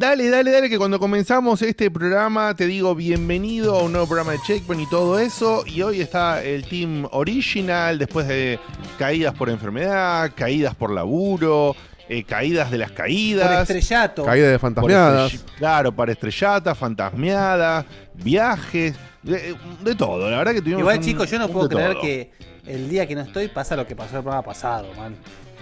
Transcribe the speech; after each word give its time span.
Dale, 0.00 0.30
dale, 0.30 0.50
dale, 0.50 0.70
que 0.70 0.78
cuando 0.78 0.98
comenzamos 0.98 1.60
este 1.60 1.90
programa 1.90 2.54
te 2.56 2.66
digo 2.66 2.94
bienvenido 2.94 3.78
a 3.78 3.82
un 3.82 3.92
nuevo 3.92 4.06
programa 4.06 4.32
de 4.32 4.38
Checkpoint 4.46 4.84
y 4.84 4.88
todo 4.88 5.18
eso. 5.18 5.62
Y 5.66 5.82
hoy 5.82 6.00
está 6.00 6.42
el 6.42 6.64
team 6.66 7.06
original, 7.10 7.98
después 7.98 8.26
de 8.26 8.58
caídas 8.98 9.34
por 9.34 9.50
enfermedad, 9.50 10.32
caídas 10.34 10.74
por 10.74 10.90
laburo, 10.90 11.76
eh, 12.08 12.24
caídas 12.24 12.70
de 12.70 12.78
las 12.78 12.88
Por 12.92 12.96
caídas. 12.96 13.60
estrellato. 13.68 14.24
Caída 14.24 14.46
de 14.46 14.58
por 14.58 14.60
fantasmeadas. 14.72 15.34
estrell- 15.34 15.54
Claro, 15.58 15.92
para 15.92 16.12
estrellata, 16.12 16.74
fantasmeada, 16.74 17.84
viajes, 18.14 18.94
de, 19.22 19.54
de 19.84 19.94
todo. 19.96 20.30
La 20.30 20.38
verdad 20.38 20.54
que 20.54 20.62
tuvimos 20.62 20.80
Igual, 20.80 20.96
un- 20.96 21.04
chicos, 21.04 21.30
yo 21.30 21.38
no 21.38 21.44
un 21.44 21.52
puedo 21.52 21.68
creer 21.68 21.92
todo. 21.92 22.00
que 22.02 22.30
el 22.66 22.88
día 22.88 23.06
que 23.06 23.14
no 23.14 23.20
estoy 23.20 23.48
pasa 23.48 23.76
lo 23.76 23.86
que 23.86 23.94
pasó 23.94 24.16
el 24.16 24.22
programa 24.22 24.42
pasado, 24.46 24.94
man. 24.96 25.14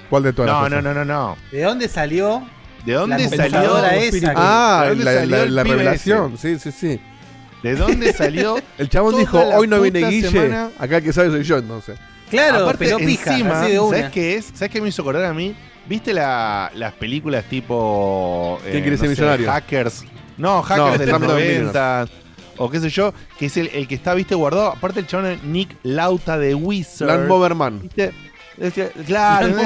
¿Cuál 0.08 0.22
de 0.22 0.32
todas 0.32 0.48
No, 0.48 0.60
las 0.62 0.70
no, 0.70 0.76
cosas? 0.76 0.94
no, 0.94 1.04
no, 1.04 1.04
no. 1.04 1.36
¿De 1.50 1.62
dónde 1.62 1.88
salió? 1.88 2.48
¿De 2.88 2.94
dónde 2.94 3.18
La 3.24 3.28
salió? 3.36 3.84
esa 3.86 4.20
que- 4.20 4.32
Ah, 4.36 4.80
¿De 4.84 4.88
dónde 4.90 5.04
la, 5.04 5.14
salió 5.14 5.36
la- 5.36 5.42
el 5.42 5.54
la 5.54 5.64
revelación. 5.64 6.38
Sí, 6.38 6.58
sí, 6.58 6.72
sí. 6.72 7.00
¿De 7.62 7.74
dónde 7.74 8.12
salió? 8.14 8.58
El 8.78 8.88
chabón 8.88 9.16
dijo, 9.18 9.38
hoy 9.40 9.66
no 9.66 9.80
viene 9.80 10.08
Guille. 10.08 10.30
semana- 10.30 10.70
Acá 10.78 10.98
el 10.98 11.02
que 11.04 11.12
sabe 11.12 11.30
soy 11.30 11.42
yo, 11.44 11.58
entonces. 11.58 11.98
Claro, 12.30 12.64
Aparte, 12.64 12.84
pero 12.84 12.98
pija, 12.98 13.32
encima, 13.32 13.62
así 13.62 13.72
de 13.72 13.80
una. 13.80 13.96
¿sabes 13.98 14.12
qué 14.12 14.34
es? 14.36 14.44
¿Sabes 14.54 14.70
qué 14.70 14.80
me 14.82 14.88
hizo 14.88 15.02
acordar 15.02 15.24
a 15.24 15.32
mí? 15.34 15.54
¿Viste 15.88 16.12
la- 16.12 16.70
las 16.74 16.92
películas 16.92 17.44
tipo. 17.44 18.58
eh, 18.64 18.70
¿Quién 18.72 18.82
quiere 18.82 18.96
no 18.96 19.00
ser 19.02 19.08
sé, 19.16 19.20
millonario? 19.22 19.50
Hackers. 19.50 20.04
No, 20.36 20.62
hackers 20.62 20.86
No, 20.92 20.98
de 20.98 21.06
los 21.06 21.16
Slumdog 21.16 21.38
90. 21.38 22.08
O 22.58 22.68
qué 22.70 22.80
sé 22.80 22.90
yo, 22.90 23.14
que 23.38 23.46
es 23.46 23.56
el, 23.56 23.68
el 23.72 23.86
que 23.88 23.94
está, 23.94 24.14
viste, 24.14 24.34
guardado. 24.34 24.68
Aparte, 24.72 25.00
el 25.00 25.06
chabón 25.06 25.26
es 25.26 25.42
Nick 25.44 25.76
Lauta 25.84 26.36
de 26.38 26.54
Wizard. 26.54 27.06
Land 27.08 27.28
Moverman. 27.28 27.80
¿Viste? 27.82 28.12
Decía, 28.58 28.90
Claro, 29.06 29.48
¿no? 29.48 29.60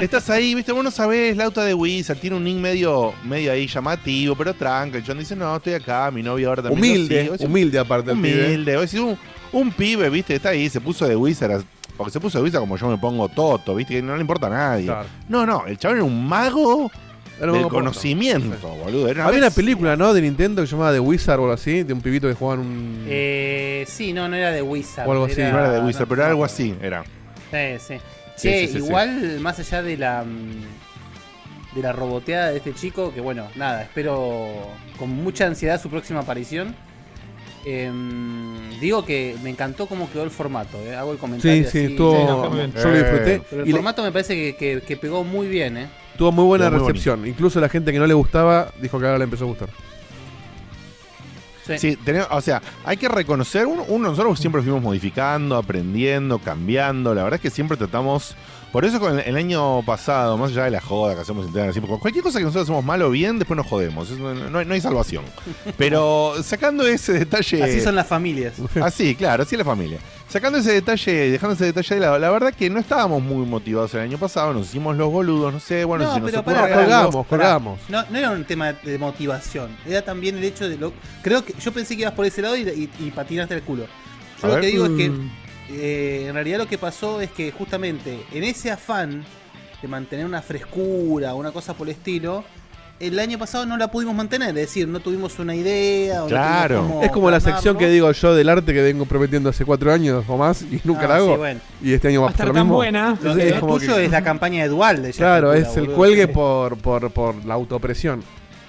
Estás- 0.00 0.30
ahí, 0.30 0.54
viste, 0.54 0.72
vos 0.72 0.84
no 0.84 0.90
sabés, 0.90 1.36
Lauta 1.36 1.64
de 1.64 1.74
Wizard, 1.74 2.18
tiene 2.18 2.36
un 2.36 2.44
nick 2.44 2.56
medio, 2.56 3.12
medio 3.24 3.52
ahí 3.52 3.66
llamativo, 3.66 4.36
pero 4.36 4.54
tranca. 4.54 4.98
El 4.98 5.04
chabón 5.04 5.20
dice, 5.20 5.34
no, 5.36 5.56
estoy 5.56 5.74
acá, 5.74 6.10
mi 6.10 6.22
novia 6.22 6.48
ahora 6.48 6.62
también. 6.62 6.78
Humilde, 6.96 7.08
sigue". 7.18 7.22
Vos 7.30 7.38
decís, 7.38 7.46
humilde 7.46 7.78
aparte 7.78 8.12
humilde. 8.12 8.76
Decís, 8.76 9.00
un, 9.00 9.16
un 9.52 9.72
pibe, 9.72 10.10
viste, 10.10 10.34
está 10.34 10.50
ahí, 10.50 10.68
se 10.68 10.80
puso 10.80 11.06
de 11.06 11.16
Wizard. 11.16 11.62
Porque 11.96 12.12
se 12.12 12.20
puso 12.20 12.38
de 12.38 12.44
Wizard 12.44 12.60
como 12.60 12.76
yo 12.76 12.88
me 12.88 12.96
pongo 12.96 13.28
Toto, 13.28 13.74
viste, 13.74 13.94
que 13.94 14.02
no 14.02 14.14
le 14.14 14.20
importa 14.22 14.46
a 14.46 14.50
nadie. 14.50 14.86
Claro. 14.86 15.06
No, 15.28 15.44
no, 15.44 15.66
el 15.66 15.76
chabón 15.76 15.98
era 15.98 16.04
un 16.04 16.26
mago 16.26 16.90
Era 17.38 17.52
del 17.52 17.68
conocimiento, 17.68 18.68
boludo. 18.68 19.08
Era 19.08 19.26
Había 19.26 19.38
una 19.40 19.50
película, 19.50 19.96
¿no? 19.96 20.14
De 20.14 20.22
Nintendo 20.22 20.62
que 20.62 20.66
se 20.66 20.72
llamaba 20.72 20.92
The 20.92 21.00
Wizard 21.00 21.38
o 21.40 21.42
algo 21.42 21.52
así, 21.54 21.82
de 21.82 21.92
un 21.92 22.00
pibito 22.00 22.26
que 22.28 22.34
jugaba 22.34 22.62
en 22.62 22.68
un. 22.68 23.04
Eh, 23.06 23.84
sí, 23.86 24.12
no, 24.14 24.28
no 24.28 24.36
era 24.36 24.50
de 24.50 24.62
Wizard. 24.62 25.06
O 25.06 25.12
algo 25.12 25.24
así. 25.26 25.40
No 25.42 25.48
era 25.48 25.72
de 25.72 25.80
Wizard, 25.80 26.02
no, 26.02 26.08
pero 26.08 26.20
era 26.22 26.28
no, 26.28 26.30
algo 26.30 26.42
no. 26.42 26.46
así, 26.46 26.74
era. 26.80 27.04
Sí, 27.50 27.78
sí. 27.78 27.94
Sí, 28.36 28.48
Che, 28.48 28.60
sí, 28.60 28.66
sí, 28.68 28.72
sí. 28.80 28.86
igual, 28.86 29.40
más 29.40 29.58
allá 29.58 29.82
de 29.82 29.96
la. 29.96 30.24
mm, 30.24 31.76
de 31.76 31.82
la 31.82 31.92
roboteada 31.92 32.50
de 32.50 32.56
este 32.56 32.74
chico, 32.74 33.12
que 33.14 33.20
bueno, 33.20 33.46
nada, 33.54 33.82
espero 33.82 34.48
con 34.98 35.10
mucha 35.10 35.46
ansiedad 35.46 35.80
su 35.80 35.88
próxima 35.88 36.20
aparición. 36.20 36.74
Em, 37.64 38.80
digo 38.80 39.04
que 39.04 39.36
me 39.42 39.50
encantó 39.50 39.86
cómo 39.86 40.10
quedó 40.10 40.24
el 40.24 40.30
formato, 40.30 40.78
eh, 40.84 40.96
hago 40.96 41.12
el 41.12 41.18
comentario. 41.18 41.62
Sí, 41.64 41.70
sí, 41.70 41.78
así, 41.84 41.92
estuvo. 41.92 42.12
sí, 42.12 42.48
muy 42.48 42.56
bien. 42.58 42.72
Yo 42.74 42.88
lo 42.88 42.96
disfruté. 42.96 43.42
Pero 43.50 43.62
el 43.62 43.68
Y 43.68 43.70
le- 43.72 43.76
formato 43.76 44.02
me 44.02 44.10
parece 44.12 44.34
que, 44.34 44.56
que- 44.56 44.80
que 44.80 44.96
pegó 44.96 45.22
muy 45.24 45.46
bien, 45.48 45.76
¿eh? 45.76 45.88
tuvo 46.16 46.32
muy 46.32 46.44
buena 46.44 46.64
Estuvo 46.66 46.80
muy 46.80 46.88
recepción. 46.88 47.26
Incluso 47.26 47.60
la 47.60 47.68
gente 47.68 47.92
que 47.92 47.98
no 47.98 48.06
le 48.06 48.14
gustaba 48.14 48.72
dijo 48.80 48.98
que 48.98 49.06
ahora 49.06 49.18
le 49.18 49.24
empezó 49.24 49.44
a 49.44 49.48
gustar. 49.48 49.68
Sí, 51.78 51.96
tenemos- 51.96 52.28
o 52.30 52.40
sea, 52.40 52.60
hay 52.84 52.96
que 52.96 53.08
reconocer, 53.08 53.66
uno, 53.66 53.84
nosotros 53.98 54.38
siempre 54.38 54.62
fuimos 54.62 54.82
modificando, 54.82 55.56
aprendiendo, 55.56 56.38
cambiando, 56.38 57.14
la 57.14 57.22
verdad 57.24 57.36
es 57.36 57.42
que 57.42 57.50
siempre 57.50 57.76
tratamos, 57.76 58.34
por 58.72 58.84
eso 58.84 59.00
con 59.00 59.18
el, 59.18 59.26
el 59.26 59.36
año 59.36 59.82
pasado, 59.84 60.36
más 60.38 60.52
allá 60.52 60.64
de 60.64 60.70
la 60.70 60.80
joda 60.80 61.14
que 61.14 61.20
hacemos 61.22 61.46
interna, 61.46 61.72
porque 61.80 61.98
cualquier 61.98 62.22
cosa 62.24 62.38
que 62.38 62.44
nosotros 62.44 62.64
hacemos 62.64 62.84
mal 62.84 63.02
o 63.02 63.10
bien, 63.10 63.38
después 63.38 63.56
nos 63.56 63.66
jodemos, 63.66 64.10
no, 64.10 64.64
no 64.64 64.74
hay 64.74 64.80
salvación. 64.80 65.24
Pero 65.76 66.34
sacando 66.42 66.86
ese 66.86 67.12
detalle... 67.12 67.62
Así 67.62 67.80
son 67.80 67.94
las 67.94 68.06
familias. 68.06 68.54
Así, 68.82 69.14
claro, 69.14 69.42
así 69.42 69.54
es 69.54 69.58
la 69.58 69.64
familia. 69.64 69.98
Sacando 70.30 70.58
ese 70.58 70.72
detalle, 70.74 71.30
dejando 71.32 71.54
ese 71.54 71.64
detalle 71.66 71.96
de 71.96 72.00
lado, 72.02 72.18
la 72.18 72.30
verdad 72.30 72.54
que 72.54 72.70
no 72.70 72.78
estábamos 72.78 73.20
muy 73.20 73.44
motivados 73.44 73.92
el 73.94 74.00
año 74.02 74.16
pasado, 74.16 74.52
nos 74.54 74.68
hicimos 74.68 74.96
los 74.96 75.10
boludos, 75.10 75.52
no 75.52 75.58
sé, 75.58 75.84
bueno, 75.84 76.04
No, 76.04 76.14
si 76.14 76.20
nos 76.20 76.34
ocurre 76.34 76.54
pará, 76.54 76.74
colgamos, 76.76 77.14
pará. 77.26 77.28
colgamos. 77.28 77.80
No, 77.88 78.04
no 78.08 78.16
era 78.18 78.30
un 78.30 78.44
tema 78.44 78.72
de 78.72 78.96
motivación, 78.96 79.76
era 79.84 80.02
también 80.02 80.36
el 80.38 80.44
hecho 80.44 80.68
de 80.68 80.78
lo. 80.78 80.92
Creo 81.22 81.44
que 81.44 81.52
yo 81.60 81.72
pensé 81.72 81.96
que 81.96 82.02
ibas 82.02 82.14
por 82.14 82.24
ese 82.26 82.42
lado 82.42 82.56
y, 82.56 82.60
y, 82.62 82.88
y 83.00 83.10
patinaste 83.10 83.54
el 83.56 83.62
culo. 83.62 83.86
Yo 84.40 84.44
A 84.44 84.46
lo 84.46 84.54
ver. 84.54 84.62
que 84.62 84.66
digo 84.68 84.84
es 84.86 84.90
que 84.92 85.10
Mm. 85.10 85.30
eh, 85.70 86.24
en 86.28 86.34
realidad 86.34 86.58
lo 86.58 86.66
que 86.68 86.78
pasó 86.78 87.20
es 87.20 87.30
que 87.32 87.50
justamente 87.50 88.24
en 88.32 88.44
ese 88.44 88.70
afán 88.70 89.24
de 89.82 89.88
mantener 89.88 90.26
una 90.26 90.42
frescura, 90.42 91.34
una 91.34 91.50
cosa 91.50 91.74
por 91.74 91.88
el 91.88 91.94
estilo, 91.96 92.44
el 93.00 93.18
año 93.18 93.38
pasado 93.38 93.64
no 93.66 93.76
la 93.78 93.88
pudimos 93.90 94.14
mantener, 94.14 94.50
es 94.50 94.54
decir, 94.54 94.86
no 94.86 95.00
tuvimos 95.00 95.38
una 95.38 95.54
idea. 95.56 96.22
o 96.24 96.26
Claro. 96.28 97.00
Es 97.02 97.10
como 97.10 97.30
la 97.30 97.40
sección 97.40 97.76
que 97.78 97.88
digo 97.88 98.12
yo 98.12 98.34
del 98.34 98.48
arte 98.48 98.72
que 98.74 98.82
vengo 98.82 99.06
prometiendo 99.06 99.48
hace 99.50 99.64
cuatro 99.64 99.92
años 99.92 100.24
o 100.28 100.36
más 100.36 100.62
y 100.62 100.80
nunca 100.84 101.04
Ah, 101.04 101.08
la 101.08 101.16
hago. 101.16 101.32
sí, 101.32 101.38
bueno. 101.38 101.60
Y 101.82 101.92
este 101.94 102.08
año 102.08 102.22
va 102.22 102.28
a 102.28 102.30
estar 102.30 102.46
lo 102.46 102.52
tan 102.52 102.62
mismo. 102.64 102.76
buena. 102.76 103.18
Lo, 103.22 103.32
Sí, 103.34 103.38
lo 103.40 103.44
es 103.46 103.54
como 103.60 103.78
tuyo 103.78 103.96
que- 103.96 104.04
es 104.04 104.10
la 104.10 104.22
campaña 104.22 104.62
de 104.62 104.68
Dual 104.68 105.02
de 105.02 105.12
Claro, 105.12 105.52
es 105.54 105.68
el 105.76 105.82
boludo. 105.84 105.96
cuelgue 105.96 106.28
por, 106.28 106.76
por, 106.76 107.10
por 107.10 107.44
la 107.46 107.54
autopresión. 107.54 108.22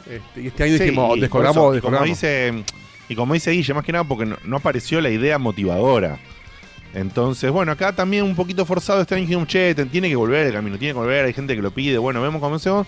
Este, 0.10 0.42
y 0.42 0.48
este 0.48 0.64
año 0.64 0.78
Sí, 0.78 0.84
dijimos, 0.84 1.18
y 1.18 1.20
descolgamos, 1.22 1.78
y 1.78 1.82
como 1.82 2.02
dice 2.04 2.64
Y 3.10 3.16
como 3.16 3.34
dice 3.34 3.52
Guille, 3.52 3.74
más 3.74 3.84
que 3.84 3.92
nada 3.92 4.06
porque 4.06 4.26
no, 4.26 4.38
no 4.46 4.56
apareció 4.58 5.02
la 5.02 5.10
idea 5.10 5.38
motivadora. 5.38 6.18
Entonces, 6.94 7.52
bueno, 7.52 7.72
acá 7.74 7.94
también 7.94 8.24
un 8.24 8.36
poquito 8.36 8.66
forzado 8.66 9.02
este 9.02 9.16
año 9.16 9.22
dijimos, 9.24 9.48
che, 9.48 9.74
tiene 9.76 10.10
que 10.10 10.16
volver 10.16 10.48
el 10.48 10.54
camino, 10.54 10.78
tiene 10.78 10.94
que 10.94 11.00
volver, 11.00 11.26
hay 11.26 11.34
gente 11.34 11.56
que 11.56 11.62
lo 11.62 11.72
pide, 11.72 11.98
bueno, 11.98 12.22
vemos 12.22 12.42
cómo 12.42 12.56
hacemos. 12.56 12.88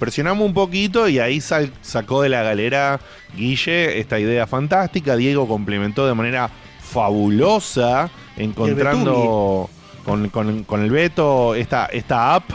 Presionamos 0.00 0.44
un 0.44 0.54
poquito 0.54 1.08
y 1.08 1.20
ahí 1.20 1.40
sal- 1.40 1.70
sacó 1.82 2.22
de 2.22 2.28
la 2.30 2.42
galera 2.42 2.98
Guille 3.36 4.00
esta 4.00 4.18
idea 4.18 4.48
fantástica. 4.48 5.14
Diego 5.14 5.46
complementó 5.46 6.06
de 6.08 6.14
manera 6.14 6.50
fabulosa, 6.80 8.10
encontrando 8.36 9.70
con, 10.04 10.28
con- 10.30 10.64
con 10.64 10.82
el 10.82 10.90
Beto 10.90 11.54
esta, 11.54 11.86
esta 11.86 12.34
app. 12.34 12.50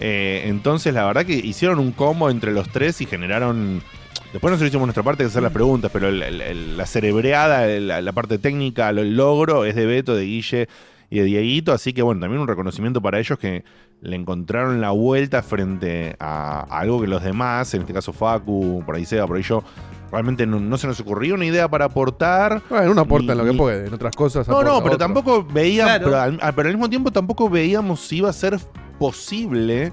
Eh, 0.00 0.42
entonces, 0.46 0.92
la 0.94 1.04
verdad 1.06 1.24
que 1.26 1.34
hicieron 1.34 1.78
un 1.78 1.92
combo 1.92 2.30
entre 2.30 2.52
los 2.52 2.68
tres 2.70 3.00
y 3.00 3.06
generaron. 3.06 3.82
Después 4.32 4.50
nosotros 4.52 4.68
hicimos 4.68 4.86
nuestra 4.86 5.02
parte 5.02 5.22
de 5.24 5.28
hacer 5.28 5.42
las 5.42 5.52
preguntas, 5.52 5.90
pero 5.92 6.08
el- 6.08 6.22
el- 6.22 6.40
el- 6.40 6.76
la 6.76 6.86
cerebreada, 6.86 7.66
la, 7.66 8.00
la 8.00 8.12
parte 8.12 8.38
técnica, 8.38 8.88
el 8.90 9.16
logro 9.16 9.64
es 9.64 9.74
de 9.74 9.86
Beto, 9.86 10.14
de 10.14 10.24
Guille 10.24 10.68
y 11.10 11.18
de 11.18 11.24
Dieguito, 11.24 11.72
así 11.72 11.92
que 11.92 12.02
bueno, 12.02 12.20
también 12.20 12.40
un 12.40 12.46
reconocimiento 12.48 13.00
para 13.00 13.18
ellos 13.18 13.38
que 13.38 13.64
le 14.02 14.16
encontraron 14.16 14.80
la 14.80 14.90
vuelta 14.90 15.42
frente 15.42 16.16
a, 16.18 16.60
a 16.68 16.80
algo 16.80 17.00
que 17.00 17.06
los 17.06 17.22
demás, 17.22 17.72
en 17.74 17.82
este 17.82 17.92
caso 17.92 18.12
Facu, 18.12 18.82
por 18.86 18.94
ahí 18.94 19.04
Seba, 19.04 19.26
por 19.26 19.36
ahí 19.36 19.42
yo, 19.42 19.62
realmente 20.10 20.46
no, 20.46 20.58
no 20.58 20.78
se 20.78 20.86
nos 20.86 20.98
ocurrió 21.00 21.34
una 21.34 21.44
idea 21.44 21.68
para 21.68 21.84
aportar. 21.84 22.62
Bueno, 22.70 22.92
uno 22.92 23.02
aporta 23.02 23.32
en 23.32 23.38
lo 23.38 23.44
que 23.44 23.52
puede, 23.52 23.86
en 23.88 23.94
otras 23.94 24.16
cosas. 24.16 24.48
No, 24.48 24.62
no, 24.62 24.78
pero 24.82 24.94
otro. 24.94 24.98
tampoco 24.98 25.44
veíamos, 25.44 25.92
Claro. 25.98 26.04
pero, 26.06 26.20
al, 26.42 26.54
pero 26.54 26.68
al 26.68 26.74
mismo 26.74 26.88
tiempo 26.88 27.10
tampoco 27.10 27.50
veíamos 27.50 28.00
si 28.00 28.16
iba 28.18 28.30
a 28.30 28.32
ser 28.32 28.58
posible 28.98 29.92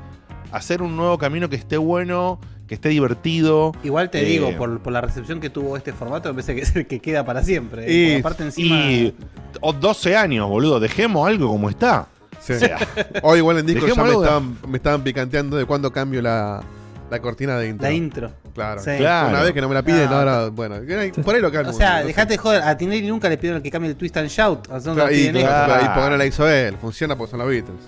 hacer 0.51 0.81
un 0.81 0.95
nuevo 0.95 1.17
camino 1.17 1.49
que 1.49 1.55
esté 1.57 1.75
bueno, 1.77 2.39
que 2.67 2.75
esté 2.75 2.89
divertido. 2.89 3.73
Igual 3.83 4.09
te 4.09 4.21
Eh, 4.21 4.25
digo, 4.25 4.51
por, 4.57 4.79
por 4.79 4.93
la 4.93 5.01
recepción 5.01 5.39
que 5.41 5.49
tuvo 5.49 5.75
este 5.75 5.91
formato, 5.93 6.29
me 6.29 6.33
parece 6.35 6.55
que 6.55 6.61
es 6.61 6.75
el 6.75 6.87
que 6.87 6.99
queda 6.99 7.25
para 7.25 7.43
siempre. 7.43 7.85
¿eh? 7.85 8.15
Y- 8.15 8.19
aparte 8.19 8.43
encima. 8.43 8.75
Y 8.75 9.15
o 9.61 9.73
12 9.73 10.15
años, 10.15 10.47
boludo, 10.49 10.79
dejemos 10.79 11.27
algo 11.27 11.47
como 11.49 11.69
está. 11.69 12.07
Sí. 12.47 12.53
O 12.53 12.59
sea, 12.59 12.77
Hoy 13.23 13.39
igual 13.39 13.59
en 13.59 13.65
disco 13.65 13.85
ya 13.87 14.01
me 14.03 14.09
estaban, 14.11 14.57
me 14.67 14.77
estaban 14.77 15.03
picanteando 15.03 15.57
de 15.57 15.65
cuándo 15.65 15.91
cambio 15.91 16.21
la, 16.21 16.63
la 17.09 17.19
cortina 17.21 17.57
de 17.57 17.69
intro. 17.69 17.87
La 17.87 17.93
intro. 17.93 18.31
Claro. 18.53 18.81
Sí. 18.81 18.91
Claro. 18.97 19.29
Una 19.29 19.43
vez 19.43 19.53
que 19.53 19.61
no 19.61 19.69
me 19.69 19.75
la 19.75 19.83
piden, 19.83 20.09
No. 20.09 20.15
ahora, 20.15 20.49
bueno, 20.49 20.75
por 21.23 21.35
ahí 21.35 21.41
lo 21.41 21.51
cambio. 21.51 21.71
O 21.71 21.73
sea, 21.73 22.01
no 22.01 22.07
dejate 22.07 22.33
de 22.33 22.37
joder. 22.37 22.63
A 22.63 22.75
Tinelli 22.77 23.07
nunca 23.07 23.29
le 23.29 23.37
pidieron 23.37 23.61
que 23.61 23.69
cambie 23.69 23.91
el 23.91 23.97
twist 23.97 24.17
and 24.17 24.29
shout. 24.29 24.67
O 24.71 24.79
sea, 24.79 24.89
no 24.91 24.95
Claro, 24.95 25.11
y, 25.11 25.15
piden 25.15 25.41
claro, 25.45 25.73
esto. 25.75 25.85
y 25.85 25.89
porque 25.93 26.09
no 26.09 26.17
la 26.17 26.25
hizo 26.25 26.49
él, 26.49 26.77
funciona 26.77 27.15
porque 27.15 27.31
son 27.31 27.39
los 27.39 27.49
Beatles. 27.49 27.81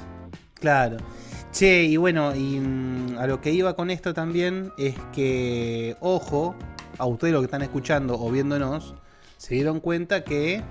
Claro. 0.60 0.98
Che, 1.52 1.84
y 1.86 1.98
bueno, 1.98 2.36
y 2.36 2.60
mm, 2.60 3.18
a 3.18 3.26
lo 3.26 3.42
que 3.42 3.50
iba 3.52 3.74
con 3.76 3.90
esto 3.90 4.14
también 4.14 4.72
es 4.78 4.94
que, 5.14 5.96
ojo, 6.00 6.56
a 7.00 7.06
ustedes 7.08 7.34
los 7.34 7.42
que 7.42 7.46
están 7.46 7.64
escuchando 7.64 8.20
o 8.20 8.30
viéndonos, 8.30 8.94
se 9.38 9.56
dieron 9.56 9.80
cuenta 9.80 10.24
que 10.24 10.62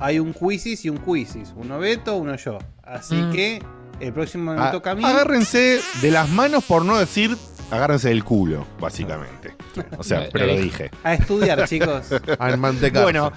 hay 0.00 0.18
un 0.18 0.32
quizzis 0.34 0.84
y 0.84 0.90
un 0.90 0.98
quizzis. 0.98 1.52
Uno 1.56 1.78
Beto, 1.78 2.16
uno 2.16 2.36
yo. 2.36 2.58
Así 2.82 3.14
Mm. 3.16 3.32
que 3.32 3.62
el 4.00 4.12
próximo 4.12 4.52
me 4.54 4.60
a- 4.62 4.70
toca 4.70 4.90
a 4.92 4.94
mí. 4.94 5.04
agárrense 5.04 5.80
de 6.02 6.10
las 6.10 6.28
manos 6.28 6.64
por 6.64 6.84
no 6.84 6.96
decir 6.98 7.36
agárrense 7.70 8.08
del 8.10 8.22
culo, 8.24 8.66
básicamente. 8.80 9.54
O 9.98 10.02
sea, 10.04 10.28
pero 10.32 10.46
lo 10.46 10.52
dije. 10.52 10.64
dije. 10.84 10.90
A 11.02 11.14
estudiar, 11.14 11.66
chicos. 11.68 12.06
Al 12.38 12.58
mantecarse. 12.58 13.02
Bueno, 13.02 13.32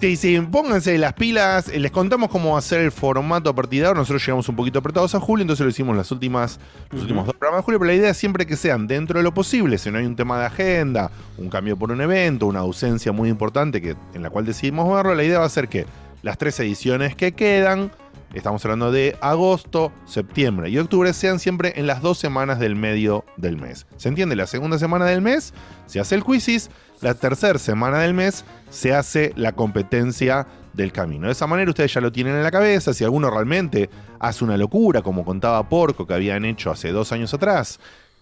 sí, 0.00 0.16
sí, 0.16 0.38
pónganse 0.40 0.98
las 0.98 1.12
pilas. 1.14 1.68
eh, 1.68 1.78
Les 1.78 1.90
contamos 1.90 2.30
cómo 2.30 2.52
va 2.52 2.58
a 2.58 2.62
ser 2.62 2.80
el 2.80 2.92
formato 2.92 3.54
partidario. 3.54 3.94
Nosotros 3.94 4.24
llegamos 4.24 4.48
un 4.48 4.56
poquito 4.56 4.78
apretados 4.78 5.14
a 5.14 5.20
julio, 5.20 5.42
entonces 5.42 5.64
lo 5.64 5.70
hicimos 5.70 5.96
las 5.96 6.10
últimas, 6.10 6.58
los 6.90 7.02
últimos 7.02 7.26
dos 7.26 7.34
programas 7.34 7.60
de 7.60 7.64
julio. 7.64 7.80
Pero 7.80 7.88
la 7.90 7.96
idea 7.96 8.10
es 8.10 8.16
siempre 8.16 8.46
que 8.46 8.56
sean 8.56 8.86
dentro 8.86 9.18
de 9.18 9.24
lo 9.24 9.32
posible. 9.34 9.78
Si 9.78 9.90
no 9.90 9.98
hay 9.98 10.06
un 10.06 10.16
tema 10.16 10.38
de 10.38 10.46
agenda, 10.46 11.10
un 11.38 11.48
cambio 11.48 11.76
por 11.76 11.90
un 11.90 12.00
evento, 12.00 12.46
una 12.46 12.60
ausencia 12.60 13.12
muy 13.12 13.28
importante 13.28 13.80
que, 13.80 13.96
en 14.14 14.22
la 14.22 14.30
cual 14.30 14.44
decidimos 14.44 14.92
verlo, 14.94 15.14
la 15.14 15.24
idea 15.24 15.38
va 15.38 15.46
a 15.46 15.50
ser 15.50 15.68
que 15.68 15.86
las 16.22 16.38
tres 16.38 16.58
ediciones 16.60 17.14
que 17.16 17.32
quedan. 17.32 17.90
Estamos 18.34 18.62
hablando 18.66 18.90
de 18.90 19.16
agosto, 19.22 19.92
septiembre 20.04 20.68
y 20.68 20.76
octubre, 20.76 21.12
sean 21.14 21.38
siempre 21.38 21.72
en 21.76 21.86
las 21.86 22.02
dos 22.02 22.18
semanas 22.18 22.58
del 22.58 22.74
medio 22.74 23.24
del 23.38 23.56
mes. 23.56 23.86
¿Se 23.96 24.08
entiende? 24.08 24.36
La 24.36 24.46
segunda 24.48 24.78
semana 24.78 25.06
del 25.06 25.22
mes 25.22 25.54
se 25.86 26.00
hace 26.00 26.16
el 26.16 26.24
quizzis, 26.24 26.68
la 27.00 27.14
tercera 27.14 27.58
semana 27.58 27.98
del 28.00 28.14
mes 28.14 28.44
se 28.70 28.94
hace 28.94 29.32
la 29.36 29.52
competencia 29.52 30.46
del 30.72 30.92
camino. 30.92 31.26
De 31.26 31.32
esa 31.32 31.46
manera 31.46 31.70
ustedes 31.70 31.92
ya 31.94 32.00
lo 32.00 32.12
tienen 32.12 32.34
en 32.36 32.42
la 32.42 32.50
cabeza. 32.50 32.92
Si 32.92 33.02
alguno 33.04 33.30
realmente 33.30 33.88
hace 34.18 34.44
una 34.44 34.56
locura, 34.56 35.02
como 35.02 35.24
contaba 35.24 35.68
Porco 35.68 36.06
que 36.06 36.14
habían 36.14 36.44
hecho 36.44 36.70
hace 36.70 36.92
dos 36.92 37.12
años 37.12 37.32
atrás, 37.32 37.78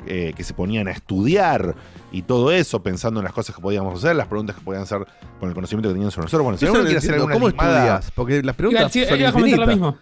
eh, 0.07 0.33
que 0.37 0.43
se 0.45 0.55
ponían 0.55 0.89
a 0.89 0.91
estudiar 0.93 1.75
y 2.13 2.23
todo 2.23 2.51
eso, 2.53 2.83
pensando 2.83 3.21
en 3.21 3.25
las 3.25 3.33
cosas 3.33 3.55
que 3.57 3.63
podíamos 3.63 3.97
hacer, 4.03 4.15
las 4.17 4.27
preguntas 4.27 4.57
que 4.57 4.63
podían 4.63 4.83
hacer 4.83 5.05
con 5.41 5.49
el 5.49 5.55
conocimiento 5.55 5.89
que 5.89 5.95
tenían 5.95 6.11
sobre 6.11 6.25
nosotros. 6.27 6.45
Bueno, 6.45 6.59
si 6.59 6.65
alguno 6.67 6.83
no 6.83 6.87
quiere 6.87 6.99
hacer 6.99 7.15
alguna 7.15 7.35
¿Cómo 7.35 7.49
limada- 7.49 7.79
estudias? 7.97 8.11
Porque 8.13 8.43
las 8.43 8.57
preguntas 8.57 8.93
sí, 8.93 9.05
son 9.05 9.21
lo 9.21 9.67
mismo. 9.67 9.99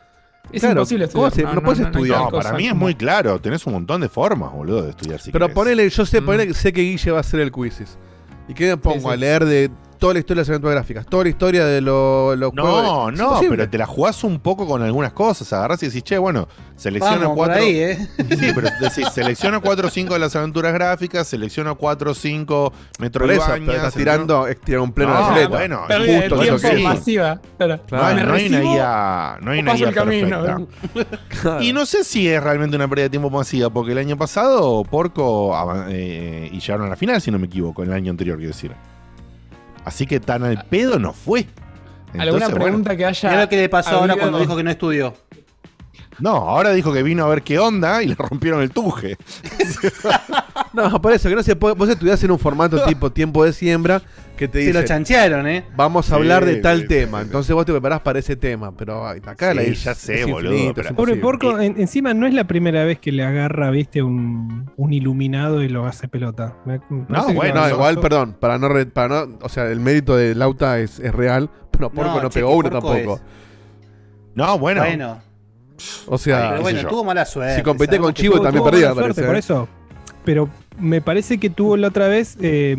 Es 0.53 0.61
Claro, 0.61 0.81
imposible 0.81 1.09
¿cómo 1.09 1.27
estudiar. 1.29 1.51
se- 1.51 1.55
no 1.55 1.63
puedes 1.63 1.81
estudiar? 1.81 2.19
No, 2.19 2.25
para 2.31 2.43
cosa 2.43 2.53
mí 2.55 2.65
es 2.65 2.71
como- 2.73 2.81
muy 2.85 2.95
claro. 2.97 3.41
Tenés 3.41 3.65
un 3.67 3.75
montón 3.75 4.01
de 4.01 4.09
formas, 4.09 4.51
boludo, 4.53 4.83
de 4.83 4.91
estudiar 4.91 5.21
si 5.21 5.31
Pero 5.31 5.47
querés. 5.47 5.55
ponele, 5.55 5.89
yo 5.89 6.05
sé, 6.05 6.21
Mm. 6.21 6.25
ponele 6.27 6.47
que 6.49 6.55
sé 6.55 6.73
que 6.73 6.81
Guille 6.83 7.11
va 7.13 7.19
a 7.19 7.21
hacer 7.21 7.41
el 7.41 7.53
quizzes. 7.53 7.97
¿Y 8.53 8.55
qué 8.55 8.67
me 8.69 8.77
pongo? 8.77 9.01
sí. 9.01 9.09
A 9.09 9.17
leer 9.17 9.47
de 9.47 9.71
toda 10.03 10.15
la 10.15 10.19
historia 10.19 10.41
de 10.41 10.43
las 10.43 10.49
aventuras 10.49 10.75
gráficas, 10.75 11.07
toda 11.07 11.23
la 11.23 11.29
historia 11.31 11.65
de 11.65 11.81
lo- 11.81 12.35
los 12.35 12.51
juegos. 12.51 12.83
No, 12.83 13.11
no, 13.13 13.41
pero 13.49 13.69
te 13.71 13.79
la 13.79 13.87
jugás 13.87 14.25
un 14.25 14.41
poco 14.41 14.67
con 14.67 14.83
algunas 14.83 15.13
cosas. 15.13 15.53
Agarrás 15.53 15.81
y 15.85 15.87
decís, 15.87 16.03
che, 16.03 16.19
bueno, 16.19 16.49
selecciono 16.75 17.21
Vamos 17.21 17.37
por 17.37 17.47
cuatro. 17.47 17.63
ahí, 17.63 17.79
¿eh? 17.79 18.09
Sí, 18.37 18.51
pero 18.53 18.69
decís, 18.81 19.07
selecciono 19.15 19.61
4 19.63 19.87
o 19.87 19.91
5 19.91 20.13
de 20.15 20.19
las 20.19 20.35
aventuras 20.35 20.73
gráficas, 20.75 21.29
selecciono 21.29 21.77
4 21.79 22.11
o 22.11 22.15
5 22.15 22.71
Por 22.73 22.75
eso, 22.75 22.91
Metroidvania. 22.99 23.65
pero 23.67 23.79
estás 23.79 23.95
tirando, 23.95 24.47
un 24.83 24.93
pleno 24.93 25.15
No, 25.15 25.19
de 25.21 25.25
atleta. 25.45 25.49
bueno, 25.51 25.83
de 25.89 26.21
Justo 26.21 26.43
eso 26.43 26.59
tiempo 26.59 26.83
masiva. 26.83 27.41
Claro. 27.57 27.81
No 27.93 27.99
no 28.25 28.35
hay 28.35 28.47
una 28.49 28.61
guía, 28.61 29.39
no 29.41 29.51
hay 29.53 29.61
una 29.61 29.75
guía 29.75 29.93
el. 29.93 30.67
Y 31.61 31.73
no 31.73 31.87
sé 31.87 32.03
si 32.03 32.27
es 32.29 32.43
realmente 32.43 32.75
una 32.75 32.89
pérdida 32.89 33.05
de 33.05 33.11
tiempo 33.11 33.31
masiva, 33.31 33.71
porque 33.71 33.93
el 33.93 33.99
año 33.99 34.17
pasado 34.19 34.83
Porco 34.83 35.55
eh, 35.89 36.49
y 36.53 36.59
llegaron 36.59 36.87
a 36.87 36.91
la 36.91 36.97
final, 36.97 37.21
si 37.21 37.31
no 37.31 37.39
me 37.39 37.47
equivoco, 37.47 37.85
el 37.85 37.93
año 37.93 38.11
anterior, 38.11 38.37
quiero 38.37 38.53
decir. 38.53 38.73
Así 39.85 40.07
que 40.07 40.21
tan 40.21 40.45
al 40.45 40.65
pedo 40.65 40.99
no 40.99 41.13
fue. 41.13 41.47
¿Alguna 42.15 42.25
Entonces, 42.25 42.51
bueno, 42.51 42.65
pregunta 42.65 42.97
que 42.97 43.07
haya. 43.07 43.29
Mira 43.31 43.43
lo 43.43 43.49
que 43.49 43.57
le 43.57 43.69
pasó 43.69 43.97
ahora 43.97 44.17
cuando 44.17 44.39
dijo 44.39 44.57
que 44.57 44.63
no 44.63 44.71
estudió. 44.71 45.15
no, 46.19 46.31
ahora 46.31 46.73
dijo 46.73 46.93
que 46.93 47.03
vino 47.03 47.25
a 47.25 47.29
ver 47.29 47.43
qué 47.43 47.59
onda 47.59 48.03
y 48.03 48.09
le 48.09 48.15
rompieron 48.15 48.63
el 48.63 48.71
tuje. 48.71 49.17
No, 50.73 51.03
por 51.03 51.13
eso, 51.13 51.29
que 51.29 51.35
no 51.35 51.43
se 51.43 51.55
puede. 51.55 51.75
Vos 51.75 51.89
estudiás 51.89 52.23
en 52.25 52.31
un 52.31 52.39
formato 52.39 52.83
tipo 52.87 53.13
tiempo 53.13 53.45
de 53.45 53.53
siembra 53.53 54.01
que 54.37 54.49
te 54.49 54.65
Se 54.65 54.73
lo 54.73 54.83
chanchearon, 54.85 55.47
¿eh? 55.47 55.65
Vamos 55.77 56.07
a 56.07 56.09
Sí, 56.09 56.15
hablar 56.15 56.45
de 56.45 56.57
tal 56.57 56.83
sí, 56.83 56.89
tema. 56.89 57.19
sí, 57.19 57.25
sí. 57.25 57.29
Entonces 57.29 57.55
vos 57.55 57.65
te 57.67 57.73
preparás 57.73 58.01
para 58.01 58.19
ese 58.19 58.35
tema. 58.37 58.75
Pero 58.77 59.07
ay, 59.07 59.21
acá 59.25 59.51
Sí, 59.53 59.57
la 59.57 59.63
ya 59.65 59.95
sé, 59.95 60.25
boludo, 60.25 60.53
infinito, 60.53 60.75
pero- 60.75 60.89
es 60.89 60.95
Pobre. 60.95 61.17
Porco, 61.17 61.61
en- 61.61 61.81
encima 61.81 62.15
no 62.15 62.27
es 62.27 62.35
la 62.35 62.45
primera 62.45 62.85
vez 62.85 62.99
que 62.99 63.13
le 63.13 63.25
agarra, 63.25 63.71
viste, 63.71 64.03
un, 64.03 64.71
un 64.77 64.93
iluminado 64.93 65.63
y 65.63 65.69
lo 65.69 65.87
hace 65.87 66.09
pelota. 66.09 66.57
Me- 66.65 66.81
me 66.89 67.05
parece 67.05 67.27
que 67.29 67.35
bueno, 67.35 67.61
No, 67.61 67.69
igual, 67.71 68.01
perdón, 68.01 68.37
para 68.41 68.59
no, 68.59 68.69
re- 68.69 68.87
para 68.87 69.27
no, 69.27 69.39
o 69.43 69.49
sea, 69.49 69.67
el 69.67 69.81
mérito 69.81 70.17
de 70.17 70.35
Lauta 70.35 70.79
es, 70.81 70.99
es 70.99 71.15
real, 71.15 71.51
pero 71.71 71.91
Porco 71.91 72.21
no, 72.23 72.29
che, 72.29 72.41
pegó 72.41 72.57
uno 72.57 72.71
tampoco. 72.71 73.17
es- 73.17 73.23
No, 74.35 74.59
bueno. 74.59 74.81
Bueno, 74.83 75.21
O 76.07 76.17
sea, 76.19 76.37
Ay, 76.37 76.43
pero 76.51 76.57
qué 76.57 76.63
bueno, 76.63 76.89
tuvo 76.89 77.05
mala 77.05 77.25
suerte. 77.25 77.57
Si 77.57 77.63
competí 77.63 77.99
con 77.99 78.15
Chivo 78.15 78.35
tuvo- 78.37 78.43
también 78.45 78.63
tuvo 78.63 78.71
perdía, 78.71 78.89
mala 78.91 79.01
suerte, 79.03 79.23
parece, 79.23 79.27
por 79.27 79.37
¿eh? 79.37 79.39
eso. 79.39 79.69
Pero 80.25 80.49
me 80.79 81.01
parece 81.01 81.39
que 81.39 81.51
tuvo 81.51 81.77
la 81.77 81.89
otra 81.89 82.07
vez 82.07 82.37
eh, 82.41 82.77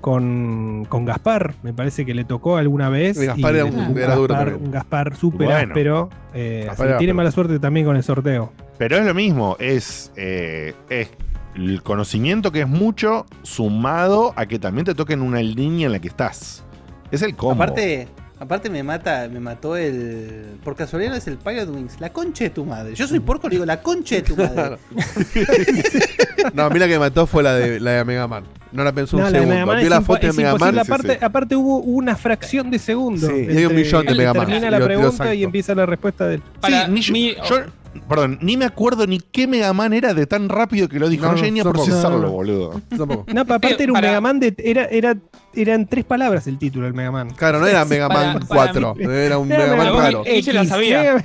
con, 0.00 0.86
con 0.88 1.04
Gaspar. 1.04 1.54
Me 1.62 1.72
parece 1.72 2.04
que 2.06 2.14
le 2.14 2.24
tocó 2.24 2.56
alguna 2.56 2.88
vez. 2.88 3.20
Y 3.22 3.26
Gaspar 3.26 3.54
y 3.54 3.56
era 3.58 3.64
un- 3.66 3.98
era 3.98 4.16
Gaspar, 4.16 4.54
un 4.54 4.70
Gaspar 4.70 5.16
súper 5.16 5.46
Bueno. 5.48 5.68
áspero. 5.72 6.08
eh, 6.34 6.64
Gaspar 6.66 6.86
así 6.86 6.90
era 6.90 6.98
tiene 6.98 7.14
mala 7.14 7.30
suerte 7.30 7.58
también 7.58 7.86
con 7.86 7.96
el 7.96 8.02
sorteo. 8.02 8.52
Pero 8.78 8.96
es 8.96 9.04
lo 9.06 9.14
mismo, 9.14 9.56
es, 9.58 10.12
eh, 10.16 10.74
es 10.88 11.10
el 11.54 11.82
conocimiento 11.82 12.50
que 12.52 12.60
es 12.62 12.68
mucho 12.68 13.26
sumado 13.42 14.32
a 14.36 14.46
que 14.46 14.58
también 14.58 14.84
te 14.86 14.94
toquen 14.94 15.20
una 15.20 15.42
línea 15.42 15.86
en 15.86 15.92
la 15.92 15.98
que 15.98 16.08
estás. 16.08 16.64
Es 17.10 17.22
el 17.22 17.34
combo. 17.36 17.62
Aparte, 17.62 18.08
aparte 18.40 18.68
me 18.70 18.82
mata, 18.82 19.28
me 19.30 19.38
mató 19.38 19.76
el. 19.76 20.56
Por 20.64 20.74
casualidad 20.74 21.14
es 21.16 21.28
el 21.28 21.36
Pilot 21.36 21.68
Wings. 21.68 22.00
La 22.00 22.10
concha 22.12 22.44
de 22.44 22.50
tu 22.50 22.64
madre. 22.64 22.94
Yo 22.94 23.06
soy 23.06 23.20
porco, 23.20 23.48
le 23.48 23.54
digo 23.56 23.66
la 23.66 23.80
concha 23.82 24.16
de 24.16 24.22
tu 24.22 24.36
madre. 24.36 24.78
no, 26.54 26.64
a 26.64 26.70
mí 26.70 26.78
la 26.78 26.86
que 26.86 26.94
me 26.94 26.98
mató 27.00 27.26
fue 27.26 27.42
la 27.42 27.54
de, 27.54 27.78
la 27.80 27.92
de 27.92 28.04
Mega 28.04 28.26
Man. 28.26 28.44
No 28.72 28.84
la 28.84 28.92
pensó 28.92 29.16
No, 29.16 29.26
un 29.26 29.32
la 29.32 29.38
segundo. 29.38 29.54
Mega 29.54 29.66
Man 29.66 29.76
Vi 29.78 29.82
es 29.84 29.90
la 29.90 30.00
foto 30.00 30.26
de 30.26 30.32
Mega 30.32 30.56
Man. 30.56 30.74
sí, 30.74 30.80
aparte, 30.80 31.12
sí. 31.18 31.24
aparte 31.24 31.56
hubo 31.56 31.78
una 31.78 32.16
fracción 32.16 32.70
de 32.70 32.78
segundo. 32.78 33.26
Sí, 33.28 33.46
y 33.50 33.56
hay 33.56 33.66
un 33.66 33.74
millón 33.74 34.04
de 34.06 34.12
entre- 34.12 34.16
Mega 34.16 34.34
Man. 34.34 34.46
Termina 34.46 34.70
la 34.70 34.84
pregunta 34.84 35.34
y 35.34 35.44
empieza 35.44 35.74
la 35.74 35.86
respuesta 35.86 36.26
del. 36.26 36.40
Para 36.60 36.88
yo, 36.88 36.94
yo- 36.96 37.64
perdón, 38.08 38.38
ni 38.40 38.56
me 38.56 38.64
acuerdo 38.64 39.06
ni 39.06 39.18
qué 39.20 39.46
Mega 39.46 39.72
Man 39.72 39.92
era 39.92 40.14
de 40.14 40.26
tan 40.26 40.48
rápido 40.48 40.88
que 40.88 40.98
lo 40.98 41.08
dijo. 41.08 41.24
No, 41.26 41.32
No, 41.32 41.36
llegué 41.36 41.50
ni 41.50 41.60
a 41.60 41.64
procesarlo, 41.64 42.18
No, 42.18 42.24
no. 42.26 42.30
boludo. 42.32 42.82
Tampoco. 42.88 43.24
No, 43.32 43.44
pa- 43.44 43.56
aparte 43.56 43.82
Eh, 43.82 43.84
era 43.84 43.92
un 43.92 43.94
para- 43.94 44.08
Mega 44.08 44.20
Man 44.20 44.40
de. 44.40 44.54
Era, 44.58 44.84
era, 44.86 45.16
eran 45.54 45.86
tres 45.86 46.04
palabras 46.04 46.46
el 46.46 46.58
título 46.58 46.84
del 46.86 46.94
Mega 46.94 47.10
Man. 47.10 47.30
Claro, 47.30 47.58
no 47.60 47.66
era 47.66 47.84
Mega 47.84 48.08
Man 48.08 48.40
para 48.40 48.46
4. 48.46 48.94
mí- 48.94 49.04
Era 49.04 49.38
un 49.38 49.50
Era 49.50 49.64
Mega 49.64 49.76
Man 49.76 49.86
Mega 49.86 49.92
Man 49.96 50.04
raro. 50.04 50.22
Ella 50.26 50.52
la 50.52 50.64
sabía. 50.64 51.16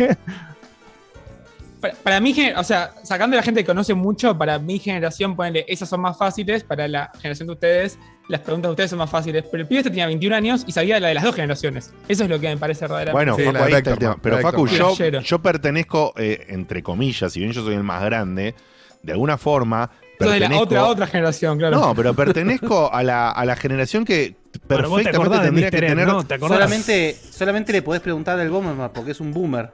Para, 1.79 1.93
para 1.95 2.19
mi 2.19 2.33
o 2.55 2.63
sea, 2.63 2.93
sacando 3.03 3.35
a 3.35 3.37
la 3.37 3.43
gente 3.43 3.61
que 3.61 3.65
conoce 3.67 3.93
mucho, 3.93 4.37
para 4.37 4.57
mi 4.59 4.79
generación, 4.79 5.35
ponele, 5.35 5.65
esas 5.67 5.87
son 5.89 6.01
más 6.01 6.17
fáciles, 6.17 6.63
para 6.63 6.87
la 6.87 7.11
generación 7.19 7.47
de 7.47 7.53
ustedes, 7.53 7.99
las 8.27 8.41
preguntas 8.41 8.69
de 8.69 8.71
ustedes 8.71 8.89
son 8.89 8.99
más 8.99 9.09
fáciles. 9.09 9.43
Pero 9.51 9.61
el 9.61 9.67
pibe 9.67 9.79
este 9.79 9.89
tenía 9.91 10.07
21 10.07 10.35
años 10.35 10.63
y 10.67 10.71
sabía 10.71 10.99
la 10.99 11.07
de 11.09 11.13
las 11.13 11.23
dos 11.23 11.35
generaciones. 11.35 11.93
Eso 12.07 12.23
es 12.23 12.29
lo 12.29 12.39
que 12.39 12.47
me 12.49 12.57
parece 12.57 12.81
verdaderamente. 12.81 13.13
Bueno, 13.13 13.35
Sí, 13.35 13.43
Facu, 13.43 13.57
de 13.57 13.63
ahí 13.63 13.73
está 13.79 13.91
el 13.91 13.99
tema. 13.99 14.17
Pero 14.21 14.35
de 14.37 14.41
Facu, 14.41 14.67
yo, 14.67 14.95
yo 15.23 15.39
pertenezco, 15.39 16.13
eh, 16.17 16.45
entre 16.49 16.81
comillas, 16.83 17.31
si 17.33 17.39
bien 17.39 17.51
yo 17.51 17.63
soy 17.63 17.75
el 17.75 17.83
más 17.83 18.03
grande, 18.03 18.55
de 19.03 19.11
alguna 19.11 19.37
forma. 19.37 19.91
Eso 20.19 20.29
de 20.29 20.39
la 20.39 20.47
pertenezco- 20.47 20.61
otra, 20.61 20.85
otra 20.85 21.07
generación, 21.07 21.57
claro. 21.57 21.77
No, 21.77 21.93
pero 21.95 22.13
pertenezco 22.13 22.91
a 22.93 23.03
la, 23.03 23.31
a 23.31 23.45
la 23.45 23.55
generación 23.55 24.05
que 24.05 24.35
Bueno, 24.69 24.89
vos 24.89 24.99
te 25.03 25.11
perfectamente 25.11 25.37
de 25.37 25.45
tendría 25.45 25.71
que 25.71 25.79
tener 25.81 26.07
¿no? 26.07 26.23
¿Te 26.25 26.35
acordás? 26.35 26.57
solamente, 26.57 27.15
solamente 27.31 27.73
le 27.73 27.81
podés 27.81 28.01
preguntar 28.01 28.37
del 28.37 28.49
Bomberman 28.49 28.91
porque 28.93 29.11
es 29.11 29.19
un 29.19 29.31
boomer. 29.33 29.69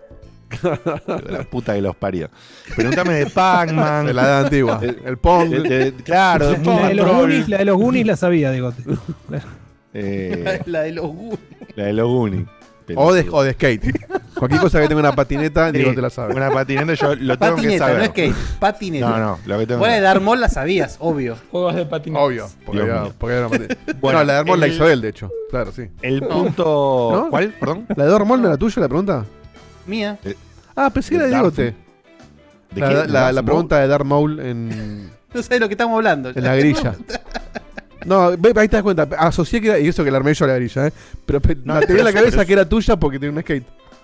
la 1.30 1.44
puta 1.44 1.74
que 1.76 1.82
los 1.82 1.96
parió. 1.96 2.30
Pregúntame 2.76 3.14
de 3.14 3.26
Pac-Man. 3.28 4.06
De 4.08 4.14
la 4.14 4.22
edad 4.24 4.44
antigua. 4.46 4.80
El 5.06 5.18
Pong. 5.18 5.50
claro, 6.04 6.52
de 6.52 6.58
La 6.66 6.88
de, 6.90 6.94
los 6.96 7.08
Goonies, 7.12 7.50
la 7.50 7.58
de 7.60 7.66
los 7.66 7.78
Goonies 7.78 8.06
la 8.08 8.16
sabía, 8.16 8.52
digo. 8.52 8.74
eh, 9.94 10.62
la 10.66 10.82
de 10.82 10.92
los 10.92 11.06
Goonies. 11.08 11.40
la 11.76 11.86
de 11.86 11.94
los 11.94 12.08
Goonies. 12.08 12.48
O 12.96 13.14
de, 13.14 13.26
o 13.32 13.42
de 13.44 13.54
skate. 13.54 13.84
Cualquier 14.38 14.60
cosa 14.60 14.82
que 14.82 14.88
tenga 14.90 15.00
una 15.00 15.16
patineta, 15.16 15.68
Sí, 15.72 15.78
Diego 15.78 15.94
te 15.94 16.02
la 16.02 16.10
sabe. 16.10 16.34
Una 16.36 16.50
patineta 16.52 16.94
yo 16.96 17.16
lo 17.16 17.38
tengo 17.38 17.56
que 17.56 17.62
Patineta, 17.62 17.86
saber. 17.86 17.98
no 18.00 18.04
es 18.04 18.10
que 18.10 18.34
patineta. 18.60 19.10
No, 19.10 19.18
no, 19.18 19.40
lo 19.46 19.60
que 19.60 19.68
tengo 19.68 19.84
que 19.86 19.90
de 19.92 20.02
Darmol 20.02 20.42
la 20.42 20.50
sabías, 20.50 20.98
obvio. 21.00 21.38
Juegos 21.52 21.76
de 21.76 21.86
patinaje. 21.86 22.26
Obvio. 22.26 22.48
Porque, 22.66 22.82
era- 22.82 23.06
porque 23.18 23.36
era 23.38 23.48
una 23.48 23.58
patineta. 23.58 23.94
Bueno, 24.02 24.20
no, 24.20 24.26
la 24.26 24.34
de 24.34 24.40
Armón 24.40 24.60
la 24.60 24.66
el- 24.66 24.74
hizo 24.74 24.90
él, 24.90 25.00
de 25.00 25.08
hecho. 25.10 25.32
Claro, 25.52 25.72
sí. 25.72 25.84
El 26.02 26.22
punto. 26.24 27.12
¿No? 27.14 27.30
¿Cuál? 27.30 27.54
Perdón. 27.58 27.86
¿La 27.96 28.06
de 28.08 28.14
Armón 28.16 28.42
no 28.42 28.48
era 28.50 28.58
tuya 28.58 28.82
la 28.82 28.90
pregunta? 28.90 29.26
Mía. 29.86 30.20
Ah, 30.76 30.90
pensé 30.90 31.10
que 31.10 31.16
era 31.16 31.26
de 31.26 31.32
¿De 31.32 31.36
Diego 31.36 31.52
Darth- 31.52 31.56
T. 31.56 31.76
¿De 32.76 32.82
La, 32.82 32.88
qué? 32.88 32.94
la- 32.96 33.02
¿De 33.04 33.08
la 33.10 33.20
Darth 33.34 33.46
pregunta 33.46 33.80
de 33.80 33.88
Darth 33.88 34.06
Maul 34.06 34.40
en, 34.40 35.10
No 35.34 35.42
sé 35.44 35.54
de 35.56 35.60
lo 35.60 35.68
que 35.68 35.74
estamos 35.74 35.96
hablando. 35.96 36.30
en 36.30 36.44
la 36.44 36.56
grilla. 36.56 36.96
No, 38.04 38.36
ve, 38.36 38.52
ahí 38.56 38.68
te 38.68 38.78
das 38.78 38.82
cuenta. 38.84 39.08
Asocié 39.20 39.62
que 39.62 39.68
era, 39.68 39.78
y 39.80 39.88
eso 39.88 40.04
que 40.04 40.10
la 40.10 40.18
armé 40.18 40.34
yo 40.34 40.46
a 40.46 40.48
la 40.48 40.56
grilla, 40.56 40.88
¿eh? 40.88 40.94
Pero 41.24 41.40
pe- 41.40 41.56
No, 41.64 41.80
en 41.80 41.86
pero 41.86 42.04
la 42.04 42.12
cabeza 42.12 42.32
pero 42.32 42.42
es- 42.42 42.48
que 42.48 42.54
era 42.54 42.68
tuya 42.68 42.96
porque 42.98 43.20
tenía 43.20 43.36
un 43.36 43.42
skate. 43.44 43.64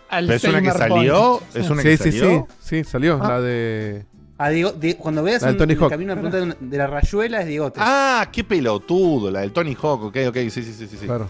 Al 0.10 0.28
¿Pero 0.28 0.38
es 0.38 0.44
una 0.44 0.62
que 0.62 0.72
salió? 0.72 1.42
¿Es 1.56 1.70
una 1.72 1.82
Sí, 1.82 1.88
que 1.90 1.98
sí, 1.98 2.12
sí. 2.12 2.20
salió? 2.20 2.48
Sí, 2.62 2.84
salió. 2.84 3.20
Ah. 3.20 3.28
La 3.28 3.42
de. 3.42 4.06
Ah, 4.38 4.50
Diego- 4.50 4.72
Di- 4.74 4.94
cuando 4.94 5.24
veas 5.24 5.42
La 5.42 5.50
un, 5.50 5.58
Tony 5.58 5.74
Hawk. 5.74 5.90
camino 5.90 6.14
una 6.14 6.22
pregunta 6.22 6.38
de, 6.38 6.44
una- 6.44 6.58
de 6.60 6.78
la 6.78 6.86
rayuela 6.86 7.42
es 7.42 7.48
Diegote. 7.48 7.80
Ah, 7.82 8.30
qué 8.32 8.44
pelotudo, 8.44 9.32
la 9.32 9.40
del 9.40 9.52
Tony 9.52 9.74
Hawk, 9.82 10.04
ok, 10.04 10.18
ok, 10.28 10.36
sí, 10.36 10.50
sí, 10.52 10.64
sí, 10.74 10.88
sí. 10.88 10.98
sí. 11.00 11.06
Claro. 11.08 11.28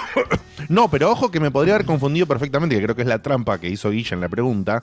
No, 0.68 0.90
pero 0.90 1.10
ojo 1.10 1.30
que 1.30 1.38
me 1.40 1.50
podría 1.50 1.74
haber 1.74 1.86
confundido 1.86 2.26
perfectamente, 2.26 2.76
que 2.76 2.82
creo 2.82 2.96
que 2.96 3.02
es 3.02 3.08
la 3.08 3.20
trampa 3.22 3.58
que 3.58 3.68
hizo 3.68 3.90
Guilla 3.90 4.14
en 4.14 4.20
la 4.20 4.28
pregunta. 4.28 4.82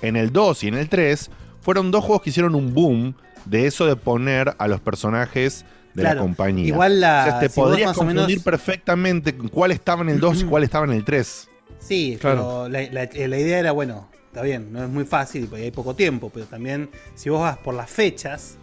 En 0.00 0.16
el 0.16 0.32
2 0.32 0.64
y 0.64 0.68
en 0.68 0.74
el 0.74 0.88
3 0.88 1.30
fueron 1.60 1.90
dos 1.90 2.04
juegos 2.04 2.22
que 2.22 2.30
hicieron 2.30 2.54
un 2.54 2.72
boom 2.72 3.14
de 3.44 3.66
eso 3.66 3.86
de 3.86 3.96
poner 3.96 4.54
a 4.58 4.68
los 4.68 4.80
personajes 4.80 5.64
de 5.94 6.02
Claro, 6.02 6.16
la 6.16 6.22
compañía. 6.22 6.66
igual 6.68 7.00
la- 7.00 7.22
O 7.26 7.30
sea, 7.30 7.40
te 7.40 7.48
si 7.48 7.60
podrías 7.60 7.92
confundir 7.96 8.26
menos- 8.26 8.42
perfectamente 8.44 9.34
cuál 9.36 9.72
estaba 9.72 10.02
en 10.02 10.10
el 10.10 10.20
2 10.20 10.42
y 10.42 10.44
cuál 10.44 10.62
estaba 10.64 10.84
en 10.86 10.92
el 10.92 11.04
3. 11.04 11.48
Sí, 11.80 12.16
Claro. 12.20 12.68
pero 12.68 12.68
la, 12.68 12.82
la- 12.92 13.28
la 13.28 13.38
idea 13.38 13.58
era, 13.58 13.72
bueno, 13.72 14.08
está 14.28 14.42
bien, 14.42 14.72
no 14.72 14.82
es 14.84 14.88
muy 14.90 15.04
fácil 15.04 15.46
porque 15.48 15.64
hay 15.64 15.70
poco 15.70 15.94
tiempo, 15.94 16.30
pero 16.32 16.46
también 16.46 16.90
si 17.14 17.30
vos 17.30 17.40
vas 17.40 17.56
por 17.58 17.74
las 17.74 17.90
fechas, 17.90 18.57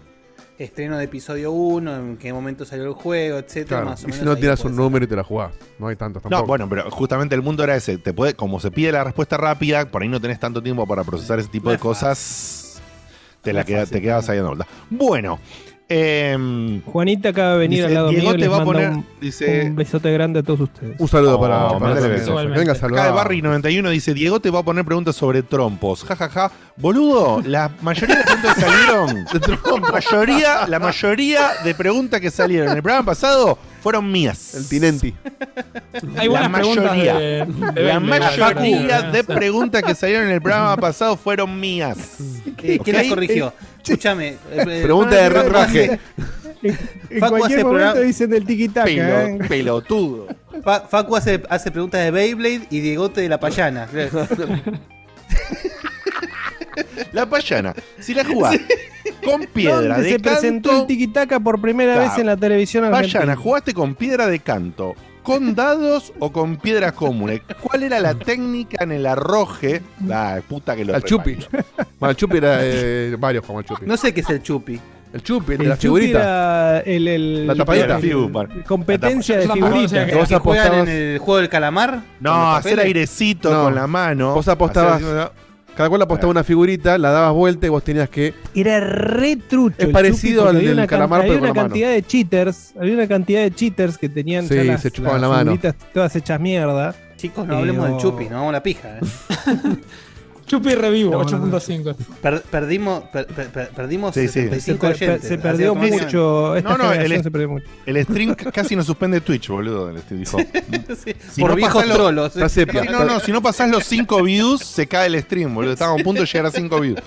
estreno 0.58 0.98
de 0.98 1.04
episodio 1.06 1.52
1, 1.52 1.96
en 1.98 2.18
qué 2.18 2.32
momento 2.32 2.66
salió 2.66 2.86
el 2.86 2.94
juego, 2.94 3.38
etcétera, 3.38 3.82
claro. 3.82 3.86
más 3.88 4.00
o 4.04 4.08
Y 4.08 4.12
menos. 4.12 4.20
si 4.20 4.26
no 4.26 4.36
tiras 4.38 4.64
un 4.66 4.76
número 4.76 5.06
y 5.06 5.08
te 5.08 5.16
la 5.16 5.24
jugás. 5.24 5.54
No 5.80 5.88
hay 5.88 5.96
tantos 5.96 6.24
tampoco. 6.24 6.42
No, 6.42 6.48
bueno, 6.48 6.70
pero 6.70 6.90
justamente 6.92 7.36
el 7.36 7.42
mundo 7.42 7.64
era 7.64 7.76
ese. 7.76 7.98
Te 7.98 8.14
puede, 8.14 8.34
como 8.36 8.60
se 8.60 8.72
pide 8.72 8.92
la 8.92 9.04
respuesta 9.04 9.38
rápida, 9.38 9.86
por 9.86 10.02
ahí 10.02 10.08
no 10.08 10.22
tenés 10.22 10.40
tanto 10.40 10.62
tiempo 10.64 10.86
para 10.88 11.04
procesar 11.04 11.40
ese 11.40 11.50
tipo 11.50 11.66
No 11.66 11.72
de 11.72 11.76
es 11.76 11.82
cosas. 11.82 12.82
Te, 13.42 13.52
No 13.52 13.56
la 13.56 13.62
es 13.62 13.68
queda- 13.68 13.80
fácil, 13.82 13.94
te 13.94 14.02
quedabas 14.02 14.26
no. 14.28 14.32
ahí 14.32 14.38
dando 14.40 14.50
vuelta. 14.56 14.68
Bueno, 14.90 15.40
em, 15.88 16.82
Juanita 16.82 17.30
acaba 17.30 17.54
de 17.54 17.58
venir 17.60 17.78
Dice, 17.80 17.88
al 17.88 17.94
lado 17.94 18.10
Diego 18.10 18.24
mío 18.24 18.32
y 18.32 18.34
te 18.34 18.40
les 18.40 18.52
va 18.52 18.58
a 18.58 18.66
poner- 18.66 18.90
un, 18.90 19.06
dice- 19.22 19.64
un 19.68 19.76
besote 19.76 20.12
grande 20.12 20.40
a 20.40 20.44
todos 20.44 20.62
ustedes. 20.62 21.00
Un 21.00 21.08
saludo 21.08 21.38
Oh, 21.38 21.42
para, 21.42 21.68
para 21.80 21.94
besos. 21.96 22.10
persona. 22.10 22.54
Que 22.54 22.60
venga 22.60 22.76
saludar. 22.76 23.14
Barry 23.14 23.42
91 23.42 23.90
dice, 23.90 24.14
Diego 24.14 24.40
te 24.40 24.50
va 24.50 24.60
a 24.60 24.64
poner 24.64 24.84
preguntas 24.86 25.16
sobre 25.16 25.44
trompos. 25.44 26.04
Ja, 26.04 26.16
ja, 26.16 26.30
ja. 26.30 26.52
Boludo, 26.78 27.42
la 27.46 27.72
mayoría 27.82 28.18
de 28.18 28.24
preguntas 28.24 28.56
que 28.56 28.62
salieron, 28.62 29.26
la 29.82 29.92
mayoría, 29.92 30.68
la 30.68 30.80
mayoría 30.80 31.42
de 31.64 31.76
preguntas 31.76 32.20
que 32.22 32.32
salieron 32.32 32.70
en 32.70 32.76
el 32.78 32.82
programa 32.84 33.06
pasado 33.06 33.58
fueron 33.82 34.12
mías. 34.12 34.56
El 34.56 34.68
Tinenti. 34.68 35.14
Hay 36.18 36.28
La 36.28 36.32
buenas 36.32 36.50
preguntas 36.52 36.86
mayoría. 36.86 37.14
de, 37.16 37.46
de 37.74 37.84
La 37.84 38.00
mayoría 38.00 39.02
de 39.04 39.24
preguntas 39.24 39.84
que 39.84 39.96
salieron 39.96 40.26
en 40.26 40.32
el 40.34 40.42
programa 40.42 40.76
pasado 40.78 41.16
fueron 41.16 41.60
mías. 41.60 41.98
¿Quién 42.58 42.80
Ok. 42.82 42.88
las 42.88 43.08
corrigió? 43.08 43.54
Escúchame. 43.94 44.28
eh, 44.30 44.38
eh, 44.52 44.82
Pregunta 44.84 45.16
de 45.16 45.30
renraje. 45.30 45.84
hace- 45.86 46.00
En 47.12 47.20
Facu 47.20 47.38
cualquier 47.38 47.60
hace 47.60 47.64
momento 47.64 47.70
programa- 47.70 48.00
dicen 48.00 48.30
del 48.32 48.46
tiki-taka. 48.46 48.90
¿eh? 48.90 49.38
Pelo- 49.38 49.48
pelotudo. 49.48 50.28
Fa- 50.64 50.82
Facu 50.82 51.16
hace, 51.16 51.44
hace 51.50 51.70
preguntas 51.72 52.04
de 52.04 52.10
Beyblade 52.12 52.68
y 52.72 52.80
Diegote 52.80 53.22
de 53.22 53.30
la 53.30 53.40
payana. 53.40 53.88
La 57.14 57.26
payana, 57.26 57.74
si 58.00 58.14
la 58.14 58.26
jugás 58.26 58.58
con 59.24 59.46
piedra 59.48 59.96
¿Dónde 59.96 60.04
de 60.04 60.10
se 60.12 60.20
presentó 60.20 60.70
el 60.72 60.76
canto, 60.78 60.88
tiki-taka 60.88 61.40
por 61.40 61.62
primera 61.62 61.94
Claro. 61.94 62.10
vez 62.10 62.20
en 62.20 62.26
la 62.26 62.36
televisión 62.36 62.84
argentina? 62.84 63.20
Payana, 63.22 63.36
¿jugaste 63.38 63.74
con 63.74 63.96
piedra 63.96 64.28
de 64.28 64.40
canto? 64.40 64.94
¿Con 65.26 65.56
dados 65.56 66.14
o 66.20 66.32
con 66.32 66.56
piedras 66.58 66.94
comunes? 66.94 67.42
¿Cuál 67.62 67.84
era 67.84 68.00
la 68.00 68.14
técnica 68.14 68.84
en 68.84 68.92
el 68.94 69.06
arroje? 69.06 69.82
La 70.06 70.42
puta 70.48 70.76
que 70.76 70.86
lo 70.86 70.96
Al 70.96 71.04
Chupi. 71.04 71.38
Bueno, 72.00 72.12
el 72.12 72.16
Chupi 72.18 72.38
era 72.38 72.58
eh, 72.62 73.16
varios 73.18 73.44
como 73.46 73.60
el 73.60 73.66
Chupi. 73.66 73.86
No 73.86 73.98
sé 73.98 74.14
qué 74.14 74.20
es 74.22 74.30
el 74.30 74.44
chupi. 74.44 74.80
El 75.14 75.24
Chupi, 75.24 75.54
el 75.54 75.58
de 75.60 75.64
El 75.64 75.70
la 75.70 75.76
Chupi 75.78 76.02
figurita. 76.02 76.20
era 76.20 76.80
el, 76.82 77.08
el- 77.08 77.48
La 77.48 77.56
tapadita. 77.56 78.00
competencia 78.68 79.38
de 79.38 79.48
figuritas. 79.48 80.14
Vos 80.14 80.28
¿Que 80.28 80.36
juegan 80.38 80.68
apostabas- 80.68 80.82
en 80.84 80.90
el 80.90 81.18
juego 81.20 81.38
del 81.40 81.50
calamar? 81.50 81.90
¿Con 81.92 82.04
No, 82.20 82.56
hacer 82.56 82.80
airecito 82.82 83.52
No. 83.52 83.64
con 83.64 83.76
la 83.76 83.88
mano. 83.88 84.34
Vos 84.36 84.48
apostabas- 84.48 85.02
hacer- 85.02 85.32
Cada 85.76 85.90
cual 85.90 86.02
apostaba 86.02 86.32
una 86.32 86.44
figurita, 86.44 86.98
la 86.98 87.12
dabas 87.12 87.34
vuelta 87.34 87.66
y 87.68 87.70
vos 87.70 87.84
tenías 87.84 88.10
que. 88.10 88.34
Era 88.54 88.80
re 88.80 89.36
trucho. 89.36 89.76
Es 89.78 89.90
parecido 89.90 90.44
Chupi, 90.46 90.56
al 90.58 90.64
del 90.64 90.74
una 90.74 90.88
calamar, 90.88 91.22
Había 91.22 91.34
pero 91.34 91.40
con 91.42 91.50
una 91.50 91.50
la 91.50 91.54
mano. 91.64 91.70
cantidad 91.74 91.90
de 91.92 92.04
cheaters. 92.04 92.74
Había 92.80 92.94
una 92.94 93.08
cantidad 93.08 93.42
de 93.42 93.52
cheaters 93.52 93.98
que 93.98 94.08
tenían 94.10 94.48
Sí, 94.48 94.56
ya 94.56 94.64
las, 94.64 94.82
se 94.82 94.92
chupaban 94.92 95.20
las 95.22 95.30
la 95.30 95.36
mano. 95.36 95.60
todas 95.94 96.16
hechas 96.16 96.40
mierda. 96.40 96.96
Chicos, 97.18 97.46
no 97.46 97.56
Eh, 97.56 97.58
hablemos 97.58 97.88
no. 97.90 97.94
del 97.94 98.02
chupi, 98.02 98.24
no 98.26 98.36
vamos 98.36 98.50
a 98.50 98.52
la 98.54 98.64
pija. 98.64 98.98
¿eh? 98.98 99.02
Chupi 100.46 100.76
revivo, 100.76 101.12
No, 101.12 101.24
no, 101.24 101.38
no. 101.48 101.58
8.5. 101.60 101.96
Per- 102.22 102.42
perdimos 102.44 103.04
per- 103.06 103.26
per- 103.28 103.48
per- 103.50 103.70
perdimos 103.70 104.14
Sí, 104.14 104.28
sí. 104.28 104.34
75 104.44 104.78
Se, 104.78 104.78
per- 104.92 105.00
per- 105.00 105.10
oyentes. 105.10 105.30
se 105.30 105.38
perdió 105.40 105.76
mucho. 105.76 106.56
Esta 106.56 106.70
No, 106.70 106.78
no, 106.78 106.94
el- 106.94 107.24
se 107.24 107.32
perdió 107.32 107.50
mucho. 107.50 107.66
El 107.86 108.04
stream 108.04 108.36
casi 108.36 108.76
nos 108.76 108.86
suspende 108.86 109.22
Twitch, 109.22 109.48
boludo. 109.50 109.90
el 109.90 110.00
stream 110.00 110.20
dijo. 110.24 110.38
Sí, 111.04 111.14
Si 111.32 111.42
por 111.42 111.52
no 111.52 111.56
viejos 111.56 111.86
los- 111.88 111.98
trolos. 111.98 112.36
No, 112.36 113.06
no, 113.06 113.20
si 113.20 113.32
no 113.32 113.42
pasás 113.42 113.70
los 113.70 113.84
5 113.86 114.22
views, 114.24 114.62
se 114.64 114.88
cae 114.88 115.08
el 115.08 115.20
stream, 115.22 115.54
boludo. 115.54 115.74
Estábamos 115.74 116.02
a 116.02 116.04
punto 116.04 116.22
de 116.22 116.28
llegar 116.28 116.46
a 116.46 116.52
5 116.52 116.80
views. 116.80 117.00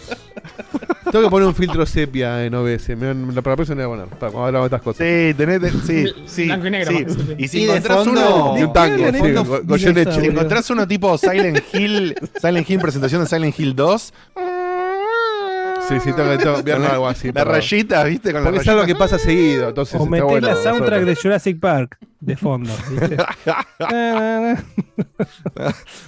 Tengo 1.11 1.25
que 1.25 1.31
poner 1.31 1.49
un 1.49 1.55
filtro 1.55 1.87
sepia 1.87 2.45
en 2.45 2.55
OBS. 2.55 2.95
Me, 2.95 3.15
la 3.33 3.41
para 3.41 3.53
la 3.53 3.57
próxima 3.57 3.87
voy 3.87 3.99
a 3.99 4.05
poner. 4.05 4.19
Para 4.19 4.31
cuando 4.33 4.47
hablamos 4.47 4.71
de 4.71 4.77
estas 4.77 4.83
cosas. 4.83 4.99
Sí, 5.07 5.35
tenés. 5.37 5.61
de- 5.63 5.71
sí, 5.71 6.13
sí. 6.27 6.45
Blanco 6.45 6.67
y 6.67 6.71
negro, 6.71 6.91
sí. 6.99 7.07
Y 7.39 7.49
si 7.49 7.61
Y 7.61 7.65
encontrás 7.65 8.07
uno. 8.07 8.55
Y 8.59 8.63
un 8.65 8.73
tango, 8.75 9.05
sí. 9.77 9.81
Si 10.21 10.27
encontrás 10.27 10.69
uno 10.71 10.87
tipo 10.87 11.17
Silent 11.17 11.63
Hill, 11.73 12.15
Silent 12.41 12.69
Hill, 12.69 12.79
presentación 12.81 13.23
de 13.23 13.28
Silent 13.29 13.59
Hill 13.59 13.77
2, 13.77 14.13
Sí, 15.89 15.95
sí, 16.01 16.13
tengo 16.13 16.31
que 16.33 16.37
tengo 16.39 16.57
que 16.57 16.63
ver 16.65 16.83
algo 16.85 17.09
así. 17.09 17.29
la 17.29 17.33
para- 17.33 17.53
rayita, 17.53 18.05
¿viste? 18.05 18.31
Con 18.33 18.43
la 18.45 18.51
Porque 18.51 18.61
es 18.63 18.69
algo 18.69 18.85
que 18.85 18.95
pasa 18.95 19.19
seguido. 19.19 19.71
Entonces 19.71 19.95
O 19.95 19.99
está 20.05 20.11
metés 20.11 20.25
bueno 20.29 20.49
la 20.49 20.57
soundtrack 20.63 21.03
de. 21.05 21.15
Jurassic 21.17 21.59
Park 21.61 21.97
de 22.21 22.37
fondo. 22.37 22.71
¿viste? 22.91 23.17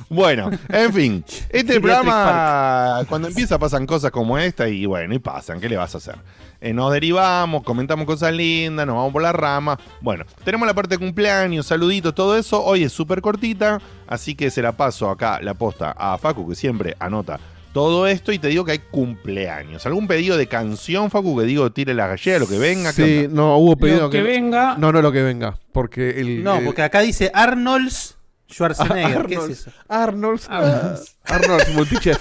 Bueno, 0.08 0.50
en 0.68 0.92
fin. 0.92 1.24
Este 1.48 1.80
programa, 1.80 3.04
cuando 3.08 3.28
empieza, 3.28 3.58
pasan 3.58 3.86
cosas 3.86 4.10
como 4.10 4.36
esta 4.38 4.68
y 4.68 4.84
bueno, 4.86 5.14
y 5.14 5.18
pasan. 5.18 5.60
¿Qué 5.60 5.68
le 5.68 5.76
vas 5.76 5.94
a 5.94 5.98
hacer? 5.98 6.16
Eh, 6.62 6.72
nos 6.74 6.92
derivamos, 6.92 7.62
comentamos 7.62 8.04
cosas 8.04 8.32
lindas, 8.34 8.86
nos 8.86 8.96
vamos 8.96 9.12
por 9.12 9.22
la 9.22 9.32
rama. 9.32 9.78
Bueno, 10.00 10.24
tenemos 10.44 10.66
la 10.66 10.74
parte 10.74 10.96
de 10.96 10.98
cumpleaños, 10.98 11.66
saluditos, 11.66 12.14
todo 12.14 12.36
eso. 12.36 12.62
Hoy 12.62 12.84
es 12.84 12.92
súper 12.92 13.22
cortita, 13.22 13.80
así 14.06 14.34
que 14.34 14.50
se 14.50 14.60
la 14.60 14.72
paso 14.72 15.08
acá, 15.08 15.40
la 15.42 15.54
posta, 15.54 15.92
a 15.96 16.18
Facu, 16.18 16.46
que 16.48 16.54
siempre 16.54 16.96
anota 16.98 17.40
todo 17.72 18.06
esto. 18.06 18.30
Y 18.32 18.38
te 18.38 18.48
digo 18.48 18.64
que 18.66 18.72
hay 18.72 18.80
cumpleaños. 18.90 19.86
¿Algún 19.86 20.06
pedido 20.06 20.36
de 20.36 20.48
canción, 20.48 21.10
Facu, 21.10 21.38
que 21.38 21.44
digo 21.44 21.72
tire 21.72 21.94
la 21.94 22.08
gallera, 22.08 22.38
lo 22.40 22.46
que 22.48 22.58
venga? 22.58 22.92
¿Qué 22.92 23.22
Sí, 23.22 23.28
no, 23.34 23.56
hubo 23.56 23.76
pedido 23.76 24.00
Lo 24.02 24.10
que 24.10 24.18
que. 24.18 24.22
venga. 24.24 24.76
No, 24.76 24.92
no 24.92 25.00
lo 25.00 25.12
que 25.12 25.22
venga. 25.22 25.58
Porque 25.72 26.20
el. 26.20 26.44
No, 26.44 26.56
el- 26.56 26.64
porque 26.66 26.82
acá 26.82 27.00
dice 27.00 27.30
Arnold's 27.32 28.18
Schwarzenegger. 28.52 29.24
¿Qué 29.26 29.34
es 29.36 29.40
Arnold. 29.40 29.50
eso? 29.52 29.70
Arnold. 29.88 30.40
Ah, 30.50 30.94
Arnold 31.24 31.68
Multichef. 31.74 32.18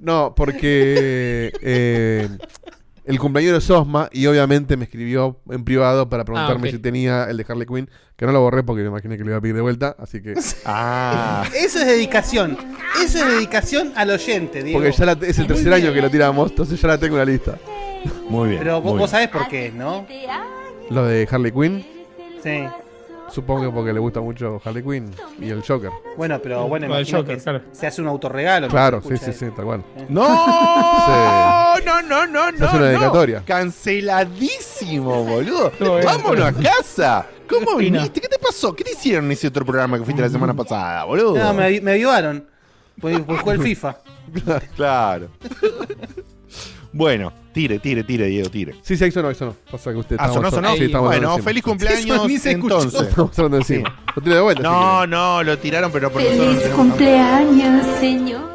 No, 0.00 0.34
porque 0.34 1.52
eh, 1.60 2.28
el 3.04 3.18
cumpleaños 3.18 3.54
de 3.54 3.60
Sosma 3.60 4.08
y 4.12 4.26
obviamente 4.26 4.76
me 4.76 4.84
escribió 4.84 5.40
en 5.50 5.64
privado 5.64 6.08
para 6.08 6.24
preguntarme 6.24 6.68
Ah, 6.68 6.70
ok. 6.70 6.76
si 6.76 6.78
tenía 6.78 7.24
el 7.24 7.36
de 7.36 7.44
Harley 7.48 7.66
Quinn, 7.66 7.90
que 8.16 8.26
no 8.26 8.32
lo 8.32 8.40
borré 8.40 8.62
porque 8.62 8.82
me 8.82 8.88
imaginé 8.88 9.16
que 9.18 9.24
lo 9.24 9.30
iba 9.30 9.38
a 9.38 9.40
pedir 9.40 9.56
de 9.56 9.60
vuelta, 9.60 9.96
así 9.98 10.22
que 10.22 10.34
Ah, 10.64 11.44
Eso 11.54 11.78
es 11.80 11.86
dedicación. 11.86 12.56
Eso 13.04 13.18
es 13.18 13.26
dedicación 13.26 13.92
al 13.96 14.10
oyente, 14.10 14.62
Diego. 14.62 14.78
porque 14.78 14.92
ya 14.96 15.04
la- 15.06 15.12
es 15.26 15.38
el 15.38 15.46
tercer 15.46 15.72
año 15.72 15.92
que 15.92 16.00
lo 16.02 16.10
tiramos, 16.10 16.50
entonces 16.50 16.80
ya 16.80 16.88
la 16.88 16.98
tengo 16.98 17.14
en 17.16 17.26
la 17.26 17.32
lista. 17.32 17.58
muy 18.28 18.50
bien. 18.50 18.60
Pero 18.60 18.80
vos, 18.80 18.92
muy 18.92 19.00
vos 19.00 19.10
bien. 19.10 19.20
sabés 19.22 19.28
por 19.28 19.48
qué, 19.48 19.72
¿no? 19.74 20.06
Lo 20.90 21.06
de 21.06 21.26
Harley 21.30 21.52
Quinn, 21.52 21.86
Sí. 22.42 22.64
Supongo 23.32 23.62
que 23.62 23.70
porque 23.70 23.92
le 23.92 23.98
gusta 24.00 24.20
mucho 24.20 24.60
Harley 24.64 24.82
Quinn 24.82 25.10
y 25.40 25.50
el 25.50 25.62
Joker. 25.66 25.90
Bueno, 26.16 26.38
pero 26.42 26.68
bueno, 26.68 26.86
Lo 26.86 26.94
del 26.94 27.02
imagino 27.02 27.18
Joker, 27.18 27.36
que 27.36 27.42
claro. 27.42 27.62
se 27.72 27.86
hace 27.86 28.02
un 28.02 28.08
autorregalo. 28.08 28.68
Claro, 28.68 29.00
¿no? 29.02 29.08
Sí, 29.16 29.24
sí, 29.24 29.32
sí, 29.32 29.46
tal 29.56 29.64
cual. 29.64 29.84
¡No! 30.08 30.22
No, 31.84 32.00
no, 32.02 32.26
no, 32.26 32.52
no. 32.52 32.58
Se 32.58 32.64
hace 32.64 32.76
una 32.76 32.84
no. 32.86 32.90
dedicatoria. 32.92 33.42
Canceladísimo, 33.44 35.24
boludo. 35.24 35.72
Vámonos 36.04 36.46
a 36.46 36.52
casa. 36.52 37.26
¿Cómo 37.48 37.72
no. 37.72 37.76
viniste? 37.78 38.20
¿Qué 38.20 38.28
te 38.28 38.38
pasó? 38.38 38.74
¿Qué 38.74 38.84
te 38.84 38.92
hicieron 38.92 39.24
en 39.24 39.32
ese 39.32 39.48
otro 39.48 39.64
programa 39.64 39.98
que 39.98 40.04
fuiste 40.04 40.22
la 40.22 40.28
semana 40.28 40.54
pasada, 40.54 41.04
boludo? 41.04 41.36
No, 41.36 41.52
me, 41.54 41.80
me 41.80 41.92
avivaron. 41.92 42.46
Pues, 43.00 43.18
pues 43.20 43.40
jugué 43.40 43.54
el 43.54 43.62
FIFA. 43.62 43.96
Claro. 44.76 45.28
Bueno, 46.92 47.32
tire, 47.52 47.78
tire, 47.78 48.02
tire, 48.04 48.26
Diego, 48.26 48.48
tire. 48.50 48.74
Sí, 48.82 48.96
sí, 48.96 49.04
eso 49.04 49.22
no, 49.22 49.30
eso 49.30 49.46
no. 49.46 49.56
Pasa 49.70 49.90
que 49.92 49.98
usted 49.98 50.16
Ah, 50.18 50.28
sonó, 50.32 50.50
sonó. 50.50 50.74
Sí, 50.76 50.84
estamos 50.84 51.08
bueno, 51.08 51.28
hablando 51.28 51.44
feliz 51.44 51.62
cumpleaños 51.62 52.26
ni 52.28 52.38
se 52.38 52.52
escuchó. 52.52 52.82
entonces. 52.82 53.08
Estamos 53.08 53.38
hablando 53.38 53.56
encima. 53.58 54.04
Lo 54.16 54.22
tiro 54.22 54.34
de 54.36 54.40
vuelta. 54.42 54.62
No, 54.62 55.06
no, 55.06 55.42
lo 55.42 55.58
tiraron, 55.58 55.92
pero 55.92 56.10
por 56.10 56.22
Feliz 56.22 56.62
cumpleaños, 56.74 57.86
señor. 58.00 58.50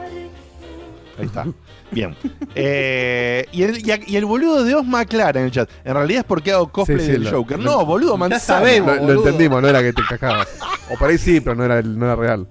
Ahí 1.20 1.26
está. 1.26 1.46
Bien. 1.90 2.16
Eh, 2.54 3.46
y, 3.54 3.64
el, 3.64 3.88
y 3.88 3.92
a- 3.92 4.00
y 4.06 4.18
el 4.18 4.26
boludo 4.26 4.64
de 4.66 4.76
Osma 4.76 5.00
aclara 5.00 5.40
en 5.40 5.46
el 5.46 5.52
chat. 5.52 5.70
En 5.86 5.94
realidad 5.94 6.20
es 6.20 6.26
porque 6.26 6.52
hago 6.52 6.68
cosplay 6.70 7.00
Sí, 7.00 7.06
sí, 7.06 7.12
del 7.14 7.24
lo- 7.24 7.32
Joker. 7.32 7.58
lo- 7.60 7.72
no, 7.72 7.86
boludo, 7.86 8.18
manzana. 8.18 8.40
sabemos. 8.42 8.98
quiere. 8.98 9.14
Lo, 9.14 9.20
entendimos, 9.20 9.62
no 9.62 9.68
era 9.70 9.82
que 9.82 9.94
te 9.94 10.02
cagabas. 10.04 10.48
O 10.92 10.98
por 10.98 11.10
ahí 11.10 11.18
sí, 11.18 11.40
pero 11.40 11.56
no 11.56 11.64
era, 11.64 11.82
no 11.82 12.06
era 12.06 12.16
real. 12.16 12.48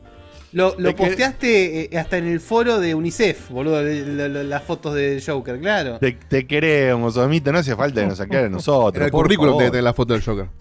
Lo, 0.53 0.75
lo 0.79 0.91
Es 0.91 0.95
que- 0.95 1.07
posteaste 1.07 1.95
eh, 1.95 1.99
hasta 1.99 2.19
en 2.19 2.27
el 2.29 2.41
foro 2.41 2.79
de 2.81 2.95
UNICEF, 2.95 3.51
boludo, 3.51 3.83
las 3.83 4.63
fotos 4.63 4.95
de 4.95 5.23
Joker, 5.25 5.59
claro. 5.61 5.99
Te, 5.99 6.13
te 6.13 6.47
queremos, 6.47 7.17
Osmita. 7.17 7.53
No 7.53 7.59
hace 7.59 7.75
falta 7.77 8.01
que 8.01 8.07
nos 8.07 8.21
aclare 8.21 8.47
a 8.47 8.49
nosotros. 8.49 8.95
Era 8.97 9.07
el 9.07 9.11
currículum 9.13 9.59
que 9.59 9.67
tener 9.67 9.85
la 9.85 9.93
foto 9.95 10.13
del 10.15 10.23
Joker. 10.23 10.47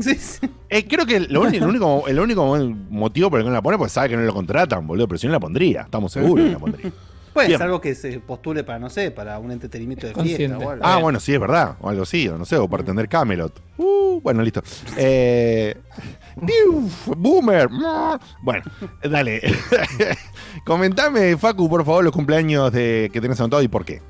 Sí, 0.00 0.14
sí. 0.14 0.48
Eh, 0.70 0.88
creo 0.88 1.04
que 1.04 1.20
lo 1.20 1.46
el, 1.46 1.62
único, 1.62 2.04
el 2.08 2.18
único 2.18 2.46
motivo 2.88 3.28
por 3.28 3.40
el 3.40 3.44
que 3.44 3.50
no 3.50 3.54
la 3.54 3.60
pone 3.60 3.74
es 3.74 3.78
porque 3.78 3.90
sabe 3.90 4.08
que 4.08 4.16
no 4.16 4.22
lo 4.22 4.32
contratan, 4.32 4.86
boludo. 4.86 5.06
Pero 5.06 5.18
si 5.18 5.26
no 5.26 5.34
la 5.34 5.40
pondría, 5.40 5.82
estamos 5.82 6.10
seguros 6.12 6.46
que 6.46 6.52
la 6.52 6.58
pondría. 6.58 6.90
Puede 7.34 7.48
Bien. 7.48 7.58
ser 7.58 7.66
algo 7.66 7.78
que 7.80 7.94
se 7.94 8.18
postule 8.20 8.64
para, 8.64 8.78
no 8.78 8.88
sé, 8.88 9.10
para 9.10 9.38
un 9.38 9.50
entretenimiento 9.52 10.06
de 10.06 10.14
Consciente. 10.14 10.46
fiesta 10.48 10.66
o 10.66 10.70
algo. 10.70 10.82
Ah, 10.86 10.96
bueno, 10.98 11.20
sí, 11.20 11.34
es 11.34 11.40
verdad. 11.40 11.76
O 11.82 11.90
algo 11.90 12.04
así, 12.04 12.26
o 12.28 12.38
no 12.38 12.46
sé, 12.46 12.56
o 12.56 12.68
para 12.68 12.82
atender 12.82 13.06
Camelot. 13.06 13.52
Uh, 13.76 14.18
bueno, 14.22 14.40
listo. 14.42 14.62
Eh, 14.96 15.76
boomer. 17.16 17.68
Bueno, 18.42 18.64
dale. 19.02 19.40
Comentame, 20.64 21.36
Facu, 21.36 21.68
por 21.68 21.84
favor, 21.84 22.04
los 22.04 22.12
cumpleaños 22.12 22.72
de, 22.72 23.10
que 23.12 23.20
tenés 23.20 23.40
anotado 23.40 23.62
y 23.62 23.68
por 23.68 23.84
qué. 23.84 24.02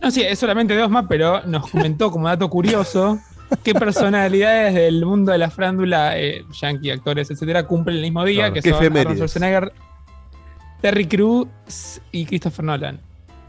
No, 0.00 0.10
sí, 0.10 0.22
es 0.22 0.38
solamente 0.38 0.76
dos 0.76 0.90
más, 0.90 1.06
pero 1.08 1.44
nos 1.46 1.70
comentó 1.70 2.10
como 2.10 2.28
dato 2.28 2.48
curioso 2.48 3.18
qué 3.62 3.74
personalidades 3.74 4.74
del 4.74 5.04
mundo 5.04 5.32
de 5.32 5.38
la 5.38 5.50
frándula, 5.50 6.18
eh, 6.18 6.44
yankee, 6.60 6.90
actores, 6.90 7.30
etcétera, 7.30 7.66
cumplen 7.66 7.96
el 7.96 8.02
mismo 8.02 8.24
día, 8.24 8.50
Claro, 8.50 8.54
que 8.54 8.62
son 8.62 8.96
Arnold. 8.96 9.16
Schwarzenegger, 9.16 9.72
Terry 10.80 11.06
Crews 11.06 12.00
y 12.12 12.26
Christopher 12.26 12.64
Nolan. 12.64 13.07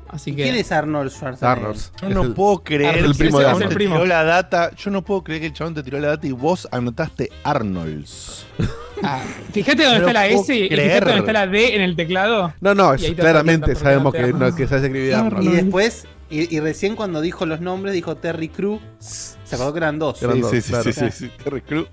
Así 0.10 0.36
que 0.36 0.44
¿Quién 0.44 0.56
es 0.56 0.72
Arnold 0.72 1.12
Schwarzenegger? 1.12 1.48
Arnold. 1.66 1.80
Yo 2.02 2.08
Es 2.08 2.16
no 2.16 2.24
el- 2.24 2.34
puedo 2.34 2.64
creer 2.64 2.96
Arnold, 2.96 3.06
que 3.06 3.12
el 3.12 3.18
primo 3.18 3.38
de 3.40 3.46
chabón 3.46 3.56
Arnold. 3.62 3.70
te 3.70 3.76
primo. 3.76 3.94
tiró 3.96 4.06
la 4.08 4.24
data. 4.24 4.72
Yo 4.76 4.90
no 4.92 5.02
puedo 5.04 5.24
creer 5.24 5.42
que 5.42 5.48
el 5.48 5.54
chabón 5.54 5.76
te 5.76 5.84
tiró 5.84 6.00
la 6.00 6.08
data 6.10 6.26
y 6.28 6.32
vos 6.32 6.68
anotaste 6.72 7.30
Arnolds. 7.44 8.46
Ah, 9.02 9.22
fíjate 9.54 9.82
dónde 9.84 10.00
No 10.02 10.08
está 10.08 10.12
la 10.20 10.28
S 10.28 10.54
y 10.54 10.68
fíjate 10.68 11.00
dónde 11.00 11.20
está 11.20 11.32
la 11.32 11.48
D 11.48 11.74
en 11.74 11.82
el 11.84 11.96
teclado. 11.96 12.54
No, 12.60 12.76
no, 12.76 12.96
claramente 13.16 13.74
sabemos 13.74 14.12
que, 14.14 14.34
no, 14.34 14.54
que 14.54 14.68
sabes 14.68 14.84
escribir 14.84 15.16
Arnold. 15.16 15.48
Y 15.48 15.52
después, 15.54 16.06
y, 16.30 16.54
y 16.54 16.60
recién 16.60 16.98
cuando 16.98 17.22
dijo 17.22 17.46
los 17.46 17.62
nombres, 17.62 17.94
dijo 17.94 18.18
Terry 18.18 18.50
Crews. 18.50 18.82
Se 19.00 19.56
acordó 19.56 19.72
que 19.72 19.78
eran 19.78 20.00
dos. 20.00 20.22
Eran 20.22 20.36
Sí, 20.36 20.42
dos, 20.42 20.52
sí, 20.52 20.62
sí, 20.62 20.70
claro. 20.72 20.84
sí, 20.84 20.92
sí, 20.92 21.12
sí, 21.12 21.32
Terry 21.42 21.62
Crews. 21.62 21.88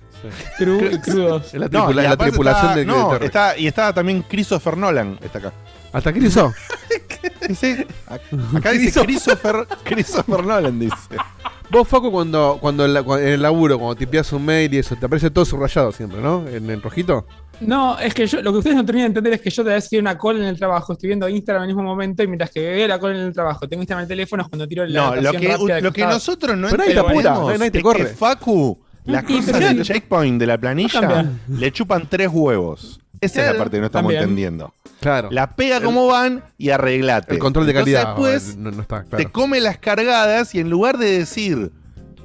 Cru 0.56 0.80
y 0.90 0.98
crudos. 0.98 1.46
Es 1.52 1.60
la, 1.60 1.68
No, 1.68 1.88
tripula- 1.88 2.04
y 2.04 2.08
la 2.08 2.16
tripulación 2.16 2.66
está- 2.68 2.76
de, 2.78 2.84
no, 2.86 3.04
de 3.08 3.12
Terry. 3.12 3.26
está, 3.26 3.58
y 3.58 3.66
está 3.66 3.92
también 3.92 4.22
Christopher 4.22 4.78
Nolan. 4.78 5.18
Está 5.22 5.38
acá. 5.40 5.52
¿Hasta 5.92 6.10
qué 6.10 6.20
sí. 7.54 7.76
Acá 8.56 8.72
dice 8.72 9.00
Christopher, 9.02 9.66
Christopher 9.84 10.44
Nolan, 10.44 10.78
dice. 10.78 10.96
Vos, 11.70 11.88
Facu, 11.88 12.12
cuando, 12.12 12.58
cuando 12.60 12.84
en, 12.84 12.94
la- 12.94 13.02
cuando- 13.02 13.26
en 13.26 13.32
el 13.34 13.42
laburo, 13.42 13.76
cuando 13.78 13.96
tipeas 13.96 14.32
un 14.32 14.44
mail 14.44 14.72
y 14.72 14.78
eso, 14.78 14.94
te 14.94 15.06
aparece 15.06 15.30
todo 15.30 15.44
subrayado 15.44 15.90
siempre, 15.90 16.20
¿no? 16.20 16.46
En 16.46 16.70
el 16.70 16.80
rojito. 16.80 17.26
No, 17.60 17.98
es 17.98 18.14
que 18.14 18.26
yo, 18.26 18.40
lo 18.42 18.52
que 18.52 18.58
ustedes 18.58 18.76
no 18.76 18.84
terminan 18.84 19.06
de 19.12 19.18
entender 19.18 19.32
es 19.32 19.40
que 19.40 19.50
yo 19.50 19.62
te 19.62 19.68
voy 19.68 19.72
a 19.72 19.74
decir 19.76 19.98
una 20.00 20.16
call 20.16 20.36
en 20.36 20.44
el 20.44 20.56
trabajo, 20.58 20.92
estoy 20.92 21.08
viendo 21.08 21.28
Instagram 21.28 21.64
en 21.64 21.70
el 21.70 21.74
mismo 21.74 21.88
momento 21.88 22.22
y 22.22 22.28
mientras 22.28 22.50
que 22.50 22.60
veo 22.60 22.86
la 22.86 23.00
call 23.00 23.16
en 23.16 23.22
el 23.22 23.32
trabajo, 23.32 23.66
tengo 23.68 23.82
Instagram 23.82 24.02
en 24.02 24.04
el 24.04 24.08
teléfono 24.08 24.42
es 24.44 24.48
cuando 24.48 24.68
tiro 24.68 24.86
la 24.86 24.92
No, 25.00 25.06
lo 25.06 25.12
anotación 25.30 25.42
que, 25.42 25.48
rápida 25.48 25.80
lo 25.80 25.92
que 25.92 26.00
costado. 26.02 26.14
nosotros 26.14 26.56
no 26.58 26.68
Pero 26.68 26.76
nadie 26.78 26.92
te 26.94 27.00
entendemos 27.00 27.26
apura, 27.32 27.46
nadie- 27.46 27.58
nadie 27.58 27.70
te 27.72 27.78
es 27.78 27.84
corre. 27.84 27.98
que 28.00 28.06
Facu, 28.06 28.78
las 29.06 29.24
cosas 29.24 29.58
del 29.58 29.82
checkpoint 29.82 30.38
de 30.38 30.46
la 30.46 30.58
planilla 30.58 31.32
le 31.48 31.72
chupan 31.72 32.06
tres 32.08 32.28
huevos. 32.32 33.00
Esa 33.20 33.46
es 33.46 33.52
la 33.52 33.58
parte 33.58 33.76
que 33.76 33.80
no 33.80 33.86
estamos 33.86 34.08
también. 34.10 34.22
entendiendo. 34.22 34.72
Claro. 35.00 35.28
La 35.30 35.54
pega 35.54 35.80
como 35.80 36.06
van 36.06 36.42
y 36.58 36.70
arreglate. 36.70 37.34
el 37.34 37.38
control 37.40 37.66
de 37.66 37.72
Entonces, 37.72 37.94
calidad 37.94 38.14
Después 38.16 38.56
no, 38.56 38.70
no 38.70 38.82
está 38.82 39.04
te 39.04 39.26
come 39.26 39.60
las 39.60 39.78
cargadas 39.78 40.54
y 40.54 40.60
en 40.60 40.70
lugar 40.70 40.96
de 40.98 41.18
decir, 41.18 41.70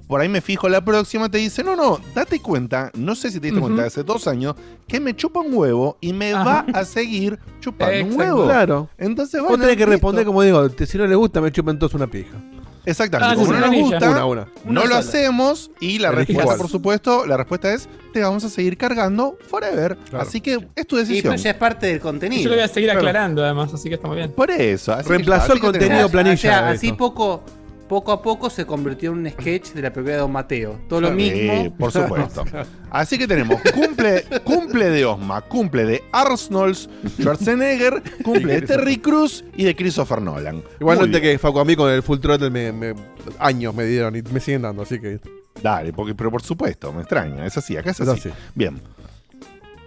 por 0.07 0.19
ahí 0.21 0.29
me 0.29 0.41
fijo 0.41 0.67
la 0.69 0.83
próxima, 0.83 1.29
te 1.29 1.37
dice, 1.37 1.63
no, 1.63 1.75
no, 1.75 1.99
date 2.15 2.41
cuenta, 2.41 2.91
no 2.95 3.15
sé 3.15 3.29
si 3.31 3.39
te 3.39 3.47
diste 3.47 3.61
cuenta 3.61 3.85
hace 3.85 4.03
dos 4.03 4.27
años, 4.27 4.55
que 4.87 4.99
me 4.99 5.15
chupa 5.15 5.39
un 5.41 5.53
huevo 5.53 5.97
y 6.01 6.11
me 6.13 6.33
Ajá. 6.33 6.65
va 6.73 6.79
a 6.79 6.83
seguir 6.85 7.39
chupando 7.59 8.05
un 8.05 8.19
huevo. 8.19 8.43
Claro. 8.45 8.89
Entonces, 8.97 9.39
Vos 9.41 9.49
bueno, 9.49 9.63
tenés 9.63 9.77
que 9.77 9.85
responder 9.85 10.25
como 10.25 10.41
digo, 10.41 10.69
te- 10.69 10.85
si 10.85 10.97
no 10.97 11.07
le 11.07 11.15
gusta, 11.15 11.39
me 11.41 11.51
chupen 11.51 11.77
todos 11.79 11.93
una 11.93 12.07
pija. 12.07 12.37
Exactamente. 12.85 13.33
Ah, 13.33 13.35
Como 13.35 13.47
sí, 13.47 13.59
no 13.59 13.67
nos 13.67 13.75
gusta, 13.75 14.09
Una, 14.09 14.25
una. 14.25 14.41
no 14.65 14.71
Una 14.71 14.81
lo 14.81 14.87
sola. 14.87 14.97
hacemos 14.99 15.71
y 15.79 15.99
la 15.99 16.11
respuesta, 16.11 16.43
cuál. 16.45 16.57
por 16.57 16.69
supuesto, 16.69 17.25
la 17.27 17.37
respuesta 17.37 17.73
es, 17.73 17.87
te 18.13 18.21
vamos 18.21 18.43
a 18.43 18.49
seguir 18.49 18.77
cargando 18.77 19.37
forever. 19.49 19.97
Claro. 20.09 20.25
Así 20.27 20.41
que 20.41 20.67
es 20.75 20.87
tu 20.87 20.95
Y 20.97 20.99
decisión. 21.01 21.31
pero 21.33 21.43
ya 21.43 21.51
es 21.51 21.55
parte 21.57 21.87
del 21.87 21.97
Y 21.97 21.99
contenido. 21.99 22.41
yo 22.43 22.49
lo 22.49 22.55
voy 22.55 22.63
a 22.63 22.67
seguir 22.67 22.87
Claro. 22.89 22.99
aclarando 22.99 23.43
además, 23.43 23.73
así 23.73 23.87
que 23.89 23.95
estamos 23.95 24.17
bien. 24.17 24.31
Por 24.31 24.49
eso. 24.51 24.93
así 24.93 25.03
que 25.03 25.09
Reemplazó 25.09 25.43
así 25.43 25.51
el 25.53 25.57
que 25.59 25.65
contenido 25.65 25.89
tenemos- 25.91 26.11
planilla. 26.11 26.33
O 26.33 26.37
sea, 26.37 26.69
así 26.69 26.87
esto. 26.87 26.97
poco, 26.97 27.43
poco 27.91 28.13
a 28.13 28.21
poco 28.21 28.49
se 28.49 28.65
convirtió 28.65 29.11
en 29.11 29.17
un 29.17 29.29
sketch 29.29 29.73
de 29.73 29.81
la 29.81 29.91
propiedad 29.91 30.15
de 30.19 30.21
Don 30.21 30.31
Mateo. 30.31 30.79
Todo 30.87 31.01
lo 31.01 31.09
Sí, 31.09 31.13
mismo. 31.15 31.75
por 31.75 31.91
supuesto. 31.91 32.45
Así 32.89 33.17
que 33.17 33.27
tenemos 33.27 33.59
cumple, 33.73 34.23
cumple 34.45 34.89
de 34.89 35.03
Osma, 35.03 35.41
cumple 35.41 35.83
de 35.83 36.01
Arnold 36.13 36.77
Schwarzenegger, 37.19 38.01
cumple 38.23 38.53
de 38.53 38.61
Terry 38.61 38.97
Cruz 38.97 39.43
y 39.57 39.65
de 39.65 39.75
Christopher 39.75 40.21
Nolan. 40.21 40.63
Igualmente 40.79 41.19
que 41.19 41.37
Facu 41.37 41.59
a 41.59 41.65
mí 41.65 41.75
con 41.75 41.91
el 41.91 42.01
Full 42.01 42.19
Throttle 42.19 42.49
me, 42.49 42.71
me- 42.71 42.95
años 43.39 43.75
me 43.75 43.83
dieron 43.85 44.15
y 44.15 44.21
me 44.21 44.39
siguen 44.39 44.61
dando, 44.61 44.83
así 44.83 44.97
que 44.99 45.19
Dale, 45.61 45.91
porque, 45.91 46.15
pero 46.15 46.31
por 46.31 46.41
supuesto, 46.41 46.93
me 46.93 47.01
extraña. 47.01 47.45
Es 47.45 47.57
así, 47.57 47.75
acá 47.75 47.91
es 47.91 47.99
así. 47.99 48.29
Bien. 48.55 48.79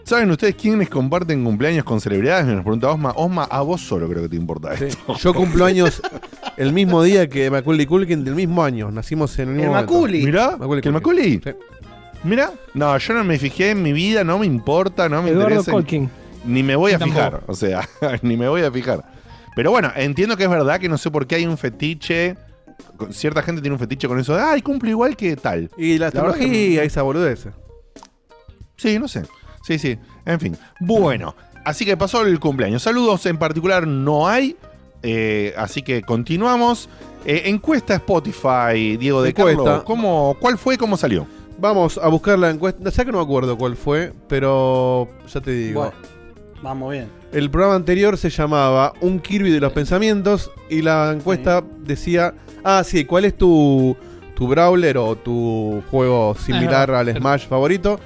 ¿Saben 0.04 0.30
ustedes 0.30 0.54
quiénes 0.56 0.90
comparten 0.90 1.42
cumpleaños 1.44 1.82
con 1.84 1.98
celebridades? 2.00 2.44
Me 2.46 2.52
nos 2.54 2.62
pregunta 2.62 2.90
Osma. 2.90 3.12
Osma, 3.16 3.44
a 3.44 3.62
vos 3.62 3.80
solo 3.80 4.06
creo 4.08 4.22
que 4.22 4.28
te 4.28 4.36
importa 4.36 4.76
Sí. 4.76 4.84
esto. 4.84 5.16
Yo 5.16 5.32
cumplo 5.32 5.64
años 5.64 6.02
el 6.58 6.72
mismo 6.74 7.02
día 7.02 7.26
que 7.28 7.50
Macaulay 7.50 7.86
Culkin 7.86 8.22
del 8.22 8.34
mismo 8.34 8.62
año. 8.62 8.90
Nacimos 8.90 9.38
en 9.38 9.48
el 9.48 9.54
mismo 9.54 9.64
El 9.64 9.70
momento. 9.86 9.92
Maculi. 9.94 10.24
Mirá, 10.26 10.50
Macaulay 10.52 10.82
¿que 10.82 10.88
el. 10.88 10.94
Maculi? 10.94 11.40
Sí. 11.42 11.50
Mirá. 12.22 12.52
No, 12.74 12.96
yo 12.98 13.14
no 13.14 13.24
me 13.24 13.38
fijé 13.38 13.70
en 13.70 13.82
mi 13.82 13.92
vida, 13.94 14.24
no 14.24 14.38
me 14.38 14.46
importa, 14.46 15.08
no 15.08 15.22
me 15.22 15.30
Eduardo 15.30 15.48
interesa. 15.50 15.72
Colkin. 15.72 16.10
Ni 16.44 16.62
me 16.62 16.76
voy 16.76 16.92
a 16.92 16.98
Tampoco. 16.98 17.18
fijar, 17.20 17.42
o 17.46 17.54
sea, 17.54 17.88
ni 18.22 18.36
me 18.36 18.46
voy 18.48 18.60
a 18.62 18.70
fijar. 18.70 19.02
Pero 19.56 19.70
bueno, 19.70 19.90
entiendo 19.96 20.36
que 20.36 20.44
es 20.44 20.50
verdad 20.50 20.78
que 20.80 20.88
no 20.90 20.98
sé 20.98 21.10
por 21.10 21.26
qué 21.26 21.36
hay 21.36 21.46
un 21.46 21.56
fetiche. 21.56 22.36
Cierta 23.10 23.40
gente 23.42 23.62
tiene 23.62 23.72
un 23.74 23.78
fetiche 23.80 24.06
con 24.06 24.18
eso 24.18 24.34
de, 24.34 24.42
ay, 24.42 24.60
cumple 24.60 24.90
igual 24.90 25.16
que 25.16 25.34
tal. 25.36 25.70
Y 25.78 25.96
la 25.96 26.06
La 26.06 26.10
verdad 26.10 26.30
astrología, 26.32 26.82
esa 26.82 27.00
boludez. 27.02 27.46
Sí, 28.76 28.98
no 28.98 29.08
sé. 29.08 29.22
Sí, 29.66 29.78
sí. 29.78 29.98
En 30.26 30.38
fin. 30.40 30.56
Bueno, 30.80 31.34
así 31.64 31.84
que 31.84 31.96
pasó 31.96 32.22
el 32.22 32.38
cumpleaños. 32.40 32.82
Saludos 32.82 33.24
en 33.26 33.38
particular 33.38 33.86
no 33.86 34.28
hay. 34.28 34.56
eh, 35.02 35.52
así 35.56 35.82
que 35.82 36.02
continuamos. 36.02 36.88
Eh, 37.26 37.42
encuesta 37.46 37.94
Spotify, 37.94 38.96
Diego 38.98 39.22
de 39.22 39.30
Encuesta. 39.30 39.64
Carlo. 39.64 39.84
¿cómo, 39.84 40.36
¿Cuál 40.40 40.58
fue? 40.58 40.76
¿Cómo 40.76 40.96
salió? 40.96 41.26
Vamos 41.58 41.98
a 42.02 42.08
buscar 42.08 42.38
la 42.38 42.50
encuesta. 42.50 42.90
sé 42.90 43.04
que 43.04 43.12
no 43.12 43.18
me 43.18 43.24
acuerdo 43.24 43.56
cuál 43.56 43.76
fue, 43.76 44.12
pero 44.28 45.08
ya 45.32 45.40
te 45.40 45.50
digo. 45.52 45.80
Bueno, 45.80 45.94
vamos 46.62 46.92
bien. 46.92 47.08
El 47.32 47.50
programa 47.50 47.76
anterior 47.76 48.18
se 48.18 48.28
llamaba 48.30 48.92
Un 49.00 49.18
Kirby 49.20 49.50
de 49.50 49.60
los 49.60 49.72
pensamientos 49.72 50.50
y 50.68 50.82
la 50.82 51.12
encuesta 51.12 51.64
decía, 51.80 52.34
ah, 52.62 52.82
sí, 52.84 53.04
¿cuál 53.06 53.24
es 53.24 53.36
tu, 53.38 53.96
tu 54.36 54.46
brawler 54.46 54.98
o 54.98 55.16
tu 55.16 55.82
juego 55.90 56.36
similar 56.38 56.90
al. 56.90 57.16
Smash 57.16 57.46
favorito? 57.48 57.98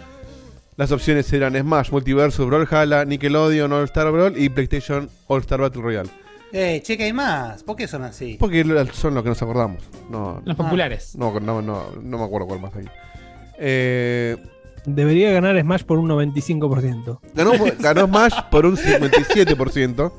Las 0.78 0.90
opciones 0.92 1.30
eran 1.32 1.54
Smash, 1.54 1.90
Multiversus, 1.90 2.46
Brawlhalla, 2.46 3.04
Nickelodeon, 3.04 3.70
All 3.72 3.84
Star 3.84 4.10
Brawl 4.10 4.38
y 4.38 4.48
PlayStation 4.48 5.10
All 5.26 5.40
Star 5.40 5.60
Battle 5.60 5.82
Royale. 5.82 6.08
Eh, 6.52 6.80
che, 6.82 6.96
que 6.96 7.04
hay 7.04 7.12
más. 7.12 7.62
¿Por 7.64 7.76
qué 7.76 7.86
son 7.86 8.04
así? 8.04 8.36
Porque 8.40 8.64
son 8.94 9.12
los 9.14 9.22
que 9.22 9.28
nos 9.28 9.42
acordamos. 9.42 9.82
No, 10.08 10.40
Los 10.46 10.56
populares. 10.56 11.14
no, 11.16 11.38
no, 11.40 11.60
no, 11.60 11.90
no 12.00 12.18
me 12.18 12.24
acuerdo 12.24 12.46
cuál 12.46 12.60
más 12.60 12.74
hay. 12.74 12.86
Eh, 13.58 14.36
Debería 14.86 15.32
ganar 15.32 15.60
Smash 15.60 15.82
por 15.82 15.98
un 15.98 16.08
95%. 16.08 17.18
ganó, 17.34 17.50
ganó 17.80 18.06
Smash 18.06 18.34
por 18.50 18.64
un 18.64 18.76
57%. 18.76 20.12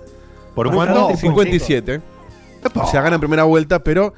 ¿Por 0.54 0.68
Ah, 0.68 0.72
cuánto? 0.74 1.10
no. 1.10 1.16
57. 1.16 2.02
O 2.76 2.88
sea, 2.88 3.02
gana 3.02 3.16
en 3.16 3.22
primera 3.22 3.44
vuelta, 3.46 3.80
pero 3.82 4.14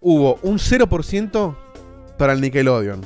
hubo 0.00 0.38
un 0.42 0.58
0% 0.58 1.56
para 2.16 2.32
el 2.32 2.40
Nickelodeon. 2.40 3.00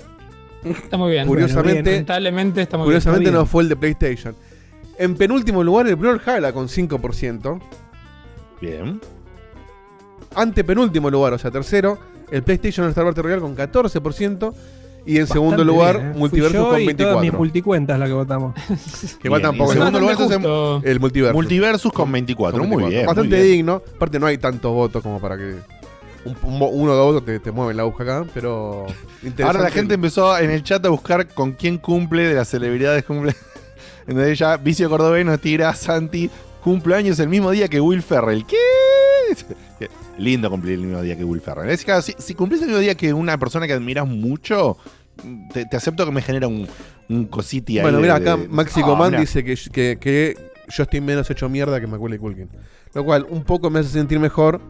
Está 0.64 0.96
muy 0.96 1.10
bien. 1.12 1.26
Curiosamente- 1.26 1.80
Bueno, 1.82 1.90
Lamentablemente 1.90 2.62
está 2.62 2.76
muy 2.78 2.84
Curiosamente 2.86 3.30
bien. 3.30 3.34
no 3.34 3.46
fue 3.46 3.62
el 3.62 3.68
de 3.68 3.76
PlayStation. 3.76 4.34
En 4.98 5.16
penúltimo 5.16 5.62
lugar, 5.64 5.86
el 5.88 5.96
Brawlhalla 5.96 6.52
con 6.52 6.68
5%. 6.68 7.60
Bien. 8.60 9.00
Antepenúltimo 10.34 11.10
lugar, 11.10 11.32
o 11.32 11.38
sea, 11.38 11.50
tercero, 11.50 11.98
el 12.30 12.42
PlayStation 12.42 12.88
Star 12.88 13.04
Battle 13.04 13.22
Royale 13.22 13.40
con 13.42 13.54
14%. 13.56 14.54
Y 15.06 15.18
en 15.18 15.26
segundo 15.26 15.62
lugar, 15.64 15.98
bien, 15.98 16.12
¿eh? 16.12 16.14
Multiversus 16.16 16.54
yo 16.56 16.68
con 16.70 16.80
y 16.80 16.86
todas 16.94 17.16
mis 17.20 17.20
24. 17.20 17.38
multicuentas 17.38 17.98
la 17.98 18.06
que 18.06 18.12
votamos. 18.14 18.54
Que 19.20 19.28
tampoco 19.28 19.72
en 19.72 19.78
segundo 19.78 20.00
lugar, 20.00 20.16
el 20.82 20.98
Multiversus. 20.98 21.34
Multiversus 21.34 21.92
con 21.92 22.10
24. 22.10 22.58
Con 22.60 22.68
Muy 22.70 22.84
24. 22.84 22.88
bien. 22.88 23.06
Bastante 23.06 23.36
muy 23.36 23.44
bien. 23.44 23.56
digno. 23.58 23.82
Aparte, 23.96 24.18
no 24.18 24.26
hay 24.26 24.38
tantos 24.38 24.72
votos 24.72 25.02
como 25.02 25.20
para 25.20 25.36
que 25.36 25.56
un- 26.24 26.36
un- 26.42 26.68
uno 26.72 26.92
o 26.92 27.12
dos 27.12 27.24
te, 27.24 27.38
te 27.40 27.50
mueven 27.52 27.76
la 27.76 27.82
aguja 27.84 28.02
acá, 28.04 28.26
pero. 28.34 28.86
Ahora 29.42 29.60
la 29.60 29.70
gente 29.70 29.94
empezó 29.94 30.36
en 30.38 30.50
el 30.50 30.62
chat 30.62 30.84
a 30.84 30.88
buscar 30.88 31.26
con 31.28 31.52
quién 31.52 31.78
cumple 31.78 32.28
de 32.28 32.34
las 32.34 32.48
celebridades 32.48 33.04
cumple. 33.04 33.34
Entonces 34.06 34.38
ya 34.38 34.56
Vicio 34.58 34.88
Cordobés 34.90 35.24
nos 35.24 35.40
tira 35.40 35.70
a 35.70 35.74
Santi 35.74 36.30
cumpleaños 36.62 37.18
el 37.20 37.28
mismo 37.28 37.50
día 37.50 37.68
que 37.68 37.80
Will 37.80 38.02
Ferrell. 38.02 38.44
¿Qué? 38.46 38.56
Lindo 40.18 40.48
cumplir 40.50 40.74
el 40.74 40.80
mismo 40.86 41.02
día 41.02 41.16
que 41.16 41.24
Will 41.24 41.40
Ferrell. 41.40 41.70
Es 41.70 41.80
que, 41.80 41.86
claro, 41.86 42.02
si, 42.02 42.14
si 42.18 42.34
cumplís 42.34 42.60
el 42.62 42.68
mismo 42.68 42.80
día 42.80 42.94
que 42.94 43.12
una 43.12 43.36
persona 43.38 43.66
que 43.66 43.72
admiras 43.72 44.06
mucho, 44.06 44.76
te, 45.52 45.64
te 45.66 45.76
acepto 45.76 46.04
que 46.06 46.12
me 46.12 46.22
genera 46.22 46.46
un, 46.46 46.68
un 47.08 47.24
cositi 47.26 47.78
ahí. 47.78 47.82
Bueno, 47.82 47.98
mira, 48.00 48.14
acá 48.16 48.36
de- 48.36 48.48
Maxi 48.48 48.80
Coman 48.82 49.10
mirá. 49.10 49.20
dice 49.20 49.42
que, 49.42 49.56
que, 49.72 49.98
que 50.00 50.36
yo 50.68 50.82
estoy 50.84 51.00
menos 51.00 51.28
hecho 51.30 51.48
mierda 51.48 51.80
que 51.80 51.86
Macaulay 51.86 52.18
Culkin. 52.18 52.48
Lo 52.94 53.04
cual 53.04 53.26
un 53.28 53.42
poco 53.42 53.70
me 53.70 53.80
hace 53.80 53.88
sentir 53.90 54.20
mejor. 54.20 54.60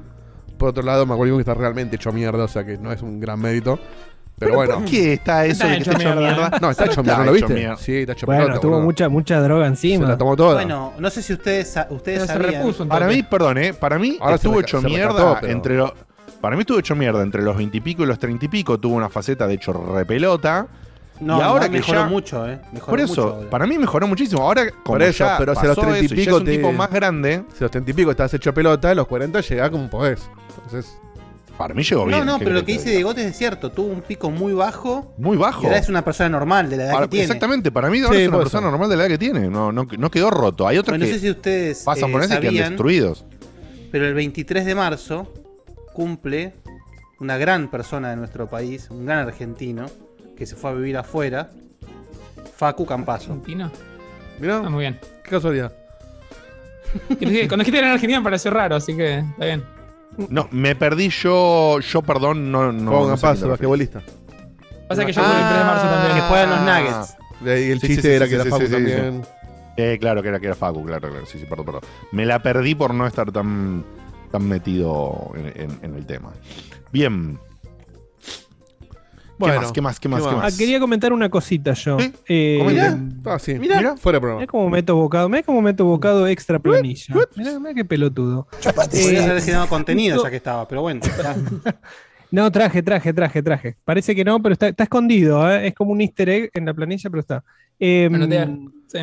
Por 0.59 0.69
otro 0.71 0.83
lado, 0.83 1.05
Macaulay 1.07 1.31
Culkin 1.33 1.41
está 1.41 1.55
realmente 1.55 1.97
hecho 1.97 2.13
mierda, 2.13 2.45
o 2.45 2.49
sea 2.49 2.65
que 2.65 2.79
no 2.79 2.93
es 2.93 3.03
un 3.03 3.21
gran 3.21 3.41
mérito. 3.41 3.77
Pero, 4.37 4.51
¿Pero 4.51 4.55
bueno. 4.57 4.75
¿Por 4.81 4.85
qué 4.91 5.13
está 5.13 5.45
eso 5.47 5.53
Está 5.65 5.67
de 5.69 5.75
que 5.77 5.81
hecho 5.83 5.91
está 5.93 6.03
hecho 6.03 6.17
mierda. 6.21 6.35
mierda? 6.37 6.59
No, 6.61 6.71
está 6.71 6.85
hecho 6.87 7.03
mierda, 7.05 7.19
¿no 7.19 7.25
lo 7.27 7.37
hecho 7.37 7.47
viste? 7.47 7.61
mierda. 7.61 7.77
Sí, 7.77 7.97
está 7.99 8.13
hecho 8.15 8.27
Bueno, 8.27 8.43
mierda. 8.43 8.61
tuvo 8.61 8.71
boludo. 8.73 8.85
mucha, 8.85 9.09
mucha 9.09 9.41
droga 9.41 9.65
Se 9.65 9.69
encima. 9.69 10.09
la 10.09 10.19
tomó 10.19 10.37
toda. 10.37 10.55
Bueno, 10.55 10.93
no 10.99 11.11
sé 11.11 11.23
si 11.23 11.33
ustedes, 11.35 11.69
ustedes 11.91 12.19
Pero 12.21 12.21
se 12.27 12.33
sabían. 12.33 12.53
repuso 12.63 12.83
un 12.83 12.89
Para 12.89 13.07
mí, 13.07 13.23
perdón, 13.23 13.59
¿eh? 13.59 13.75
Para 13.75 13.99
mí 13.99 14.19
Ahora 14.21 14.35
estuvo 14.37 14.61
hecho 14.61 14.83
mierda 14.83 15.13
recató, 15.13 15.39
pero- 15.41 15.53
entre 15.53 15.77
los. 15.77 15.93
Para 16.41 16.57
mí 16.57 16.61
estuvo 16.63 16.79
hecho 16.81 16.95
mierda 16.97 17.23
entre 17.23 17.43
los 17.43 17.57
20 17.57 17.77
y 17.77 17.81
pico 17.81 18.03
y 18.03 18.07
los 18.07 18.19
30 18.19 18.45
y 18.45 18.49
pico. 18.49 18.79
Tuvo 18.79 18.97
una 18.97 19.09
faceta 19.09 19.47
de 19.47 19.55
hecho 19.55 19.73
repelota. 19.73 20.67
No, 21.21 21.39
Y 21.39 21.43
ahora 21.43 21.67
no, 21.67 21.73
que 21.73 21.79
mejoró 21.79 22.01
ya- 22.01 22.07
mucho, 22.07 22.49
¿eh? 22.49 22.59
Mejoró 22.73 22.91
Por 22.91 23.01
mucho 23.01 23.13
eso, 23.13 23.35
ahora. 23.37 23.51
para 23.51 23.67
mí 23.67 23.79
mejoró 23.79 24.07
muchísimo. 24.09 24.43
Ahora, 24.43 24.69
como 24.71 24.83
Por 24.85 25.03
eso, 25.03 25.25
ya 25.25 25.39
pero 25.39 25.53
hacia 25.53 25.69
los 25.69 25.77
pasó 25.77 25.89
30 25.89 26.03
y 26.03 26.07
eso, 26.07 26.15
ya 26.17 26.21
pico 26.23 26.37
es 26.37 26.41
un 26.41 26.45
te- 26.47 26.57
tipo 26.57 26.73
más 26.73 26.91
grande. 26.91 27.45
Si 27.53 27.59
a 27.59 27.61
los 27.63 27.71
30 27.71 27.91
y 27.91 27.95
pico 27.95 28.11
estás 28.11 28.35
hecho 28.35 28.53
pelota, 28.53 28.91
a 28.91 28.95
los 28.95 29.07
40 29.07 29.41
llegás 29.41 29.71
como 29.71 29.89
podés. 29.89 30.29
Entonces, 30.65 30.99
Para 31.57 31.73
mí 31.73 31.85
llegó 31.85 32.05
bien. 32.05 32.19
No, 32.19 32.25
no, 32.25 32.39
¿qué 32.41 32.47
pero 32.47 32.57
lo 32.57 32.65
que 32.65 32.73
dice? 32.73 32.91
Diegote 32.91 33.25
es 33.29 33.39
cierto. 33.39 33.71
Tuvo 33.71 33.87
un 33.87 34.03
pico 34.03 34.29
muy 34.29 34.53
bajo. 34.55 35.15
Muy 35.19 35.37
Y 35.37 35.39
bajo. 35.41 35.65
ahora 35.65 35.79
es 35.79 35.89
una 35.89 36.03
persona 36.05 36.29
normal 36.29 36.69
de 36.69 36.79
la 36.79 36.83
edad 36.87 36.93
Para- 36.95 37.07
que 37.07 37.11
tiene. 37.11 37.25
exactamente, 37.27 37.71
para 37.71 37.91
mí 37.91 38.01
ahora 38.01 38.17
Sí, 38.17 38.23
es 38.23 38.29
una 38.29 38.39
persona 38.39 38.63
ser. 38.63 38.71
normal 38.73 38.91
de 38.91 38.97
la 38.97 39.03
edad 39.05 39.11
que 39.11 39.19
tiene. 39.19 39.49
No, 39.49 39.71
no, 39.71 39.87
no 39.97 40.11
quedó 40.11 40.31
roto. 40.33 40.67
Hay 40.67 40.79
otros 40.79 40.95
Bueno, 40.99 41.05
no 41.05 41.09
que 41.13 41.15
sé 41.17 41.21
si 41.25 41.31
ustedes 41.31 41.85
pasan 41.85 42.09
eh, 42.09 42.13
por 42.13 42.23
ese 42.25 42.35
y 42.35 42.41
quedan 42.41 42.71
destruidos. 42.71 43.25
pero 43.93 44.05
el 44.09 44.15
23 44.15 44.65
de 44.67 44.75
marzo 44.75 45.33
cumple 45.93 46.55
una 47.21 47.37
gran 47.39 47.71
persona 47.71 48.11
de 48.11 48.17
nuestro 48.17 48.49
país, 48.49 48.89
un 48.91 49.07
gran 49.07 49.21
argentino, 49.21 49.87
que 50.37 50.47
se 50.47 50.57
fue 50.57 50.71
a 50.71 50.73
vivir 50.75 50.97
afuera, 50.97 51.51
Facu 52.57 52.85
Campazo. 52.87 53.33
Argentina. 53.33 53.71
mirá, 54.41 54.59
Ah, 54.65 54.71
muy 54.71 54.81
bien. 54.81 54.99
qué 55.23 55.31
casualidad. 55.31 55.73
Cuando 57.09 57.29
dijiste 57.31 57.71
que 57.73 57.79
era 57.79 57.87
en 57.89 57.93
Argentina 57.95 58.21
me 58.21 58.25
pareció 58.25 58.51
raro, 58.51 58.77
así 58.77 58.95
que 58.97 59.19
está 59.19 59.45
bien. 59.45 59.65
No, 60.29 60.47
me 60.53 60.77
perdí 60.77 61.09
yo. 61.09 61.81
Yo, 61.81 62.03
perdón, 62.03 62.53
no. 62.53 62.71
no 62.73 62.91
Pongan 62.91 63.11
no 63.11 63.17
sé 63.17 63.41
te 63.43 63.47
basquetbolista. 63.49 64.01
Pasa 64.89 65.05
que 65.05 65.13
yo 65.13 65.23
fui 65.23 65.33
el 65.33 65.39
3 65.49 65.59
de 65.59 65.65
marzo 65.65 65.87
también. 65.89 66.15
Que 66.15 66.21
juegan 66.29 66.51
los 66.51 66.59
Ah. 66.61 66.81
Nuggets. 66.81 67.17
De 67.41 67.53
ahí 67.53 67.71
el 67.73 67.81
Sí, 67.81 67.87
chiste 67.89 68.03
sí, 68.03 68.09
era 68.15 68.25
sí, 68.27 68.31
que 68.31 68.35
era 68.37 68.45
sí, 68.45 68.51
Facu 68.51 68.63
sí, 68.63 68.67
sí, 68.69 68.73
también. 68.75 69.23
Eh, 69.77 69.99
claro, 70.01 70.23
que 70.23 70.29
era, 70.29 70.39
que 70.39 70.47
era 70.47 70.55
Facu, 70.55 70.85
claro, 70.85 71.11
claro. 71.11 71.27
Sí, 71.27 71.39
sí, 71.41 71.47
perdón, 71.47 71.67
perdón. 71.67 71.81
Me 72.13 72.25
la 72.27 72.41
perdí 72.41 72.77
por 72.77 72.95
no 72.95 73.09
estar 73.09 73.33
tan, 73.33 73.85
tan 74.31 74.47
metido 74.49 75.33
en, 75.35 75.47
en- 75.63 75.79
en 75.83 75.95
el 75.97 76.07
tema. 76.07 76.31
Bien. 76.93 77.41
Bueno, 79.39 79.55
¿Qué 79.55 79.61
más? 79.61 79.73
¿Qué 79.73 79.81
más? 79.81 80.01
¿Qué 80.01 80.09
más? 80.09 80.23
¿qué 80.23 80.29
¿Qué 80.29 80.37
más? 80.37 80.55
Ah, 80.55 80.57
quería 80.57 80.79
comentar 80.81 81.13
una 81.13 81.29
cosita 81.29 81.73
yo. 81.73 81.99
¿Eh? 81.99 82.13
Eh, 82.29 82.57
Comenta. 82.61 83.35
Ah, 83.35 83.39
sí. 83.39 83.55
Mirá. 83.59 83.79
Mira, 83.79 83.97
fuera 83.97 84.19
de 84.19 84.21
Mirá 84.21 84.21
programa. 84.21 84.47
cómo 84.47 84.71
meto 84.71 84.97
bocado, 84.97 85.29
mirá 85.29 85.43
cómo 85.43 85.61
meto 85.63 85.85
bocado 85.85 86.27
extra 86.29 86.59
planilla. 86.59 87.15
Mirá, 87.37 87.59
mirá 87.59 87.75
qué 87.75 87.85
pelotudo. 87.85 88.47
Podrías 88.75 88.95
Eh, 88.95 89.25
haber 89.31 89.43
generado 89.43 89.69
contenido 89.69 90.23
ya 90.23 90.31
que 90.31 90.37
estaba, 90.37 90.69
pero 90.69 90.83
bueno. 90.83 91.01
no, 92.31 92.51
traje, 92.53 92.83
traje, 92.83 93.13
traje, 93.13 93.43
traje. 93.43 93.77
Parece 93.85 94.15
que 94.15 94.25
no, 94.25 94.41
pero 94.41 94.53
está, 94.53 94.69
está 94.69 94.85
escondido, 94.85 95.51
¿eh? 95.51 95.67
es 95.69 95.75
como 95.75 95.93
un 95.93 96.01
easter 96.01 96.29
egg 96.29 96.51
en 96.55 96.67
la 96.67 96.75
planilla, 96.75 97.11
pero 97.11 97.21
está. 97.21 97.45
Eh. 97.81 98.09
Sí. 98.87 98.99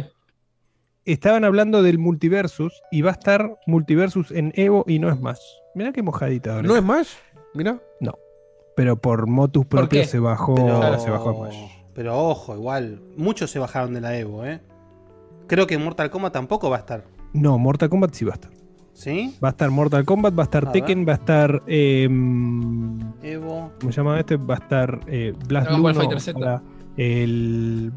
estaban 1.04 1.44
hablando 1.44 1.84
del 1.84 1.98
multiversus 2.00 2.82
y 2.92 3.02
va 3.02 3.10
a 3.10 3.14
estar 3.14 3.58
multiversus 3.68 4.32
en 4.32 4.54
Evo 4.56 4.86
y 4.88 5.00
no 5.00 5.10
es 5.10 5.20
más. 5.20 5.42
Mirá 5.76 5.92
qué 5.92 6.02
mojadita 6.02 6.56
ahora. 6.56 6.68
¿No 6.68 6.76
es 6.78 6.84
más? 6.84 7.18
Mira. 7.54 7.80
Pero 8.76 8.96
por 8.96 9.28
motus 9.28 9.66
¿Por 9.66 9.82
propio 9.82 10.06
se 10.06 10.20
bajó, 10.20 10.56
Pero, 10.56 10.78
Claro, 10.80 11.00
se 11.00 11.10
bajó 11.10 11.30
a 11.30 11.34
Smash. 11.52 11.70
pero 11.94 12.18
ojo, 12.30 12.56
igual. 12.56 13.02
Muchos 13.18 13.52
se 13.52 13.60
bajaron 13.60 13.94
de 13.94 14.02
la 14.02 14.18
Evo, 14.18 14.46
¿eh? 14.46 14.62
Creo 15.48 15.68
que 15.68 15.78
Mortal 15.78 16.10
Kombat 16.10 16.34
tampoco 16.34 16.70
va 16.70 16.78
a 16.78 16.80
estar. 16.80 17.04
No, 17.34 17.58
Mortal 17.58 17.90
Kombat 17.90 18.14
sí 18.14 18.24
va 18.26 18.32
a 18.32 18.36
estar. 18.36 18.52
¿Sí? 18.94 19.36
Va 19.44 19.50
a 19.50 19.52
estar 19.52 19.70
Mortal 19.72 20.06
Kombat, 20.06 20.38
va 20.38 20.44
a 20.44 20.46
estar 20.46 20.68
A 20.68 20.72
Tekken, 20.72 21.06
va 21.08 21.14
a 21.14 21.16
estar. 21.16 21.64
eh, 21.68 22.06
Evo. 23.24 23.72
¿Cómo 23.80 23.92
se 23.92 23.98
llama 23.98 24.20
este? 24.20 24.38
Va 24.38 24.56
a 24.56 24.58
estar 24.58 25.00
eh, 25.08 25.34
Blast 25.48 25.68
Dragon 25.68 25.84
Ball 25.84 25.94
Blue, 25.94 26.04
no, 26.04 26.10
Fighter 26.10 26.22
Z. 26.22 26.38
ahora, 26.40 26.62
el. 26.98 27.92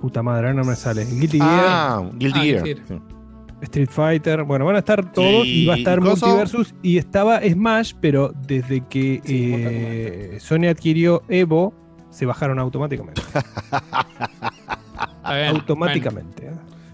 Puta 0.00 0.22
madre, 0.22 0.48
ahora 0.48 0.54
no 0.62 0.64
me 0.68 0.76
sale. 0.76 1.04
Guilty 1.06 1.38
Gear, 1.38 1.64
Ah, 1.66 2.02
Guilty 2.14 2.38
Ah, 2.38 2.62
Gear. 2.64 2.78
Sí. 2.86 3.00
Street 3.62 3.88
Fighter. 3.90 4.42
Bueno, 4.44 4.64
van 4.64 4.76
a 4.76 4.80
estar 4.80 5.12
todos 5.12 5.46
y, 5.46 5.62
Y- 5.62 5.66
va 5.66 5.74
a 5.74 5.76
estar 5.78 5.98
y 5.98 6.02
coso- 6.02 6.26
Multiversus. 6.26 6.74
Y 6.82 6.98
estaba 6.98 7.40
Smash, 7.40 7.92
pero 8.00 8.32
desde 8.46 8.80
que 8.88 9.20
Sí, 9.24 9.52
eh, 9.56 10.38
Sony 10.40 10.66
adquirió 10.68 11.22
Evo, 11.28 11.72
se 12.10 12.26
bajaron 12.26 12.58
automáticamente. 12.58 13.22
Bien. 15.26 15.48
automáticamente. 15.56 16.50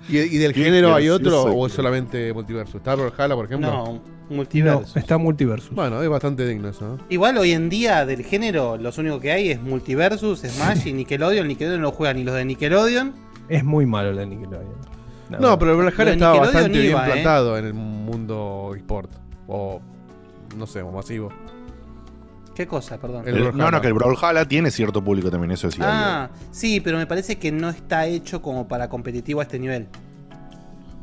¿Y, 0.08 0.18
y 0.18 0.38
del 0.38 0.52
género 0.54 0.94
hay 0.94 1.08
otro 1.08 1.42
o 1.44 1.66
es 1.66 1.72
solamente 1.72 2.32
multiverso? 2.32 2.78
¿Está 2.78 2.94
Brawlhalla, 2.94 3.34
por 3.34 3.44
ejemplo? 3.44 3.70
No, 3.70 3.84
No, 3.84 4.02
multiverso. 4.36 4.98
está 4.98 5.18
Multiversus. 5.18 5.70
Bueno, 5.74 6.02
es 6.02 6.08
bastante 6.08 6.46
digno 6.46 6.68
eso. 6.68 6.96
¿no? 6.96 6.98
Igual 7.08 7.36
hoy 7.38 7.52
en 7.52 7.68
día 7.68 8.04
del 8.06 8.24
género, 8.24 8.76
los 8.76 8.98
únicos 8.98 9.20
que 9.20 9.30
hay 9.32 9.50
es 9.50 9.60
Multiversus, 9.62 10.40
Smash 10.40 10.86
y 10.86 10.92
Nickelodeon. 10.92 11.46
Nickelodeon 11.48 11.82
no 11.82 11.92
juega 11.92 12.14
ni 12.14 12.24
los 12.24 12.34
de 12.34 12.44
Nickelodeon. 12.44 13.12
Es 13.48 13.62
muy 13.64 13.86
malo 13.86 14.12
la 14.12 14.24
Nickelodeon. 14.24 14.99
No, 15.38 15.58
pero 15.58 15.72
el 15.72 15.76
Brawlhalla 15.76 16.12
estaba 16.12 16.38
bastante 16.40 16.68
bien 16.78 16.90
iba, 16.90 17.06
¿eh? 17.08 17.12
plantado 17.12 17.58
en 17.58 17.66
el 17.66 17.74
mundo 17.74 18.72
eSport. 18.76 19.10
O, 19.46 19.80
no 20.56 20.66
sé, 20.66 20.82
o 20.82 20.90
masivo. 20.90 21.30
¿Qué 22.54 22.66
cosa, 22.66 22.98
perdón? 22.98 23.22
El 23.26 23.34
El- 23.36 23.42
Brawlhalla. 23.42 23.64
no, 23.64 23.70
no, 23.70 23.80
que 23.80 23.86
el 23.88 23.94
Brawlhalla 23.94 24.44
tiene 24.46 24.70
cierto 24.70 25.02
público 25.02 25.30
también, 25.30 25.52
eso 25.52 25.70
sí. 25.70 25.78
ah, 25.82 26.28
sí, 26.50 26.80
pero 26.80 26.98
me 26.98 27.06
parece 27.06 27.38
que 27.38 27.52
no 27.52 27.70
está 27.70 28.06
hecho 28.06 28.42
como 28.42 28.66
para 28.68 28.88
competitivo 28.88 29.40
a 29.40 29.44
este 29.44 29.58
nivel. 29.58 29.86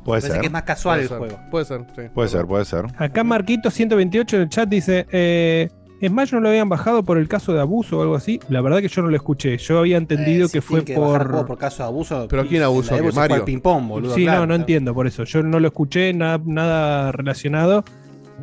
puede 0.04 0.18
Me 0.18 0.22
parece 0.22 0.28
ser. 0.32 0.40
que 0.42 0.46
es 0.48 0.52
más 0.54 0.64
casual 0.64 0.98
Puede 1.00 1.04
el 1.04 1.10
ser, 1.10 1.18
juego. 1.18 1.40
Puede 1.52 1.66
ser, 1.66 1.86
sí. 1.96 2.02
Puede 2.14 2.30
ser, 2.30 2.46
puede 2.46 2.66
ser. 2.66 2.86
Acá 2.98 3.24
Marquito 3.24 3.72
128 3.72 4.36
en 4.36 4.42
el 4.44 4.50
chat 4.50 4.70
dice, 4.70 5.08
eh, 5.12 5.70
Smash 6.06 6.34
no 6.34 6.40
lo 6.42 6.50
habían 6.50 6.70
bajado 6.70 7.04
por 7.04 7.18
el 7.18 7.28
caso 7.28 7.54
de 7.54 7.60
abuso 7.62 7.98
o 7.98 8.02
algo 8.04 8.16
así. 8.16 8.40
La 8.50 8.62
verdad 8.62 8.82
que 8.82 8.88
yo 8.88 9.02
no 9.02 9.10
lo 9.10 9.16
escuché. 9.16 9.58
Yo 9.58 9.80
había 9.80 9.98
entendido 9.98 10.46
Eh, 10.48 10.50
que 10.52 10.62
fue 10.62 10.86
que 10.86 10.94
por... 10.94 11.46
por 11.48 11.58
caso 11.58 11.84
de 11.84 11.90
abuso. 11.90 12.28
¿Pero 12.30 12.46
quién 12.48 12.62
abusó? 12.62 12.92
En 12.96 12.96
la 12.96 12.98
Evo 13.00 13.08
¿Que 13.08 13.12
se 13.14 13.20
juega 13.20 13.30
Mario? 13.34 13.46
ping-pong, 13.46 13.88
boludo. 13.88 14.14
sí, 14.16 14.24
claro, 14.24 14.42
no, 14.42 14.46
no 14.46 14.48
claro. 14.50 14.62
entiendo 14.62 14.94
por 14.94 15.08
eso. 15.08 15.24
Yo 15.24 15.42
no 15.42 15.60
lo 15.60 15.68
escuché, 15.68 16.14
nada, 16.14 16.40
nada 16.46 17.12
relacionado. 17.12 17.84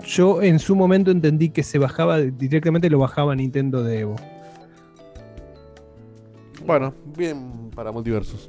Yo 0.04 0.42
en 0.42 0.58
su 0.58 0.74
momento 0.74 1.12
entendí 1.12 1.50
que 1.50 1.62
se 1.62 1.78
bajaba, 1.78 2.18
directamente 2.18 2.90
lo 2.90 2.98
bajaba 2.98 3.36
Nintendo 3.36 3.84
de 3.84 4.00
Evo. 4.00 4.16
Bueno, 6.66 6.94
bien 7.16 7.70
para 7.74 7.92
multiversos. 7.92 8.48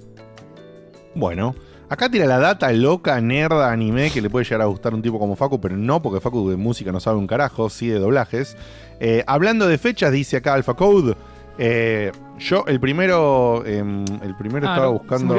Bueno, 1.14 1.54
acá 1.90 2.10
tira 2.10 2.26
la 2.26 2.40
data 2.40 2.72
loca, 2.72 3.20
nerda, 3.22 3.72
anime, 3.72 4.10
que 4.12 4.22
le 4.22 4.30
puede 4.30 4.46
llegar 4.46 4.62
a 4.62 4.66
gustar 4.66 4.94
a 4.94 4.96
un 4.96 5.02
tipo 5.02 5.20
como 5.20 5.36
Facu, 5.36 5.60
pero 5.60 5.76
no, 5.78 6.02
porque 6.02 6.20
Facu 6.22 6.50
de 6.50 6.56
música 6.58 6.92
no 6.92 7.00
sabe 7.00 7.18
un 7.18 7.28
carajo, 7.28 7.70
sí 7.70 7.88
de 7.88 8.00
doblajes. 8.00 8.56
Eh, 9.00 9.24
hablando 9.28 9.68
de 9.68 9.78
fechas, 9.78 10.12
dice 10.12 10.38
acá 10.38 10.54
Alpha 10.54 10.74
Code. 10.74 11.16
eh, 11.58 12.12
yo, 12.38 12.66
el 12.68 12.82
primero, 12.82 13.64
em, 13.66 14.04
el 14.22 14.36
primero 14.36 14.68
Ah, 14.68 14.74
estaba 14.74 14.88
buscando. 14.90 15.36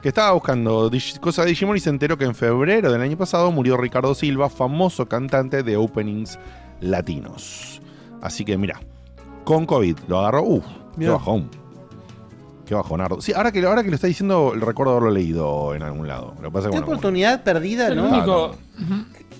que 0.00 0.08
estaba 0.08 0.30
buscando 0.32 0.90
cosas 1.20 1.44
de 1.44 1.50
Digimon 1.50 1.76
y 1.76 1.80
se 1.80 1.90
enteró 1.90 2.16
que 2.16 2.24
en 2.24 2.36
febrero 2.36 2.92
del 2.92 3.02
año 3.02 3.16
pasado 3.16 3.50
murió 3.50 3.76
Ricardo 3.76 4.14
Silva, 4.14 4.48
famoso 4.48 5.06
cantante 5.08 5.64
de 5.64 5.76
openings 5.76 6.38
latinos. 6.80 7.82
Así 8.22 8.44
que 8.44 8.56
mira, 8.56 8.80
con 9.44 9.66
COVID 9.66 9.96
lo 10.06 10.20
agarró. 10.20 10.42
Uf, 10.44 10.64
qué 10.98 11.08
bajón. 11.08 11.50
Qué 12.64 12.74
bajonardo. 12.74 13.20
Sí, 13.22 13.32
ahora 13.32 13.50
que, 13.50 13.64
ahora 13.64 13.82
que 13.82 13.88
lo 13.88 13.94
está 13.94 14.06
diciendo, 14.06 14.52
recuerdo 14.54 14.92
haberlo 14.92 15.10
leído 15.10 15.74
en 15.74 15.82
algún 15.82 16.06
lado. 16.06 16.34
Lo 16.42 16.52
pasa 16.52 16.68
Qué 16.70 16.78
oportunidad 16.78 17.42
perdida, 17.42 17.88
El 17.88 17.96
¿no? 17.96 18.52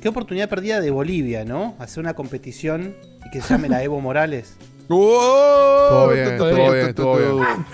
Qué 0.00 0.08
oportunidad 0.08 0.48
perdida 0.48 0.80
de 0.80 0.90
Bolivia, 0.90 1.44
¿no? 1.44 1.74
Hacer 1.78 2.00
una 2.00 2.14
competición 2.14 2.94
y 3.26 3.30
que 3.30 3.40
se 3.40 3.48
llame 3.54 3.68
la 3.68 3.82
Evo 3.82 4.00
Morales. 4.00 4.56
Todo 4.88 6.08
bien, 6.10 6.28
estuvo 6.28 6.48
bien, 6.72 6.88
estuvo 6.88 7.16
bien. 7.16 7.66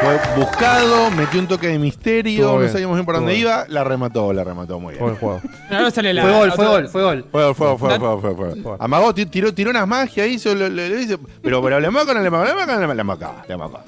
Fue 0.00 0.20
buscado, 0.36 1.10
metió 1.10 1.40
un 1.40 1.48
toque 1.48 1.66
de 1.66 1.78
misterio, 1.78 2.46
no 2.60 2.68
sabíamos 2.68 2.96
bien 2.96 3.04
por 3.04 3.16
dónde 3.16 3.34
iba, 3.40 3.64
la 3.68 3.82
remató, 3.82 4.32
la 4.32 4.44
remató 4.44 4.78
muy 4.78 4.92
bien. 4.94 5.02
Buen 5.04 5.16
juego. 5.16 5.40
Ahora 5.70 5.90
sale 5.90 6.14
la. 6.14 6.22
Fue 6.22 6.32
gol, 6.32 6.52
fue 6.52 6.66
gol, 6.68 6.88
fue 6.88 7.02
gol. 7.02 7.24
Fue, 7.32 7.54
fue, 7.54 7.78
fue, 7.78 7.88
Da- 7.88 7.98
fue, 7.98 8.34
fue, 8.36 8.62
fue. 8.62 8.76
Amagó, 8.78 9.12
ti- 9.12 9.26
tiró, 9.26 9.52
tiró 9.52 9.70
unas 9.70 9.88
magias, 9.88 10.28
hizo, 10.28 10.54
lo- 10.54 10.68
hizo, 11.00 11.18
pero, 11.42 11.60
pero 11.60 11.80
le 11.80 11.90
moca, 11.90 12.14
no 12.14 12.20
le 12.20 12.30
moca, 12.30 12.44
le 12.44 12.54
moca, 12.54 12.76
no 12.86 12.94
le 12.94 13.04
moca, 13.04 13.32
le 13.48 13.56
moca. 13.56 13.80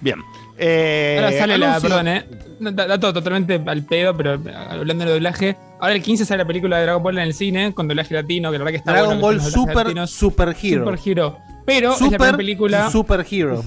Bien. 0.00 0.18
Eh, 0.58 1.16
Ahora 1.18 1.38
sale 1.38 1.58
la, 1.58 1.80
perdón, 1.80 2.08
eh. 2.08 2.24
Dato 2.58 3.12
totalmente 3.12 3.62
al 3.64 3.84
pedo, 3.84 4.16
pero 4.16 4.34
eh, 4.34 4.54
hablando 4.54 5.04
de 5.04 5.12
doblaje. 5.12 5.56
Ahora 5.80 5.94
el 5.94 6.02
15 6.02 6.24
sale 6.24 6.42
la 6.42 6.46
película 6.46 6.78
de 6.78 6.82
Dragon 6.82 7.02
Ball 7.02 7.18
en 7.18 7.24
el 7.24 7.34
cine 7.34 7.72
con 7.72 7.86
doblaje 7.86 8.14
latino, 8.14 8.50
que 8.50 8.58
la 8.58 8.64
verdad 8.64 8.72
que 8.72 8.78
está 8.78 8.92
Dragon 8.92 9.20
bueno 9.20 9.40
Ball 9.42 9.52
Super, 9.52 9.76
latinos. 9.76 10.10
Super 10.10 10.56
Hero. 10.60 10.84
Super 10.84 10.98
Hero. 11.04 11.38
Pero 11.64 11.92
es 11.92 12.00
la 12.00 12.06
Super, 12.06 12.18
primera 12.18 12.36
película. 12.36 12.90
Super 12.90 13.26
Hero. 13.30 13.64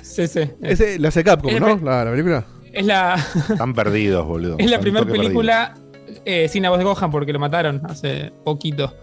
Sí, 0.00 0.26
sí. 0.26 0.40
Es, 0.62 0.80
Ese, 0.80 0.98
la 0.98 1.08
hace 1.08 1.22
Capcom, 1.22 1.50
Es 1.52 1.60
¿no? 1.60 1.76
La, 1.78 2.04
la 2.04 2.10
película. 2.10 2.44
es 2.72 2.86
la, 2.86 3.14
Están 3.50 3.74
perdidos, 3.74 4.26
boludo. 4.26 4.56
es 4.58 4.70
la 4.70 4.80
primera 4.80 5.04
película 5.04 5.74
eh, 6.24 6.48
sin 6.48 6.62
la 6.62 6.70
voz 6.70 6.78
de 6.78 6.84
Gohan 6.84 7.10
porque 7.10 7.32
lo 7.32 7.38
mataron 7.38 7.82
hace 7.84 8.32
poquito. 8.44 8.94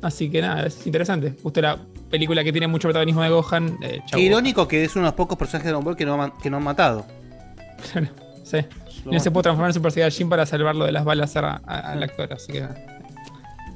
Así 0.00 0.30
que 0.30 0.40
nada, 0.40 0.66
es 0.66 0.86
interesante. 0.86 1.34
Justo 1.42 1.60
la 1.60 1.78
película 2.10 2.42
que 2.44 2.52
tiene 2.52 2.66
mucho 2.68 2.88
protagonismo 2.88 3.22
de 3.22 3.28
Gohan. 3.30 3.78
Eh, 3.82 4.00
Qué 4.10 4.20
irónico 4.20 4.66
que 4.68 4.84
es 4.84 4.94
uno 4.96 5.04
de 5.04 5.08
los 5.10 5.14
pocos 5.14 5.36
personajes 5.38 5.64
de 5.64 5.70
Dragon 5.70 5.84
Ball 5.84 5.96
que 5.96 6.06
no, 6.06 6.22
han- 6.22 6.32
que 6.42 6.50
no 6.50 6.56
han 6.58 6.64
matado. 6.64 7.06
Gohan. 7.94 8.10
sí. 8.44 8.58
No 9.04 9.18
se 9.20 9.30
pudo 9.30 9.42
transformar 9.42 9.70
en 9.70 9.74
Super 9.74 9.92
Saiyajin 9.92 10.28
para 10.28 10.44
salvarlo 10.44 10.84
de 10.84 10.92
las 10.92 11.04
balas 11.04 11.34
a- 11.36 11.60
a- 11.64 11.92
al 11.92 12.02
actor. 12.02 12.32
Así 12.32 12.52
que 12.52 12.58
el 12.58 12.66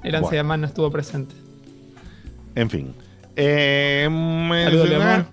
Bueno. 0.03 0.27
Ansem 0.27 0.61
no 0.61 0.67
estuvo 0.67 0.91
presente. 0.91 1.35
En 2.55 2.69
fin. 2.69 2.95
Eh, 3.37 4.07
Saludos, 4.65 5.27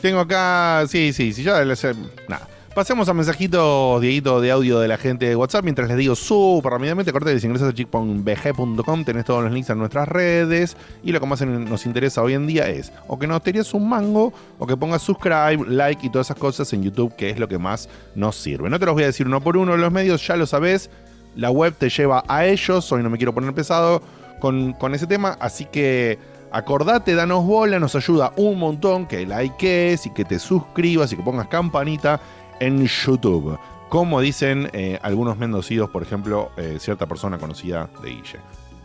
tengo 0.00 0.20
acá. 0.20 0.84
Sí, 0.88 1.12
sí, 1.12 1.32
sí, 1.32 1.42
ya 1.44 1.62
les- 1.64 1.84
Nada. 2.28 2.48
Pasemos 2.74 3.08
a 3.08 3.14
mensajitos, 3.14 4.00
Dieguito, 4.00 4.40
de 4.40 4.50
audio 4.50 4.80
de 4.80 4.88
la 4.88 4.98
gente 4.98 5.28
de 5.28 5.36
WhatsApp. 5.36 5.62
Mientras 5.62 5.86
les 5.86 5.96
digo 5.96 6.16
súper 6.16 6.72
rápidamente, 6.72 7.12
corte, 7.12 7.38
si 7.38 7.46
ingresas 7.46 7.68
a 7.68 7.72
chick.bg.com, 7.72 9.04
tenés 9.04 9.24
todos 9.24 9.44
los 9.44 9.52
links 9.52 9.70
a 9.70 9.76
nuestras 9.76 10.08
redes. 10.08 10.76
Y 11.04 11.12
lo 11.12 11.20
que 11.20 11.26
más 11.26 11.40
nos 11.42 11.86
interesa 11.86 12.20
hoy 12.20 12.34
en 12.34 12.48
día 12.48 12.68
es 12.68 12.92
o 13.06 13.16
que 13.16 13.28
nos 13.28 13.44
tenías 13.44 13.72
un 13.74 13.88
mango, 13.88 14.32
o 14.58 14.66
que 14.66 14.76
pongas 14.76 15.02
subscribe, 15.02 15.64
like 15.68 16.04
y 16.04 16.10
todas 16.10 16.26
esas 16.26 16.36
cosas 16.36 16.72
en 16.72 16.82
YouTube, 16.82 17.14
que 17.14 17.30
es 17.30 17.38
lo 17.38 17.46
que 17.46 17.58
más 17.58 17.88
nos 18.16 18.34
sirve. 18.34 18.68
No 18.68 18.80
te 18.80 18.86
los 18.86 18.94
voy 18.94 19.04
a 19.04 19.06
decir 19.06 19.28
uno 19.28 19.40
por 19.40 19.56
uno, 19.56 19.76
los 19.76 19.92
medios 19.92 20.26
ya 20.26 20.34
lo 20.34 20.44
sabés. 20.44 20.90
La 21.36 21.52
web 21.52 21.74
te 21.78 21.88
lleva 21.88 22.24
a 22.26 22.44
ellos. 22.44 22.90
Hoy 22.90 23.04
no 23.04 23.10
me 23.10 23.18
quiero 23.18 23.32
poner 23.32 23.54
pesado 23.54 24.02
con, 24.40 24.72
con 24.72 24.96
ese 24.96 25.06
tema, 25.06 25.36
así 25.38 25.64
que 25.64 26.18
acordate, 26.50 27.14
danos 27.14 27.44
bola, 27.44 27.78
nos 27.78 27.94
ayuda 27.94 28.32
un 28.36 28.58
montón 28.58 29.06
que 29.06 29.24
likees 29.26 30.06
y 30.06 30.10
que 30.10 30.24
te 30.24 30.40
suscribas 30.40 31.12
y 31.12 31.16
que 31.16 31.22
pongas 31.22 31.46
campanita 31.46 32.20
en 32.60 32.84
YouTube. 32.86 33.58
Como 33.88 34.20
dicen 34.20 34.70
eh, 34.72 34.98
algunos 35.02 35.38
mendocidos, 35.38 35.90
por 35.90 36.02
ejemplo, 36.02 36.50
eh, 36.56 36.78
cierta 36.80 37.06
persona 37.06 37.38
conocida 37.38 37.88
de 38.02 38.10
Guille, 38.10 38.40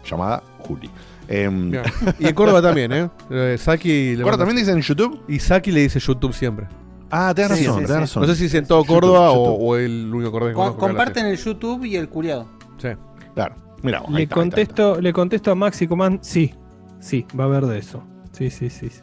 llamada 0.06 0.44
Juli. 0.60 0.90
Em. 1.28 1.72
Y 2.20 2.28
en 2.28 2.36
Córdoba 2.36 2.62
también, 2.62 2.92
¿eh? 2.92 3.10
Eh, 3.30 3.58
Saki 3.60 4.16
le 4.16 4.24
¿Córdoba 4.24 4.32
manda- 4.32 4.46
también 4.46 4.66
dicen 4.66 4.82
YouTube? 4.82 5.24
Y 5.28 5.40
Saki 5.40 5.72
le 5.72 5.82
dice 5.82 6.00
YouTube 6.00 6.34
siempre. 6.34 6.68
Ah, 7.12 7.34
tenés 7.36 7.58
Sí, 7.58 7.66
razón, 7.66 7.82
sí, 7.82 7.86
tenés 7.88 7.96
sí. 7.96 8.02
razón. 8.02 8.22
No 8.22 8.28
sé 8.28 8.36
si 8.36 8.46
es 8.46 8.54
en 8.54 8.68
todo 8.68 8.82
YouTube, 8.82 8.94
Córdoba 8.96 9.28
YouTube. 9.30 9.38
O, 9.48 9.54
o 9.70 9.76
el 9.78 10.12
único 10.14 10.32
cordón 10.32 10.52
habla 10.60 10.76
comparten 10.78 11.26
el 11.26 11.38
YouTube 11.38 11.86
y 11.86 11.96
el 11.96 12.08
curiado. 12.08 12.48
Sí. 12.78 12.90
Claro, 13.34 13.56
mira, 13.82 14.04
Le 14.10 14.28
contesto, 14.28 15.02
le 15.02 15.12
contesto 15.14 15.50
a 15.52 15.56
Maxi 15.56 15.88
Command, 15.88 16.20
sí, 16.22 16.54
sí, 17.00 17.26
va 17.40 17.46
a 17.46 17.48
haber 17.48 17.66
de 17.66 17.80
eso. 17.80 18.04
Sí, 18.32 18.50
sí, 18.52 18.70
sí, 18.70 18.90
sí. 18.90 19.02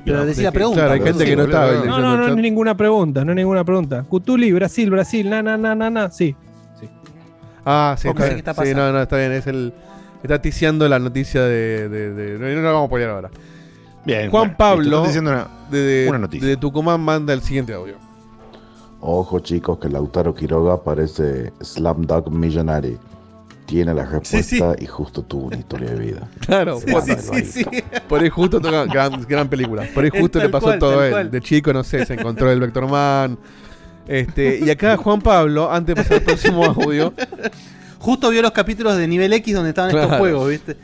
Pero 0.00 0.18
No, 0.18 0.24
decía 0.26 0.44
de 0.48 0.52
que- 0.52 0.54
pregunta. 0.58 0.80
Claro, 0.80 0.92
hay 0.94 1.00
gente 1.02 1.24
que 1.24 1.36
no 1.36 1.42
está 1.44 1.72
No, 1.84 1.98
No, 2.00 2.16
no, 2.16 2.34
ninguna 2.36 2.76
pregunta, 2.76 3.24
no 3.24 3.32
es 3.32 3.36
ninguna 3.36 3.64
pregunta. 3.64 4.04
Cutuli, 4.08 4.52
Brasil, 4.52 4.90
Brasil, 4.90 5.28
na, 5.28 5.42
na, 5.42 5.56
na, 5.56 5.74
na, 5.74 5.90
na, 5.90 6.10
sí. 6.10 6.34
Ah, 7.64 7.94
sí, 7.98 8.08
Ok, 8.08 8.20
está 8.20 8.54
¿qué 8.54 8.62
bien. 8.62 8.74
Sí, 8.76 8.80
no, 8.80 8.92
no, 8.92 9.02
está 9.02 9.16
bien. 9.18 9.32
Es 9.32 9.46
el. 9.46 9.72
Está 10.22 10.40
ticiando 10.42 10.88
la 10.88 10.98
noticia 10.98 11.42
de. 11.42 11.88
de, 11.88 12.12
de- 12.14 12.38
no, 12.38 12.46
no 12.60 12.62
la 12.62 12.72
vamos 12.72 12.86
a 12.86 12.90
poner 12.90 13.08
ahora. 13.08 13.30
Bien, 14.04 14.30
Juan 14.30 14.42
bueno, 14.42 14.56
Pablo. 14.56 15.02
De, 15.70 15.78
de, 15.78 16.08
Una 16.08 16.18
noticia. 16.18 16.48
de 16.48 16.56
Tucumán 16.56 17.00
manda 17.00 17.32
el 17.32 17.40
siguiente 17.42 17.72
audio. 17.72 17.94
Ojo 19.00 19.38
chicos 19.40 19.78
que 19.78 19.88
Lautaro 19.88 20.34
Quiroga 20.34 20.82
parece 20.82 21.52
Slam 21.60 22.02
Dog 22.06 22.30
Millionary. 22.32 22.98
Tiene 23.72 23.94
la 23.94 24.04
respuesta 24.04 24.74
y 24.78 24.84
justo 24.86 25.22
tuvo 25.22 25.46
una 25.46 25.56
historia 25.56 25.90
de 25.92 25.98
vida. 25.98 26.28
Claro, 26.46 26.78
Sí, 26.78 26.92
por, 26.92 27.02
sí, 27.02 27.12
sí, 27.18 27.44
sí. 27.44 27.66
por 28.06 28.20
ahí 28.20 28.28
justo 28.28 28.60
toca- 28.60 28.84
gran, 28.84 29.22
gran 29.26 29.48
película. 29.48 29.84
Por 29.94 30.04
ahí 30.04 30.10
justo 30.10 30.38
le 30.38 30.50
pasó 30.50 30.66
cual, 30.66 30.78
todo 30.78 31.02
él. 31.02 31.10
cual. 31.10 31.30
De 31.30 31.40
chico, 31.40 31.72
no 31.72 31.82
sé, 31.82 32.04
se 32.04 32.12
encontró 32.14 32.50
el 32.52 32.60
Vector 32.60 32.86
Man. 32.86 33.38
Este, 34.06 34.58
y 34.62 34.68
acá 34.68 34.96
Juan 34.98 35.22
Pablo, 35.22 35.72
antes 35.72 35.94
de 35.94 36.02
pasar 36.02 36.18
al 36.18 36.22
próximo 36.24 36.64
audio, 36.82 37.14
Justo 37.98 38.28
vio 38.30 38.42
los 38.42 38.50
capítulos 38.50 38.96
de 38.98 39.06
nivel 39.08 39.32
X 39.32 39.54
donde 39.54 39.70
estaban 39.70 39.96
estos 39.96 40.18
juegos, 40.18 40.50
¿viste? 40.50 40.76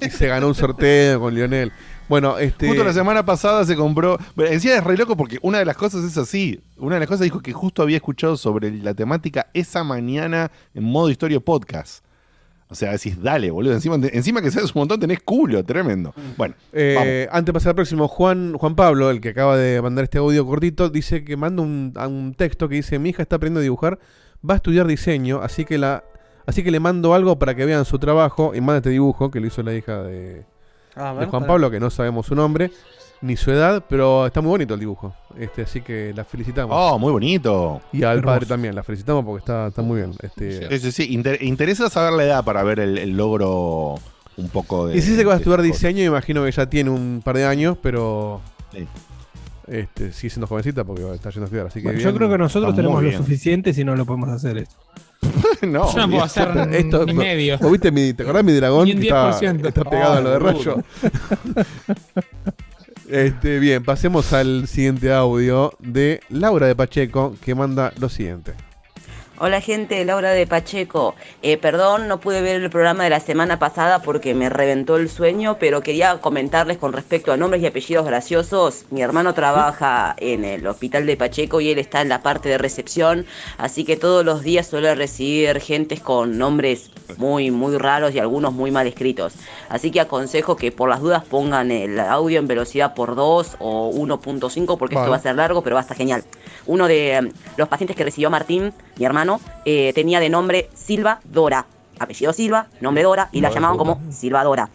y 0.00 0.08
se 0.10 0.26
ganó 0.26 0.48
un 0.48 0.54
sorteo 0.56 1.20
con 1.20 1.34
Lionel. 1.34 1.70
Bueno, 2.08 2.38
este. 2.38 2.68
Justo 2.68 2.84
la 2.84 2.92
semana 2.92 3.24
pasada 3.24 3.64
se 3.64 3.76
compró. 3.76 4.18
Bueno, 4.34 4.52
encima 4.52 4.74
es 4.74 4.84
re 4.84 4.96
loco 4.96 5.16
porque 5.16 5.38
una 5.42 5.58
de 5.58 5.64
las 5.64 5.76
cosas 5.76 6.04
es 6.04 6.18
así. 6.18 6.60
Una 6.76 6.96
de 6.96 7.00
las 7.00 7.08
cosas 7.08 7.22
dijo 7.22 7.40
que 7.40 7.52
justo 7.52 7.82
había 7.82 7.96
escuchado 7.96 8.36
sobre 8.36 8.70
la 8.70 8.94
temática 8.94 9.48
esa 9.54 9.84
mañana 9.84 10.50
en 10.74 10.84
modo 10.84 11.10
historia 11.10 11.40
podcast. 11.40 12.04
O 12.68 12.74
sea, 12.74 12.92
decís, 12.92 13.22
dale, 13.22 13.50
boludo. 13.50 13.74
Encima, 13.74 13.96
encima 13.96 14.40
que 14.40 14.50
sabes 14.50 14.74
un 14.74 14.80
montón, 14.80 14.98
tenés 14.98 15.20
culo, 15.20 15.62
tremendo. 15.62 16.14
Bueno, 16.38 16.54
Eh, 16.72 17.28
antes 17.30 17.46
de 17.46 17.52
pasar 17.52 17.70
al 17.70 17.74
próximo, 17.74 18.08
Juan, 18.08 18.54
Juan 18.54 18.74
Pablo, 18.74 19.10
el 19.10 19.20
que 19.20 19.28
acaba 19.28 19.58
de 19.58 19.82
mandar 19.82 20.04
este 20.04 20.16
audio 20.16 20.46
cortito, 20.46 20.88
dice 20.88 21.22
que 21.22 21.36
manda 21.36 21.62
un, 21.62 21.92
a 21.96 22.08
un 22.08 22.32
texto 22.32 22.70
que 22.70 22.76
dice, 22.76 22.98
mi 22.98 23.10
hija 23.10 23.22
está 23.22 23.36
aprendiendo 23.36 23.60
a 23.60 23.62
dibujar, 23.62 23.98
va 24.48 24.54
a 24.54 24.56
estudiar 24.56 24.86
diseño, 24.86 25.42
así 25.42 25.66
que 25.66 25.76
la 25.76 26.02
así 26.46 26.64
que 26.64 26.70
le 26.70 26.80
mando 26.80 27.12
algo 27.12 27.38
para 27.38 27.54
que 27.54 27.66
vean 27.66 27.84
su 27.84 27.98
trabajo 27.98 28.52
y 28.54 28.60
manda 28.60 28.78
este 28.78 28.90
dibujo 28.90 29.30
que 29.30 29.38
lo 29.38 29.46
hizo 29.48 29.62
la 29.62 29.74
hija 29.74 30.02
de, 30.02 30.44
Ah, 30.96 31.14
de 31.18 31.26
Juan. 31.26 31.46
Pablo, 31.46 31.70
que 31.70 31.80
no 31.80 31.90
sabemos 31.90 32.26
su 32.26 32.34
nombre 32.34 32.70
ni 33.20 33.36
su 33.36 33.52
edad, 33.52 33.84
pero 33.88 34.26
está 34.26 34.40
muy 34.40 34.50
bonito 34.50 34.74
el 34.74 34.80
dibujo. 34.80 35.14
Este, 35.38 35.62
así 35.62 35.80
que 35.80 36.12
la 36.14 36.24
felicitamos. 36.24 36.74
oh, 36.76 36.98
muy 36.98 37.12
bonito. 37.12 37.80
y 37.92 38.02
al 38.02 38.18
hermoso. 38.18 38.26
padre 38.34 38.46
también, 38.46 38.74
la 38.74 38.82
felicitamos 38.82 39.24
porque 39.24 39.38
está, 39.40 39.68
está 39.68 39.80
muy 39.82 39.98
bien. 39.98 40.12
Este, 40.20 40.68
Sí, 40.78 40.90
sí, 40.90 40.92
sí. 41.06 41.14
Inter- 41.14 41.42
interesa 41.42 41.88
saber 41.88 42.12
la 42.14 42.24
edad 42.24 42.44
para 42.44 42.62
ver 42.64 42.80
el, 42.80 42.98
el 42.98 43.16
logro 43.16 43.94
un 44.36 44.48
poco 44.50 44.88
de. 44.88 44.96
y 44.96 45.02
si 45.02 45.10
dice 45.10 45.22
que 45.22 45.28
va 45.28 45.34
a 45.34 45.36
estudiar 45.36 45.62
diseño, 45.62 46.02
imagino 46.02 46.44
que 46.44 46.50
ya 46.50 46.66
tiene 46.68 46.90
un 46.90 47.22
par 47.24 47.36
de 47.36 47.46
años, 47.46 47.76
pero 47.80 48.40
Sí. 48.72 48.86
este, 49.68 50.12
sigue 50.12 50.30
siendo 50.30 50.46
jovencita 50.48 50.82
porque 50.84 51.02
está 51.14 51.30
yendo 51.30 51.42
a 51.42 51.46
estudiar. 51.46 51.66
Así 51.68 51.78
que 51.80 51.84
Bueno, 51.84 52.00
yo 52.00 52.06
bien. 52.06 52.16
creo 52.16 52.28
que 52.30 52.38
nosotros 52.38 52.74
tenemos 52.74 53.02
lo 53.02 53.08
bien. 53.08 53.20
suficiente 53.22 53.72
si 53.72 53.84
no 53.84 53.94
lo 53.94 54.04
podemos 54.04 54.30
hacer 54.30 54.58
esto. 54.58 54.74
no, 55.62 55.92
Yo 55.92 55.98
no 55.98 56.10
puedo 56.10 56.24
hacer 56.24 56.48
Esto- 56.72 57.06
ni 57.06 57.14
medio. 57.14 57.58
¿Vos 57.58 57.72
viste 57.72 57.90
mi, 57.90 58.12
¿Te 58.12 58.22
acordás 58.22 58.44
mi 58.44 58.52
dragón? 58.52 58.84
Ni 58.86 58.92
un 58.92 58.98
que 59.00 59.06
está, 59.06 59.40
10%. 59.40 59.68
está 59.68 59.84
pegado 59.84 60.14
a 60.14 60.20
lo 60.20 60.30
de 60.30 60.36
Ay, 60.36 60.42
rayo. 60.42 60.76
este, 63.08 63.58
bien, 63.58 63.84
pasemos 63.84 64.32
al 64.32 64.66
siguiente 64.68 65.12
audio 65.12 65.74
de 65.78 66.20
Laura 66.28 66.66
de 66.66 66.74
Pacheco 66.76 67.36
que 67.44 67.54
manda 67.54 67.92
lo 67.98 68.08
siguiente. 68.08 68.54
Hola 69.44 69.60
gente, 69.60 70.04
Laura 70.04 70.30
de 70.30 70.46
Pacheco. 70.46 71.16
Eh, 71.42 71.56
perdón, 71.56 72.06
no 72.06 72.20
pude 72.20 72.42
ver 72.42 72.62
el 72.62 72.70
programa 72.70 73.02
de 73.02 73.10
la 73.10 73.18
semana 73.18 73.58
pasada 73.58 74.00
porque 74.00 74.34
me 74.34 74.48
reventó 74.48 74.96
el 74.96 75.10
sueño, 75.10 75.56
pero 75.58 75.80
quería 75.80 76.18
comentarles 76.20 76.78
con 76.78 76.92
respecto 76.92 77.32
a 77.32 77.36
nombres 77.36 77.60
y 77.60 77.66
apellidos 77.66 78.06
graciosos. 78.06 78.84
Mi 78.90 79.02
hermano 79.02 79.34
trabaja 79.34 80.14
en 80.18 80.44
el 80.44 80.64
hospital 80.64 81.06
de 81.06 81.16
Pacheco 81.16 81.60
y 81.60 81.70
él 81.70 81.80
está 81.80 82.02
en 82.02 82.08
la 82.08 82.22
parte 82.22 82.50
de 82.50 82.56
recepción, 82.56 83.26
así 83.58 83.84
que 83.84 83.96
todos 83.96 84.24
los 84.24 84.44
días 84.44 84.68
suele 84.68 84.94
recibir 84.94 85.58
gentes 85.58 85.98
con 85.98 86.38
nombres 86.38 86.92
muy, 87.18 87.50
muy 87.50 87.76
raros 87.78 88.14
y 88.14 88.20
algunos 88.20 88.52
muy 88.52 88.70
mal 88.70 88.86
escritos. 88.86 89.34
Así 89.68 89.90
que 89.90 90.00
aconsejo 90.00 90.56
que 90.56 90.70
por 90.70 90.88
las 90.88 91.00
dudas 91.00 91.24
pongan 91.24 91.72
el 91.72 91.98
audio 91.98 92.38
en 92.38 92.46
velocidad 92.46 92.94
por 92.94 93.16
2 93.16 93.56
o 93.58 93.90
1.5 93.92 94.78
porque 94.78 94.94
Vale. 94.94 95.04
esto 95.04 95.10
va 95.10 95.16
a 95.16 95.20
ser 95.20 95.34
largo, 95.34 95.62
pero 95.62 95.74
va 95.74 95.80
a 95.80 95.82
estar 95.82 95.96
genial. 95.96 96.24
Uno 96.66 96.86
de 96.86 97.16
eh, 97.16 97.32
los 97.56 97.68
pacientes 97.68 97.96
que 97.96 98.04
recibió 98.04 98.30
Martín, 98.30 98.72
mi 98.96 99.04
hermano, 99.04 99.40
eh, 99.64 99.92
tenía 99.94 100.20
de 100.20 100.28
nombre 100.30 100.68
Silva 100.74 101.20
Dora. 101.24 101.66
Apellido 101.98 102.32
Silva, 102.32 102.66
nombre 102.80 103.02
Dora, 103.04 103.28
y 103.32 103.40
la 103.40 103.48
Madre 103.48 103.54
llamaban 103.60 103.78
puta. 103.78 103.94
como 103.94 104.12
Silva 104.12 104.42
Dora. 104.44 104.68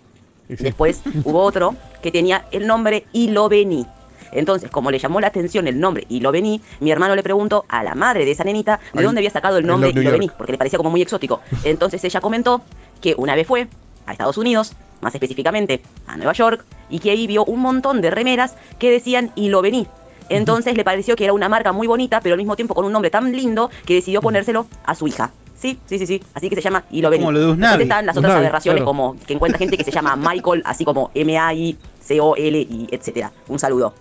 Y. 0.49 0.56
Después 0.56 1.01
hubo 1.25 1.41
otro 1.43 1.75
que 2.01 2.12
tenía 2.12 2.45
el 2.51 2.67
nombre 2.67 3.06
Iloveni. 3.12 3.86
Entonces, 4.32 4.69
como 4.69 4.91
le 4.91 4.99
llamó 4.99 5.19
la 5.19 5.27
atención 5.27 5.67
el 5.67 5.80
nombre 5.80 6.06
Iloveni, 6.10 6.62
mi 6.80 6.91
hermano 6.91 7.15
le 7.15 7.23
preguntó 7.23 7.65
a 7.69 7.84
la 7.84 7.95
madre 7.95 8.25
de 8.25 8.32
esa 8.32 8.43
nenita 8.43 8.80
de 8.93 8.99
Ay, 8.99 9.06
dónde 9.06 9.19
había 9.19 9.30
sacado 9.30 9.58
el 9.58 9.65
nombre 9.65 9.91
New 9.93 10.01
Iloveni, 10.03 10.27
York. 10.27 10.38
porque 10.38 10.51
le 10.53 10.58
parecía 10.58 10.77
como 10.77 10.89
muy 10.89 11.01
exótico. 11.01 11.41
Entonces 11.63 12.03
ella 12.03 12.21
comentó 12.21 12.62
que 13.01 13.15
una 13.17 13.36
vez 13.36 13.47
fue 13.47 13.67
a 14.06 14.12
Estados 14.12 14.38
Unidos, 14.38 14.73
más 15.01 15.13
específicamente 15.13 15.82
a 16.08 16.17
Nueva 16.17 16.34
York, 16.34 16.65
y 16.89 16.99
que 16.99 17.12
ahí 17.12 17.27
vio 17.27 17.43
un 17.45 17.62
montón 17.62 18.01
de 18.01 18.10
remeras 18.12 18.56
que 18.80 18.91
decían 18.91 19.32
Iloveni. 19.36 19.88
Entonces 20.29 20.75
le 20.75 20.83
pareció 20.83 21.15
que 21.15 21.23
era 21.23 21.33
una 21.33 21.49
marca 21.49 21.71
muy 21.71 21.87
bonita, 21.87 22.19
pero 22.21 22.33
al 22.33 22.39
mismo 22.39 22.55
tiempo 22.55 22.73
con 22.75 22.85
un 22.85 22.91
nombre 22.91 23.09
tan 23.09 23.31
lindo 23.31 23.69
que 23.85 23.95
decidió 23.95 24.21
ponérselo 24.21 24.67
a 24.85 24.95
su 24.95 25.07
hija. 25.07 25.31
Sí, 25.55 25.79
sí, 25.87 25.97
sí, 25.97 26.05
sí. 26.05 26.21
Así 26.35 26.49
que 26.49 26.55
se 26.55 26.61
llama 26.61 26.83
Iloveni. 26.91 27.21
Como 27.23 27.31
lo 27.31 27.39
de 27.39 27.47
Usnavi. 27.47 27.83
están 27.83 28.05
las 28.05 28.15
otras 28.15 28.29
Usnavi, 28.29 28.45
aberraciones 28.45 28.77
claro. 28.81 28.85
como 28.85 29.15
que 29.25 29.33
encuentra 29.33 29.57
gente 29.57 29.75
que 29.77 29.83
se 29.83 29.91
llama 29.91 30.15
Michael, 30.15 30.61
así 30.65 30.85
como 30.85 31.09
M-A-I-C-O-L 31.15 32.59
y 32.59 32.87
etcétera. 32.91 33.31
Un 33.47 33.57
saludo. 33.59 33.93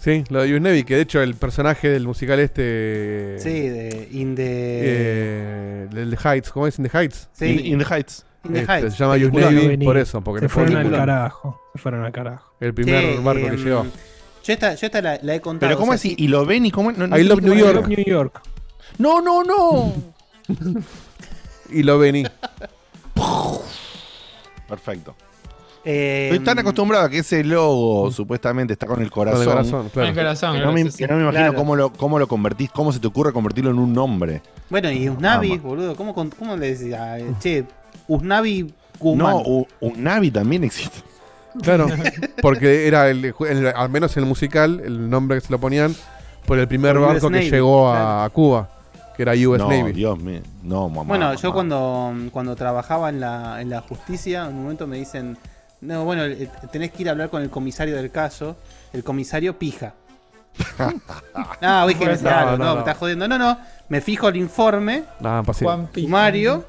Sí, 0.00 0.22
lo 0.28 0.42
de 0.42 0.50
Yusnevi, 0.50 0.84
que 0.84 0.96
de 0.96 1.00
hecho 1.02 1.22
el 1.22 1.34
personaje 1.34 1.88
del 1.88 2.06
musical 2.06 2.38
este. 2.40 3.36
Sí, 3.38 3.68
de 3.68 4.08
In 4.12 4.34
the, 4.34 4.44
eh, 4.46 5.88
del 5.90 6.10
The 6.14 6.28
Heights, 6.28 6.50
¿cómo 6.50 6.66
es? 6.66 6.78
In 6.78 6.84
the 6.86 6.96
Heights. 6.98 7.28
sí, 7.32 7.46
In, 7.46 7.66
in 7.66 7.78
the 7.78 7.86
Heights. 7.94 8.26
In 8.44 8.52
the 8.52 8.60
Este, 8.60 8.72
Heights. 8.72 8.94
se 8.94 8.98
llama 9.02 9.14
Vení. 9.16 9.84
por 9.84 9.96
eso, 9.96 10.20
porque 10.20 10.40
Se 10.40 10.48
fueron 10.48 10.76
al 10.76 10.90
carajo. 10.90 11.58
Se 11.72 11.78
fueron 11.78 12.04
al 12.04 12.12
carajo. 12.12 12.52
el 12.60 12.74
primer 12.74 13.16
Sí, 13.16 13.22
barco 13.22 13.46
que 13.50 13.56
llegó. 13.56 13.86
Yo 14.50 14.54
esta, 14.54 14.74
yo 14.74 14.86
esta 14.86 15.00
la, 15.00 15.20
la 15.22 15.34
he 15.36 15.40
contado. 15.40 15.68
Pero 15.68 15.78
¿cómo 15.78 15.92
o 15.92 15.96
sea, 15.96 16.10
así? 16.10 16.16
¿Y 16.18 16.26
lo 16.26 16.44
ven 16.44 16.66
y 16.66 16.72
cómo? 16.72 16.90
No, 16.90 17.06
no 17.06 17.16
I 17.16 17.22
love 17.22 17.38
entiendo 17.38 17.54
New 17.54 17.72
York. 17.74 17.86
New 17.86 18.04
York. 18.04 18.40
No, 18.98 19.20
no, 19.20 19.44
no. 19.44 19.92
Y 21.72 21.84
lo 21.84 22.00
vení. 22.00 22.24
Perfecto. 24.68 25.14
eh, 25.84 26.28
Estoy 26.32 26.44
tan 26.44 26.58
acostumbrado 26.58 27.06
a 27.06 27.08
que 27.08 27.18
ese 27.18 27.42
logo 27.44 28.10
supuestamente 28.10 28.72
está 28.72 28.86
con 28.86 29.00
el 29.00 29.10
Con 29.10 29.24
corazón. 29.24 29.42
el 29.42 29.48
corazón, 29.48 29.88
claro. 29.90 30.08
el 30.08 30.14
corazón. 30.14 30.52
Que 30.56 30.60
no, 30.64 30.72
me, 30.72 30.80
claro, 30.82 30.90
sí, 30.90 30.98
que 30.98 31.06
no 31.08 31.16
me 31.16 31.22
imagino 31.22 31.42
Claro. 31.44 31.54
cómo, 31.58 31.76
lo, 31.76 31.92
cómo 31.92 32.18
lo 32.18 32.28
convertís, 32.28 32.70
cómo 32.70 32.92
se 32.92 33.00
te 33.00 33.06
ocurre 33.06 33.32
convertirlo 33.32 33.70
en 33.70 33.78
un 33.78 33.92
nombre. 33.92 34.42
Bueno, 34.68 34.90
y 34.90 35.08
Usnavi, 35.08 35.48
Vamos. 35.50 35.62
boludo. 35.62 35.96
¿Cómo, 35.96 36.14
con- 36.14 36.30
cómo 36.30 36.56
le 36.56 36.68
decía? 36.74 37.18
Eh, 37.18 37.32
Che, 37.40 37.64
Usnavi 38.08 38.72
Guzmán. 38.98 39.30
No, 39.32 39.40
u- 39.42 39.66
un 39.80 40.02
Navi 40.02 40.30
también 40.30 40.64
existe. 40.64 40.98
Claro, 41.62 41.86
porque 42.42 42.86
era 42.86 43.08
el, 43.10 43.24
el- 43.48 43.66
al 43.74 43.88
menos 43.90 44.16
en 44.16 44.22
el 44.24 44.28
musical, 44.28 44.80
el 44.84 45.08
nombre 45.10 45.38
que 45.40 45.46
se 45.46 45.52
lo 45.52 45.58
ponían 45.58 45.94
por 46.46 46.58
el 46.58 46.66
primer 46.68 46.94
Por 46.94 47.02
US 47.02 47.08
barco 47.14 47.28
que 47.28 47.34
Navy, 47.34 47.50
llegó 47.50 47.90
a, 47.90 47.94
claro. 47.96 48.20
a 48.22 48.30
Cuba, 48.30 48.68
que 49.16 49.22
era 49.22 49.32
US 49.32 49.58
no, 49.58 49.68
Navy. 49.68 49.92
Dios 49.92 50.18
mío. 50.18 50.40
No, 50.62 50.88
mamá. 50.88 51.02
Bueno, 51.08 51.34
yo 51.34 51.48
mamá. 51.48 51.54
cuando, 51.54 52.14
cuando 52.32 52.56
trabajaba 52.56 53.08
en 53.08 53.20
la, 53.20 53.60
en 53.60 53.70
la 53.70 53.80
justicia, 53.82 54.42
en 54.46 54.54
un 54.54 54.62
momento 54.62 54.86
me 54.86 54.96
dicen, 54.96 55.36
no, 55.80 56.04
bueno, 56.04 56.24
eh, 56.24 56.48
tenés 56.70 56.92
que 56.92 57.02
ir 57.02 57.08
a 57.08 57.12
hablar 57.12 57.30
con 57.30 57.42
el 57.42 57.50
comisario 57.50 57.96
del 57.96 58.10
caso, 58.10 58.56
el 58.92 59.02
comisario 59.04 59.58
pija. 59.58 59.94
no, 61.60 61.86
dije, 61.86 62.04
Pues, 62.04 62.20
claro, 62.20 62.52
no, 62.52 62.58
no, 62.58 62.64
no, 62.64 62.72
me 62.74 62.78
estás 62.80 62.96
jodiendo. 62.96 63.28
No, 63.28 63.38
no, 63.38 63.58
me 63.88 64.00
fijo 64.00 64.28
el 64.28 64.36
informe, 64.36 65.04
Nada, 65.20 65.42
pasa- 65.42 65.64
Juan 65.64 65.88
sumario, 65.94 66.64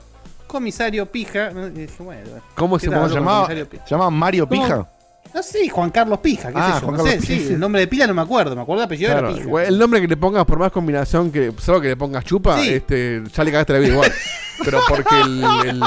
comisario 0.52 1.06
pija. 1.06 1.50
Bueno, 1.54 2.22
¿Cómo 2.56 2.78
¿qué 2.78 2.82
se 2.82 2.86
el 2.88 2.92
llamaba? 3.10 3.40
comisario 3.48 3.70
Pija. 3.70 3.84
¿Se 3.86 3.92
llamaba 3.92 4.10
Mario 4.12 4.48
¿Cómo? 4.48 4.62
Pija? 4.64 4.88
No 5.34 5.42
sé, 5.42 5.70
Juan 5.70 5.90
Carlos 5.92 6.20
Pija, 6.20 6.50
qué 6.50 6.56
Ah, 6.58 6.74
sé 6.74 6.80
yo, 6.82 6.86
Juan 6.88 6.98
no 6.98 7.04
Carlos 7.06 7.24
sé, 7.26 7.34
Pija. 7.34 7.48
sí, 7.48 7.54
el 7.54 7.60
nombre 7.60 7.80
de 7.82 7.88
pila 7.88 8.06
no 8.06 8.14
me 8.14 8.22
acuerdo, 8.22 8.54
me 8.54 8.64
acuerdo 8.64 8.82
el 8.82 8.86
apellido 8.86 9.12
Claro, 9.12 9.30
era 9.30 9.38
Pija. 9.46 9.64
el 9.64 9.80
nombre 9.80 10.02
que 10.02 10.08
le 10.10 10.18
pongas, 10.18 10.44
por 10.46 10.60
más 10.60 10.72
combinación 10.74 11.32
que 11.32 11.54
solo 11.58 11.80
que 11.80 11.88
le 11.88 11.96
pongas 11.96 12.26
chupa, 12.26 12.60
Sí. 12.62 12.70
este, 12.74 13.24
ya 13.34 13.44
le 13.46 13.52
cagaste 13.52 13.74
la 13.74 13.80
vida 13.80 13.94
igual. 13.94 14.12
Pero 14.64 14.80
porque 14.88 15.20
el, 15.22 15.44
el- 15.66 15.82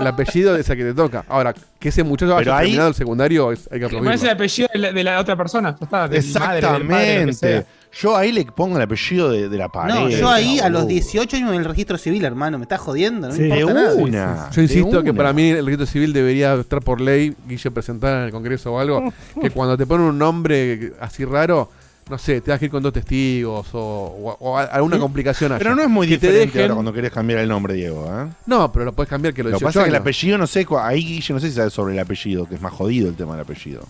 el 0.00 0.06
apellido 0.06 0.56
es 0.56 0.70
el 0.70 0.76
que 0.78 0.84
te 0.84 0.94
toca. 0.94 1.24
Ahora, 1.28 1.52
que 1.78 1.88
ese 1.88 2.02
muchacho 2.04 2.32
haya 2.32 2.38
Pero 2.38 2.54
ahí- 2.54 2.66
terminado 2.66 2.88
el 2.88 2.94
secundario, 2.94 3.52
es- 3.52 3.68
hay 3.70 3.80
que 3.80 3.88
Que 3.88 3.96
Pones 3.98 4.22
el 4.22 4.30
aplaudirlo. 4.30 4.32
apellido 4.32 4.68
de 4.72 4.78
la, 4.78 4.92
de 4.92 5.04
la 5.04 5.20
otra 5.20 5.36
persona. 5.36 5.76
Ya 5.78 5.84
está, 5.84 6.08
del 6.08 6.24
madre, 6.84 7.26
del 7.26 7.36
padre, 7.36 7.66
Yo 7.94 8.16
ahí 8.16 8.32
le 8.32 8.44
pongo 8.46 8.76
el 8.76 8.82
apellido 8.82 9.30
de, 9.30 9.48
de 9.50 9.58
la 9.58 9.68
pared. 9.68 9.94
No, 9.94 10.08
yo 10.08 10.28
ahí 10.30 10.58
a 10.60 10.68
los 10.70 10.82
boludo. 10.82 10.94
18 10.94 11.36
años 11.36 11.50
en 11.50 11.56
el 11.56 11.64
registro 11.66 11.98
civil, 11.98 12.24
hermano, 12.24 12.58
me 12.58 12.62
estás 12.64 12.80
jodiendo, 12.80 13.28
no 13.28 13.34
Sí. 13.34 13.42
me 13.42 13.56
De 13.62 13.64
nada. 13.66 13.94
una. 13.94 14.50
Yo 14.50 14.62
insisto 14.62 15.02
que 15.02 15.12
para 15.12 15.32
mí 15.32 15.50
el 15.50 15.64
registro 15.66 15.86
civil 15.86 16.12
debería 16.12 16.54
estar 16.54 16.80
por 16.80 17.00
ley, 17.00 17.34
Guille 17.46 17.70
presentar 17.70 18.16
en 18.18 18.22
el 18.24 18.30
Congreso 18.30 18.72
o 18.72 18.78
algo, 18.78 19.12
que 19.40 19.50
cuando 19.50 19.76
te 19.76 19.86
ponen 19.86 20.06
un 20.06 20.18
nombre 20.18 20.94
así 21.00 21.24
raro, 21.26 21.70
no 22.10 22.18
sé, 22.18 22.40
te 22.40 22.50
das 22.50 22.58
que 22.58 22.64
ir 22.66 22.70
con 22.70 22.82
dos 22.82 22.92
testigos 22.92 23.68
o, 23.74 23.78
o- 23.78 24.36
o 24.40 24.58
a- 24.58 24.62
alguna 24.64 24.98
complicación 24.98 25.52
haya. 25.52 25.58
Pero 25.58 25.74
no 25.76 25.82
es 25.82 25.88
muy 25.88 26.08
Que 26.08 26.18
te 26.18 26.26
diferente 26.28 26.58
dejen- 26.58 26.62
ahora 26.62 26.74
cuando 26.74 26.92
querés 26.92 27.12
cambiar 27.12 27.40
el 27.40 27.48
nombre, 27.48 27.74
Diego. 27.74 28.06
¿eh? 28.10 28.26
No, 28.46 28.72
pero 28.72 28.86
lo 28.86 28.92
puedes 28.92 29.08
cambiar 29.08 29.32
que 29.34 29.42
lo 29.42 29.50
Lo 29.50 29.58
que 29.58 29.64
18 29.64 29.68
pasa 29.68 29.80
es 29.80 29.84
que 29.84 29.90
el 29.90 29.96
apellido, 30.02 30.38
no 30.38 30.46
sé, 30.46 30.66
ahí 30.80 31.04
Guille 31.04 31.34
no 31.34 31.40
sé 31.40 31.48
si 31.50 31.54
sabe 31.56 31.70
sobre 31.70 31.92
el 31.94 32.00
apellido, 32.00 32.48
que 32.48 32.54
es 32.56 32.60
más 32.60 32.72
jodido 32.72 33.08
el 33.08 33.14
tema 33.14 33.32
del 33.32 33.42
apellido. 33.42 33.82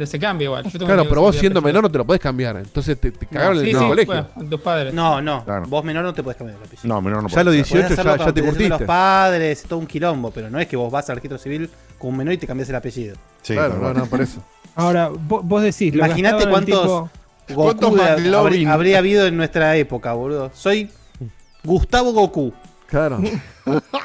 Pero 0.00 0.08
se 0.10 0.18
cambia 0.18 0.46
igual. 0.46 0.64
Yo 0.64 0.70
tengo 0.70 0.86
Claro, 0.86 1.06
pero 1.06 1.20
vos 1.20 1.36
siendo 1.36 1.60
menor 1.60 1.82
no 1.82 1.90
te 1.90 1.98
lo 1.98 2.06
podés 2.06 2.22
cambiar. 2.22 2.56
Entonces 2.56 2.98
te, 2.98 3.10
te 3.10 3.26
cagaron 3.26 3.58
Sí, 3.60 3.68
en 3.68 3.76
sí, 3.76 3.82
el 3.84 3.88
colegio. 3.90 4.26
bueno, 4.34 4.48
tus 4.50 4.60
padres. 4.62 4.94
No, 4.94 5.20
no, 5.20 5.44
Claro. 5.44 5.66
vos 5.68 5.84
menor 5.84 6.04
no 6.04 6.14
te 6.14 6.22
puedes 6.22 6.38
cambiar 6.38 6.56
el 6.58 6.64
apellido. 6.64 6.88
No, 6.88 7.02
menor 7.02 7.22
no 7.22 7.28
Ya 7.28 7.44
lo 7.44 7.50
puede 7.50 7.64
ser. 7.64 7.76
18 7.76 7.82
Podés 7.82 7.98
hacerlo 7.98 8.16
ya, 8.16 8.24
ya 8.24 8.32
te 8.32 8.40
curtiste. 8.42 8.68
los 8.70 8.82
padres, 8.84 9.62
todo 9.64 9.78
un 9.78 9.86
quilombo, 9.86 10.30
pero 10.30 10.48
no 10.48 10.58
es 10.58 10.66
que 10.68 10.76
vos 10.78 10.90
vas 10.90 11.10
al 11.10 11.16
registro 11.16 11.36
civil 11.36 11.68
con 11.98 12.12
un 12.12 12.16
menor 12.16 12.32
y 12.32 12.38
te 12.38 12.46
cambias 12.46 12.70
el 12.70 12.76
apellido. 12.76 13.14
Sí, 13.42 13.52
claro, 13.52 13.76
no, 13.78 13.92
no, 13.92 14.06
por 14.06 14.22
eso. 14.22 14.42
Ahora, 14.74 15.10
vos, 15.12 15.62
decís, 15.62 15.94
lo 15.94 16.06
Imagínate 16.06 16.48
cuántos 16.48 17.10
¿Cuántos 17.54 18.00
habría, 18.00 18.72
habría 18.72 18.96
habido 18.98 19.26
en 19.26 19.36
nuestra 19.36 19.76
época, 19.76 20.14
boludo. 20.14 20.50
Soy 20.54 20.88
Gustavo 21.62 22.12
Goku. 22.14 22.54
Claro. 22.90 23.20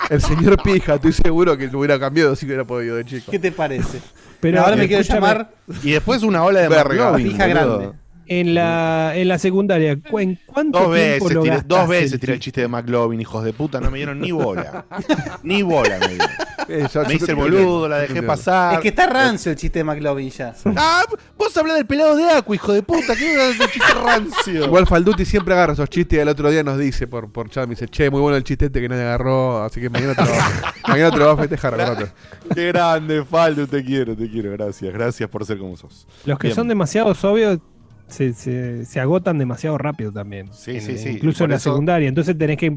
El 0.10 0.22
señor 0.22 0.62
Pija, 0.62 0.96
estoy 0.96 1.12
seguro 1.12 1.58
que 1.58 1.68
lo 1.68 1.80
hubiera 1.80 2.00
cambiado 2.00 2.36
si 2.36 2.46
hubiera 2.46 2.64
podido 2.64 2.96
de 2.96 3.06
chico. 3.06 3.32
¿Qué 3.32 3.40
te 3.40 3.52
parece? 3.52 4.00
Pero 4.40 4.62
ahora 4.62 4.76
me 4.76 4.88
quiero 4.88 5.02
llamar 5.02 5.50
Y 5.84 5.92
después 5.92 6.22
una 6.22 6.44
ola 6.44 6.62
de 6.62 6.70
Verga. 6.70 7.16
Pija 7.16 7.48
grande. 7.48 7.92
En 8.28 8.56
la, 8.56 9.14
en 9.16 9.28
la 9.28 9.38
secundaria, 9.38 9.98
¿cu- 10.00 10.20
¿en 10.20 10.40
cuánto 10.48 10.80
Dos 10.80 10.96
tiempo 10.96 11.26
veces, 11.26 11.34
lo 11.36 11.42
tiré, 11.44 11.62
dos 11.66 11.88
veces 11.88 12.14
el 12.14 12.20
tiré 12.20 12.34
el 12.34 12.40
chiste? 12.40 12.62
de 12.62 12.68
McLovin, 12.68 13.22
hijos 13.22 13.44
de 13.44 13.54
puta, 13.54 13.80
no 13.80 13.92
me 13.92 13.98
dieron 13.98 14.20
ni 14.20 14.32
bola. 14.32 14.86
ni 15.44 15.62
bola 15.62 15.98
me 16.00 16.08
dieron. 16.08 16.28
Eh, 16.68 16.82
Me 16.84 16.88
yo 16.90 17.02
hice 17.04 17.14
el 17.14 17.26
que- 17.26 17.34
boludo, 17.36 17.88
la 17.88 18.00
dejé 18.00 18.24
pasar. 18.24 18.74
Es 18.76 18.80
que 18.80 18.88
está 18.88 19.06
rancio 19.06 19.52
el 19.52 19.58
chiste 19.58 19.78
de 19.80 19.84
McLovin 19.84 20.32
ya. 20.32 20.56
Ah, 20.76 21.04
vos 21.38 21.56
hablás 21.56 21.76
del 21.76 21.86
pelado 21.86 22.16
de 22.16 22.28
Acu, 22.32 22.56
hijo 22.56 22.74
de 22.74 22.82
puta, 22.82 23.16
¿qué 23.16 23.34
es 23.36 23.60
ese 23.60 23.70
chiste 23.72 23.94
rancio? 23.94 24.66
Igual 24.66 24.88
Falduti 24.88 25.24
siempre 25.26 25.54
agarra 25.54 25.74
esos 25.74 25.88
chistes 25.90 26.18
y 26.18 26.20
el 26.22 26.28
otro 26.28 26.50
día 26.50 26.64
nos 26.64 26.80
dice 26.80 27.06
por, 27.06 27.32
por 27.32 27.50
chat, 27.52 27.66
me 27.68 27.76
dice, 27.76 27.88
che, 27.88 28.10
muy 28.10 28.22
bueno 28.22 28.38
el 28.38 28.44
chiste 28.44 28.66
este 28.66 28.82
que 28.82 28.90
nadie 28.90 29.04
agarró, 29.04 29.62
así 29.64 29.80
que 29.80 29.90
mañana 29.92 30.16
te 30.16 30.24
lo, 30.24 30.32
mañana 30.88 31.12
te 31.12 31.18
lo 31.18 31.26
va 31.28 31.34
a 31.34 31.38
festejar, 31.38 31.80
acordate". 31.80 32.12
Qué 32.56 32.68
grande, 32.70 33.24
Faldo, 33.24 33.68
te 33.68 33.84
quiero, 33.86 34.16
te 34.16 34.28
quiero, 34.30 34.52
gracias, 34.54 34.92
gracias 34.92 35.30
por 35.30 35.46
ser 35.46 35.60
como 35.60 35.78
sos. 35.78 36.08
Los 36.26 36.40
que 36.40 36.48
Bien. 36.48 36.56
son 36.56 36.68
demasiado 36.68 37.12
obvios 37.22 37.60
se, 38.08 38.34
se, 38.34 38.86
se 38.86 39.00
agotan 39.00 39.38
demasiado 39.38 39.78
rápido 39.78 40.12
también. 40.12 40.52
Sí, 40.54 40.80
sí, 40.80 40.98
sí, 40.98 41.10
Incluso 41.10 41.40
por 41.40 41.46
en 41.46 41.50
la 41.52 41.56
eso- 41.58 41.72
secundaria. 41.72 42.08
Entonces 42.10 42.38
tenés 42.38 42.58
que. 42.58 42.76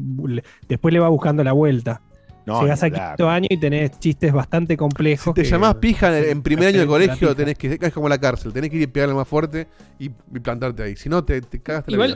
Después 0.67 0.93
le 0.93 0.99
va 0.99 1.09
buscando 1.09 1.43
la 1.43 1.53
vuelta. 1.53 2.01
No, 2.45 2.61
Llegás 2.63 2.81
a 2.81 2.89
ni 2.89 2.95
hablar. 2.95 3.11
quinto 3.15 3.29
año 3.29 3.47
y 3.51 3.57
tenés 3.57 3.99
chistes 3.99 4.33
bastante 4.33 4.75
complejos. 4.75 5.25
Si 5.25 5.33
te 5.33 5.43
que- 5.43 5.49
llamás 5.49 5.75
pija 5.75 6.17
en, 6.17 6.29
en 6.29 6.41
primer 6.41 6.69
año 6.69 6.79
de 6.79 6.87
colegio, 6.87 7.35
tenés 7.35 7.55
que, 7.57 7.77
es 7.79 7.93
como 7.93 8.09
la 8.09 8.17
cárcel, 8.17 8.51
tenés 8.53 8.71
que 8.71 8.77
ir 8.77 8.81
y 8.83 8.87
pegarle 8.87 9.13
más 9.13 9.27
fuerte 9.27 9.67
y, 9.99 10.05
y 10.05 10.39
plantarte 10.39 10.81
ahí. 10.81 10.95
Si 10.95 11.09
no, 11.09 11.23
te, 11.23 11.41
te 11.41 11.59
cagaste 11.61 11.91
la 11.91 11.95
Igual, 11.95 12.13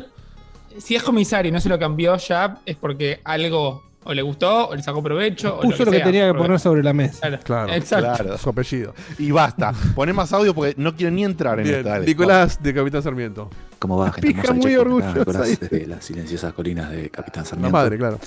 vida. 0.72 0.80
si 0.82 0.96
es 0.96 1.04
comisario 1.04 1.50
y 1.50 1.52
no 1.52 1.60
se 1.60 1.70
lo 1.70 1.78
cambió 1.78 2.16
ya, 2.18 2.58
es 2.66 2.76
porque 2.78 3.20
algo 3.24 3.84
o 4.06 4.14
le 4.14 4.22
gustó, 4.22 4.70
o 4.70 4.76
le 4.76 4.84
sacó 4.84 5.02
provecho. 5.02 5.58
o 5.58 5.62
Puso 5.62 5.86
lo 5.86 5.92
que 5.92 5.98
sea, 5.98 6.06
tenía 6.06 6.28
que 6.28 6.34
poner 6.38 6.60
sobre 6.60 6.84
la 6.84 6.94
mesa. 6.94 7.20
Claro, 7.28 7.44
Claro, 7.44 7.74
Exacto. 7.74 8.24
Claro. 8.24 8.38
Su 8.38 8.50
apellido. 8.50 8.94
Y 9.18 9.32
basta. 9.32 9.74
Poné 9.96 10.14
más 10.14 10.32
audio 10.34 10.54
porque 10.54 10.74
no 10.78 10.96
quiero 10.96 11.12
ni 11.12 11.24
entrar 11.24 11.60
en 11.60 11.66
Bien, 11.66 11.78
esta. 11.80 12.00
Nicolás 12.00 12.62
de 12.62 12.74
Capitán 12.74 13.04
Sarmiento. 13.04 13.50
¿Cómo 13.80 13.98
va, 13.98 14.12
gente 14.12 14.28
Pija 14.34 14.54
muy 14.54 14.76
orgullosa 14.76 15.14
Nicolás, 15.20 15.60
desde 15.60 15.88
las 15.88 16.06
silenciosas 16.06 16.54
colinas 16.54 16.90
de 16.92 17.10
Capitán 17.10 17.44
La 17.44 17.50
Sarmiento. 17.50 17.72
madre, 17.78 17.98
claro. 17.98 18.20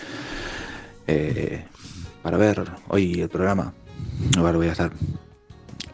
Eh, 1.06 1.64
para 2.22 2.36
ver 2.36 2.64
hoy 2.88 3.20
el 3.20 3.28
programa. 3.28 3.72
Ahora 4.36 4.52
voy 4.58 4.68
a 4.68 4.72
estar 4.72 4.90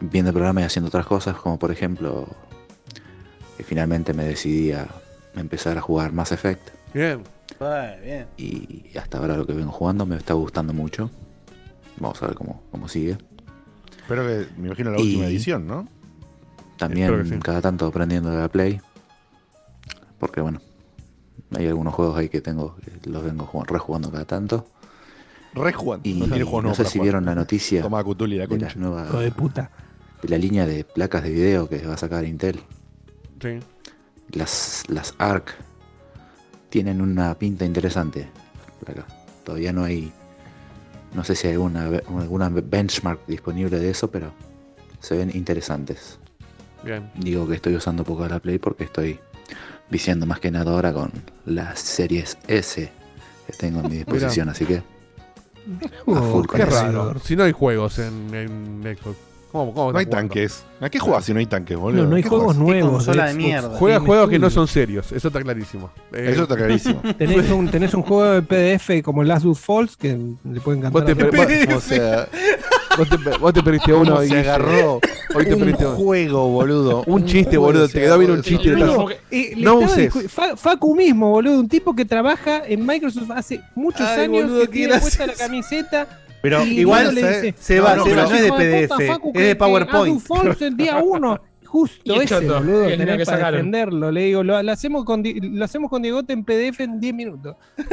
viendo 0.01 0.29
el 0.29 0.33
programa 0.33 0.61
y 0.61 0.63
haciendo 0.65 0.87
otras 0.87 1.05
cosas, 1.05 1.35
como 1.37 1.57
por 1.59 1.71
ejemplo 1.71 2.27
que 3.57 3.63
finalmente 3.63 4.13
me 4.13 4.25
decidí 4.25 4.71
a 4.71 4.87
empezar 5.35 5.77
a 5.77 5.81
jugar 5.81 6.11
Mass 6.11 6.31
Effect 6.31 6.69
Bien. 6.93 7.23
Bien. 8.03 8.27
y 8.37 8.97
hasta 8.97 9.17
ahora 9.17 9.37
lo 9.37 9.45
que 9.45 9.53
vengo 9.53 9.71
jugando 9.71 10.05
me 10.05 10.15
está 10.17 10.33
gustando 10.33 10.73
mucho. 10.73 11.09
Vamos 11.99 12.21
a 12.23 12.27
ver 12.27 12.35
cómo, 12.35 12.61
cómo 12.71 12.87
sigue. 12.87 13.17
Espero 14.01 14.25
que, 14.27 14.47
me 14.57 14.67
imagino, 14.67 14.91
la 14.91 14.99
Y- 14.99 15.03
última 15.03 15.25
edición, 15.27 15.67
¿no? 15.67 15.87
También 16.77 17.25
sí. 17.27 17.37
cada 17.39 17.61
tanto 17.61 17.85
aprendiendo 17.87 18.29
de 18.31 18.37
la 18.39 18.49
Play. 18.49 18.81
Porque 20.19 20.41
bueno, 20.41 20.59
hay 21.55 21.67
algunos 21.67 21.93
juegos 21.93 22.17
ahí 22.17 22.29
que 22.29 22.41
tengo, 22.41 22.75
que 22.77 23.09
los 23.09 23.23
vengo 23.23 23.45
jugando- 23.45 23.73
rejugando 23.73 24.11
cada 24.11 24.25
tanto. 24.25 24.65
Rejugando. 25.53 26.07
Y 26.09 26.13
no 26.15 26.25
tiene 26.27 26.49
no 26.49 26.73
sé 26.73 26.83
si 26.85 26.93
jugar. 26.93 27.03
vieron 27.03 27.25
la 27.25 27.35
noticia 27.35 27.81
Toma 27.83 28.03
Cutuli 28.03 28.37
la 28.37 28.47
de 28.47 28.57
las 28.57 28.73
concha. 28.73 28.79
nuevas 28.79 29.07
Hijo 29.09 29.19
de 29.19 29.31
puta. 29.31 29.71
de 30.21 30.29
la 30.29 30.37
línea 30.37 30.65
de 30.65 30.83
placas 30.83 31.23
de 31.23 31.29
video 31.29 31.69
que 31.69 31.85
va 31.85 31.93
a 31.93 31.97
sacar 31.97 32.25
Intel. 32.25 32.59
Sí. 33.39 33.59
Las, 34.31 34.83
las 34.87 35.13
ARC 35.19 35.53
tienen 36.73 37.01
una 37.01 37.37
pinta 37.37 37.65
interesante. 37.65 38.27
por 38.79 38.89
acá. 38.89 39.05
Todavía 39.43 39.71
no 39.71 39.83
hay. 39.83 40.11
No 41.13 41.23
sé 41.23 41.35
si 41.35 41.45
hay 41.45 41.53
alguna, 41.53 41.83
alguna 41.83 42.49
benchmark 42.49 43.27
disponible 43.27 43.77
de 43.77 43.91
eso, 43.91 44.09
pero 44.09 44.33
se 44.99 45.15
ven 45.15 45.29
interesantes. 45.35 46.17
Bien. 46.83 47.11
Digo 47.13 47.47
que 47.47 47.53
estoy 47.53 47.75
usando 47.75 48.03
poco 48.03 48.27
la 48.27 48.39
Play 48.39 48.57
porque 48.57 48.85
estoy 48.85 49.19
viciando 49.91 50.25
más 50.25 50.39
que 50.39 50.49
nada 50.49 50.71
ahora 50.71 50.91
con 50.91 51.11
las 51.45 51.79
series 51.79 52.39
S 52.47 52.91
que 53.45 53.53
tengo 53.53 53.81
a 53.81 53.83
mi 53.83 53.97
disposición, 53.97 54.49
así 54.49 54.65
que 54.65 54.81
full 56.05 56.47
con 56.47 56.57
qué 56.57 56.63
eso. 56.63 56.71
raro. 56.71 57.19
Si 57.19 57.35
no 57.35 57.43
hay 57.43 57.51
juegos 57.51 57.99
en, 57.99 58.33
en 58.33 58.97
Xbox. 58.97 59.15
¿Cómo, 59.53 59.73
cómo 59.73 59.91
No 59.93 59.99
hay 59.99 60.07
tanques. 60.07 60.65
¿A 60.81 60.89
qué 60.89 60.97
juegas 60.99 61.23
si 61.25 61.31
no 61.33 61.39
hay 61.39 61.45
tanques, 61.45 61.77
boludo? 61.77 62.03
No, 62.03 62.09
no 62.09 62.15
hay 62.17 62.23
¿Qué 62.23 62.27
juegos 62.29 62.57
nuevos. 62.57 62.91
consola 62.91 63.27
de 63.27 63.35
mierda. 63.35 63.77
Juega 63.77 63.99
juegos 64.01 64.29
que 64.29 64.39
no 64.39 64.49
son 64.49 64.67
serios, 64.67 65.11
eso 65.11 65.27
está 65.29 65.41
clarísimo. 65.41 65.91
Eh, 66.11 66.31
Eso 66.33 66.43
está 66.43 66.55
clarísimo. 66.57 67.01
Tenés 67.17 67.49
un, 67.51 67.69
tenés 67.69 67.93
un 67.93 68.01
juego 68.01 68.23
de 68.25 68.41
PDF 68.41 69.01
como 69.03 69.23
Last 69.23 69.45
of 69.45 69.57
Falls 69.63 69.95
que 69.95 70.09
le 70.43 70.59
pueden 70.59 70.81
Vos 70.91 71.03
cantar. 71.03 71.05
te, 71.05 71.11
a- 71.11 71.15
per- 71.15 71.67
vos, 71.67 71.77
o 71.77 71.79
sea, 71.87 72.27
vos 72.97 73.07
te, 73.09 73.17
vos 73.37 73.53
te 73.53 73.63
perdiste 73.63 73.93
uno 73.93 74.01
uno 74.15 74.23
y 74.23 74.27
se 74.27 74.39
agarró 74.39 74.99
Hoy 75.35 75.45
te 75.45 75.53
un 75.55 75.95
juego, 75.95 76.47
boludo. 76.49 77.03
Un 77.07 77.25
chiste, 77.25 77.57
boludo, 77.57 77.87
te 77.87 78.01
quedó 78.01 78.17
bien 78.19 78.31
un 78.31 78.41
chiste, 78.41 78.69
Eh, 79.31 79.53
le 79.55 79.63
No 79.63 79.81
estaba 79.81 80.07
uses. 80.19 80.31
Facu 80.57 80.95
mismo, 80.95 81.29
boludo, 81.29 81.59
un 81.59 81.69
tipo 81.69 81.95
que 81.95 82.05
trabaja 82.05 82.61
en 82.67 82.85
Microsoft 82.85 83.31
hace 83.31 83.61
muchos 83.75 84.01
Ay, 84.07 84.25
años 84.25 84.43
boludo, 84.49 84.61
que 84.61 84.67
tiene 84.67 84.99
puesta 84.99 85.25
la 85.27 85.33
camiseta. 85.33 86.22
Pero 86.43 86.63
y 86.63 86.81
igual 86.81 87.07
se- 87.15 87.15
dice, 87.15 87.55
se 87.57 87.79
va, 87.79 87.95
no, 87.95 88.03
se 88.03 88.09
pero- 88.11 88.21
va, 88.23 88.29
no 88.29 88.35
es 88.35 88.41
de 88.43 88.51
PDF, 88.51 88.89
puta, 88.89 89.05
Facu, 89.13 89.31
es 89.33 89.41
de 89.47 89.55
PowerPoint. 89.55 90.21
El 90.61 90.77
día 90.77 90.97
1. 91.03 91.41
justo 91.73 92.13
el 92.13 92.21
ese, 92.21 92.27
choto, 92.27 92.59
boludo, 92.59 92.85
que 92.87 92.97
tenés 92.97 93.25
para 93.25 93.51
defenderlo. 93.51 94.11
Le 94.11 94.21
digo, 94.25 94.43
lo, 94.43 94.61
lo 94.61 94.71
hacemos 94.71 95.05
con, 95.05 95.23
Di- 95.23 95.39
lo 95.39 95.65
hacemos 95.65 95.89
con 95.89 96.03
Diegote 96.03 96.31
en 96.33 96.43
PDF 96.43 96.81
en 96.81 96.99
10 96.99 97.13
minutos. 97.15 97.55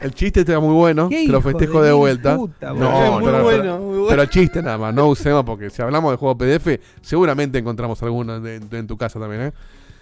El 0.00 0.14
chiste 0.14 0.40
está 0.40 0.60
muy 0.60 0.74
bueno, 0.74 1.08
te 1.08 1.26
lo 1.26 1.40
festejo 1.42 1.82
de 1.82 1.90
vuelta. 1.90 2.36
puta, 2.36 2.72
no, 2.72 2.74
pero, 2.78 3.12
Muy 3.12 3.24
pero- 3.24 3.42
bueno, 3.42 3.78
muy 3.78 3.98
bueno. 3.98 4.06
pero 4.08 4.24
chiste 4.26 4.62
nada 4.62 4.78
más, 4.78 4.94
no 4.94 5.08
usemos 5.08 5.42
porque 5.44 5.70
si 5.70 5.82
hablamos 5.82 6.12
de 6.12 6.16
juego 6.18 6.38
PDF, 6.38 6.78
seguramente 7.00 7.58
encontramos 7.58 8.00
alguno 8.04 8.38
de- 8.38 8.60
de- 8.60 8.78
en 8.78 8.86
tu 8.86 8.96
casa 8.96 9.18
también, 9.18 9.42
¿eh? 9.42 9.52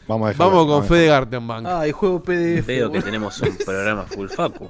Vamos 0.07 0.27
a 0.27 0.29
dejarlo, 0.33 0.53
Vamos 0.53 0.67
con 0.81 0.85
Fede 0.85 1.07
Gartenbank. 1.07 1.67
Ay, 1.67 1.93
juego 1.93 2.23
PDF. 2.23 2.67
Veo 2.67 2.93
que 2.93 3.01
tenemos 3.01 3.41
un 3.41 3.57
programa 3.65 4.03
full 4.05 4.29
facu. 4.29 4.69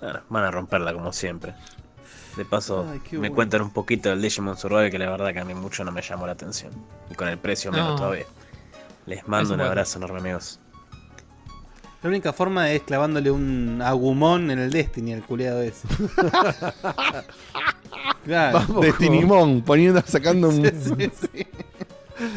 Bueno, 0.00 0.20
van 0.28 0.44
a 0.44 0.50
romperla 0.50 0.92
como 0.92 1.12
siempre. 1.12 1.54
De 2.36 2.44
paso, 2.44 2.86
Ay, 2.90 3.00
me 3.12 3.18
bueno. 3.18 3.34
cuentan 3.34 3.62
un 3.62 3.70
poquito 3.70 4.08
del 4.08 4.22
Digimon 4.22 4.56
Survival 4.56 4.90
que 4.90 4.98
la 4.98 5.10
verdad 5.10 5.32
que 5.32 5.40
a 5.40 5.44
mí 5.44 5.52
mucho 5.54 5.84
no 5.84 5.92
me 5.92 6.00
llamó 6.00 6.26
la 6.26 6.32
atención. 6.32 6.72
Y 7.10 7.14
con 7.14 7.28
el 7.28 7.38
precio 7.38 7.70
menos 7.72 7.90
No. 7.90 7.96
todavía. 7.96 8.26
Les 9.06 9.26
mando 9.26 9.50
un 9.50 9.56
bueno. 9.58 9.70
abrazo 9.70 9.98
enorme 9.98 10.20
amigos. 10.20 10.60
La 12.02 12.08
única 12.08 12.32
forma 12.32 12.70
es 12.70 12.82
clavándole 12.82 13.30
un 13.30 13.82
agumón 13.84 14.50
en 14.50 14.58
el 14.58 14.70
Destiny 14.70 15.12
al 15.12 15.22
culeado 15.22 15.60
ese. 15.60 15.86
claro. 18.24 18.58
Vamos 18.60 18.82
Destinimón, 18.86 19.62
poniendo, 19.62 20.02
sacando 20.06 20.48
un. 20.48 20.64
Sí, 20.64 20.70
sí, 20.96 21.10
sí. 21.32 21.46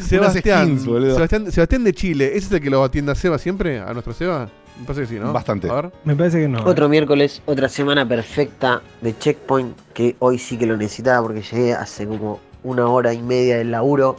Sebastián, 0.00 0.64
skins, 0.66 0.86
boludo. 0.86 1.14
Sebastián, 1.14 1.52
Sebastián 1.52 1.84
de 1.84 1.92
Chile, 1.92 2.26
¿ese 2.28 2.38
es 2.46 2.52
el 2.52 2.60
que 2.62 2.70
lo 2.70 2.82
atiende 2.82 3.12
a 3.12 3.14
Seba 3.14 3.38
siempre? 3.38 3.80
¿A 3.80 3.92
nuestro 3.92 4.14
Seba? 4.14 4.48
Me 4.78 4.86
parece 4.86 5.02
que 5.02 5.06
sí, 5.06 5.18
¿no? 5.20 5.32
Bastante. 5.32 5.70
A 5.70 5.74
ver. 5.74 5.92
Me 6.04 6.16
parece 6.16 6.40
que 6.40 6.48
no. 6.48 6.58
¿eh? 6.58 6.62
Otro 6.66 6.88
miércoles, 6.88 7.42
otra 7.46 7.68
semana 7.68 8.06
perfecta 8.08 8.82
de 9.00 9.16
checkpoint 9.16 9.76
que 9.92 10.16
hoy 10.18 10.38
sí 10.38 10.58
que 10.58 10.66
lo 10.66 10.76
necesitaba 10.76 11.22
porque 11.22 11.42
llegué 11.42 11.74
hace 11.74 12.06
como 12.06 12.40
una 12.64 12.88
hora 12.88 13.12
y 13.12 13.22
media 13.22 13.58
del 13.58 13.70
laburo 13.70 14.16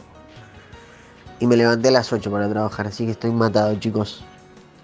y 1.40 1.46
me 1.46 1.56
levanté 1.56 1.88
a 1.88 1.92
las 1.92 2.12
8 2.12 2.30
para 2.30 2.48
trabajar, 2.48 2.86
así 2.86 3.04
que 3.04 3.12
estoy 3.12 3.30
matado 3.32 3.74
chicos. 3.78 4.24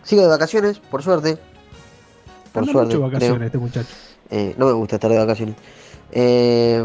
Sigo 0.02 0.22
de 0.22 0.28
vacaciones, 0.28 0.78
por 0.78 1.02
suerte. 1.02 1.38
Por 2.52 2.62
Anda 2.64 2.72
suerte. 2.72 2.94
mucho 2.96 3.06
vacaciones 3.06 3.36
creo. 3.36 3.46
este 3.46 3.58
muchacho. 3.58 3.88
Eh, 4.30 4.54
no 4.58 4.66
me 4.66 4.72
gusta 4.72 4.96
estar 4.96 5.10
de 5.10 5.18
vacaciones. 5.18 5.54
Eh, 6.10 6.84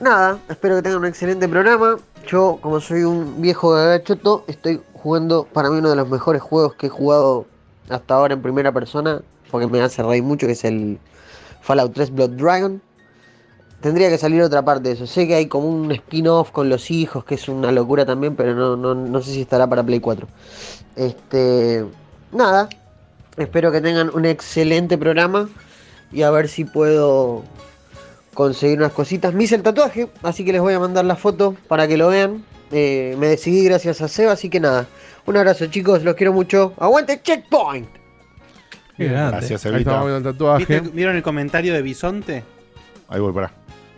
nada, 0.00 0.38
espero 0.48 0.76
que 0.76 0.82
tengan 0.82 1.00
un 1.00 1.06
excelente 1.06 1.46
programa. 1.48 1.98
Yo, 2.26 2.58
como 2.62 2.80
soy 2.80 3.02
un 3.02 3.42
viejo 3.42 3.70
gagachoto, 3.70 4.44
estoy 4.46 4.80
jugando 4.94 5.44
para 5.52 5.68
mí 5.68 5.78
uno 5.78 5.90
de 5.90 5.96
los 5.96 6.08
mejores 6.08 6.40
juegos 6.40 6.74
que 6.76 6.86
he 6.86 6.90
jugado 6.90 7.46
hasta 7.88 8.14
ahora 8.14 8.34
en 8.34 8.42
primera 8.42 8.72
persona, 8.72 9.22
porque 9.50 9.66
me 9.66 9.80
hace 9.80 10.02
reír 10.02 10.22
mucho, 10.22 10.46
que 10.46 10.52
es 10.52 10.64
el 10.64 10.98
Fallout 11.60 11.92
3 11.94 12.10
Blood 12.12 12.30
Dragon. 12.30 12.82
Tendría 13.80 14.08
que 14.10 14.18
salir 14.18 14.40
otra 14.42 14.64
parte 14.64 14.90
de 14.90 14.94
eso. 14.94 15.06
Sé 15.06 15.26
que 15.26 15.34
hay 15.34 15.46
como 15.46 15.68
un 15.68 15.90
spin-off 15.90 16.52
con 16.52 16.68
los 16.68 16.90
hijos, 16.90 17.24
que 17.24 17.34
es 17.34 17.48
una 17.48 17.72
locura 17.72 18.06
también, 18.06 18.36
pero 18.36 18.54
no, 18.54 18.76
no, 18.76 18.94
no 18.94 19.22
sé 19.22 19.32
si 19.32 19.40
estará 19.40 19.66
para 19.66 19.82
Play 19.82 19.98
4. 20.00 20.26
Este. 20.96 21.84
Nada. 22.30 22.68
Espero 23.36 23.72
que 23.72 23.80
tengan 23.80 24.10
un 24.14 24.24
excelente 24.24 24.96
programa. 24.96 25.48
Y 26.12 26.22
a 26.22 26.30
ver 26.30 26.48
si 26.48 26.64
puedo 26.64 27.42
conseguir 28.34 28.78
unas 28.78 28.92
cositas. 28.92 29.34
Me 29.34 29.44
hice 29.44 29.56
el 29.56 29.62
tatuaje, 29.62 30.08
así 30.22 30.44
que 30.44 30.52
les 30.52 30.60
voy 30.60 30.74
a 30.74 30.78
mandar 30.78 31.04
la 31.04 31.16
foto 31.16 31.56
para 31.68 31.88
que 31.88 31.96
lo 31.96 32.08
vean. 32.08 32.44
Eh, 32.70 33.16
me 33.18 33.28
decidí 33.28 33.64
gracias 33.64 34.00
a 34.00 34.08
Seba, 34.08 34.32
así 34.32 34.48
que 34.48 34.60
nada. 34.60 34.86
Un 35.26 35.36
abrazo 35.36 35.66
chicos, 35.66 36.02
los 36.02 36.14
quiero 36.14 36.32
mucho. 36.32 36.74
¡Aguante 36.78 37.20
Checkpoint! 37.22 37.88
Qué 38.96 39.04
grande. 39.06 39.30
Gracias, 39.38 39.64
Ahí 39.66 39.76
estamos 39.76 39.78
Evita. 40.02 40.04
viendo 40.04 40.16
el 40.28 40.34
tatuaje. 40.36 40.80
¿Viste- 40.80 40.94
¿Vieron 40.94 41.16
el 41.16 41.22
comentario 41.22 41.74
de 41.74 41.82
Bisonte? 41.82 42.44
Ahí 43.08 43.20
voy, 43.20 43.32
pará. 43.32 43.52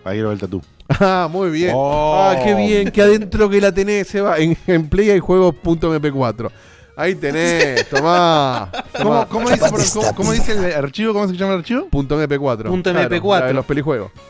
Ahí 0.05 0.15
quiero 0.17 0.29
ver 0.29 0.35
el 0.37 0.41
tatú. 0.41 0.63
Ah, 1.01 1.29
muy 1.31 1.51
bien. 1.51 1.73
Oh. 1.75 2.15
Ah, 2.31 2.37
qué 2.45 2.55
bien, 2.55 2.91
que 2.91 3.01
adentro 3.03 3.49
que 3.49 3.61
la 3.61 3.73
tenés, 3.73 4.07
Seba. 4.07 4.39
En, 4.39 4.57
en 4.67 4.89
Play 4.89 5.11
hay 5.11 5.19
juegos.mp4. 5.21 6.51
Ahí 6.97 7.15
tenés, 7.17 7.89
tomá. 7.89 8.71
¿Cómo, 9.03 9.27
cómo 9.29 9.51
dice, 9.51 9.65
cómo- 9.95 10.15
cómo 10.15 10.33
dice 10.33 10.53
el 10.53 10.73
archivo? 10.75 11.13
¿Cómo 11.15 11.27
se 11.27 11.35
llama 11.37 11.55
el 11.55 11.59
archivo? 11.61 11.89
Punto 11.89 12.21
MP4. 12.23 12.65
Punto 12.69 12.93
Claro, 12.93 13.09
MP4. 13.17 13.41
la 13.41 13.47
de 13.47 13.55
los 13.55 13.65
pelijuegos. 13.67 14.13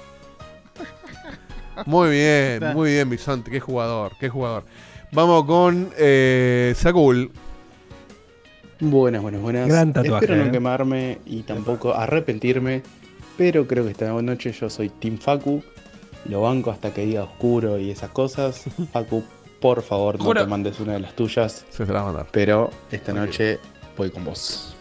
Muy 1.87 2.11
bien, 2.11 2.73
muy 2.73 2.93
bien, 2.93 3.11
Bisonte. 3.11 3.51
Qué 3.51 3.59
jugador, 3.59 4.13
qué 4.21 4.29
jugador. 4.29 4.63
Vamos 5.15 5.45
con 5.45 5.91
eh, 5.97 6.75
Sakul. 6.77 7.31
Buenas, 8.81 9.23
buenas, 9.23 9.41
buenas. 9.41 9.69
Gran 9.69 9.93
tatuaje, 9.93 10.25
Espero 10.25 10.43
no 10.43 10.49
eh. 10.49 10.53
quemarme 10.53 11.19
y 11.25 11.43
tampoco 11.43 11.95
arrepentirme, 11.95 12.83
pero 13.39 13.65
creo 13.69 13.85
que 13.85 13.93
esta 13.93 14.11
noche 14.11 14.51
yo 14.51 14.69
soy 14.69 14.89
Team 14.89 15.19
Facu. 15.19 15.63
Lo 16.29 16.41
banco 16.41 16.73
hasta 16.73 16.93
que 16.93 17.07
diga 17.07 17.23
oscuro 17.23 17.79
y 17.79 17.93
esas 17.93 18.11
cosas. 18.11 18.65
Facu, 18.93 19.23
por 19.61 19.83
favor, 19.83 20.19
no 20.19 20.35
te 20.35 20.47
mandes 20.47 20.81
una 20.81 20.95
de 20.95 21.01
las 21.01 21.15
tuyas, 21.15 21.65
Se 21.71 21.87
se 21.87 21.93
la 21.93 22.01
va 22.01 22.01
a 22.01 22.13
mandar. 22.13 22.27
pero 22.33 22.71
esta 22.91 23.13
noche 23.13 23.61
voy 23.97 24.11
con 24.11 24.25
vos. 24.25 24.75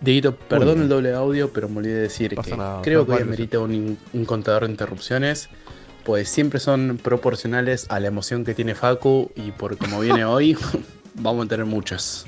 Dieguito, 0.00 0.36
perdón 0.36 0.82
el 0.82 0.88
doble 0.88 1.12
audio, 1.12 1.52
pero 1.52 1.68
me 1.68 1.78
olvidé 1.78 1.94
de 1.94 2.00
decir 2.02 2.34
Pasa 2.36 2.50
que 2.50 2.56
nada, 2.56 2.82
creo 2.82 3.06
que 3.06 3.12
hoy 3.56 3.56
un, 3.56 3.98
un 4.12 4.24
contador 4.24 4.66
de 4.66 4.70
interrupciones, 4.70 5.48
pues 6.04 6.28
siempre 6.28 6.60
son 6.60 6.98
proporcionales 7.02 7.86
a 7.88 8.00
la 8.00 8.08
emoción 8.08 8.44
que 8.44 8.54
tiene 8.54 8.74
Facu 8.74 9.30
y 9.36 9.50
por 9.52 9.76
como 9.76 10.00
viene 10.00 10.24
hoy, 10.24 10.56
vamos 11.14 11.46
a 11.46 11.48
tener 11.48 11.66
muchas. 11.66 12.26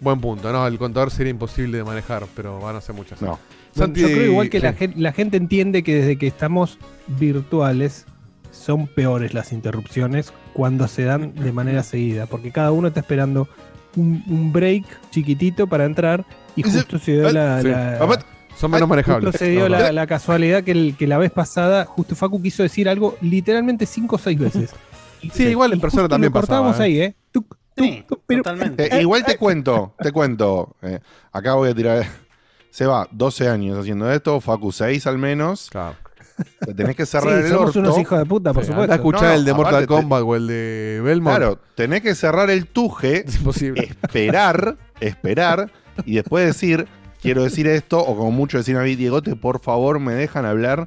Buen 0.00 0.20
punto, 0.20 0.52
no, 0.52 0.66
el 0.66 0.78
contador 0.78 1.10
sería 1.10 1.30
imposible 1.30 1.78
de 1.78 1.84
manejar, 1.84 2.24
pero 2.34 2.60
van 2.60 2.76
a 2.76 2.80
ser 2.80 2.94
muchas. 2.94 3.22
No. 3.22 3.38
Yo 3.74 3.86
creo 3.92 4.24
igual 4.26 4.48
que 4.48 4.60
la, 4.60 5.12
gente 5.12 5.36
entiende 5.36 5.82
que 5.82 5.96
desde 5.96 6.16
que 6.18 6.26
estamos 6.26 6.78
virtuales 7.06 8.06
son 8.50 8.86
peores 8.86 9.34
las 9.34 9.52
interrupciones 9.52 10.32
cuando 10.54 10.88
se 10.88 11.04
dan 11.04 11.34
de 11.34 11.52
manera 11.52 11.82
seguida, 11.82 12.26
porque 12.26 12.52
cada 12.52 12.72
uno 12.72 12.88
está 12.88 13.00
esperando 13.00 13.48
un, 13.94 14.22
un 14.28 14.52
break 14.52 14.84
chiquitito 15.10 15.66
para 15.66 15.84
entrar 15.84 16.24
y 16.56 16.62
justo 16.62 16.98
se 16.98 17.12
dio 17.12 17.30
la, 17.32 17.60
Sí. 17.60 17.68
la- 17.68 17.98
Son 18.56 18.70
menos 18.70 18.88
manejables. 18.88 19.30
justo 19.30 19.38
se 19.44 19.50
dio 19.50 19.68
No, 19.68 19.78
la, 19.78 19.92
la 19.92 20.06
casualidad 20.06 20.62
que, 20.64 20.70
el- 20.72 20.96
que 20.98 21.06
la 21.06 21.18
vez 21.18 21.30
pasada 21.30 21.84
justo 21.84 22.14
Facu 22.16 22.40
quiso 22.42 22.62
decir 22.62 22.88
algo 22.88 23.16
literalmente 23.20 23.86
cinco 23.86 24.16
o 24.16 24.18
seis 24.18 24.38
veces. 24.38 24.70
Sí, 25.32 25.44
igual 25.44 25.72
en 25.72 25.80
persona 25.80 26.08
también 26.08 26.32
pasaba, 26.32 26.70
¿eh? 26.70 26.82
ahí, 26.82 27.00
¿eh? 27.00 27.16
Tuc, 27.32 27.48
tuc, 27.74 27.84
Sí, 27.84 28.04
tuc, 28.06 28.20
pero- 28.26 28.42
totalmente. 28.42 28.94
Eh, 28.96 29.00
igual 29.02 29.24
te 29.24 29.36
cuento, 29.38 29.94
te 29.98 30.12
cuento. 30.12 30.76
eh, 30.82 31.00
acá 31.32 31.54
voy 31.54 31.70
a 31.70 31.74
tirar. 31.74 32.06
Se 32.70 32.86
va 32.86 33.08
12 33.10 33.48
años 33.48 33.78
haciendo 33.78 34.08
esto, 34.12 34.40
Facu 34.40 34.70
6 34.70 35.04
al 35.06 35.18
menos. 35.18 35.68
Claro. 35.70 35.96
Te 36.60 36.74
tenés 36.74 36.94
que 36.94 37.06
Sí, 37.06 37.12
cerrar 37.12 37.38
el 37.38 37.48
somos 37.48 37.68
orto. 37.68 37.80
unos 37.80 37.98
hijos 37.98 38.18
de 38.18 38.26
puta, 38.26 38.52
por 38.52 38.62
Sí, 38.62 38.68
supuesto. 38.68 38.82
anda 38.84 38.94
a 38.94 38.96
escuchar 38.98 39.22
No, 39.22 39.28
no, 39.30 39.34
el 39.34 39.44
de 39.46 39.54
Mortal 39.54 39.80
te- 39.80 39.86
Kombat 39.86 40.22
o 40.22 40.36
el 40.36 40.46
de 40.46 41.00
Belmont. 41.02 41.36
Claro, 41.38 41.58
tenés 41.74 42.02
que 42.02 42.14
cerrar 42.14 42.50
el 42.50 42.66
tuje, 42.66 43.24
Es 43.26 43.36
imposible. 43.38 43.88
esperar, 44.02 44.76
esperar 45.00 45.70
y 46.04 46.16
después 46.16 46.46
decir, 46.46 46.86
quiero 47.26 47.42
decir 47.44 47.66
esto, 47.66 47.98
o 48.00 48.16
como 48.16 48.30
mucho 48.30 48.56
decir 48.58 48.76
a 48.76 48.82
mí, 48.82 48.94
Diegote, 48.96 49.36
por 49.36 49.60
favor, 49.60 49.98
me 50.00 50.14
dejan 50.14 50.46
hablar. 50.46 50.86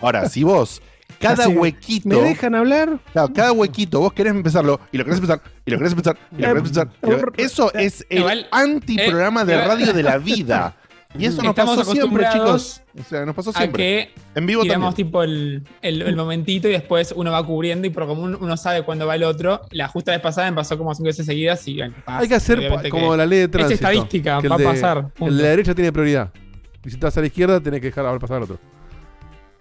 Ahora, 0.00 0.28
si 0.28 0.42
vos, 0.42 0.82
cada 1.20 1.44
Así, 1.44 1.54
huequito, 1.54 2.08
¿Me 2.08 2.16
dejan 2.28 2.54
hablar? 2.54 2.98
claro, 3.12 3.32
cada 3.32 3.52
huequito, 3.52 4.00
vos 4.00 4.12
querés 4.12 4.32
empezarlo, 4.34 4.80
y 4.92 4.98
lo 4.98 5.04
querés 5.04 5.18
empezar, 5.20 5.40
y 5.64 5.70
lo 5.70 5.78
querés 5.78 5.92
empezar, 5.92 6.16
y 6.36 6.42
lo 6.42 6.48
querés 6.48 6.62
empezar. 6.64 6.88
y 7.02 7.10
lo- 7.10 7.32
Eso 7.36 7.72
es 7.74 8.04
el 8.10 8.18
Igual, 8.18 8.46
antiprograma 8.50 9.44
de 9.44 9.64
radio 9.64 9.92
de 9.92 10.02
la 10.02 10.18
vida. 10.18 10.74
Y 11.18 11.26
eso 11.26 11.42
nos 11.42 11.50
Estamos 11.50 11.76
pasó 11.76 11.92
siempre, 11.92 12.26
chicos. 12.32 12.82
O 12.98 13.02
sea, 13.02 13.24
nos 13.26 13.34
pasó 13.34 13.50
a 13.50 13.52
siempre. 13.54 13.82
que 13.82 14.10
En 14.34 14.46
vivo 14.46 14.62
tiramos 14.62 14.94
también. 14.94 15.06
tipo 15.06 15.22
el, 15.22 15.62
el- 15.82 16.02
el 16.02 16.16
momentito 16.16 16.68
y 16.68 16.72
después 16.72 17.12
uno 17.16 17.30
va 17.30 17.44
cubriendo 17.44 17.86
y 17.86 17.90
por 17.90 18.06
como 18.06 18.22
uno 18.24 18.56
sabe 18.56 18.82
cuándo 18.82 19.06
va 19.06 19.14
el 19.16 19.24
otro. 19.24 19.60
La 19.70 19.88
justa 19.88 20.12
vez 20.12 20.20
pasada 20.20 20.50
me 20.50 20.56
pasó 20.56 20.76
como 20.78 20.94
cinco 20.94 21.06
veces 21.06 21.26
seguidas 21.26 21.66
y 21.68 21.76
bueno, 21.78 21.94
pasa. 22.04 22.18
Hay 22.20 22.28
que 22.28 22.34
hacer 22.34 22.68
como 22.90 23.10
que 23.12 23.16
la 23.16 23.26
ley 23.26 23.38
de 23.40 23.44
es 23.44 23.50
tránsito. 23.50 23.74
estadística, 23.74 24.38
que 24.40 24.46
el 24.46 24.52
va 24.52 24.56
a 24.56 24.58
de- 24.58 24.64
pasar, 24.64 24.96
El 24.98 25.04
punto. 25.12 25.34
de 25.34 25.42
la 25.42 25.48
derecha 25.48 25.74
tiene 25.74 25.92
prioridad. 25.92 26.32
Y 26.84 26.88
si 26.90 26.94
estás 26.94 27.16
a 27.16 27.20
la 27.20 27.26
izquierda, 27.26 27.60
tenés 27.60 27.80
que 27.80 27.86
dejar 27.86 28.18
pasar 28.18 28.36
al 28.38 28.42
otro. 28.44 28.58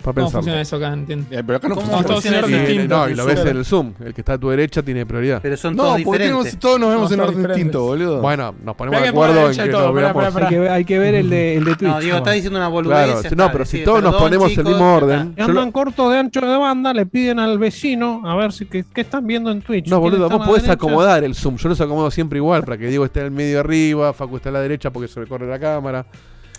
Para 0.06 0.14
¿Cómo 0.14 0.26
pensarlo. 0.28 0.41
funciona 0.43 0.62
eso 0.62 0.76
acá? 0.76 0.93
Entiendo. 0.93 1.26
Eh, 1.32 1.43
pero 1.45 1.58
acá 1.58 1.68
no 1.68 1.76
¿Cómo 1.76 1.88
funciona. 1.88 2.08
Todos 2.08 2.26
en 2.28 2.36
orden 2.36 2.66
distinto. 2.68 2.95
no, 2.95 3.10
y 3.10 3.16
lo 3.16 3.26
ves 3.26 3.39
en 3.39 3.47
el 3.58 3.66
Zoom. 3.66 3.93
El 4.06 4.14
que 4.14 4.22
está 4.22 4.34
a 4.34 4.38
tu 4.38 4.49
derecha 4.49 4.84
tiene 4.84 5.06
prioridad. 5.06 5.39
Pero 5.41 5.58
son 5.58 5.76
No, 5.76 5.84
todos 5.84 6.01
porque 6.03 6.20
tenemos- 6.20 6.43
diferentes. 6.43 6.60
todos 6.60 6.80
nos 6.80 6.89
vemos 6.91 7.10
No, 7.10 7.14
en 7.16 7.20
orden 7.22 7.36
diferentes. 7.38 7.56
distinto, 7.58 7.84
boludo. 7.86 8.22
Bueno, 8.22 8.56
nos 8.64 8.76
ponemos 8.76 9.01
de 9.01 9.08
acuerdo 9.08 9.49
en 9.49 9.56
que 9.56 9.62
nos 9.64 9.70
todo, 9.72 9.93
pará, 9.93 10.14
veamos. 10.14 10.24
pará, 10.24 10.32
pará. 10.32 10.47
Hay 10.47 10.53
que, 10.53 10.70
hay 10.70 10.86
que 10.86 10.99
ver 10.99 11.16
el 11.16 11.30
de, 11.30 11.56
el 11.58 11.66
de 11.66 11.76
Twitch. 11.76 11.89
No, 11.89 11.99
Diego 11.99 12.18
está 12.18 12.30
¿no? 12.30 12.36
diciendo 12.36 12.60
una 12.60 12.68
boludez. 12.68 12.97
Claro, 13.22 13.36
no, 13.36 13.51
pero 13.51 13.66
si 13.66 13.84
todos 13.84 14.03
nos 14.03 14.16
ponemos 14.16 14.45
el 14.49 14.51
chicos, 14.58 14.66
mismo 14.70 14.86
ya 14.86 14.93
orden. 14.95 15.36
andan 15.38 15.72
cortos 15.72 16.12
de 16.12 16.20
ancho 16.20 16.41
de 16.41 16.58
banda, 16.58 16.93
le 16.93 17.06
piden 17.08 17.39
al 17.39 17.58
vecino 17.58 18.22
a 18.26 18.36
ver 18.36 18.51
si 18.51 18.68
qué, 18.68 18.86
están 18.95 19.26
viendo 19.26 19.49
en 19.49 19.62
Twitch. 19.62 19.88
No, 19.88 19.99
¿Quién 20.01 20.12
boludo, 20.12 20.30
vos 20.30 20.45
podés 20.45 20.70
acomodar 20.70 21.24
el 21.24 21.34
zoom. 21.34 21.56
Yo 21.58 21.68
los 21.70 21.82
acomodo 21.82 22.12
siempre 22.12 22.38
igual 22.38 22.64
para 22.64 22.78
que 22.78 22.88
Diego 22.88 23.06
esté 23.06 23.22
en 23.22 23.26
el 23.26 23.32
medio 23.32 23.60
arriba, 23.60 24.14
Facu 24.14 24.38
está 24.38 24.49
a 24.49 24.51
la 24.51 24.62
derecha 24.62 24.91
porque 24.91 25.08
se 25.08 25.20
le 25.20 25.26
corre 25.26 25.47
la 25.47 25.58
cámara. 25.58 26.06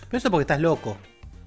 Pero 0.09 0.19
eso 0.19 0.31
porque 0.31 0.43
estás 0.43 0.61
loco. 0.61 0.97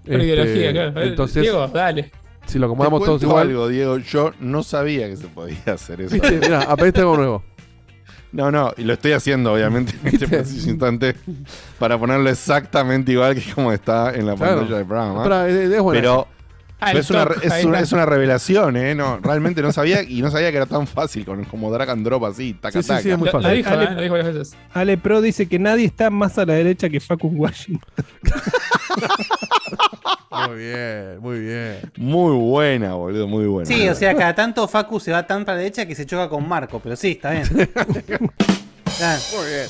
Este, 0.06 0.24
ideología, 0.24 0.72
claro. 0.72 1.02
Entonces, 1.02 1.42
Diego, 1.44 1.68
dale. 1.68 2.12
si 2.46 2.58
lo 2.60 2.66
acomodamos 2.68 3.04
todos 3.04 3.22
igual. 3.24 3.48
algo, 3.48 3.68
Diego. 3.68 3.98
Yo 3.98 4.32
no 4.40 4.64
sabía 4.64 5.08
que 5.10 5.18
se 5.18 5.28
podía 5.28 5.58
hacer 5.74 6.02
eso. 6.02 6.14
¿Viste? 6.14 6.40
Mirá, 6.40 6.62
aprendiste 6.64 7.02
algo 7.02 7.18
nuevo. 7.18 7.44
No, 8.32 8.52
no, 8.52 8.72
y 8.78 8.84
lo 8.84 8.94
estoy 8.94 9.14
haciendo, 9.14 9.54
obviamente, 9.54 9.94
en 10.04 10.08
este 10.14 10.28
preciso 10.28 10.70
instante, 10.70 11.16
para 11.80 11.98
ponerlo 11.98 12.30
exactamente 12.30 13.12
igual 13.12 13.34
que 13.36 13.42
como 13.54 13.72
está 13.72 14.14
en 14.14 14.28
la 14.28 14.36
Claro. 14.36 14.58
pantalla 14.58 14.78
del 14.78 14.86
programa. 14.86 15.48
Es, 15.48 15.56
es 15.72 15.82
buena 15.82 16.00
Pero 16.00 16.28
Pero 16.80 17.00
es, 17.00 17.10
una, 17.10 17.24
es, 17.42 17.66
una, 17.66 17.80
es 17.80 17.92
una 17.92 18.06
revelación, 18.06 18.78
¿eh? 18.78 18.96
No, 18.96 19.20
realmente 19.22 19.62
no 19.62 19.72
sabía 19.74 20.02
y 20.04 20.22
no 20.22 20.32
sabía 20.32 20.50
que 20.52 20.58
era 20.58 20.66
tan 20.66 20.88
fácil 20.88 21.26
con, 21.26 21.44
como 21.46 21.72
drag 21.72 21.90
and 21.90 22.06
drop 22.06 22.24
así, 22.26 22.54
taca, 22.54 22.82
Sí, 22.82 22.88
taca. 22.88 23.02
sí, 23.02 23.10
es 23.12 23.18
muy 23.18 23.28
fácil. 23.30 23.50
lo 23.50 23.56
dijo, 23.56 23.70
Ale- 23.70 23.84
eh, 23.84 23.92
lo 23.96 24.02
dijo 24.02 24.14
varias 24.14 24.34
veces. 24.34 24.56
Ale 24.74 24.98
Pro 24.98 25.22
dice 25.22 25.48
que 25.48 25.60
nadie 25.60 25.86
está 25.86 26.10
más 26.10 26.38
a 26.38 26.46
la 26.46 26.54
derecha 26.54 26.90
que 26.90 27.00
Facu 27.00 27.28
Washington. 27.28 27.90
Muy 30.48 30.58
bien, 30.58 31.20
muy 31.22 31.40
bien. 31.40 31.92
Muy 31.98 32.38
buena, 32.38 32.94
boludo, 32.94 33.28
muy 33.28 33.46
buena. 33.48 33.66
Sí, 33.68 33.90
o 33.90 33.96
sea, 33.96 34.16
cada 34.16 34.34
tanto 34.36 34.68
Facu 34.68 35.00
se 35.00 35.12
va 35.12 35.26
tan 35.26 35.44
para 35.44 35.56
la 35.58 35.64
derecha 35.64 35.86
que 35.86 35.96
se 35.96 36.06
choca 36.06 36.30
con 36.30 36.48
Marco, 36.48 36.80
pero 36.80 36.96
sí, 36.96 37.12
está 37.12 37.32
bien. 37.32 37.44
Muy 37.80 38.04
bien. 38.08 39.68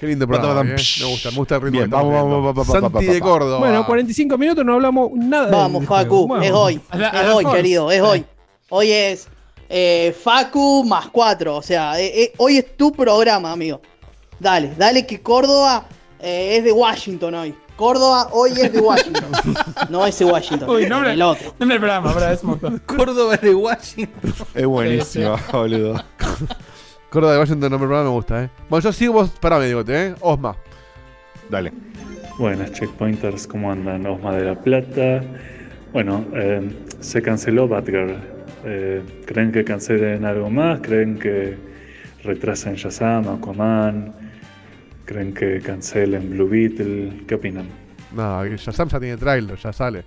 Qué 0.00 0.06
lindo 0.06 0.26
programa. 0.26 0.62
¿eh? 0.62 0.76
Me 1.00 1.06
gusta, 1.06 1.30
me 1.30 1.36
gusta 1.36 1.56
el 1.56 1.60
ritmo. 1.60 1.80
Vamos, 1.88 2.14
vamos, 2.14 2.54
vamos, 2.54 2.66
Santi 2.66 3.04
de. 3.04 3.20
Córdoba. 3.20 3.58
Bueno, 3.58 3.84
45 3.84 4.38
minutos 4.38 4.64
no 4.64 4.72
hablamos 4.72 5.10
nada 5.12 5.50
Vamos. 5.50 5.84
Facu, 5.84 6.36
es 6.36 6.50
hoy. 6.50 6.80
Es 6.90 7.28
hoy, 7.34 7.44
querido, 7.44 7.90
es 7.90 8.00
hoy. 8.00 8.24
Hoy 8.70 8.90
es 8.90 9.28
eh, 9.68 10.16
Facu 10.18 10.84
más 10.84 11.08
4. 11.10 11.54
O 11.54 11.60
sea, 11.60 12.00
eh, 12.00 12.22
eh, 12.22 12.32
hoy 12.38 12.56
es 12.56 12.78
tu 12.78 12.92
programa, 12.92 13.52
amigo. 13.52 13.82
Dale, 14.38 14.72
dale 14.78 15.04
que 15.04 15.20
Córdoba 15.20 15.84
eh, 16.18 16.56
es 16.56 16.64
de 16.64 16.72
Washington 16.72 17.34
hoy. 17.34 17.54
Córdoba 17.76 18.28
hoy 18.32 18.52
es 18.52 18.72
de 18.72 18.80
Washington. 18.80 19.32
no 19.90 20.06
ese 20.06 20.24
Washington, 20.24 20.70
Uy, 20.70 20.86
nombre, 20.86 21.12
el 21.12 21.20
otro. 21.20 21.54
nombre 21.58 21.78
del 21.78 21.80
programa, 21.80 22.32
es 22.32 22.42
un 22.42 22.50
montón. 22.50 22.82
Córdoba 22.86 23.36
de 23.36 23.54
Washington. 23.54 24.34
Es 24.54 24.64
buenísimo, 24.64 25.36
boludo. 25.52 26.02
Córdoba 27.10 27.32
de 27.32 27.38
Washington, 27.40 27.70
nombre 27.72 27.88
programa 27.88 28.08
me 28.08 28.14
gusta, 28.14 28.44
¿eh? 28.44 28.50
Bueno, 28.68 28.84
yo 28.84 28.92
sigo 28.92 29.14
vos, 29.14 29.30
parame, 29.30 29.66
digote, 29.66 30.06
¿eh? 30.06 30.14
Osma. 30.20 30.54
Dale. 31.50 31.72
Buenas 32.38 32.70
checkpointers, 32.72 33.48
¿cómo 33.48 33.72
andan? 33.72 34.06
Osma 34.06 34.36
de 34.36 34.44
la 34.44 34.54
Plata. 34.54 35.20
Bueno, 35.92 36.24
eh, 36.34 36.70
se 37.00 37.20
canceló 37.20 37.66
Batgirl. 37.66 38.16
Eh, 38.64 39.02
¿Creen 39.26 39.50
que 39.50 39.64
cancelen 39.64 40.24
algo 40.24 40.50
más? 40.50 40.78
¿Creen 40.82 41.18
que 41.18 41.58
retrasen 42.22 42.76
Shazam, 42.76 43.28
Aquaman? 43.28 44.14
¿Creen 45.04 45.34
que 45.34 45.60
cancelen 45.60 46.30
Blue 46.30 46.48
Beetle? 46.48 47.24
¿Qué 47.26 47.34
opinan? 47.34 47.66
No, 48.14 48.46
Shazam 48.46 48.88
ya 48.88 49.00
tiene 49.00 49.16
trailer, 49.16 49.58
ya 49.58 49.72
sale. 49.72 50.04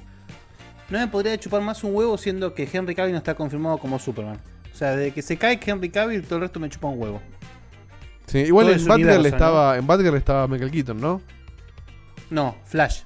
No 0.90 1.00
me 1.00 1.08
podría 1.10 1.38
chupar 1.38 1.62
más 1.62 1.84
un 1.84 1.94
huevo 1.94 2.18
siendo 2.18 2.54
que 2.54 2.66
Henry 2.72 2.96
Cavill 2.96 3.12
no 3.12 3.18
está 3.18 3.36
confirmado 3.36 3.78
como 3.78 4.00
Superman. 4.00 4.40
O 4.74 4.76
sea, 4.76 4.96
desde 4.96 5.12
que 5.14 5.22
se 5.22 5.38
cae 5.38 5.60
Henry 5.64 5.90
Cavill, 5.90 6.24
todo 6.24 6.36
el 6.38 6.42
resto 6.42 6.60
me 6.60 6.70
chupa 6.70 6.88
un 6.88 7.00
huevo. 7.00 7.22
Sí, 8.26 8.40
igual 8.40 8.68
Todo 8.68 8.76
en 8.76 8.88
Batgirl 8.88 9.26
estaba, 9.26 9.78
en 9.78 9.86
Batgirl 9.86 10.16
estaba 10.16 10.48
Michael 10.48 10.72
Keaton, 10.72 11.00
¿no? 11.00 11.22
No, 12.30 12.56
Flash. 12.66 13.02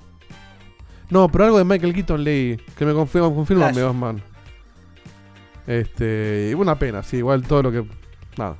No, 1.10 1.30
pero 1.30 1.46
algo 1.46 1.58
de 1.58 1.66
Michael 1.66 1.94
Keaton 1.94 2.24
leí. 2.24 2.58
Que 2.78 2.86
me 2.86 2.94
confirman, 2.94 3.34
confirman 3.34 3.74
Flash. 3.74 3.86
Osman. 3.86 4.24
Este. 5.66 6.50
Y 6.52 6.54
una 6.54 6.80
pena, 6.80 7.04
sí, 7.04 7.18
igual 7.18 7.44
todo 7.44 7.64
lo 7.64 7.72
que. 7.72 7.86
Nada. 8.38 8.56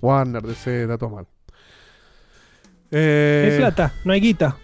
Warner, 0.00 0.42
DC, 0.42 0.82
está 0.82 0.98
todo 0.98 1.10
mal. 1.10 1.26
Eh, 2.90 3.48
Es 3.52 3.58
plata, 3.58 3.92
no 4.04 4.12
hay 4.12 4.20
guita. 4.20 4.56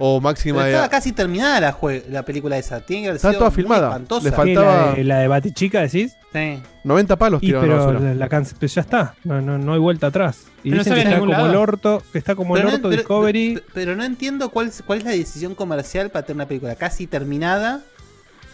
O 0.00 0.20
máxima 0.20 0.58
Pero 0.58 0.64
de. 0.66 0.70
estaba 0.74 0.88
casi 0.88 1.10
terminada 1.12 1.60
la, 1.60 1.74
jue- 1.76 2.04
la 2.08 2.22
película 2.24 2.56
esa. 2.56 2.80
Tiene 2.80 3.02
que 3.02 3.08
haber 3.08 3.16
Está 3.16 3.30
sido 3.30 3.38
toda 3.40 3.50
muy 3.50 3.56
filmada. 3.56 3.88
espantosa. 3.88 4.24
Le 4.24 4.30
¿Qué, 4.30 4.36
faltaba- 4.36 4.86
la, 4.86 4.92
de, 4.94 5.04
la 5.04 5.18
de 5.18 5.28
Batichica 5.28 5.80
decís? 5.80 6.16
Sí. 6.32 6.62
90 6.84 7.16
palos 7.16 7.42
Y 7.42 7.46
tiraron 7.46 7.64
a 7.64 7.72
la 7.72 7.78
pero 7.78 7.92
basura. 7.94 8.08
la, 8.10 8.14
la 8.14 8.28
can- 8.28 8.46
pero 8.60 8.72
ya 8.72 8.80
está, 8.82 9.14
no, 9.24 9.40
no, 9.40 9.58
no 9.58 9.72
hay 9.72 9.78
vuelta 9.80 10.06
atrás. 10.08 10.44
Y 10.62 10.70
Pero 10.70 10.76
no 10.76 10.78
dicen 10.78 10.90
sale 10.92 10.94
que 10.94 11.00
en 11.00 11.06
está 11.08 11.20
ningún 11.20 11.34
como 11.34 11.46
el 11.46 11.52
lado. 11.52 11.62
orto, 11.62 12.02
que 12.12 12.18
está 12.18 12.34
como 12.36 12.56
el 12.56 12.62
Pero 12.62 12.68
no- 12.70 12.74
orto 12.76 12.88
pero- 12.90 13.00
Discovery. 13.00 13.54
pero- 13.54 13.66
pero 13.74 13.96
no 13.96 14.04
entiendo 14.04 14.48
cuál, 14.50 14.68
es- 14.68 14.82
cuál 14.86 14.98
es 15.00 15.04
la 15.04 15.10
decisión 15.10 15.54
comercial 15.56 16.10
para 16.10 16.24
tener 16.24 16.36
una 16.36 16.46
película 16.46 16.76
casi 16.76 17.06
terminada 17.08 17.80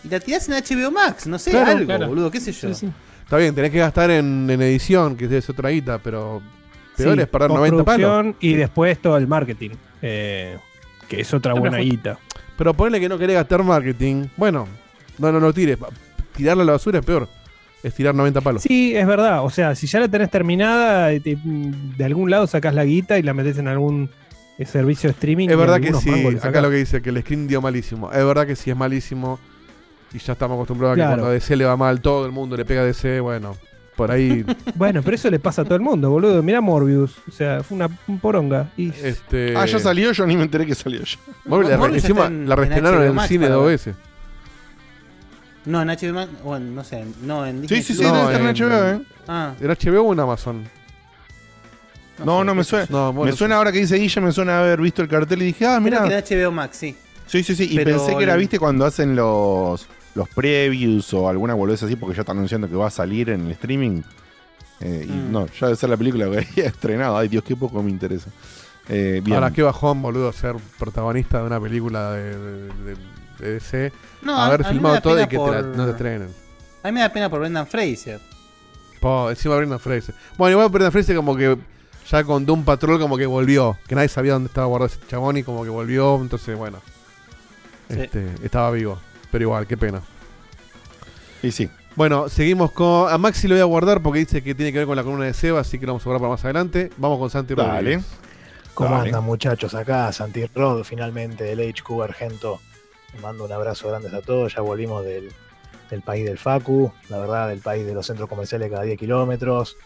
y 0.03 0.09
la 0.09 0.20
tirás 0.20 0.49
en 0.49 0.55
HBO 0.55 0.90
Max. 0.90 1.26
No 1.26 1.38
sé, 1.38 1.51
Claro, 1.51 1.72
algo, 1.72 1.84
claro. 1.84 2.09
boludo, 2.09 2.30
qué 2.30 2.40
sé 2.40 2.53
yo. 2.53 2.68
Sí, 2.68 2.86
sí. 2.86 2.92
Está 3.22 3.36
bien, 3.36 3.55
tenés 3.55 3.70
que 3.70 3.78
gastar 3.78 4.11
en, 4.11 4.49
en 4.49 4.62
edición, 4.62 5.16
que 5.16 5.24
es 5.36 5.51
otra 5.51 5.68
guita, 5.70 5.99
pero. 5.99 6.40
Peor 6.97 7.16
Sí, 7.16 7.20
es 7.22 7.26
perder 7.28 7.51
90 7.51 7.82
palos. 7.84 8.07
postproducción 8.09 8.36
Y 8.40 8.55
después 8.55 9.03
todo 9.03 9.16
el 9.16 9.26
marketing. 9.26 9.70
eh, 10.01 10.57
que 11.17 11.21
es 11.23 11.35
otra 11.35 11.55
No, 11.55 11.61
buena 11.61 11.79
guita. 11.79 12.19
Pero 12.57 12.75
ponele 12.75 13.01
que 13.01 13.09
no 13.09 13.19
querés 13.19 13.35
gastar 13.37 13.62
marketing. 13.62 14.27
Bueno, 14.37 14.67
no, 15.19 15.33
no 15.33 15.41
lo 15.41 15.53
tires. 15.53 15.79
Tirarla 16.37 16.62
a 16.62 16.67
la 16.67 16.73
basura 16.73 16.99
es 17.01 17.05
peor. 17.05 17.29
Es 17.83 17.95
tirar 17.95 18.15
90 18.15 18.41
palos. 18.41 18.62
Sí, 18.62 18.95
es 18.97 19.07
verdad. 19.07 19.45
O 19.45 19.51
sea, 19.51 19.75
si 19.75 19.87
ya 19.87 20.01
la 20.01 20.09
tenés 20.09 20.31
terminada, 20.31 21.12
eh, 21.12 21.21
te- 21.21 21.37
de 21.45 22.05
algún 22.05 22.31
lado 22.31 22.47
sacás 22.47 22.75
la 22.75 22.85
guita 22.85 23.19
y 23.19 23.23
la 23.23 23.35
metés 23.35 23.59
en 23.59 23.69
algún 23.69 24.09
eh, 24.59 24.65
servicio 24.65 25.09
de 25.09 25.12
streaming. 25.12 25.49
Es 25.51 25.57
verdad 25.57 25.81
que 25.81 25.93
sí. 25.95 26.11
Acá 26.43 26.61
lo 26.62 26.71
que 26.71 26.77
dice 26.77 27.03
que 27.03 27.11
el 27.11 27.21
screen 27.21 27.47
dio 27.47 27.61
malísimo. 27.61 28.11
Es 28.11 28.25
verdad 28.25 28.47
que 28.47 28.57
sí 28.57 28.71
es 28.71 28.77
malísimo. 28.77 29.39
Y 30.15 30.19
ya 30.19 30.33
estamos 30.35 30.55
acostumbrados 30.55 30.97
a 30.97 31.01
que 31.01 31.07
cuando 31.07 31.27
a 31.27 31.31
DC 31.31 31.57
le 31.57 31.65
va 31.65 31.77
mal, 31.77 32.01
todo 32.01 32.25
el 32.25 32.31
mundo 32.33 32.57
le 32.57 32.65
pega 32.65 32.83
a 32.83 32.85
DC. 32.85 33.19
Bueno, 33.21 33.57
por 33.97 34.11
ahí. 34.11 34.45
Bueno, 34.74 35.03
pero 35.03 35.14
eso 35.16 35.30
le 35.30 35.38
pasa 35.38 35.62
a 35.62 35.64
todo 35.64 35.76
el 35.76 35.80
mundo, 35.80 36.11
boludo. 36.11 36.42
Mirá 36.42 36.61
Morbius. 36.61 37.16
O 37.28 37.32
sea, 37.32 37.62
fue 37.62 37.76
una 37.76 37.88
poronga. 38.20 38.70
Y 38.76 38.88
este, 39.03 39.57
Ah, 39.57 39.66
ya 39.66 39.78
salió, 39.78 40.12
yo 40.12 40.26
ni 40.26 40.36
me 40.36 40.42
enteré 40.42 40.66
que 40.66 40.74
salió 40.74 41.01
ya. 41.03 41.16
Morbius 41.45 41.70
la, 41.70 41.78
Morbius 41.78 42.03
encima 42.05 42.26
en- 42.26 42.49
la 42.49 42.55
en 42.55 42.59
reestrenaron 42.61 42.95
en 43.01 43.03
HBO 43.03 43.09
el 43.11 43.14
Max 43.14 43.28
cine 43.28 43.49
dos 43.49 43.66
veces. 43.66 43.95
No, 45.66 45.80
en 45.80 45.88
HBO 45.88 46.12
Max, 46.12 46.30
bueno, 46.45 46.66
no 46.72 46.84
sé, 46.84 47.05
no, 47.22 47.47
en 47.47 47.57
Sí, 47.68 47.76
Disney 47.76 47.82
sí, 47.82 47.92
sí, 47.95 47.99
Plus. 48.01 48.12
No, 48.12 48.16
debe 48.28 48.32
estar 48.32 48.40
en 48.42 48.49
en- 48.49 48.55
HBO, 48.55 48.88
¿eh? 49.03 49.07
Ah, 49.28 49.55
¿Era 49.61 49.74
HBO 49.74 50.03
o 50.03 50.12
en 50.12 50.20
Amazon? 50.20 50.64
No, 52.24 52.40
sé, 52.40 52.45
no, 52.45 52.55
me 52.55 52.64
suena. 52.64 52.86
yo. 52.86 52.92
No, 52.97 53.12
bueno, 53.12 53.32
me 53.32 53.36
suena 53.36 53.57
ahora 53.57 53.72
que 53.72 53.78
dice 53.78 53.97
Guille, 53.97 54.20
me 54.20 54.30
suena 54.32 54.61
haber 54.61 54.80
visto 54.80 55.01
el 55.03 55.09
cartel 55.09 55.40
y 55.42 55.47
dije, 55.47 55.64
ah, 55.66 55.80
Creo 55.82 56.03
mira. 56.03 56.22
que 56.22 56.34
en 56.34 56.42
HBO 56.47 56.53
Max, 56.53 56.76
sí. 56.76 56.97
Sí, 57.26 57.42
sí, 57.42 57.57
sí. 57.57 57.68
Y 57.70 57.76
Pero 57.76 57.97
pensé 57.97 58.14
que 58.16 58.22
era, 58.22 58.36
viste, 58.36 58.59
cuando 58.59 58.84
hacen 58.84 59.16
los, 59.16 59.86
los 60.15 60.29
previews 60.29 61.12
o 61.15 61.29
alguna 61.29 61.55
boludez 61.55 61.83
así, 61.83 61.97
porque 61.97 62.15
ya 62.17 62.23
están 62.23 62.37
anunciando 62.37 62.69
que 62.69 62.77
va 62.77 62.87
a 62.87 62.91
salir 62.91 63.31
en 63.31 63.47
el 63.47 63.53
streaming. 63.53 64.03
Eh, 64.81 65.07
y 65.09 65.12
Mm. 65.12 65.33
no, 65.33 65.47
ya 65.47 65.67
debe 65.67 65.77
ser 65.77 65.89
la 65.91 65.97
película 65.97 66.29
que 66.31 66.39
había 66.53 66.67
estrenado. 66.69 67.17
Ay, 67.17 67.29
Dios, 67.29 67.45
qué 67.45 67.57
poco 67.57 67.83
me 67.83 67.91
interesa. 67.91 68.31
Eh, 68.89 69.21
bien. 69.25 69.35
Ahora, 69.37 69.51
qué 69.51 69.62
bajón, 69.62 70.03
boludo, 70.03 70.33
ser 70.33 70.57
protagonista 70.79 71.39
de 71.41 71.47
una 71.47 71.61
película 71.61 72.12
de, 72.12 72.39
de- 72.39 72.69
de- 72.85 72.97
de 73.39 73.51
DC. 73.55 73.93
No, 74.23 74.37
haber 74.37 74.61
a 74.67 74.69
filmado 74.69 75.01
todo 75.01 75.21
y 75.21 75.27
que 75.27 75.39
te 75.39 75.51
la- 75.51 75.62
no 75.62 75.85
te 75.87 75.91
estrenen. 75.93 76.29
A 76.83 76.89
mí 76.89 76.93
me 76.95 77.01
da 77.01 77.09
pena 77.12 77.31
por 77.31 77.41
Brendan 77.41 77.67
Fraser. 77.67 78.21
Po, 79.01 79.31
encima 79.31 79.57
Brendan 79.57 79.81
Fraser. 79.81 80.15
Bueno, 80.37 80.53
igual 80.53 80.69
Brendan 80.69 80.93
Fraser 80.93 81.17
como 81.17 81.35
que 81.35 81.57
ya 82.11 82.23
con 82.25 82.45
Doom 82.45 82.65
Patrol 82.65 83.01
como 83.01 83.17
que 83.17 83.25
volvió. 83.27 83.79
Que 83.87 83.95
nadie 83.95 84.09
sabía 84.09 84.35
dónde 84.35 84.49
estaba 84.49 84.67
guardado 84.67 84.87
ese 84.95 84.99
chabón 85.09 85.37
y 85.39 85.43
como 85.43 85.65
que 85.65 85.71
volvió. 85.71 86.19
Entonces, 86.21 86.57
bueno. 86.57 86.79
Sí. 87.89 88.01
Este, 88.01 88.27
estaba 88.43 88.71
vivo. 88.71 88.99
Pero 89.35 89.47
igual, 89.47 89.66
qué 89.66 89.76
pena. 89.76 90.01
Y 91.43 91.51
sí. 91.51 91.68
Bueno, 91.97 92.28
seguimos 92.28 92.70
con... 92.70 93.12
A 93.12 93.18
Maxi 93.18 93.49
lo 93.49 93.57
voy 93.57 93.62
a 93.62 93.64
guardar 93.64 94.01
porque 94.01 94.20
dice 94.20 94.45
que 94.45 94.55
tiene 94.55 94.70
que 94.70 94.78
ver 94.78 94.87
con 94.87 94.95
la 94.95 95.03
columna 95.03 95.24
de 95.24 95.35
Seba, 95.35 95.59
así 95.59 95.80
que 95.80 95.87
lo 95.87 95.95
vamos 95.95 96.03
a 96.03 96.05
guardar 96.05 96.20
para 96.20 96.30
más 96.30 96.45
adelante. 96.45 96.91
Vamos 96.99 97.18
con 97.18 97.30
Santi 97.30 97.57
Dale. 97.57 97.72
Rodríguez. 97.72 98.05
¿Cómo 98.74 98.91
Dale. 98.91 99.09
andan 99.09 99.24
muchachos? 99.24 99.74
Acá 99.74 100.12
Santi 100.12 100.47
Rod, 100.55 100.85
finalmente 100.85 101.43
del 101.43 101.59
HQ 101.59 102.01
Argento. 102.01 102.61
Les 103.12 103.20
mando 103.20 103.45
un 103.45 103.51
abrazo 103.51 103.89
grande 103.89 104.16
a 104.16 104.22
todos. 104.22 104.55
Ya 104.55 104.61
volvimos 104.61 105.05
del, 105.05 105.32
del 105.91 106.03
país 106.03 106.24
del 106.24 106.39
Facu, 106.39 106.93
la 107.09 107.18
verdad, 107.18 107.49
del 107.49 107.59
país 107.59 107.85
de 107.85 107.93
los 107.93 108.07
centros 108.07 108.28
comerciales 108.28 108.70
cada 108.70 108.85
10 108.85 108.97
kilómetros, 108.97 109.76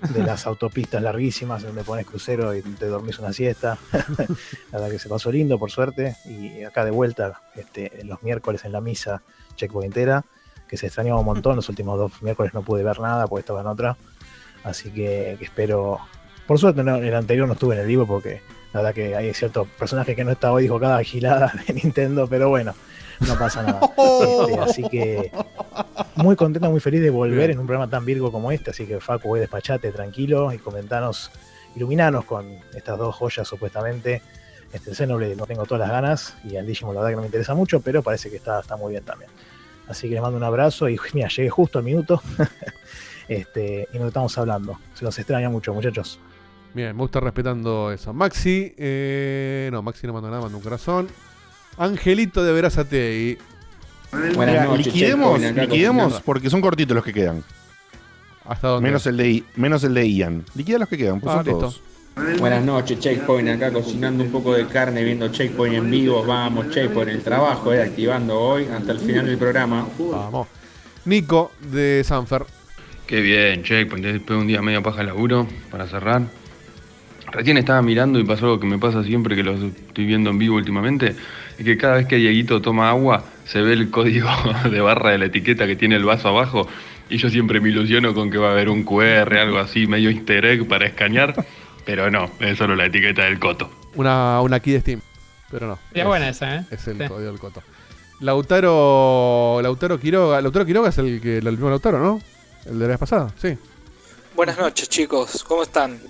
de 0.00 0.22
las 0.22 0.46
autopistas 0.46 1.02
larguísimas 1.02 1.62
donde 1.62 1.82
pones 1.82 2.06
crucero 2.06 2.54
y 2.54 2.62
te 2.62 2.86
dormís 2.86 3.18
una 3.18 3.32
siesta. 3.32 3.78
la 3.92 4.78
verdad 4.78 4.90
que 4.90 4.98
se 4.98 5.08
pasó 5.08 5.30
lindo, 5.32 5.58
por 5.58 5.70
suerte. 5.70 6.16
Y 6.24 6.62
acá 6.64 6.84
de 6.84 6.90
vuelta, 6.90 7.42
este, 7.54 8.04
los 8.04 8.22
miércoles 8.22 8.64
en 8.64 8.72
la 8.72 8.80
misa 8.80 9.22
checkpointera, 9.56 10.24
que 10.68 10.76
se 10.76 10.86
extrañaba 10.86 11.20
un 11.20 11.26
montón. 11.26 11.56
Los 11.56 11.68
últimos 11.68 11.98
dos 11.98 12.22
miércoles 12.22 12.54
no 12.54 12.62
pude 12.62 12.82
ver 12.82 13.00
nada 13.00 13.26
porque 13.26 13.40
estaba 13.40 13.60
en 13.60 13.66
otra. 13.66 13.96
Así 14.64 14.90
que, 14.90 15.38
espero. 15.40 15.98
Por 16.46 16.58
suerte, 16.58 16.84
no, 16.84 16.96
el 16.96 17.14
anterior 17.14 17.46
no 17.46 17.54
estuve 17.54 17.74
en 17.74 17.80
el 17.80 17.86
vivo 17.86 18.06
porque 18.06 18.40
la 18.72 18.80
verdad 18.80 18.94
que 18.94 19.16
hay 19.16 19.32
cierto 19.32 19.64
personaje 19.78 20.14
que 20.14 20.24
no 20.24 20.32
está 20.32 20.52
hoy, 20.52 20.64
dijo 20.64 20.78
cada 20.78 21.02
gilada 21.02 21.52
de 21.66 21.74
Nintendo, 21.74 22.26
pero 22.28 22.48
bueno, 22.48 22.74
no 23.20 23.38
pasa 23.38 23.62
nada. 23.62 23.80
Este, 23.96 24.60
así 24.60 24.82
que 24.88 25.32
muy 26.16 26.36
contento, 26.36 26.70
muy 26.70 26.80
feliz 26.80 27.02
de 27.02 27.10
volver 27.10 27.38
Bien. 27.38 27.50
en 27.52 27.58
un 27.58 27.66
programa 27.66 27.88
tan 27.90 28.04
virgo 28.04 28.32
como 28.32 28.50
este. 28.50 28.70
Así 28.70 28.86
que, 28.86 29.00
Facu, 29.00 29.28
voy 29.28 29.40
despachate 29.40 29.90
tranquilo 29.92 30.52
y 30.52 30.58
comentanos, 30.58 31.30
iluminanos 31.74 32.24
con 32.24 32.46
estas 32.74 32.98
dos 32.98 33.14
joyas 33.14 33.46
supuestamente. 33.46 34.22
Este, 34.72 34.90
el 34.90 34.96
Xenoblade 34.96 35.36
no 35.36 35.46
tengo 35.46 35.64
todas 35.64 35.80
las 35.80 35.90
ganas 35.90 36.34
y 36.44 36.56
el 36.56 36.66
Digimon 36.66 36.94
la 36.94 37.00
verdad 37.00 37.12
que 37.12 37.16
no 37.16 37.22
me 37.22 37.28
interesa 37.28 37.54
mucho, 37.54 37.80
pero 37.80 38.02
parece 38.02 38.30
que 38.30 38.36
está, 38.36 38.60
está 38.60 38.76
muy 38.76 38.92
bien 38.92 39.04
también. 39.04 39.30
Así 39.88 40.08
que 40.08 40.14
les 40.14 40.22
mando 40.22 40.36
un 40.36 40.44
abrazo 40.44 40.88
y 40.88 40.98
mira, 41.14 41.28
llegué 41.28 41.50
justo 41.50 41.78
al 41.78 41.84
minuto 41.84 42.22
este, 43.28 43.88
y 43.92 43.98
nos 43.98 44.08
estamos 44.08 44.36
hablando. 44.38 44.78
Se 44.94 45.04
los 45.04 45.18
extraña 45.18 45.48
mucho, 45.48 45.72
muchachos. 45.74 46.18
Bien, 46.74 46.94
me 46.94 47.02
gusta 47.02 47.20
respetando 47.20 47.90
eso. 47.90 48.12
Maxi, 48.12 48.74
eh, 48.76 49.70
no, 49.72 49.82
Maxi 49.82 50.06
no 50.06 50.12
mandó 50.12 50.28
nada, 50.28 50.42
mandó 50.42 50.58
un 50.58 50.62
corazón. 50.62 51.08
Angelito 51.78 52.42
de 52.44 52.52
Verazategui. 52.52 53.38
Buenas 54.12 54.36
Mira, 54.36 54.64
noches, 54.64 54.86
liquidemos, 54.86 55.40
liquidemos 55.40 56.22
porque 56.24 56.48
son 56.48 56.60
cortitos 56.60 56.94
los 56.94 57.04
que 57.04 57.12
quedan. 57.12 57.42
¿Hasta 58.46 58.68
dónde? 58.68 58.88
Menos 58.88 59.06
el 59.06 59.16
de, 59.16 59.42
menos 59.56 59.84
el 59.84 59.92
de 59.94 60.08
Ian. 60.10 60.44
Liquida 60.54 60.78
los 60.78 60.88
que 60.88 60.96
quedan, 60.96 61.20
pues 61.20 61.32
Ah, 61.34 61.38
son 61.38 61.46
listo. 61.46 61.60
todos. 61.60 61.80
Buenas 62.38 62.64
noches, 62.64 62.98
Checkpoint, 62.98 63.48
acá 63.50 63.70
cocinando 63.72 64.24
un 64.24 64.30
poco 64.30 64.54
de 64.54 64.66
carne, 64.66 65.04
viendo 65.04 65.28
Checkpoint 65.28 65.74
en 65.74 65.90
vivo. 65.90 66.24
Vamos, 66.24 66.70
Checkpoint, 66.70 67.10
el 67.10 67.22
trabajo, 67.22 67.74
eh, 67.74 67.82
activando 67.82 68.38
hoy 68.40 68.66
hasta 68.74 68.92
el 68.92 69.00
final 69.00 69.26
del 69.26 69.36
programa. 69.36 69.86
Vamos. 69.98 70.46
Nico 71.04 71.52
de 71.60 72.02
Sanfer. 72.06 72.46
Qué 73.06 73.20
bien, 73.20 73.62
Checkpoint, 73.64 74.04
después 74.06 74.36
de 74.38 74.40
un 74.42 74.46
día 74.46 74.62
medio 74.62 74.82
paja 74.82 74.98
de 74.98 75.04
laburo, 75.08 75.46
para 75.70 75.86
cerrar. 75.88 76.22
Recién 77.36 77.58
estaba 77.58 77.82
mirando 77.82 78.18
y 78.18 78.24
pasó 78.24 78.46
algo 78.46 78.58
que 78.60 78.66
me 78.66 78.78
pasa 78.78 79.04
siempre 79.04 79.36
que 79.36 79.42
lo 79.42 79.52
estoy 79.52 80.06
viendo 80.06 80.30
en 80.30 80.38
vivo 80.38 80.56
últimamente, 80.56 81.14
es 81.58 81.64
que 81.66 81.76
cada 81.76 81.96
vez 81.96 82.06
que 82.06 82.16
Dieguito 82.16 82.62
toma 82.62 82.88
agua, 82.88 83.24
se 83.44 83.60
ve 83.60 83.74
el 83.74 83.90
código 83.90 84.26
de 84.70 84.80
barra 84.80 85.10
de 85.10 85.18
la 85.18 85.26
etiqueta 85.26 85.66
que 85.66 85.76
tiene 85.76 85.96
el 85.96 86.04
vaso 86.06 86.28
abajo, 86.28 86.66
y 87.10 87.18
yo 87.18 87.28
siempre 87.28 87.60
me 87.60 87.68
ilusiono 87.68 88.14
con 88.14 88.30
que 88.30 88.38
va 88.38 88.48
a 88.48 88.52
haber 88.52 88.70
un 88.70 88.84
QR, 88.84 89.36
algo 89.36 89.58
así, 89.58 89.86
medio 89.86 90.08
easter 90.08 90.46
egg 90.46 90.66
para 90.66 90.86
escanear, 90.86 91.34
pero 91.84 92.10
no, 92.10 92.30
es 92.40 92.56
solo 92.56 92.74
la 92.74 92.86
etiqueta 92.86 93.24
del 93.24 93.38
coto. 93.38 93.70
Una, 93.96 94.40
una 94.40 94.58
key 94.60 94.72
de 94.72 94.80
Steam. 94.80 95.00
Pero 95.50 95.66
no. 95.66 95.78
Es 95.92 96.04
buena 96.06 96.30
esa, 96.30 96.56
¿eh? 96.56 96.64
Es 96.70 96.88
el 96.88 96.96
Sí. 96.98 97.04
código 97.06 97.30
del 97.30 97.38
coto. 97.38 97.62
Lautaro. 98.20 99.60
Lautaro 99.62 100.00
Quiroga. 100.00 100.40
Lautaro 100.40 100.64
Quiroga 100.66 100.88
es 100.88 100.98
el 100.98 101.20
que 101.20 101.38
el 101.38 101.44
mismo 101.50 101.68
Lautaro, 101.70 101.98
¿no? 101.98 102.20
El 102.64 102.78
de 102.78 102.84
la 102.86 102.88
vez 102.88 102.98
pasada, 102.98 103.30
sí. 103.40 103.56
Buenas 104.34 104.58
noches, 104.58 104.88
chicos. 104.88 105.44
¿Cómo 105.46 105.62
están? 105.62 106.00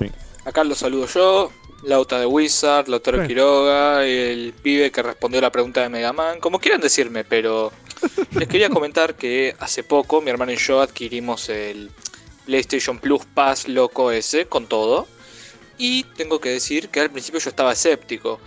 Acá 0.47 0.63
los 0.65 0.79
saludo 0.79 1.07
yo, 1.07 1.51
Lauta 1.83 2.19
de 2.21 2.27
Wizard, 2.27 2.89
Lautaro. 2.89 3.27
Quiroga, 3.27 4.05
el 4.07 4.55
pibe 4.55 4.91
que 4.93 5.03
respondió 5.03 5.41
la 5.41 5.51
pregunta 5.51 5.83
de 5.83 5.89
Mega 5.89 6.13
Man, 6.13 6.39
como 6.41 6.61
quieran 6.61 6.81
decirme, 6.81 7.25
pero 7.25 7.73
les 8.33 8.49
quería 8.49 8.71
comentar 8.71 9.17
que 9.17 9.55
hace 9.59 9.83
poco 9.83 10.21
mi 10.21 10.31
hermano 10.31 10.53
y 10.53 10.57
yo 10.57 10.81
adquirimos 10.81 11.49
el 11.49 11.91
PlayStation 12.45 12.99
Plus 12.99 13.25
Pass 13.35 13.67
loco 13.69 14.11
ese 14.13 14.47
con 14.47 14.67
todo. 14.67 15.09
Y 15.79 16.05
tengo 16.05 16.41
que 16.41 16.51
decir 16.51 16.89
que 16.89 17.01
al 17.01 17.11
principio 17.11 17.41
yo 17.41 17.51
estaba 17.51 17.73
escéptico. 17.73 18.39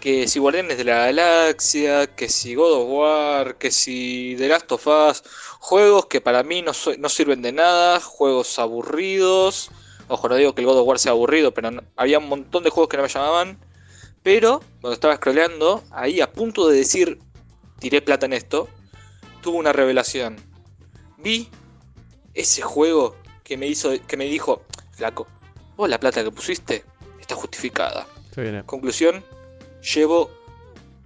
Que 0.00 0.28
si 0.28 0.38
Guardianes 0.38 0.78
de 0.78 0.84
la 0.84 1.06
Galaxia, 1.06 2.06
que 2.06 2.28
si 2.28 2.54
God 2.54 2.72
of 2.72 2.88
War, 2.88 3.56
que 3.56 3.72
si 3.72 4.36
The 4.38 4.46
Last 4.48 4.70
of 4.72 4.86
Us, 4.86 5.22
juegos 5.58 6.06
que 6.06 6.20
para 6.20 6.44
mí 6.44 6.62
no, 6.62 6.72
so- 6.72 6.96
no 6.96 7.08
sirven 7.08 7.42
de 7.42 7.50
nada, 7.52 7.98
juegos 8.00 8.58
aburridos. 8.60 9.70
Ojo, 10.08 10.28
no 10.28 10.34
digo 10.36 10.54
que 10.54 10.62
el 10.62 10.66
God 10.66 10.78
of 10.78 10.86
War 10.88 10.98
sea 10.98 11.12
aburrido, 11.12 11.52
pero 11.52 11.70
no- 11.70 11.82
había 11.96 12.18
un 12.18 12.28
montón 12.28 12.64
de 12.64 12.70
juegos 12.70 12.88
que 12.88 12.96
no 12.96 13.02
me 13.02 13.08
llamaban. 13.08 13.58
Pero 14.22 14.60
cuando 14.80 14.94
estaba 14.94 15.16
scrolleando, 15.16 15.82
ahí 15.90 16.20
a 16.20 16.32
punto 16.32 16.68
de 16.68 16.76
decir, 16.78 17.18
tiré 17.78 18.02
plata 18.02 18.26
en 18.26 18.32
esto, 18.32 18.68
tuve 19.42 19.58
una 19.58 19.72
revelación. 19.72 20.36
Vi 21.18 21.48
ese 22.34 22.62
juego 22.62 23.16
que 23.44 23.56
me 23.56 23.66
hizo, 23.66 23.90
que 24.06 24.16
me 24.16 24.24
dijo, 24.24 24.62
flaco, 24.92 25.26
vos 25.76 25.88
la 25.88 25.98
plata 26.00 26.22
que 26.24 26.30
pusiste 26.30 26.84
está 27.20 27.34
justificada. 27.34 28.06
Conclusión, 28.66 29.24
llevo 29.94 30.30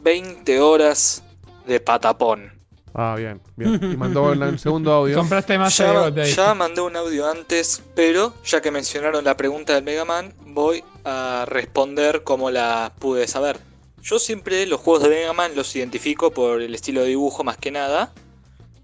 20 0.00 0.60
horas 0.60 1.22
de 1.66 1.80
patapón. 1.80 2.61
Ah, 2.94 3.14
bien, 3.16 3.40
bien. 3.56 3.80
Y 3.92 3.96
mandó 3.96 4.32
el, 4.32 4.42
el 4.42 4.58
segundo 4.60 4.92
audio. 4.92 5.16
Compraste 5.16 5.56
más 5.58 5.76
ya, 5.76 5.92
de 5.92 5.98
bote 5.98 6.22
ahí. 6.22 6.32
ya 6.32 6.54
mandé 6.54 6.80
un 6.82 6.94
audio 6.96 7.28
antes, 7.28 7.82
pero 7.94 8.34
ya 8.44 8.60
que 8.60 8.70
mencionaron 8.70 9.24
la 9.24 9.36
pregunta 9.36 9.74
del 9.74 9.84
Mega 9.84 10.04
Man, 10.04 10.34
voy 10.46 10.84
a 11.04 11.44
responder 11.48 12.22
como 12.22 12.50
la 12.50 12.92
pude 12.98 13.26
saber. 13.26 13.58
Yo 14.02 14.18
siempre 14.18 14.66
los 14.66 14.80
juegos 14.80 15.04
de 15.04 15.08
Mega 15.10 15.32
Man 15.32 15.52
los 15.54 15.74
identifico 15.76 16.32
por 16.32 16.60
el 16.60 16.74
estilo 16.74 17.02
de 17.02 17.08
dibujo 17.08 17.44
más 17.44 17.56
que 17.56 17.70
nada. 17.70 18.12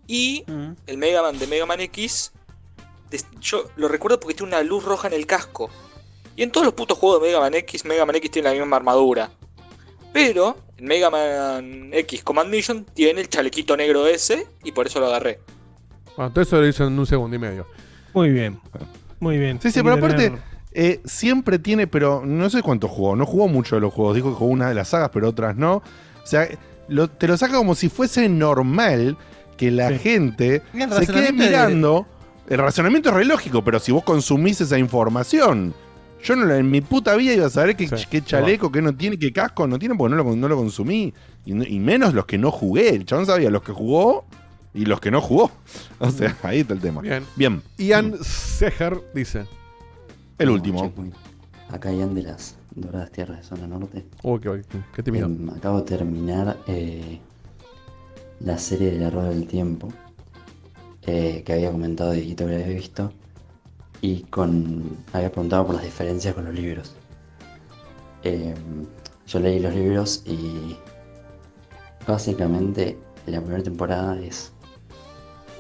Y 0.06 0.44
el 0.86 0.96
Mega 0.96 1.20
Man 1.20 1.38
de 1.38 1.46
Mega 1.46 1.66
Man 1.66 1.80
X, 1.80 2.32
yo 3.40 3.64
lo 3.76 3.88
recuerdo 3.88 4.18
porque 4.20 4.34
tiene 4.34 4.54
una 4.54 4.62
luz 4.62 4.84
roja 4.84 5.08
en 5.08 5.14
el 5.14 5.26
casco. 5.26 5.68
Y 6.34 6.44
en 6.44 6.50
todos 6.50 6.64
los 6.64 6.74
putos 6.74 6.96
juegos 6.96 7.20
de 7.20 7.26
Mega 7.28 7.40
Man 7.40 7.52
X, 7.54 7.84
Mega 7.84 8.06
Man 8.06 8.16
X 8.16 8.30
tiene 8.30 8.48
la 8.48 8.54
misma 8.58 8.76
armadura. 8.76 9.30
Pero 10.12 10.56
en 10.76 10.86
Mega 10.86 11.10
Man 11.10 11.90
X 11.92 12.22
Command 12.22 12.50
Mission 12.50 12.84
tiene 12.94 13.20
el 13.20 13.28
chalequito 13.28 13.76
negro 13.76 14.06
ese 14.06 14.46
y 14.64 14.72
por 14.72 14.86
eso 14.86 15.00
lo 15.00 15.06
agarré. 15.06 15.38
Bueno, 16.16 16.32
todo 16.32 16.42
eso 16.42 16.56
lo 16.60 16.66
hizo 16.66 16.86
en 16.86 16.98
un 16.98 17.06
segundo 17.06 17.36
y 17.36 17.38
medio. 17.38 17.66
Muy 18.14 18.30
bien. 18.30 18.58
Muy 19.20 19.38
bien. 19.38 19.60
Sí, 19.60 19.70
sí, 19.70 19.82
pero 19.82 19.94
aparte, 19.94 20.32
eh, 20.72 21.00
siempre 21.04 21.58
tiene, 21.58 21.86
pero 21.86 22.22
no 22.24 22.48
sé 22.50 22.62
cuánto 22.62 22.88
jugó. 22.88 23.14
No 23.16 23.26
jugó 23.26 23.48
mucho 23.48 23.74
de 23.76 23.80
los 23.80 23.92
juegos. 23.92 24.16
Dijo 24.16 24.30
que 24.30 24.36
jugó 24.36 24.50
una 24.50 24.68
de 24.68 24.74
las 24.74 24.88
sagas, 24.88 25.10
pero 25.12 25.28
otras 25.28 25.56
no. 25.56 25.76
O 25.76 26.26
sea, 26.26 26.48
lo- 26.88 27.08
te 27.08 27.28
lo 27.28 27.36
saca 27.36 27.56
como 27.56 27.74
si 27.74 27.88
fuese 27.88 28.28
normal 28.28 29.16
que 29.56 29.70
la 29.70 29.90
gente 29.98 30.62
se 30.72 31.06
quede 31.06 31.26
de- 31.26 31.32
mirando. 31.32 32.06
El 32.48 32.58
razonamiento 32.58 33.10
es 33.10 33.14
re 33.14 33.24
lógico, 33.24 33.62
pero 33.62 33.78
si 33.78 33.92
vos 33.92 34.02
consumís 34.04 34.60
esa 34.60 34.78
información. 34.78 35.74
Yo 36.24 36.36
no, 36.36 36.52
en 36.52 36.70
mi 36.70 36.80
puta 36.80 37.14
vida 37.16 37.32
iba 37.34 37.46
a 37.46 37.50
saber 37.50 37.76
qué, 37.76 37.88
qué 38.10 38.22
chaleco, 38.22 38.70
qué 38.72 38.82
no 38.82 38.94
tiene, 38.94 39.18
qué 39.18 39.32
casco 39.32 39.66
no 39.66 39.78
tiene, 39.78 39.94
porque 39.94 40.16
no 40.16 40.22
lo, 40.24 40.36
no 40.36 40.48
lo 40.48 40.56
consumí. 40.56 41.12
Y, 41.44 41.52
no- 41.54 41.64
y 41.64 41.78
menos 41.78 42.12
los 42.14 42.26
que 42.26 42.38
no 42.38 42.50
jugué. 42.50 42.90
El 42.94 43.04
chabón 43.06 43.26
sabía 43.26 43.50
los 43.50 43.62
que 43.62 43.72
jugó 43.72 44.24
y 44.74 44.84
los 44.84 45.00
que 45.00 45.10
no 45.10 45.20
jugó. 45.20 45.50
O 46.00 46.10
sea, 46.10 46.36
ahí 46.42 46.60
está 46.60 46.74
el 46.74 46.80
tema. 46.80 47.00
Bien. 47.00 47.24
Bien. 47.36 47.62
Ian 47.78 48.16
Seger 48.22 49.00
dice. 49.14 49.46
El 50.38 50.50
último. 50.50 50.92
Acá 51.70 51.92
Ian 51.92 52.14
de 52.14 52.22
las 52.22 52.56
Doradas 52.74 53.10
Tierras 53.10 53.38
de 53.38 53.44
Zona 53.44 53.66
Norte. 53.66 54.04
Uy, 54.22 54.40
qué, 54.40 54.62
qué 54.94 55.02
tímido. 55.02 55.26
Em, 55.26 55.50
acabo 55.50 55.78
de 55.80 55.84
terminar 55.86 56.56
eh, 56.66 57.18
la 58.40 58.56
serie 58.58 58.90
de 58.92 58.98
la 59.00 59.10
Rueda 59.10 59.30
del 59.30 59.46
Tiempo 59.46 59.88
eh, 61.02 61.42
que 61.44 61.52
había 61.52 61.72
comentado 61.72 62.12
Dieguito 62.12 62.46
que 62.46 62.52
la 62.52 62.64
había 62.64 62.76
visto 62.76 63.12
y 64.00 64.22
con 64.24 64.96
había 65.12 65.30
preguntado 65.30 65.66
por 65.66 65.74
las 65.74 65.84
diferencias 65.84 66.34
con 66.34 66.44
los 66.44 66.54
libros. 66.54 66.94
Em, 68.22 68.86
yo 69.26 69.40
leí 69.40 69.58
los 69.60 69.74
libros 69.74 70.22
y 70.26 70.76
básicamente 72.06 72.98
la 73.26 73.40
primera 73.40 73.62
temporada 73.62 74.18
es 74.20 74.52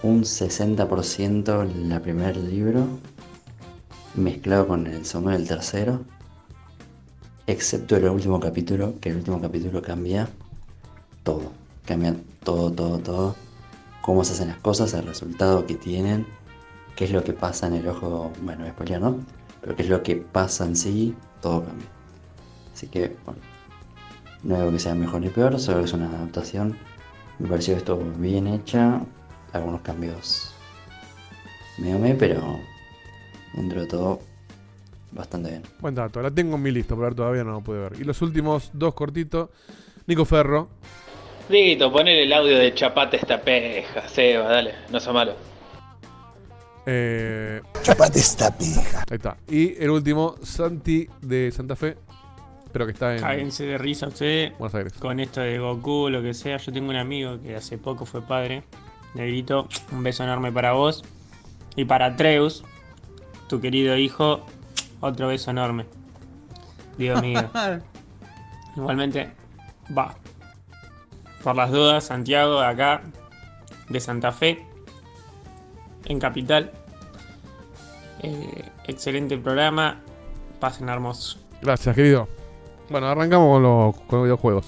un 0.02 0.24
60% 0.24 1.64
la 1.88 2.00
primer 2.00 2.36
libro 2.36 2.86
mezclado 4.14 4.66
con 4.66 4.86
el 4.86 5.04
segundo 5.04 5.32
y 5.32 5.36
el 5.36 5.48
tercero 5.48 6.00
excepto 7.48 7.96
el 7.96 8.04
último 8.04 8.38
capítulo, 8.38 8.94
que 9.00 9.08
el 9.08 9.16
último 9.16 9.40
capítulo 9.40 9.80
cambia 9.80 10.28
todo, 11.22 11.50
cambia 11.86 12.14
todo, 12.44 12.70
todo, 12.70 12.98
todo, 12.98 13.36
cómo 14.02 14.22
se 14.22 14.34
hacen 14.34 14.48
las 14.48 14.58
cosas, 14.58 14.92
el 14.92 15.06
resultado 15.06 15.66
que 15.66 15.74
tienen, 15.74 16.26
qué 16.98 17.04
es 17.04 17.12
lo 17.12 17.22
que 17.22 17.32
pasa 17.32 17.68
en 17.68 17.74
el 17.74 17.86
ojo, 17.86 18.32
bueno, 18.42 18.62
voy 18.62 18.70
a 18.70 18.72
spoilear, 18.72 19.00
¿no? 19.00 19.20
Pero 19.60 19.76
qué 19.76 19.82
es 19.82 19.88
lo 19.88 20.02
que 20.02 20.16
pasa 20.16 20.64
en 20.64 20.74
sí, 20.74 21.14
todo 21.40 21.64
cambia. 21.64 21.86
Así 22.74 22.88
que, 22.88 23.16
bueno, 23.24 23.40
no 24.42 24.56
digo 24.56 24.72
que 24.72 24.80
sea 24.80 24.96
mejor 24.96 25.20
ni 25.20 25.28
peor, 25.28 25.60
solo 25.60 25.84
es 25.84 25.92
una 25.92 26.08
adaptación. 26.08 26.76
Me 27.38 27.48
pareció 27.48 27.74
que 27.74 27.78
estuvo 27.78 28.02
bien 28.18 28.48
hecha, 28.48 29.00
algunos 29.52 29.82
cambios 29.82 30.52
medio 31.78 32.00
me, 32.00 32.16
pero 32.16 32.58
dentro 33.52 33.80
de 33.82 33.86
todo, 33.86 34.18
bastante 35.12 35.50
bien. 35.50 35.62
Buen 35.78 35.94
dato, 35.94 36.20
la 36.20 36.32
tengo 36.32 36.56
en 36.56 36.62
mi 36.62 36.72
lista, 36.72 36.96
pero 36.96 37.14
todavía 37.14 37.44
no 37.44 37.52
lo 37.52 37.60
pude 37.60 37.78
ver. 37.78 37.92
Y 38.00 38.02
los 38.02 38.20
últimos 38.22 38.70
dos 38.72 38.94
cortitos. 38.94 39.50
Nico 40.08 40.24
Ferro. 40.24 40.68
Dito, 41.48 41.92
ponele 41.92 42.24
el 42.24 42.32
audio 42.32 42.58
de 42.58 42.74
Chapate 42.74 43.18
esta 43.18 43.40
peja, 43.40 44.08
Seba, 44.08 44.48
dale, 44.48 44.74
no 44.90 44.98
sea 44.98 45.12
malo. 45.12 45.47
Eh, 46.90 47.60
Chapate 47.82 48.18
esta 48.18 48.50
pija. 48.56 49.04
Ahí 49.10 49.16
está. 49.16 49.36
Y 49.46 49.76
el 49.82 49.90
último, 49.90 50.36
Santi 50.42 51.06
de 51.20 51.52
Santa 51.52 51.76
Fe. 51.76 51.98
Pero 52.72 52.86
que 52.86 52.92
está 52.92 53.14
en. 53.14 53.20
Cáguense 53.20 53.64
de 53.64 53.76
risa 53.76 54.08
ustedes 54.08 54.56
Buenos 54.58 54.74
Aires. 54.74 54.92
con 54.94 55.20
esto 55.20 55.42
de 55.42 55.58
Goku, 55.58 56.08
lo 56.08 56.22
que 56.22 56.32
sea. 56.32 56.56
Yo 56.56 56.72
tengo 56.72 56.88
un 56.88 56.96
amigo 56.96 57.38
que 57.42 57.54
hace 57.56 57.76
poco 57.76 58.06
fue 58.06 58.22
padre. 58.22 58.62
Negrito, 59.14 59.68
un 59.92 60.02
beso 60.02 60.24
enorme 60.24 60.50
para 60.50 60.72
vos. 60.72 61.04
Y 61.76 61.84
para 61.84 62.16
Treus, 62.16 62.64
tu 63.48 63.60
querido 63.60 63.94
hijo, 63.98 64.46
otro 65.00 65.28
beso 65.28 65.50
enorme. 65.50 65.84
Dios 66.96 67.20
mío. 67.20 67.50
Igualmente, 68.76 69.30
va. 69.96 70.14
Por 71.42 71.54
las 71.54 71.70
dudas, 71.70 72.04
Santiago, 72.04 72.60
de 72.60 72.66
acá, 72.66 73.02
de 73.90 74.00
Santa 74.00 74.32
Fe, 74.32 74.64
en 76.06 76.18
Capital. 76.18 76.72
Eh, 78.22 78.64
excelente 78.86 79.38
programa. 79.38 80.00
Pasen 80.60 80.88
hermosos. 80.88 81.38
Gracias, 81.62 81.94
querido. 81.94 82.28
Bueno, 82.90 83.06
arrancamos 83.08 83.54
con 83.54 83.62
los, 83.62 83.96
con 84.06 84.18
los 84.18 84.24
videojuegos. 84.26 84.66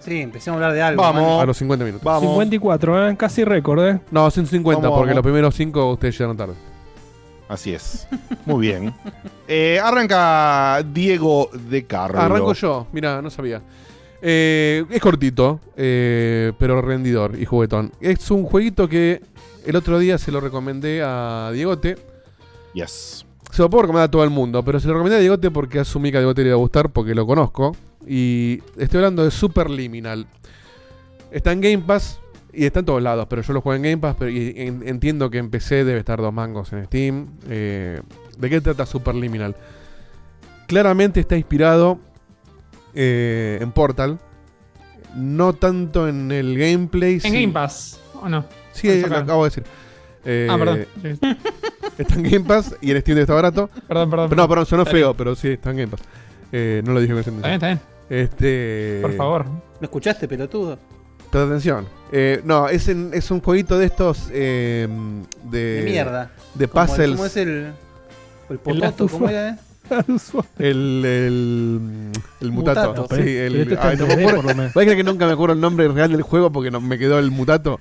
Sí, 0.00 0.20
empecemos 0.20 0.60
a 0.60 0.66
hablar 0.66 0.72
de 0.72 0.82
algo. 0.82 1.02
Vamos. 1.02 1.42
A 1.42 1.46
los 1.46 1.56
50 1.56 1.84
minutos. 1.84 2.20
54, 2.20 3.08
¿eh? 3.08 3.16
casi 3.16 3.44
récord, 3.44 3.84
¿eh? 3.88 4.00
No, 4.12 4.30
150, 4.30 4.80
Vamos, 4.80 4.98
porque 4.98 5.10
vamos. 5.10 5.16
los 5.16 5.22
primeros 5.22 5.54
5 5.54 5.92
ustedes 5.92 6.16
llegaron 6.16 6.36
tarde. 6.36 6.54
Así 7.48 7.72
es. 7.72 8.08
Muy 8.44 8.68
bien. 8.68 8.94
Eh, 9.48 9.78
arranca 9.80 10.82
Diego 10.92 11.48
de 11.52 11.86
Carlos. 11.86 12.20
Arranco 12.20 12.52
yo, 12.52 12.88
mira, 12.90 13.22
no 13.22 13.30
sabía. 13.30 13.62
Eh, 14.20 14.84
es 14.90 15.00
cortito, 15.00 15.60
eh, 15.76 16.52
pero 16.58 16.82
rendidor 16.82 17.38
y 17.38 17.44
juguetón. 17.44 17.92
Es 18.00 18.28
un 18.32 18.42
jueguito 18.42 18.88
que 18.88 19.22
el 19.64 19.76
otro 19.76 20.00
día 20.00 20.18
se 20.18 20.32
lo 20.32 20.40
recomendé 20.40 21.00
a 21.04 21.52
Diegote. 21.54 21.96
Yes. 22.76 23.24
se 23.50 23.62
lo 23.62 23.70
puedo 23.70 23.82
recomendar 23.82 24.08
a 24.08 24.10
todo 24.10 24.22
el 24.24 24.28
mundo, 24.30 24.62
pero 24.64 24.78
se 24.80 24.86
lo 24.86 24.92
recomendé 24.94 25.16
a 25.16 25.20
Diegote 25.20 25.50
porque 25.50 25.78
asumí 25.78 26.10
que 26.10 26.18
a 26.18 26.20
Diegote 26.20 26.42
le 26.42 26.48
iba 26.48 26.56
a 26.56 26.58
gustar 26.58 26.90
porque 26.90 27.14
lo 27.14 27.26
conozco. 27.26 27.74
Y 28.06 28.60
estoy 28.76 28.98
hablando 28.98 29.24
de 29.24 29.30
Superliminal. 29.30 30.26
Está 31.30 31.52
en 31.52 31.60
Game 31.62 31.78
Pass 31.78 32.20
y 32.52 32.66
está 32.66 32.80
en 32.80 32.84
todos 32.86 33.02
lados, 33.02 33.26
pero 33.30 33.40
yo 33.42 33.52
lo 33.54 33.60
juego 33.62 33.76
en 33.76 33.82
Game 33.82 33.98
Pass 33.98 34.16
pero, 34.18 34.30
y 34.30 34.52
en- 34.56 34.86
entiendo 34.86 35.30
que 35.30 35.38
en 35.38 35.48
PC 35.50 35.84
debe 35.84 35.98
estar 36.00 36.20
dos 36.20 36.32
mangos 36.34 36.72
en 36.74 36.84
Steam. 36.84 37.28
Eh, 37.48 38.00
¿De 38.38 38.50
qué 38.50 38.60
trata 38.60 38.84
Superliminal? 38.84 39.56
Claramente 40.66 41.20
está 41.20 41.36
inspirado 41.36 41.98
eh, 42.94 43.58
en 43.60 43.72
Portal. 43.72 44.18
No 45.14 45.54
tanto 45.54 46.08
en 46.08 46.30
el 46.30 46.58
gameplay. 46.58 47.14
En 47.14 47.20
sí- 47.22 47.30
Game 47.32 47.52
Pass, 47.52 47.98
¿o 48.22 48.28
no? 48.28 48.44
Sí, 48.72 49.00
Lo 49.08 49.16
acabo 49.16 49.44
de 49.44 49.50
decir. 49.50 49.64
Eh, 50.26 50.46
Ah, 50.50 50.58
perdón. 50.58 50.86
Está 51.98 52.14
en 52.14 52.22
Game 52.24 52.40
Pass 52.44 52.74
y 52.82 52.90
en 52.90 53.00
Steam 53.00 53.16
está 53.18 53.32
barato. 53.32 53.70
Perdón, 53.88 54.10
perdón, 54.10 54.28
Pero 54.28 54.42
no, 54.42 54.48
perdón, 54.48 54.66
sonó 54.66 54.84
feo, 54.84 55.08
bien. 55.08 55.16
pero 55.16 55.34
sí, 55.34 55.48
está 55.48 55.70
en 55.70 55.76
Game 55.78 55.88
Pass. 55.88 56.00
Eh, 56.52 56.82
no 56.84 56.92
lo 56.92 57.00
dije 57.00 57.12
con 57.14 57.20
Está 57.20 57.32
bien, 57.40 57.54
está 57.54 57.66
bien. 57.68 57.80
Este. 58.10 59.00
¿Lo 59.02 59.48
escuchaste, 59.80 60.28
pelotudo? 60.28 60.78
Presta 61.30 61.44
atención. 61.44 61.86
Eh, 62.12 62.42
no, 62.44 62.68
es, 62.68 62.88
en- 62.88 63.12
es 63.14 63.30
un 63.30 63.40
jueguito 63.40 63.78
de 63.78 63.86
estos. 63.86 64.28
eh, 64.30 64.86
de, 65.44 65.58
De 65.58 65.82
mierda. 65.84 66.30
De 66.54 66.64
el- 66.64 66.70
puzzles. 66.70 67.10
¿Cómo 67.12 67.26
es 67.26 67.36
el. 67.38 67.72
El 68.50 68.58
pototo? 68.58 69.08
¿Cómo 69.08 69.28
era? 69.30 69.58
El, 70.58 71.04
el, 71.04 72.10
el 72.40 72.52
mutato. 72.52 72.88
Mutato. 72.94 73.16
Sí, 73.16 73.36
el, 73.36 73.54
este 73.56 73.74
está 73.74 73.88
ay, 73.88 73.94
en 73.94 74.00
no 74.00 74.06
me 74.08 74.14
3D 74.14 74.18
acuerdo. 74.20 74.36
por 74.42 74.50
lo 74.50 74.54
menos. 74.56 74.74
Voy 74.74 74.82
a 74.82 74.86
creer 74.86 74.96
que 74.98 75.04
nunca 75.04 75.26
me 75.26 75.32
acuerdo 75.32 75.54
el 75.54 75.60
nombre 75.60 75.86
real 75.88 76.10
del 76.10 76.22
juego 76.22 76.50
porque 76.50 76.70
no, 76.72 76.80
me 76.80 76.98
quedó 76.98 77.18
el 77.20 77.30
mutato. 77.30 77.78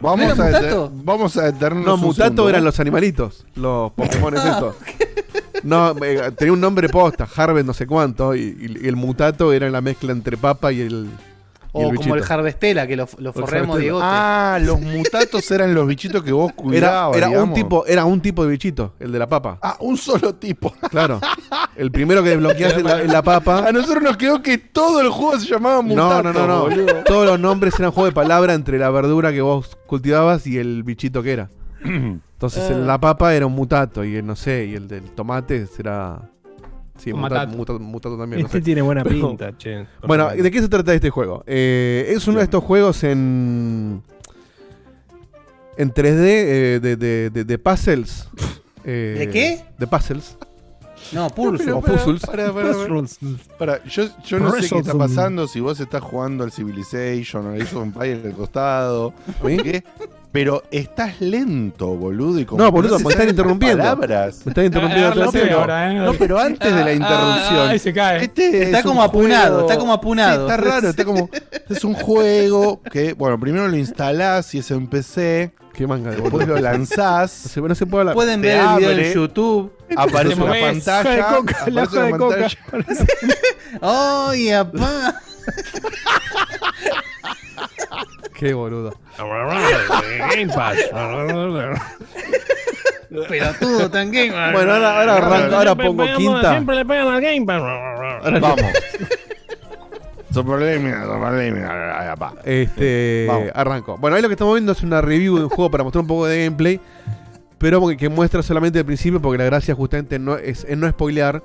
Vamos 0.00 0.38
a, 0.38 0.50
deter- 0.50 0.90
vamos 0.92 1.36
a 1.36 1.42
detenernos 1.44 1.84
No, 1.84 1.96
mutato 1.96 2.22
segundo. 2.28 2.48
eran 2.50 2.64
los 2.64 2.78
animalitos, 2.80 3.44
los 3.54 3.92
Pokémon 3.92 4.34
estos. 4.36 4.74
No, 5.62 5.94
eh, 6.04 6.32
tenía 6.36 6.52
un 6.52 6.60
nombre 6.60 6.88
posta, 6.88 7.26
Harvest 7.34 7.66
no 7.66 7.72
sé 7.72 7.86
cuánto, 7.86 8.34
y, 8.34 8.40
y- 8.40 8.84
y 8.84 8.88
el 8.88 8.96
mutato 8.96 9.52
era 9.52 9.68
la 9.70 9.80
mezcla 9.80 10.12
entre 10.12 10.36
papa 10.36 10.70
y 10.72 10.82
el. 10.82 11.08
O 11.76 11.90
el 11.90 11.96
como 11.96 12.14
el 12.14 12.20
bichito. 12.20 12.34
Harvestella, 12.34 12.86
que 12.86 12.96
lo, 12.96 13.06
forremos. 13.06 13.78
Diegote. 13.78 14.04
Ah, 14.06 14.58
los 14.62 14.80
mutatos 14.80 15.50
eran 15.50 15.74
los 15.74 15.86
bichitos 15.86 16.22
que 16.22 16.32
vos 16.32 16.50
Era, 16.50 16.56
cuidabas. 16.56 17.16
era 17.16 17.28
un 17.42 17.54
tipo, 17.54 17.84
era 17.86 18.04
un 18.04 18.20
tipo 18.20 18.44
de 18.44 18.50
bichito, 18.50 18.94
el 19.00 19.12
de 19.12 19.18
la 19.18 19.26
papa. 19.26 19.58
Ah, 19.62 19.76
un 19.80 19.96
solo 19.96 20.34
tipo. 20.34 20.72
Claro. 20.90 21.20
El 21.76 21.90
primero 21.92 22.22
que 22.22 22.30
desbloqueaste 22.30 22.80
en 22.80 22.86
la, 22.86 23.02
en 23.02 23.12
la 23.12 23.22
papa. 23.22 23.66
A 23.68 23.70
nosotros 23.72 24.02
nos 24.02 24.16
quedó 24.16 24.40
que 24.40 24.56
todo 24.56 25.00
el 25.02 25.10
juego 25.10 25.38
se 25.38 25.46
llamaba 25.46 25.76
No, 25.76 25.82
mutato. 25.82 26.22
no, 26.22 26.32
no, 26.32 26.46
no. 26.46 26.60
boludo. 26.62 27.04
Todos 27.04 27.26
los 27.26 27.38
nombres 27.38 27.78
eran 27.78 27.90
juego 27.92 28.06
de 28.06 28.12
palabra 28.12 28.54
entre 28.54 28.78
la 28.78 28.88
verdura 28.90 29.30
que 29.30 29.42
vos 29.42 29.76
cultivabas 29.86 30.46
y 30.46 30.56
el 30.58 30.82
bichito 30.84 31.22
que 31.22 31.32
era. 31.32 31.50
Entonces 31.84 32.70
Ah. 32.70 32.78
la 32.78 32.98
papa 32.98 33.34
era 33.34 33.44
un 33.46 33.52
mutato 33.52 34.04
y 34.04 34.16
el, 34.16 34.26
no 34.26 34.36
sé, 34.36 34.64
y 34.66 34.74
el 34.74 34.88
del 34.88 35.02
tomate 35.10 35.66
será. 35.66 36.22
Sí, 36.98 37.12
mutato, 37.12 37.34
matato. 37.34 37.56
mutato, 37.56 37.78
mutato 37.80 38.18
también. 38.18 38.40
no 38.42 38.46
Este 38.46 38.58
sé. 38.58 38.64
tiene 38.64 38.82
buena 38.82 39.02
Pero- 39.04 39.28
pinta, 39.28 39.56
che. 39.56 39.86
Bueno. 40.06 40.30
¿de 40.30 40.50
qué 40.50 40.60
se 40.60 40.68
trata 40.68 40.94
este 40.94 41.10
juego? 41.10 41.42
Eh, 41.46 42.06
es 42.16 42.26
uno 42.26 42.38
de 42.38 42.44
estos 42.44 42.62
juegos 42.64 43.02
en. 43.04 44.02
En 45.78 45.92
3D 45.92 46.24
eh, 46.26 46.80
de, 46.80 46.96
de, 46.96 47.30
de- 47.30 47.44
de 47.44 47.58
puzzles. 47.58 48.28
Eh, 48.84 49.16
¿De 49.18 49.28
qué? 49.30 49.64
De 49.78 49.86
puzzles. 49.86 50.38
No, 51.12 51.28
puzzles. 51.30 51.68
O 51.74 51.80
puzzles. 51.80 52.22
Para, 52.22 52.52
para, 52.52 52.72
para. 52.72 52.86
Para, 53.58 53.84
yo, 53.84 54.04
yo 54.24 54.38
no 54.38 54.52
sé 54.52 54.68
qué 54.68 54.78
está 54.78 54.94
pasando, 54.94 55.46
si 55.46 55.60
vos 55.60 55.78
estás 55.80 56.02
jugando 56.02 56.44
al 56.44 56.52
Civilization 56.52 57.46
o 57.46 57.50
al 57.50 57.62
Age 57.62 57.76
of 57.76 57.82
Empires 57.84 58.22
del 58.22 58.32
costado, 58.32 59.12
¿qué? 59.46 59.82
pero 60.32 60.62
estás 60.70 61.18
lento, 61.22 61.86
boludo. 61.96 62.38
Y 62.38 62.44
como 62.44 62.62
No, 62.62 62.70
boludo, 62.70 62.98
me 62.98 63.10
están 63.10 63.28
interrumpiendo. 63.28 63.78
Palabras. 63.78 64.42
Me 64.44 64.50
están 64.50 64.66
interrumpiendo 64.66 65.08
Ah, 65.08 65.14
no, 65.14 65.56
ahora, 65.58 65.90
¿eh? 65.92 65.94
no, 65.94 66.12
pero 66.14 66.38
antes 66.38 66.74
de 66.74 66.80
la 66.80 66.86
Ah, 66.86 66.92
interrupción. 66.92 67.68
ahí 67.70 67.78
se 67.78 67.92
cae. 67.94 68.24
Este 68.24 68.64
Está 68.64 68.78
es 68.80 68.84
como 68.84 69.00
un 69.00 69.06
apunado, 69.06 69.54
juego- 69.54 69.68
está 69.68 69.78
como 69.78 69.92
apunado. 69.94 70.46
Sí, 70.46 70.52
está 70.52 70.70
raro, 70.70 70.88
está 70.88 71.04
como. 71.06 71.30
Es 71.70 71.84
un 71.84 71.94
juego 71.94 72.82
que, 72.82 73.14
bueno, 73.14 73.40
primero 73.40 73.66
lo 73.66 73.76
instalás 73.78 74.54
y 74.54 74.58
es 74.58 74.70
en 74.70 74.86
PC. 74.88 75.52
Qué 75.72 75.86
manga 75.86 76.10
de 76.10 76.16
Después 76.20 76.46
lo 76.48 76.58
lanzás. 76.58 77.40
No 77.44 77.48
se, 77.50 77.60
no 77.62 77.74
se 77.74 77.86
puede 77.86 78.00
hablar. 78.02 78.14
Pueden 78.14 78.40
ver 78.42 78.56
el 78.60 78.76
video 78.76 78.90
abre, 78.90 79.08
en 79.08 79.14
YouTube. 79.14 79.72
Aparece 79.96 80.42
una 80.42 80.52
pantalla. 80.52 81.10
De 81.10 81.22
coca, 81.22 81.56
la 81.70 81.82
aparece 81.82 81.98
hoja 81.98 81.98
una 81.98 82.06
de 82.06 82.18
coca. 82.18 82.36
pantalla. 82.70 82.98
¡Ay, 83.82 84.50
apá! 84.50 85.14
Qué 88.34 88.52
boludo. 88.54 88.98
Game 89.16 90.52
Pass. 90.52 90.76
Pelotudo, 93.28 93.90
tan 93.90 94.10
game. 94.10 94.30
Bueno, 94.52 94.74
ahora, 94.74 95.00
ahora 95.00 95.16
arranco, 95.16 95.56
ahora 95.56 95.74
pongo 95.74 96.04
quinta. 96.16 96.50
Siempre 96.50 96.76
le 96.76 96.84
pegan 96.84 97.08
al 97.08 97.20
Game 97.20 97.46
Pass. 97.46 97.62
Vamos. 98.40 98.72
Este, 102.44 103.26
Vamos. 103.28 103.48
arranco. 103.54 103.96
Bueno, 103.96 104.16
ahí 104.16 104.22
lo 104.22 104.28
que 104.28 104.34
estamos 104.34 104.54
viendo 104.54 104.72
es 104.72 104.82
una 104.82 105.00
review 105.00 105.38
de 105.38 105.44
un 105.44 105.48
juego 105.48 105.70
para 105.70 105.82
mostrar 105.84 106.02
un 106.02 106.08
poco 106.08 106.26
de 106.26 106.44
gameplay, 106.44 106.78
pero 107.58 107.80
porque- 107.80 107.96
que 107.96 108.08
muestra 108.08 108.42
solamente 108.42 108.78
el 108.80 108.84
principio, 108.84 109.20
porque 109.20 109.38
la 109.38 109.44
gracia 109.44 109.74
justamente 109.74 110.18
no 110.18 110.36
es, 110.36 110.64
es 110.68 110.76
no 110.76 110.88
spoilear. 110.88 111.42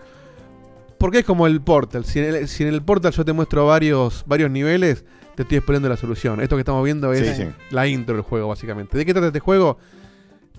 Porque 0.97 1.19
es 1.19 1.25
como 1.25 1.47
el 1.47 1.61
Portal. 1.61 2.05
Si 2.05 2.19
en 2.19 2.25
el, 2.35 2.47
si 2.47 2.63
en 2.63 2.69
el 2.69 2.81
Portal 2.83 3.11
yo 3.11 3.25
te 3.25 3.33
muestro 3.33 3.65
varios, 3.65 4.23
varios 4.27 4.51
niveles, 4.51 5.03
te 5.35 5.41
estoy 5.43 5.57
spoileando 5.59 5.89
la 5.89 5.97
solución. 5.97 6.41
Esto 6.41 6.55
que 6.55 6.61
estamos 6.61 6.83
viendo 6.83 7.11
es 7.11 7.35
Sí, 7.37 7.43
sí. 7.43 7.49
la 7.71 7.87
intro 7.87 8.13
del 8.15 8.23
juego, 8.23 8.49
básicamente. 8.49 8.97
¿De 8.97 9.05
qué 9.05 9.11
trata 9.13 9.27
este 9.27 9.39
juego? 9.39 9.79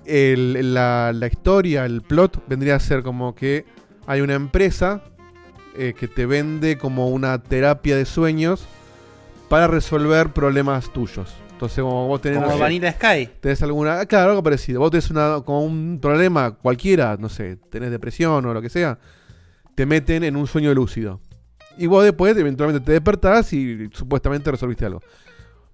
El- 0.04 0.74
la, 0.74 1.12
la 1.14 1.26
historia, 1.28 1.84
el 1.84 2.02
plot, 2.02 2.42
vendría 2.48 2.74
a 2.76 2.80
ser 2.80 3.02
como 3.04 3.34
que 3.36 3.64
hay 4.06 4.20
una 4.20 4.34
empresa 4.34 5.04
eh, 5.76 5.94
que 5.96 6.08
te 6.08 6.26
vende 6.26 6.76
como 6.76 7.08
una 7.08 7.40
terapia 7.42 7.96
de 7.96 8.04
sueños 8.04 8.66
para 9.48 9.68
resolver 9.68 10.30
problemas 10.30 10.92
tuyos. 10.92 11.32
Entonces, 11.62 11.84
como 11.84 12.08
vos 12.08 12.20
tenés, 12.20 12.42
Como 12.42 12.58
Vanilla 12.58 12.90
Sky. 12.90 13.28
tenés 13.40 13.62
alguna, 13.62 14.04
claro, 14.06 14.30
algo 14.30 14.42
parecido. 14.42 14.80
Vos 14.80 14.90
tenés 14.90 15.08
una, 15.10 15.42
como 15.44 15.62
un 15.62 16.00
problema 16.02 16.50
cualquiera, 16.50 17.16
no 17.16 17.28
sé, 17.28 17.54
tenés 17.70 17.92
depresión 17.92 18.44
o 18.44 18.52
lo 18.52 18.60
que 18.60 18.68
sea, 18.68 18.98
te 19.76 19.86
meten 19.86 20.24
en 20.24 20.34
un 20.34 20.48
sueño 20.48 20.74
lúcido. 20.74 21.20
Y 21.78 21.86
vos 21.86 22.02
después 22.02 22.36
eventualmente 22.36 22.84
te 22.84 22.90
despertás 22.90 23.52
y 23.52 23.88
supuestamente 23.92 24.50
resolviste 24.50 24.86
algo. 24.86 25.02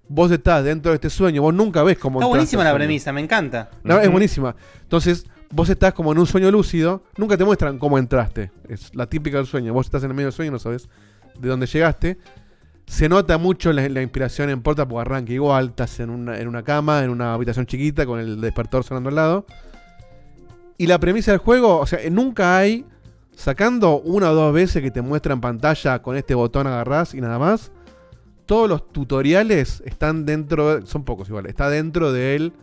Vos 0.07 0.29
estás 0.29 0.63
dentro 0.63 0.91
de 0.91 0.95
este 0.97 1.09
sueño, 1.09 1.41
vos 1.41 1.55
nunca 1.55 1.81
ves 1.81 1.97
cómo 1.97 2.19
Está 2.19 2.27
buenísima 2.27 2.61
al 2.61 2.67
la 2.67 2.75
premisa, 2.75 3.11
me 3.11 3.21
encanta. 3.21 3.71
No, 3.83 3.99
es 3.99 4.11
buenísima. 4.11 4.55
Entonces, 4.83 5.25
vos 5.49 5.67
estás 5.69 5.93
como 5.93 6.11
en 6.11 6.19
un 6.19 6.27
sueño 6.27 6.51
lúcido, 6.51 7.01
nunca 7.17 7.35
te 7.35 7.43
muestran 7.43 7.79
cómo 7.79 7.97
entraste. 7.97 8.51
Es 8.67 8.93
la 8.93 9.07
típica 9.07 9.37
del 9.37 9.47
sueño. 9.47 9.73
Vos 9.73 9.87
estás 9.87 10.03
en 10.03 10.11
el 10.11 10.15
medio 10.15 10.27
del 10.27 10.33
sueño 10.33 10.49
y 10.49 10.53
no 10.53 10.59
sabes 10.59 10.87
de 11.39 11.49
dónde 11.49 11.65
llegaste. 11.65 12.19
Se 12.89 13.07
nota 13.07 13.37
mucho 13.37 13.71
la, 13.71 13.87
la 13.87 14.01
inspiración 14.01 14.49
en 14.49 14.61
Porta 14.61 14.87
porque 14.87 15.01
arranca 15.01 15.31
igual, 15.31 15.67
estás 15.67 15.99
en 15.99 16.09
una, 16.09 16.39
en 16.39 16.47
una 16.47 16.63
cama, 16.63 17.03
en 17.03 17.11
una 17.11 17.33
habitación 17.35 17.65
chiquita, 17.67 18.05
con 18.05 18.19
el 18.19 18.41
despertador 18.41 18.83
sonando 18.83 19.09
al 19.09 19.15
lado. 19.15 19.45
Y 20.77 20.87
la 20.87 20.99
premisa 20.99 21.31
del 21.31 21.39
juego, 21.39 21.77
o 21.79 21.85
sea, 21.85 21.99
nunca 22.09 22.57
hay, 22.57 22.85
sacando 23.35 23.99
una 24.01 24.31
o 24.31 24.33
dos 24.33 24.53
veces 24.53 24.81
que 24.81 24.89
te 24.91 25.01
muestra 25.01 25.33
en 25.33 25.39
pantalla 25.39 26.01
con 26.01 26.15
este 26.17 26.33
botón 26.33 26.65
agarrás 26.67 27.13
y 27.13 27.21
nada 27.21 27.37
más, 27.37 27.71
todos 28.47 28.67
los 28.67 28.91
tutoriales 28.91 29.83
están 29.85 30.25
dentro, 30.25 30.83
son 30.87 31.05
pocos 31.05 31.29
igual, 31.29 31.45
está 31.45 31.69
dentro 31.69 32.11
del 32.11 32.53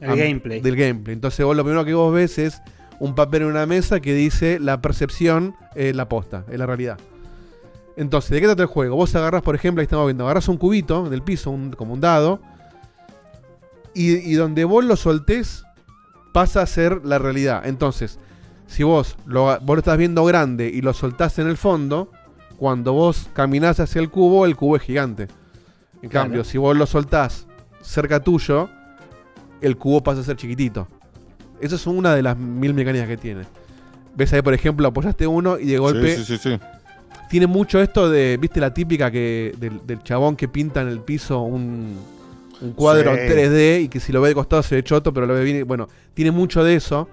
El 0.00 0.10
am- 0.10 0.18
gameplay. 0.18 0.60
Del 0.60 0.76
gameplay. 0.76 1.14
Entonces 1.14 1.44
vos 1.46 1.56
lo 1.56 1.64
primero 1.64 1.84
que 1.86 1.94
vos 1.94 2.12
ves 2.12 2.38
es 2.38 2.60
un 2.98 3.14
papel 3.14 3.42
en 3.42 3.48
una 3.48 3.64
mesa 3.64 4.00
que 4.00 4.12
dice 4.14 4.60
la 4.60 4.82
percepción 4.82 5.54
es 5.74 5.96
la 5.96 6.06
posta, 6.08 6.44
es 6.50 6.58
la 6.58 6.66
realidad. 6.66 6.98
Entonces, 8.00 8.30
¿de 8.30 8.40
qué 8.40 8.46
trata 8.46 8.62
el 8.62 8.68
juego? 8.68 8.96
Vos 8.96 9.14
agarras, 9.14 9.42
por 9.42 9.54
ejemplo, 9.54 9.80
ahí 9.80 9.84
estamos 9.84 10.06
viendo, 10.06 10.24
agarras 10.24 10.48
un 10.48 10.56
cubito 10.56 11.10
del 11.10 11.22
piso, 11.22 11.50
un- 11.50 11.72
como 11.72 11.92
un 11.92 12.00
dado, 12.00 12.40
y, 13.94 14.12
y 14.16 14.34
donde 14.34 14.64
vos 14.64 14.84
lo 14.84 14.96
soltés 14.96 15.64
pasa 16.32 16.62
a 16.62 16.66
ser 16.66 17.04
la 17.04 17.18
realidad. 17.18 17.62
Entonces, 17.66 18.18
si 18.66 18.84
vos 18.84 19.16
lo, 19.26 19.44
vos 19.60 19.76
lo 19.76 19.78
estás 19.78 19.98
viendo 19.98 20.24
grande 20.24 20.68
y 20.72 20.80
lo 20.80 20.94
soltás 20.94 21.38
en 21.38 21.48
el 21.48 21.56
fondo, 21.56 22.10
cuando 22.56 22.92
vos 22.92 23.28
caminás 23.34 23.80
hacia 23.80 24.00
el 24.00 24.10
cubo, 24.10 24.46
el 24.46 24.56
cubo 24.56 24.76
es 24.76 24.82
gigante. 24.82 25.28
En 26.02 26.08
Claro. 26.08 26.24
cambio, 26.26 26.44
si 26.44 26.56
vos 26.56 26.74
lo 26.76 26.86
soltás 26.86 27.46
cerca 27.82 28.20
tuyo, 28.20 28.70
el 29.60 29.76
cubo 29.76 30.02
pasa 30.02 30.20
a 30.20 30.24
ser 30.24 30.36
chiquitito. 30.36 30.88
Esa 31.60 31.74
es 31.76 31.86
una 31.86 32.14
de 32.14 32.22
las 32.22 32.36
mil 32.38 32.72
mecánicas 32.72 33.08
que 33.08 33.16
tiene. 33.18 33.42
Ves 34.14 34.32
ahí, 34.32 34.40
por 34.40 34.54
ejemplo, 34.54 34.88
apoyaste 34.88 35.26
uno 35.26 35.58
y 35.58 35.66
de 35.66 35.78
golpe. 35.78 36.16
Sí, 36.16 36.24
sí, 36.24 36.38
sí, 36.38 36.50
sí. 36.56 36.60
Tiene 37.30 37.46
mucho 37.46 37.80
esto 37.80 38.10
de, 38.10 38.36
viste 38.40 38.60
la 38.60 38.74
típica 38.74 39.10
que 39.10 39.54
del, 39.58 39.86
del 39.86 40.02
chabón 40.02 40.34
que 40.36 40.48
pinta 40.48 40.82
en 40.82 40.88
el 40.88 40.98
piso 41.00 41.40
un, 41.40 41.96
un 42.60 42.72
cuadro 42.72 43.14
Sí. 43.14 43.20
en 43.20 43.28
3D 43.30 43.82
y 43.84 43.88
que 43.88 44.00
si 44.00 44.12
lo 44.12 44.20
ve 44.20 44.30
de 44.30 44.34
costado 44.34 44.62
se 44.62 44.74
ve 44.74 44.82
choto, 44.82 45.14
pero 45.14 45.26
lo 45.26 45.34
ve 45.34 45.44
bien. 45.44 45.66
Bueno, 45.66 45.88
tiene 46.14 46.32
mucho 46.32 46.62
de 46.64 46.74
eso. 46.74 47.08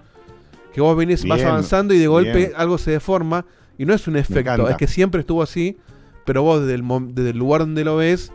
Que 0.74 0.82
vos 0.82 0.98
venís, 0.98 1.26
vas 1.28 1.38
Bien, 1.38 1.48
avanzando 1.50 1.94
y 1.94 2.00
de 2.00 2.08
golpe 2.08 2.36
bien. 2.36 2.52
algo 2.56 2.78
se 2.78 2.92
deforma. 2.92 3.46
Y 3.78 3.86
no 3.86 3.94
es 3.94 4.08
un 4.08 4.18
efecto, 4.18 4.68
es 4.70 4.76
que 4.76 4.88
siempre 4.88 5.22
estuvo 5.22 5.42
así. 5.44 5.78
Pero 6.26 6.42
vos 6.44 6.62
desde 6.62 6.74
el, 6.74 6.84
desde 7.14 7.30
el 7.30 7.38
lugar 7.38 7.62
donde 7.62 7.84
lo 7.86 7.96
ves, 7.98 8.32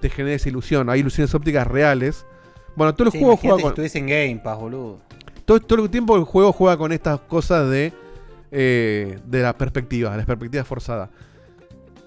te 0.00 0.08
genera 0.08 0.36
esa 0.36 0.48
ilusión. 0.48 0.88
Hay 0.88 1.00
ilusiones 1.00 1.34
ópticas 1.34 1.66
reales. 1.66 2.24
Bueno, 2.76 2.94
todo 2.94 3.08
el 3.08 3.12
Sí, 3.12 3.18
juego 3.18 3.36
juega 3.36 3.56
si 3.56 3.62
con. 3.62 3.70
estuviese 3.72 3.98
en 3.98 4.06
Game 4.06 4.40
Pass, 4.42 4.58
boludo. 4.58 5.00
Todo, 5.44 5.60
todo 5.60 5.82
el 5.84 5.90
tiempo 5.90 6.16
el 6.16 6.24
juego 6.24 6.52
juega 6.52 6.76
con 6.76 6.92
estas 6.92 7.20
cosas 7.20 7.68
de 7.68 7.92
eh, 8.50 9.18
de 9.24 9.42
la 9.42 9.56
perspectiva, 9.56 10.16
la 10.16 10.24
perspectiva 10.24 10.64
forzada. 10.64 11.10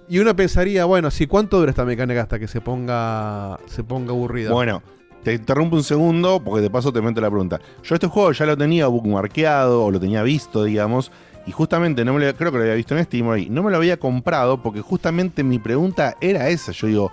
Y 0.07 0.19
uno 0.19 0.35
pensaría, 0.35 0.85
bueno, 0.85 1.11
si 1.11 1.27
cuánto 1.27 1.59
dura 1.59 1.69
esta 1.69 1.85
mecánica 1.85 2.21
hasta 2.21 2.39
que 2.39 2.47
se 2.47 2.61
ponga 2.61 3.59
se 3.67 3.83
ponga 3.83 4.11
aburrida. 4.11 4.51
Bueno, 4.51 4.81
te 5.23 5.33
interrumpo 5.33 5.75
un 5.75 5.83
segundo 5.83 6.41
porque 6.43 6.61
de 6.61 6.69
paso 6.69 6.91
te 6.91 7.01
meto 7.01 7.21
la 7.21 7.29
pregunta. 7.29 7.59
Yo 7.83 7.95
este 7.95 8.07
juego 8.07 8.31
ya 8.31 8.45
lo 8.45 8.57
tenía 8.57 8.87
bookmarkeado 8.87 9.83
o 9.83 9.91
lo 9.91 9.99
tenía 9.99 10.23
visto, 10.23 10.63
digamos, 10.63 11.11
y 11.45 11.51
justamente 11.51 12.03
no 12.03 12.13
me 12.13 12.25
lo, 12.25 12.35
creo 12.35 12.51
que 12.51 12.57
lo 12.57 12.63
había 12.63 12.75
visto 12.75 12.97
en 12.97 13.03
Steam 13.03 13.37
y 13.37 13.49
no 13.49 13.61
me 13.61 13.71
lo 13.71 13.77
había 13.77 13.97
comprado 13.97 14.61
porque 14.61 14.81
justamente 14.81 15.43
mi 15.43 15.59
pregunta 15.59 16.15
era 16.21 16.49
esa. 16.49 16.71
Yo 16.71 16.87
digo, 16.87 17.11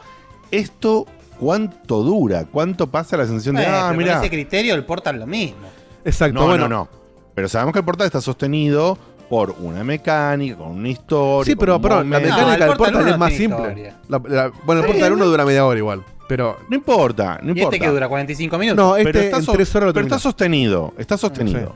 ¿esto 0.51 1.07
cuánto 1.39 2.03
dura? 2.03 2.47
¿Cuánto 2.47 2.87
pasa 2.87 3.17
la 3.17 3.27
sensación 3.27 3.57
de, 3.57 3.67
ah, 3.67 3.93
mira? 3.95 4.21
Ese 4.21 4.31
criterio 4.31 4.75
el 4.75 4.85
Portal 4.85 5.19
lo 5.19 5.27
mismo. 5.27 5.67
Exacto, 6.05 6.41
no, 6.41 6.47
bueno. 6.47 6.69
no, 6.69 6.77
no. 6.77 6.89
Pero 7.35 7.49
sabemos 7.49 7.75
que 7.75 7.81
el 7.81 7.85
portal 7.85 8.07
está 8.07 8.23
sostenido 8.23 8.97
por 9.29 9.55
una 9.61 9.83
mecánica, 9.85 10.57
con 10.57 10.69
una 10.69 10.89
historia. 10.89 11.45
Sí, 11.53 11.57
pero 11.57 11.81
perdón, 11.81 12.11
la 12.11 12.21
mecánica 12.21 12.67
del 12.67 12.77
Portal 12.77 13.09
es 13.09 13.19
más 13.19 13.33
simple. 13.33 13.95
La- 14.09 14.23
la- 14.27 14.53
bueno, 14.65 14.83
el 14.83 14.87
Sí, 14.87 14.93
Portal 14.93 15.13
1 15.13 15.25
no- 15.25 15.31
dura 15.31 15.45
media 15.45 15.65
hora 15.67 15.79
igual, 15.79 16.05
pero... 16.29 16.59
No 16.69 16.77
importa, 16.77 17.39
no 17.43 17.49
¿Y 17.49 17.59
importa. 17.59 17.77
este 17.77 17.87
que 17.87 17.91
dura 17.93 18.09
45 18.09 18.59
minutos? 18.59 18.77
No, 18.85 18.97
este 18.97 19.13
pero 19.13 19.25
está, 19.25 19.37
en 19.39 19.43
so- 19.43 19.53
tres 19.53 19.75
horas 19.75 19.89
lo 19.89 19.95
pero 19.95 20.07
está 20.07 20.19
sostenido, 20.19 20.95
está 20.99 21.17
sostenido, 21.19 21.75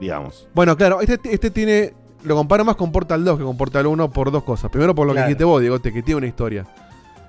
digamos. 0.00 0.48
Bueno, 0.54 0.76
claro, 0.76 1.00
este, 1.00 1.18
este 1.32 1.50
tiene. 1.50 1.92
Lo 2.24 2.34
comparo 2.34 2.64
más 2.64 2.74
con 2.74 2.90
Portal 2.90 3.24
2 3.24 3.38
que 3.38 3.44
con 3.44 3.56
Portal 3.56 3.86
1 3.86 4.10
por 4.10 4.32
dos 4.32 4.42
cosas. 4.42 4.70
Primero, 4.72 4.92
por 4.94 5.06
lo 5.06 5.12
Claro. 5.12 5.26
que 5.26 5.28
dijiste 5.28 5.44
vos, 5.44 5.60
Diego, 5.60 5.78
que 5.80 5.90
tiene 6.02 6.16
una 6.16 6.26
historia. 6.26 6.66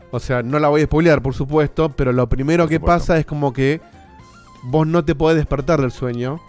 O 0.10 0.20
sea, 0.20 0.42
no 0.42 0.58
la 0.58 0.68
voy 0.70 0.82
a 0.82 0.86
spoilear, 0.86 1.22
por 1.22 1.36
supuesto, 1.36 1.90
pero 1.90 2.12
lo 2.12 2.28
primero 2.28 2.68
que 2.68 2.80
pasa 2.80 3.18
es 3.20 3.26
como 3.28 3.54
que 3.54 3.80
vos 4.64 4.88
no 4.88 5.06
te 5.06 5.14
podés 5.14 5.38
despertar 5.38 5.80
del 5.80 5.92
sueño. 5.92 6.40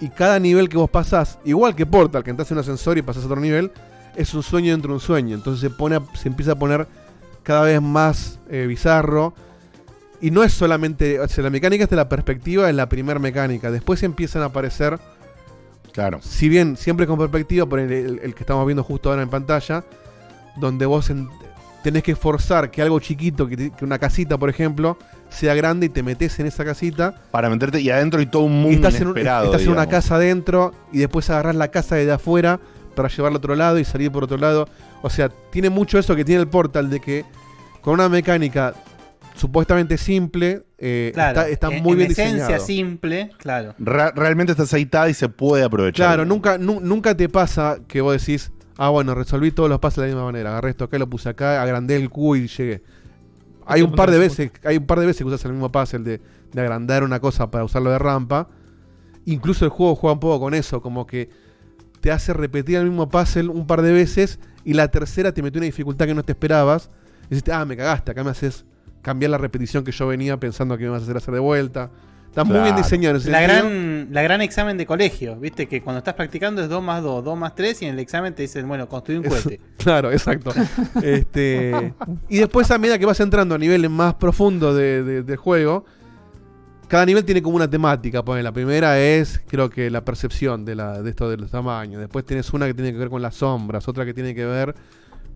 Y 0.00 0.08
cada 0.10 0.38
nivel 0.38 0.68
que 0.68 0.76
vos 0.76 0.90
pasás, 0.90 1.38
igual 1.44 1.74
que 1.74 1.86
Portal, 1.86 2.22
que 2.22 2.30
entras 2.30 2.50
en 2.50 2.56
un 2.58 2.60
ascensor 2.60 2.98
y 2.98 3.02
pasás 3.02 3.22
a 3.22 3.26
otro 3.26 3.40
nivel, 3.40 3.72
es 4.14 4.34
un 4.34 4.42
sueño 4.42 4.72
dentro 4.72 4.90
de 4.90 4.94
un 4.94 5.00
sueño. 5.00 5.34
Entonces 5.34 5.60
se, 5.60 5.70
pone 5.70 5.96
a- 5.96 6.02
se 6.14 6.28
empieza 6.28 6.52
a 6.52 6.56
poner 6.56 6.86
cada 7.42 7.62
vez 7.62 7.80
más 7.80 8.38
eh, 8.50 8.66
bizarro. 8.66 9.32
Y 10.20 10.30
no 10.30 10.42
es 10.42 10.52
solamente. 10.52 11.20
O 11.20 11.28
sea, 11.28 11.44
la 11.44 11.50
mecánica 11.50 11.84
es 11.84 11.90
de 11.90 11.96
la 11.96 12.08
perspectiva, 12.08 12.68
es 12.68 12.74
la 12.74 12.88
primera 12.88 13.18
mecánica. 13.18 13.70
Después 13.70 14.02
empiezan 14.02 14.42
a 14.42 14.46
aparecer. 14.46 14.98
Claro. 15.92 16.20
Si 16.22 16.48
bien 16.50 16.76
siempre 16.76 17.06
con 17.06 17.18
perspectiva, 17.18 17.64
por 17.66 17.78
el, 17.80 17.90
el- 17.92 18.20
el 18.22 18.34
que 18.34 18.42
estamos 18.42 18.66
viendo 18.66 18.84
justo 18.84 19.08
ahora 19.10 19.22
en 19.22 19.30
pantalla, 19.30 19.84
donde 20.56 20.84
vos 20.86 21.08
en- 21.10 21.28
tenés 21.86 22.02
que 22.02 22.16
forzar 22.16 22.70
que 22.70 22.82
algo 22.82 22.98
chiquito, 22.98 23.46
que, 23.46 23.56
te- 23.56 23.70
que 23.70 23.84
una 23.84 23.98
casita, 23.98 24.36
por 24.36 24.50
ejemplo, 24.50 24.98
sea 25.28 25.54
grande 25.54 25.86
y 25.86 25.88
te 25.88 26.02
metes 26.02 26.38
en 26.40 26.46
esa 26.46 26.64
casita. 26.64 27.14
Para 27.30 27.48
meterte 27.48 27.80
y 27.80 27.90
adentro 27.90 28.20
y 28.20 28.26
todo 28.26 28.42
un 28.42 28.54
mundo 28.54 28.70
Y 28.72 28.74
estás, 28.74 28.96
en, 28.96 29.02
un- 29.06 29.12
inesperado, 29.12 29.44
estás 29.46 29.62
en 29.62 29.68
una 29.70 29.86
casa 29.86 30.16
adentro 30.16 30.72
y 30.92 30.98
después 30.98 31.30
agarrás 31.30 31.54
la 31.54 31.68
casa 31.68 31.94
de 31.94 32.10
afuera 32.10 32.58
para 32.96 33.08
llevarla 33.08 33.36
a 33.36 33.38
otro 33.38 33.54
lado 33.54 33.78
y 33.78 33.84
salir 33.84 34.10
por 34.10 34.24
otro 34.24 34.36
lado. 34.36 34.68
O 35.02 35.10
sea, 35.10 35.28
tiene 35.50 35.70
mucho 35.70 35.96
eso 35.98 36.16
que 36.16 36.24
tiene 36.24 36.40
el 36.40 36.48
portal 36.48 36.90
de 36.90 36.98
que 36.98 37.24
con 37.82 37.94
una 37.94 38.08
mecánica 38.08 38.74
supuestamente 39.36 39.98
simple, 39.98 40.62
eh, 40.78 41.10
Claro, 41.14 41.40
está, 41.40 41.50
está 41.50 41.66
en- 41.76 41.82
muy 41.82 41.92
en 41.92 41.98
bien 41.98 42.10
esencia 42.10 42.32
diseñado. 42.46 42.64
simple, 42.66 43.30
claro. 43.38 43.74
Realmente 43.78 44.52
está 44.52 44.64
aceitada 44.64 45.08
y 45.08 45.14
se 45.14 45.28
puede 45.28 45.62
aprovechar. 45.64 46.06
Claro, 46.08 46.24
nunca, 46.24 46.58
nu- 46.58 46.80
nunca 46.80 47.16
te 47.16 47.28
pasa 47.28 47.78
que 47.86 48.00
vos 48.00 48.18
decís, 48.18 48.50
ah, 48.76 48.88
bueno, 48.90 49.14
resolví 49.14 49.50
todos 49.50 49.68
los 49.68 49.78
pasos 49.78 50.02
de 50.02 50.08
la 50.08 50.14
misma 50.14 50.24
manera. 50.26 50.50
Agarré 50.50 50.70
esto 50.70 50.84
acá, 50.84 50.98
lo 50.98 51.08
puse 51.08 51.28
acá, 51.28 51.62
agrandé 51.62 51.96
el 51.96 52.10
cubo 52.10 52.36
y 52.36 52.48
llegué. 52.48 52.82
Hay 53.66 53.82
un 53.82 53.92
par 53.92 54.10
de 54.10 54.18
veces, 54.18 54.52
hay 54.64 54.76
un 54.76 54.86
par 54.86 55.00
de 55.00 55.06
veces 55.06 55.22
que 55.22 55.24
usas 55.24 55.44
el 55.44 55.52
mismo 55.52 55.72
puzzle 55.72 56.04
de, 56.04 56.20
de 56.52 56.60
agrandar 56.60 57.02
una 57.02 57.18
cosa 57.18 57.50
para 57.50 57.64
usarlo 57.64 57.90
de 57.90 57.98
rampa. 57.98 58.48
Incluso 59.24 59.64
el 59.64 59.70
juego 59.70 59.96
juega 59.96 60.14
un 60.14 60.20
poco 60.20 60.38
con 60.38 60.54
eso, 60.54 60.80
como 60.80 61.06
que 61.06 61.30
te 62.00 62.12
hace 62.12 62.32
repetir 62.32 62.76
el 62.76 62.84
mismo 62.84 63.08
puzzle 63.08 63.48
un 63.48 63.66
par 63.66 63.82
de 63.82 63.92
veces 63.92 64.38
y 64.64 64.74
la 64.74 64.88
tercera 64.88 65.32
te 65.32 65.42
metió 65.42 65.58
una 65.58 65.66
dificultad 65.66 66.06
que 66.06 66.14
no 66.14 66.22
te 66.22 66.32
esperabas. 66.32 66.90
Y 67.30 67.34
dices, 67.34 67.52
ah, 67.52 67.64
me 67.64 67.76
cagaste, 67.76 68.12
acá 68.12 68.22
me 68.22 68.30
haces 68.30 68.64
cambiar 69.02 69.30
la 69.30 69.38
repetición 69.38 69.84
que 69.84 69.92
yo 69.92 70.06
venía 70.06 70.38
pensando 70.38 70.76
que 70.78 70.84
me 70.84 70.90
vas 70.90 71.02
a 71.02 71.04
hacer 71.04 71.16
hacer 71.16 71.34
de 71.34 71.40
vuelta. 71.40 71.90
Está 72.36 72.44
muy 72.44 72.60
bien 72.62 72.76
diseñado. 72.76 73.14
en 73.16 73.20
ese 73.22 73.30
La 73.30 73.38
sentido. 73.38 73.62
gran, 73.70 74.08
la 74.12 74.22
gran 74.22 74.40
examen 74.42 74.76
de 74.76 74.84
colegio, 74.84 75.36
viste 75.36 75.66
que 75.66 75.80
cuando 75.82 75.98
estás 75.98 76.12
practicando 76.14 76.62
es 76.62 76.68
2 76.68 76.82
más 76.82 77.02
2, 77.02 77.24
2 77.24 77.38
más 77.38 77.54
3 77.54 77.80
y 77.82 77.84
en 77.86 77.94
el 77.94 77.98
examen 78.00 78.34
te 78.34 78.42
dicen, 78.42 78.68
bueno, 78.68 78.86
construí 78.88 79.16
un 79.18 79.24
cohete. 79.24 79.58
Claro, 79.78 80.10
exacto. 80.12 80.52
este, 81.02 81.94
y 82.28 82.38
después 82.38 82.70
a 82.70 82.78
medida 82.78 82.98
que 82.98 83.06
vas 83.06 83.20
entrando 83.20 83.54
a 83.54 83.58
niveles 83.58 83.90
más 83.90 84.14
profundos 84.14 84.76
de, 84.76 85.02
de- 85.02 85.22
del 85.22 85.36
juego, 85.36 85.84
cada 86.88 87.06
nivel 87.06 87.24
tiene 87.24 87.40
como 87.42 87.56
una 87.56 87.68
temática. 87.70 88.22
Pues 88.24 88.42
la 88.44 88.52
primera 88.52 88.98
es, 89.00 89.40
creo 89.48 89.70
que 89.70 89.90
la 89.90 90.04
percepción 90.04 90.64
de, 90.64 90.74
la, 90.74 91.02
de 91.02 91.10
esto 91.10 91.28
de 91.30 91.36
los 91.36 91.50
tamaños. 91.50 92.00
Después 92.00 92.24
tienes 92.24 92.52
una 92.52 92.66
que 92.66 92.74
tiene 92.74 92.92
que 92.92 92.98
ver 92.98 93.08
con 93.10 93.22
las 93.22 93.34
sombras, 93.36 93.88
otra 93.88 94.04
que 94.04 94.12
tiene 94.14 94.34
que 94.34 94.44
ver 94.44 94.74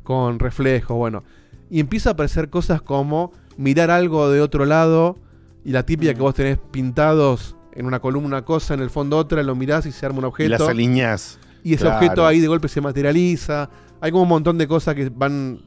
con 0.02 0.38
reflejos, 0.38 0.96
bueno. 0.96 1.24
Y 1.70 1.80
empieza 1.80 2.10
a 2.10 2.12
aparecer 2.12 2.50
cosas 2.50 2.82
como 2.82 3.32
mirar 3.56 3.90
algo 3.90 4.30
de 4.30 4.40
otro 4.40 4.64
lado 4.64 5.16
y 5.64 5.70
la 5.72 5.84
típica 5.84 6.14
que 6.14 6.20
vos 6.20 6.34
tenés 6.34 6.58
pintados 6.70 7.56
en 7.72 7.86
una 7.86 8.00
columna 8.00 8.26
una 8.28 8.44
cosa, 8.44 8.74
en 8.74 8.80
el 8.80 8.90
fondo 8.90 9.16
otra, 9.16 9.42
lo 9.42 9.54
mirás 9.54 9.86
y 9.86 9.92
se 9.92 10.04
arma 10.06 10.18
un 10.18 10.24
objeto. 10.26 10.46
Y 10.46 10.50
las 10.50 10.60
alineás. 10.62 11.38
Y 11.62 11.74
ese 11.74 11.84
Claro. 11.84 11.96
objeto 11.98 12.26
ahí 12.26 12.40
de 12.40 12.48
golpe 12.48 12.68
se 12.68 12.80
materializa. 12.80 13.68
Hay 14.00 14.10
como 14.10 14.22
un 14.24 14.28
montón 14.28 14.56
de 14.58 14.66
cosas 14.66 14.94
que 14.94 15.10
van. 15.14 15.60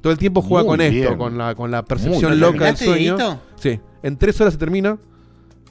Todo 0.00 0.12
el 0.12 0.18
tiempo 0.18 0.42
juega 0.42 0.64
Muy 0.64 0.70
con 0.78 0.80
esto, 0.80 1.16
con 1.18 1.38
la, 1.38 1.54
con 1.54 1.70
la 1.70 1.82
Muy 1.82 1.86
percepción 1.88 2.30
bien. 2.32 2.40
loca 2.40 2.64
del 2.64 2.74
¿Terminaste, 2.74 2.84
sueño. 2.84 3.16
Dieguito? 3.16 3.40
Sí, 3.56 3.80
en 4.02 4.16
tres 4.16 4.40
horas 4.40 4.54
se 4.54 4.58
termina. 4.58 4.98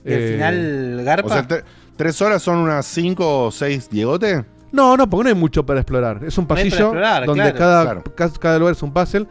¿Y 0.06 0.14
al 0.14 0.20
Eh, 0.20 0.32
final 0.34 1.02
garpa? 1.04 1.28
O 1.28 1.32
sea, 1.32 1.48
te- 1.48 1.64
¿tres 1.98 2.22
horas 2.22 2.42
son 2.42 2.58
unas 2.60 2.86
cinco 2.86 3.46
o 3.48 3.52
seis 3.52 3.90
Diegote? 3.90 4.46
No, 4.72 4.96
no, 4.96 5.10
porque 5.10 5.24
no 5.26 5.30
hay 5.30 5.36
mucho 5.40 5.66
para 5.66 5.80
explorar. 5.82 6.22
Es 6.24 6.38
un 6.38 6.44
No 6.44 6.48
pasillo 6.50 6.76
explorar, 6.76 7.26
donde 7.26 7.42
claro. 7.44 7.58
cada, 7.58 7.84
Claro. 7.84 8.04
ca- 8.16 8.32
cada 8.40 8.60
lugar 8.60 8.74
es 8.76 8.84
un 8.84 8.94
puzzle. 8.94 9.28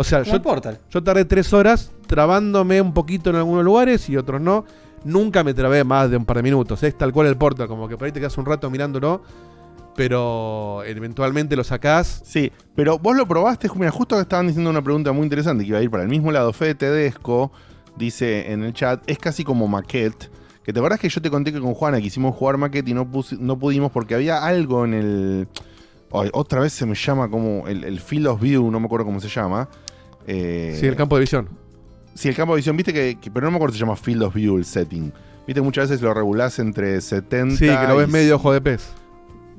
O 0.00 0.04
sea, 0.04 0.22
yo, 0.22 0.36
el 0.36 0.40
Portal. 0.40 0.78
yo 0.88 1.02
tardé 1.02 1.26
tres 1.26 1.52
horas 1.52 1.92
trabándome 2.06 2.80
un 2.80 2.94
poquito 2.94 3.28
en 3.28 3.36
algunos 3.36 3.62
lugares 3.62 4.08
y 4.08 4.16
otros 4.16 4.40
no. 4.40 4.64
Nunca 5.04 5.44
me 5.44 5.52
trabé 5.52 5.84
más 5.84 6.10
de 6.10 6.16
un 6.16 6.24
par 6.24 6.38
de 6.38 6.42
minutos. 6.42 6.82
Es 6.82 6.96
tal 6.96 7.12
cual 7.12 7.26
el 7.26 7.36
Portal, 7.36 7.68
como 7.68 7.86
que 7.86 7.98
por 7.98 8.06
ahí 8.06 8.12
te 8.12 8.18
quedas 8.18 8.38
un 8.38 8.46
rato 8.46 8.70
mirándolo. 8.70 9.22
Pero 9.96 10.82
eventualmente 10.86 11.54
lo 11.54 11.64
sacás. 11.64 12.22
Sí, 12.24 12.50
pero 12.74 12.98
vos 12.98 13.14
lo 13.14 13.28
probaste, 13.28 13.68
mira, 13.74 13.90
justo 13.90 14.16
que 14.16 14.22
estaban 14.22 14.46
diciendo 14.46 14.70
una 14.70 14.80
pregunta 14.80 15.12
muy 15.12 15.24
interesante 15.24 15.64
que 15.64 15.68
iba 15.68 15.78
a 15.78 15.82
ir 15.82 15.90
para 15.90 16.02
el 16.02 16.08
mismo 16.08 16.32
lado. 16.32 16.54
Fede 16.54 16.76
Tedesco 16.76 17.52
dice 17.94 18.50
en 18.52 18.64
el 18.64 18.72
chat, 18.72 19.02
es 19.06 19.18
casi 19.18 19.44
como 19.44 19.68
maquette. 19.68 20.30
Que 20.64 20.72
te 20.72 20.78
acuerdas 20.78 20.98
que 20.98 21.10
yo 21.10 21.20
te 21.20 21.28
conté 21.28 21.52
que 21.52 21.60
con 21.60 21.74
Juana 21.74 22.00
quisimos 22.00 22.34
jugar 22.34 22.56
maquette 22.56 22.88
y 22.88 22.94
no, 22.94 23.06
no 23.38 23.58
pudimos 23.58 23.92
porque 23.92 24.14
había 24.14 24.42
algo 24.46 24.86
en 24.86 24.94
el... 24.94 25.48
Ay, 26.10 26.30
otra 26.32 26.60
vez 26.60 26.72
se 26.72 26.86
me 26.86 26.94
llama 26.94 27.28
como 27.28 27.68
el, 27.68 27.84
el 27.84 28.00
Field 28.00 28.28
of 28.28 28.40
View, 28.40 28.70
no 28.70 28.80
me 28.80 28.86
acuerdo 28.86 29.04
cómo 29.04 29.20
se 29.20 29.28
llama. 29.28 29.68
Eh, 30.32 30.76
Sí, 30.78 30.86
el 30.86 30.96
campo 30.96 31.16
de 31.16 31.20
visión. 31.20 31.48
Sí, 32.14 32.28
el 32.28 32.36
campo 32.36 32.54
de 32.54 32.58
visión, 32.58 32.76
viste 32.76 32.92
que, 32.92 33.18
que- 33.20 33.30
pero 33.30 33.46
no 33.46 33.50
me 33.52 33.56
acuerdo 33.56 33.72
si 33.72 33.78
se 33.78 33.84
llama 33.84 33.96
Field 33.96 34.22
of 34.22 34.34
View 34.34 34.56
el 34.56 34.64
setting. 34.64 35.12
Viste, 35.46 35.60
muchas 35.62 35.88
veces 35.88 36.02
lo 36.02 36.12
regulás 36.14 36.58
entre 36.58 37.00
70 37.00 37.56
Sí, 37.56 37.66
que 37.66 37.86
lo 37.88 37.96
ves 37.96 38.08
y 38.08 38.12
medio 38.12 38.36
ojo 38.36 38.52
de 38.52 38.60
pez. 38.60 38.88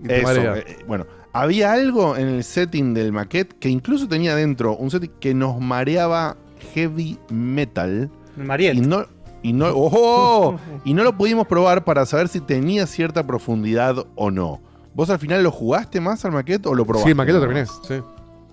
Eso, 0.07 0.23
marea. 0.23 0.57
eh, 0.57 0.77
bueno, 0.87 1.05
había 1.33 1.73
algo 1.73 2.15
en 2.17 2.27
el 2.27 2.43
setting 2.43 2.93
del 2.93 3.11
maquette 3.11 3.53
que 3.59 3.69
incluso 3.69 4.07
tenía 4.07 4.35
dentro 4.35 4.75
un 4.75 4.89
setting 4.91 5.11
que 5.19 5.33
nos 5.33 5.59
mareaba 5.59 6.37
heavy 6.73 7.17
metal. 7.29 8.09
Mariel. 8.37 8.77
Y 8.77 8.81
no, 8.81 9.05
y 9.43 9.53
no, 9.53 9.67
¡ojo! 9.75 10.59
y 10.85 10.93
no 10.93 11.03
lo 11.03 11.17
pudimos 11.17 11.47
probar 11.47 11.83
para 11.83 12.05
saber 12.05 12.27
si 12.29 12.39
tenía 12.39 12.85
cierta 12.87 13.25
profundidad 13.27 14.05
o 14.15 14.31
no. 14.31 14.61
¿Vos 14.93 15.09
al 15.09 15.19
final 15.19 15.41
lo 15.43 15.51
jugaste 15.51 15.99
más 16.01 16.23
al 16.25 16.31
maquette 16.31 16.65
o 16.67 16.75
lo 16.75 16.85
probaste? 16.85 17.07
Sí, 17.07 17.11
el 17.11 17.15
maquete 17.17 17.33
lo 17.37 17.41
terminé. 17.41 17.65
Sí. 17.65 17.95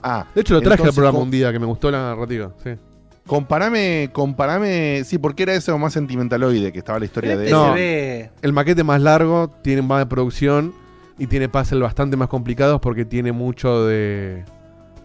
Ah, 0.03 0.27
De 0.35 0.41
hecho, 0.43 0.55
lo 0.55 0.61
traje 0.61 0.83
al 0.85 0.93
programa 0.93 1.19
un 1.19 1.31
día 1.31 1.53
que 1.53 1.59
me 1.59 1.67
gustó 1.67 1.91
la 1.91 1.99
narrativa. 2.15 2.53
Sí. 2.63 2.71
Comparame, 3.27 4.09
comparame, 4.13 5.03
sí, 5.05 5.19
porque 5.19 5.43
era 5.43 5.55
eso 5.55 5.77
más 5.79 5.93
sentimentaloide 5.93 6.73
que 6.73 6.79
estaba 6.79 6.99
la 6.99 7.05
historia 7.05 7.37
de 7.37 7.51
No, 7.51 7.75
el 7.77 8.53
maquete 8.53 8.85
más 8.85 9.03
largo, 9.03 9.51
tiene 9.63 9.83
más 9.83 9.99
de 9.99 10.07
producción 10.07 10.73
y 11.19 11.27
tiene 11.27 11.49
puzzles 11.49 11.83
bastante 11.83 12.17
más 12.17 12.29
complicados 12.29 12.81
porque 12.81 13.05
tiene 13.05 13.33
mucho 13.33 13.85
de. 13.87 14.45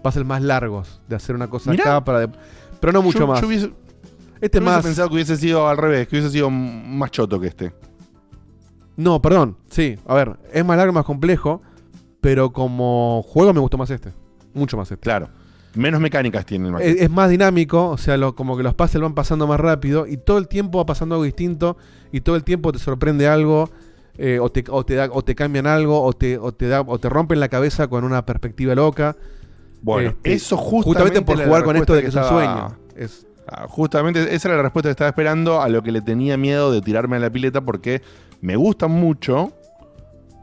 puzzles 0.04 0.26
más 0.26 0.42
largos, 0.42 1.02
de 1.10 1.16
hacer 1.18 1.36
una 1.36 1.48
cosa 1.50 1.72
Mirá. 1.72 1.84
acá 1.84 2.04
para. 2.06 2.20
de- 2.22 2.30
pero 2.80 2.94
no 2.94 3.02
mucho 3.02 3.20
Yo- 3.20 3.28
más. 3.28 3.42
yo 3.42 3.48
hubiese- 3.48 3.74
este 4.40 4.60
Yo 4.60 4.64
hubiese 4.64 4.76
más. 4.78 4.84
pensado 4.86 5.10
que 5.10 5.16
hubiese 5.16 5.36
sido 5.38 5.68
al 5.68 5.78
revés, 5.78 6.08
que 6.08 6.16
hubiese 6.16 6.30
sido 6.32 6.50
más 6.50 7.12
choto 7.12 7.40
que 7.42 7.48
este. 7.48 7.74
No, 8.96 9.22
perdón. 9.22 9.58
Sí, 9.70 9.98
a 10.06 10.14
ver, 10.14 10.38
es 10.54 10.64
más 10.64 10.78
largo, 10.78 10.94
más 10.94 11.04
complejo, 11.06 11.62
pero 12.22 12.54
como 12.54 13.22
juego 13.28 13.54
me 13.54 13.60
gustó 13.60 13.78
más 13.78 13.90
este. 13.90 14.12
Mucho 14.54 14.78
más 14.78 14.92
este. 14.92 15.04
Claro. 15.04 15.30
Menos 15.76 16.00
mecánicas 16.00 16.46
tiene 16.46 16.70
el. 16.70 16.76
Es, 16.82 17.02
es 17.02 17.10
más 17.10 17.30
dinámico, 17.30 17.90
o 17.90 17.98
sea, 17.98 18.16
lo- 18.18 18.36
como 18.36 18.56
que 18.56 18.64
los 18.64 18.76
puzzles 18.76 19.02
van 19.02 19.16
pasando 19.16 19.48
más 19.48 19.60
rápido 19.60 20.06
y 20.06 20.18
todo 20.18 20.38
el 20.38 20.48
tiempo 20.48 20.78
va 20.78 20.86
pasando 20.86 21.16
algo 21.16 21.26
distinto 21.26 21.78
y 22.12 22.22
todo 22.22 22.36
el 22.36 22.44
tiempo 22.44 22.72
te 22.72 22.78
sorprende 22.80 23.28
algo 23.28 23.72
eh, 24.20 24.38
o, 24.40 24.52
te, 24.52 24.64
o, 24.70 24.86
te 24.86 24.94
da- 24.96 25.10
o 25.12 25.24
te 25.24 25.34
cambian 25.34 25.66
algo 25.66 26.04
o 26.04 26.14
te, 26.14 26.38
o, 26.38 26.52
te 26.54 26.68
da, 26.68 26.82
o 26.82 27.00
te 27.00 27.10
rompen 27.10 27.40
la 27.40 27.50
cabeza 27.50 27.88
con 27.88 28.04
una 28.04 28.24
perspectiva 28.26 28.76
loca. 28.76 29.16
Bueno, 29.82 30.10
Este, 30.12 30.34
eso 30.34 30.58
justamente, 30.58 30.86
justamente 31.20 31.22
por 31.24 31.44
jugar 31.46 31.64
con 31.64 31.76
esto 31.78 31.94
de 31.96 32.02
que 32.04 32.08
es 32.10 32.16
un 32.16 32.24
sueño. 32.24 32.78
Es, 32.96 33.26
Ah, 33.46 33.66
justamente 33.68 34.34
esa 34.34 34.48
era 34.48 34.56
la 34.56 34.64
respuesta 34.64 34.88
que 34.88 34.92
estaba 34.92 35.10
esperando 35.10 35.62
a 35.62 35.68
lo 35.68 35.84
que 35.84 35.92
le 35.92 36.00
tenía 36.02 36.38
miedo 36.38 36.72
de 36.72 36.80
tirarme 36.82 37.18
a 37.18 37.20
la 37.20 37.30
pileta 37.30 37.60
porque 37.60 38.02
me 38.40 38.56
gustan 38.56 38.92
mucho, 38.92 39.52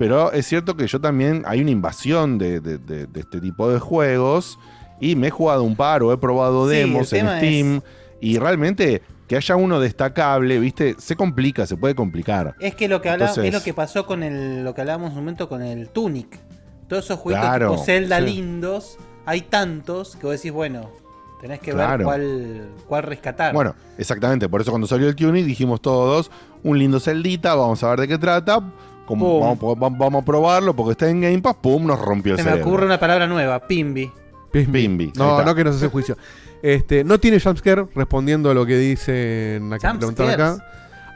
Pero 0.01 0.33
es 0.33 0.47
cierto 0.47 0.77
que 0.79 0.87
yo 0.87 0.99
también 0.99 1.43
hay 1.47 1.61
una 1.61 1.71
invasión 1.73 2.39
de, 2.39 2.59
de- 2.61 2.79
de- 2.79 3.07
de 3.07 3.21
este 3.21 3.39
tipo 3.39 3.71
de 3.71 3.79
juegos 3.79 4.59
y 4.99 5.15
me 5.15 5.27
he 5.27 5.31
jugado 5.31 5.63
un 5.63 5.77
par 5.77 6.03
o 6.03 6.11
he 6.11 6.17
probado 6.17 6.67
demos 6.67 7.13
en 7.13 7.27
Steam 7.29 7.81
y 8.19 8.39
realmente 8.39 9.03
que 9.29 9.37
haya 9.37 9.57
uno 9.57 9.79
destacable, 9.79 10.59
viste, 10.59 10.97
se 10.99 11.17
complica, 11.17 11.67
se 11.67 11.77
puede 11.77 11.95
complicar. 11.95 12.55
Es 12.61 12.75
que 12.75 12.89
lo 12.89 13.03
que 13.03 13.11
habla- 13.11 13.27
Entonces- 13.27 13.45
es 13.45 13.53
lo 13.53 13.63
que 13.63 13.75
pasó 13.75 14.07
con 14.07 14.23
el, 14.23 14.65
lo 14.65 14.75
que 14.75 14.81
hablábamos 14.81 15.11
un 15.11 15.17
momento 15.17 15.51
con 15.51 15.61
el 15.61 15.91
Tunic. 15.91 16.39
Todos 16.89 17.05
esos 17.05 17.19
juegos 17.21 17.43
Claro, 17.43 17.71
tipo 17.73 17.85
Zelda 17.85 18.19
sí. 18.21 18.25
lindos, 18.25 18.97
hay 19.27 19.43
tantos 19.43 20.17
que 20.17 20.27
vos 20.27 20.35
decís, 20.37 20.51
bueno, 20.51 20.91
tenés 21.43 21.61
que 21.61 21.75
ver 21.75 22.03
cuál, 22.03 22.71
cuál 22.89 23.03
rescatar. 23.03 23.53
Bueno, 23.53 23.75
exactamente, 23.99 24.49
por 24.49 24.63
eso 24.63 24.71
cuando 24.73 24.87
salió 24.89 25.09
el 25.09 25.15
tuning 25.15 25.47
dijimos 25.47 25.81
todos, 25.83 26.31
un 26.63 26.79
lindo 26.79 26.99
celdita, 27.01 27.55
vamos 27.55 27.83
a 27.85 27.91
ver 27.91 28.01
de 28.01 28.09
qué 28.09 28.19
trata, 28.19 28.61
como, 29.11 29.41
vamos, 29.41 29.79
vamos- 29.79 29.99
vamos 29.99 30.23
a 30.23 30.25
probarlo 30.25 30.75
porque 30.75 30.93
está 30.93 31.09
en 31.09 31.21
Game 31.21 31.41
Pass, 31.41 31.57
pum, 31.61 31.85
nos 31.87 32.01
rompió 32.01 32.33
el 32.35 32.39
Se 32.39 32.45
me 32.45 32.51
ocurre 32.63 32.87
una 32.87 32.99
palabra 32.99 33.27
nueva, 33.27 33.61
Pimbi. 33.67 34.11
Pimbi. 34.53 35.13
No, 35.17 35.43
no 35.45 35.55
que 35.55 35.65
nos 35.65 35.77
hace 35.77 35.89
juicio. 35.89 36.17
Este, 36.63 37.05
no 37.05 37.19
tiene 37.19 37.41
jumpscare, 37.41 37.87
respondiendo 37.95 38.51
a 38.51 38.55
lo 38.55 38.67
que 38.67 38.77
dicen 38.77 39.73
acá, 39.73 39.95
preguntaron 39.95 40.33
acá. 40.33 40.67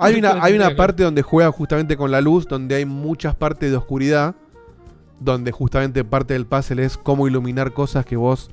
Hay 0.01 0.14
una, 0.18 0.42
hay 0.42 0.55
una 0.55 0.74
parte 0.76 1.03
donde 1.03 1.22
juega 1.22 1.51
justamente 1.53 1.97
con 1.97 2.11
la 2.11 2.20
luz, 2.20 2.47
donde 2.49 2.74
hay 2.76 2.84
muchas 2.84 3.34
partes 3.34 3.70
de 3.70 3.76
oscuridad, 3.76 4.34
donde 5.20 5.53
justamente 5.53 6.03
parte 6.05 6.34
del 6.34 6.47
puzzle 6.47 6.84
es 6.84 6.97
cómo 6.97 7.26
iluminar 7.28 7.72
cosas 7.72 8.05
que 8.05 8.16
vos 8.16 8.51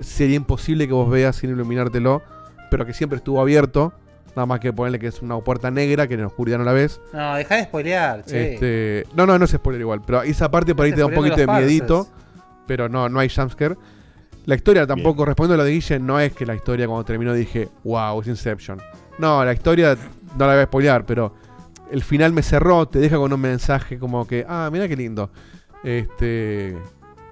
sería 0.00 0.36
imposible 0.36 0.86
que 0.86 0.92
vos 0.92 1.08
veas 1.10 1.36
sin 1.36 1.50
iluminártelo, 1.50 2.22
pero 2.70 2.84
que 2.86 2.92
siempre 2.94 3.16
estuvo 3.18 3.40
abierto. 3.40 3.92
Nada 4.36 4.46
más 4.46 4.60
que 4.60 4.72
ponerle 4.72 4.98
que 4.98 5.06
es 5.06 5.22
una 5.22 5.38
puerta 5.38 5.70
negra 5.70 6.08
que 6.08 6.14
en 6.14 6.22
la 6.22 6.26
oscuridad 6.26 6.58
no 6.58 6.64
la 6.64 6.72
ves. 6.72 7.00
No, 7.12 7.36
dejá 7.36 7.56
de 7.56 7.64
spoilear. 7.64 8.24
Este, 8.26 9.06
no, 9.14 9.26
no, 9.26 9.38
no 9.38 9.44
es 9.44 9.52
spoiler 9.52 9.80
igual, 9.80 10.02
pero 10.04 10.22
esa 10.22 10.50
parte 10.50 10.74
por 10.74 10.86
ahí 10.86 10.92
te 10.92 11.00
da 11.00 11.06
un 11.06 11.14
poquito 11.14 11.36
de 11.36 11.46
miedito, 11.46 12.08
pero 12.66 12.88
no, 12.88 13.08
no 13.08 13.20
hay 13.20 13.28
jumpscare. 13.28 13.76
La 14.46 14.56
historia 14.56 14.86
tampoco, 14.86 15.24
respondiendo 15.24 15.54
a 15.54 15.58
lo 15.58 15.64
de 15.64 15.70
Guille, 15.70 15.98
no 16.00 16.20
es 16.20 16.32
que 16.32 16.44
la 16.44 16.54
historia 16.54 16.86
cuando 16.86 17.04
terminó 17.04 17.32
dije, 17.32 17.68
wow, 17.84 18.20
es 18.20 18.26
Inception. 18.26 18.80
No, 19.18 19.44
la 19.44 19.52
historia 19.52 19.96
no 20.36 20.46
la 20.46 20.54
voy 20.54 20.62
a 20.62 20.66
spoilear, 20.66 21.06
pero 21.06 21.32
el 21.90 22.02
final 22.02 22.32
me 22.32 22.42
cerró, 22.42 22.86
te 22.86 22.98
deja 22.98 23.16
con 23.16 23.32
un 23.32 23.40
mensaje 23.40 23.98
como 23.98 24.26
que, 24.26 24.44
ah, 24.48 24.68
mira 24.72 24.88
qué 24.88 24.96
lindo. 24.96 25.30
Este, 25.84 26.76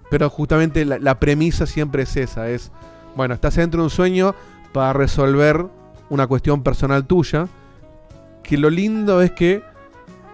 pero 0.08 0.30
justamente 0.30 0.84
la, 0.84 0.98
la 0.98 1.18
premisa 1.18 1.66
siempre 1.66 2.04
es 2.04 2.16
esa, 2.16 2.48
es, 2.48 2.70
bueno, 3.16 3.34
estás 3.34 3.56
dentro 3.56 3.80
de 3.80 3.84
un 3.84 3.90
sueño 3.90 4.34
para 4.72 4.92
resolver 4.92 5.66
una 6.12 6.26
cuestión 6.26 6.62
personal 6.62 7.06
tuya, 7.06 7.48
que 8.42 8.58
lo 8.58 8.68
lindo 8.68 9.22
es 9.22 9.32
que 9.32 9.62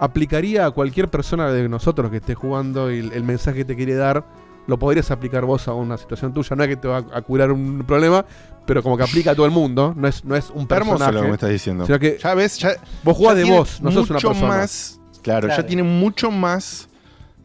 aplicaría 0.00 0.66
a 0.66 0.70
cualquier 0.72 1.08
persona 1.08 1.50
de 1.52 1.68
nosotros 1.68 2.10
que 2.10 2.16
esté 2.18 2.34
jugando 2.34 2.90
y 2.92 2.98
el, 2.98 3.12
el 3.12 3.22
mensaje 3.22 3.58
que 3.58 3.64
te 3.64 3.76
quiere 3.76 3.94
dar, 3.94 4.24
lo 4.66 4.78
podrías 4.78 5.10
aplicar 5.10 5.44
vos 5.44 5.66
a 5.68 5.72
una 5.74 5.96
situación 5.96 6.32
tuya. 6.34 6.54
No 6.56 6.62
es 6.64 6.68
que 6.68 6.76
te 6.76 6.88
va 6.88 6.98
a 6.98 7.22
curar 7.22 7.52
un 7.52 7.84
problema, 7.86 8.24
pero 8.66 8.82
como 8.82 8.96
que 8.96 9.04
aplica 9.04 9.30
a 9.30 9.34
todo 9.34 9.46
el 9.46 9.52
mundo. 9.52 9.94
No 9.96 10.08
es, 10.08 10.24
no 10.24 10.34
es 10.36 10.50
un 10.50 10.62
Está 10.62 10.76
hermoso 10.76 10.98
personaje. 10.98 11.14
lo 11.14 11.22
que 11.22 11.28
me 11.28 11.34
estás 11.34 11.50
diciendo. 11.50 11.86
Sino 11.86 11.98
que 11.98 12.18
ya 12.22 12.34
ves, 12.34 12.58
ya, 12.58 12.72
vos 13.04 13.16
jugás 13.16 13.36
ya 13.36 13.44
de 13.44 13.50
vos, 13.50 13.80
no 13.80 13.90
sos 13.92 14.10
una 14.10 14.16
mucho 14.18 14.28
persona. 14.28 14.48
más, 14.48 15.00
claro, 15.22 15.46
Claro. 15.46 15.62
ya 15.62 15.66
tiene 15.66 15.82
mucho 15.84 16.30
más 16.30 16.88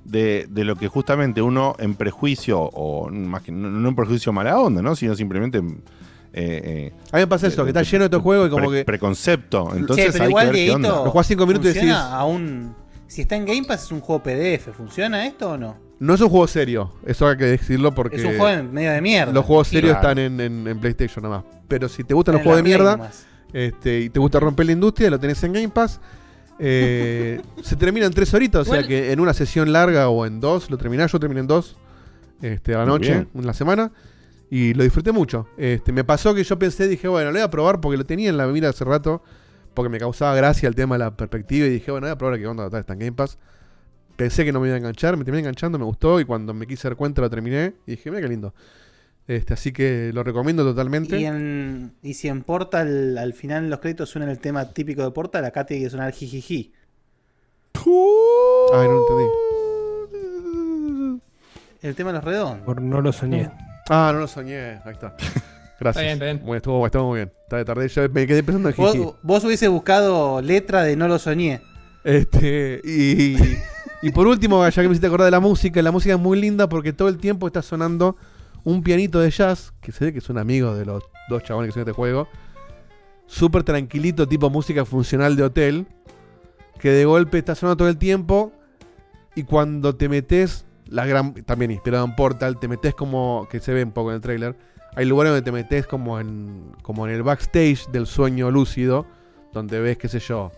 de, 0.03 0.47
de 0.49 0.63
lo 0.65 0.75
que 0.75 0.87
justamente 0.89 1.41
uno 1.41 1.75
en 1.79 1.95
prejuicio, 1.95 2.59
o 2.61 3.09
más 3.09 3.41
que 3.43 3.51
no, 3.51 3.69
no 3.69 3.89
en 3.89 3.95
prejuicio 3.95 4.33
mala 4.33 4.59
onda, 4.59 4.81
¿no? 4.81 4.95
Sino 4.95 5.15
simplemente. 5.15 5.61
Eh, 6.33 6.61
eh, 6.65 6.93
A 7.11 7.17
mí 7.17 7.21
me 7.21 7.27
pasa 7.27 7.47
eso, 7.47 7.63
que 7.63 7.69
está 7.69 7.83
lleno 7.83 7.99
de 7.99 8.05
estos 8.05 8.21
juegos 8.21 8.47
y 8.47 8.49
como 8.51 8.69
pre- 8.69 8.79
que- 8.79 8.85
Preconcepto. 8.85 9.69
Entonces 9.75 10.05
Che, 10.07 10.11
pero 10.13 10.23
hay 10.25 10.29
igual, 10.29 10.45
que 10.45 10.51
ver 10.51 10.55
qué 10.55 10.61
Dieguito, 10.65 10.75
onda. 10.89 11.03
Lo 11.05 11.11
jugás 11.11 11.27
cinco 11.27 11.45
minutos 11.47 11.69
y 11.69 11.73
funciona 11.73 11.99
decís- 12.03 12.13
a 12.13 12.25
un- 12.25 12.75
Si 13.07 13.21
está 13.21 13.35
en 13.35 13.45
Game 13.45 13.63
Pass 13.65 13.83
es 13.83 13.91
un 13.91 13.99
juego 13.99 14.23
PDF, 14.23 14.71
¿funciona 14.73 15.25
esto 15.27 15.51
o 15.51 15.57
no? 15.57 15.77
No 15.99 16.15
es 16.15 16.21
un 16.21 16.29
juego 16.29 16.47
serio, 16.47 16.91
eso 17.05 17.27
hay 17.27 17.37
que 17.37 17.45
decirlo 17.45 17.93
porque. 17.93 18.15
Es 18.17 18.23
un 18.25 18.29
juego 18.37 18.49
en 18.49 18.73
medio 18.73 18.91
de 18.91 19.01
mierda. 19.01 19.31
Los 19.31 19.45
juegos 19.45 19.67
serios 19.67 19.91
Claro. 19.99 20.09
están 20.09 20.17
en, 20.19 20.39
en- 20.41 20.67
en 20.67 20.79
PlayStation 20.79 21.21
nada 21.23 21.37
más. 21.37 21.45
Pero 21.67 21.87
si 21.87 22.03
te 22.03 22.13
gustan 22.13 22.33
los 22.33 22.41
juegos 22.43 22.57
de 22.57 22.63
mierda 22.63 23.11
este, 23.53 23.99
y 24.01 24.09
te 24.09 24.19
gusta 24.19 24.39
romper 24.39 24.65
la 24.65 24.71
industria, 24.71 25.09
lo 25.11 25.19
tenés 25.19 25.41
en 25.43 25.53
Game 25.53 25.69
Pass. 25.69 25.99
Eh, 26.59 27.41
se 27.63 27.75
termina 27.75 28.05
en 28.07 28.13
tres 28.13 28.33
horitas, 28.33 28.67
o 28.67 28.71
sea 28.73 28.83
que 28.85 29.11
en 29.11 29.19
una 29.19 29.33
sesión 29.33 29.71
larga 29.71 30.09
o 30.09 30.25
en 30.25 30.39
dos 30.39 30.69
lo 30.71 30.77
terminás. 30.77 31.11
Yo 31.11 31.19
terminé 31.19 31.41
en 31.41 31.47
dos 31.47 31.75
este, 32.41 32.73
a 32.75 32.79
la 32.79 32.85
Muy 32.85 32.93
noche, 32.93 33.11
bien. 33.11 33.29
en 33.35 33.45
la 33.45 33.53
semana. 33.53 33.91
Y 34.53 34.75
lo 34.75 34.83
disfruté 34.83 35.11
mucho. 35.11 35.47
Este, 35.57 35.91
me 35.91 36.03
pasó 36.03 36.35
que 36.35 36.43
yo 36.43 36.59
pensé, 36.59 36.87
dije, 36.87 37.07
bueno, 37.07 37.31
lo 37.31 37.33
voy 37.33 37.41
a 37.41 37.49
probar 37.49 37.81
porque 37.81 37.97
lo 37.97 38.05
tenía 38.05 38.29
en 38.29 38.37
la 38.37 38.45
mira 38.45 38.69
hace 38.69 38.85
rato. 38.85 39.23
Porque 39.73 39.89
me 39.89 39.97
causaba 39.97 40.35
gracia 40.35 40.69
el 40.69 40.75
tema 40.75 40.93
de 40.93 40.99
la 40.99 41.17
perspectiva. 41.17 41.65
Y 41.65 41.71
dije, 41.71 41.89
bueno, 41.89 42.05
voy 42.05 42.11
a 42.11 42.17
probar 42.19 42.37
qué 42.37 42.45
onda 42.45 42.67
está 42.67 42.93
en 42.93 42.99
Game 42.99 43.13
Pass. 43.13 43.39
Pensé 44.15 44.45
que 44.45 44.51
no 44.51 44.59
me 44.59 44.67
iba 44.67 44.75
a 44.75 44.77
enganchar, 44.77 45.17
me 45.17 45.25
terminé 45.25 45.39
enganchando, 45.39 45.79
me 45.79 45.85
gustó. 45.85 46.19
Y 46.19 46.25
cuando 46.25 46.53
me 46.53 46.67
quise 46.67 46.87
dar 46.87 46.95
cuenta 46.95 47.21
lo 47.21 47.31
terminé. 47.31 47.73
Y 47.87 47.91
dije, 47.93 48.11
mira 48.11 48.21
qué 48.21 48.27
lindo. 48.27 48.53
Este, 49.27 49.55
así 49.55 49.71
que 49.71 50.11
lo 50.13 50.21
recomiendo 50.21 50.63
totalmente. 50.63 51.19
Y, 51.19 51.25
en, 51.25 51.93
y 52.03 52.13
si 52.13 52.27
en 52.27 52.43
Portal 52.43 53.17
al 53.17 53.33
final 53.33 53.63
en 53.63 53.71
los 53.71 53.79
créditos 53.79 54.11
suena 54.11 54.29
el 54.29 54.37
tema 54.37 54.69
típico 54.69 55.01
de 55.01 55.09
Portal, 55.09 55.45
acá 55.45 55.65
tiene 55.65 55.85
que 55.85 55.89
sonar 55.89 56.13
jijiji. 56.13 56.71
Ay, 57.73 58.87
no 58.87 59.01
entendí. 59.01 59.23
El 61.81 61.95
tema 61.95 62.11
de 62.11 62.17
los 62.17 62.23
redondos. 62.23 62.63
Por 62.67 62.83
no 62.83 63.01
lo 63.01 63.11
soñé. 63.11 63.49
Ah, 63.89 64.11
no 64.13 64.19
lo 64.19 64.27
soñé. 64.27 64.79
Ahí 64.85 64.93
está. 64.93 65.15
Gracias. 65.79 65.85
Está 65.85 66.01
bien, 66.01 66.13
está 66.13 66.25
bien. 66.25 66.55
Estuvo, 66.55 66.85
estuvo 66.85 67.07
muy 67.09 67.17
bien. 67.19 67.31
Está 67.43 67.57
de 67.57 67.65
tarde. 67.65 67.87
Yo 67.89 68.09
me 68.09 68.27
quedé 68.27 68.43
pensando 68.43 68.69
en. 68.69 68.75
Vos, 68.75 69.15
vos 69.21 69.43
hubiese 69.43 69.67
buscado 69.67 70.41
letra 70.41 70.83
de 70.83 70.95
No 70.95 71.07
lo 71.07 71.19
soñé. 71.19 71.61
Este, 72.03 72.81
y, 72.83 73.35
y 74.01 74.11
por 74.11 74.27
último, 74.27 74.67
ya 74.67 74.81
que 74.81 74.87
me 74.87 74.93
hiciste 74.93 75.07
acordar 75.07 75.25
de 75.25 75.31
la 75.31 75.39
música, 75.39 75.81
la 75.81 75.91
música 75.91 76.15
es 76.15 76.19
muy 76.19 76.39
linda 76.39 76.67
porque 76.67 76.91
todo 76.93 77.07
el 77.07 77.17
tiempo 77.17 77.47
está 77.47 77.61
sonando 77.61 78.17
un 78.63 78.83
pianito 78.83 79.19
de 79.19 79.29
jazz, 79.29 79.73
que 79.81 79.91
se 79.91 80.05
ve 80.05 80.13
que 80.13 80.19
es 80.19 80.29
un 80.29 80.37
amigo 80.37 80.75
de 80.75 80.85
los 80.85 81.03
dos 81.29 81.43
chabones 81.43 81.69
que 81.69 81.73
son 81.73 81.85
de 81.85 81.91
este 81.91 81.95
juego. 81.95 82.27
Súper 83.25 83.63
tranquilito, 83.63 84.27
tipo 84.27 84.49
música 84.49 84.85
funcional 84.85 85.35
de 85.35 85.43
hotel. 85.43 85.87
Que 86.79 86.89
de 86.89 87.05
golpe 87.05 87.37
está 87.37 87.55
sonando 87.55 87.77
todo 87.77 87.89
el 87.89 87.97
tiempo. 87.97 88.51
Y 89.35 89.43
cuando 89.43 89.95
te 89.95 90.09
metes, 90.09 90.65
la 90.87 91.05
gran, 91.05 91.33
también 91.45 91.71
inspirado 91.71 92.05
en 92.05 92.15
Portal, 92.15 92.59
te 92.59 92.67
metes 92.67 92.93
como, 92.95 93.47
que 93.49 93.59
se 93.59 93.73
ve 93.73 93.83
un 93.83 93.91
poco 93.91 94.09
en 94.11 94.15
el 94.15 94.21
trailer, 94.21 94.55
hay 94.95 95.05
lugares 95.05 95.31
donde 95.33 95.43
te 95.43 95.51
metes 95.51 95.87
como 95.87 96.19
en, 96.19 96.71
como 96.81 97.07
en 97.07 97.13
el 97.15 97.23
backstage 97.23 97.87
del 97.91 98.05
sueño 98.07 98.51
lúcido, 98.51 99.05
donde 99.51 99.79
ves, 99.79 99.97
qué 99.97 100.07
sé 100.07 100.19
yo, 100.19 100.51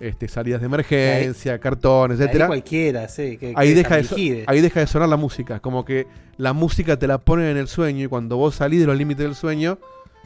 este, 0.00 0.28
salidas 0.28 0.60
de 0.60 0.66
emergencia, 0.66 1.58
cartones, 1.58 2.18
Ahí 2.18 2.24
etcétera. 2.26 2.46
cualquiera, 2.46 3.08
sí. 3.08 3.36
Que, 3.36 3.52
Ahí 3.56 3.70
que 3.70 3.74
deja, 3.74 3.96
de 3.96 4.04
so- 4.04 4.16
ahí 4.46 4.60
deja 4.60 4.80
de 4.80 4.86
sonar 4.86 5.08
la 5.08 5.16
música. 5.16 5.58
Como 5.60 5.84
que 5.84 6.06
la 6.36 6.52
música 6.52 6.96
te 6.98 7.06
la 7.06 7.18
ponen 7.18 7.46
en 7.46 7.56
el 7.56 7.66
sueño 7.66 8.04
y 8.04 8.08
cuando 8.08 8.36
vos 8.36 8.54
salís 8.56 8.80
de 8.80 8.86
los 8.86 8.96
límites 8.96 9.24
del 9.24 9.34
sueño, 9.34 9.78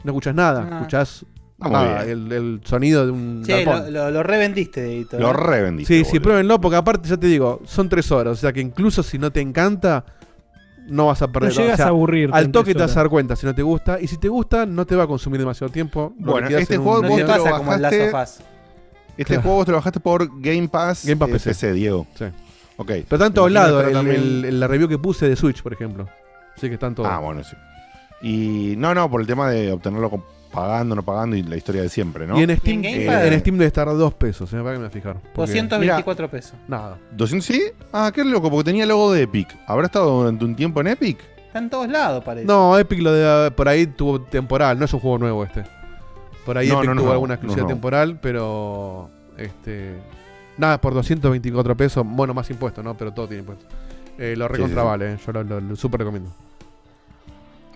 no 0.03 0.11
escuchás 0.11 0.35
nada. 0.35 0.67
Ah. 0.69 0.75
Escuchás 0.77 1.25
nada, 1.71 2.03
el, 2.05 2.31
el 2.31 2.61
sonido 2.63 3.05
de 3.05 3.11
un 3.11 3.43
galpón. 3.43 3.93
lo, 3.93 4.05
lo, 4.05 4.11
lo 4.11 4.23
revendiste, 4.23 4.81
Dedito. 4.81 5.19
Lo 5.19 5.31
¿eh? 5.31 5.33
revendiste. 5.33 6.03
Sí, 6.03 6.05
sí, 6.09 6.19
pruébenlo, 6.19 6.59
porque 6.59 6.75
aparte 6.77 7.07
ya 7.09 7.17
te 7.17 7.27
digo, 7.27 7.61
son 7.65 7.89
tres 7.89 8.11
horas. 8.11 8.33
O 8.33 8.35
sea 8.41 8.51
que 8.53 8.61
incluso 8.61 9.03
si 9.03 9.17
no 9.17 9.31
te 9.31 9.41
encanta, 9.41 10.05
no 10.87 11.07
vas 11.07 11.21
a 11.21 11.27
perder. 11.31 11.49
No 11.51 11.55
llegas 11.61 11.73
o 11.75 11.77
sea, 11.77 11.85
a 11.85 11.89
aburrirte 11.89 12.37
Al 12.37 12.51
toque 12.51 12.73
te 12.73 12.81
vas 12.81 12.91
a 12.95 12.99
dar 13.01 13.09
cuenta 13.09 13.35
si 13.35 13.45
no 13.45 13.55
te 13.55 13.61
gusta. 13.61 13.99
Y 14.01 14.07
si 14.07 14.17
te 14.17 14.27
gusta, 14.29 14.65
no 14.65 14.85
te 14.85 14.95
va 14.95 15.03
a 15.03 15.07
consumir 15.07 15.39
demasiado 15.39 15.71
tiempo. 15.71 16.13
Bueno, 16.17 16.47
este 16.49 16.77
un 16.77 16.83
juego 16.83 17.01
día- 17.01 17.09
vos 17.09 17.17
te 17.17 17.23
te 17.23 17.27
pasa 17.31 17.57
como 17.57 17.73
el. 17.73 17.85
Este 17.85 19.25
Claro. 19.25 19.41
juego 19.43 19.57
vos 19.57 19.65
te 19.65 19.71
lo 19.71 19.77
bajaste 19.77 19.99
por 19.99 20.41
Game 20.41 20.67
Pass, 20.67 21.05
Game 21.05 21.17
Pass 21.17 21.29
eh, 21.29 21.49
PC. 21.49 21.73
Diego. 21.73 22.07
Sí. 22.15 22.25
Ok. 22.77 22.87
Pero 22.87 22.99
están 23.11 23.27
en 23.27 23.33
todos 23.33 23.51
lados. 23.51 23.85
en 23.87 24.59
la 24.59 24.67
review 24.67 24.87
que 24.89 24.97
puse 24.97 25.29
de 25.29 25.35
Switch, 25.35 25.61
por 25.61 25.71
ejemplo. 25.73 26.07
Sí 26.55 26.67
que 26.67 26.73
están 26.73 26.95
todos. 26.95 27.09
Ah, 27.11 27.19
bueno, 27.19 27.43
sí. 27.43 27.55
Y 28.21 28.75
no, 28.77 28.95
no, 28.95 29.09
por 29.11 29.21
el 29.21 29.27
tema 29.27 29.49
de 29.49 29.71
obtenerlo 29.71 30.09
con- 30.09 30.23
pagando, 30.53 30.95
no 30.95 31.03
pagando 31.03 31.35
y 31.35 31.43
la 31.43 31.57
historia 31.57 31.81
de 31.81 31.89
siempre, 31.89 32.25
¿no? 32.27 32.39
Y 32.39 32.43
en 32.43 32.55
Steam, 32.57 32.83
¿Y 32.83 32.87
en 32.87 33.09
eh, 33.11 33.27
en 33.27 33.39
Steam 33.39 33.57
debe 33.57 33.67
estar 33.67 33.89
a 33.89 33.93
dos 33.93 34.13
pesos. 34.13 34.51
eh, 34.53 34.57
para 34.57 34.71
que 34.71 34.71
me 34.73 34.77
voy 34.77 34.87
a 34.87 34.89
fijar. 34.89 35.15
Porque- 35.33 35.51
224 35.51 36.29
pesos. 36.29 36.53
Nada. 36.67 36.97
¿200 37.17 37.41
sí? 37.41 37.61
Ah, 37.91 38.11
qué 38.13 38.23
loco, 38.23 38.49
porque 38.49 38.65
tenía 38.69 38.83
el 38.83 38.89
logo 38.89 39.11
de 39.11 39.23
Epic. 39.23 39.55
¿Habrá 39.67 39.87
estado 39.87 40.09
durante 40.19 40.45
un 40.45 40.55
tiempo 40.55 40.79
en 40.81 40.87
Epic? 40.87 41.19
Está 41.47 41.59
en 41.59 41.69
todos 41.69 41.87
lados, 41.89 42.23
parece. 42.23 42.45
No, 42.47 42.77
Epic 42.79 42.99
lo 43.01 43.11
de 43.11 43.51
por 43.51 43.67
ahí 43.67 43.87
tuvo 43.87 44.21
temporal, 44.21 44.77
no 44.79 44.85
es 44.85 44.93
un 44.93 44.99
juego 44.99 45.17
nuevo 45.17 45.43
este. 45.43 45.63
Por 46.45 46.57
ahí 46.57 46.67
No, 46.67 46.75
Epic 46.77 46.85
no, 46.89 46.95
no, 46.95 47.01
tuvo 47.01 47.07
no, 47.09 47.13
alguna 47.13 47.27
no, 47.29 47.33
exclusividad 47.35 47.63
no. 47.67 47.73
temporal, 47.73 48.19
pero 48.21 49.09
este 49.37 49.93
nada, 50.57 50.79
por 50.79 50.93
224 50.93 51.75
pesos, 51.75 52.03
bueno, 52.07 52.33
más 52.33 52.49
impuestos, 52.49 52.83
¿no? 52.83 52.95
Pero 52.95 53.11
todo 53.13 53.27
tiene 53.27 53.41
impuestos. 53.41 53.67
Eh, 54.19 54.35
lo 54.37 54.47
recontra 54.47 54.81
sí, 54.81 54.85
sí. 54.85 54.87
vale, 54.87 55.13
eh, 55.13 55.17
yo 55.25 55.31
lo, 55.31 55.43
lo- 55.43 55.59
lo 55.61 55.75
súper 55.75 55.99
recomiendo. 56.01 56.29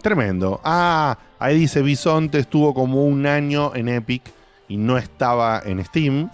Tremendo. 0.08 0.62
Ah, 0.64 1.18
ahí 1.38 1.60
dice 1.60 1.82
Bisonte 1.82 2.40
estuvo 2.40 2.74
como 2.74 3.04
un 3.04 3.26
año 3.26 3.76
en 3.76 3.90
Epic 3.90 4.24
y 4.70 4.78
no 4.78 4.98
estaba 4.98 5.62
en 5.66 5.84
Steam. 5.84 6.30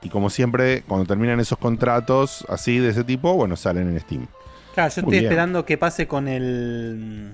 Y 0.00 0.08
como 0.10 0.30
siempre, 0.30 0.82
cuando 0.86 1.06
terminan 1.06 1.40
esos 1.40 1.58
contratos 1.58 2.46
así 2.48 2.78
de 2.78 2.90
ese 2.90 3.02
tipo, 3.02 3.34
bueno, 3.34 3.56
salen 3.56 3.88
en 3.90 3.98
Steam. 3.98 4.28
Claro, 4.74 4.90
yo 4.94 5.02
Muy 5.02 5.08
estoy 5.08 5.18
bien. 5.18 5.24
esperando 5.24 5.64
que 5.66 5.76
pase 5.76 6.06
con 6.06 6.28
el. 6.28 7.32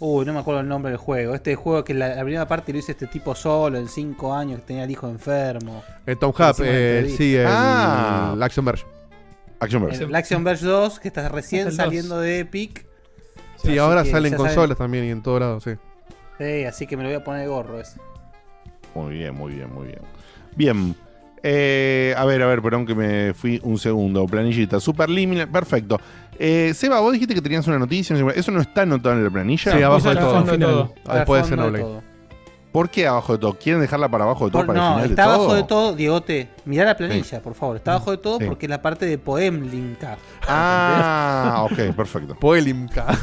Uy, 0.00 0.24
no 0.24 0.32
me 0.32 0.38
acuerdo 0.38 0.62
el 0.62 0.68
nombre 0.68 0.92
del 0.92 0.98
juego. 0.98 1.34
Este 1.34 1.54
juego 1.56 1.84
que 1.84 1.92
la, 1.92 2.14
la 2.14 2.22
primera 2.22 2.48
parte 2.48 2.72
lo 2.72 2.78
hizo 2.78 2.90
este 2.90 3.06
tipo 3.06 3.34
solo 3.34 3.76
en 3.76 3.86
5 3.88 4.34
años, 4.34 4.60
que 4.60 4.66
tenía 4.66 4.84
el 4.84 4.90
hijo 4.90 5.08
enfermo. 5.10 5.82
Eh, 6.06 6.16
Tom 6.16 6.30
Hub, 6.30 6.56
eh, 6.64 7.14
sí, 7.18 7.36
el, 7.36 7.46
Ah. 7.48 8.32
el 8.34 8.42
Action 8.42 8.64
Verge. 8.64 8.84
Actionverse. 9.60 10.04
El 10.04 10.14
Action 10.14 10.42
Verge 10.42 10.64
2, 10.64 11.00
que 11.00 11.08
está 11.08 11.28
recién 11.28 11.68
el 11.68 11.74
saliendo 11.74 12.18
de 12.18 12.40
Epic. 12.40 12.86
Sí, 13.64 13.70
Así 13.70 13.78
ahora 13.78 14.04
salen 14.04 14.34
consolas 14.34 14.76
también 14.76 15.04
y 15.04 15.10
en 15.10 15.22
todos 15.22 15.40
lados, 15.40 15.64
sí. 15.64 15.72
Sí, 16.38 16.64
así 16.64 16.86
que 16.86 16.96
me 16.96 17.02
lo 17.02 17.08
voy 17.08 17.16
a 17.16 17.24
poner 17.24 17.42
de 17.42 17.48
gorro 17.48 17.80
ese. 17.80 17.98
Muy 18.94 19.14
bien, 19.14 19.34
muy 19.34 19.54
bien, 19.54 19.72
muy 19.72 19.86
bien. 19.86 20.00
Bien. 20.56 20.94
Eh, 21.42 22.14
a 22.16 22.24
ver, 22.24 22.42
a 22.42 22.46
ver, 22.46 22.62
perdón 22.62 22.86
que 22.86 22.94
me 22.94 23.34
fui 23.34 23.60
un 23.64 23.78
segundo. 23.78 24.26
Planillita. 24.26 24.80
Superliminal. 24.80 25.48
Perfecto. 25.48 26.00
Eh, 26.38 26.72
Seba, 26.74 27.00
vos 27.00 27.12
dijiste 27.12 27.34
que 27.34 27.42
tenías 27.42 27.66
una 27.66 27.78
noticia. 27.78 28.16
¿Eso 28.34 28.50
no 28.50 28.60
está 28.60 28.82
anotado 28.82 29.14
en 29.16 29.24
la 29.24 29.30
planilla? 29.30 29.72
Sí, 29.76 29.82
abajo 29.82 30.08
de 30.08 30.16
todo. 30.16 30.34
fondo 30.34 30.52
de 30.52 30.58
todo. 30.58 30.94
Ah, 31.06 31.16
Después 31.18 31.42
de 31.48 31.52
Al 31.52 31.58
fondo 31.58 31.72
de 31.72 31.78
Xenoblade. 31.78 32.13
¿Por 32.74 32.90
qué 32.90 33.06
abajo 33.06 33.34
de 33.34 33.38
todo? 33.38 33.54
¿Quieren 33.54 33.80
dejarla 33.80 34.08
para 34.08 34.24
abajo 34.24 34.46
de 34.46 34.50
todo 34.50 34.66
Por- 34.66 34.74
para 34.74 34.78
el 34.80 34.84
no, 34.84 34.94
final 34.96 35.10
está 35.10 35.22
de 35.22 35.28
abajo 35.28 35.44
todo? 35.46 35.54
de 35.54 35.62
todo, 35.62 35.92
Diegote. 35.94 36.48
Mirá 36.64 36.84
la 36.84 36.96
planilla, 36.96 37.40
por 37.40 37.54
favor. 37.54 37.76
Está 37.76 37.92
abajo 37.92 38.10
de 38.10 38.16
todo 38.18 38.38
Sí. 38.40 38.46
porque 38.46 38.66
es 38.66 38.70
la 38.70 38.82
parte 38.82 39.06
de 39.06 39.16
Poemlinka. 39.16 40.18
Ah, 40.48 41.66
ok, 41.70 41.94
perfecto. 41.94 42.34
Poelimka. 42.34 43.06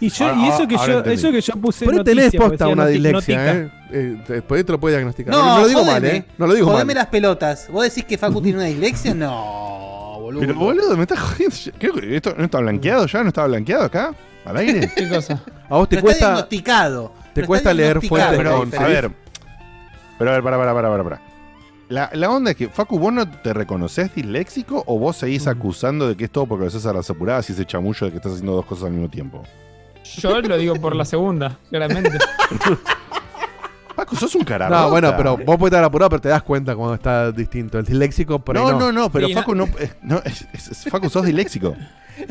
Y, 0.00 0.10
yo, 0.10 0.26
Ahora- 0.26 0.38
y 0.38 0.48
eso, 0.48 0.68
que 0.68 0.74
ahora 0.76 0.92
yo, 1.04 1.10
eso 1.10 1.30
que 1.32 1.40
yo 1.40 1.54
puse 1.54 1.86
Pero 1.86 1.98
noticia, 1.98 2.30
tenés 2.30 2.36
posta 2.48 2.68
una 2.68 2.86
dislexia, 2.86 3.36
notica. 3.38 3.52
¿eh? 3.56 3.70
eh 3.90 4.24
Después 4.28 4.66
te 4.66 4.72
lo 4.72 4.78
puede 4.78 4.96
diagnosticar. 4.96 5.32
No, 5.34 5.42
No, 5.42 5.58
lo 5.62 5.68
digo 5.68 5.84
mal. 5.84 6.04
¿eh? 6.04 6.24
No 6.36 6.46
lo 6.46 6.54
digo 6.54 6.66
Jodeme 6.66 6.86
mal. 6.86 6.94
las 6.96 7.06
pelotas. 7.06 7.68
¿Vos 7.70 7.84
decís 7.84 8.04
que 8.04 8.18
Facu 8.18 8.42
tiene 8.42 8.58
una 8.58 8.66
dislexia? 8.66 9.14
No, 9.14 10.18
boludo. 10.20 10.40
Pero 10.40 10.54
boludo, 10.56 10.96
me 10.96 11.02
estás 11.04 11.20
jodiendo. 11.20 11.56
Creo 11.78 11.94
que 11.94 12.16
esto 12.16 12.34
no 12.36 12.44
está 12.44 12.58
blanqueado 12.58 13.06
ya, 13.06 13.22
no 13.22 13.28
estaba 13.28 13.46
blanqueado 13.48 13.84
acá, 13.84 14.14
al 14.44 14.56
aire. 14.58 14.92
¿Qué 14.96 15.08
cosa? 15.08 15.42
A 15.70 15.76
vos 15.76 15.88
te 15.88 15.96
Pero 15.96 16.00
está 16.00 16.02
cuesta. 16.02 16.26
diagnosticado. 16.26 17.12
Te 17.34 17.40
Pero 17.40 17.46
cuesta 17.48 17.74
leer 17.74 18.00
fuentes 18.00 18.36
pero, 18.36 18.58
con 18.58 18.74
a 18.74 18.86
ver. 18.86 19.10
Pero 20.18 20.30
a 20.30 20.34
ver, 20.34 20.42
para, 20.42 20.56
para, 20.56 20.72
para, 20.74 20.88
para. 20.88 21.04
para. 21.04 21.20
La, 21.88 22.08
la 22.14 22.30
onda 22.30 22.52
es 22.52 22.56
que, 22.56 22.68
Facu, 22.68 22.98
¿vos 22.98 23.12
no 23.12 23.28
te 23.28 23.52
reconoces 23.52 24.14
disléxico 24.14 24.82
o 24.86 24.98
vos 24.98 25.16
seguís 25.16 25.46
acusando 25.46 26.08
de 26.08 26.16
que 26.16 26.24
es 26.24 26.30
todo 26.30 26.46
porque 26.46 26.62
lo 26.62 26.68
haces 26.68 26.86
a 26.86 26.92
las 26.94 27.10
apuradas 27.10 27.48
y 27.50 27.52
ese 27.52 27.66
chamullo 27.66 28.06
de 28.06 28.10
que 28.12 28.16
estás 28.16 28.32
haciendo 28.32 28.52
dos 28.54 28.64
cosas 28.64 28.84
al 28.84 28.92
mismo 28.92 29.08
tiempo? 29.10 29.42
Yo 30.18 30.40
lo 30.40 30.56
digo 30.56 30.76
por 30.76 30.94
la 30.96 31.04
segunda, 31.04 31.58
claramente. 31.70 32.18
Facu, 33.96 34.16
sos 34.16 34.34
un 34.34 34.42
cara 34.44 34.68
No, 34.68 34.90
bueno, 34.90 35.14
pero 35.16 35.36
vos 35.36 35.56
puedes 35.56 35.72
estar 35.72 35.84
apurado, 35.84 36.08
pero 36.10 36.20
te 36.22 36.28
das 36.28 36.42
cuenta 36.42 36.74
cuando 36.74 36.94
está 36.94 37.30
distinto. 37.30 37.78
El 37.78 37.84
disléxico, 37.84 38.38
por 38.38 38.56
ahí 38.56 38.64
No, 38.64 38.72
no. 38.72 38.78
no, 38.78 38.92
no, 38.92 39.10
pero 39.12 39.26
Sí, 39.28 39.34
Facu 39.34 39.54
no. 39.54 39.64
eh, 39.78 39.92
no 40.02 40.20
es, 40.24 40.46
es- 40.52 40.68
es- 40.68 40.84
Facu, 40.90 41.08
sos 41.08 41.24
disléxico. 41.26 41.76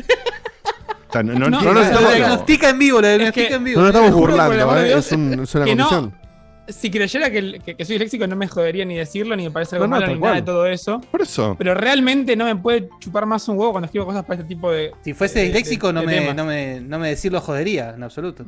Sea, 1.14 1.22
no, 1.22 1.32
no, 1.34 1.48
No, 1.50 1.60
no, 1.62 1.72
no, 1.72 2.00
no, 2.00 2.10
diagnostica 2.12 2.68
en 2.70 2.78
vivo, 2.78 3.00
lo 3.00 3.06
Es 3.08 3.18
diagnostica 3.18 3.54
en 3.54 3.62
No 3.62 3.64
vivo. 3.64 3.80
nos 3.80 3.88
estamos 3.90 4.12
burlando, 4.12 4.78
¿eh? 4.78 4.98
Es, 4.98 5.12
un- 5.12 5.40
es 5.42 5.54
una 5.54 5.64
no- 5.66 5.70
condición. 5.88 6.24
Si 6.66 6.90
creyera 6.90 7.30
que, 7.30 7.60
que- 7.64 7.74
que 7.76 7.84
soy 7.84 7.94
disléxico 7.96 8.26
no 8.26 8.36
me 8.36 8.48
jodería 8.48 8.84
ni 8.86 8.96
decirlo, 8.96 9.36
ni 9.36 9.44
me 9.44 9.50
parece 9.50 9.76
algo 9.76 9.86
No, 9.86 9.96
no, 9.96 10.00
malo, 10.00 10.14
ni 10.14 10.20
nada 10.20 10.34
de 10.36 10.42
todo 10.42 10.66
eso. 10.66 10.98
Por 11.10 11.20
eso. 11.20 11.54
Pero 11.58 11.74
realmente 11.74 12.36
no 12.36 12.46
me 12.46 12.56
puede 12.56 12.88
chupar 13.00 13.26
más 13.26 13.46
un 13.48 13.58
huevo 13.58 13.72
cuando 13.72 13.84
escribo 13.84 14.06
cosas 14.06 14.24
para 14.24 14.40
este 14.40 14.48
tipo 14.48 14.70
de. 14.72 14.92
Si 15.02 15.12
fuese 15.12 15.40
de- 15.40 15.44
disléxico, 15.46 15.88
de- 15.88 15.92
no, 15.92 16.00
de 16.00 16.06
me, 16.06 16.32
no, 16.34 16.44
me, 16.46 16.80
no 16.80 16.98
me 16.98 17.10
decirlo 17.10 17.40
jodería, 17.42 17.90
en 17.94 18.02
absoluto. 18.02 18.44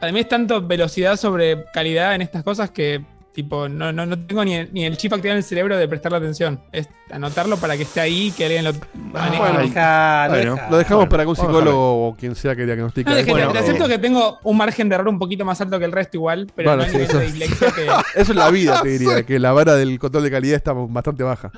Para 0.00 0.10
mí 0.12 0.18
es 0.20 0.28
tanto 0.28 0.60
velocidad 0.66 1.16
sobre 1.16 1.64
calidad 1.72 2.14
en 2.16 2.22
estas 2.22 2.42
cosas 2.42 2.70
que, 2.70 3.04
tipo, 3.34 3.68
no, 3.68 3.92
no, 3.92 4.06
no 4.06 4.18
tengo 4.26 4.44
ni, 4.44 4.64
ni 4.72 4.84
el 4.84 4.96
chip 4.96 5.12
activado 5.12 5.32
en 5.32 5.38
el 5.38 5.44
cerebro 5.44 5.76
de 5.76 5.88
prestarle 5.88 6.18
atención. 6.18 6.60
Es 6.72 6.88
anotarlo 7.10 7.56
para 7.56 7.76
que 7.76 7.82
esté 7.82 8.00
ahí, 8.00 8.32
que 8.36 8.44
alguien 8.44 8.64
lo 8.64 8.72
maneje. 9.12 9.38
bueno, 9.38 9.58
Deja, 9.60 10.26
lo 10.28 10.34
bueno. 10.34 10.54
deja. 10.54 10.70
Lo 10.70 10.76
dejamos 10.78 10.98
Bueno, 11.00 11.10
para 11.10 11.22
que 11.24 11.28
un 11.30 11.36
psicólogo 11.36 12.08
o 12.08 12.14
quien 12.16 12.34
sea 12.36 12.54
que 12.56 12.64
diagnostique. 12.64 13.10
No, 13.10 13.26
Bueno, 13.32 13.52
te 13.52 13.58
eh. 13.58 13.60
acepto 13.62 13.88
que 13.88 13.98
tengo 13.98 14.38
un 14.44 14.56
margen 14.56 14.88
de 14.88 14.94
error 14.94 15.08
un 15.08 15.18
poquito 15.18 15.44
más 15.44 15.60
alto 15.60 15.78
que 15.78 15.84
el 15.84 15.92
resto 15.92 16.16
igual, 16.16 16.46
pero 16.54 16.70
Bueno, 16.76 16.84
no 16.86 16.90
sí, 16.90 17.04
eso- 17.04 17.18
de 17.18 17.32
que... 17.32 17.44
Eso 18.14 18.32
es 18.32 18.36
la 18.36 18.50
vida, 18.50 18.80
te 18.82 18.88
diría, 18.98 19.22
que 19.24 19.38
la 19.38 19.52
vara 19.52 19.74
del 19.74 19.98
control 19.98 20.22
de 20.24 20.30
calidad 20.30 20.56
está 20.56 20.72
bastante 20.72 21.22
baja. 21.24 21.50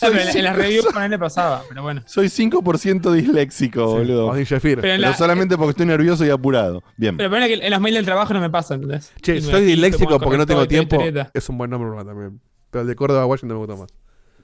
Pero 0.00 0.18
en, 0.20 0.36
en 0.36 0.44
las 0.44 0.56
reviews 0.56 0.86
con 0.86 1.02
él 1.02 1.10
le 1.10 1.18
pasaba, 1.18 1.62
pero 1.68 1.82
bueno. 1.82 2.02
Soy 2.06 2.26
5% 2.26 3.12
disléxico, 3.12 3.86
boludo. 3.86 4.28
O. 4.28 4.32
Pero 4.32 4.40
en 4.64 4.80
Pero 4.80 4.96
la- 4.98 5.16
solamente 5.16 5.56
porque 5.56 5.70
estoy 5.70 5.86
nervioso 5.86 6.24
y 6.24 6.30
apurado. 6.30 6.82
Bien. 6.96 7.16
Pero 7.16 7.34
es 7.36 7.46
que 7.46 7.66
en 7.66 7.70
los 7.70 7.80
mails 7.80 7.96
del 7.96 8.04
trabajo 8.04 8.32
no 8.34 8.40
me 8.40 8.50
pasa, 8.50 8.74
¿entendés? 8.74 9.12
Che, 9.20 9.40
soy 9.40 9.64
disléxico 9.64 10.18
porque 10.18 10.38
no 10.38 10.46
tengo 10.46 10.66
tiempo. 10.66 10.96
historieta. 10.96 11.30
Es 11.34 11.48
un 11.48 11.58
buen 11.58 11.70
nombre 11.70 11.90
para 11.90 12.04
también. 12.04 12.40
Pero 12.70 12.82
el 12.82 12.88
de 12.88 12.94
Córdoba 12.96 13.22
a 13.22 13.26
Washington 13.26 13.58
me 13.58 13.66
gusta 13.66 13.76
más. 13.82 13.90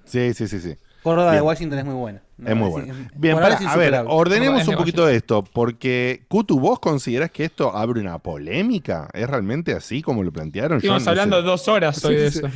Sí, 0.04 0.32
sí, 0.34 0.48
sí, 0.48 0.60
sí. 0.60 0.74
Córdoba 1.02 1.30
de 1.32 1.38
Bien. 1.38 1.44
Washington 1.46 1.78
es 1.78 1.84
muy 1.84 1.94
buena. 1.94 2.22
No, 2.38 2.48
Es 2.50 2.56
muy 2.56 2.70
bueno. 2.70 2.94
Bien, 3.16 3.34
para, 3.36 3.56
a 3.56 3.76
ver, 3.76 4.04
ordenemos 4.06 4.66
un 4.68 4.76
poquito 4.76 5.04
de 5.04 5.16
esto, 5.16 5.42
porque 5.42 6.22
Kutu, 6.28 6.60
¿vos 6.60 6.78
considerás 6.78 7.30
que 7.32 7.44
esto 7.44 7.76
abre 7.76 8.00
una 8.00 8.18
polémica? 8.18 9.08
¿Es 9.12 9.28
realmente 9.28 9.72
así 9.74 10.02
como 10.02 10.22
lo 10.22 10.32
plantearon? 10.32 10.80
No 10.84 10.94
hablando 10.94 11.38
sé. 11.40 11.42
dos 11.42 11.66
horas 11.68 12.04
hoy 12.04 12.14
Sí, 12.14 12.20
de 12.20 12.30
sí, 12.30 12.38
eso. 12.38 12.48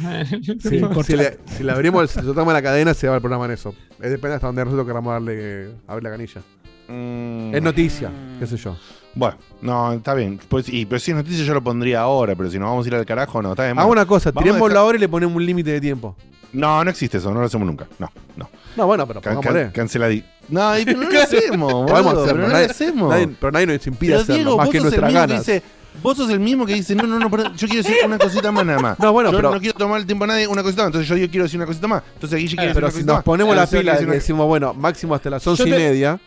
Sí, 0.70 0.80
si, 1.04 1.16
le, 1.16 1.38
si 1.46 1.64
le 1.64 1.72
abrimos, 1.72 2.10
si 2.10 2.20
soltamos 2.20 2.52
la 2.52 2.62
cadena, 2.62 2.94
se 2.94 3.08
va 3.08 3.16
el 3.16 3.20
programa 3.20 3.46
en 3.46 3.50
eso. 3.52 3.74
Es 4.00 4.10
depende 4.10 4.36
hasta 4.36 4.46
donde 4.46 4.64
nosotros 4.64 4.86
queramos 4.86 5.12
darle 5.12 5.70
abrir 5.88 6.04
la 6.04 6.10
canilla. 6.10 6.40
Mm, 6.88 7.54
Es 7.54 7.62
noticia, 7.62 8.10
qué 8.38 8.46
sé 8.46 8.56
yo. 8.56 8.76
Bueno, 9.14 9.36
no, 9.60 9.92
está 9.92 10.14
bien. 10.14 10.38
Pues, 10.48 10.68
y, 10.68 10.86
pero 10.86 10.98
si 10.98 11.10
es 11.10 11.16
noticia 11.16 11.44
yo 11.44 11.54
lo 11.54 11.62
pondría 11.62 12.00
ahora, 12.00 12.34
pero 12.34 12.50
si 12.50 12.58
nos 12.58 12.68
vamos 12.68 12.84
a 12.86 12.88
ir 12.88 12.94
al 12.94 13.04
carajo, 13.04 13.42
no, 13.42 13.50
está 13.50 13.64
bien. 13.64 13.78
Hago 13.78 13.90
una 13.90 14.06
cosa, 14.06 14.30
Vamos 14.30 14.42
a 14.42 14.44
tirémoslo 14.44 14.68
dejar- 14.74 14.84
ahora 14.84 14.96
y 14.96 15.00
le 15.00 15.08
ponemos 15.08 15.36
un 15.36 15.44
límite 15.44 15.70
de 15.72 15.80
tiempo. 15.80 16.16
No, 16.52 16.84
no 16.84 16.90
existe 16.90 17.16
eso, 17.18 17.32
no 17.32 17.40
lo 17.40 17.46
hacemos 17.46 17.66
nunca. 17.66 17.86
No, 17.98 18.10
no. 18.76 18.82
No, 18.82 18.86
bueno, 18.86 19.06
pero 19.06 19.20
Can- 19.20 19.34
pongámosle. 19.36 19.70
can- 19.72 19.86
canceladi- 19.88 20.24
No, 20.48 20.78
y- 20.78 20.84
pero 20.86 20.98
no 21.00 21.10
lo 21.10 21.20
hacemos, 21.22 21.72
boludo, 21.72 21.86
Podemos 21.86 22.12
pero 22.12 22.22
hacerlo. 22.24 22.42
no 22.42 22.48
lo 22.48 22.54
nadie- 22.54 22.70
hacemos. 22.70 23.10
nadie- 23.10 23.36
pero 23.40 23.52
nadie 23.52 23.66
nos 23.66 23.86
impide 23.86 24.10
Pero 24.12 24.20
hacerlo, 24.22 24.34
Diego, 24.36 24.56
más 24.56 24.66
vos 24.66 24.72
que 24.72 24.78
sos 24.78 24.84
el 24.86 24.90
nuestras 25.00 25.12
mismo 25.12 25.26
que 25.26 25.32
ganas. 25.32 25.46
dice, 25.46 25.62
vos 26.02 26.16
sos 26.16 26.30
el 26.30 26.40
mismo 26.40 26.66
que 26.66 26.74
dice, 26.74 26.94
no, 26.94 27.02
no, 27.04 27.18
no, 27.18 27.30
perdón, 27.30 27.54
yo 27.56 27.68
quiero 27.68 27.82
decir 27.82 27.96
una 28.06 28.18
cosita 28.18 28.50
más 28.52 28.64
nada 28.66 28.78
más. 28.80 28.98
No, 29.02 29.12
bueno, 29.12 29.30
yo 29.30 29.36
pero- 29.38 29.50
no 29.52 29.60
quiero 29.60 29.78
tomar 29.78 30.00
el 30.00 30.06
tiempo 30.06 30.24
a 30.24 30.26
nadie, 30.28 30.46
una 30.46 30.62
cosita 30.62 30.82
más. 30.82 30.86
Entonces 30.88 31.08
yo 31.08 31.14
digo, 31.14 31.28
quiero 31.30 31.44
decir 31.44 31.58
una 31.58 31.66
cosita 31.66 31.86
más. 31.88 32.02
Entonces 32.14 32.38
Guille 32.38 32.56
quiere 32.56 32.68
decir 32.68 32.74
Pero 32.74 32.86
una 32.86 32.90
si 32.90 32.94
cosita 32.96 33.12
nos 33.12 33.16
más. 33.18 33.24
ponemos 33.24 33.54
la 33.56 33.62
Entonces 33.62 33.80
pila 33.80 33.92
quiere 33.92 33.92
de 33.92 33.98
decir 34.00 34.08
una- 34.08 34.14
decimos, 34.14 34.46
bueno, 34.46 34.74
máximo 34.74 35.14
hasta 35.14 35.30
las 35.30 35.46
once 35.46 35.62
y 35.62 35.70
te- 35.70 35.78
media. 35.78 36.20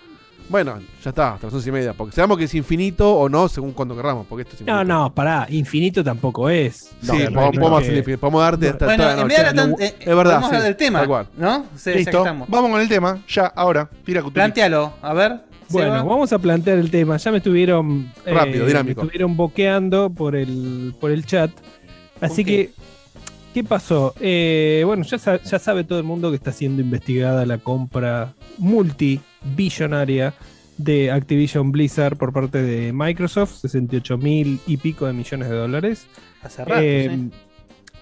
Bueno, 0.48 0.80
ya 1.04 1.10
está, 1.10 1.34
hasta 1.34 1.48
las 1.48 1.54
once 1.56 1.70
y 1.70 1.72
media. 1.72 1.94
Porque 1.94 2.14
sabemos 2.16 2.38
que 2.38 2.44
es 2.44 2.54
infinito 2.54 3.12
o 3.16 3.28
no, 3.30 3.48
según 3.48 3.72
cuando 3.72 3.96
querramos. 3.96 4.28
Porque 4.28 4.44
esto 4.44 4.56
es 4.56 4.62
infinito. 4.62 4.84
No, 4.84 5.04
no, 5.04 5.14
pará, 5.14 5.48
infinito 5.50 6.04
tampoco 6.04 6.50
es. 6.50 6.92
Sí, 7.02 7.08
No, 7.08 7.14
podemos, 7.14 7.56
podemos 7.58 7.80
hacer 7.82 7.92
que- 7.94 7.98
infinito. 8.00 8.20
Podemos 8.22 8.42
darte 8.42 8.70
hasta 8.70 8.86
Bueno, 8.86 9.04
toda 9.04 9.16
la 9.16 9.22
en 9.22 9.28
noche. 9.28 9.44
tan- 9.44 9.70
No, 9.72 9.76
eh, 9.80 9.96
es 10.00 10.06
verdad. 10.16 10.36
hablar 10.44 10.60
sí, 10.62 10.66
del 10.66 10.76
tema, 10.76 11.00
tal 11.00 11.08
cual. 11.08 11.28
¿no? 11.38 11.66
Sí, 11.76 11.92
Listo, 11.96 12.18
estamos. 12.20 12.48
vamos 12.50 12.72
con 12.72 12.82
el 12.82 12.88
tema, 12.88 13.20
ya, 13.28 13.46
ahora. 13.48 13.90
Tira. 14.06 14.24
Plantealo, 14.24 14.94
a 15.02 15.14
ver. 15.14 15.40
Bueno, 15.70 16.06
vamos 16.06 16.32
a 16.32 16.38
plantear 16.38 16.78
el 16.78 16.92
tema. 16.92 17.18
Ya 17.18 17.32
me 17.32 17.38
estuvieron. 17.38 18.12
eh, 18.26 18.34
Rápido, 18.34 18.68
dinámico. 18.68 19.02
Me 19.02 19.06
estuvieron 19.08 19.36
boqueando 19.36 20.12
por 20.12 20.36
el, 20.36 20.94
por 21.02 21.10
el 21.10 21.26
chat. 21.26 21.50
Así 22.22 22.46
que, 22.46 22.72
¿qué 23.52 23.64
pasó? 23.64 24.14
Eh, 24.20 24.84
bueno, 24.86 25.04
ya, 25.04 25.18
sa- 25.18 25.42
ya 25.42 25.58
sabe 25.58 25.84
todo 25.84 25.98
el 25.98 26.06
mundo 26.06 26.30
que 26.30 26.36
está 26.36 26.52
siendo 26.52 26.84
investigada 26.84 27.48
la 27.48 27.58
compra 27.58 28.34
multibillonaria 29.46 30.34
de 30.78 31.12
Activision 31.12 31.72
Blizzard 31.72 32.18
por 32.18 32.34
parte 32.34 32.62
de 32.62 32.92
Microsoft, 32.92 33.60
68 33.62 34.18
mil 34.18 34.60
y 34.68 34.78
pico 34.78 35.06
de 35.06 35.14
millones 35.14 35.50
de 35.50 35.56
dólares. 35.56 36.08
Hace 36.42 36.66
rato, 36.66 36.82
Eh, 36.84 37.10
sí. 37.14 37.32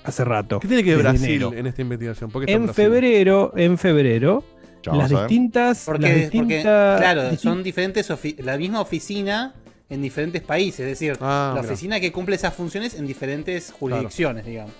Hace 0.03 0.25
rato. 0.25 0.59
¿Qué 0.59 0.67
tiene 0.67 0.83
que 0.83 0.95
ver 0.95 0.99
Brasil 1.03 1.29
enero. 1.29 1.53
en 1.53 1.65
esta 1.67 1.81
investigación? 1.81 2.29
¿Por 2.29 2.43
qué 2.43 2.51
está 2.51 2.57
En 2.57 2.65
Brasil? 2.65 2.83
febrero, 2.83 3.53
en 3.55 3.77
febrero, 3.77 4.43
las 4.85 5.09
distintas, 5.09 5.83
Porque, 5.85 6.01
las 6.01 6.11
porque, 6.11 6.39
distintas- 6.39 6.99
claro, 6.99 7.21
distin- 7.31 7.37
son 7.37 7.63
diferentes, 7.63 8.11
la 8.39 8.57
misma 8.57 8.81
oficina 8.81 9.53
en 9.89 10.01
diferentes 10.01 10.41
países. 10.41 10.81
Es 10.81 10.87
decir, 10.99 11.15
Ah, 11.21 11.53
la 11.55 11.61
oficina 11.61 11.99
que 12.01 12.11
cumple 12.11 12.35
esas 12.35 12.53
funciones 12.53 12.95
en 12.95 13.07
diferentes 13.07 13.71
jurisdicciones, 13.71 14.45
digamos. 14.45 14.73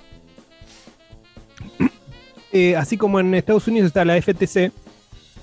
eh, 2.52 2.76
así 2.76 2.98
como 2.98 3.20
en 3.20 3.34
Estados 3.34 3.68
Unidos 3.68 3.88
está 3.88 4.04
la 4.04 4.16
FTC, 4.18 4.72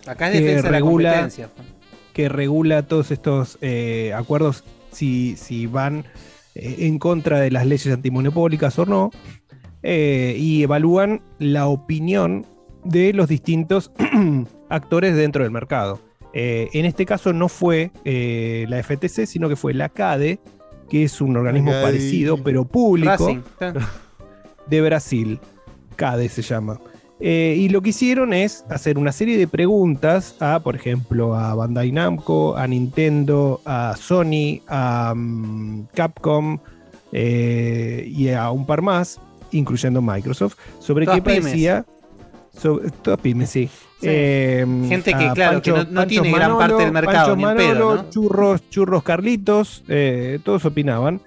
Acá 0.06 0.28
es 0.28 0.34
que 0.38 0.40
defensa 0.44 0.66
de 0.66 0.72
la 0.72 0.78
regula- 0.78 1.10
competencia. 1.10 1.48
que 2.12 2.28
regula 2.28 2.82
todos 2.86 3.10
estos 3.10 3.58
eh, 3.60 4.12
acuerdos 4.16 4.64
si, 4.92 5.36
si 5.36 5.66
van 5.66 6.04
eh, 6.54 6.76
en 6.80 6.98
contra 6.98 7.38
de 7.40 7.50
las 7.50 7.66
leyes 7.66 7.92
antimonopólicas 7.92 8.78
o 8.78 8.86
no, 8.86 9.10
eh, 9.82 10.34
y 10.38 10.62
evalúan 10.62 11.22
la 11.38 11.66
opinión 11.68 12.44
de 12.84 13.12
los 13.12 13.28
distintos 13.28 13.92
actores 14.68 15.14
dentro 15.16 15.42
del 15.44 15.52
mercado. 15.52 16.00
Eh, 16.32 16.68
en 16.74 16.84
este 16.86 17.06
caso 17.06 17.32
no 17.32 17.48
fue 17.48 17.90
eh, 18.04 18.64
la 18.68 18.82
FTC, 18.82 19.26
sino 19.26 19.48
que 19.48 19.56
fue 19.56 19.74
la 19.74 19.88
CADE, 19.88 20.38
que 20.88 21.04
es 21.04 21.20
un 21.20 21.36
organismo 21.36 21.72
parecido 21.72 22.42
pero 22.42 22.64
público 22.64 23.10
Racing. 23.10 23.40
de 24.66 24.80
Brasil. 24.80 25.40
CADE 25.96 26.28
se 26.28 26.42
llama. 26.42 26.80
Eh, 27.22 27.54
y 27.58 27.68
lo 27.68 27.82
que 27.82 27.90
hicieron 27.90 28.32
es 28.32 28.64
hacer 28.70 28.96
una 28.96 29.12
serie 29.12 29.36
de 29.36 29.46
preguntas 29.46 30.36
a, 30.40 30.60
por 30.60 30.74
ejemplo, 30.74 31.34
a 31.34 31.54
Bandai 31.54 31.92
Namco, 31.92 32.56
a 32.56 32.66
Nintendo, 32.66 33.60
a 33.66 33.94
Sony, 33.98 34.62
a 34.68 35.12
mm, 35.14 35.88
Capcom 35.94 36.58
eh, 37.12 38.04
y 38.10 38.30
a 38.30 38.50
un 38.50 38.64
par 38.64 38.80
más, 38.80 39.20
incluyendo 39.52 40.00
Microsoft, 40.00 40.56
sobre 40.78 41.04
Todas 41.04 41.18
qué 41.20 41.22
parecía. 41.22 41.84
Sobre, 42.56 42.90
todas 42.90 43.20
pymes, 43.20 43.50
sí. 43.50 43.68
Sí. 44.00 44.06
Eh, 44.08 44.66
Gente 44.88 45.12
que, 45.12 45.30
claro, 45.34 45.60
que 45.60 45.70
no- 45.72 45.84
no 45.84 46.06
tiene 46.06 46.32
gran 46.32 46.56
parte 46.56 46.82
del 46.82 46.92
mercado, 46.92 47.36
Pancho 47.36 47.36
ni 47.36 47.42
pedo, 47.56 47.74
Manolo, 47.74 47.96
¿no? 48.02 48.10
Churros, 48.10 48.70
Churros 48.70 49.02
Carlitos, 49.02 49.84
todos 50.42 50.64
opinaban. 50.64 51.20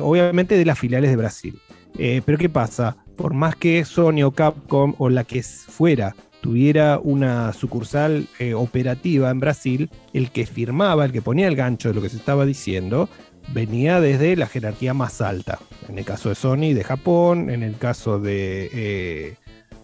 obviamente 0.00 0.56
de 0.56 0.64
las 0.64 0.78
filiales 0.78 1.10
de 1.10 1.16
Brasil. 1.16 1.60
Pero 1.96 2.38
¿qué 2.38 2.48
pasa? 2.48 2.96
Por 3.16 3.34
más 3.34 3.56
que 3.56 3.84
Sony 3.84 4.22
o 4.24 4.32
Capcom 4.32 4.94
o 4.98 5.08
la 5.08 5.24
que 5.24 5.42
fuera 5.42 6.14
tuviera 6.40 6.98
una 7.02 7.52
sucursal 7.54 8.28
eh, 8.38 8.52
operativa 8.52 9.30
en 9.30 9.40
Brasil, 9.40 9.90
el 10.12 10.30
que 10.30 10.44
firmaba, 10.44 11.06
el 11.06 11.12
que 11.12 11.22
ponía 11.22 11.48
el 11.48 11.56
gancho 11.56 11.88
de 11.88 11.94
lo 11.94 12.02
que 12.02 12.10
se 12.10 12.18
estaba 12.18 12.44
diciendo, 12.44 13.08
venía 13.54 14.00
desde 14.00 14.36
la 14.36 14.46
jerarquía 14.46 14.92
más 14.92 15.22
alta. 15.22 15.58
En 15.88 15.98
el 15.98 16.04
caso 16.04 16.28
de 16.28 16.34
Sony 16.34 16.74
de 16.74 16.84
Japón, 16.84 17.48
en 17.48 17.62
el 17.62 17.78
caso 17.78 18.18
de 18.18 18.68
eh, 18.72 19.36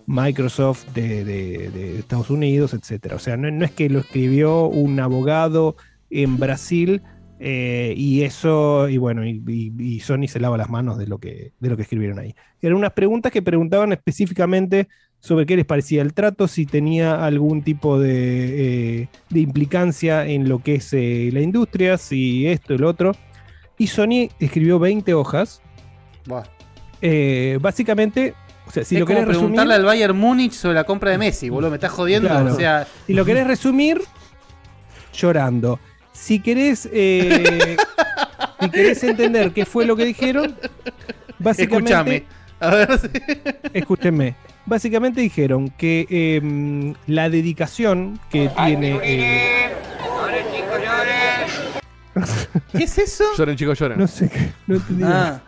Microsoft 0.06 0.86
de, 0.92 1.98
Estados 1.98 2.28
Unidos, 2.28 2.74
etc. 2.74 3.14
O 3.14 3.18
sea, 3.18 3.36
no 3.36 3.64
es 3.64 3.70
que 3.70 3.88
lo 3.88 4.00
escribió 4.00 4.66
un 4.66 5.00
abogado 5.00 5.76
en 6.10 6.38
Brasil 6.38 7.02
eh, 7.42 7.94
y 7.96 8.22
eso, 8.22 8.86
y 8.90 8.98
bueno, 8.98 9.26
y, 9.26 9.42
y- 9.48 9.72
y 9.96 10.00
Sony 10.00 10.28
se 10.28 10.38
lava 10.40 10.58
las 10.58 10.68
manos 10.68 10.98
de 10.98 11.06
lo, 11.06 11.18
que, 11.18 11.52
de 11.58 11.68
lo 11.70 11.76
que 11.76 11.82
escribieron 11.82 12.18
ahí. 12.18 12.34
Eran 12.60 12.76
unas 12.76 12.92
preguntas 12.92 13.32
que 13.32 13.40
preguntaban 13.40 13.92
específicamente 13.92 14.88
sobre 15.20 15.46
qué 15.46 15.56
les 15.56 15.64
parecía 15.64 16.02
el 16.02 16.12
trato, 16.12 16.46
si 16.48 16.66
tenía 16.66 17.24
algún 17.24 17.62
tipo 17.62 17.98
de, 17.98 19.00
eh, 19.02 19.08
de 19.30 19.40
implicancia 19.40 20.26
en 20.26 20.48
lo 20.50 20.58
que 20.62 20.76
es 20.76 20.92
eh, 20.92 21.30
la 21.32 21.40
industria, 21.40 21.96
si 21.96 22.46
esto, 22.46 22.74
el 22.74 22.84
otro. 22.84 23.12
Y 23.78 23.86
Sony 23.86 24.28
escribió 24.38 24.78
20 24.78 25.14
hojas. 25.14 25.62
Eh, 27.00 27.58
básicamente, 27.62 28.34
o 28.66 28.70
sea, 28.70 28.84
si 28.84 28.96
es 28.96 29.00
lo 29.00 29.06
como 29.06 29.20
resumir, 29.20 29.38
preguntarle 29.38 29.74
al 29.74 29.84
Bayern 29.84 30.16
Múnich 30.18 30.52
sobre 30.52 30.74
la 30.74 30.84
compra 30.84 31.10
de 31.10 31.16
Messi, 31.18 31.48
boludo. 31.48 31.70
Me 31.70 31.76
estás 31.76 31.90
jodiendo. 31.92 32.28
Claro. 32.28 32.52
O 32.52 32.56
sea, 32.56 32.86
si 33.06 33.14
lo 33.14 33.24
querés 33.24 33.46
resumir, 33.46 34.02
llorando. 35.14 35.80
Si 36.20 36.38
querés, 36.40 36.86
eh, 36.92 37.76
si 38.60 38.70
querés 38.70 39.02
entender 39.04 39.52
qué 39.52 39.64
fue 39.64 39.86
lo 39.86 39.96
que 39.96 40.04
dijeron, 40.04 40.54
básicamente. 41.38 41.92
Escúchame. 41.92 42.24
A 42.60 42.74
ver. 42.74 42.88
Escúchenme. 43.72 44.34
Básicamente 44.66 45.22
dijeron 45.22 45.70
que 45.70 46.06
em, 46.10 46.94
la 47.06 47.30
dedicación 47.30 48.20
que 48.30 48.50
tiene. 48.64 49.00
eh, 49.02 49.70
¿Qué 52.76 52.84
es 52.84 52.98
eso? 52.98 53.24
Lloren, 53.36 53.56
chicos, 53.56 53.78
lloren. 53.78 53.98
No 53.98 54.06
sé, 54.06 54.28
qué- 54.28 54.52
no 54.66 54.76
entendí. 54.76 55.02
Ah. 55.04 55.08
nada. 55.08 55.42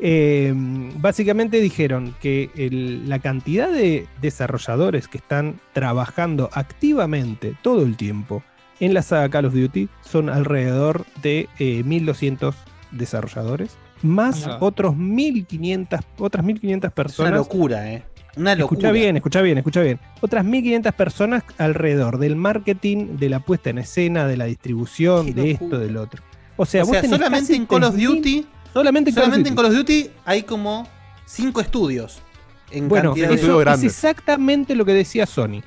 Eh, 0.00 0.52
básicamente 0.96 1.60
dijeron 1.60 2.16
que 2.20 2.50
el- 2.56 3.08
la 3.08 3.20
cantidad 3.20 3.70
de 3.70 4.06
desarrolladores 4.20 5.06
que 5.06 5.18
están 5.18 5.60
trabajando 5.72 6.50
activamente 6.52 7.54
todo 7.62 7.82
el 7.82 7.96
tiempo 7.96 8.42
en 8.84 8.94
la 8.94 9.02
saga 9.02 9.28
Call 9.28 9.46
of 9.46 9.54
Duty 9.54 9.88
son 10.02 10.28
alrededor 10.28 11.04
de 11.22 11.48
eh, 11.58 11.82
1200 11.84 12.54
desarrolladores, 12.90 13.76
más 14.02 14.46
otros 14.60 14.96
1500, 14.96 16.00
otras 16.18 16.44
1500 16.44 16.88
Es 16.88 16.92
una 16.92 16.94
personas. 16.94 17.32
locura, 17.34 17.92
¿eh? 17.92 18.04
Una 18.36 18.54
locura. 18.56 18.78
Escucha 18.78 18.92
bien, 18.92 19.16
escucha 19.16 19.42
bien, 19.42 19.58
escucha 19.58 19.80
bien. 19.80 20.00
Otras 20.20 20.44
1500 20.44 20.92
personas 20.94 21.44
alrededor 21.58 22.18
del 22.18 22.34
marketing, 22.36 23.16
de 23.16 23.28
la 23.28 23.38
puesta 23.40 23.70
en 23.70 23.78
escena, 23.78 24.26
de 24.26 24.36
la 24.36 24.46
distribución, 24.46 25.32
de 25.34 25.52
esto, 25.52 25.78
del 25.78 25.96
otro. 25.96 26.22
O 26.56 26.66
sea, 26.66 26.82
o 26.82 26.86
vos 26.86 26.92
sea, 26.92 27.02
tenés 27.02 27.16
solamente 27.16 27.46
casi 27.48 27.54
en 27.60 27.66
Call 27.66 27.84
of 27.84 27.94
3000 27.94 28.16
Duty. 28.16 28.46
Solamente 28.72 29.10
en 29.10 29.14
Call 29.16 29.24
of 29.28 29.34
en 29.34 29.42
Duty. 29.44 29.54
Call 29.54 29.64
of 29.66 29.72
Duty 29.74 30.10
hay 30.24 30.42
como 30.42 30.88
cinco 31.26 31.60
estudios. 31.60 32.20
En 32.70 32.88
Bueno, 32.88 33.10
cantidad 33.10 33.28
de- 33.28 33.34
eso 33.36 33.62
es 33.62 33.82
exactamente 33.84 34.74
lo 34.74 34.84
que 34.84 34.94
decía 34.94 35.26
Sony. 35.26 35.62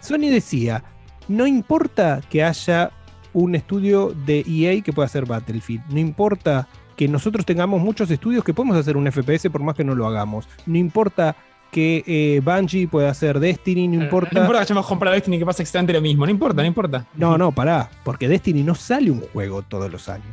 Sony 0.00 0.30
decía, 0.30 0.82
no 1.28 1.46
importa 1.46 2.20
que 2.30 2.42
haya 2.42 2.90
un 3.32 3.54
estudio 3.54 4.14
de 4.26 4.44
EA 4.48 4.80
que 4.82 4.92
pueda 4.92 5.06
hacer 5.06 5.26
Battlefield, 5.26 5.82
no 5.90 5.98
importa 5.98 6.66
que 6.96 7.06
nosotros 7.08 7.46
tengamos 7.46 7.80
muchos 7.80 8.10
estudios 8.10 8.42
que 8.42 8.52
podemos 8.54 8.76
hacer 8.76 8.96
un 8.96 9.06
FPS 9.10 9.48
por 9.50 9.62
más 9.62 9.74
que 9.76 9.84
no 9.84 9.94
lo 9.94 10.06
hagamos, 10.06 10.48
no 10.66 10.76
importa 10.78 11.36
que 11.70 12.02
eh, 12.06 12.40
Bungie 12.42 12.88
pueda 12.88 13.10
hacer 13.10 13.38
Destiny, 13.38 13.86
no 13.88 14.02
importa... 14.02 14.30
No 14.32 14.40
importa 14.40 14.60
que 14.60 14.62
hayamos 14.64 14.86
comprado 14.86 15.14
Destiny 15.14 15.38
que 15.38 15.44
pasa 15.44 15.62
exactamente 15.62 15.92
lo 15.92 16.00
mismo, 16.00 16.24
no 16.24 16.30
importa, 16.32 16.62
no 16.62 16.66
importa. 16.66 17.06
No, 17.14 17.36
no, 17.36 17.52
pará, 17.52 17.90
porque 18.04 18.26
Destiny 18.26 18.62
no 18.62 18.74
sale 18.74 19.10
un 19.10 19.20
juego 19.20 19.60
todos 19.62 19.92
los 19.92 20.08
años. 20.08 20.26